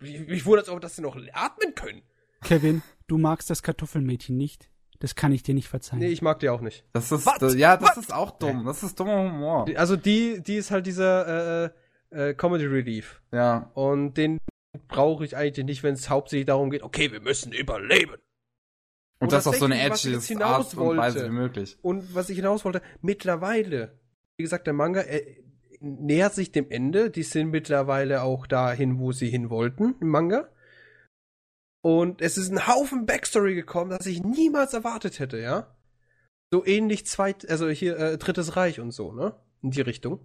ich 0.00 0.46
wundere 0.46 0.72
auch, 0.72 0.80
dass 0.80 0.96
sie 0.96 1.02
noch 1.02 1.16
atmen 1.32 1.74
können. 1.74 2.02
Kevin, 2.42 2.82
du 3.06 3.18
magst 3.18 3.50
das 3.50 3.62
Kartoffelmädchen 3.62 4.36
nicht. 4.36 4.70
Das 5.00 5.14
kann 5.14 5.32
ich 5.32 5.42
dir 5.42 5.54
nicht 5.54 5.68
verzeihen. 5.68 6.00
Nee, 6.00 6.08
ich 6.08 6.22
mag 6.22 6.38
die 6.40 6.48
auch 6.48 6.60
nicht. 6.60 6.84
Das 6.92 7.10
ist, 7.12 7.26
What? 7.26 7.54
ja, 7.54 7.76
das 7.76 7.96
What? 7.96 7.96
ist 7.98 8.12
auch 8.12 8.38
dumm. 8.38 8.64
Das 8.64 8.82
ist 8.82 8.98
dummer 8.98 9.24
Humor. 9.24 9.66
Also 9.76 9.96
die, 9.96 10.40
die 10.42 10.54
ist 10.54 10.70
halt 10.70 10.86
dieser, 10.86 11.64
äh, 11.64 11.70
äh, 12.14 12.34
Comedy 12.34 12.66
Relief. 12.66 13.20
Ja. 13.32 13.70
Und 13.74 14.14
den 14.14 14.38
brauche 14.88 15.24
ich 15.24 15.36
eigentlich 15.36 15.66
nicht, 15.66 15.82
wenn 15.82 15.94
es 15.94 16.08
hauptsächlich 16.08 16.46
darum 16.46 16.70
geht, 16.70 16.82
okay, 16.82 17.12
wir 17.12 17.20
müssen 17.20 17.52
überleben. 17.52 18.14
Und, 18.14 19.28
und 19.28 19.32
das 19.32 19.46
auch 19.46 19.54
so 19.54 19.64
eine 19.64 19.80
edgy 19.80 20.16
Art 20.42 20.74
und 20.74 20.96
Weise 20.96 21.26
wie 21.26 21.30
möglich. 21.30 21.76
Und 21.82 22.14
was 22.14 22.30
ich 22.30 22.36
hinaus 22.36 22.64
wollte, 22.64 22.82
mittlerweile 23.00 23.98
wie 24.36 24.42
gesagt, 24.42 24.66
der 24.66 24.74
Manga 24.74 25.04
nähert 25.80 26.34
sich 26.34 26.52
dem 26.52 26.70
Ende. 26.70 27.10
Die 27.10 27.22
sind 27.22 27.50
mittlerweile 27.50 28.22
auch 28.22 28.46
dahin, 28.46 28.98
wo 28.98 29.12
sie 29.12 29.28
hin 29.28 29.50
wollten 29.50 29.96
im 30.00 30.08
Manga. 30.08 30.48
Und 31.82 32.22
es 32.22 32.38
ist 32.38 32.50
ein 32.50 32.66
Haufen 32.66 33.04
Backstory 33.04 33.54
gekommen, 33.54 33.90
das 33.90 34.06
ich 34.06 34.22
niemals 34.22 34.72
erwartet 34.72 35.18
hätte, 35.18 35.38
ja. 35.38 35.76
So 36.50 36.64
ähnlich 36.64 37.06
zweit, 37.06 37.48
also 37.50 37.68
hier 37.68 37.98
äh, 37.98 38.16
Drittes 38.16 38.56
Reich 38.56 38.80
und 38.80 38.92
so, 38.92 39.12
ne? 39.12 39.34
In 39.60 39.70
die 39.70 39.82
Richtung. 39.82 40.20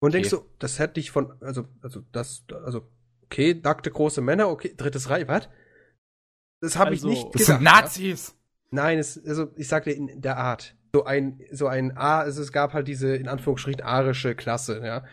Und 0.00 0.10
okay. 0.10 0.18
denkst 0.18 0.30
du, 0.30 0.44
das 0.60 0.78
hätte 0.78 1.00
ich 1.00 1.10
von, 1.10 1.42
also, 1.42 1.66
also 1.82 2.02
das, 2.12 2.44
also, 2.64 2.88
okay, 3.24 3.60
nackte 3.60 3.90
große 3.90 4.20
Männer, 4.20 4.48
okay, 4.48 4.72
Drittes 4.76 5.10
Reich, 5.10 5.26
was? 5.26 5.48
Das 6.60 6.76
habe 6.76 6.90
also, 6.90 7.08
ich 7.08 7.14
nicht 7.14 7.32
gedacht. 7.32 7.40
Das 7.40 7.46
sind 7.46 7.62
Nazis. 7.62 8.28
Ja? 8.28 8.34
Nein, 8.70 8.98
es, 8.98 9.24
also 9.26 9.50
ich 9.56 9.66
sagte 9.66 9.90
in 9.90 10.20
der 10.20 10.36
Art 10.36 10.76
so 10.92 11.04
ein, 11.04 11.40
so 11.50 11.66
ein 11.66 11.96
A, 11.96 12.20
also 12.20 12.42
es 12.42 12.52
gab 12.52 12.72
halt 12.72 12.88
diese, 12.88 13.14
in 13.14 13.28
Anführungsstrichen, 13.28 13.82
arische 13.82 14.34
Klasse, 14.34 14.80
ja. 14.84 15.04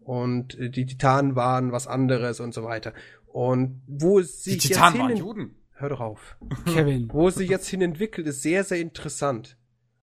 Und 0.00 0.58
äh, 0.58 0.70
die 0.70 0.86
Titanen 0.86 1.36
waren 1.36 1.72
was 1.72 1.86
anderes 1.86 2.40
und 2.40 2.54
so 2.54 2.64
weiter. 2.64 2.92
Und 3.26 3.82
wo 3.86 4.18
es 4.18 4.44
sich 4.44 4.58
die 4.58 4.68
Titanen 4.68 4.94
jetzt 4.94 5.02
waren 5.02 5.16
Juden. 5.16 5.54
Hör 5.72 5.88
doch 5.88 6.00
auf. 6.00 6.36
Kevin. 6.66 7.08
Wo 7.12 7.28
es 7.28 7.36
sich 7.36 7.48
jetzt 7.48 7.68
hin 7.68 7.82
entwickelt, 7.82 8.26
ist 8.26 8.42
sehr, 8.42 8.64
sehr 8.64 8.78
interessant. 8.78 9.56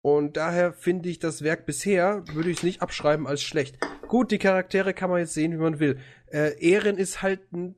Und 0.01 0.37
daher 0.37 0.73
finde 0.73 1.09
ich 1.09 1.17
das 1.17 1.41
Werk 1.41 1.65
bisher, 1.65 2.23
würde 2.33 2.51
ich 2.51 2.57
es 2.57 2.63
nicht 2.63 2.81
abschreiben 2.83 3.25
als 3.25 3.41
schlecht. 3.41 3.79
Gut, 4.07 4.29
die 4.29 4.37
Charaktere 4.37 4.93
kann 4.93 5.09
man 5.09 5.19
jetzt 5.19 5.33
sehen, 5.33 5.53
wie 5.53 5.57
man 5.57 5.79
will. 5.79 5.97
Äh, 6.27 6.59
Ehren 6.59 6.97
ist 6.97 7.23
halt 7.23 7.51
ein 7.53 7.75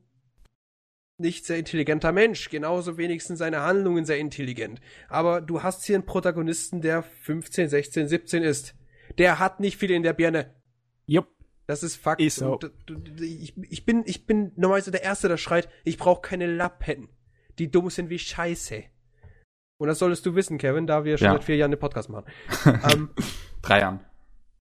nicht 1.20 1.44
sehr 1.46 1.58
intelligenter 1.58 2.12
Mensch, 2.12 2.48
genauso 2.50 2.96
wenigstens 2.98 3.38
seine 3.40 3.62
Handlungen 3.62 4.04
sehr 4.04 4.18
intelligent. 4.18 4.80
Aber 5.08 5.40
du 5.40 5.62
hast 5.62 5.84
hier 5.84 5.96
einen 5.96 6.06
Protagonisten, 6.06 6.80
der 6.80 7.02
15, 7.02 7.68
16, 7.68 8.08
17 8.08 8.42
ist. 8.42 8.74
Der 9.18 9.38
hat 9.38 9.60
nicht 9.60 9.78
viel 9.78 9.90
in 9.90 10.02
der 10.02 10.12
Birne. 10.12 10.54
Jupp. 11.06 11.28
Das 11.66 11.82
ist 11.82 11.96
Fakt. 11.96 12.20
Ist 12.22 12.36
so. 12.36 12.52
Und, 12.52 12.72
ich, 13.20 13.54
ich, 13.70 13.84
bin, 13.84 14.02
ich 14.06 14.26
bin 14.26 14.52
normalerweise 14.56 14.90
der 14.90 15.02
Erste, 15.02 15.28
der 15.28 15.36
schreit, 15.36 15.68
ich 15.84 15.98
brauche 15.98 16.22
keine 16.22 16.46
Lappen. 16.46 17.08
Die 17.58 17.70
dumm 17.70 17.90
sind 17.90 18.08
wie 18.08 18.18
Scheiße. 18.18 18.84
Und 19.80 19.88
das 19.88 19.98
solltest 19.98 20.24
du 20.24 20.34
wissen, 20.34 20.56
Kevin, 20.58 20.86
da 20.86 21.04
wir 21.04 21.18
schon 21.18 21.26
Ja. 21.26 21.32
seit 21.32 21.44
vier 21.44 21.56
Jahren 21.56 21.70
den 21.70 21.80
Podcast 21.80 22.08
machen. 22.08 22.26
ähm, 22.92 23.10
Drei 23.62 23.80
Jahren. 23.80 24.00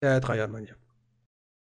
äh, 0.02 0.20
drei 0.20 0.38
Jahren 0.38 0.52
meine 0.52 0.66
ich. 0.66 0.74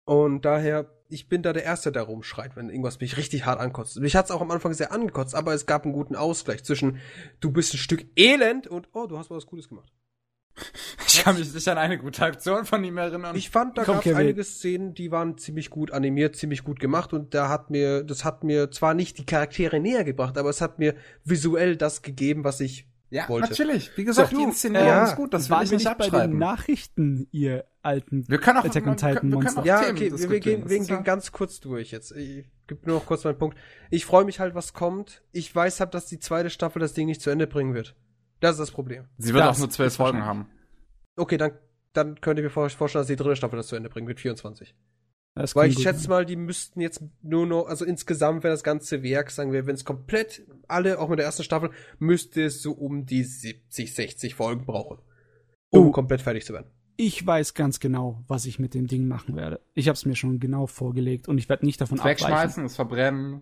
Und 0.06 0.44
daher, 0.44 0.90
ich 1.12 1.28
bin 1.28 1.42
da 1.42 1.52
der 1.52 1.64
Erste, 1.64 1.92
der 1.92 2.02
rumschreit, 2.02 2.56
wenn 2.56 2.68
irgendwas 2.68 3.00
mich 3.00 3.16
richtig 3.16 3.44
hart 3.44 3.60
ankotzt. 3.60 4.00
Mich 4.00 4.16
hat's 4.16 4.30
auch 4.30 4.40
am 4.40 4.50
Anfang 4.50 4.72
sehr 4.72 4.92
angekotzt, 4.92 5.34
aber 5.34 5.52
es 5.54 5.66
gab 5.66 5.84
einen 5.84 5.92
guten 5.92 6.16
Ausgleich 6.16 6.64
zwischen, 6.64 6.98
du 7.40 7.52
bist 7.52 7.74
ein 7.74 7.78
Stück 7.78 8.04
Elend 8.16 8.66
und, 8.66 8.88
oh, 8.92 9.06
du 9.06 9.18
hast 9.18 9.30
was 9.30 9.46
Gutes 9.46 9.68
gemacht. 9.68 9.92
Ich 11.06 11.22
kann 11.22 11.38
mich 11.38 11.52
nicht 11.52 11.68
an 11.68 11.78
eine 11.78 11.98
gute 11.98 12.22
Aktion 12.24 12.64
von 12.64 12.84
ihm 12.84 12.98
erinnern. 12.98 13.36
Ich 13.36 13.50
fand, 13.50 13.78
da 13.78 13.84
gab 13.84 14.04
es 14.04 14.14
einige 14.14 14.44
Szenen, 14.44 14.94
die 14.94 15.10
waren 15.10 15.38
ziemlich 15.38 15.70
gut 15.70 15.90
animiert, 15.92 16.36
ziemlich 16.36 16.64
gut 16.64 16.78
gemacht 16.78 17.12
und 17.12 17.34
da 17.34 17.48
hat 17.48 17.70
mir, 17.70 18.02
das 18.02 18.24
hat 18.24 18.44
mir 18.44 18.70
zwar 18.70 18.94
nicht 18.94 19.18
die 19.18 19.26
Charaktere 19.26 19.80
näher 19.80 20.04
gebracht, 20.04 20.36
aber 20.36 20.50
es 20.50 20.60
hat 20.60 20.78
mir 20.78 20.94
visuell 21.24 21.76
das 21.76 22.02
gegeben, 22.02 22.44
was 22.44 22.60
ich 22.60 22.86
ja, 23.12 23.28
wollte. 23.28 23.48
natürlich. 23.50 23.96
Wie 23.96 24.04
gesagt, 24.04 24.30
So, 24.30 24.36
die 24.36 24.42
Inszenierung 24.42 24.86
ja, 24.88 25.04
ist 25.04 25.16
gut, 25.16 25.32
das 25.34 25.48
will 25.48 25.56
Waren 25.56 25.64
ich 25.64 25.70
nicht 25.72 25.84
nicht 25.84 25.98
bei 25.98 26.04
den 26.06 26.12
abschreiben. 26.14 26.38
Nachrichten, 26.38 27.28
ihr 27.30 27.64
alten 27.82 28.28
Wir 28.28 28.38
können 28.38 28.58
auch 28.58 28.64
Attack 28.64 28.86
on 28.86 28.90
wir 28.92 28.96
können- 28.96 29.14
Titan 29.14 29.30
Monster. 29.30 29.60
auch 29.60 29.64
Ja, 29.64 29.80
okay, 29.80 30.10
wir, 30.12 30.30
wir 30.30 30.40
gehen, 30.40 30.68
wir 30.68 30.78
gehen 30.80 31.04
ganz 31.04 31.32
kurz 31.32 31.60
durch 31.60 31.90
jetzt. 31.90 32.12
Ich 32.12 32.50
gebe 32.66 32.86
nur 32.86 32.96
noch 32.98 33.06
kurz 33.06 33.24
meinen 33.24 33.38
Punkt. 33.38 33.56
Ich 33.90 34.04
freue 34.06 34.24
mich 34.24 34.40
halt, 34.40 34.54
was 34.54 34.72
kommt. 34.72 35.22
Ich 35.32 35.54
weiß 35.54 35.80
halt, 35.80 35.94
dass 35.94 36.06
die 36.06 36.18
zweite 36.18 36.50
Staffel 36.50 36.80
das 36.80 36.94
Ding 36.94 37.06
nicht 37.06 37.20
zu 37.20 37.30
Ende 37.30 37.46
bringen 37.46 37.74
wird. 37.74 37.94
Das 38.40 38.52
ist 38.52 38.58
das 38.60 38.70
Problem. 38.70 39.04
Sie 39.18 39.32
wird 39.34 39.44
Das 39.44 39.56
auch 39.56 39.60
nur 39.60 39.70
zwölf 39.70 39.94
Folgen 39.94 40.24
haben. 40.24 40.48
Okay, 41.16 41.36
dann, 41.36 41.52
dann 41.92 42.20
könnt 42.20 42.38
ihr 42.38 42.44
mir 42.44 42.50
vor- 42.50 42.68
vorstellen, 42.70 43.00
dass 43.02 43.08
die 43.08 43.16
dritte 43.16 43.36
Staffel 43.36 43.56
das 43.56 43.66
zu 43.68 43.76
Ende 43.76 43.88
bringen 43.90 44.06
mit 44.06 44.18
24. 44.20 44.74
Das 45.34 45.56
Weil 45.56 45.70
ich 45.70 45.78
schätze 45.78 46.00
sein. 46.02 46.10
mal, 46.10 46.26
die 46.26 46.36
müssten 46.36 46.80
jetzt 46.80 47.02
nur 47.22 47.46
noch, 47.46 47.66
also 47.66 47.84
insgesamt, 47.86 48.44
wenn 48.44 48.50
das 48.50 48.62
ganze 48.62 49.02
Werk, 49.02 49.30
sagen 49.30 49.50
wir, 49.52 49.66
wenn 49.66 49.74
es 49.74 49.84
komplett 49.84 50.42
alle, 50.68 50.98
auch 50.98 51.08
mit 51.08 51.18
der 51.18 51.26
ersten 51.26 51.42
Staffel, 51.42 51.70
müsste 51.98 52.42
es 52.44 52.60
so 52.60 52.72
um 52.72 53.06
die 53.06 53.24
70, 53.24 53.94
60 53.94 54.34
Folgen 54.34 54.66
brauchen. 54.66 54.98
Um 55.70 55.86
Oh. 55.88 55.90
komplett 55.90 56.20
fertig 56.20 56.44
zu 56.44 56.52
werden. 56.52 56.66
Ich 56.98 57.26
weiß 57.26 57.54
ganz 57.54 57.80
genau, 57.80 58.22
was 58.28 58.44
ich 58.44 58.58
mit 58.58 58.74
dem 58.74 58.86
Ding 58.86 59.08
machen 59.08 59.34
werde. 59.34 59.60
Ich 59.72 59.88
habe 59.88 59.94
es 59.96 60.04
mir 60.04 60.14
schon 60.16 60.38
genau 60.38 60.66
vorgelegt 60.66 61.26
und 61.28 61.38
ich 61.38 61.48
werde 61.48 61.64
nicht 61.64 61.80
davon 61.80 61.96
Es 61.96 62.02
abweichen. 62.02 62.26
Wegschmeißen, 62.26 62.64
es 62.66 62.76
verbrennen. 62.76 63.40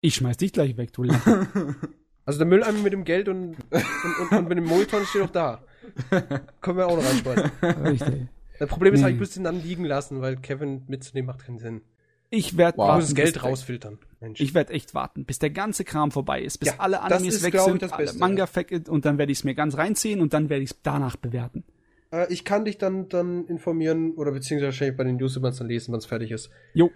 Ich 0.00 0.14
schmeiß 0.14 0.36
dich 0.36 0.52
gleich 0.52 0.76
weg, 0.76 0.92
du. 0.92 1.04
Also 2.24 2.40
der 2.40 2.46
Mülleimer 2.46 2.80
mit 2.80 2.92
dem 2.92 3.04
Geld 3.04 3.26
und, 3.30 3.56
und, 3.70 3.84
und, 4.20 4.38
und 4.38 4.48
mit 4.50 4.58
dem 4.58 4.66
Molton 4.66 5.02
steht 5.06 5.22
noch 5.22 5.30
da. 5.30 5.64
Können 6.60 6.76
wir 6.76 6.86
auch 6.86 6.96
noch 6.96 7.02
reinschmeißen. 7.04 7.50
Richtig. 7.86 8.26
Das 8.58 8.68
Problem 8.68 8.94
ist 8.94 9.02
halt, 9.02 9.14
ich 9.14 9.20
müsste 9.20 9.40
ihn 9.40 9.44
dann 9.44 9.62
liegen 9.62 9.84
lassen, 9.84 10.20
weil 10.20 10.36
Kevin 10.36 10.82
mitzunehmen 10.88 11.26
macht 11.26 11.44
keinen 11.46 11.58
Sinn. 11.58 11.82
Ich 12.30 12.56
werde 12.58 12.76
Wow. 12.78 12.88
Warten. 12.88 13.00
das 13.02 13.14
Geld 13.14 13.42
rausfiltern. 13.42 13.98
Mensch. 14.20 14.40
Ich 14.40 14.52
werde 14.52 14.72
echt 14.74 14.92
warten, 14.94 15.24
bis 15.24 15.38
der 15.38 15.50
ganze 15.50 15.84
Kram 15.84 16.10
vorbei 16.10 16.42
ist, 16.42 16.58
bis 16.58 16.68
Ja, 16.68 16.74
alle 16.78 16.96
das 16.96 17.04
Animes 17.12 17.36
ist, 17.36 17.42
weg 17.44 17.58
sind, 17.60 17.80
das 17.82 17.92
alle 17.92 18.04
Beste, 18.04 18.18
Manga 18.18 18.46
weg 18.54 18.88
und 18.88 19.04
dann 19.04 19.16
werde 19.16 19.32
ich 19.32 19.38
es 19.38 19.44
mir 19.44 19.54
ganz 19.54 19.76
reinziehen 19.78 20.20
und 20.20 20.34
dann 20.34 20.50
werde 20.50 20.62
ich 20.64 20.70
es 20.72 20.82
danach 20.82 21.16
bewerten. 21.16 21.64
äh, 22.10 22.30
ich 22.32 22.44
kann 22.44 22.64
dich 22.64 22.76
dann, 22.78 23.08
dann 23.08 23.46
informieren 23.46 24.12
oder 24.14 24.32
beziehungsweise 24.32 24.66
wahrscheinlich 24.66 24.96
bei 24.96 25.04
den 25.04 25.16
News 25.16 25.36
über 25.36 25.50
dann 25.50 25.66
lesen, 25.68 25.92
wenn 25.92 25.98
es 25.98 26.06
fertig 26.06 26.30
ist. 26.32 26.50
Jo. 26.74 26.90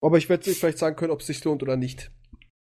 Aber 0.00 0.16
ich 0.18 0.28
werde 0.28 0.44
dir 0.44 0.54
vielleicht 0.54 0.78
sagen 0.78 0.96
können, 0.96 1.12
ob 1.12 1.20
es 1.20 1.26
sich 1.26 1.42
lohnt 1.44 1.62
oder 1.62 1.76
nicht. 1.76 2.10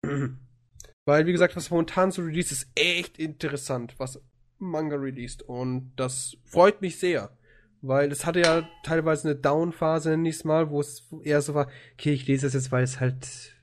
Weil, 1.06 1.26
wie 1.26 1.32
gesagt, 1.32 1.56
was 1.56 1.70
momentan 1.72 2.12
so 2.12 2.22
released 2.22 2.52
ist, 2.52 2.68
echt 2.76 3.18
interessant, 3.20 3.96
was 3.98 4.22
Manga 4.60 4.96
released. 4.96 5.42
Und 5.44 5.94
das 5.96 6.38
freut 6.46 6.82
mich 6.82 7.00
sehr. 7.00 7.32
Weil 7.82 8.12
es 8.12 8.26
hatte 8.26 8.42
ja 8.42 8.68
teilweise 8.84 9.30
eine 9.30 9.38
Down-Phase, 9.38 10.10
nenne 10.12 10.30
ich 10.30 10.38
es 10.38 10.44
mal, 10.44 10.70
wo 10.70 10.82
es 10.82 11.08
eher 11.24 11.42
so 11.42 11.54
war, 11.54 11.68
okay, 11.94 12.14
ich 12.14 12.28
lese 12.28 12.48
das 12.48 12.54
jetzt, 12.54 12.72
weil 12.72 12.84
es 12.84 13.00
halt, 13.00 13.56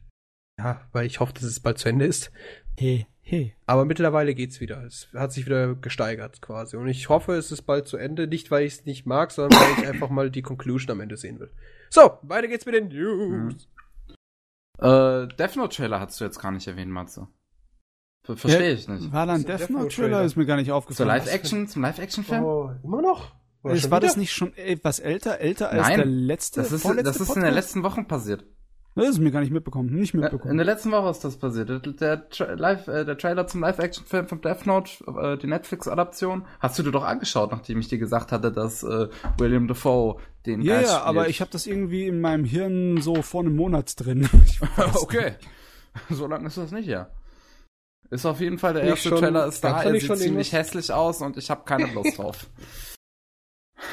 ja, 0.58 0.82
weil 0.92 1.06
ich 1.06 1.20
hoffe, 1.20 1.32
dass 1.32 1.42
es 1.42 1.60
bald 1.60 1.78
zu 1.78 1.88
Ende 1.88 2.06
ist. 2.06 2.30
Hey, 2.78 3.06
hey. 3.22 3.54
Aber 3.66 3.84
mittlerweile 3.84 4.34
geht's 4.34 4.60
wieder. 4.60 4.84
Es 4.84 5.08
hat 5.14 5.32
sich 5.32 5.46
wieder 5.46 5.74
gesteigert 5.74 6.42
quasi. 6.42 6.76
Und 6.76 6.88
ich 6.88 7.08
hoffe, 7.08 7.34
es 7.34 7.50
ist 7.50 7.62
bald 7.62 7.88
zu 7.88 7.96
Ende. 7.96 8.26
Nicht, 8.26 8.50
weil 8.50 8.64
ich 8.64 8.74
es 8.74 8.84
nicht 8.84 9.06
mag, 9.06 9.32
sondern 9.32 9.60
weil 9.60 9.82
ich 9.82 9.88
einfach 9.88 10.10
mal 10.10 10.30
die 10.30 10.42
Conclusion 10.42 10.92
am 10.92 11.00
Ende 11.00 11.16
sehen 11.16 11.40
will. 11.40 11.50
So, 11.90 12.18
weiter 12.22 12.48
geht's 12.48 12.66
mit 12.66 12.74
den 12.74 12.88
News. 12.88 13.68
Äh, 14.78 15.28
Death 15.28 15.56
Note 15.56 15.76
Trailer 15.76 16.00
hast 16.00 16.20
du 16.20 16.24
jetzt 16.24 16.40
gar 16.40 16.50
nicht 16.50 16.66
erwähnt, 16.66 16.90
Matze. 16.90 17.28
Ver 18.24 18.36
Verstehe 18.36 18.72
ich 18.72 18.88
nicht. 18.88 19.12
War 19.12 19.26
da 19.26 19.34
ein 19.34 19.44
Das 19.44 19.62
ist 19.62 19.68
ein 19.68 19.74
Death 19.74 19.82
Note 19.82 19.94
Trailer? 19.94 20.24
Ist 20.24 20.36
mir 20.36 20.46
gar 20.46 20.56
nicht 20.56 20.66
Zur 20.66 20.76
aufgefallen. 20.76 21.08
Live-Action, 21.08 21.68
zum 21.68 21.82
Live-Action-Film? 21.82 22.42
Oh, 22.42 22.72
immer 22.82 23.02
noch? 23.02 23.34
Oder 23.64 23.76
schon 23.76 23.90
war 23.90 24.00
das 24.00 24.16
nicht 24.16 24.32
schon 24.32 24.54
etwas 24.56 24.98
älter, 25.00 25.40
älter 25.40 25.70
als 25.70 25.88
Nein, 25.88 25.96
der 25.96 26.06
letzte? 26.06 26.60
Das 26.60 26.70
ist, 26.70 26.84
das 26.84 27.20
ist 27.20 27.34
in 27.36 27.42
der 27.42 27.50
letzten 27.50 27.82
Woche 27.82 28.04
passiert. 28.04 28.44
Das 28.96 29.08
ist 29.08 29.18
mir 29.18 29.32
gar 29.32 29.40
nicht 29.40 29.50
mitbekommen, 29.50 29.92
nicht 29.92 30.14
In 30.14 30.20
mitbekommen. 30.20 30.56
der 30.56 30.66
letzten 30.66 30.92
Woche 30.92 31.10
ist 31.10 31.24
das 31.24 31.36
passiert. 31.36 31.68
Der, 31.68 32.16
der, 32.16 32.56
Live, 32.56 32.86
äh, 32.86 33.04
der 33.04 33.18
Trailer 33.18 33.46
zum 33.48 33.62
Live-Action-Film 33.62 34.28
von 34.28 34.40
Death 34.40 34.66
Note, 34.66 34.90
äh, 35.20 35.36
die 35.36 35.48
Netflix-Adaption, 35.48 36.46
hast 36.60 36.78
du 36.78 36.84
dir 36.84 36.92
doch 36.92 37.02
angeschaut, 37.02 37.50
nachdem 37.50 37.80
ich 37.80 37.88
dir 37.88 37.98
gesagt 37.98 38.30
hatte, 38.30 38.52
dass 38.52 38.84
äh, 38.84 39.08
William 39.38 39.66
Dafoe 39.66 40.18
den 40.46 40.60
ja, 40.62 40.76
Geist 40.76 40.92
ja, 40.92 41.02
aber 41.02 41.28
ich 41.28 41.40
habe 41.40 41.50
das 41.50 41.66
irgendwie 41.66 42.06
in 42.06 42.20
meinem 42.20 42.44
Hirn 42.44 43.00
so 43.00 43.20
vor 43.22 43.40
einem 43.40 43.56
Monat 43.56 43.94
drin. 43.98 44.28
Ich 44.44 44.60
okay. 45.02 45.34
So 46.10 46.28
lange 46.28 46.46
ist 46.46 46.56
das 46.56 46.70
nicht, 46.70 46.86
ja. 46.86 47.08
Ist 48.10 48.26
auf 48.26 48.40
jeden 48.40 48.58
Fall 48.58 48.74
der 48.74 48.82
erste 48.84 49.08
schon- 49.08 49.18
Trailer 49.18 49.46
ist 49.46 49.64
da, 49.64 49.82
er 49.82 49.90
sieht 49.92 50.04
schon 50.04 50.18
ziemlich 50.18 50.52
hässlich 50.52 50.92
aus 50.92 51.20
und 51.20 51.36
ich 51.36 51.50
habe 51.50 51.64
keine 51.64 51.92
Lust 51.92 52.18
drauf. 52.18 52.46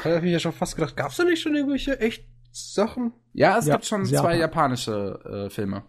Da 0.04 0.16
hab 0.16 0.22
ich 0.22 0.32
ja 0.32 0.38
schon 0.38 0.52
fast 0.52 0.76
gedacht, 0.76 0.96
gab's 0.96 1.16
da 1.16 1.24
nicht 1.24 1.40
schon 1.42 1.54
irgendwelche 1.54 1.98
echt 2.00 2.24
Sachen? 2.52 3.12
Ja, 3.32 3.58
es 3.58 3.66
Ja, 3.66 3.74
gibt 3.74 3.86
schon 3.86 4.04
zwei 4.04 4.14
Japan. 4.36 4.40
japanische 4.40 5.46
äh, 5.46 5.50
Filme. 5.50 5.84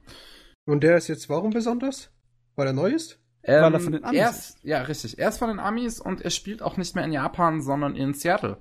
Und 0.66 0.84
der 0.84 0.98
ist 0.98 1.08
jetzt 1.10 1.30
warum 1.30 1.52
besonders? 1.52 2.10
Weil 2.56 2.68
er 2.68 2.74
neu 2.74 2.90
ist? 2.90 3.20
Ähm, 3.44 3.62
Weil 3.64 3.74
er 3.74 3.80
von 3.82 3.92
den 3.92 4.04
Amis 4.06 4.18
erst, 4.20 4.64
Ja, 4.64 4.82
richtig. 4.84 5.20
Er 5.20 5.30
ist 5.30 5.38
von 5.38 5.50
den 5.50 5.60
Amis 5.60 6.00
und 6.00 6.22
er 6.22 6.30
spielt 6.30 6.62
auch 6.62 6.78
nicht 6.78 6.96
mehr 6.96 7.04
in 7.04 7.12
Japan, 7.12 7.62
sondern 7.62 7.96
in 7.96 8.14
Seattle. 8.14 8.58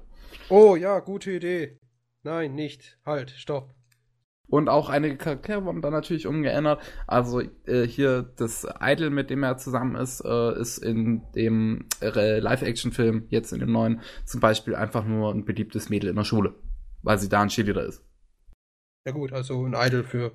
Oh 0.49 0.75
ja, 0.75 0.99
gute 1.01 1.31
Idee. 1.31 1.79
Nein, 2.25 2.55
nicht. 2.55 2.99
Halt, 3.07 3.31
stopp. 3.31 3.75
Und 4.53 4.69
auch 4.69 4.91
einige 4.91 5.17
Charaktere 5.17 5.65
wurden 5.65 5.81
dann 5.81 5.95
natürlich 5.95 6.27
umgeändert. 6.27 6.83
Also 7.07 7.41
äh, 7.41 7.87
hier 7.87 8.31
das 8.37 8.67
Idol, 8.83 9.09
mit 9.09 9.31
dem 9.31 9.43
er 9.43 9.57
zusammen 9.57 9.97
ist, 9.97 10.23
äh, 10.27 10.61
ist 10.61 10.77
in 10.77 11.23
dem 11.35 11.87
äh, 12.03 12.39
Live-Action-Film, 12.39 13.29
jetzt 13.31 13.55
in 13.55 13.61
dem 13.61 13.73
neuen, 13.73 14.03
zum 14.27 14.41
Beispiel 14.41 14.75
einfach 14.75 15.07
nur 15.07 15.33
ein 15.33 15.47
beliebtes 15.47 15.89
Mädel 15.89 16.11
in 16.11 16.17
der 16.17 16.25
Schule. 16.25 16.55
Weil 17.01 17.19
sie 17.19 17.31
da 17.31 17.41
ein 17.41 17.49
Cheerleader 17.49 17.87
ist. 17.87 18.05
Ja 19.07 19.13
gut, 19.13 19.33
also 19.33 19.65
ein 19.65 19.73
Idol 19.75 20.05
für. 20.05 20.33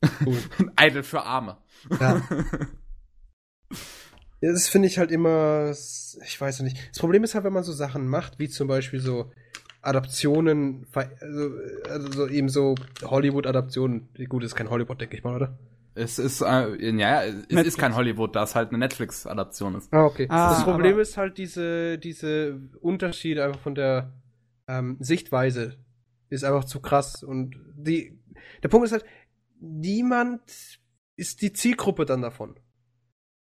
Ein 0.58 0.70
Idol 0.80 1.02
für 1.02 1.24
Arme. 1.24 1.56
Ja, 1.98 2.22
Das 4.40 4.68
finde 4.68 4.86
ich 4.86 4.98
halt 4.98 5.10
immer, 5.10 5.72
ich 5.72 6.40
weiß 6.40 6.60
nicht. 6.60 6.76
Das 6.90 7.00
Problem 7.00 7.24
ist 7.24 7.34
halt, 7.34 7.44
wenn 7.44 7.52
man 7.52 7.64
so 7.64 7.72
Sachen 7.72 8.06
macht, 8.06 8.38
wie 8.38 8.48
zum 8.48 8.68
Beispiel 8.68 9.00
so 9.00 9.32
Adaptionen, 9.82 10.86
also, 10.92 11.50
also 11.88 12.12
so 12.12 12.26
eben 12.28 12.48
so 12.48 12.74
Hollywood-Adaptionen. 13.02 14.08
Gut, 14.28 14.44
ist 14.44 14.54
kein 14.56 14.70
Hollywood, 14.70 15.00
denke 15.00 15.16
ich 15.16 15.24
mal, 15.24 15.36
oder? 15.36 15.58
Es 15.94 16.18
ist, 16.18 16.42
äh, 16.42 16.90
ja, 16.96 17.24
es 17.24 17.34
Netflix. 17.34 17.68
ist 17.68 17.78
kein 17.78 17.96
Hollywood, 17.96 18.36
da 18.36 18.44
es 18.44 18.54
halt 18.54 18.68
eine 18.68 18.78
Netflix-Adaption 18.78 19.74
ist. 19.76 19.92
Ah, 19.92 20.04
okay. 20.04 20.26
Ah, 20.30 20.50
das 20.54 20.64
Problem 20.64 20.92
aber- 20.94 21.02
ist 21.02 21.16
halt 21.16 21.38
diese, 21.38 21.98
diese 21.98 22.60
Unterschiede 22.80 23.44
einfach 23.44 23.60
von 23.60 23.74
der 23.74 24.12
ähm, 24.68 24.96
Sichtweise 25.00 25.76
ist 26.30 26.44
einfach 26.44 26.64
zu 26.64 26.80
krass. 26.80 27.22
Und 27.24 27.56
die, 27.74 28.18
der 28.62 28.68
Punkt 28.68 28.86
ist 28.86 28.92
halt, 28.92 29.04
niemand 29.60 30.42
ist 31.16 31.42
die 31.42 31.52
Zielgruppe 31.52 32.04
dann 32.04 32.22
davon. 32.22 32.58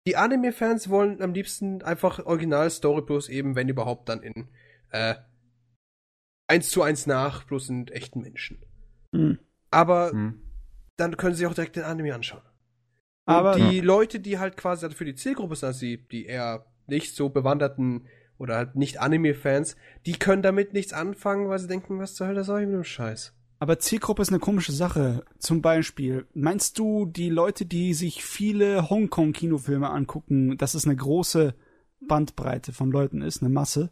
Die 0.06 0.16
Anime-Fans 0.16 0.88
wollen 0.88 1.20
am 1.20 1.34
liebsten 1.34 1.82
einfach 1.82 2.24
Original-Story 2.24 3.02
bloß 3.02 3.28
eben, 3.28 3.54
wenn 3.56 3.68
überhaupt, 3.68 4.08
dann 4.08 4.22
in 4.22 4.48
äh, 4.90 5.16
eins 6.48 6.70
zu 6.70 6.82
eins 6.82 7.06
nach, 7.06 7.44
bloß 7.44 7.68
in 7.70 7.88
echten 7.88 8.20
Menschen. 8.20 8.58
Hm. 9.12 9.38
Aber 9.70 10.10
Hm. 10.12 10.40
dann 10.96 11.16
können 11.16 11.34
sie 11.34 11.46
auch 11.46 11.54
direkt 11.54 11.76
den 11.76 11.84
Anime 11.84 12.14
anschauen. 12.14 12.42
Aber 13.24 13.54
Und 13.54 13.70
die 13.70 13.80
Leute, 13.80 14.20
die 14.20 14.38
halt 14.38 14.56
quasi 14.56 14.88
für 14.90 15.04
die 15.04 15.16
Zielgruppe 15.16 15.56
sind, 15.56 15.66
also 15.66 15.80
die, 15.80 16.06
die 16.08 16.26
eher 16.26 16.66
nicht 16.86 17.14
so 17.16 17.28
bewanderten 17.28 18.06
oder 18.38 18.56
halt 18.56 18.76
nicht 18.76 19.00
Anime-Fans, 19.00 19.76
die 20.06 20.12
können 20.12 20.42
damit 20.42 20.72
nichts 20.72 20.92
anfangen, 20.92 21.48
weil 21.48 21.58
sie 21.58 21.66
denken, 21.66 21.98
was 21.98 22.14
zur 22.14 22.28
Hölle 22.28 22.44
soll 22.44 22.60
ich 22.60 22.66
mit 22.66 22.76
dem 22.76 22.84
Scheiß? 22.84 23.32
Aber 23.58 23.78
Zielgruppe 23.78 24.22
ist 24.22 24.28
eine 24.28 24.38
komische 24.38 24.72
Sache. 24.72 25.24
Zum 25.38 25.62
Beispiel, 25.62 26.26
meinst 26.34 26.78
du, 26.78 27.06
die 27.06 27.30
Leute, 27.30 27.64
die 27.64 27.94
sich 27.94 28.22
viele 28.22 28.90
Hongkong-Kinofilme 28.90 29.88
angucken, 29.90 30.58
dass 30.58 30.74
es 30.74 30.84
eine 30.84 30.94
große 30.94 31.54
Bandbreite 32.06 32.72
von 32.72 32.90
Leuten 32.90 33.22
ist, 33.22 33.42
eine 33.42 33.48
Masse? 33.48 33.90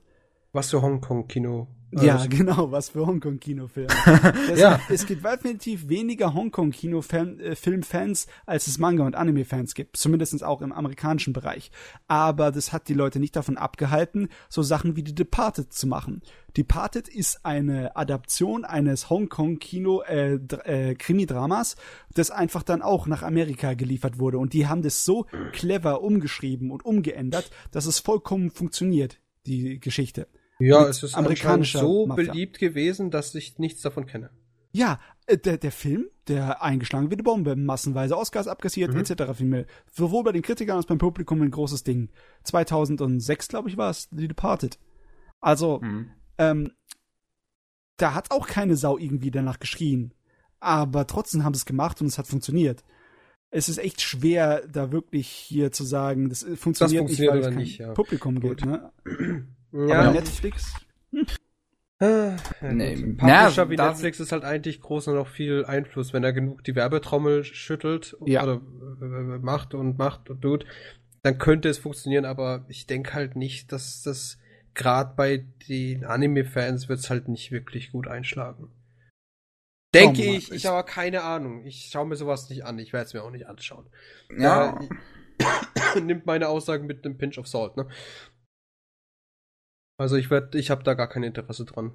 Was 0.53 0.71
für 0.71 0.83
Hongkong-Kino? 0.83 1.67
Ja, 2.03 2.17
also, 2.17 2.29
genau, 2.29 2.71
was 2.71 2.91
für 2.91 3.07
Hongkong-Kinofilme. 3.07 3.89
ja. 4.57 4.81
Es 4.89 5.07
gibt 5.07 5.25
definitiv 5.25 5.89
weniger 5.89 6.35
Hongkong-Kinofilmfans, 6.35 8.27
als 8.47 8.67
es 8.67 8.79
Manga- 8.79 9.07
und 9.07 9.15
Anime-Fans 9.15 9.75
gibt. 9.75 9.97
Zumindest 9.97 10.43
auch 10.43 10.63
im 10.63 10.73
amerikanischen 10.73 11.33
Bereich. 11.33 11.71
Aber 12.09 12.51
das 12.51 12.73
hat 12.73 12.89
die 12.89 12.95
Leute 12.95 13.21
nicht 13.21 13.37
davon 13.37 13.57
abgehalten, 13.57 14.29
so 14.49 14.63
Sachen 14.63 14.97
wie 14.97 15.05
The 15.07 15.15
Departed 15.15 15.73
zu 15.73 15.87
machen. 15.87 16.23
Departed 16.57 17.09
ist 17.09 17.45
eine 17.45 17.97
Adaption 17.97 18.65
eines 18.65 19.11
Hongkong-Kino, 19.11 20.03
äh, 20.03 20.35
äh, 20.35 20.95
Krimi-Dramas, 20.95 21.77
das 22.15 22.31
einfach 22.31 22.63
dann 22.63 22.83
auch 22.83 23.07
nach 23.07 23.23
Amerika 23.23 23.75
geliefert 23.75 24.19
wurde. 24.19 24.39
Und 24.39 24.53
die 24.53 24.67
haben 24.67 24.83
das 24.83 25.05
so 25.05 25.27
clever 25.53 26.03
umgeschrieben 26.03 26.71
und 26.71 26.85
umgeändert, 26.85 27.51
dass 27.71 27.87
es 27.87 27.99
vollkommen 27.99 28.51
funktioniert, 28.51 29.21
die 29.47 29.81
Geschichte. 29.81 30.29
Ja, 30.59 30.87
es 30.87 31.03
ist 31.03 31.15
amerikanisch 31.15 31.73
so 31.73 32.07
Mafia. 32.07 32.33
beliebt 32.33 32.59
gewesen, 32.59 33.11
dass 33.11 33.35
ich 33.35 33.59
nichts 33.59 33.83
davon 33.83 34.07
kenne. 34.07 34.31
Ja, 34.73 34.99
äh, 35.27 35.39
der, 35.39 35.59
der 35.59 35.73
Film, 35.73 36.09
der 36.27 36.63
eingeschlagen 36.63 37.11
wie 37.11 37.15
eine 37.15 37.23
Bombe, 37.23 37.57
massenweise 37.57 38.17
Oscars 38.17 38.49
abkassiert, 38.49 38.93
mhm. 38.93 39.01
etc. 39.01 39.33
Filme. 39.35 39.67
Sowohl 39.93 40.25
bei 40.25 40.33
den 40.33 40.43
Kritikern 40.43 40.77
als 40.77 40.87
beim 40.87 40.99
Publikum 40.99 41.41
ein 41.43 41.51
großes 41.51 41.85
Ding. 41.85 42.11
2006, 42.43 43.49
glaube 43.49 43.69
ich, 43.69 43.77
war 43.77 43.91
es, 43.91 44.09
The 44.11 44.29
Departed. 44.29 44.79
Also, 45.41 45.81
mhm. 45.81 46.11
ähm, 46.39 46.73
da 47.97 48.15
hat 48.15 48.33
auch 48.33 48.49
keine 48.49 48.77
Sau 48.77 48.99
irgendwie 48.99 49.31
danach 49.31 49.61
geschrien. 49.61 50.13
Aber 50.59 51.07
trotzdem 51.07 51.45
haben 51.45 51.55
sie 51.55 51.59
es 51.59 51.67
gemacht 51.67 52.01
und 52.01 52.09
es 52.09 52.19
hat 52.19 52.27
funktioniert. 52.27 52.83
Es 53.51 53.69
ist 53.69 53.79
echt 53.79 54.01
schwer, 54.01 54.67
da 54.67 54.91
wirklich 54.91 55.29
hier 55.29 55.71
zu 55.71 55.85
sagen, 55.85 56.29
das 56.29 56.43
funktioniert, 56.57 57.09
das 57.09 57.17
funktioniert 57.17 57.21
nicht, 57.21 57.29
weil 57.31 57.39
es 57.39 57.47
kein 57.47 57.57
nicht, 57.57 57.79
ja. 57.79 57.93
Publikum 57.93 58.41
Gut. 58.41 58.63
gibt. 58.63 58.67
Ne? 58.67 58.93
Ja. 59.75 60.03
Aber 60.03 60.13
Netflix? 60.13 60.73
Ah, 61.99 62.37
nee, 62.61 62.97
Publisher 62.97 63.63
ja, 63.65 63.71
wie 63.71 63.77
Netflix 63.77 64.21
ist 64.21 64.33
halt 64.33 64.45
eigentlich 64.45 64.81
groß 64.81 65.09
und 65.09 65.15
noch 65.15 65.29
viel 65.29 65.65
Einfluss, 65.65 66.13
wenn 66.13 66.23
er 66.23 66.33
genug 66.33 66.63
die 66.65 66.75
Werbetrommel 66.75 67.45
schüttelt 67.45 68.17
ja. 68.25 68.43
oder 68.43 68.61
äh, 69.01 69.39
macht 69.39 69.75
und 69.75 69.99
macht 69.99 70.31
und 70.31 70.43
tut, 70.43 70.67
dann 71.23 71.39
könnte 71.39 71.69
es 71.69 71.79
funktionieren, 71.79 72.25
aber 72.25 72.65
ich 72.69 72.87
denke 72.87 73.15
halt 73.15 73.37
nicht, 73.37 73.73
dass 73.73 74.03
das 74.03 74.39
gerade 74.75 75.15
bei 75.17 75.45
den 75.69 76.05
Anime-Fans 76.05 76.89
wird 76.89 76.99
es 76.99 77.11
halt 77.11 77.29
nicht 77.29 77.51
wirklich 77.51 77.93
gut 77.93 78.07
einschlagen. 78.07 78.71
Denke 79.95 80.23
oh, 80.23 80.35
ich, 80.35 80.53
ich 80.53 80.69
aber 80.69 80.83
keine 80.83 81.23
Ahnung. 81.23 81.65
Ich 81.65 81.89
schaue 81.91 82.07
mir 82.07 82.17
sowas 82.17 82.51
nicht 82.51 82.65
an, 82.65 82.79
ich 82.79 82.93
werde 82.93 83.07
es 83.07 83.15
mir 83.15 83.23
auch 83.23 83.31
nicht 83.31 83.47
anschauen. 83.47 83.87
Ja. 84.37 84.79
ja 85.41 86.01
nimmt 86.01 86.27
meine 86.27 86.49
Aussagen 86.49 86.87
mit 86.87 87.05
einem 87.05 87.17
Pinch 87.17 87.39
of 87.39 87.47
Salt, 87.47 87.77
ne? 87.77 87.89
Also 89.97 90.17
ich 90.17 90.31
werde, 90.31 90.59
ich 90.59 90.71
habe 90.71 90.83
da 90.83 90.95
gar 90.95 91.09
kein 91.09 91.23
Interesse 91.23 91.65
dran. 91.65 91.93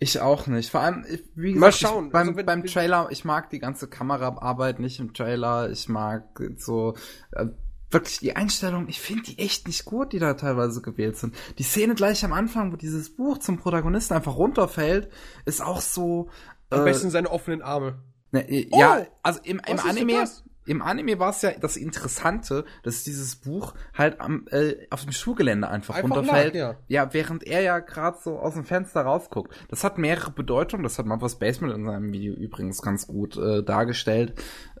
Ich 0.00 0.20
auch 0.20 0.46
nicht. 0.46 0.70
Vor 0.70 0.80
allem, 0.80 1.04
wie 1.34 1.52
gesagt, 1.54 1.60
Mal 1.60 1.72
schauen. 1.72 2.06
Ich, 2.06 2.12
beim, 2.12 2.28
also, 2.28 2.44
beim 2.44 2.64
Trailer, 2.64 3.08
ich 3.10 3.24
mag 3.24 3.50
die 3.50 3.58
ganze 3.58 3.88
Kameraarbeit 3.88 4.78
nicht 4.78 5.00
im 5.00 5.12
Trailer. 5.12 5.70
Ich 5.70 5.88
mag 5.88 6.40
so 6.56 6.94
äh, 7.32 7.46
wirklich 7.90 8.18
die 8.20 8.36
Einstellung. 8.36 8.88
Ich 8.88 9.00
finde 9.00 9.24
die 9.24 9.38
echt 9.38 9.66
nicht 9.66 9.84
gut, 9.84 10.12
die 10.12 10.20
da 10.20 10.34
teilweise 10.34 10.82
gewählt 10.82 11.16
sind. 11.16 11.34
Die 11.58 11.64
Szene 11.64 11.94
gleich 11.94 12.24
am 12.24 12.32
Anfang, 12.32 12.72
wo 12.72 12.76
dieses 12.76 13.16
Buch 13.16 13.38
zum 13.38 13.58
Protagonisten 13.58 14.14
einfach 14.14 14.36
runterfällt, 14.36 15.10
ist 15.46 15.60
auch 15.60 15.80
so. 15.80 16.30
Am 16.70 16.82
äh, 16.82 16.84
besten 16.84 17.10
seine 17.10 17.30
offenen 17.30 17.62
Arme. 17.62 17.98
Ne, 18.30 18.46
ja, 18.70 19.00
oh, 19.00 19.06
also 19.22 19.40
im, 19.42 19.60
im 19.66 19.80
Anime, 19.80 20.28
im 20.68 20.82
Anime 20.82 21.18
war 21.18 21.30
es 21.30 21.42
ja 21.42 21.52
das 21.52 21.76
Interessante, 21.76 22.64
dass 22.82 23.02
dieses 23.02 23.36
Buch 23.36 23.74
halt 23.94 24.20
am, 24.20 24.46
äh, 24.50 24.74
auf 24.90 25.02
dem 25.02 25.12
Schulgelände 25.12 25.68
einfach, 25.68 25.96
einfach 25.96 26.16
runterfällt. 26.16 26.54
Lag, 26.54 26.60
ja. 26.60 26.76
ja, 26.88 27.14
während 27.14 27.44
er 27.44 27.62
ja 27.62 27.78
gerade 27.78 28.18
so 28.22 28.38
aus 28.38 28.54
dem 28.54 28.64
Fenster 28.64 29.00
rausguckt. 29.02 29.54
Das 29.68 29.82
hat 29.82 29.98
mehrere 29.98 30.30
Bedeutungen. 30.30 30.82
Das 30.82 30.98
hat 30.98 31.06
Marvel's 31.06 31.38
Basement 31.38 31.74
in 31.74 31.86
seinem 31.86 32.12
Video 32.12 32.34
übrigens 32.34 32.82
ganz 32.82 33.06
gut 33.06 33.36
äh, 33.36 33.62
dargestellt 33.62 34.34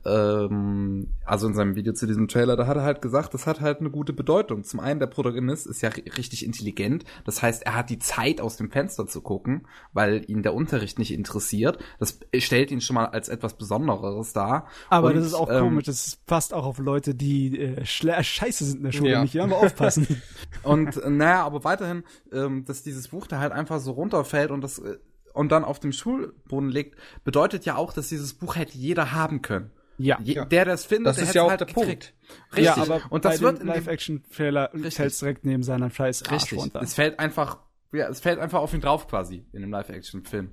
ähm, 0.08 1.08
also 1.24 1.46
in 1.46 1.54
seinem 1.54 1.76
Video 1.76 1.92
zu 1.92 2.06
diesem 2.06 2.28
Trailer, 2.28 2.56
da 2.56 2.66
hat 2.66 2.76
er 2.76 2.82
halt 2.82 3.02
gesagt, 3.02 3.34
das 3.34 3.46
hat 3.46 3.60
halt 3.60 3.80
eine 3.80 3.90
gute 3.90 4.12
Bedeutung. 4.12 4.64
Zum 4.64 4.80
einen, 4.80 5.00
der 5.00 5.06
Protagonist 5.06 5.66
ist 5.66 5.82
ja 5.82 5.90
richtig 5.90 6.44
intelligent, 6.44 7.04
das 7.24 7.42
heißt, 7.42 7.64
er 7.64 7.74
hat 7.74 7.90
die 7.90 7.98
Zeit 7.98 8.40
aus 8.40 8.56
dem 8.56 8.70
Fenster 8.70 9.06
zu 9.06 9.20
gucken, 9.20 9.66
weil 9.92 10.24
ihn 10.28 10.42
der 10.42 10.54
Unterricht 10.54 10.98
nicht 10.98 11.12
interessiert. 11.12 11.78
Das 11.98 12.18
stellt 12.36 12.70
ihn 12.70 12.80
schon 12.80 12.94
mal 12.94 13.06
als 13.06 13.28
etwas 13.28 13.54
Besonderes 13.54 14.32
dar. 14.32 14.66
Aber 14.88 15.08
Und, 15.08 15.16
das 15.16 15.26
ist 15.26 15.34
auch 15.34 15.50
ähm, 15.50 15.60
komisch, 15.60 15.84
das 15.84 16.18
passt 16.26 16.54
auch 16.54 16.64
auf 16.64 16.78
Leute, 16.78 17.14
die 17.14 17.58
äh, 17.58 17.84
scheiße 17.84 18.64
sind 18.64 18.78
in 18.78 18.84
der 18.84 18.92
Schule, 18.92 19.10
ja. 19.10 19.22
nicht 19.22 19.34
immer 19.34 19.56
aufpassen. 19.56 20.06
Und 20.62 20.96
äh, 20.96 21.10
naja, 21.10 21.44
aber 21.44 21.64
weiterhin, 21.64 22.04
ähm, 22.32 22.64
dass 22.64 22.82
dieses 22.82 23.08
Buch 23.08 23.26
da 23.26 23.38
halt 23.38 23.52
einfach 23.52 23.80
so 23.80 23.92
runterfällt 23.92 24.50
und 24.50 24.60
das 24.60 24.78
äh, 24.78 24.98
und 25.34 25.52
dann 25.52 25.64
auf 25.64 25.78
dem 25.78 25.92
Schulboden 25.92 26.68
liegt, 26.68 26.98
bedeutet 27.22 27.64
ja 27.64 27.76
auch, 27.76 27.92
dass 27.92 28.08
dieses 28.08 28.34
Buch 28.34 28.56
hätte 28.56 28.76
jeder 28.76 29.12
haben 29.12 29.40
können. 29.40 29.70
Ja. 29.98 30.18
Je, 30.22 30.44
der 30.44 30.64
das 30.64 30.84
findet, 30.84 31.08
das 31.08 31.16
der 31.16 31.24
ist 31.24 31.34
ja 31.34 31.42
auch 31.42 31.50
halt 31.50 31.60
der 31.60 31.66
gekriegt. 31.66 32.14
Punkt. 32.28 32.56
Richtig. 32.56 32.64
Ja, 32.64 32.76
aber 32.76 33.02
und 33.10 33.24
das 33.24 33.40
wird 33.40 33.62
Live-Action-Trailer 33.62 34.70
fällt 34.90 35.20
direkt 35.20 35.44
neben 35.44 35.62
seinem 35.62 35.90
scheiß 35.90 36.22
Arsch 36.24 36.44
Richtig. 36.44 36.58
runter. 36.58 36.80
Es 36.82 36.94
fällt 36.94 37.18
einfach, 37.18 37.58
ja, 37.92 38.08
es 38.08 38.20
fällt 38.20 38.38
einfach 38.38 38.60
auf 38.60 38.72
ihn 38.72 38.80
drauf 38.80 39.08
quasi 39.08 39.44
in 39.52 39.60
dem 39.60 39.70
Live-Action-Film, 39.70 40.52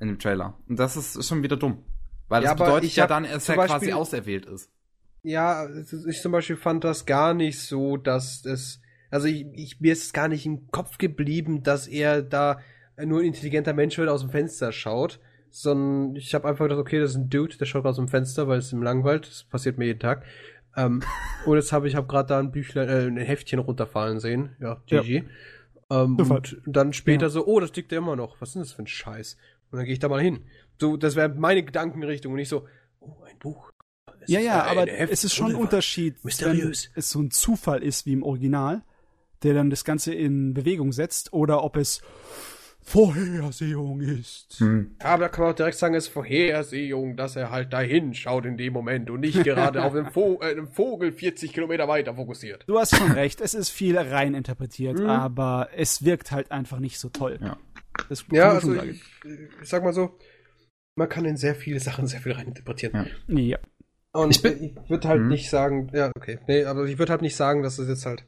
in 0.00 0.08
dem 0.08 0.18
Trailer. 0.18 0.58
Und 0.66 0.78
das 0.78 0.96
ist 0.96 1.26
schon 1.26 1.42
wieder 1.42 1.56
dumm. 1.56 1.84
Weil 2.28 2.42
ja, 2.42 2.54
das 2.54 2.58
bedeutet 2.58 2.96
ja 2.96 3.06
dann, 3.06 3.24
dass 3.24 3.48
er 3.48 3.56
quasi 3.56 3.92
auserwählt 3.92 4.46
ist. 4.46 4.70
Ja, 5.22 5.68
ich 6.08 6.20
zum 6.22 6.32
Beispiel 6.32 6.56
fand 6.56 6.84
das 6.84 7.04
gar 7.04 7.34
nicht 7.34 7.60
so, 7.60 7.96
dass 7.96 8.44
es, 8.44 8.80
also 9.10 9.26
ich, 9.26 9.46
ich, 9.54 9.80
mir 9.80 9.92
ist 9.92 10.14
gar 10.14 10.28
nicht 10.28 10.46
im 10.46 10.70
Kopf 10.70 10.98
geblieben, 10.98 11.62
dass 11.62 11.86
er 11.86 12.22
da 12.22 12.60
nur 13.04 13.20
ein 13.20 13.26
intelligenter 13.26 13.74
Mensch 13.74 13.98
wird, 13.98 14.08
aus 14.08 14.22
dem 14.22 14.30
Fenster 14.30 14.72
schaut, 14.72 15.20
sondern 15.62 16.16
ich 16.16 16.34
habe 16.34 16.46
einfach 16.46 16.66
gedacht, 16.66 16.78
okay, 16.78 17.00
das 17.00 17.12
ist 17.12 17.16
ein 17.16 17.30
Dude, 17.30 17.56
der 17.56 17.64
schaut 17.64 17.86
aus 17.86 17.96
dem 17.96 18.08
Fenster, 18.08 18.46
weil 18.46 18.58
es 18.58 18.72
im 18.72 18.82
Langwald, 18.82 19.26
das 19.26 19.44
passiert 19.44 19.78
mir 19.78 19.86
jeden 19.86 20.00
Tag. 20.00 20.24
Ähm, 20.76 21.02
und 21.46 21.56
jetzt 21.56 21.72
habe 21.72 21.88
ich 21.88 21.96
hab 21.96 22.08
gerade 22.08 22.28
da 22.28 22.38
ein 22.38 22.52
Büchlein, 22.52 22.88
äh, 22.88 23.06
ein 23.06 23.16
Heftchen 23.16 23.58
runterfallen 23.58 24.20
sehen, 24.20 24.54
ja, 24.60 24.82
GG. 24.86 25.24
Ja. 25.88 26.02
Ähm, 26.02 26.16
und 26.16 26.60
dann 26.66 26.92
später 26.92 27.26
ja. 27.26 27.30
so, 27.30 27.46
oh, 27.46 27.58
das 27.58 27.74
liegt 27.74 27.90
ja 27.90 27.98
immer 27.98 28.16
noch. 28.16 28.38
Was 28.40 28.50
ist 28.50 28.54
denn 28.56 28.62
das 28.62 28.72
für 28.72 28.82
ein 28.82 28.86
Scheiß? 28.86 29.38
Und 29.70 29.78
dann 29.78 29.86
gehe 29.86 29.94
ich 29.94 29.98
da 29.98 30.08
mal 30.08 30.20
hin. 30.20 30.44
So, 30.78 30.98
das 30.98 31.16
wäre 31.16 31.30
meine 31.30 31.62
Gedankenrichtung 31.62 32.32
und 32.32 32.38
nicht 32.38 32.50
so, 32.50 32.66
oh, 33.00 33.14
ein 33.26 33.38
Buch. 33.38 33.70
Es 34.20 34.30
ja, 34.30 34.40
ja, 34.40 34.64
aber 34.64 34.86
es 34.88 35.24
ist 35.24 35.34
schon 35.34 35.52
ein 35.52 35.56
Unterschied, 35.56 36.22
Mysteriös. 36.22 36.90
wenn 36.92 36.98
es 36.98 37.10
so 37.10 37.20
ein 37.20 37.30
Zufall 37.30 37.82
ist 37.82 38.04
wie 38.04 38.12
im 38.12 38.22
Original, 38.22 38.82
der 39.42 39.54
dann 39.54 39.70
das 39.70 39.84
Ganze 39.84 40.12
in 40.12 40.52
Bewegung 40.52 40.92
setzt, 40.92 41.32
oder 41.32 41.64
ob 41.64 41.76
es 41.76 42.02
Vorhersehung 42.86 44.00
ist. 44.00 44.60
Hm. 44.60 44.94
Aber 45.00 45.24
da 45.24 45.28
kann 45.28 45.42
man 45.42 45.52
auch 45.52 45.56
direkt 45.56 45.76
sagen, 45.76 45.96
es 45.96 46.04
ist 46.06 46.12
Vorhersehung, 46.12 47.16
dass 47.16 47.34
er 47.34 47.50
halt 47.50 47.72
dahin 47.72 48.14
schaut 48.14 48.46
in 48.46 48.56
dem 48.56 48.72
Moment 48.72 49.10
und 49.10 49.20
nicht 49.20 49.42
gerade 49.42 49.82
auf 49.82 49.92
einen, 49.92 50.06
Vo 50.06 50.38
äh, 50.40 50.52
einen, 50.52 50.68
Vogel 50.68 51.10
40 51.10 51.52
Kilometer 51.52 51.88
weiter 51.88 52.14
fokussiert. 52.14 52.62
Du 52.68 52.78
hast 52.78 52.94
schon 52.96 53.10
recht, 53.10 53.40
es 53.40 53.54
ist 53.54 53.70
viel 53.70 53.98
rein 53.98 54.34
interpretiert, 54.34 55.00
hm. 55.00 55.06
aber 55.06 55.70
es 55.76 56.04
wirkt 56.04 56.30
halt 56.30 56.52
einfach 56.52 56.78
nicht 56.78 57.00
so 57.00 57.08
toll. 57.08 57.40
Ja, 57.42 57.58
ja 58.30 58.52
also 58.52 58.72
ich, 58.76 59.02
ich, 59.24 59.68
sag 59.68 59.82
mal 59.82 59.92
so, 59.92 60.16
man 60.94 61.08
kann 61.08 61.24
in 61.24 61.36
sehr 61.36 61.56
viele 61.56 61.80
Sachen 61.80 62.06
sehr 62.06 62.20
viel 62.20 62.32
rein 62.32 62.46
interpretieren. 62.46 63.08
Ja. 63.26 63.36
ja. 63.36 63.58
Und 64.12 64.30
ich, 64.30 64.44
ich 64.44 64.76
würde 64.88 65.08
halt 65.08 65.22
hm. 65.22 65.28
nicht 65.28 65.50
sagen, 65.50 65.90
ja, 65.92 66.12
okay, 66.16 66.38
nee, 66.46 66.64
aber 66.64 66.84
ich 66.84 67.00
würde 67.00 67.10
halt 67.10 67.22
nicht 67.22 67.34
sagen, 67.34 67.64
dass 67.64 67.80
es 67.80 67.88
jetzt 67.88 68.06
halt 68.06 68.24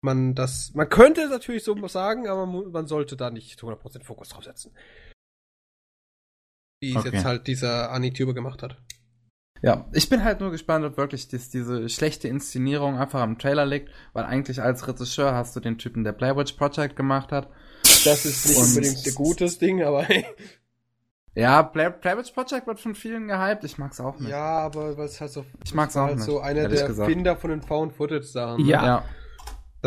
man 0.00 0.34
das, 0.34 0.72
man 0.74 0.88
könnte 0.88 1.28
natürlich 1.28 1.64
so 1.64 1.86
sagen, 1.88 2.28
aber 2.28 2.46
man 2.46 2.86
sollte 2.86 3.16
da 3.16 3.30
nicht 3.30 3.60
100% 3.60 4.04
Fokus 4.04 4.28
drauf 4.28 4.44
setzen. 4.44 4.72
Wie 6.80 6.94
es 6.94 7.04
jetzt 7.04 7.24
halt 7.24 7.46
dieser 7.46 7.90
Anituber 7.90 8.34
gemacht 8.34 8.62
hat. 8.62 8.76
Ja, 9.62 9.86
ich 9.92 10.08
bin 10.08 10.22
halt 10.22 10.40
nur 10.40 10.50
gespannt, 10.50 10.84
ob 10.84 10.96
wirklich 10.96 11.28
dies, 11.28 11.48
diese 11.48 11.88
schlechte 11.88 12.28
Inszenierung 12.28 12.98
einfach 12.98 13.20
am 13.20 13.38
Trailer 13.38 13.64
liegt, 13.64 13.90
weil 14.12 14.24
eigentlich 14.24 14.60
als 14.60 14.86
Regisseur 14.86 15.32
hast 15.32 15.56
du 15.56 15.60
den 15.60 15.78
Typen, 15.78 16.04
der 16.04 16.12
Playwatch 16.12 16.52
Project 16.52 16.94
gemacht 16.94 17.32
hat. 17.32 17.48
Das 18.04 18.26
ist 18.26 18.46
nicht 18.46 18.58
unbedingt 18.58 19.06
ein 19.06 19.14
gutes 19.14 19.58
Ding, 19.58 19.82
aber 19.82 20.02
hey. 20.02 20.24
Ja, 21.34 21.62
Play 21.62 21.90
Playwatch 21.90 22.30
Project 22.32 22.66
wird 22.66 22.80
von 22.80 22.94
vielen 22.94 23.28
gehypt, 23.28 23.62
ich 23.62 23.76
mag's 23.76 24.00
auch 24.00 24.18
nicht. 24.18 24.30
Ja, 24.30 24.58
aber 24.60 24.96
was 24.96 25.20
halt 25.20 25.30
so. 25.30 25.44
Ich 25.64 25.74
mag's 25.74 25.94
auch 25.94 26.06
halt 26.06 26.16
nicht. 26.16 26.24
so 26.24 26.40
einer 26.40 26.66
der 26.66 26.86
gesagt. 26.86 27.10
Finder 27.10 27.36
von 27.36 27.50
den 27.50 27.60
Found 27.60 27.92
Footage 27.92 28.24
Sachen. 28.24 28.64
Ja. 28.64 28.84
ja. 28.84 29.04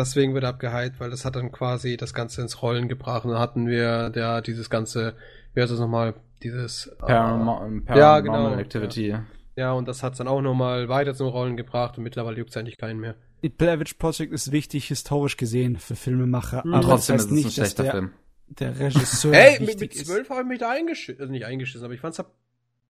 Deswegen 0.00 0.34
wird 0.34 0.44
abgehypt, 0.44 0.98
weil 0.98 1.10
das 1.10 1.24
hat 1.24 1.36
dann 1.36 1.52
quasi 1.52 1.96
das 1.96 2.14
Ganze 2.14 2.40
ins 2.40 2.62
Rollen 2.62 2.88
gebracht. 2.88 3.24
Und 3.24 3.32
dann 3.32 3.40
hatten 3.40 3.66
wir 3.66 4.10
ja 4.14 4.40
dieses 4.40 4.70
ganze, 4.70 5.14
wie 5.54 5.60
heißt 5.60 5.70
das 5.70 5.78
nochmal, 5.78 6.14
dieses 6.42 6.90
Param 6.98 7.84
äh, 7.86 7.98
ja, 7.98 8.20
genau, 8.20 8.54
Activity. 8.54 9.08
Ja. 9.08 9.24
ja, 9.56 9.72
und 9.72 9.86
das 9.86 10.02
hat 10.02 10.18
dann 10.18 10.28
auch 10.28 10.40
nochmal 10.40 10.88
weiter 10.88 11.14
zum 11.14 11.28
Rollen 11.28 11.56
gebracht 11.56 11.98
und 11.98 12.04
mittlerweile 12.04 12.38
juckt 12.38 12.50
es 12.50 12.56
eigentlich 12.56 12.78
keinen 12.78 12.98
mehr. 12.98 13.14
Die 13.42 13.48
Blair 13.48 13.78
Project 13.98 14.32
ist 14.32 14.52
wichtig 14.52 14.88
historisch 14.88 15.36
gesehen 15.36 15.76
für 15.76 15.96
Filmemacher, 15.96 16.62
mhm. 16.64 16.74
aber 16.74 16.84
trotzdem 16.84 17.16
das 17.16 17.24
heißt 17.26 17.32
ist 17.32 17.38
es 17.38 17.44
nicht, 17.44 17.46
ein 17.46 17.52
schlechter 17.52 17.82
der, 17.82 17.92
Film. 17.92 18.12
der 18.48 18.80
Regisseur. 18.80 19.32
hey, 19.34 19.60
mit, 19.60 19.80
mit 19.80 19.94
12 19.94 20.30
habe 20.30 20.40
ich 20.40 20.46
mich 20.46 20.58
da 20.58 20.70
eingeschissen. 20.70 21.20
Also 21.20 21.30
nicht 21.30 21.44
eingeschissen, 21.44 21.84
aber 21.84 21.94
ich 21.94 22.00
fand's, 22.00 22.22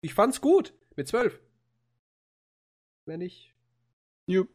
ich 0.03 0.15
fand's 0.15 0.41
gut. 0.41 0.75
Mit 0.97 1.09
12. 1.09 1.41
Wenn 3.07 3.21
ich. 3.23 3.55
Jupp. 4.27 4.49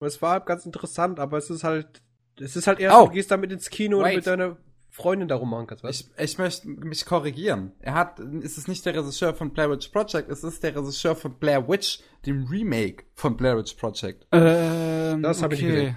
Es 0.00 0.20
war 0.22 0.40
ganz 0.40 0.66
interessant, 0.66 1.20
aber 1.20 1.38
es 1.38 1.50
ist 1.50 1.64
halt. 1.64 2.02
Es 2.38 2.54
ist 2.54 2.66
halt 2.66 2.80
eher, 2.80 3.00
oh. 3.00 3.06
du 3.06 3.12
gehst 3.12 3.30
damit 3.30 3.50
ins 3.50 3.70
Kino 3.70 4.00
Wait. 4.00 4.10
und 4.10 4.16
mit 4.16 4.26
deiner 4.26 4.56
Freundin 4.90 5.26
darum 5.26 5.48
machen 5.48 5.66
kannst, 5.66 5.82
was? 5.84 6.00
Ich, 6.00 6.10
ich 6.18 6.38
möchte 6.38 6.68
mich 6.68 7.06
korrigieren. 7.06 7.72
Er 7.80 7.94
hat, 7.94 8.20
ist 8.20 8.58
es 8.58 8.68
nicht 8.68 8.84
der 8.84 8.94
Regisseur 8.94 9.34
von 9.34 9.52
Blair 9.52 9.70
Witch 9.70 9.88
Project, 9.88 10.30
es 10.30 10.44
ist 10.44 10.62
der 10.62 10.76
Regisseur 10.76 11.16
von 11.16 11.38
Blair 11.38 11.66
Witch, 11.66 12.00
dem 12.26 12.44
Remake 12.44 13.04
von 13.14 13.38
Blair 13.38 13.56
Witch 13.56 13.74
Project. 13.74 14.26
Ähm, 14.32 15.22
das 15.22 15.42
habe 15.42 15.54
okay. 15.54 15.64
ich 15.64 15.70
gesehen 15.70 15.96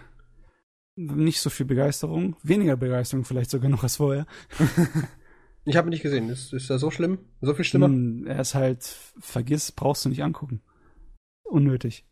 nicht 1.00 1.40
so 1.40 1.50
viel 1.50 1.66
Begeisterung, 1.66 2.36
weniger 2.44 2.76
Begeisterung 2.76 3.24
vielleicht 3.24 3.50
sogar 3.50 3.69
noch 3.69 3.84
als 3.84 3.95
vorher. 3.95 4.26
ich 5.66 5.78
habe 5.78 5.88
ihn 5.88 5.92
nicht 5.92 6.03
gesehen. 6.03 6.30
Ist, 6.30 6.53
ist 6.53 6.69
er 6.69 6.78
so 6.78 6.92
schlimm? 6.92 7.19
So 7.42 7.53
viel 7.53 7.64
schlimmer? 7.64 7.88
Hm, 7.88 8.28
er 8.28 8.42
ist 8.42 8.53
halt, 8.53 8.84
vergiss, 9.19 9.72
brauchst 9.72 10.03
du 10.03 10.10
nicht 10.10 10.24
angucken. 10.24 10.61
Unnötig. 11.44 12.06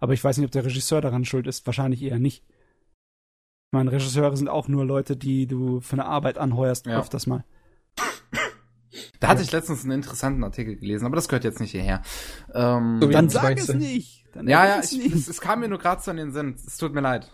Aber 0.00 0.12
ich 0.12 0.22
weiß 0.22 0.36
nicht, 0.36 0.46
ob 0.46 0.52
der 0.52 0.64
Regisseur 0.64 1.00
daran 1.00 1.24
schuld 1.24 1.46
ist. 1.46 1.66
Wahrscheinlich 1.66 2.02
eher 2.02 2.18
nicht. 2.18 2.44
Ich 2.48 3.72
meine, 3.72 3.92
Regisseure 3.92 4.36
sind 4.36 4.48
auch 4.48 4.68
nur 4.68 4.84
Leute, 4.84 5.16
die 5.16 5.46
du 5.46 5.80
für 5.80 5.94
eine 5.94 6.06
Arbeit 6.06 6.38
anheuerst, 6.38 6.86
ja. 6.86 6.98
öfters 6.98 7.26
mal. 7.26 7.44
Da 9.20 9.28
hatte 9.28 9.42
ich 9.42 9.52
letztens 9.52 9.82
einen 9.82 9.92
interessanten 9.92 10.42
Artikel 10.44 10.76
gelesen, 10.76 11.04
aber 11.04 11.16
das 11.16 11.28
gehört 11.28 11.44
jetzt 11.44 11.60
nicht 11.60 11.72
hierher. 11.72 12.02
Ähm, 12.54 12.98
so 13.00 13.08
dann 13.08 13.28
sag 13.28 13.58
es 13.58 13.68
nicht. 13.74 14.26
Dann 14.32 14.48
ja, 14.48 14.66
ja, 14.66 14.80
ich, 14.80 15.12
es, 15.12 15.28
es, 15.28 15.40
kam 15.40 15.60
mir 15.60 15.68
nur 15.68 15.78
gerade 15.78 16.00
so 16.00 16.10
in 16.10 16.16
den 16.16 16.32
Sinn. 16.32 16.54
Es 16.54 16.76
tut 16.76 16.94
mir 16.94 17.00
leid. 17.00 17.30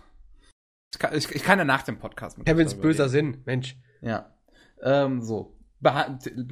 Ich 0.93 0.99
kann, 0.99 1.15
ich, 1.15 1.29
ich 1.31 1.43
kann 1.43 1.59
ja 1.59 1.65
nach 1.65 1.83
dem 1.83 1.99
Podcast 1.99 2.37
mit 2.37 2.47
Kevins 2.47 2.75
böser 2.75 3.09
Sinn, 3.09 3.41
Mensch. 3.45 3.77
Ja. 4.01 4.33
Ähm, 4.81 5.21
so. 5.21 5.57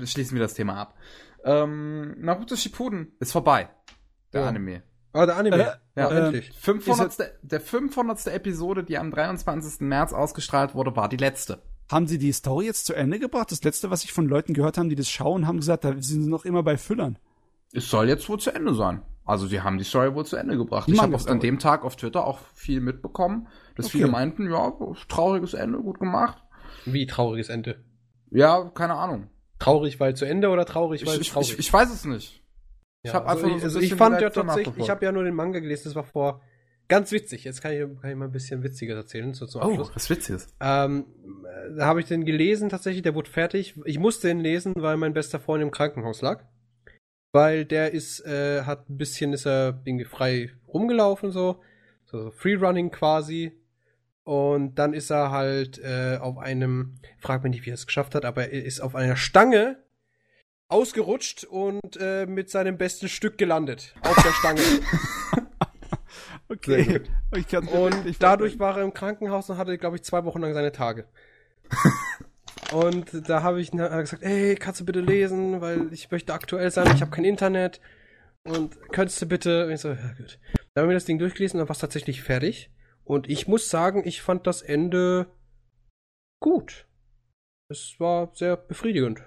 Schließen 0.03 0.35
wir 0.35 0.42
das 0.42 0.53
Thema 0.53 0.75
ab. 0.75 0.95
Ähm, 1.43 2.22
Naruto 2.22 2.56
Shippuden 2.56 3.14
ist 3.19 3.32
vorbei. 3.32 3.69
Der 4.32 4.42
ja. 4.42 4.48
Anime. 4.48 4.83
Ah, 5.14 5.25
der 5.25 5.38
Anime. 5.38 5.56
Äh, 5.56 6.01
ja, 6.01 6.09
äh, 6.09 6.25
endlich. 6.25 6.51
500. 6.59 7.32
Der 7.43 7.61
500. 7.61 8.27
Episode, 8.27 8.83
die 8.83 8.98
am 8.98 9.11
23. 9.11 9.82
März 9.82 10.11
ausgestrahlt 10.11 10.75
wurde, 10.75 10.95
war 10.95 11.08
die 11.08 11.17
letzte. 11.17 11.61
Haben 11.92 12.08
sie 12.08 12.17
die 12.17 12.32
Story 12.32 12.66
jetzt 12.66 12.85
zu 12.85 12.93
Ende 12.93 13.19
gebracht? 13.19 13.51
Das 13.51 13.64
letzte, 13.64 13.92
was 13.92 14.03
ich 14.03 14.14
von 14.14 14.27
Leuten 14.27 14.53
gehört 14.53 14.77
habe, 14.77 14.90
die 14.90 14.95
das 14.95 15.09
schauen, 15.09 15.48
haben 15.48 15.58
gesagt, 15.58 15.83
da 15.83 15.92
sind 15.92 16.24
sie 16.24 16.30
noch 16.30 16.45
immer 16.45 16.64
bei 16.64 16.77
Füllern. 16.77 17.17
Es 17.72 17.90
soll 17.90 18.08
jetzt 18.08 18.27
wohl 18.30 18.40
zu 18.40 18.51
Ende 18.51 18.74
sein. 18.74 19.03
Also 19.25 19.48
sie 19.48 19.61
haben 19.61 19.77
die 19.77 19.83
Story 19.83 20.14
wohl 20.16 20.25
zu 20.25 20.35
Ende 20.35 20.58
gebracht. 20.58 20.88
Die 20.88 20.93
ich 20.93 21.01
habe 21.01 21.17
an 21.27 21.40
dem 21.40 21.59
Tag 21.59 21.85
auf 21.85 21.95
Twitter 21.95 22.25
auch 22.25 22.40
viel 22.53 22.82
mitbekommen, 22.82 23.48
dass 23.75 23.88
okay. 23.88 24.00
viele 24.00 24.08
meinten, 24.09 24.51
ja, 24.51 24.74
trauriges 25.08 25.53
Ende, 25.53 25.80
gut 25.80 26.00
gemacht. 26.00 26.43
Wie 26.85 27.06
trauriges 27.06 27.50
Ende? 27.50 27.83
Ja, 28.32 28.69
keine 28.74 28.95
Ahnung. 28.95 29.30
Traurig, 29.59 30.00
weil 30.00 30.16
zu 30.16 30.25
Ende 30.25 30.50
oder 30.50 30.66
traurig, 30.66 31.06
weil 31.06 31.22
ich, 31.22 31.30
traurig? 31.30 31.53
Ich, 31.53 31.59
ich, 31.59 31.72
weiß 31.72 31.90
es 31.92 32.03
nicht. 32.03 32.43
Ja, 33.03 33.09
ich 33.09 33.14
habe 33.14 33.27
also 33.27 33.45
einfach 33.45 33.57
ich, 33.57 33.64
also 33.64 33.80
ich 33.80 33.95
fand 33.95 34.22
ja 34.22 34.30
tatsächlich, 34.30 34.77
ich 34.77 34.90
habe 34.90 35.06
ja 35.06 35.11
nur 35.11 35.23
den 35.23 35.35
Manga 35.35 35.59
gelesen, 35.59 35.83
das 35.85 35.95
war 35.95 36.03
vor 36.03 36.41
ganz 36.88 37.11
witzig. 37.11 37.43
Jetzt 37.43 37.61
kann 37.61 37.73
ich, 37.73 37.80
kann 38.01 38.11
ich 38.11 38.15
mal 38.15 38.25
ein 38.25 38.32
bisschen 38.32 38.64
witziger 38.64 38.95
erzählen 38.95 39.33
so 39.33 39.45
zum 39.45 39.61
oh, 39.61 39.65
Abschluss. 39.65 39.90
Oh, 39.90 39.95
was 39.95 40.09
Witziges. 40.09 40.53
Ähm, 40.59 41.06
da 41.77 41.85
habe 41.85 41.99
ich 41.99 42.07
den 42.07 42.25
gelesen 42.25 42.69
tatsächlich, 42.69 43.03
der 43.03 43.15
wurde 43.15 43.30
fertig. 43.30 43.75
Ich 43.85 43.99
musste 43.99 44.27
den 44.27 44.40
lesen, 44.40 44.73
weil 44.77 44.98
mein 44.98 45.14
bester 45.14 45.40
Freund 45.40 45.61
im 45.61 45.72
Krankenhaus 45.72 46.22
lag 46.22 46.43
weil 47.33 47.65
der 47.65 47.93
ist, 47.93 48.25
äh, 48.25 48.61
hat 48.64 48.90
ein 48.90 48.98
bisschen, 48.98 49.33
ist 49.33 49.45
er 49.45 49.82
irgendwie 49.83 50.06
frei 50.06 50.51
rumgelaufen, 50.67 51.32
so, 51.32 51.59
so 52.06 52.32
Freerunning 52.32 52.91
quasi. 52.91 53.59
Und 54.23 54.75
dann 54.75 54.93
ist 54.93 55.09
er 55.09 55.32
halt 55.32 55.80
äh, 55.80 56.17
auf 56.22 56.38
einem, 56.38 56.95
frag 57.17 57.43
mich 57.43 57.51
nicht, 57.51 57.65
wie 57.65 57.72
er 57.72 57.75
es 57.75 57.88
geschafft 57.88 58.15
hat, 58.15 58.23
aber 58.23 58.51
er 58.51 58.64
ist 58.64 58.80
auf 58.80 58.95
einer 58.95 59.17
Stange 59.17 59.83
ausgerutscht 60.74 61.43
und 61.45 61.98
äh, 62.00 62.26
mit 62.26 62.50
seinem 62.50 62.77
besten 62.77 63.08
Stück 63.08 63.38
gelandet. 63.38 63.93
Auf 64.02 64.16
der 64.16 64.32
Stange. 64.32 64.61
okay. 66.50 67.02
und 67.72 68.22
dadurch 68.22 68.60
war 68.60 68.77
er 68.77 68.84
im 68.84 68.93
Krankenhaus 68.93 69.50
und 69.50 69.58
hatte, 69.58 69.77
glaube 69.77 69.98
ich, 69.98 70.03
zwei 70.03 70.26
Wochen 70.26 70.42
lang 70.42 70.53
seine 70.53 70.72
Tage. 70.72 71.06
Und 72.72 73.30
da 73.30 73.43
habe 73.43 73.61
ich 73.61 73.69
gesagt, 73.69 74.24
ey, 74.24 74.56
kannst 74.56 74.82
du 74.82 74.85
bitte 74.85 75.02
lesen, 75.02 75.61
weil 75.61 75.93
ich 75.93 76.10
möchte 76.10 76.34
aktuell 76.34 76.72
sein, 76.72 76.95
ich 76.95 77.02
habe 77.02 77.11
kein 77.11 77.26
Internet. 77.26 77.80
Und 78.43 78.76
könntest 78.92 79.22
du 79.22 79.27
bitte. 79.27 79.68
Und 79.68 79.74
ich 79.74 79.82
so, 79.82 79.90
ja 79.90 80.14
gut. 80.18 80.40
Dann 80.74 80.84
haben 80.84 80.90
wir 80.90 80.95
das 80.95 81.06
Ding 81.06 81.19
durchgelesen, 81.19 81.60
dann 81.60 81.68
war 81.68 81.74
es 81.74 81.80
tatsächlich 81.80 82.24
fertig. 82.24 82.72
Und 83.03 83.30
ich 83.30 83.48
muss 83.48 83.69
sagen, 83.69 84.02
ich 84.06 84.24
fand 84.24 84.48
das 84.48 84.64
Ende 84.64 85.27
gut. 86.40 86.88
Es 87.69 87.95
war 88.00 88.32
sehr 88.34 88.58
befriedigend. 88.58 89.24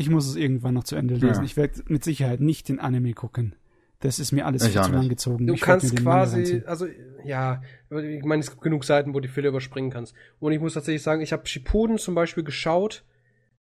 Ich 0.00 0.08
muss 0.08 0.26
es 0.26 0.36
irgendwann 0.36 0.72
noch 0.72 0.84
zu 0.84 0.96
Ende 0.96 1.14
lesen. 1.14 1.42
Ja. 1.42 1.42
Ich 1.42 1.58
werde 1.58 1.82
mit 1.88 2.02
Sicherheit 2.04 2.40
nicht 2.40 2.70
den 2.70 2.80
Anime 2.80 3.12
gucken. 3.12 3.54
Das 3.98 4.18
ist 4.18 4.32
mir 4.32 4.46
alles 4.46 4.66
viel 4.66 4.80
zu 4.80 4.92
lang 4.92 5.10
gezogen. 5.10 5.46
Du 5.46 5.52
ich 5.52 5.60
kannst 5.60 5.94
quasi, 5.94 6.62
also 6.64 6.86
ja, 7.22 7.60
ich 7.90 8.24
meine, 8.24 8.40
es 8.40 8.48
gibt 8.48 8.62
genug 8.62 8.84
Seiten, 8.84 9.10
wo 9.10 9.20
du 9.20 9.28
die 9.28 9.28
Filler 9.28 9.50
überspringen 9.50 9.90
kannst. 9.90 10.14
Und 10.38 10.52
ich 10.52 10.60
muss 10.60 10.72
tatsächlich 10.72 11.02
sagen, 11.02 11.20
ich 11.20 11.34
habe 11.34 11.46
Shippuden 11.46 11.98
zum 11.98 12.14
Beispiel 12.14 12.42
geschaut. 12.42 13.04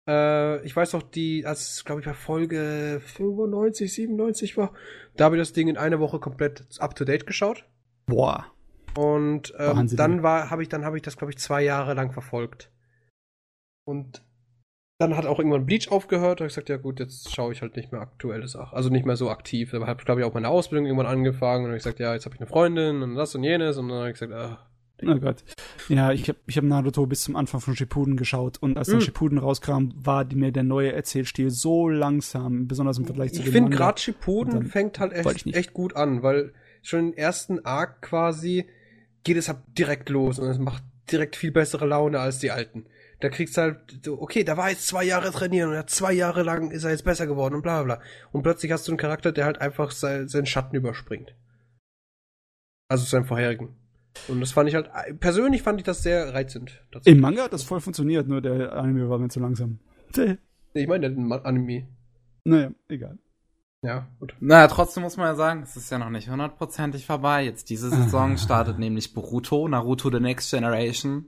Äh, 0.07 0.63
ich 0.63 0.75
weiß 0.75 0.93
noch, 0.93 1.01
die, 1.01 1.43
als 1.47 1.83
glaube 1.85 2.01
ich 2.01 2.05
bei 2.05 2.13
Folge 2.13 3.01
95, 3.03 3.91
97 3.91 4.57
war, 4.57 4.73
da 5.15 5.25
habe 5.25 5.37
ich 5.37 5.41
das 5.41 5.53
Ding 5.53 5.69
in 5.69 5.77
einer 5.77 5.99
Woche 5.99 6.19
komplett 6.19 6.67
up 6.77 6.95
to 6.95 7.03
date 7.03 7.25
geschaut. 7.25 7.65
Boah. 8.05 8.45
Und 8.95 9.55
ähm, 9.57 9.89
dann 9.95 10.21
war, 10.21 10.51
habe 10.51 10.61
ich, 10.61 10.69
dann 10.69 10.85
habe 10.85 10.97
ich 10.97 11.01
das 11.01 11.17
glaube 11.17 11.31
ich 11.31 11.39
zwei 11.39 11.63
Jahre 11.63 11.95
lang 11.95 12.11
verfolgt. 12.11 12.71
Und 13.85 14.21
dann 14.99 15.15
hat 15.15 15.25
auch 15.25 15.37
irgendwann 15.37 15.65
Bleach 15.65 15.89
aufgehört. 15.89 16.39
Da 16.39 16.43
habe 16.43 16.47
ich 16.47 16.55
gesagt, 16.55 16.69
ja 16.69 16.77
gut, 16.77 16.99
jetzt 16.99 17.33
schaue 17.33 17.53
ich 17.53 17.61
halt 17.61 17.75
nicht 17.75 17.91
mehr 17.91 18.01
aktuelle 18.01 18.47
Sachen. 18.47 18.75
Also 18.75 18.89
nicht 18.89 19.05
mehr 19.05 19.15
so 19.15 19.29
aktiv. 19.29 19.71
Da 19.71 19.85
habe 19.85 19.99
ich, 19.99 20.05
glaube 20.05 20.21
ich, 20.21 20.27
auch 20.27 20.33
meine 20.33 20.49
Ausbildung 20.49 20.87
irgendwann 20.87 21.07
angefangen. 21.07 21.65
Und 21.65 21.69
habe 21.69 21.77
ich 21.77 21.83
gesagt, 21.83 21.99
ja, 21.99 22.13
jetzt 22.13 22.25
habe 22.25 22.35
ich 22.35 22.41
eine 22.41 22.47
Freundin 22.47 23.03
und 23.03 23.15
das 23.15 23.35
und 23.35 23.43
jenes. 23.43 23.77
Und 23.77 23.89
dann 23.89 23.99
habe 23.99 24.09
ich 24.09 24.19
gesagt, 24.19 24.33
ah. 24.33 24.67
Oh 25.05 25.19
Gott. 25.19 25.43
Ja, 25.89 26.11
ich 26.11 26.27
habe 26.27 26.39
ich 26.47 26.57
hab 26.57 26.63
Naruto 26.63 27.05
bis 27.05 27.21
zum 27.21 27.35
Anfang 27.35 27.61
von 27.61 27.75
Shippuden 27.75 28.17
geschaut 28.17 28.57
und 28.59 28.79
als 28.79 28.87
dann 28.87 28.97
mm. 28.97 29.01
Shippuden 29.01 29.37
rauskam, 29.37 29.91
war 29.93 30.25
die, 30.25 30.35
mir 30.35 30.51
der 30.51 30.63
neue 30.63 30.91
Erzählstil 30.91 31.51
so 31.51 31.87
langsam, 31.87 32.67
besonders 32.67 32.97
im 32.97 33.05
Vergleich 33.05 33.31
zu 33.31 33.41
ich 33.41 33.45
dem 33.45 33.49
Ich 33.49 33.53
finde 33.53 33.77
gerade 33.77 34.01
Shippuden 34.01 34.65
fängt 34.65 34.99
halt 34.99 35.13
echt, 35.13 35.45
echt 35.45 35.73
gut 35.73 35.95
an, 35.95 36.23
weil 36.23 36.51
schon 36.81 37.11
im 37.11 37.13
ersten 37.13 37.63
Arc 37.63 38.01
quasi 38.01 38.65
geht 39.23 39.37
es 39.37 39.49
halt 39.49 39.59
direkt 39.77 40.09
los 40.09 40.39
und 40.39 40.49
es 40.49 40.57
macht 40.57 40.81
direkt 41.11 41.35
viel 41.35 41.51
bessere 41.51 41.85
Laune 41.85 42.19
als 42.19 42.39
die 42.39 42.49
alten 42.49 42.87
da 43.19 43.29
kriegst 43.29 43.57
du 43.57 43.61
halt, 43.61 44.07
okay, 44.07 44.43
da 44.43 44.57
war 44.57 44.69
jetzt 44.69 44.87
zwei 44.87 45.03
Jahre 45.03 45.31
trainieren 45.31 45.69
und 45.69 45.75
er 45.75 45.79
hat 45.79 45.89
zwei 45.89 46.13
Jahre 46.13 46.43
lang 46.43 46.71
ist 46.71 46.83
er 46.83 46.91
jetzt 46.91 47.03
besser 47.03 47.25
geworden 47.25 47.55
und 47.55 47.61
bla 47.63 47.83
bla 47.83 47.95
bla. 47.95 48.05
Und 48.31 48.43
plötzlich 48.43 48.71
hast 48.71 48.87
du 48.87 48.91
einen 48.91 48.99
Charakter, 48.99 49.31
der 49.31 49.45
halt 49.45 49.59
einfach 49.59 49.91
sein, 49.91 50.27
seinen 50.27 50.45
Schatten 50.45 50.75
überspringt. 50.75 51.33
Also 52.89 53.05
seinen 53.05 53.25
vorherigen. 53.25 53.75
Und 54.27 54.41
das 54.41 54.51
fand 54.51 54.69
ich 54.69 54.75
halt, 54.75 54.89
persönlich 55.19 55.61
fand 55.61 55.79
ich 55.79 55.85
das 55.85 56.03
sehr 56.03 56.33
reizend. 56.33 56.83
Im 57.05 57.19
Manga 57.19 57.43
hat 57.43 57.53
das 57.53 57.63
voll 57.63 57.81
funktioniert, 57.81 58.27
nur 58.27 58.41
der 58.41 58.73
Anime 58.73 59.09
war 59.09 59.19
mir 59.19 59.29
zu 59.29 59.39
langsam. 59.39 59.79
ich 60.73 60.87
meine 60.87 61.09
den 61.09 61.31
Anime. 61.31 61.87
Naja, 62.43 62.71
egal. 62.87 63.17
Ja, 63.83 64.07
gut. 64.19 64.35
Naja, 64.39 64.67
trotzdem 64.67 65.03
muss 65.03 65.17
man 65.17 65.27
ja 65.27 65.35
sagen, 65.35 65.61
es 65.61 65.75
ist 65.77 65.91
ja 65.91 65.99
noch 65.99 66.09
nicht 66.09 66.29
hundertprozentig 66.29 67.05
vorbei. 67.05 67.43
Jetzt 67.45 67.69
diese 67.69 67.89
Saison 67.95 68.37
startet 68.37 68.79
nämlich 68.79 69.13
Boruto, 69.13 69.67
Naruto 69.67 70.11
The 70.11 70.19
Next 70.19 70.49
Generation. 70.51 71.25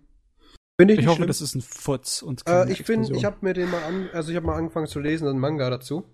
Finde 0.79 0.93
ich, 0.93 1.01
ich 1.01 1.07
hoffe, 1.07 1.17
schlimm. 1.17 1.27
das 1.27 1.41
ist 1.41 1.55
ein 1.55 1.61
Futz 1.61 2.21
und 2.21 2.47
äh, 2.47 2.71
Ich 2.71 2.83
finde, 2.83 3.13
ich 3.13 3.25
habe 3.25 3.35
mir 3.41 3.53
den 3.53 3.69
mal 3.69 3.83
an, 3.83 4.09
also 4.13 4.29
ich 4.29 4.37
habe 4.37 4.45
mal 4.45 4.55
angefangen 4.55 4.87
zu 4.87 5.01
lesen, 5.01 5.27
einen 5.27 5.37
Manga 5.37 5.69
dazu. 5.69 6.05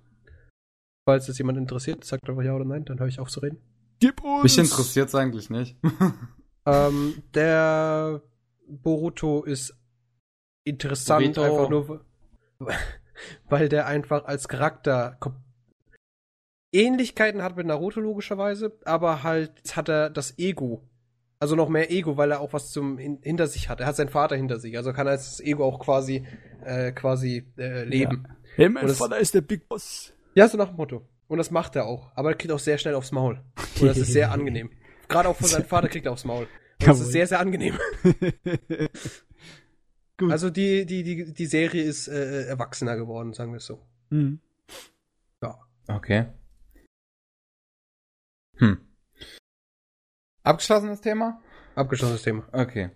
Falls 1.07 1.27
das 1.27 1.37
jemand 1.37 1.59
interessiert, 1.59 2.03
sagt 2.03 2.27
einfach 2.27 2.41
ja 2.41 2.55
oder 2.55 2.65
nein, 2.65 2.83
dann 2.83 2.99
höre 2.99 3.05
ich 3.05 3.19
auf 3.19 3.29
zu 3.29 3.41
reden. 3.41 3.59
Gib 3.99 4.23
uns! 4.23 4.41
Mich 4.41 4.57
interessiert 4.57 5.09
es 5.09 5.13
eigentlich 5.13 5.51
nicht. 5.51 5.77
ähm, 6.65 7.21
der 7.35 8.23
Boruto 8.67 9.43
ist 9.43 9.77
interessant, 10.63 11.35
Boruto. 11.35 11.43
einfach 11.43 11.69
nur, 11.69 12.05
weil 13.49 13.69
der 13.69 13.85
einfach 13.85 14.25
als 14.25 14.47
Charakter 14.47 15.19
Ähnlichkeiten 16.73 17.43
hat 17.43 17.55
mit 17.55 17.67
Naruto 17.67 17.99
logischerweise, 17.99 18.75
aber 18.83 19.21
halt 19.21 19.77
hat 19.77 19.89
er 19.89 20.09
das 20.09 20.39
Ego 20.39 20.81
also 21.45 21.55
noch 21.55 21.69
mehr 21.69 21.91
Ego, 21.91 22.17
weil 22.17 22.31
er 22.31 22.39
auch 22.39 22.53
was 22.53 22.71
zum 22.71 22.97
in, 22.97 23.19
hinter 23.21 23.45
sich 23.45 23.69
hat. 23.69 23.79
Er 23.79 23.85
hat 23.85 23.95
seinen 23.95 24.09
Vater 24.09 24.35
hinter 24.35 24.59
sich, 24.59 24.77
also 24.77 24.93
kann 24.93 25.05
er 25.05 25.13
das 25.13 25.39
Ego 25.39 25.63
auch 25.63 25.79
quasi 25.79 26.25
äh, 26.63 26.91
quasi 26.91 27.45
äh, 27.57 27.83
leben. 27.83 28.25
Ja. 28.27 28.35
Hey, 28.55 28.69
mein 28.69 28.87
das, 28.87 28.97
Vater 28.97 29.19
ist 29.19 29.35
der 29.35 29.41
Big 29.41 29.69
Boss. 29.69 30.11
Ja, 30.33 30.47
so 30.47 30.57
nach 30.57 30.69
dem 30.69 30.77
Motto. 30.77 31.07
Und 31.27 31.37
das 31.37 31.51
macht 31.51 31.75
er 31.75 31.85
auch. 31.85 32.11
Aber 32.15 32.29
er 32.29 32.35
kriegt 32.35 32.51
auch 32.51 32.57
sehr 32.57 32.79
schnell 32.79 32.95
aufs 32.95 33.11
Maul. 33.11 33.43
Und 33.79 33.87
das 33.87 33.97
ist 33.97 34.11
sehr 34.11 34.31
angenehm. 34.33 34.71
Gerade 35.07 35.29
auch 35.29 35.35
von 35.35 35.45
seinem 35.47 35.65
Vater 35.65 35.87
kriegt 35.87 36.07
er 36.07 36.13
aufs 36.13 36.25
Maul. 36.25 36.47
Und 36.79 36.87
das 36.87 36.99
ist 36.99 37.11
sehr, 37.11 37.27
sehr 37.27 37.39
angenehm. 37.39 37.77
Gut. 40.17 40.31
Also 40.31 40.49
die, 40.49 40.87
die, 40.87 41.03
die, 41.03 41.31
die 41.31 41.45
Serie 41.45 41.83
ist 41.83 42.07
äh, 42.07 42.47
erwachsener 42.47 42.95
geworden, 42.95 43.33
sagen 43.33 43.51
wir 43.51 43.57
es 43.57 43.67
so. 43.67 43.85
Mhm. 44.09 44.39
Ja. 45.43 45.59
Okay. 45.87 46.25
Hm. 48.55 48.79
Abgeschlossenes 50.45 51.01
Thema? 51.01 51.41
Abgeschlossenes 51.75 52.21
Thema. 52.21 52.43
Okay. 52.51 52.91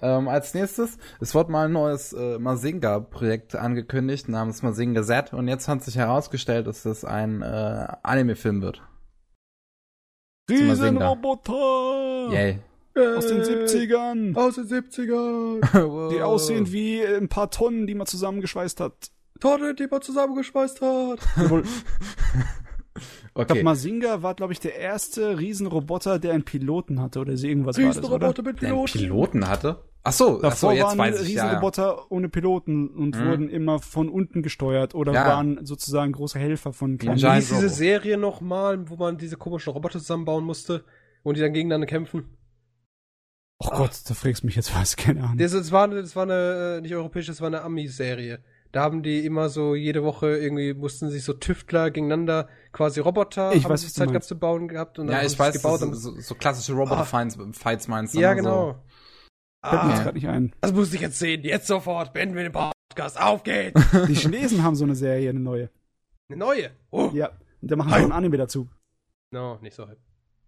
Ähm, 0.00 0.28
als 0.28 0.54
nächstes, 0.54 0.98
es 1.20 1.34
wird 1.34 1.48
mal 1.48 1.66
ein 1.66 1.72
neues 1.72 2.12
äh, 2.12 2.38
Mazinga-Projekt 2.38 3.54
angekündigt 3.56 4.28
namens 4.28 4.62
Mazinga 4.62 5.02
Z 5.02 5.32
und 5.32 5.48
jetzt 5.48 5.68
hat 5.68 5.82
sich 5.82 5.96
herausgestellt, 5.96 6.66
dass 6.66 6.84
das 6.84 7.04
ein 7.04 7.42
äh, 7.42 7.86
Anime-Film 8.02 8.62
wird. 8.62 8.82
Riesenroboter! 10.48 12.32
Yay. 12.32 12.58
Aus 12.94 13.26
den 13.26 13.42
70ern. 13.42 14.36
Aus 14.36 14.56
den 14.56 14.66
70ern. 14.66 16.10
Die 16.14 16.20
aussehen 16.20 16.70
wie 16.72 17.02
ein 17.04 17.28
paar 17.28 17.50
Tonnen, 17.50 17.86
die 17.86 17.94
man 17.94 18.06
zusammengeschweißt 18.06 18.80
hat. 18.80 19.10
Tonnen, 19.40 19.74
die 19.76 19.86
man 19.86 20.02
zusammengeschweißt 20.02 20.82
hat. 20.82 21.18
Okay. 22.94 23.42
Ich 23.42 23.46
glaube, 23.46 23.62
Mazinga 23.62 24.22
war, 24.22 24.34
glaube 24.34 24.52
ich, 24.52 24.60
der 24.60 24.76
erste 24.76 25.38
Riesenroboter, 25.38 26.18
der 26.18 26.34
einen 26.34 26.44
Piloten 26.44 27.00
hatte 27.00 27.20
oder 27.20 27.36
so 27.36 27.46
irgendwas 27.46 27.78
Riesenroboter 27.78 28.20
war 28.20 28.34
das, 28.34 28.44
mit 28.44 28.56
Piloten. 28.56 28.60
Der 28.60 28.74
einen 28.74 28.84
Piloten 28.86 29.48
hatte? 29.48 29.84
Ach 30.04 30.12
so, 30.12 30.40
Davor 30.40 30.48
ach 30.48 30.56
so 30.56 30.70
jetzt 30.72 30.84
waren 30.84 30.98
weiß 30.98 31.22
ich, 31.22 31.28
Riesenroboter 31.28 31.82
ja, 31.82 31.96
ja. 31.96 32.06
ohne 32.10 32.28
Piloten 32.28 32.88
und 32.88 33.16
mhm. 33.16 33.26
wurden 33.28 33.48
immer 33.48 33.78
von 33.78 34.08
unten 34.08 34.42
gesteuert 34.42 34.94
oder 34.94 35.12
ja. 35.12 35.26
waren 35.26 35.64
sozusagen 35.64 36.12
große 36.12 36.38
Helfer 36.38 36.72
von 36.72 36.98
kleinen 36.98 37.22
Wie 37.22 37.30
hieß 37.30 37.48
diese 37.48 37.68
Serie 37.68 38.18
nochmal, 38.18 38.90
wo 38.90 38.96
man 38.96 39.16
diese 39.16 39.36
komischen 39.36 39.72
Roboter 39.72 40.00
zusammenbauen 40.00 40.44
musste 40.44 40.84
und 41.22 41.36
die 41.36 41.40
dann 41.40 41.52
gegeneinander 41.52 41.86
kämpfen? 41.86 42.36
Oh 43.60 43.68
Ach. 43.70 43.78
Gott, 43.78 43.92
da 44.08 44.14
fragst 44.14 44.42
du 44.42 44.46
mich 44.46 44.56
jetzt 44.56 44.74
was, 44.74 44.96
keine 44.96 45.22
Ahnung. 45.22 45.38
Das, 45.38 45.52
das, 45.52 45.70
war, 45.70 45.86
das 45.86 46.16
war 46.16 46.24
eine, 46.24 46.78
äh, 46.78 46.80
nicht 46.80 46.94
europäische, 46.94 47.30
das 47.30 47.40
war 47.40 47.46
eine 47.46 47.62
Ami-Serie. 47.62 48.40
Da 48.72 48.82
haben 48.82 49.02
die 49.02 49.24
immer 49.26 49.50
so 49.50 49.74
jede 49.74 50.02
Woche 50.02 50.34
irgendwie 50.38 50.72
mussten 50.72 51.10
sich 51.10 51.24
so 51.24 51.34
Tüftler 51.34 51.90
gegeneinander 51.90 52.48
quasi 52.72 53.00
Roboter 53.00 53.52
ich 53.54 53.64
haben 53.64 53.70
weiß, 53.70 53.92
Zeit 53.92 54.08
gehabt 54.08 54.24
zu 54.24 54.38
bauen 54.38 54.66
gehabt 54.66 54.98
und 54.98 55.08
dann 55.08 55.16
ja 55.16 55.22
ich 55.22 55.38
weiß 55.38 55.56
gebaut 55.56 55.80
so, 55.80 55.92
so, 55.92 56.18
so 56.18 56.34
klassische 56.34 56.72
Roboter 56.72 57.04
Fights, 57.04 57.38
ah. 57.38 57.46
Fights 57.52 57.86
meinst 57.86 58.14
du 58.14 58.20
ja 58.20 58.32
genau 58.32 58.72
so. 58.72 58.78
ah, 59.60 59.86
mir 59.86 60.02
gerade 60.02 60.14
nicht 60.14 60.28
ein. 60.28 60.54
Das 60.62 60.72
muss 60.72 60.92
ich 60.94 61.02
jetzt 61.02 61.18
sehen 61.18 61.42
jetzt 61.44 61.66
sofort 61.66 62.14
beenden 62.14 62.34
wir 62.34 62.44
den 62.44 62.52
Podcast 62.52 63.20
auf 63.20 63.42
geht's 63.42 63.78
die 64.08 64.14
Chinesen 64.14 64.62
haben 64.62 64.74
so 64.74 64.84
eine 64.84 64.94
Serie 64.94 65.28
eine 65.28 65.40
neue. 65.40 65.68
Eine 66.30 66.38
neue? 66.38 66.70
Oh. 66.90 67.10
ja 67.12 67.30
und 67.60 67.70
da 67.70 67.76
machen 67.76 67.90
sie 67.90 67.96
ein 67.96 68.12
Anime 68.12 68.38
dazu. 68.38 68.70
No 69.32 69.58
nicht 69.60 69.76
so 69.76 69.86
halb 69.86 69.98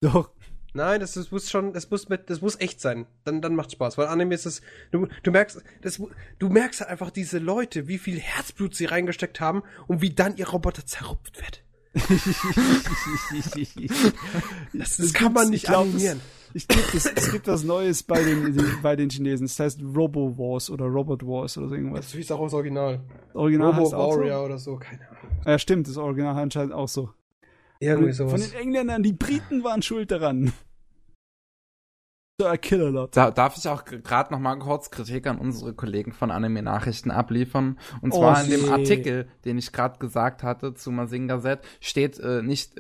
doch 0.01 0.31
Nein, 0.77 0.99
das, 0.99 1.13
das 1.13 1.31
muss 1.31 1.49
schon, 1.51 1.73
das 1.73 1.89
muss 1.91 2.09
mit, 2.09 2.29
das 2.29 2.41
muss 2.41 2.61
echt 2.61 2.81
sein. 2.81 3.07
Dann, 3.25 3.41
dann 3.41 3.55
macht 3.55 3.71
Spaß. 3.71 3.97
Weil 3.97 4.09
Anime 4.09 4.35
ist 4.35 4.45
es, 4.45 4.61
du, 4.91 5.07
du 5.23 5.31
merkst, 5.31 5.63
das, 5.83 6.03
du 6.41 6.49
merkst 6.49 6.81
halt 6.81 6.91
einfach 6.91 7.11
diese 7.11 7.39
Leute, 7.39 7.87
wie 7.87 7.99
viel 7.99 8.19
Herzblut 8.19 8.75
sie 8.75 8.87
reingesteckt 8.87 9.41
haben 9.41 9.63
und 9.87 10.03
wie 10.03 10.11
dann 10.11 10.37
ihr 10.37 10.49
Roboter 10.49 10.85
zerrupft 10.85 11.41
wird. 11.41 11.63
das, 14.73 14.97
das 14.97 15.13
kann 15.13 15.33
man 15.33 15.51
nicht 15.51 15.67
glaub, 15.67 15.83
animieren. 15.83 16.21
Ich 16.55 16.67
glaube, 16.67 16.89
es 16.93 17.31
gibt 17.31 17.47
was 17.47 17.63
Neues 17.63 18.03
bei 18.03 18.21
den, 18.21 18.81
bei 18.83 18.97
den 18.97 19.11
Chinesen. 19.11 19.47
Das 19.47 19.61
heißt 19.61 19.81
Robo 19.81 20.37
Wars 20.37 20.71
oder 20.71 20.87
Robot 20.87 21.25
Wars 21.25 21.57
oder 21.57 21.69
so 21.69 21.77
irgendwas. 21.77 22.07
Das 22.07 22.15
ist 22.17 22.33
auch 22.33 22.43
das 22.43 22.53
Original. 22.53 23.01
Original 23.33 23.71
Robo 23.71 23.93
Warrior 23.93 24.39
so? 24.39 24.45
oder 24.45 24.59
so, 24.59 24.77
keine 24.77 25.09
Ahnung. 25.09 25.41
Ja, 25.47 25.57
stimmt, 25.57 25.87
das 25.87 25.97
Original 25.97 26.37
anscheinend 26.37 26.73
auch 26.73 26.89
so. 26.89 27.11
Irgendwie 27.85 28.13
sowas. 28.13 28.33
Von 28.33 28.41
den 28.41 28.53
Engländern, 28.61 29.03
die 29.03 29.13
Briten 29.13 29.65
waren 29.65 29.83
schuld 29.83 30.11
daran. 30.11 30.53
So 32.41 32.49
a 32.49 32.57
killer 32.57 32.91
lot. 32.91 33.17
Da, 33.17 33.31
darf 33.31 33.57
ich 33.57 33.69
auch 33.69 33.85
gerade 33.85 34.33
noch 34.33 34.41
mal 34.41 34.57
kurz 34.57 34.91
Kritik 34.91 35.29
an 35.29 35.39
unsere 35.39 35.73
Kollegen 35.73 36.13
von 36.13 36.33
Anime 36.33 36.63
Nachrichten 36.63 37.13
abliefern? 37.13 37.79
Und 38.01 38.13
zwar 38.13 38.41
oh, 38.41 38.45
in 38.45 38.51
dem 38.51 38.73
Artikel, 38.73 39.29
den 39.45 39.57
ich 39.57 39.71
gerade 39.71 40.01
gesagt 40.01 40.43
hatte 40.43 40.75
zu 40.75 40.91
Mazinga 40.91 41.41
Z, 41.41 41.61
steht 41.79 42.19
äh, 42.19 42.43
nicht, 42.43 42.73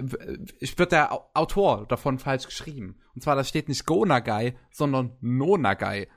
ich 0.59 0.77
wird 0.77 0.91
der 0.91 1.13
Autor 1.35 1.87
davon 1.87 2.19
falsch 2.19 2.47
geschrieben. 2.47 2.97
Und 3.15 3.23
zwar 3.23 3.37
da 3.37 3.45
steht 3.45 3.69
nicht 3.69 3.87
Go 3.87 4.05
Nagai, 4.05 4.57
sondern 4.73 5.13
No 5.21 5.57
Nagai. 5.57 6.09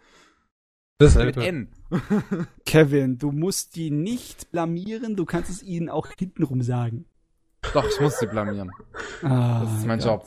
Das 0.98 1.16
ist 1.16 1.24
mit 1.24 1.38
N. 1.38 1.70
Kevin, 2.66 3.20
du 3.20 3.32
musst 3.32 3.76
die 3.76 3.92
nicht 3.92 4.50
blamieren, 4.50 5.16
du 5.16 5.26
kannst 5.26 5.52
es 5.52 5.62
ihnen 5.62 5.90
auch 5.90 6.08
hintenrum 6.18 6.64
sagen. 6.64 7.06
Doch, 7.74 7.88
ich 7.88 8.00
muss 8.00 8.20
sie 8.20 8.28
blamieren. 8.28 8.72
Ah, 9.24 9.62
das 9.64 9.80
ist 9.80 9.86
mein 9.86 10.00
ja. 10.00 10.06
Job. 10.06 10.26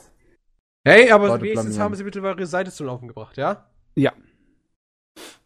Hey, 0.83 1.11
aber 1.11 1.27
Leute 1.27 1.43
wenigstens 1.43 1.65
blamieren. 1.65 1.83
haben 1.83 1.95
sie 1.95 2.03
bitte 2.03 2.21
eure 2.21 2.45
Seite 2.45 2.71
zum 2.71 2.87
Laufen 2.87 3.07
gebracht, 3.07 3.37
ja? 3.37 3.69
Ja. 3.95 4.13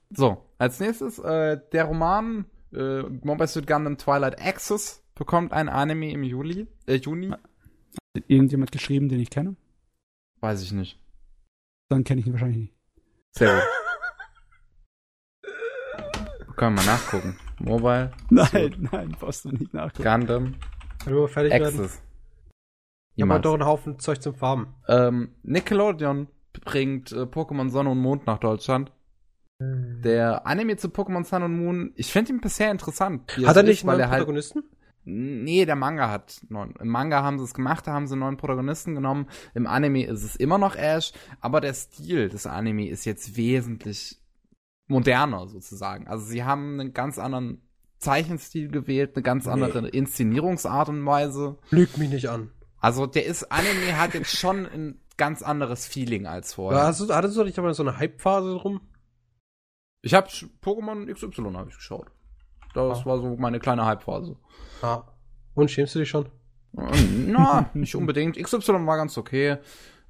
So, 0.10 0.46
als 0.58 0.80
nächstes, 0.80 1.20
äh, 1.20 1.60
der 1.72 1.86
Roman 1.86 2.46
äh, 2.74 3.02
Mobile 3.02 3.48
Suit 3.48 3.68
Gundam 3.68 3.98
Twilight 3.98 4.40
Access 4.42 5.04
bekommt 5.16 5.52
ein 5.52 5.70
Anime 5.70 6.12
im 6.12 6.24
Juli, 6.24 6.68
äh, 6.88 6.96
Juni. 6.96 7.32
Hat 7.32 7.40
irgendjemand 8.28 8.72
geschrieben, 8.72 9.10
den 9.10 9.20
ich 9.20 9.30
kenne? 9.30 9.56
Weiß 10.42 10.62
ich 10.62 10.72
nicht. 10.72 11.00
Dann 11.90 12.04
kenne 12.04 12.22
ich 12.22 12.28
ihn 12.28 12.34
wahrscheinlich 12.34 12.58
nicht. 12.58 12.76
Sehr 13.32 13.54
gut. 13.56 13.64
Können 16.56 16.78
wir 16.78 16.84
mal 16.84 16.94
nachgucken. 16.94 17.38
Mobile. 17.60 18.12
Nein, 18.30 18.48
Suit. 18.50 18.92
nein, 18.92 19.16
brauchst 19.20 19.44
du 19.46 19.50
nicht 19.50 19.74
nachgucken. 19.74 20.04
Gundam 20.04 20.56
nur 21.08 21.28
fertig 21.28 21.54
Access. 21.54 21.78
werden. 21.78 21.92
Ja, 23.16 23.26
man 23.26 23.42
doch 23.42 23.54
einen 23.54 23.66
Haufen 23.66 24.00
Zeug 24.00 24.22
zum 24.22 24.36
Farben. 24.36 24.76
Ähm, 24.88 25.30
Nickelodeon 25.44 26.28
bringt 26.52 27.12
äh, 27.12 27.22
Pokémon 27.22 27.70
Sonne 27.70 27.92
und 27.92 28.00
Mond 28.00 28.26
nach 28.28 28.40
Deutschland. 28.40 28.92
Hm. 29.62 30.02
Der 30.04 30.46
Anime 30.46 30.76
zu 30.76 30.90
Pokémon 30.90 31.24
Sun 31.24 31.44
und 31.44 31.58
Moon, 31.58 31.94
ich 31.96 32.12
finde 32.12 32.34
ihn 32.34 32.42
bisher 32.42 32.72
interessant. 32.72 33.38
Hat 33.46 33.56
er 33.56 33.64
nicht 33.64 33.86
mal 33.86 33.98
halt 33.98 34.20
Protagonisten? 34.20 34.64
Halt, 34.64 34.72
nee, 35.06 35.66
der 35.66 35.76
Manga 35.76 36.10
hat 36.10 36.42
neun. 36.50 36.74
Im 36.80 36.90
Manga 36.90 37.24
haben 37.24 37.38
sie 37.38 37.46
es 37.46 37.54
gemacht, 37.54 37.88
da 37.88 37.94
haben 37.94 38.08
sie 38.08 38.18
neun 38.18 38.38
Protagonisten 38.38 38.96
genommen. 38.96 39.28
Im 39.54 39.66
Anime 39.66 40.06
ist 40.06 40.24
es 40.24 40.36
immer 40.36 40.58
noch 40.58 40.76
Ash, 40.76 41.14
aber 41.40 41.62
der 41.62 41.74
Stil 41.74 42.28
des 42.28 42.46
Anime 42.48 42.90
ist 42.90 43.06
jetzt 43.06 43.38
wesentlich 43.38 44.20
moderner 44.88 45.48
sozusagen. 45.48 46.08
Also 46.08 46.26
sie 46.26 46.44
haben 46.44 46.80
einen 46.80 46.94
ganz 46.94 47.18
anderen 47.18 47.62
Zeichenstil 48.06 48.70
gewählt, 48.70 49.16
eine 49.16 49.24
ganz 49.24 49.48
andere 49.48 49.82
nee. 49.82 49.90
Inszenierungsart 49.90 50.90
und 50.90 51.06
Weise. 51.06 51.58
Lügt 51.72 51.98
mich 51.98 52.10
nicht 52.10 52.30
an. 52.30 52.52
Also 52.80 53.08
der 53.08 53.26
ist 53.26 53.52
Anime 53.52 53.98
hat 53.98 54.14
jetzt 54.14 54.38
schon 54.38 54.68
ein 54.68 55.00
ganz 55.18 55.42
anderes 55.42 55.88
Feeling 55.88 56.28
als 56.28 56.54
vorher. 56.54 56.82
Ja, 56.82 56.88
hast 56.88 57.02
du, 57.02 57.12
hattest 57.12 57.36
du 57.36 57.44
nicht 57.44 57.58
aber 57.58 57.74
so 57.74 57.82
eine 57.82 57.98
Hype-Phase 57.98 58.60
drum? 58.60 58.82
Ich 60.04 60.14
habe 60.14 60.28
Pokémon 60.62 61.12
XY 61.12 61.54
habe 61.56 61.70
ich 61.70 61.78
geschaut. 61.78 62.12
Das 62.76 63.02
ah. 63.02 63.06
war 63.06 63.18
so 63.18 63.36
meine 63.38 63.60
kleine 63.60 63.86
Hype-Phase. 63.86 64.38
Ah. 64.84 65.04
Und 65.56 65.72
schämst 65.72 65.96
du 65.96 66.00
dich 66.00 66.10
schon? 66.10 66.30
Na, 66.74 67.72
nicht 67.74 67.96
unbedingt. 67.96 68.38
XY 68.38 68.86
war 68.86 68.98
ganz 68.98 69.18
okay. 69.18 69.58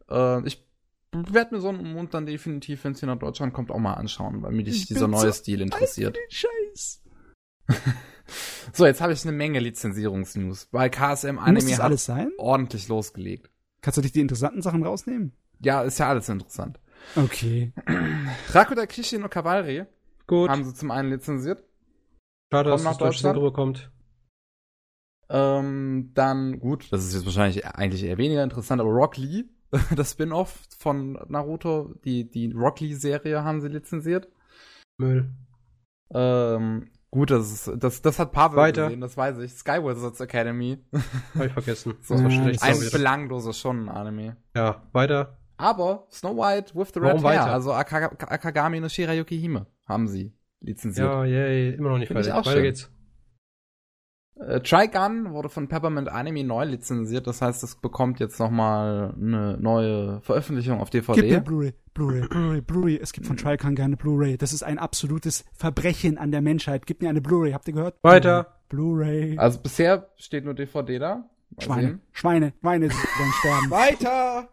Äh, 0.09 0.45
ich 0.45 0.67
werde 1.13 1.55
mir 1.55 1.61
so 1.61 1.69
einen 1.69 1.93
Mond 1.93 2.13
dann 2.13 2.25
definitiv, 2.25 2.83
wenn 2.83 2.91
es 2.91 2.99
hier 2.99 3.07
nach 3.07 3.19
Deutschland 3.19 3.53
kommt, 3.53 3.71
auch 3.71 3.79
mal 3.79 3.93
anschauen, 3.93 4.41
weil 4.41 4.51
mich 4.51 4.85
dieser 4.85 5.07
neue 5.07 5.27
so 5.27 5.31
Stil 5.31 5.61
interessiert. 5.61 6.17
Scheiß 6.29 7.04
so, 8.73 8.85
jetzt 8.85 9.01
habe 9.01 9.13
ich 9.13 9.23
eine 9.23 9.31
Menge 9.31 9.59
Lizenzierungsnews, 9.59 10.69
weil 10.71 10.89
KSM 10.89 11.39
Anime 11.39 11.61
Muss 11.61 11.69
das 11.69 11.79
alles 11.79 12.05
sein? 12.05 12.31
ordentlich 12.37 12.87
losgelegt. 12.87 13.49
Kannst 13.81 13.97
du 13.97 14.01
dich 14.01 14.11
die 14.11 14.21
interessanten 14.21 14.61
Sachen 14.61 14.83
rausnehmen? 14.83 15.33
Ja, 15.59 15.83
ist 15.83 15.99
ja 15.99 16.09
alles 16.09 16.27
interessant. 16.29 16.79
Okay. 17.15 17.71
Rakuda 18.51 18.85
Kishi 18.85 19.17
no 19.17 19.29
Kavalry 19.29 19.85
Gut. 20.27 20.49
haben 20.49 20.63
sie 20.63 20.73
zum 20.73 20.91
einen 20.91 21.09
lizenziert. 21.11 21.63
Schade, 22.51 22.69
dass 22.69 22.83
nach 22.83 22.97
Deutschland 22.97 23.37
rüberkommt. 23.37 23.91
Ähm, 25.29 26.11
dann, 26.13 26.59
gut, 26.59 26.91
das 26.91 27.03
ist 27.03 27.13
jetzt 27.15 27.25
wahrscheinlich 27.25 27.65
eigentlich 27.65 28.03
eher 28.03 28.17
weniger 28.17 28.43
interessant, 28.43 28.79
aber 28.79 28.91
Rock 28.91 29.17
Lee, 29.17 29.45
das 29.95 30.11
Spin-off 30.11 30.63
von 30.77 31.13
Naruto, 31.27 31.95
die, 32.05 32.29
die 32.29 32.51
Rock 32.51 32.79
Lee-Serie 32.79 33.43
haben 33.43 33.61
sie 33.61 33.69
lizenziert. 33.69 34.29
Müll. 34.97 35.31
Ähm, 36.13 36.89
Gut, 37.15 37.31
das, 37.31 37.49
ist, 37.49 37.71
das, 37.81 38.01
das 38.01 38.19
hat 38.19 38.33
Pavel 38.33 38.57
Weiter. 38.57 38.83
gesehen, 38.83 38.99
das 38.99 39.15
weiß 39.15 39.37
ich. 39.37 39.53
Sky 39.53 39.81
Wizards 39.81 40.19
Academy. 40.19 40.79
Hab 41.33 41.45
ich 41.45 41.53
vergessen. 41.53 41.93
so 42.01 42.15
ja, 42.15 42.29
schlecht. 42.29 42.61
Ein 42.61 42.77
belangloses 42.91 43.57
Shonen-Anime. 43.57 44.35
Ja, 44.53 44.83
weiter. 44.91 45.37
Aber 45.55 46.07
Snow 46.11 46.35
White 46.35 46.75
with 46.75 46.89
the 46.93 46.99
Red 46.99 47.13
Warum 47.13 47.23
Hair, 47.25 47.39
weiter? 47.39 47.53
also 47.53 47.71
Ak 47.71 47.89
Akagami 47.93 48.81
no 48.81 48.89
Shirayuki 48.89 49.39
Hime, 49.39 49.65
haben 49.87 50.09
sie 50.09 50.33
lizenziert. 50.59 51.07
Ja, 51.07 51.23
yay, 51.23 51.75
immer 51.75 51.91
noch 51.91 51.99
nicht 51.99 52.09
Find 52.09 52.25
fertig. 52.25 52.33
Weiter 52.37 52.51
schön. 52.51 52.63
geht's. 52.63 52.91
Äh, 54.47 54.61
Trigun 54.61 55.31
wurde 55.31 55.49
von 55.49 55.67
Peppermint 55.67 56.07
Anime 56.09 56.43
neu 56.43 56.65
lizenziert, 56.65 57.25
das 57.25 57.41
heißt, 57.41 57.63
es 57.63 57.75
bekommt 57.75 58.19
jetzt 58.19 58.39
nochmal 58.39 59.13
eine 59.19 59.57
neue 59.57 60.21
Veröffentlichung 60.21 60.79
auf 60.79 60.89
DVD. 60.89 61.21
Gib 61.21 61.31
mir 61.31 61.41
Blu-ray, 61.41 61.73
Blu-ray, 61.93 62.27
Blu-ray, 62.27 62.61
Blu-ray. 62.61 62.99
Es 63.01 63.11
gibt 63.11 63.25
von 63.25 63.37
Trigun 63.37 63.73
gerne 63.73 63.97
Blu-ray. 63.97 64.37
Das 64.37 64.53
ist 64.53 64.63
ein 64.63 64.77
absolutes 64.77 65.45
Verbrechen 65.53 66.17
an 66.17 66.31
der 66.31 66.41
Menschheit. 66.41 66.85
Gib 66.85 67.01
mir 67.01 67.09
eine 67.09 67.21
Blu-ray, 67.21 67.53
habt 67.53 67.67
ihr 67.67 67.73
gehört? 67.73 67.95
Weiter. 68.03 68.57
Blu-ray. 68.69 69.37
Also 69.37 69.59
bisher 69.59 70.09
steht 70.15 70.45
nur 70.45 70.53
DVD 70.53 70.99
da. 70.99 71.29
Schweine, 71.57 71.99
Schweine, 72.11 72.53
Schweine 72.59 72.89
werden 72.89 73.33
sterben. 73.39 73.69
Weiter! 73.69 74.49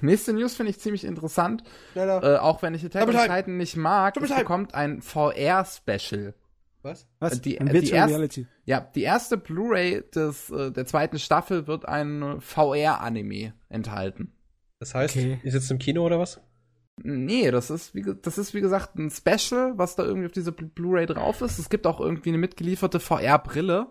Nächste 0.00 0.32
News 0.32 0.54
finde 0.54 0.70
ich 0.70 0.80
ziemlich 0.80 1.04
interessant. 1.04 1.62
Äh, 1.94 2.36
auch 2.36 2.62
wenn 2.62 2.72
ich 2.74 2.84
Attack 2.84 3.06
on 3.06 3.14
Titan 3.14 3.56
nicht 3.58 3.76
mag, 3.76 4.16
es 4.16 4.34
bekommt 4.34 4.74
ein 4.74 5.02
VR-Special. 5.02 6.34
Was? 6.82 7.08
Was? 7.20 7.40
Die, 7.40 7.58
die, 7.58 7.80
die 7.80 7.90
erste, 7.90 8.46
ja, 8.64 8.80
die 8.80 9.02
erste 9.02 9.36
Blu-ray 9.36 10.02
des 10.14 10.50
äh, 10.50 10.72
der 10.72 10.84
zweiten 10.84 11.18
Staffel 11.18 11.66
wird 11.66 11.86
ein 11.86 12.40
VR-Anime 12.40 13.54
enthalten. 13.68 14.32
Das 14.80 14.94
heißt, 14.94 15.16
okay. 15.16 15.38
ist 15.44 15.54
jetzt 15.54 15.70
im 15.70 15.78
Kino 15.78 16.04
oder 16.04 16.18
was? 16.18 16.40
Nee, 16.96 17.50
das 17.50 17.70
ist, 17.70 17.94
wie, 17.94 18.04
das 18.20 18.36
ist 18.36 18.52
wie 18.52 18.60
gesagt 18.60 18.96
ein 18.96 19.10
Special, 19.10 19.74
was 19.76 19.96
da 19.96 20.04
irgendwie 20.04 20.26
auf 20.26 20.32
dieser 20.32 20.52
Blu-ray 20.52 21.06
drauf 21.06 21.40
ist. 21.40 21.58
Es 21.58 21.70
gibt 21.70 21.86
auch 21.86 22.00
irgendwie 22.00 22.30
eine 22.30 22.38
mitgelieferte 22.38 23.00
VR-Brille. 23.00 23.86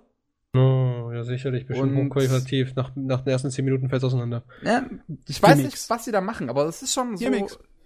Oh, 0.53 1.11
ja, 1.13 1.23
sicherlich, 1.23 1.65
bestimmt 1.65 1.95
hochqualitativ. 1.95 2.75
Nach, 2.75 2.91
nach 2.95 3.21
den 3.21 3.31
ersten 3.31 3.49
10 3.49 3.63
Minuten 3.63 3.89
fällt 3.89 4.01
es 4.01 4.05
auseinander. 4.05 4.43
Ja, 4.63 4.85
ich 5.27 5.41
weiß 5.41 5.57
nicht, 5.57 5.89
was 5.89 6.05
sie 6.05 6.11
da 6.11 6.19
machen, 6.19 6.49
aber 6.49 6.65
es 6.65 6.81
ist 6.81 6.93
schon 6.93 7.15
so. 7.15 7.25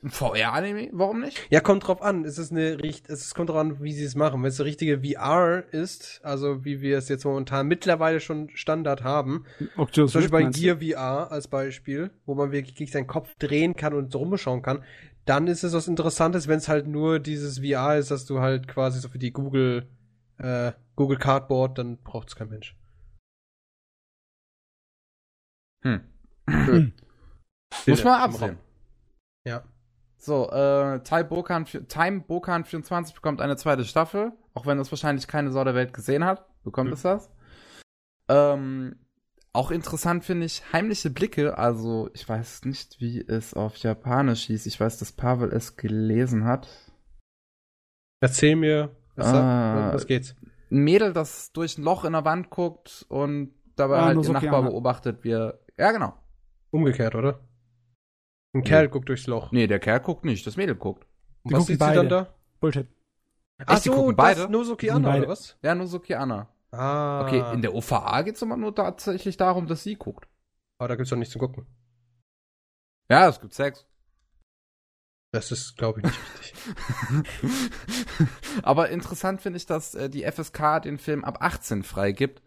Ein 0.03 0.11
VR-Anime? 0.11 0.89
Warum 0.91 1.21
nicht? 1.21 1.41
Ja, 1.49 1.61
kommt 1.61 1.87
drauf 1.87 2.01
an. 2.01 2.25
Es 2.25 2.37
ist 2.37 2.51
eine 2.51 2.77
es 3.07 3.33
kommt 3.33 3.49
drauf 3.49 3.57
an, 3.57 3.81
wie 3.81 3.93
sie 3.93 4.03
es 4.03 4.15
machen. 4.15 4.41
Wenn 4.43 4.49
es 4.49 4.59
eine 4.59 4.67
richtige 4.67 5.01
VR 5.01 5.63
ist, 5.71 6.19
also 6.23 6.63
wie 6.63 6.81
wir 6.81 6.97
es 6.97 7.09
jetzt 7.09 7.25
momentan 7.25 7.67
mittlerweile 7.67 8.19
schon 8.19 8.49
Standard 8.53 9.03
haben, 9.03 9.45
Oculus 9.77 10.11
zum 10.11 10.21
Beispiel 10.21 10.29
bei 10.29 10.43
Gear 10.43 10.77
VR 10.77 11.31
als 11.31 11.47
Beispiel, 11.47 12.11
wo 12.25 12.35
man 12.35 12.51
wirklich 12.51 12.91
seinen 12.91 13.07
Kopf 13.07 13.33
drehen 13.39 13.75
kann 13.75 13.93
und 13.93 14.11
so 14.11 14.19
rumschauen 14.19 14.61
kann, 14.61 14.83
dann 15.25 15.47
ist 15.47 15.63
es 15.63 15.73
was 15.73 15.87
Interessantes, 15.87 16.47
wenn 16.47 16.59
es 16.59 16.67
halt 16.67 16.87
nur 16.87 17.19
dieses 17.19 17.59
VR 17.59 17.97
ist, 17.97 18.11
dass 18.11 18.25
du 18.25 18.41
halt 18.41 18.67
quasi 18.67 18.99
so 18.99 19.09
für 19.09 19.17
die 19.17 19.31
Google 19.31 19.87
äh, 20.37 20.73
Google 20.95 21.17
Cardboard, 21.17 21.77
dann 21.77 21.97
braucht 21.97 22.29
es 22.29 22.35
kein 22.35 22.49
Mensch. 22.49 22.75
Hm. 25.83 26.01
hm. 26.49 26.93
Muss 27.87 28.03
man 28.03 28.21
absehen. 28.21 28.57
Ja. 29.45 29.63
So, 30.17 30.49
äh, 30.49 31.01
Time 31.03 31.25
Bokan, 31.25 31.65
Time 31.65 32.21
Bokan 32.21 32.65
24 32.65 33.13
bekommt 33.13 33.41
eine 33.41 33.57
zweite 33.57 33.85
Staffel, 33.85 34.31
auch 34.53 34.65
wenn 34.65 34.77
das 34.77 34.91
wahrscheinlich 34.91 35.27
keine 35.27 35.51
Sau 35.51 35.63
der 35.63 35.75
Welt 35.75 35.93
gesehen 35.93 36.25
hat, 36.25 36.45
bekommt 36.63 36.89
mhm. 36.89 36.93
es 36.93 37.01
das. 37.01 37.29
Ähm, 38.27 38.95
auch 39.53 39.71
interessant 39.71 40.25
finde 40.25 40.45
ich 40.45 40.63
heimliche 40.73 41.09
Blicke, 41.09 41.57
also 41.57 42.09
ich 42.13 42.27
weiß 42.27 42.65
nicht, 42.65 42.99
wie 42.99 43.21
es 43.21 43.53
auf 43.53 43.77
Japanisch 43.77 44.47
hieß. 44.47 44.65
Ich 44.65 44.79
weiß, 44.79 44.97
dass 44.97 45.13
Pavel 45.13 45.51
es 45.53 45.77
gelesen 45.77 46.43
hat. 46.43 46.67
Erzähl 48.19 48.55
mir, 48.55 48.95
was, 49.15 49.33
was 49.33 50.07
geht's? 50.07 50.35
Ein 50.71 50.79
Mädel, 50.79 51.13
das 51.13 51.53
durch 51.53 51.77
ein 51.77 51.83
Loch 51.83 52.03
in 52.03 52.13
der 52.13 52.25
Wand 52.25 52.49
guckt 52.49 53.05
und 53.07 53.53
dabei 53.75 53.99
ah, 53.99 54.05
halt 54.05 54.25
den 54.25 54.33
Nachbar 54.33 54.63
beobachtet, 54.63 55.23
wie 55.23 55.31
er. 55.31 55.59
Ja, 55.77 55.91
genau. 55.91 56.13
Umgekehrt, 56.71 57.15
oder? 57.15 57.39
Ein 58.55 58.59
nee. 58.59 58.67
Kerl 58.69 58.87
guckt 58.87 59.09
durchs 59.09 59.27
Loch. 59.27 59.51
Nee, 59.51 59.67
der 59.67 59.79
Kerl 59.79 59.99
guckt 59.99 60.23
nicht, 60.23 60.47
das 60.47 60.55
Mädel 60.55 60.75
guckt. 60.75 61.05
Und 61.43 61.51
was 61.51 61.65
sieht 61.65 61.77
beide. 61.77 61.91
sie 61.91 62.07
dann 62.07 62.09
da? 62.09 62.33
Bullshit. 62.61 62.87
Ach 63.65 63.77
so, 63.79 63.91
gucken 63.91 64.15
beide? 64.15 64.49
Nozoki 64.49 64.89
Anna, 64.89 65.17
oder 65.17 65.27
was? 65.27 65.57
Ja, 65.61 65.75
Nozoki 65.75 66.15
Anna. 66.15 66.47
Ah. 66.71 67.25
Okay, 67.25 67.53
in 67.53 67.61
der 67.61 67.75
OVA 67.75 68.21
geht 68.21 68.35
es 68.35 68.43
aber 68.43 68.55
nur 68.55 68.73
tatsächlich 68.73 69.35
darum, 69.35 69.67
dass 69.67 69.83
sie 69.83 69.95
guckt. 69.95 70.29
Aber 70.77 70.87
da 70.87 70.95
gibt's 70.95 71.09
doch 71.09 71.17
nichts 71.17 71.33
zu 71.33 71.39
gucken. 71.39 71.65
Ja, 73.09 73.27
es 73.27 73.41
gibt 73.41 73.53
Sex. 73.53 73.85
Das 75.33 75.51
ist, 75.51 75.75
glaube 75.75 75.99
ich, 75.99 76.05
nicht 76.05 76.19
wichtig. 76.39 77.71
aber 78.63 78.89
interessant 78.89 79.41
finde 79.41 79.57
ich, 79.57 79.65
dass 79.65 79.95
äh, 79.95 80.09
die 80.09 80.23
FSK 80.23 80.81
den 80.81 80.97
Film 80.97 81.25
ab 81.25 81.39
18 81.41 81.83
freigibt. 81.83 82.41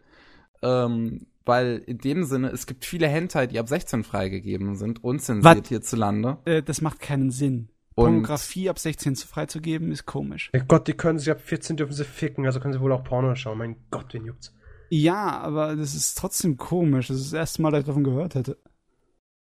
Ähm, 0.63 1.27
weil 1.45 1.77
in 1.85 1.97
dem 1.97 2.23
Sinne, 2.23 2.49
es 2.49 2.67
gibt 2.67 2.85
viele 2.85 3.07
Hentai, 3.07 3.47
die 3.47 3.59
ab 3.59 3.67
16 3.67 4.03
freigegeben 4.03 4.75
sind, 4.75 5.03
unzensiert 5.03 5.61
Was? 5.63 5.67
hierzulande. 5.67 6.37
Äh, 6.45 6.61
das 6.61 6.81
macht 6.81 6.99
keinen 6.99 7.31
Sinn. 7.31 7.69
Und 7.95 8.05
Pornografie 8.05 8.69
ab 8.69 8.79
16 8.79 9.15
freizugeben, 9.17 9.91
ist 9.91 10.05
komisch. 10.05 10.51
Ja 10.53 10.61
Gott, 10.65 10.87
die 10.87 10.93
können 10.93 11.19
sie 11.19 11.31
ab 11.31 11.41
14 11.41 11.75
dürfen 11.75 11.93
sie 11.93 12.05
ficken, 12.05 12.45
also 12.45 12.59
können 12.59 12.73
sie 12.73 12.79
wohl 12.79 12.93
auch 12.93 13.03
Porno 13.03 13.35
schauen. 13.35 13.57
Mein 13.57 13.75
Gott, 13.91 14.13
wen 14.13 14.25
juckt's? 14.25 14.55
Ja, 14.89 15.39
aber 15.39 15.75
das 15.75 15.95
ist 15.95 16.17
trotzdem 16.17 16.57
komisch. 16.57 17.07
Das 17.07 17.17
ist 17.17 17.33
das 17.33 17.39
erste 17.39 17.61
Mal, 17.61 17.71
dass 17.71 17.81
ich 17.81 17.85
davon 17.87 18.03
gehört 18.03 18.35
hätte. 18.35 18.57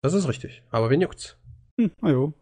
Das 0.02 0.14
ist 0.14 0.28
richtig. 0.28 0.62
Aber 0.70 0.90
wen 0.90 1.00
juckt's? 1.00 1.36
Hm, 1.78 1.92
na 2.00 2.10
jo. 2.10 2.34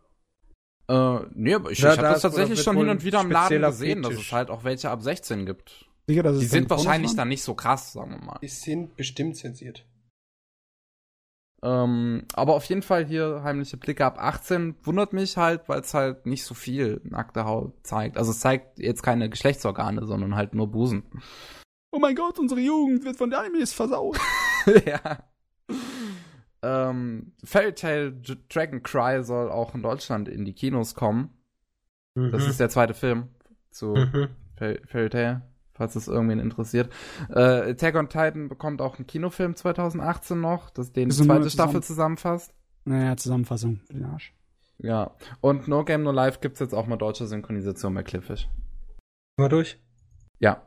Äh, 0.88 1.20
nee, 1.34 1.54
aber 1.54 1.70
ich, 1.70 1.78
ich 1.78 1.84
habe 1.84 2.00
das 2.00 2.22
tatsächlich 2.22 2.62
schon 2.62 2.76
hin 2.76 2.88
und 2.88 3.04
wieder 3.04 3.20
im 3.20 3.30
Laden 3.30 3.60
gesehen, 3.60 4.02
Fetisch. 4.02 4.16
dass 4.16 4.26
es 4.26 4.32
halt 4.32 4.50
auch 4.50 4.64
welche 4.64 4.90
ab 4.90 5.02
16 5.02 5.44
gibt. 5.44 5.88
Sicher, 6.08 6.22
dass 6.22 6.38
die 6.38 6.46
sind 6.46 6.70
wahrscheinlich 6.70 7.14
dann 7.14 7.28
nicht 7.28 7.42
so 7.42 7.54
krass, 7.54 7.92
sagen 7.92 8.12
wir 8.12 8.24
mal. 8.24 8.38
Die 8.40 8.48
sind 8.48 8.96
bestimmt 8.96 9.36
zensiert. 9.36 9.84
Ähm, 11.62 12.24
aber 12.32 12.54
auf 12.54 12.64
jeden 12.64 12.80
Fall 12.80 13.04
hier 13.04 13.42
heimliche 13.42 13.76
Blicke 13.76 14.06
ab 14.06 14.16
18 14.18 14.76
wundert 14.84 15.12
mich 15.12 15.36
halt, 15.36 15.68
weil 15.68 15.80
es 15.80 15.92
halt 15.92 16.24
nicht 16.24 16.44
so 16.44 16.54
viel 16.54 17.02
nackte 17.04 17.44
Haut 17.44 17.74
zeigt. 17.82 18.16
Also 18.16 18.30
es 18.30 18.40
zeigt 18.40 18.78
jetzt 18.78 19.02
keine 19.02 19.28
Geschlechtsorgane, 19.28 20.06
sondern 20.06 20.34
halt 20.34 20.54
nur 20.54 20.68
Busen. 20.68 21.02
Oh 21.90 21.98
mein 21.98 22.14
Gott, 22.14 22.38
unsere 22.38 22.60
Jugend 22.60 23.04
wird 23.04 23.16
von 23.16 23.28
der 23.28 23.40
Animes 23.40 23.74
versaut. 23.74 24.18
ja. 24.86 25.24
Ähm, 26.62 27.32
Fairy 27.44 27.74
Tale 27.74 28.12
Dragon 28.48 28.82
Cry 28.82 29.22
soll 29.24 29.50
auch 29.50 29.74
in 29.74 29.82
Deutschland 29.82 30.28
in 30.28 30.46
die 30.46 30.54
Kinos 30.54 30.94
kommen. 30.94 31.36
Mhm. 32.14 32.30
Das 32.30 32.46
ist 32.46 32.60
der 32.60 32.70
zweite 32.70 32.94
Film 32.94 33.28
zu 33.70 33.94
mhm. 33.94 34.28
Fairy 34.56 35.10
Tale 35.10 35.47
falls 35.78 35.97
es 35.97 36.08
irgendwen 36.08 36.40
interessiert. 36.40 36.92
Äh, 37.31 37.70
Attack 37.70 37.94
on 37.94 38.08
Titan 38.08 38.48
bekommt 38.48 38.82
auch 38.82 38.98
einen 38.98 39.07
Kinofilm 39.07 39.57
2018 39.57 40.40
noch, 40.40 40.70
das 40.70 40.92
den 40.92 41.08
das 41.08 41.18
zweite 41.18 41.48
Staffel 41.48 41.82
zusammenfasst. 41.82 42.52
Naja, 42.84 43.16
Zusammenfassung 43.16 43.81
für 43.86 43.94
den 43.94 44.05
Arsch. 44.05 44.34
Ja. 44.78 45.16
Und 45.40 45.68
No 45.68 45.84
Game 45.84 46.02
No 46.02 46.12
Life 46.12 46.40
gibt's 46.40 46.60
jetzt 46.60 46.74
auch 46.74 46.86
mal 46.86 46.97
deutsche 46.97 47.26
Synchronisation 47.26 47.94
bei 47.94 48.02
Cliffish. 48.02 48.48
Mal 49.36 49.48
durch? 49.48 49.78
Ja. 50.39 50.62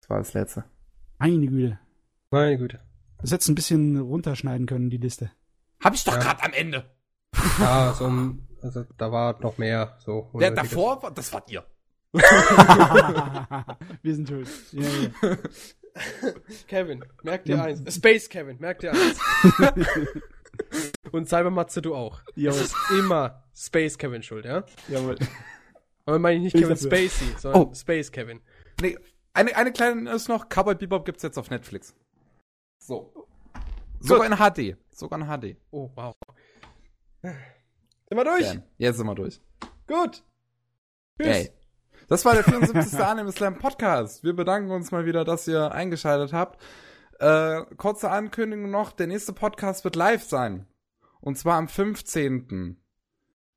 Das 0.00 0.10
war 0.10 0.18
das 0.18 0.32
letzte. 0.34 0.64
Meine 1.18 1.46
Güte. 1.46 1.78
Meine 2.30 2.58
Güte. 2.58 2.80
Das 3.18 3.32
hättest 3.32 3.48
ein 3.48 3.54
bisschen 3.54 3.98
runterschneiden 3.98 4.66
können, 4.66 4.90
die 4.90 4.98
Liste. 4.98 5.30
Hab 5.82 5.94
ich 5.94 6.04
doch 6.04 6.14
ja. 6.14 6.20
gerade 6.20 6.42
am 6.42 6.52
Ende. 6.52 6.84
Ja, 7.58 7.92
so, 7.92 8.12
also 8.62 8.84
da 8.96 9.12
war 9.12 9.40
noch 9.40 9.58
mehr 9.58 9.96
so. 9.98 10.30
Der 10.38 10.50
davor, 10.50 11.10
das 11.14 11.32
wart 11.32 11.50
ihr. 11.50 11.64
Wir 14.02 14.14
sind 14.14 14.28
schuld. 14.28 14.48
Ja, 14.72 14.82
ja. 14.82 15.36
Kevin, 16.68 17.04
merk 17.22 17.44
dir 17.44 17.56
ja. 17.56 17.64
eins. 17.64 17.94
Space 17.94 18.28
Kevin, 18.28 18.58
merk 18.60 18.78
dir 18.80 18.92
eins. 18.92 19.20
Und 21.12 21.28
Cybermatze 21.28 21.82
du 21.82 21.94
auch. 21.94 22.22
Jawohl. 22.34 22.58
Das 22.58 22.68
ist 22.68 22.76
immer 22.98 23.44
Space 23.54 23.98
Kevin 23.98 24.22
schuld, 24.22 24.44
ja? 24.44 24.64
Jawohl. 24.88 25.16
Aber 26.06 26.18
meine 26.18 26.36
ich 26.36 26.42
nicht 26.44 26.56
Kevin 26.56 26.76
Spacey, 26.76 27.34
sondern 27.38 27.62
oh. 27.62 27.74
Space 27.74 28.12
Kevin. 28.12 28.40
Nee, 28.80 28.96
eine, 29.32 29.56
eine 29.56 29.72
kleine 29.72 30.10
ist 30.12 30.28
noch, 30.28 30.48
Cowboy 30.48 30.74
Bebop 30.74 31.04
gibt's 31.04 31.22
jetzt 31.22 31.38
auf 31.38 31.50
Netflix. 31.50 31.94
So. 32.78 33.26
Sogar 34.00 34.26
in 34.26 34.36
HD. 34.36 34.76
Sogar 34.90 35.18
in 35.18 35.26
HD. 35.26 35.56
Oh, 35.70 35.90
wow. 35.94 36.14
Sind 37.22 37.38
wir 38.10 38.24
durch? 38.24 38.44
Damn. 38.44 38.62
Jetzt 38.76 38.98
sind 38.98 39.06
wir 39.06 39.14
durch. 39.14 39.40
Gut. 39.86 40.22
Tschüss. 41.18 41.26
Hey. 41.26 41.63
Das 42.08 42.24
war 42.24 42.34
der 42.34 42.44
74. 42.44 42.98
Anime 43.00 43.32
Slam 43.32 43.58
Podcast. 43.58 44.24
Wir 44.24 44.34
bedanken 44.34 44.70
uns 44.70 44.90
mal 44.90 45.06
wieder, 45.06 45.24
dass 45.24 45.48
ihr 45.48 45.72
eingeschaltet 45.72 46.32
habt. 46.32 46.62
Äh, 47.18 47.62
kurze 47.76 48.10
Ankündigung 48.10 48.70
noch, 48.70 48.92
der 48.92 49.06
nächste 49.06 49.32
Podcast 49.32 49.84
wird 49.84 49.96
live 49.96 50.24
sein. 50.24 50.66
Und 51.20 51.38
zwar 51.38 51.56
am 51.56 51.68
15. 51.68 52.76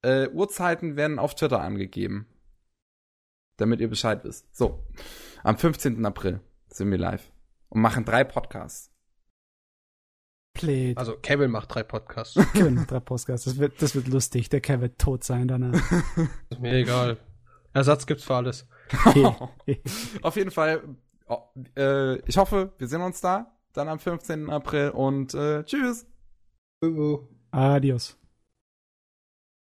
Äh, 0.02 0.30
Uhrzeiten 0.30 0.96
werden 0.96 1.20
auf 1.20 1.36
Twitter 1.36 1.60
angegeben. 1.60 2.28
Damit 3.58 3.82
ihr 3.82 3.90
Bescheid 3.90 4.24
wisst. 4.24 4.56
So. 4.56 4.86
Am 5.44 5.58
15. 5.58 6.06
April 6.06 6.40
sind 6.68 6.92
wir 6.92 6.98
live. 6.98 7.32
Und 7.70 7.82
machen 7.82 8.06
drei 8.06 8.24
Podcasts. 8.24 8.92
Played. 10.54 10.98
Also 10.98 11.18
Kevin 11.18 11.52
macht 11.52 11.74
drei 11.74 11.84
Podcasts. 11.84 12.36
Kevin 12.54 12.76
macht 12.76 12.92
drei 12.92 13.00
Podcasts. 13.00 13.46
Das 13.46 13.58
wird, 13.58 13.82
das 13.82 13.96
wird 13.96 14.08
lustig. 14.08 14.50
Der 14.50 14.62
Kevin 14.62 14.82
wird 14.82 15.00
tot 15.00 15.24
sein 15.24 15.48
danach. 15.48 15.74
ist 16.50 16.60
mir 16.62 16.74
egal. 16.74 17.18
Ersatz 17.78 18.08
gibt's 18.08 18.24
für 18.24 18.36
alles. 18.36 18.68
Auf 20.24 20.36
jeden 20.36 20.52
Fall, 20.52 20.82
oh, 21.28 21.44
äh, 21.78 22.18
ich 22.22 22.38
hoffe, 22.38 22.74
wir 22.78 22.88
sehen 22.88 23.02
uns 23.02 23.22
da 23.22 23.54
dann 23.74 23.88
am 23.88 24.00
15. 24.00 24.50
April 24.50 24.90
und 24.90 25.36
äh, 25.36 25.64
tschüss. 25.64 26.08
Adios. 27.52 28.18